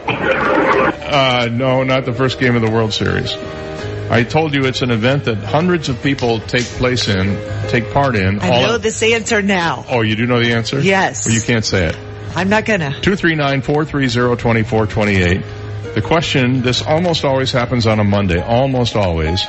Uh, 0.07 1.49
no, 1.51 1.83
not 1.83 2.05
the 2.05 2.13
first 2.13 2.39
game 2.39 2.55
of 2.55 2.63
the 2.63 2.71
World 2.71 2.95
Series. 2.95 3.33
I 4.09 4.23
told 4.23 4.55
you 4.55 4.67
it's 4.67 4.83
an 4.83 4.93
event 4.93 5.25
that 5.25 5.39
hundreds 5.39 5.89
of 5.89 6.01
people 6.01 6.39
take 6.39 6.63
place 6.63 7.09
in, 7.09 7.37
take 7.71 7.93
part 7.93 8.15
in. 8.15 8.39
I 8.39 8.51
all 8.51 8.63
know 8.69 8.79
this 8.79 9.03
answer 9.03 9.43
now. 9.43 9.85
oh, 9.89 10.03
you 10.03 10.15
do 10.15 10.27
know 10.27 10.41
the 10.41 10.53
answer? 10.53 10.79
Yes. 10.79 11.27
Well, 11.27 11.35
you 11.35 11.41
can't 11.41 11.65
say 11.65 11.89
it. 11.89 11.99
I'm 12.37 12.51
not 12.51 12.65
gonna. 12.65 12.93
239-430-2428. 13.01 15.95
The 15.95 16.03
question, 16.03 16.63
this 16.63 16.83
almost 16.83 17.25
always 17.25 17.51
happens 17.51 17.89
on 17.89 17.99
a 17.99 18.05
Monday, 18.05 18.41
almost 18.41 18.95
always. 18.95 19.45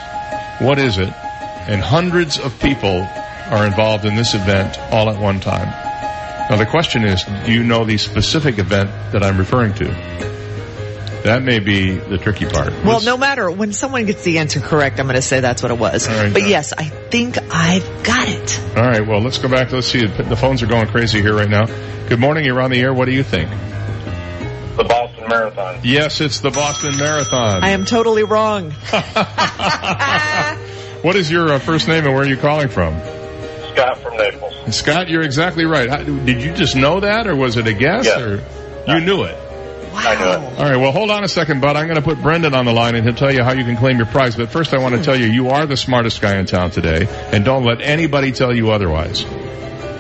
What 0.58 0.80
is 0.80 0.98
it? 0.98 1.14
And 1.14 1.82
hundreds 1.82 2.40
of 2.40 2.60
people 2.60 3.08
are 3.52 3.68
involved 3.68 4.06
in 4.06 4.16
this 4.16 4.34
event 4.34 4.80
all 4.92 5.12
at 5.12 5.22
one 5.22 5.40
time. 5.40 5.89
Now 6.50 6.58
the 6.58 6.66
question 6.66 7.04
is, 7.04 7.24
do 7.46 7.52
you 7.52 7.64
know 7.64 7.86
the 7.86 7.98
specific 7.98 8.58
event 8.58 8.90
that 9.12 9.24
I'm 9.24 9.38
referring 9.38 9.74
to? 9.76 9.86
That 11.24 11.44
may 11.44 11.60
be 11.60 11.98
the 11.98 12.18
tricky 12.18 12.46
part. 12.46 12.74
Well, 12.84 13.02
no 13.02 13.18
matter 13.18 13.52
when 13.52 13.74
someone 13.74 14.06
gets 14.06 14.24
the 14.24 14.40
answer 14.40 14.60
correct, 14.60 15.00
I'm 15.00 15.06
going 15.06 15.16
to 15.16 15.22
say 15.22 15.42
that's 15.42 15.62
what 15.62 15.72
it 15.72 15.78
was. 15.78 16.08
right, 16.08 16.32
but 16.32 16.40
go. 16.42 16.48
yes, 16.48 16.72
I 16.74 16.86
think 16.86 17.38
I've 17.38 18.04
got 18.04 18.30
it. 18.30 18.60
All 18.78 18.84
right, 18.84 19.06
well, 19.06 19.20
let's 19.20 19.38
go 19.38 19.50
back. 19.50 19.72
Let's 19.72 19.88
see. 19.88 20.06
The 20.06 20.38
phones 20.38 20.64
are 20.64 20.68
going 20.68 20.88
crazy 20.88 21.22
here 21.22 21.36
right 21.36 21.50
now. 21.50 21.66
Good 22.08 22.20
morning. 22.20 22.46
You're 22.46 22.62
on 22.62 22.72
the 22.72 22.80
air. 22.80 22.94
What 22.94 23.06
do 23.06 23.12
you 23.12 23.24
think? 23.24 23.50
The 23.50 24.86
Boston 24.88 25.28
Marathon. 25.28 25.82
Yes, 25.84 26.22
it's 26.22 26.40
the 26.40 26.52
Boston 26.52 26.98
Marathon. 26.98 27.64
I 27.64 27.72
am 27.72 27.84
totally 27.86 28.24
wrong. 28.24 28.74
What 31.02 31.16
is 31.16 31.32
your 31.32 31.54
uh, 31.54 31.60
first 31.60 31.88
name 31.88 32.04
and 32.04 32.14
where 32.14 32.24
are 32.24 32.28
you 32.28 32.36
calling 32.36 32.68
from? 32.68 32.94
Scott 33.72 34.00
from 34.00 34.18
Naples. 34.18 34.49
Scott, 34.74 35.10
you're 35.10 35.22
exactly 35.24 35.66
right. 35.66 35.90
How, 35.90 36.04
did 36.04 36.42
you 36.42 36.54
just 36.54 36.76
know 36.76 37.00
that, 37.00 37.28
or 37.28 37.36
was 37.36 37.58
it 37.58 37.68
a 37.68 37.74
guess, 37.74 38.06
Yes. 38.06 38.20
or 38.20 38.44
you 38.88 39.00
knew 39.02 39.24
it? 39.24 39.36
Wow. 39.92 40.00
I 40.04 40.16
knew 40.16 40.48
it. 40.48 40.60
All 40.60 40.66
right. 40.66 40.78
Well, 40.78 40.92
hold 40.92 41.10
on 41.10 41.24
a 41.24 41.28
second, 41.28 41.62
bud. 41.62 41.76
I'm 41.76 41.86
going 41.88 41.96
to 41.96 42.02
put 42.02 42.22
Brendan 42.22 42.54
on 42.54 42.66
the 42.66 42.74
line, 42.74 42.96
and 42.96 43.04
he'll 43.06 43.16
tell 43.16 43.34
you 43.34 43.44
how 43.44 43.54
you 43.54 43.64
can 43.64 43.76
claim 43.76 43.98
your 43.98 44.06
prize. 44.06 44.36
But 44.36 44.50
first, 44.50 44.74
I 44.74 44.78
want 44.80 44.96
to 44.96 45.04
tell 45.04 45.16
you, 45.16 45.26
you 45.26 45.50
are 45.50 45.66
the 45.66 45.78
smartest 45.78 46.22
guy 46.22 46.38
in 46.38 46.46
town 46.46 46.72
today, 46.72 47.08
and 47.32 47.44
don't 47.44 47.64
let 47.64 47.82
anybody 47.82 48.32
tell 48.32 48.56
you 48.56 48.72
otherwise. 48.72 49.24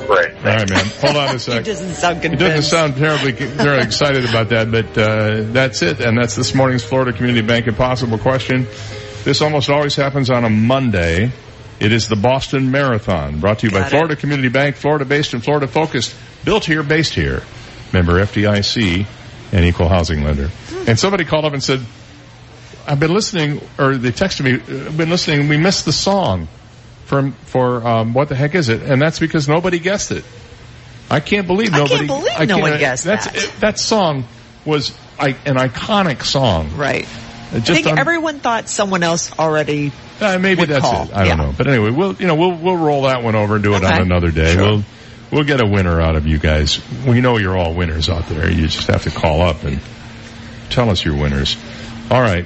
Great. 0.09 0.35
All 0.37 0.43
right, 0.43 0.69
man. 0.69 0.85
Hold 1.01 1.17
on 1.17 1.29
a 1.29 1.33
It 1.59 1.65
doesn't 1.65 1.93
sound 1.93 2.25
It 2.25 2.39
doesn't 2.39 2.63
sound 2.63 2.95
terribly 2.97 3.31
very 3.31 3.83
excited 3.83 4.27
about 4.27 4.49
that, 4.49 4.71
but 4.71 4.97
uh, 4.97 5.41
that's 5.51 5.83
it. 5.83 5.99
And 6.01 6.17
that's 6.17 6.35
this 6.35 6.55
morning's 6.55 6.83
Florida 6.83 7.13
Community 7.13 7.45
Bank 7.45 7.67
Impossible 7.67 8.17
question. 8.17 8.65
This 9.23 9.41
almost 9.41 9.69
always 9.69 9.95
happens 9.95 10.31
on 10.31 10.45
a 10.45 10.49
Monday. 10.49 11.31
It 11.79 11.93
is 11.93 12.07
the 12.09 12.15
Boston 12.15 12.71
Marathon, 12.71 13.39
brought 13.39 13.59
to 13.59 13.67
you 13.67 13.71
by 13.71 13.81
Got 13.81 13.91
Florida 13.91 14.15
Community 14.15 14.49
Bank, 14.49 14.75
Florida 14.75 15.05
based 15.05 15.33
and 15.33 15.43
Florida 15.43 15.67
focused, 15.67 16.13
built 16.43 16.65
here, 16.65 16.83
based 16.83 17.13
here. 17.13 17.43
Member 17.93 18.21
FDIC 18.21 19.05
and 19.51 19.65
equal 19.65 19.87
housing 19.87 20.23
lender. 20.23 20.49
And 20.87 20.99
somebody 20.99 21.25
called 21.25 21.45
up 21.45 21.53
and 21.53 21.63
said, 21.63 21.79
I've 22.85 22.99
been 22.99 23.13
listening, 23.13 23.61
or 23.77 23.95
they 23.95 24.11
texted 24.11 24.43
me, 24.43 24.53
I've 24.53 24.97
been 24.97 25.09
listening, 25.09 25.47
we 25.47 25.57
missed 25.57 25.85
the 25.85 25.93
song 25.93 26.47
for, 27.05 27.31
for, 27.45 27.87
um, 27.87 28.13
what 28.13 28.29
the 28.29 28.35
heck 28.35 28.55
is 28.55 28.69
it? 28.69 28.83
And 28.83 29.01
that's 29.01 29.19
because 29.19 29.47
nobody 29.47 29.79
guessed 29.79 30.11
it. 30.11 30.25
I 31.09 31.19
can't 31.19 31.47
believe 31.47 31.71
nobody. 31.71 32.05
I 32.05 32.07
can't 32.07 32.37
believe 32.37 32.49
no 32.49 32.57
one 32.59 32.79
guessed 32.79 33.05
that. 33.05 33.35
It, 33.35 33.51
that 33.61 33.79
song 33.79 34.25
was 34.65 34.95
I, 35.17 35.29
an 35.45 35.55
iconic 35.55 36.23
song. 36.23 36.75
Right. 36.75 37.07
It 37.51 37.69
I 37.69 37.73
think 37.73 37.87
un- 37.87 37.97
everyone 37.99 38.39
thought 38.39 38.69
someone 38.69 39.01
else 39.03 39.37
already. 39.39 39.91
uh, 40.21 40.37
maybe 40.39 40.65
that's 40.65 40.81
call. 40.85 41.03
it. 41.05 41.13
I 41.15 41.25
don't 41.27 41.37
know. 41.37 41.53
But 41.57 41.67
anyway, 41.67 41.89
we'll 41.91 42.13
you 42.15 42.27
know 42.27 42.35
we'll 42.35 42.53
we'll 42.55 42.77
roll 42.77 43.03
that 43.03 43.23
one 43.23 43.35
over 43.35 43.55
and 43.55 43.63
do 43.63 43.73
it 43.73 43.83
on 43.83 44.01
another 44.01 44.29
day. 44.31 44.53
Sure. 44.53 44.61
We'll 44.63 44.83
we'll 45.31 45.43
get 45.43 45.59
a 45.61 45.65
winner 45.65 45.99
out 45.99 46.15
of 46.15 46.27
you 46.27 46.37
guys. 46.37 46.79
We 47.07 47.21
know 47.21 47.37
you're 47.37 47.57
all 47.57 47.73
winners 47.73 48.07
out 48.09 48.27
there. 48.27 48.49
You 48.51 48.67
just 48.67 48.87
have 48.87 49.03
to 49.03 49.11
call 49.11 49.41
up 49.41 49.63
and 49.63 49.79
tell 50.69 50.89
us 50.91 51.03
your 51.03 51.15
winners. 51.17 51.57
All 52.11 52.21
right. 52.21 52.45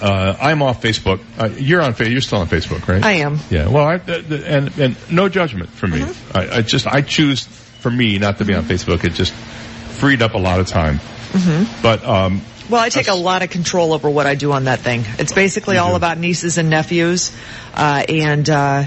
Uh, 0.00 0.36
I'm 0.40 0.60
off 0.62 0.82
Facebook. 0.82 1.20
Uh, 1.38 1.48
you're 1.56 1.80
on. 1.80 1.94
Fa- 1.94 2.10
You're 2.10 2.20
still 2.20 2.38
on 2.40 2.48
Facebook, 2.48 2.86
right? 2.88 3.02
I 3.04 3.12
am. 3.14 3.38
Yeah. 3.48 3.68
Well, 3.68 3.86
I, 3.86 3.98
th- 3.98 4.28
th- 4.28 4.42
and 4.44 4.76
and 4.78 4.96
no 5.10 5.28
judgment 5.28 5.70
from 5.70 5.92
me. 5.92 6.00
Mm-hmm. 6.00 6.36
I, 6.36 6.56
I 6.58 6.62
just 6.62 6.86
I 6.86 7.00
choose 7.00 7.44
for 7.46 7.90
me 7.90 8.18
not 8.18 8.38
to 8.38 8.44
be 8.44 8.54
on 8.54 8.64
Facebook. 8.64 9.04
It 9.04 9.12
just 9.12 9.32
freed 9.32 10.20
up 10.20 10.34
a 10.34 10.38
lot 10.38 10.58
of 10.60 10.66
time. 10.66 10.98
hmm 11.32 11.64
But 11.82 12.04
um, 12.04 12.42
Well, 12.70 12.80
I 12.80 12.88
take 12.88 13.08
a 13.08 13.14
lot 13.14 13.42
of 13.42 13.50
control 13.50 13.92
over 13.92 14.08
what 14.08 14.26
I 14.26 14.34
do 14.36 14.52
on 14.52 14.64
that 14.64 14.80
thing. 14.80 15.04
It's 15.18 15.32
basically 15.32 15.76
all 15.78 15.96
about 15.96 16.18
nieces 16.18 16.56
and 16.58 16.70
nephews, 16.70 17.30
uh, 17.74 18.04
and 18.08 18.48
uh, 18.48 18.84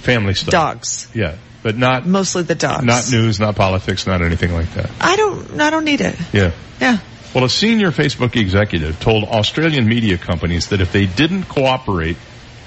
family 0.00 0.34
stuff. 0.34 0.50
dogs. 0.50 1.08
Yeah, 1.14 1.36
but 1.62 1.76
not 1.76 2.06
Mostly 2.06 2.42
the 2.44 2.54
dogs. 2.54 2.84
not 2.84 3.10
news, 3.12 3.38
not 3.38 3.54
politics, 3.56 4.06
not 4.06 4.22
anything 4.22 4.52
like 4.52 4.72
that. 4.74 4.90
I 5.00 5.16
don't. 5.16 5.60
I 5.60 5.70
don't 5.70 5.84
need 5.84 6.00
it. 6.00 6.16
Yeah. 6.32 6.52
Yeah. 6.80 6.98
Well, 7.34 7.44
a 7.44 7.50
senior 7.50 7.90
Facebook 7.90 8.34
executive 8.36 8.98
told 9.00 9.24
Australian 9.24 9.86
media 9.86 10.16
companies 10.16 10.68
that 10.68 10.80
if 10.80 10.92
they 10.92 11.04
didn't 11.04 11.44
cooperate 11.44 12.16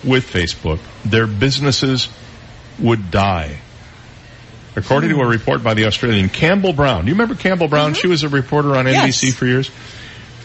with 0.04 0.26
Facebook, 0.32 0.80
their 1.04 1.26
businesses 1.26 2.08
would 2.78 3.10
die. 3.10 3.58
According 4.76 5.10
to 5.10 5.20
a 5.20 5.28
report 5.28 5.64
by 5.64 5.74
the 5.74 5.86
Australian 5.86 6.30
Campbell 6.30 6.72
Brown. 6.74 7.04
Do 7.04 7.10
you 7.10 7.16
remember 7.16 7.36
Campbell 7.36 7.68
Brown? 7.68 7.94
She 7.94 8.08
was 8.08 8.24
a 8.24 8.30
reporter 8.30 8.76
on 8.76 8.86
NBC 8.86 9.24
Yes. 9.24 9.34
for 9.36 9.46
years. 9.46 9.70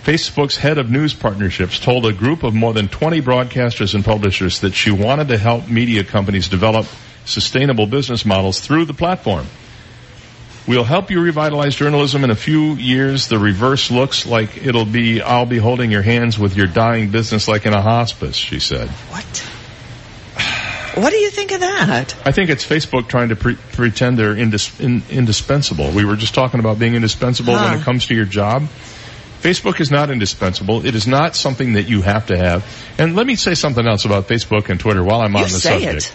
Facebook's 0.06 0.56
head 0.56 0.78
of 0.78 0.88
news 0.88 1.14
partnerships 1.14 1.80
told 1.80 2.06
a 2.06 2.12
group 2.12 2.44
of 2.44 2.54
more 2.54 2.72
than 2.72 2.86
20 2.86 3.20
broadcasters 3.22 3.92
and 3.92 4.04
publishers 4.04 4.60
that 4.60 4.72
she 4.72 4.92
wanted 4.92 5.26
to 5.26 5.36
help 5.36 5.66
media 5.68 6.04
companies 6.04 6.46
develop 6.46 6.86
sustainable 7.24 7.88
business 7.88 8.24
models 8.24 8.60
through 8.60 8.84
the 8.84 8.94
platform. 8.94 9.44
We'll 10.68 10.84
help 10.84 11.10
you 11.10 11.20
revitalize 11.20 11.74
journalism 11.74 12.22
in 12.22 12.30
a 12.30 12.36
few 12.36 12.74
years. 12.74 13.26
The 13.26 13.40
reverse 13.40 13.90
looks 13.90 14.26
like 14.26 14.64
it'll 14.64 14.84
be, 14.84 15.22
I'll 15.22 15.44
be 15.44 15.58
holding 15.58 15.90
your 15.90 16.02
hands 16.02 16.38
with 16.38 16.56
your 16.56 16.68
dying 16.68 17.10
business 17.10 17.48
like 17.48 17.66
in 17.66 17.72
a 17.74 17.82
hospice, 17.82 18.36
she 18.36 18.60
said. 18.60 18.88
What 19.10 19.24
What 20.94 21.10
do 21.10 21.16
you 21.16 21.30
think 21.30 21.50
of 21.50 21.60
that? 21.62 22.16
I 22.24 22.30
think 22.30 22.50
it's 22.50 22.64
Facebook 22.64 23.08
trying 23.08 23.30
to 23.30 23.36
pre- 23.36 23.58
pretend 23.72 24.18
they're 24.20 24.36
indis- 24.36 24.78
in- 24.78 25.02
indispensable. 25.10 25.90
We 25.90 26.04
were 26.04 26.14
just 26.14 26.32
talking 26.32 26.60
about 26.60 26.78
being 26.78 26.94
indispensable 26.94 27.54
when 27.54 27.80
it 27.80 27.82
comes 27.82 28.06
to 28.06 28.14
your 28.14 28.24
job. 28.24 28.68
Facebook 29.42 29.80
is 29.80 29.90
not 29.90 30.10
indispensable. 30.10 30.84
It 30.84 30.94
is 30.94 31.06
not 31.06 31.36
something 31.36 31.74
that 31.74 31.88
you 31.88 32.02
have 32.02 32.26
to 32.26 32.36
have. 32.36 32.64
And 32.98 33.14
let 33.14 33.26
me 33.26 33.36
say 33.36 33.54
something 33.54 33.86
else 33.86 34.04
about 34.04 34.26
Facebook 34.28 34.68
and 34.70 34.80
Twitter 34.80 35.04
while 35.04 35.20
I'm 35.20 35.32
You 35.32 35.38
on 35.38 35.44
the 35.44 35.48
subject. 35.60 35.96
it. 35.98 36.12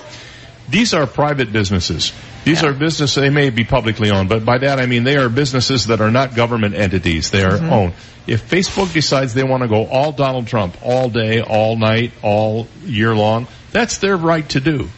These 0.69 0.93
are 0.93 1.05
private 1.05 1.51
businesses. 1.51 2.13
These 2.43 2.63
are 2.63 2.73
businesses, 2.73 3.15
they 3.15 3.29
may 3.29 3.49
be 3.51 3.63
publicly 3.63 4.09
owned, 4.09 4.27
but 4.29 4.43
by 4.43 4.57
that 4.59 4.79
I 4.79 4.85
mean 4.87 5.03
they 5.03 5.15
are 5.17 5.29
businesses 5.29 5.87
that 5.87 6.01
are 6.01 6.09
not 6.09 6.33
government 6.35 6.73
entities. 6.75 7.29
They 7.29 7.43
are 7.43 7.57
Mhm. 7.57 7.71
owned. 7.71 7.93
If 8.25 8.49
Facebook 8.49 8.91
decides 8.93 9.33
they 9.33 9.43
want 9.43 9.63
to 9.63 9.69
go 9.69 9.85
all 9.85 10.11
Donald 10.11 10.47
Trump, 10.47 10.77
all 10.81 11.09
day, 11.09 11.41
all 11.41 11.75
night, 11.77 12.13
all 12.21 12.67
year 12.85 13.13
long, 13.15 13.47
that's 13.71 13.97
their 13.97 14.17
right 14.17 14.47
to 14.49 14.59
do. 14.59 14.89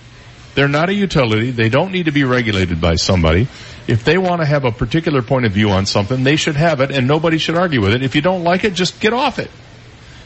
They're 0.55 0.67
not 0.67 0.89
a 0.89 0.93
utility. 0.93 1.51
They 1.51 1.69
don't 1.69 1.91
need 1.91 2.05
to 2.05 2.11
be 2.11 2.23
regulated 2.23 2.79
by 2.79 2.95
somebody. 2.95 3.47
If 3.87 4.03
they 4.03 4.17
want 4.17 4.41
to 4.41 4.45
have 4.45 4.65
a 4.65 4.71
particular 4.71 5.21
point 5.21 5.45
of 5.45 5.51
view 5.51 5.69
on 5.69 5.85
something, 5.85 6.23
they 6.23 6.35
should 6.35 6.55
have 6.55 6.79
it 6.81 6.91
and 6.91 7.07
nobody 7.07 7.37
should 7.37 7.55
argue 7.55 7.81
with 7.81 7.93
it. 7.93 8.03
If 8.03 8.15
you 8.15 8.21
don't 8.21 8.43
like 8.43 8.63
it, 8.63 8.73
just 8.73 8.99
get 8.99 9.13
off 9.13 9.39
it. 9.39 9.49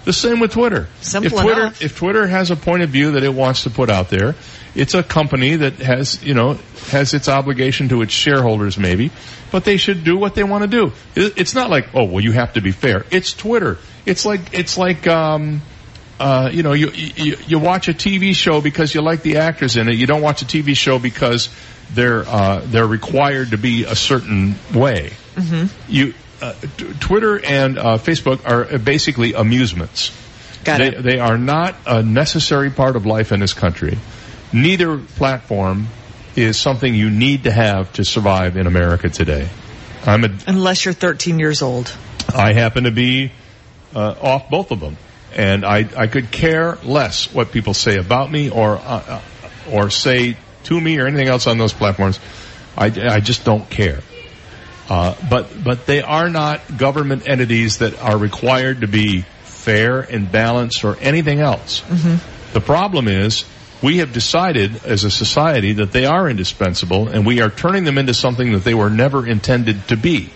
The 0.06 0.14
same 0.14 0.40
with 0.40 0.52
Twitter. 0.52 0.88
Simple 1.02 1.38
if 1.38 1.44
Twitter, 1.44 1.62
enough. 1.62 1.82
if 1.82 1.98
Twitter 1.98 2.28
has 2.28 2.50
a 2.50 2.56
point 2.56 2.82
of 2.82 2.90
view 2.90 3.12
that 3.14 3.24
it 3.24 3.34
wants 3.34 3.64
to 3.64 3.70
put 3.70 3.90
out 3.90 4.10
there, 4.10 4.36
it's 4.74 4.94
a 4.94 5.04
company 5.04 5.58
that 5.58 5.74
has, 5.80 6.24
you 6.24 6.34
know, 6.34 6.58
has 6.92 7.14
its 7.14 7.28
obligation 7.28 7.90
to 7.90 8.02
its 8.02 8.14
shareholders 8.14 8.78
maybe, 8.78 9.12
but 9.52 9.66
they 9.66 9.76
should 9.76 10.04
do 10.04 10.18
what 10.18 10.36
they 10.36 10.44
want 10.44 10.64
to 10.64 10.70
do. 10.70 10.94
It's 11.16 11.54
not 11.54 11.70
like, 11.70 11.90
oh, 11.94 12.06
well, 12.06 12.24
you 12.24 12.32
have 12.32 12.54
to 12.54 12.62
be 12.62 12.72
fair. 12.72 13.06
It's 13.12 13.34
Twitter. 13.34 13.80
It's 14.06 14.26
like, 14.26 14.54
it's 14.54 14.78
like, 14.78 15.08
um, 15.08 15.62
uh, 16.20 16.50
you 16.52 16.64
know, 16.64 16.74
you, 16.74 16.90
you 16.92 17.38
you 17.46 17.60
watch 17.60 17.88
a 17.90 17.94
TV 17.94 18.34
show 18.36 18.62
because 18.62 18.94
you 18.94 19.02
like 19.02 19.22
the 19.22 19.38
actors 19.38 19.78
in 19.78 19.88
it. 19.88 19.96
You 19.96 20.08
don't 20.08 20.22
watch 20.22 20.42
a 20.42 20.46
TV 20.46 20.76
show 20.76 21.00
because 21.00 21.50
they're 21.92 22.28
uh, 22.28 22.62
they're 22.66 22.88
required 22.88 23.52
to 23.52 23.58
be 23.58 23.84
a 23.84 23.96
certain 23.96 24.56
way. 24.74 25.12
Mm-hmm. 25.36 25.92
You 25.92 26.14
uh, 26.42 26.54
t- 26.78 26.94
Twitter 27.00 27.44
and 27.44 27.78
uh, 27.78 27.98
Facebook 27.98 28.48
are 28.48 28.78
basically 28.80 29.34
amusements. 29.34 30.12
Got 30.64 30.80
they, 30.80 30.88
it. 30.88 31.04
they 31.04 31.20
are 31.20 31.38
not 31.38 31.76
a 31.86 32.04
necessary 32.04 32.70
part 32.70 32.96
of 32.96 33.06
life 33.06 33.32
in 33.32 33.40
this 33.40 33.54
country. 33.54 33.98
Neither 34.52 34.98
platform 34.98 35.88
is 36.36 36.58
something 36.58 36.94
you 36.94 37.10
need 37.10 37.44
to 37.44 37.52
have 37.52 37.92
to 37.94 38.06
survive 38.06 38.58
in 38.58 38.68
America 38.68 39.10
today. 39.10 39.50
I'm 40.06 40.24
a, 40.24 40.30
Unless 40.46 40.86
you're 40.86 40.94
13 40.94 41.40
years 41.40 41.62
old. 41.62 41.92
I 42.34 42.54
happen 42.54 42.84
to 42.84 42.92
be 42.92 43.32
uh, 43.96 44.16
off 44.22 44.50
both 44.50 44.72
of 44.72 44.80
them, 44.80 44.98
and 45.38 45.64
I 45.64 45.88
I 45.96 46.08
could 46.08 46.32
care 46.32 46.78
less 46.84 47.34
what 47.34 47.52
people 47.52 47.74
say 47.74 47.98
about 47.98 48.30
me 48.30 48.50
or 48.50 48.76
uh, 48.76 48.82
uh, 49.08 49.22
or 49.72 49.90
say 49.90 50.36
to 50.64 50.82
me 50.82 51.00
or 51.00 51.08
anything 51.08 51.28
else 51.30 51.48
on 51.48 51.58
those 51.58 51.74
platforms. 51.74 52.20
I, 52.76 52.88
I 52.88 53.20
just 53.22 53.46
don't 53.46 53.70
care. 53.70 54.02
Uh, 54.90 55.16
but 55.30 55.64
but 55.64 55.86
they 55.86 56.02
are 56.02 56.30
not 56.30 56.78
government 56.78 57.28
entities 57.30 57.80
that 57.80 58.00
are 58.02 58.18
required 58.18 58.82
to 58.82 58.88
be 58.88 59.22
fair 59.44 60.00
and 60.00 60.32
balanced 60.32 60.84
or 60.84 60.98
anything 60.98 61.40
else. 61.40 61.82
The 62.54 62.62
problem 62.62 63.08
is 63.08 63.46
we 63.82 63.98
have 63.98 64.14
decided 64.14 64.86
as 64.86 65.04
a 65.04 65.12
society 65.12 65.74
that 65.74 65.92
they 65.92 66.06
are 66.06 66.30
indispensable 66.30 67.10
and 67.10 67.26
we 67.26 67.42
are 67.42 67.50
turning 67.50 67.84
them 67.84 67.98
into 67.98 68.14
something 68.14 68.54
that 68.54 68.64
they 68.64 68.74
were 68.74 68.90
never 68.90 69.28
intended 69.28 69.88
to 69.90 69.98
be. 69.98 70.30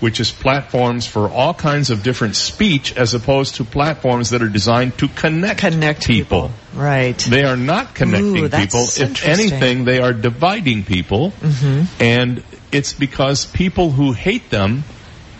Which 0.00 0.20
is 0.20 0.30
platforms 0.30 1.06
for 1.06 1.30
all 1.30 1.54
kinds 1.54 1.90
of 1.90 2.02
different 2.02 2.36
speech 2.36 2.96
as 2.96 3.14
opposed 3.14 3.56
to 3.56 3.64
platforms 3.64 4.30
that 4.30 4.42
are 4.42 4.48
designed 4.48 4.98
to 4.98 5.08
connect, 5.08 5.60
connect 5.60 6.06
people. 6.06 6.50
Right. 6.74 7.16
They 7.16 7.44
are 7.44 7.56
not 7.56 7.94
connecting 7.94 8.44
Ooh, 8.44 8.48
people. 8.48 8.82
If 8.82 9.24
anything, 9.24 9.84
they 9.84 10.00
are 10.00 10.12
dividing 10.12 10.84
people. 10.84 11.30
Mm-hmm. 11.30 12.02
And 12.02 12.42
it's 12.72 12.92
because 12.92 13.46
people 13.46 13.90
who 13.90 14.12
hate 14.12 14.50
them 14.50 14.84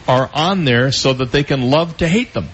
are 0.07 0.31
on 0.33 0.65
there 0.65 0.93
so 0.93 1.13
that 1.13 1.33
they 1.33 1.43
can 1.43 1.71
love 1.71 1.97
to 1.99 2.09
hate 2.09 2.33
them. 2.33 2.49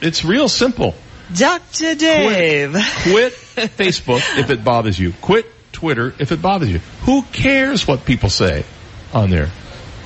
It's 0.00 0.24
real 0.24 0.48
simple. 0.48 0.94
Dr. 1.34 1.94
Dave. 1.94 2.72
Quit 2.72 3.32
Facebook 3.56 4.38
if 4.38 4.50
it 4.50 4.62
bothers 4.62 4.98
you. 4.98 5.12
Quit 5.22 5.46
Twitter 5.72 6.14
if 6.18 6.32
it 6.32 6.42
bothers 6.42 6.70
you. 6.70 6.78
Who 7.02 7.22
cares 7.22 7.86
what 7.86 8.04
people 8.04 8.28
say 8.28 8.64
on 9.12 9.30
there? 9.30 9.50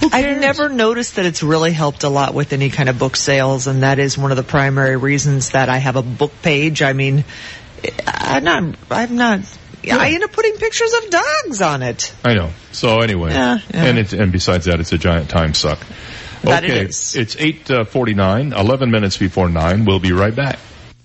I've 0.12 0.41
never 0.41 0.68
noticed 0.68 1.17
that 1.17 1.27
it's 1.27 1.43
really 1.43 1.73
helped 1.73 2.05
a 2.05 2.09
lot 2.09 2.35
with 2.35 2.52
any 2.52 2.70
kind 2.70 2.89
of 2.89 2.99
book 2.99 3.17
sales, 3.17 3.67
and 3.67 3.83
that 3.83 3.99
is 3.99 4.17
one 4.17 4.31
of 4.31 4.36
the 4.36 4.43
primary 4.43 4.97
reasons 4.97 5.51
that 5.51 5.68
I 5.68 5.78
have 5.78 5.97
a 5.97 6.02
book 6.02 6.33
page. 6.43 6.83
I 6.83 6.93
mean, 6.93 7.25
I'm 8.07 8.44
not, 8.44 8.77
I'm 8.91 9.17
not, 9.17 9.41
I 9.91 10.12
end 10.12 10.25
up 10.25 10.33
putting 10.33 10.55
pictures 10.57 10.93
of 10.93 11.10
dogs 11.10 11.62
on 11.62 11.83
it. 11.83 12.15
I 12.25 12.35
know. 12.35 12.51
So 12.73 13.01
anyway, 13.01 13.33
Yeah, 13.33 13.59
yeah. 13.73 13.85
and 13.85 13.99
it, 13.99 14.12
and 14.12 14.31
besides 14.33 14.67
that, 14.67 14.81
it's 14.81 14.93
a 14.93 14.99
giant 14.99 15.31
time 15.31 15.55
suck. 15.55 15.78
That 16.43 16.62
okay, 16.65 16.86
is. 16.86 17.17
it's 17.17 17.36
eight 17.36 17.68
uh, 17.70 17.85
forty-nine, 17.85 18.52
eleven 18.52 18.91
minutes 18.93 19.17
before 19.17 19.49
nine. 19.49 19.85
We'll 19.85 19.99
be 19.99 20.12
right 20.12 20.35
back. 20.35 20.59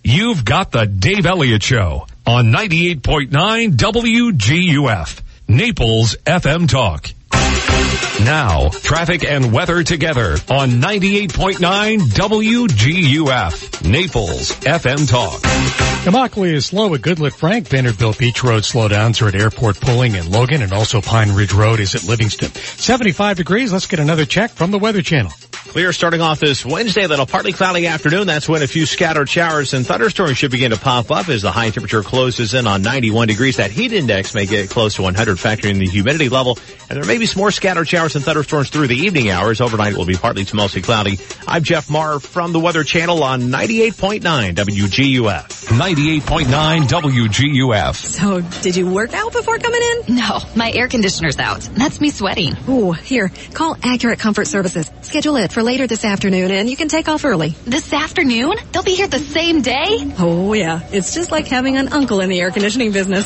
You've 0.03 0.43
got 0.45 0.72
the 0.72 0.85
Dave 0.85 1.25
Elliott 1.25 1.63
Show 1.63 2.07
on 2.27 2.47
98.9 2.51 3.30
WGUF, 3.72 5.22
Naples 5.47 6.15
FM 6.25 6.69
Talk. 6.69 7.09
Now, 8.23 8.69
traffic 8.69 9.25
and 9.25 9.51
weather 9.51 9.83
together 9.83 10.37
on 10.49 10.69
98.9 10.81 11.99
WGUF, 11.99 13.89
Naples 13.89 14.51
FM 14.61 15.09
Talk. 15.09 15.41
Immokalee 16.05 16.53
is 16.53 16.65
slow 16.65 16.93
at 16.93 17.01
Goodlette 17.01 17.33
Frank. 17.33 17.67
Vanderbilt 17.67 18.17
Beach 18.17 18.43
Road 18.43 18.63
slowdowns 18.63 19.21
are 19.21 19.27
at 19.27 19.35
Airport 19.35 19.79
Pulling 19.81 20.15
and 20.15 20.29
Logan 20.29 20.61
and 20.61 20.71
also 20.71 21.01
Pine 21.01 21.33
Ridge 21.33 21.53
Road 21.53 21.81
is 21.81 21.95
at 21.95 22.05
Livingston. 22.05 22.49
75 22.53 23.37
degrees. 23.37 23.73
Let's 23.73 23.87
get 23.87 23.99
another 23.99 24.25
check 24.25 24.51
from 24.51 24.71
the 24.71 24.79
Weather 24.79 25.01
Channel. 25.01 25.31
Clear 25.73 25.91
starting 25.91 26.21
off 26.21 26.39
this 26.39 26.63
Wednesday, 26.63 27.07
then 27.07 27.19
a 27.19 27.25
partly 27.25 27.51
cloudy 27.51 27.87
afternoon. 27.87 28.27
That's 28.27 28.47
when 28.47 28.61
a 28.61 28.67
few 28.67 28.85
scattered 28.85 29.27
showers 29.27 29.73
and 29.73 29.83
thunderstorms 29.83 30.37
should 30.37 30.51
begin 30.51 30.69
to 30.69 30.77
pop 30.77 31.09
up 31.09 31.29
as 31.29 31.41
the 31.41 31.51
high 31.51 31.71
temperature 31.71 32.03
closes 32.03 32.53
in 32.53 32.67
on 32.67 32.83
91 32.83 33.27
degrees. 33.27 33.57
That 33.57 33.71
heat 33.71 33.91
index 33.91 34.35
may 34.35 34.45
get 34.45 34.69
close 34.69 34.93
to 34.97 35.01
100 35.01 35.37
factoring 35.37 35.79
the 35.79 35.87
humidity 35.87 36.29
level. 36.29 36.59
And 36.91 36.99
there 36.99 37.05
may 37.05 37.17
be 37.17 37.25
some 37.25 37.39
more 37.39 37.49
scattered 37.49 37.87
showers 37.87 38.15
and 38.15 38.23
thunderstorms 38.23 38.69
through 38.69 38.85
the 38.85 38.97
evening 38.97 39.31
hours. 39.31 39.61
Overnight 39.61 39.93
it 39.93 39.97
will 39.97 40.05
be 40.05 40.13
partly 40.13 40.45
to 40.45 40.55
mostly 40.55 40.83
cloudy. 40.83 41.17
I'm 41.47 41.63
Jeff 41.63 41.89
Marr 41.89 42.19
from 42.19 42.53
the 42.53 42.59
Weather 42.59 42.83
Channel 42.83 43.23
on 43.23 43.41
98.9 43.41 44.53
WGUF. 44.53 45.69
98.9 45.69 46.81
WGUF. 46.83 47.95
So, 47.95 48.41
did 48.61 48.75
you 48.75 48.91
work 48.91 49.15
out 49.15 49.33
before 49.33 49.57
coming 49.57 49.81
in? 49.81 50.17
No, 50.17 50.37
my 50.55 50.71
air 50.71 50.87
conditioner's 50.87 51.39
out. 51.39 51.61
That's 51.61 51.99
me 51.99 52.11
sweating. 52.11 52.55
Ooh, 52.69 52.91
here, 52.91 53.31
call 53.55 53.75
Accurate 53.81 54.19
Comfort 54.19 54.45
Services. 54.45 54.91
Schedule 55.01 55.37
it 55.37 55.51
for 55.51 55.62
later 55.64 55.88
this 55.88 56.06
afternoon 56.06 56.51
and 56.51 56.69
you 56.69 56.75
can 56.75 56.88
take 56.88 57.08
off 57.08 57.25
early. 57.25 57.56
This 57.66 57.92
afternoon? 57.93 58.53
They'll 58.72 58.83
be 58.83 58.95
here 58.95 59.08
the 59.08 59.19
same 59.19 59.61
day? 59.61 60.14
Oh 60.19 60.53
yeah, 60.53 60.82
it's 60.92 61.14
just 61.14 61.32
like 61.32 61.48
having 61.48 61.77
an 61.77 61.93
uncle 61.93 62.19
in 62.19 62.30
the 62.30 62.40
air 62.40 62.51
conditioning 62.51 62.92
business. 62.92 63.25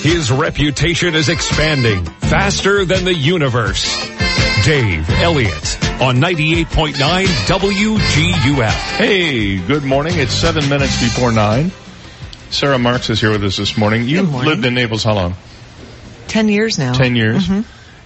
His 0.04 0.30
reputation 0.32 1.16
is 1.16 1.30
expanding 1.30 2.04
faster 2.06 2.84
than 2.84 3.06
the 3.06 3.14
universe. 3.14 3.86
Dave 4.66 5.10
Elliott 5.22 5.78
on 6.02 6.18
98.9 6.18 7.26
WGUF. 7.26 8.98
Hey, 8.98 9.58
good 9.60 9.84
morning. 9.84 10.14
It's 10.18 10.34
seven 10.34 10.68
minutes 10.68 11.00
before 11.02 11.32
nine. 11.32 11.72
Sara 12.50 12.78
Marx 12.78 13.10
is 13.10 13.22
here 13.22 13.32
with 13.32 13.44
us 13.46 13.56
this 13.58 13.78
morning. 13.78 14.06
You 14.08 14.24
morning. 14.24 14.50
lived 14.50 14.66
in 14.66 14.74
Naples 14.74 15.04
how 15.06 15.14
long? 15.16 15.36
Ten 16.28 16.50
years 16.50 16.78
now. 16.78 16.94
Ten 16.94 17.16
years. 17.16 17.48
Mhm. 17.48 17.64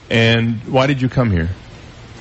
And 0.10 0.62
why 0.68 0.88
did 0.88 1.02
you 1.02 1.10
come 1.10 1.32
here? 1.32 1.50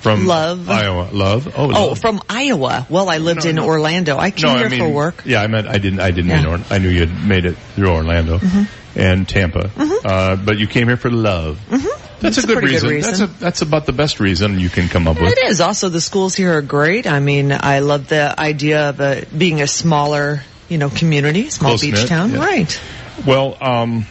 From 0.07 0.27
Love. 0.27 0.69
Iowa. 0.71 1.09
Love. 1.13 1.49
Oh, 1.57 1.65
Oh, 1.65 1.67
love. 1.89 1.99
from 1.99 2.21
Iowa. 2.29 2.87
Well, 2.89 3.09
I 3.09 3.19
lived 3.19 3.45
No, 3.45 3.51
in 3.51 3.57
no. 3.57 3.67
Orlando. 3.67 4.17
I 4.19 4.31
came 4.31 4.49
no, 4.53 4.57
here 4.57 4.67
I 4.67 4.69
mean, 4.71 4.79
for 4.81 4.89
work. 4.89 5.23
Yeah, 5.27 5.43
I 5.43 5.47
meant 5.49 5.67
I 5.67 5.79
didn't. 5.79 6.01
I 6.01 6.11
didn't 6.11 6.31
Yeah. 6.31 6.43
mean. 6.43 6.47
Or, 6.47 6.61
I 6.71 6.79
knew 6.79 6.89
you 6.89 7.01
had 7.01 7.25
made 7.27 7.45
it 7.45 7.57
through 7.75 7.89
Orlando 7.91 8.39
Mhm. 8.39 8.67
and 8.95 9.29
Tampa, 9.29 9.71
uh, 10.05 10.37
but 10.37 10.59
you 10.59 10.67
came 10.67 10.87
here 10.89 10.97
for 10.97 11.11
love. 11.11 11.59
Mm-hmm. 11.71 11.87
That's, 12.19 12.37
That's 12.37 12.39
a 12.39 12.41
a 12.41 12.47
good 12.47 12.59
pretty 12.59 12.75
good 12.75 12.83
reason. 12.85 12.89
reason. 12.91 13.11
That's 13.21 13.21
a 13.21 13.41
that's 13.41 13.63
about 13.63 13.85
the 13.87 13.93
best 13.93 14.21
reason 14.21 14.59
you 14.59 14.71
can 14.71 14.89
come 14.89 15.07
up 15.07 15.21
with. 15.21 15.33
It 15.33 15.39
is. 15.51 15.61
Also, 15.61 15.89
the 15.91 16.01
schools 16.01 16.35
here 16.35 16.57
are 16.57 16.63
great. 16.63 17.07
I 17.07 17.21
mean, 17.21 17.53
I 17.53 17.81
love 17.81 18.09
the 18.09 18.35
idea 18.41 18.89
of 18.89 19.01
a, 19.01 19.25
being 19.37 19.61
a 19.61 19.67
smaller, 19.67 20.43
you 20.71 20.79
know, 20.79 20.89
community, 20.89 21.51
small 21.51 21.73
Close-knit, 21.73 21.95
beach 21.95 22.07
town. 22.07 22.31
yeah. 22.33 22.39
Right. 22.39 22.81
Well, 23.27 23.57
um, 23.61 24.07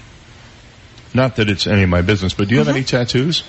not 1.16 1.38
that 1.38 1.50
it's 1.50 1.66
any 1.66 1.84
of 1.84 1.90
my 1.90 2.02
business, 2.04 2.34
but 2.34 2.48
do 2.48 2.54
you 2.54 2.60
have 2.60 2.68
any 2.70 2.84
tattoos? 2.84 3.44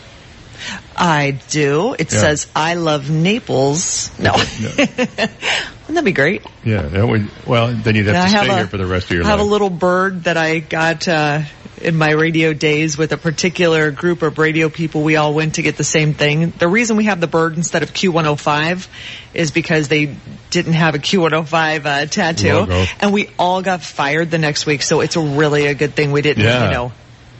I 0.96 1.38
do. 1.50 1.94
It 1.98 2.12
Yeah. 2.12 2.20
says, 2.20 2.46
I 2.56 2.74
love 2.74 3.10
Naples. 3.10 4.10
No. 4.18 4.32
Wouldn't 4.96 5.94
that 5.94 6.04
be 6.04 6.12
great? 6.12 6.42
Yeah, 6.64 6.82
that 6.82 7.06
would, 7.06 7.28
well, 7.46 7.68
then 7.72 7.94
you'd 7.94 8.06
have 8.06 8.14
Yeah, 8.14 8.20
to 8.20 8.38
I 8.38 8.44
stay 8.44 8.52
a- 8.52 8.56
here 8.56 8.66
for 8.66 8.76
the 8.76 8.86
rest 8.86 9.06
of 9.06 9.12
your 9.12 9.22
life. 9.24 9.28
I 9.28 9.36
have 9.36 9.40
a 9.46 9.48
little 9.48 9.70
bird 9.70 10.24
that 10.24 10.36
I 10.36 10.58
got 10.58 11.06
uh, 11.06 11.42
in 11.80 11.94
my 11.96 12.10
radio 12.10 12.52
days 12.52 12.98
with 12.98 13.12
a 13.12 13.16
particular 13.16 13.90
group 13.92 14.22
of 14.22 14.38
radio 14.38 14.68
people. 14.68 15.02
We 15.02 15.16
all 15.16 15.32
went 15.32 15.54
to 15.56 15.62
get 15.62 15.76
the 15.76 15.84
same 15.84 16.12
thing. 16.14 16.50
The 16.58 16.66
reason 16.66 16.96
we 16.96 17.04
have 17.04 17.20
the 17.20 17.26
bird 17.28 17.56
instead 17.56 17.82
of 17.84 17.92
Q105 17.92 18.88
is 19.34 19.50
because 19.52 19.86
they 19.88 20.16
didn't 20.50 20.72
have 20.72 20.94
a 20.94 20.98
Q105 20.98 21.84
uh, 21.86 22.06
tattoo, 22.06 22.52
Logo. 22.54 22.84
and 23.00 23.12
we 23.12 23.30
all 23.38 23.62
got 23.62 23.82
fired 23.82 24.30
the 24.30 24.38
next 24.38 24.66
week. 24.66 24.82
So 24.82 25.00
it's 25.00 25.16
really 25.16 25.66
a 25.66 25.74
good 25.74 25.94
thing 25.94 26.10
we 26.10 26.22
didn't, 26.22 26.42
Yeah. 26.42 26.64
you 26.66 26.70
know, 26.72 26.92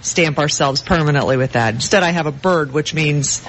stamp 0.06 0.38
ourselves 0.38 0.80
permanently 0.82 1.36
with 1.36 1.52
that. 1.52 1.74
Instead, 1.74 2.02
I 2.02 2.10
have 2.10 2.26
a 2.26 2.32
bird, 2.32 2.72
which 2.72 2.94
means 2.94 3.42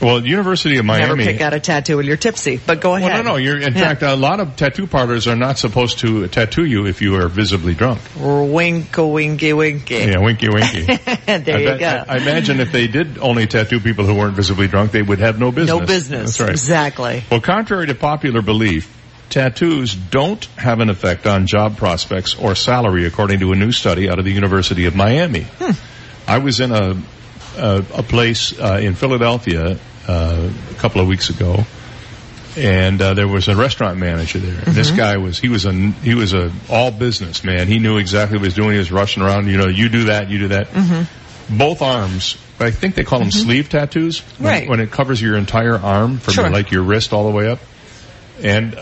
Well, 0.00 0.26
University 0.26 0.76
of 0.78 0.84
Miami. 0.84 1.04
never 1.06 1.16
pick 1.32 1.40
out 1.40 1.54
a 1.54 1.60
tattoo 1.60 1.96
when 1.98 2.06
you're 2.06 2.16
tipsy. 2.16 2.58
But 2.64 2.80
go 2.80 2.94
ahead. 2.96 3.12
Well, 3.12 3.22
no, 3.22 3.30
no. 3.32 3.36
You're, 3.36 3.58
in 3.58 3.74
Yeah. 3.74 3.80
fact, 3.80 4.02
a 4.02 4.14
lot 4.16 4.40
of 4.40 4.56
tattoo 4.56 4.86
parlors 4.86 5.26
are 5.28 5.36
not 5.36 5.56
supposed 5.56 6.00
to 6.00 6.26
tattoo 6.28 6.64
you 6.64 6.86
if 6.86 7.00
you 7.00 7.16
are 7.16 7.28
visibly 7.28 7.74
drunk. 7.74 8.00
Wink, 8.18 8.88
winky, 8.98 9.52
winky. 9.52 9.94
Yeah, 9.94 10.18
winky, 10.18 10.48
winky. 10.48 10.82
there 11.26 11.56
I 11.56 11.60
you 11.60 11.78
go. 11.78 12.04
I, 12.08 12.14
I 12.14 12.16
imagine 12.18 12.60
if 12.60 12.72
they 12.72 12.86
did 12.88 13.18
only 13.18 13.46
tattoo 13.46 13.80
people 13.80 14.04
who 14.04 14.14
weren't 14.14 14.34
visibly 14.34 14.66
drunk, 14.66 14.90
they 14.92 15.00
would 15.02 15.20
have 15.20 15.38
no 15.38 15.52
business. 15.52 15.80
no 15.80 15.86
business. 15.86 16.20
That's 16.36 16.40
right. 16.40 16.50
Exactly. 16.50 17.24
Well, 17.30 17.40
contrary 17.40 17.86
to 17.86 17.94
popular 17.94 18.42
belief, 18.42 18.90
tattoos 19.30 19.94
don't 19.94 20.44
have 20.56 20.80
an 20.80 20.90
effect 20.90 21.26
on 21.26 21.46
job 21.46 21.76
prospects 21.78 22.34
or 22.34 22.54
salary, 22.54 23.06
according 23.06 23.40
to 23.40 23.52
a 23.52 23.56
new 23.56 23.72
study 23.72 24.10
out 24.10 24.18
of 24.18 24.24
the 24.24 24.32
University 24.32 24.84
of 24.86 24.94
Miami. 24.94 25.42
Hmm. 25.58 25.70
I 26.26 26.38
was 26.38 26.60
in 26.60 26.72
a 26.72 27.00
a, 27.56 27.84
a 27.94 28.02
place 28.02 28.58
uh, 28.58 28.78
in 28.82 28.94
Philadelphia 28.94 29.78
uh, 30.08 30.50
a 30.70 30.74
couple 30.74 31.00
of 31.00 31.06
weeks 31.06 31.30
ago, 31.30 31.64
and 32.56 33.00
uh, 33.00 33.14
there 33.14 33.28
was 33.28 33.48
a 33.48 33.56
restaurant 33.56 33.98
manager 33.98 34.38
there. 34.38 34.62
And 34.66 34.74
This 34.74 34.90
guy 34.90 35.16
was 35.18 35.38
he 35.38 35.48
was 35.48 35.64
a 35.66 35.72
he 35.72 36.14
was 36.14 36.32
a 36.34 36.52
all 36.68 36.90
business 36.90 37.44
man. 37.44 37.68
He 37.68 37.78
knew 37.78 37.98
exactly 37.98 38.36
what 38.38 38.42
he 38.42 38.46
was 38.48 38.54
doing. 38.54 38.72
He 38.72 38.78
was 38.78 38.92
rushing 38.92 39.22
around. 39.22 39.48
You 39.48 39.56
know, 39.58 39.68
you 39.68 39.88
do 39.88 40.04
that, 40.04 40.30
you 40.30 40.38
do 40.40 40.48
that. 40.48 40.68
Both 41.48 41.82
arms. 41.82 42.38
I 42.60 42.70
think 42.70 42.94
they 42.94 43.02
call 43.04 43.18
them 43.18 43.30
sleeve 43.32 43.68
tattoos. 43.68 44.20
When, 44.38 44.48
Right. 44.48 44.68
When 44.68 44.80
it 44.80 44.90
covers 44.90 45.20
your 45.20 45.36
entire 45.36 45.76
arm 45.76 46.18
from 46.18 46.34
Sure. 46.34 46.50
like 46.50 46.70
your 46.70 46.82
wrist 46.84 47.12
all 47.12 47.24
the 47.30 47.36
way 47.36 47.50
up. 47.50 47.58
And 48.42 48.74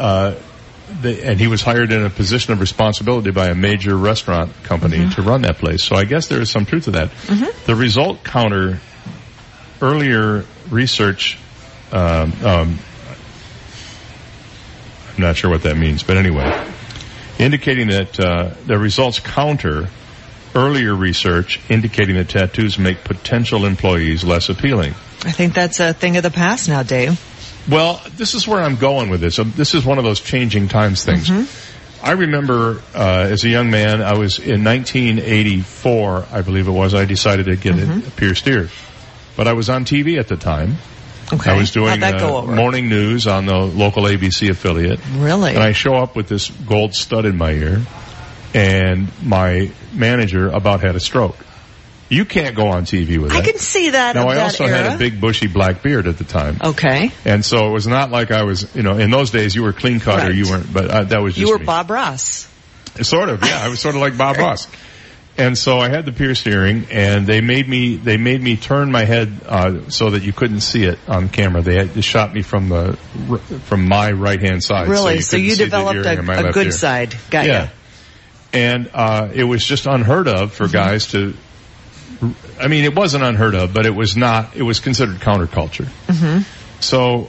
uh, 0.98 1.02
the, 1.02 1.24
and 1.26 1.40
he 1.40 1.46
was 1.46 1.62
hired 1.62 1.92
in 1.92 2.04
a 2.04 2.10
position 2.10 2.52
of 2.52 2.60
responsibility 2.60 3.30
by 3.30 3.48
a 3.48 3.54
major 3.54 3.96
restaurant 3.96 4.52
company 4.64 5.08
to 5.10 5.22
run 5.22 5.42
that 5.42 5.58
place. 5.58 5.82
So 5.82 5.96
I 5.96 6.04
guess 6.04 6.28
there 6.28 6.40
is 6.40 6.50
some 6.50 6.66
truth 6.66 6.84
to 6.84 6.92
that. 6.92 7.10
The 7.66 7.74
result 7.74 8.24
counter 8.24 8.80
earlier 9.80 10.44
research. 10.70 11.38
Um, 11.90 12.32
um, 12.44 12.78
I'm 15.14 15.20
not 15.20 15.36
sure 15.36 15.50
what 15.50 15.64
that 15.64 15.76
means, 15.76 16.02
but 16.02 16.16
anyway, 16.16 16.66
indicating 17.38 17.88
that 17.88 18.18
uh, 18.18 18.54
the 18.66 18.78
results 18.78 19.20
counter 19.20 19.88
earlier 20.54 20.94
research 20.94 21.60
indicating 21.68 22.16
that 22.16 22.28
tattoos 22.28 22.78
make 22.78 23.04
potential 23.04 23.64
employees 23.64 24.24
less 24.24 24.48
appealing. 24.48 24.92
I 25.24 25.32
think 25.32 25.54
that's 25.54 25.80
a 25.80 25.92
thing 25.92 26.16
of 26.16 26.22
the 26.22 26.30
past 26.30 26.68
now, 26.68 26.82
Dave. 26.82 27.20
Well, 27.70 28.00
this 28.16 28.34
is 28.34 28.46
where 28.46 28.60
I'm 28.60 28.76
going 28.76 29.08
with 29.10 29.20
this. 29.20 29.38
Um, 29.38 29.52
This 29.56 29.74
is 29.74 29.84
one 29.84 29.98
of 29.98 30.04
those 30.04 30.20
changing 30.20 30.68
times 30.68 31.04
things. 31.04 31.30
I 32.02 32.12
remember 32.12 32.82
uh, 32.94 33.28
as 33.30 33.44
a 33.44 33.48
young 33.48 33.70
man, 33.70 34.02
I 34.02 34.18
was 34.18 34.38
in 34.40 34.64
1984, 34.64 36.26
I 36.32 36.42
believe 36.42 36.66
it 36.66 36.72
was. 36.72 36.94
I 36.94 37.04
decided 37.04 37.46
to 37.46 37.56
get 37.56 37.78
a 37.78 38.10
pierced 38.16 38.46
ear, 38.48 38.68
but 39.36 39.46
I 39.46 39.52
was 39.52 39.70
on 39.70 39.84
TV 39.84 40.18
at 40.18 40.26
the 40.28 40.36
time. 40.36 40.76
Okay. 41.32 41.50
I 41.52 41.56
was 41.56 41.70
doing 41.70 42.02
uh, 42.02 42.18
morning 42.56 42.88
news 42.88 43.26
on 43.26 43.46
the 43.46 43.56
local 43.56 44.02
ABC 44.02 44.50
affiliate. 44.50 45.00
Really? 45.14 45.54
And 45.54 45.62
I 45.62 45.72
show 45.72 45.94
up 45.94 46.14
with 46.16 46.28
this 46.28 46.50
gold 46.50 46.94
stud 46.94 47.24
in 47.24 47.38
my 47.38 47.52
ear, 47.52 47.80
and 48.52 49.08
my 49.22 49.70
manager 49.94 50.48
about 50.48 50.80
had 50.80 50.96
a 50.96 51.00
stroke. 51.00 51.36
You 52.12 52.26
can't 52.26 52.54
go 52.54 52.68
on 52.68 52.84
TV 52.84 53.18
with 53.18 53.32
that. 53.32 53.42
I 53.42 53.46
can 53.46 53.58
see 53.58 53.90
that. 53.90 54.14
now 54.14 54.28
I 54.28 54.34
that 54.34 54.42
also 54.44 54.64
era. 54.66 54.76
had 54.76 54.94
a 54.94 54.98
big 54.98 55.18
bushy 55.20 55.46
black 55.46 55.82
beard 55.82 56.06
at 56.06 56.18
the 56.18 56.24
time. 56.24 56.58
Okay. 56.62 57.10
And 57.24 57.42
so 57.42 57.68
it 57.68 57.72
was 57.72 57.86
not 57.86 58.10
like 58.10 58.30
I 58.30 58.42
was, 58.42 58.74
you 58.76 58.82
know, 58.82 58.98
in 58.98 59.10
those 59.10 59.30
days 59.30 59.54
you 59.54 59.62
were 59.62 59.72
clean 59.72 59.98
cut 59.98 60.28
or 60.28 60.32
you 60.32 60.44
weren't, 60.50 60.70
but 60.72 60.90
uh, 60.90 61.04
that 61.04 61.22
was 61.22 61.34
just 61.34 61.46
You 61.46 61.52
were 61.52 61.58
me. 61.58 61.64
Bob 61.64 61.90
Ross. 61.90 62.52
Sort 63.00 63.30
of, 63.30 63.42
yeah. 63.42 63.64
I 63.64 63.68
was 63.68 63.80
sort 63.80 63.94
of 63.94 64.02
like 64.02 64.18
Bob 64.18 64.36
Ross. 64.38 64.68
And 65.38 65.56
so 65.56 65.78
I 65.78 65.88
had 65.88 66.04
the 66.04 66.12
pierced 66.12 66.46
earring, 66.46 66.88
and 66.90 67.26
they 67.26 67.40
made 67.40 67.66
me 67.66 67.96
they 67.96 68.18
made 68.18 68.42
me 68.42 68.58
turn 68.58 68.92
my 68.92 69.06
head 69.06 69.32
uh, 69.46 69.88
so 69.88 70.10
that 70.10 70.22
you 70.22 70.34
couldn't 70.34 70.60
see 70.60 70.84
it 70.84 70.98
on 71.08 71.30
camera. 71.30 71.62
They 71.62 71.76
had, 71.76 71.88
they 71.94 72.02
shot 72.02 72.34
me 72.34 72.42
from 72.42 72.68
the 72.68 72.98
r- 73.30 73.38
from 73.38 73.88
my 73.88 74.12
right 74.12 74.38
hand 74.38 74.62
side. 74.62 74.88
Really? 74.88 75.22
So 75.22 75.38
you 75.38 75.56
developed 75.56 76.04
earring 76.04 76.18
in 76.18 76.26
my 76.26 76.34
a, 76.34 76.46
a 76.48 76.52
good 76.52 76.66
ear. 76.66 76.72
side. 76.72 77.16
Got 77.30 77.46
yeah. 77.46 77.62
ya. 77.62 77.68
And 78.52 78.90
uh, 78.92 79.30
it 79.32 79.44
was 79.44 79.64
just 79.64 79.86
unheard 79.86 80.28
of 80.28 80.52
for 80.52 80.68
guys 80.68 81.06
to. 81.12 81.32
I 82.60 82.68
mean, 82.68 82.84
it 82.84 82.94
wasn't 82.94 83.24
unheard 83.24 83.54
of, 83.54 83.74
but 83.74 83.86
it 83.86 83.94
was 83.94 84.16
not. 84.16 84.56
It 84.56 84.62
was 84.62 84.80
considered 84.80 85.16
counterculture. 85.20 85.88
Mm-hmm. 86.06 86.42
So 86.80 87.28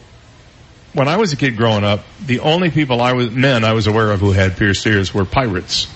when 0.93 1.07
I 1.07 1.17
was 1.17 1.33
a 1.33 1.35
kid 1.35 1.57
growing 1.57 1.83
up, 1.83 2.01
the 2.25 2.39
only 2.41 2.69
people 2.71 3.01
I 3.01 3.13
was 3.13 3.31
men 3.31 3.63
I 3.63 3.73
was 3.73 3.87
aware 3.87 4.11
of 4.11 4.19
who 4.19 4.31
had 4.31 4.57
pierced 4.57 4.85
ears 4.85 5.13
were 5.13 5.25
pirates. 5.25 5.87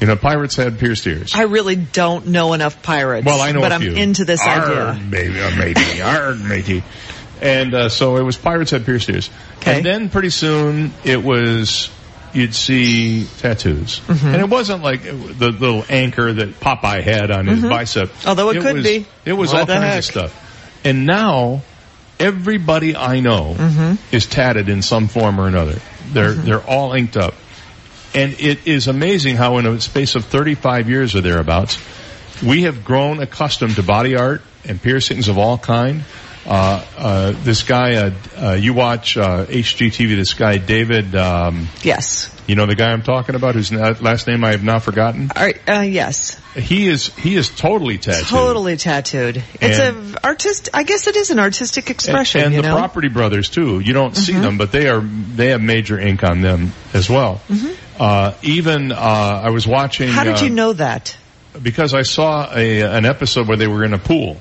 You 0.00 0.06
know, 0.06 0.16
pirates 0.16 0.56
had 0.56 0.78
pierced 0.78 1.06
ears. 1.06 1.32
I 1.34 1.42
really 1.42 1.76
don't 1.76 2.28
know 2.28 2.54
enough 2.54 2.82
pirates. 2.82 3.26
Well, 3.26 3.40
I 3.40 3.52
know 3.52 3.60
but 3.60 3.72
a 3.72 3.74
I'm 3.74 3.80
few. 3.82 3.92
into 3.92 4.24
this 4.24 4.40
Arr, 4.46 4.92
idea. 4.92 5.10
baby, 5.10 5.40
uh, 5.40 5.56
matey, 5.56 6.00
arr, 6.00 6.34
matey. 6.36 6.82
And 7.42 7.74
uh, 7.74 7.88
so 7.90 8.16
it 8.16 8.22
was 8.22 8.36
pirates 8.36 8.70
had 8.70 8.86
pierced 8.86 9.08
ears. 9.10 9.28
And 9.66 9.84
then 9.84 10.08
pretty 10.08 10.30
soon 10.30 10.92
it 11.04 11.22
was 11.22 11.90
you'd 12.34 12.54
see 12.54 13.26
tattoos, 13.38 14.00
Mm-hmm. 14.06 14.26
and 14.28 14.36
it 14.36 14.48
wasn't 14.48 14.82
like 14.82 15.02
the 15.02 15.50
little 15.50 15.84
anchor 15.88 16.32
that 16.32 16.60
Popeye 16.60 17.02
had 17.02 17.30
on 17.30 17.46
his 17.46 17.60
Mhm. 17.60 17.70
bicep. 17.70 18.10
Although 18.26 18.50
it 18.50 18.60
could 18.62 18.74
was, 18.76 18.84
be. 18.84 19.06
It 19.24 19.32
was 19.32 19.52
What 19.52 19.60
all 19.60 19.66
kinds 19.66 19.84
heck? 19.84 19.98
of 19.98 20.04
stuff. 20.04 20.80
And 20.84 21.06
now 21.06 21.62
everybody 22.18 22.96
I 22.96 23.20
know 23.20 23.54
Mm-hmm. 23.58 23.94
is 24.14 24.26
tatted 24.26 24.68
in 24.68 24.82
some 24.82 25.08
form 25.08 25.40
or 25.40 25.46
another. 25.48 25.78
They're 26.12 26.32
they're 26.32 26.60
all 26.60 26.92
inked 26.92 27.16
up. 27.16 27.34
And 28.14 28.34
it 28.40 28.66
is 28.66 28.88
amazing 28.88 29.36
how 29.36 29.58
in 29.58 29.66
a 29.66 29.80
space 29.80 30.16
of 30.16 30.24
35 30.24 30.88
years 30.90 31.14
or 31.14 31.20
thereabouts, 31.20 31.78
we 32.42 32.62
have 32.62 32.84
grown 32.84 33.20
accustomed 33.22 33.76
to 33.76 33.82
body 33.84 34.16
art 34.16 34.42
and 34.66 34.82
piercings 34.82 35.28
of 35.28 35.38
all 35.38 35.56
kind. 35.58 36.02
Uh, 36.46 36.84
uh, 36.96 37.32
this 37.42 37.62
guy, 37.62 37.94
uh, 37.96 38.10
uh, 38.36 38.52
you 38.52 38.72
watch 38.72 39.16
uh, 39.16 39.44
HGTV. 39.44 40.16
This 40.16 40.34
guy, 40.34 40.56
David. 40.58 41.14
Um, 41.14 41.68
yes. 41.82 42.34
You 42.46 42.56
know 42.56 42.66
the 42.66 42.74
guy 42.74 42.90
I'm 42.90 43.02
talking 43.02 43.34
about, 43.36 43.54
whose 43.54 43.70
last 43.72 44.26
name 44.26 44.42
I 44.42 44.50
have 44.50 44.64
not 44.64 44.82
forgotten. 44.82 45.30
Uh, 45.36 45.80
yes. 45.82 46.40
He 46.56 46.88
is 46.88 47.14
he 47.14 47.36
is 47.36 47.48
totally 47.50 47.98
tattooed. 47.98 48.26
Totally 48.26 48.76
tattooed. 48.76 49.44
It's 49.60 49.78
And- 49.78 50.16
a 50.16 50.26
artist. 50.26 50.70
I 50.74 50.82
guess 50.82 51.06
it 51.06 51.14
is 51.14 51.30
an 51.30 51.38
artistic 51.38 51.90
expression. 51.90 52.40
And, 52.40 52.54
and 52.54 52.64
the 52.64 52.68
know. 52.68 52.76
Property 52.76 53.08
Brothers 53.08 53.50
too. 53.50 53.78
You 53.78 53.92
don't 53.92 54.16
see 54.16 54.32
Mhm. 54.32 54.42
them, 54.42 54.58
but 54.58 54.72
they 54.72 54.88
are 54.88 55.00
they 55.00 55.48
have 55.48 55.60
major 55.60 56.00
ink 56.00 56.24
on 56.24 56.40
them 56.40 56.72
as 56.92 57.08
well. 57.08 57.40
Uh, 58.00 58.32
even 58.42 58.90
uh, 58.92 58.96
I 58.96 59.50
was 59.50 59.66
watching. 59.68 60.08
Mm-hmm. 60.08 60.16
How 60.16 60.24
did 60.24 60.36
uh, 60.38 60.44
you 60.44 60.50
know 60.50 60.72
that? 60.72 61.16
Because 61.62 61.94
I 61.94 62.02
saw 62.02 62.50
a 62.52 62.80
an 62.82 63.04
episode 63.04 63.46
where 63.46 63.58
they 63.58 63.68
were 63.68 63.84
in 63.84 63.92
a 63.94 63.98
pool. 63.98 64.38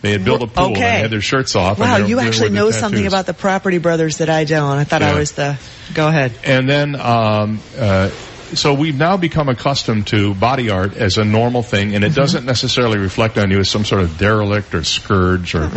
They 0.00 0.12
had 0.12 0.24
built 0.24 0.42
a 0.42 0.46
pool 0.46 0.66
and 0.66 0.76
Okay. 0.76 0.82
they 0.82 1.00
had 1.02 1.10
their 1.10 1.20
shirts 1.20 1.56
off. 1.56 1.78
Wow, 1.78 1.96
you 1.98 2.20
actually 2.20 2.50
know 2.50 2.70
something 2.70 3.06
about 3.06 3.26
the 3.26 3.34
Property 3.34 3.78
Brothers 3.78 4.18
that 4.18 4.30
I 4.30 4.44
don't. 4.44 4.78
I 4.78 4.84
thought 4.84 5.02
I 5.02 5.18
was 5.18 5.32
the. 5.32 5.58
Go 5.94 6.06
ahead. 6.08 6.32
And 6.44 6.68
then, 6.68 6.94
um, 7.00 7.60
uh, 7.78 8.10
so 8.54 8.72
we've 8.74 8.96
now 8.96 9.16
become 9.18 9.48
accustomed 9.48 10.06
to 10.06 10.34
body 10.34 10.70
art 10.70 10.96
as 10.96 11.18
a 11.18 11.24
normal 11.24 11.62
thing, 11.62 11.94
and 11.94 12.02
it 12.04 12.12
Mm-hmm. 12.12 12.20
doesn't 12.20 12.44
necessarily 12.46 12.98
reflect 12.98 13.36
on 13.38 13.50
you 13.50 13.58
as 13.58 13.68
some 13.68 13.84
sort 13.84 14.00
of 14.02 14.16
derelict 14.18 14.74
or 14.74 14.84
scourge 14.84 15.54
or 15.54 15.68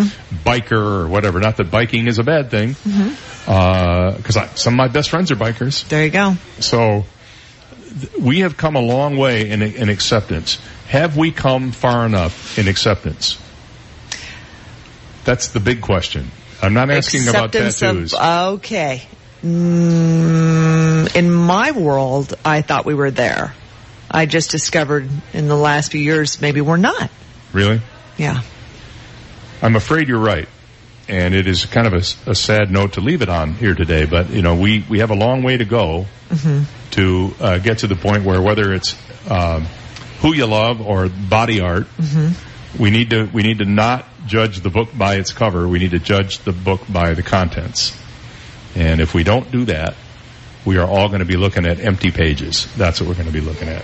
biker 0.46 1.04
or 1.04 1.08
whatever. 1.08 1.40
Not 1.40 1.58
that 1.58 1.70
biking 1.72 2.08
is 2.08 2.18
a 2.20 2.24
bad 2.24 2.50
thing, 2.52 2.76
because 2.84 4.38
I 4.38 4.48
some 4.56 4.74
of 4.76 4.78
my 4.78 4.88
best 4.88 5.10
friends 5.10 5.32
are 5.32 5.36
bikers. 5.36 5.88
There 5.90 6.06
you 6.06 6.12
go. 6.12 6.36
So 6.60 7.06
th- 8.00 8.14
we 8.20 8.40
have 8.42 8.56
come 8.56 8.76
a 8.76 8.82
long 8.82 9.18
way 9.18 9.50
in, 9.50 9.62
in 9.62 9.90
acceptance. 9.90 10.58
Have 10.88 11.18
we 11.18 11.32
come 11.32 11.72
far 11.72 12.06
enough 12.06 12.58
in 12.60 12.68
acceptance? 12.68 13.38
That's 15.24 15.50
the 15.50 15.60
big 15.60 15.82
question. 15.82 16.30
I'm 16.62 16.74
not 16.74 16.90
asking 16.90 17.28
about 17.28 17.46
Acceptance 17.56 17.80
tattoos. 17.80 18.14
Of, 18.14 18.54
okay. 18.56 19.04
Mm, 19.44 21.16
in 21.16 21.32
my 21.32 21.72
world, 21.72 22.34
I 22.46 22.62
thought 22.62 22.86
we 22.86 22.94
were 22.94 23.12
there. 23.12 23.54
I 24.10 24.26
just 24.26 24.52
discovered 24.52 25.10
in 25.34 25.48
the 25.48 25.56
last 25.56 25.92
few 25.92 26.02
years 26.02 26.42
maybe 26.42 26.62
we're 26.62 26.78
not. 26.78 27.10
really? 27.54 27.82
Yeah. 28.18 28.42
I'm 29.62 29.76
afraid 29.76 30.08
you're 30.08 30.20
right. 30.20 30.48
And 31.08 31.34
it 31.34 31.48
is 31.48 31.66
kind 31.66 31.88
of 31.88 31.94
a 31.94 32.36
sad 32.36 32.72
note 32.72 32.94
to 32.94 33.02
leave 33.02 33.22
it 33.22 33.30
on 33.30 33.54
here 33.54 33.74
today, 33.74 34.06
but 34.06 34.30
you 34.30 34.42
know, 34.42 34.56
we, 34.56 34.86
we 34.90 35.00
have 35.00 35.12
a 35.12 35.16
long 35.16 35.44
way 35.44 35.58
to 35.58 35.66
go 35.66 36.06
hmm 36.30 36.64
to 36.92 37.34
uh, 37.40 37.58
get 37.60 37.78
to 37.80 37.88
the 37.88 37.96
point 37.96 38.26
where 38.26 38.42
whether 38.42 38.74
it's 38.74 38.98
um, 39.32 39.66
who 40.20 40.34
you 40.34 40.46
love 40.46 40.82
or 40.82 41.08
body 41.08 41.62
art, 41.62 41.88
hmm 41.88 42.30
we 42.78 42.90
need 42.90 43.10
to 43.12 43.26
we 43.34 43.44
need 43.44 43.60
to 43.60 43.66
not 43.66 44.06
judge 44.28 44.60
the 44.62 44.70
book 44.70 44.90
by 44.98 45.16
its 45.16 45.32
cover. 45.34 45.68
We 45.68 45.80
need 45.80 45.92
to 45.92 46.00
judge 46.00 46.40
the 46.40 46.52
book 46.52 46.82
by 46.90 47.14
the 47.14 47.24
contents. 47.24 47.98
And 48.76 49.02
if 49.02 49.14
we 49.14 49.24
don't 49.24 49.52
do 49.52 49.66
that, 49.66 49.96
we 50.66 50.78
are 50.78 50.88
all 50.88 51.08
going 51.08 51.20
to 51.20 51.26
be 51.26 51.38
looking 51.38 51.66
at 51.66 51.80
empty 51.80 52.12
pages. 52.12 52.68
That's 52.76 53.02
what 53.02 53.10
we're 53.10 53.16
going 53.16 53.28
to 53.28 53.34
be 53.34 53.42
looking 53.42 53.68
at. 53.68 53.84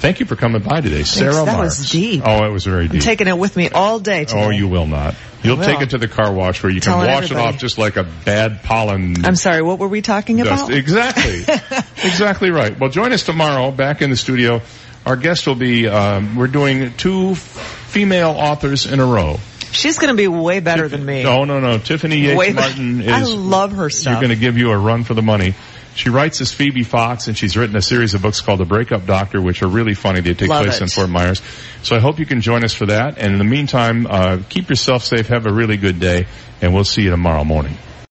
Thank 0.00 0.18
you 0.18 0.24
for 0.24 0.34
coming 0.34 0.62
by 0.62 0.80
today, 0.80 1.02
Sara 1.02 1.34
that 1.44 1.58
Marx. 1.58 1.78
was 1.78 1.90
deep. 1.90 2.22
Oh, 2.24 2.42
it 2.46 2.50
was 2.50 2.64
very 2.64 2.84
I'm 2.86 2.90
deep. 2.90 3.02
taking 3.02 3.28
it 3.28 3.36
with 3.36 3.54
me 3.54 3.68
all 3.68 3.98
day 3.98 4.24
today. 4.24 4.46
Oh, 4.46 4.48
you 4.48 4.66
will 4.66 4.86
not. 4.86 5.14
You'll 5.42 5.60
I 5.60 5.66
take 5.66 5.80
it 5.82 5.90
to 5.90 5.98
the 5.98 6.08
car 6.08 6.32
wash 6.32 6.62
where 6.62 6.72
you 6.72 6.80
can 6.80 6.92
Telling 6.92 7.10
wash 7.10 7.30
it 7.30 7.36
off 7.36 7.58
just 7.58 7.76
like 7.76 7.96
a 7.96 8.04
bad 8.04 8.62
pollen. 8.62 9.26
I'm 9.26 9.36
sorry, 9.36 9.60
what 9.60 9.78
were 9.78 9.88
we 9.88 10.00
talking 10.00 10.38
dust. 10.38 10.68
about? 10.68 10.74
Exactly. 10.76 11.40
exactly 12.02 12.50
right. 12.50 12.78
Well, 12.78 12.88
join 12.90 13.12
us 13.12 13.24
tomorrow 13.24 13.70
back 13.70 14.00
in 14.00 14.08
the 14.10 14.16
studio 14.16 14.62
Our 15.04 15.16
guest 15.16 15.46
will 15.46 15.54
be, 15.54 15.88
um, 15.88 16.36
we're 16.36 16.46
doing 16.46 16.92
two 16.94 17.34
female 17.34 18.30
authors 18.30 18.86
in 18.86 19.00
a 19.00 19.06
row. 19.06 19.38
She's 19.72 19.98
going 19.98 20.10
to 20.10 20.16
be 20.16 20.28
way 20.28 20.60
better 20.60 20.88
than 20.88 21.04
me. 21.04 21.22
No, 21.22 21.44
no, 21.44 21.60
no. 21.60 21.78
Tiffany 21.78 22.18
Yates 22.18 22.38
Way- 22.38 22.52
Martin 22.52 23.02
is. 23.02 23.08
I 23.08 23.22
love 23.22 23.72
her 23.72 23.90
stuff. 23.90 24.12
You're 24.12 24.20
going 24.20 24.36
to 24.36 24.40
give 24.40 24.58
you 24.58 24.70
a 24.70 24.78
run 24.78 25.04
for 25.04 25.14
the 25.14 25.22
money. 25.22 25.54
She 25.94 26.08
writes 26.08 26.40
as 26.40 26.52
Phoebe 26.52 26.84
Fox, 26.84 27.26
and 27.26 27.36
she's 27.36 27.56
written 27.56 27.76
a 27.76 27.82
series 27.82 28.14
of 28.14 28.22
books 28.22 28.40
called 28.40 28.60
The 28.60 28.64
Breakup 28.64 29.06
Doctor, 29.06 29.40
which 29.42 29.62
are 29.62 29.68
really 29.68 29.94
funny. 29.94 30.20
They 30.20 30.34
take 30.34 30.48
Love 30.48 30.64
place 30.64 30.76
it. 30.76 30.82
in 30.82 30.88
Fort 30.88 31.10
Myers. 31.10 31.42
So 31.82 31.96
I 31.96 31.98
hope 31.98 32.18
you 32.20 32.26
can 32.26 32.40
join 32.40 32.64
us 32.64 32.72
for 32.72 32.86
that. 32.86 33.18
And 33.18 33.32
in 33.32 33.38
the 33.38 33.44
meantime, 33.44 34.06
uh, 34.06 34.38
keep 34.48 34.70
yourself 34.70 35.04
safe. 35.04 35.28
Have 35.28 35.46
a 35.46 35.52
really 35.52 35.76
good 35.76 35.98
day, 35.98 36.26
and 36.62 36.72
we'll 36.72 36.84
see 36.84 37.02
you 37.02 37.10
tomorrow 37.10 37.44
morning. 37.44 37.76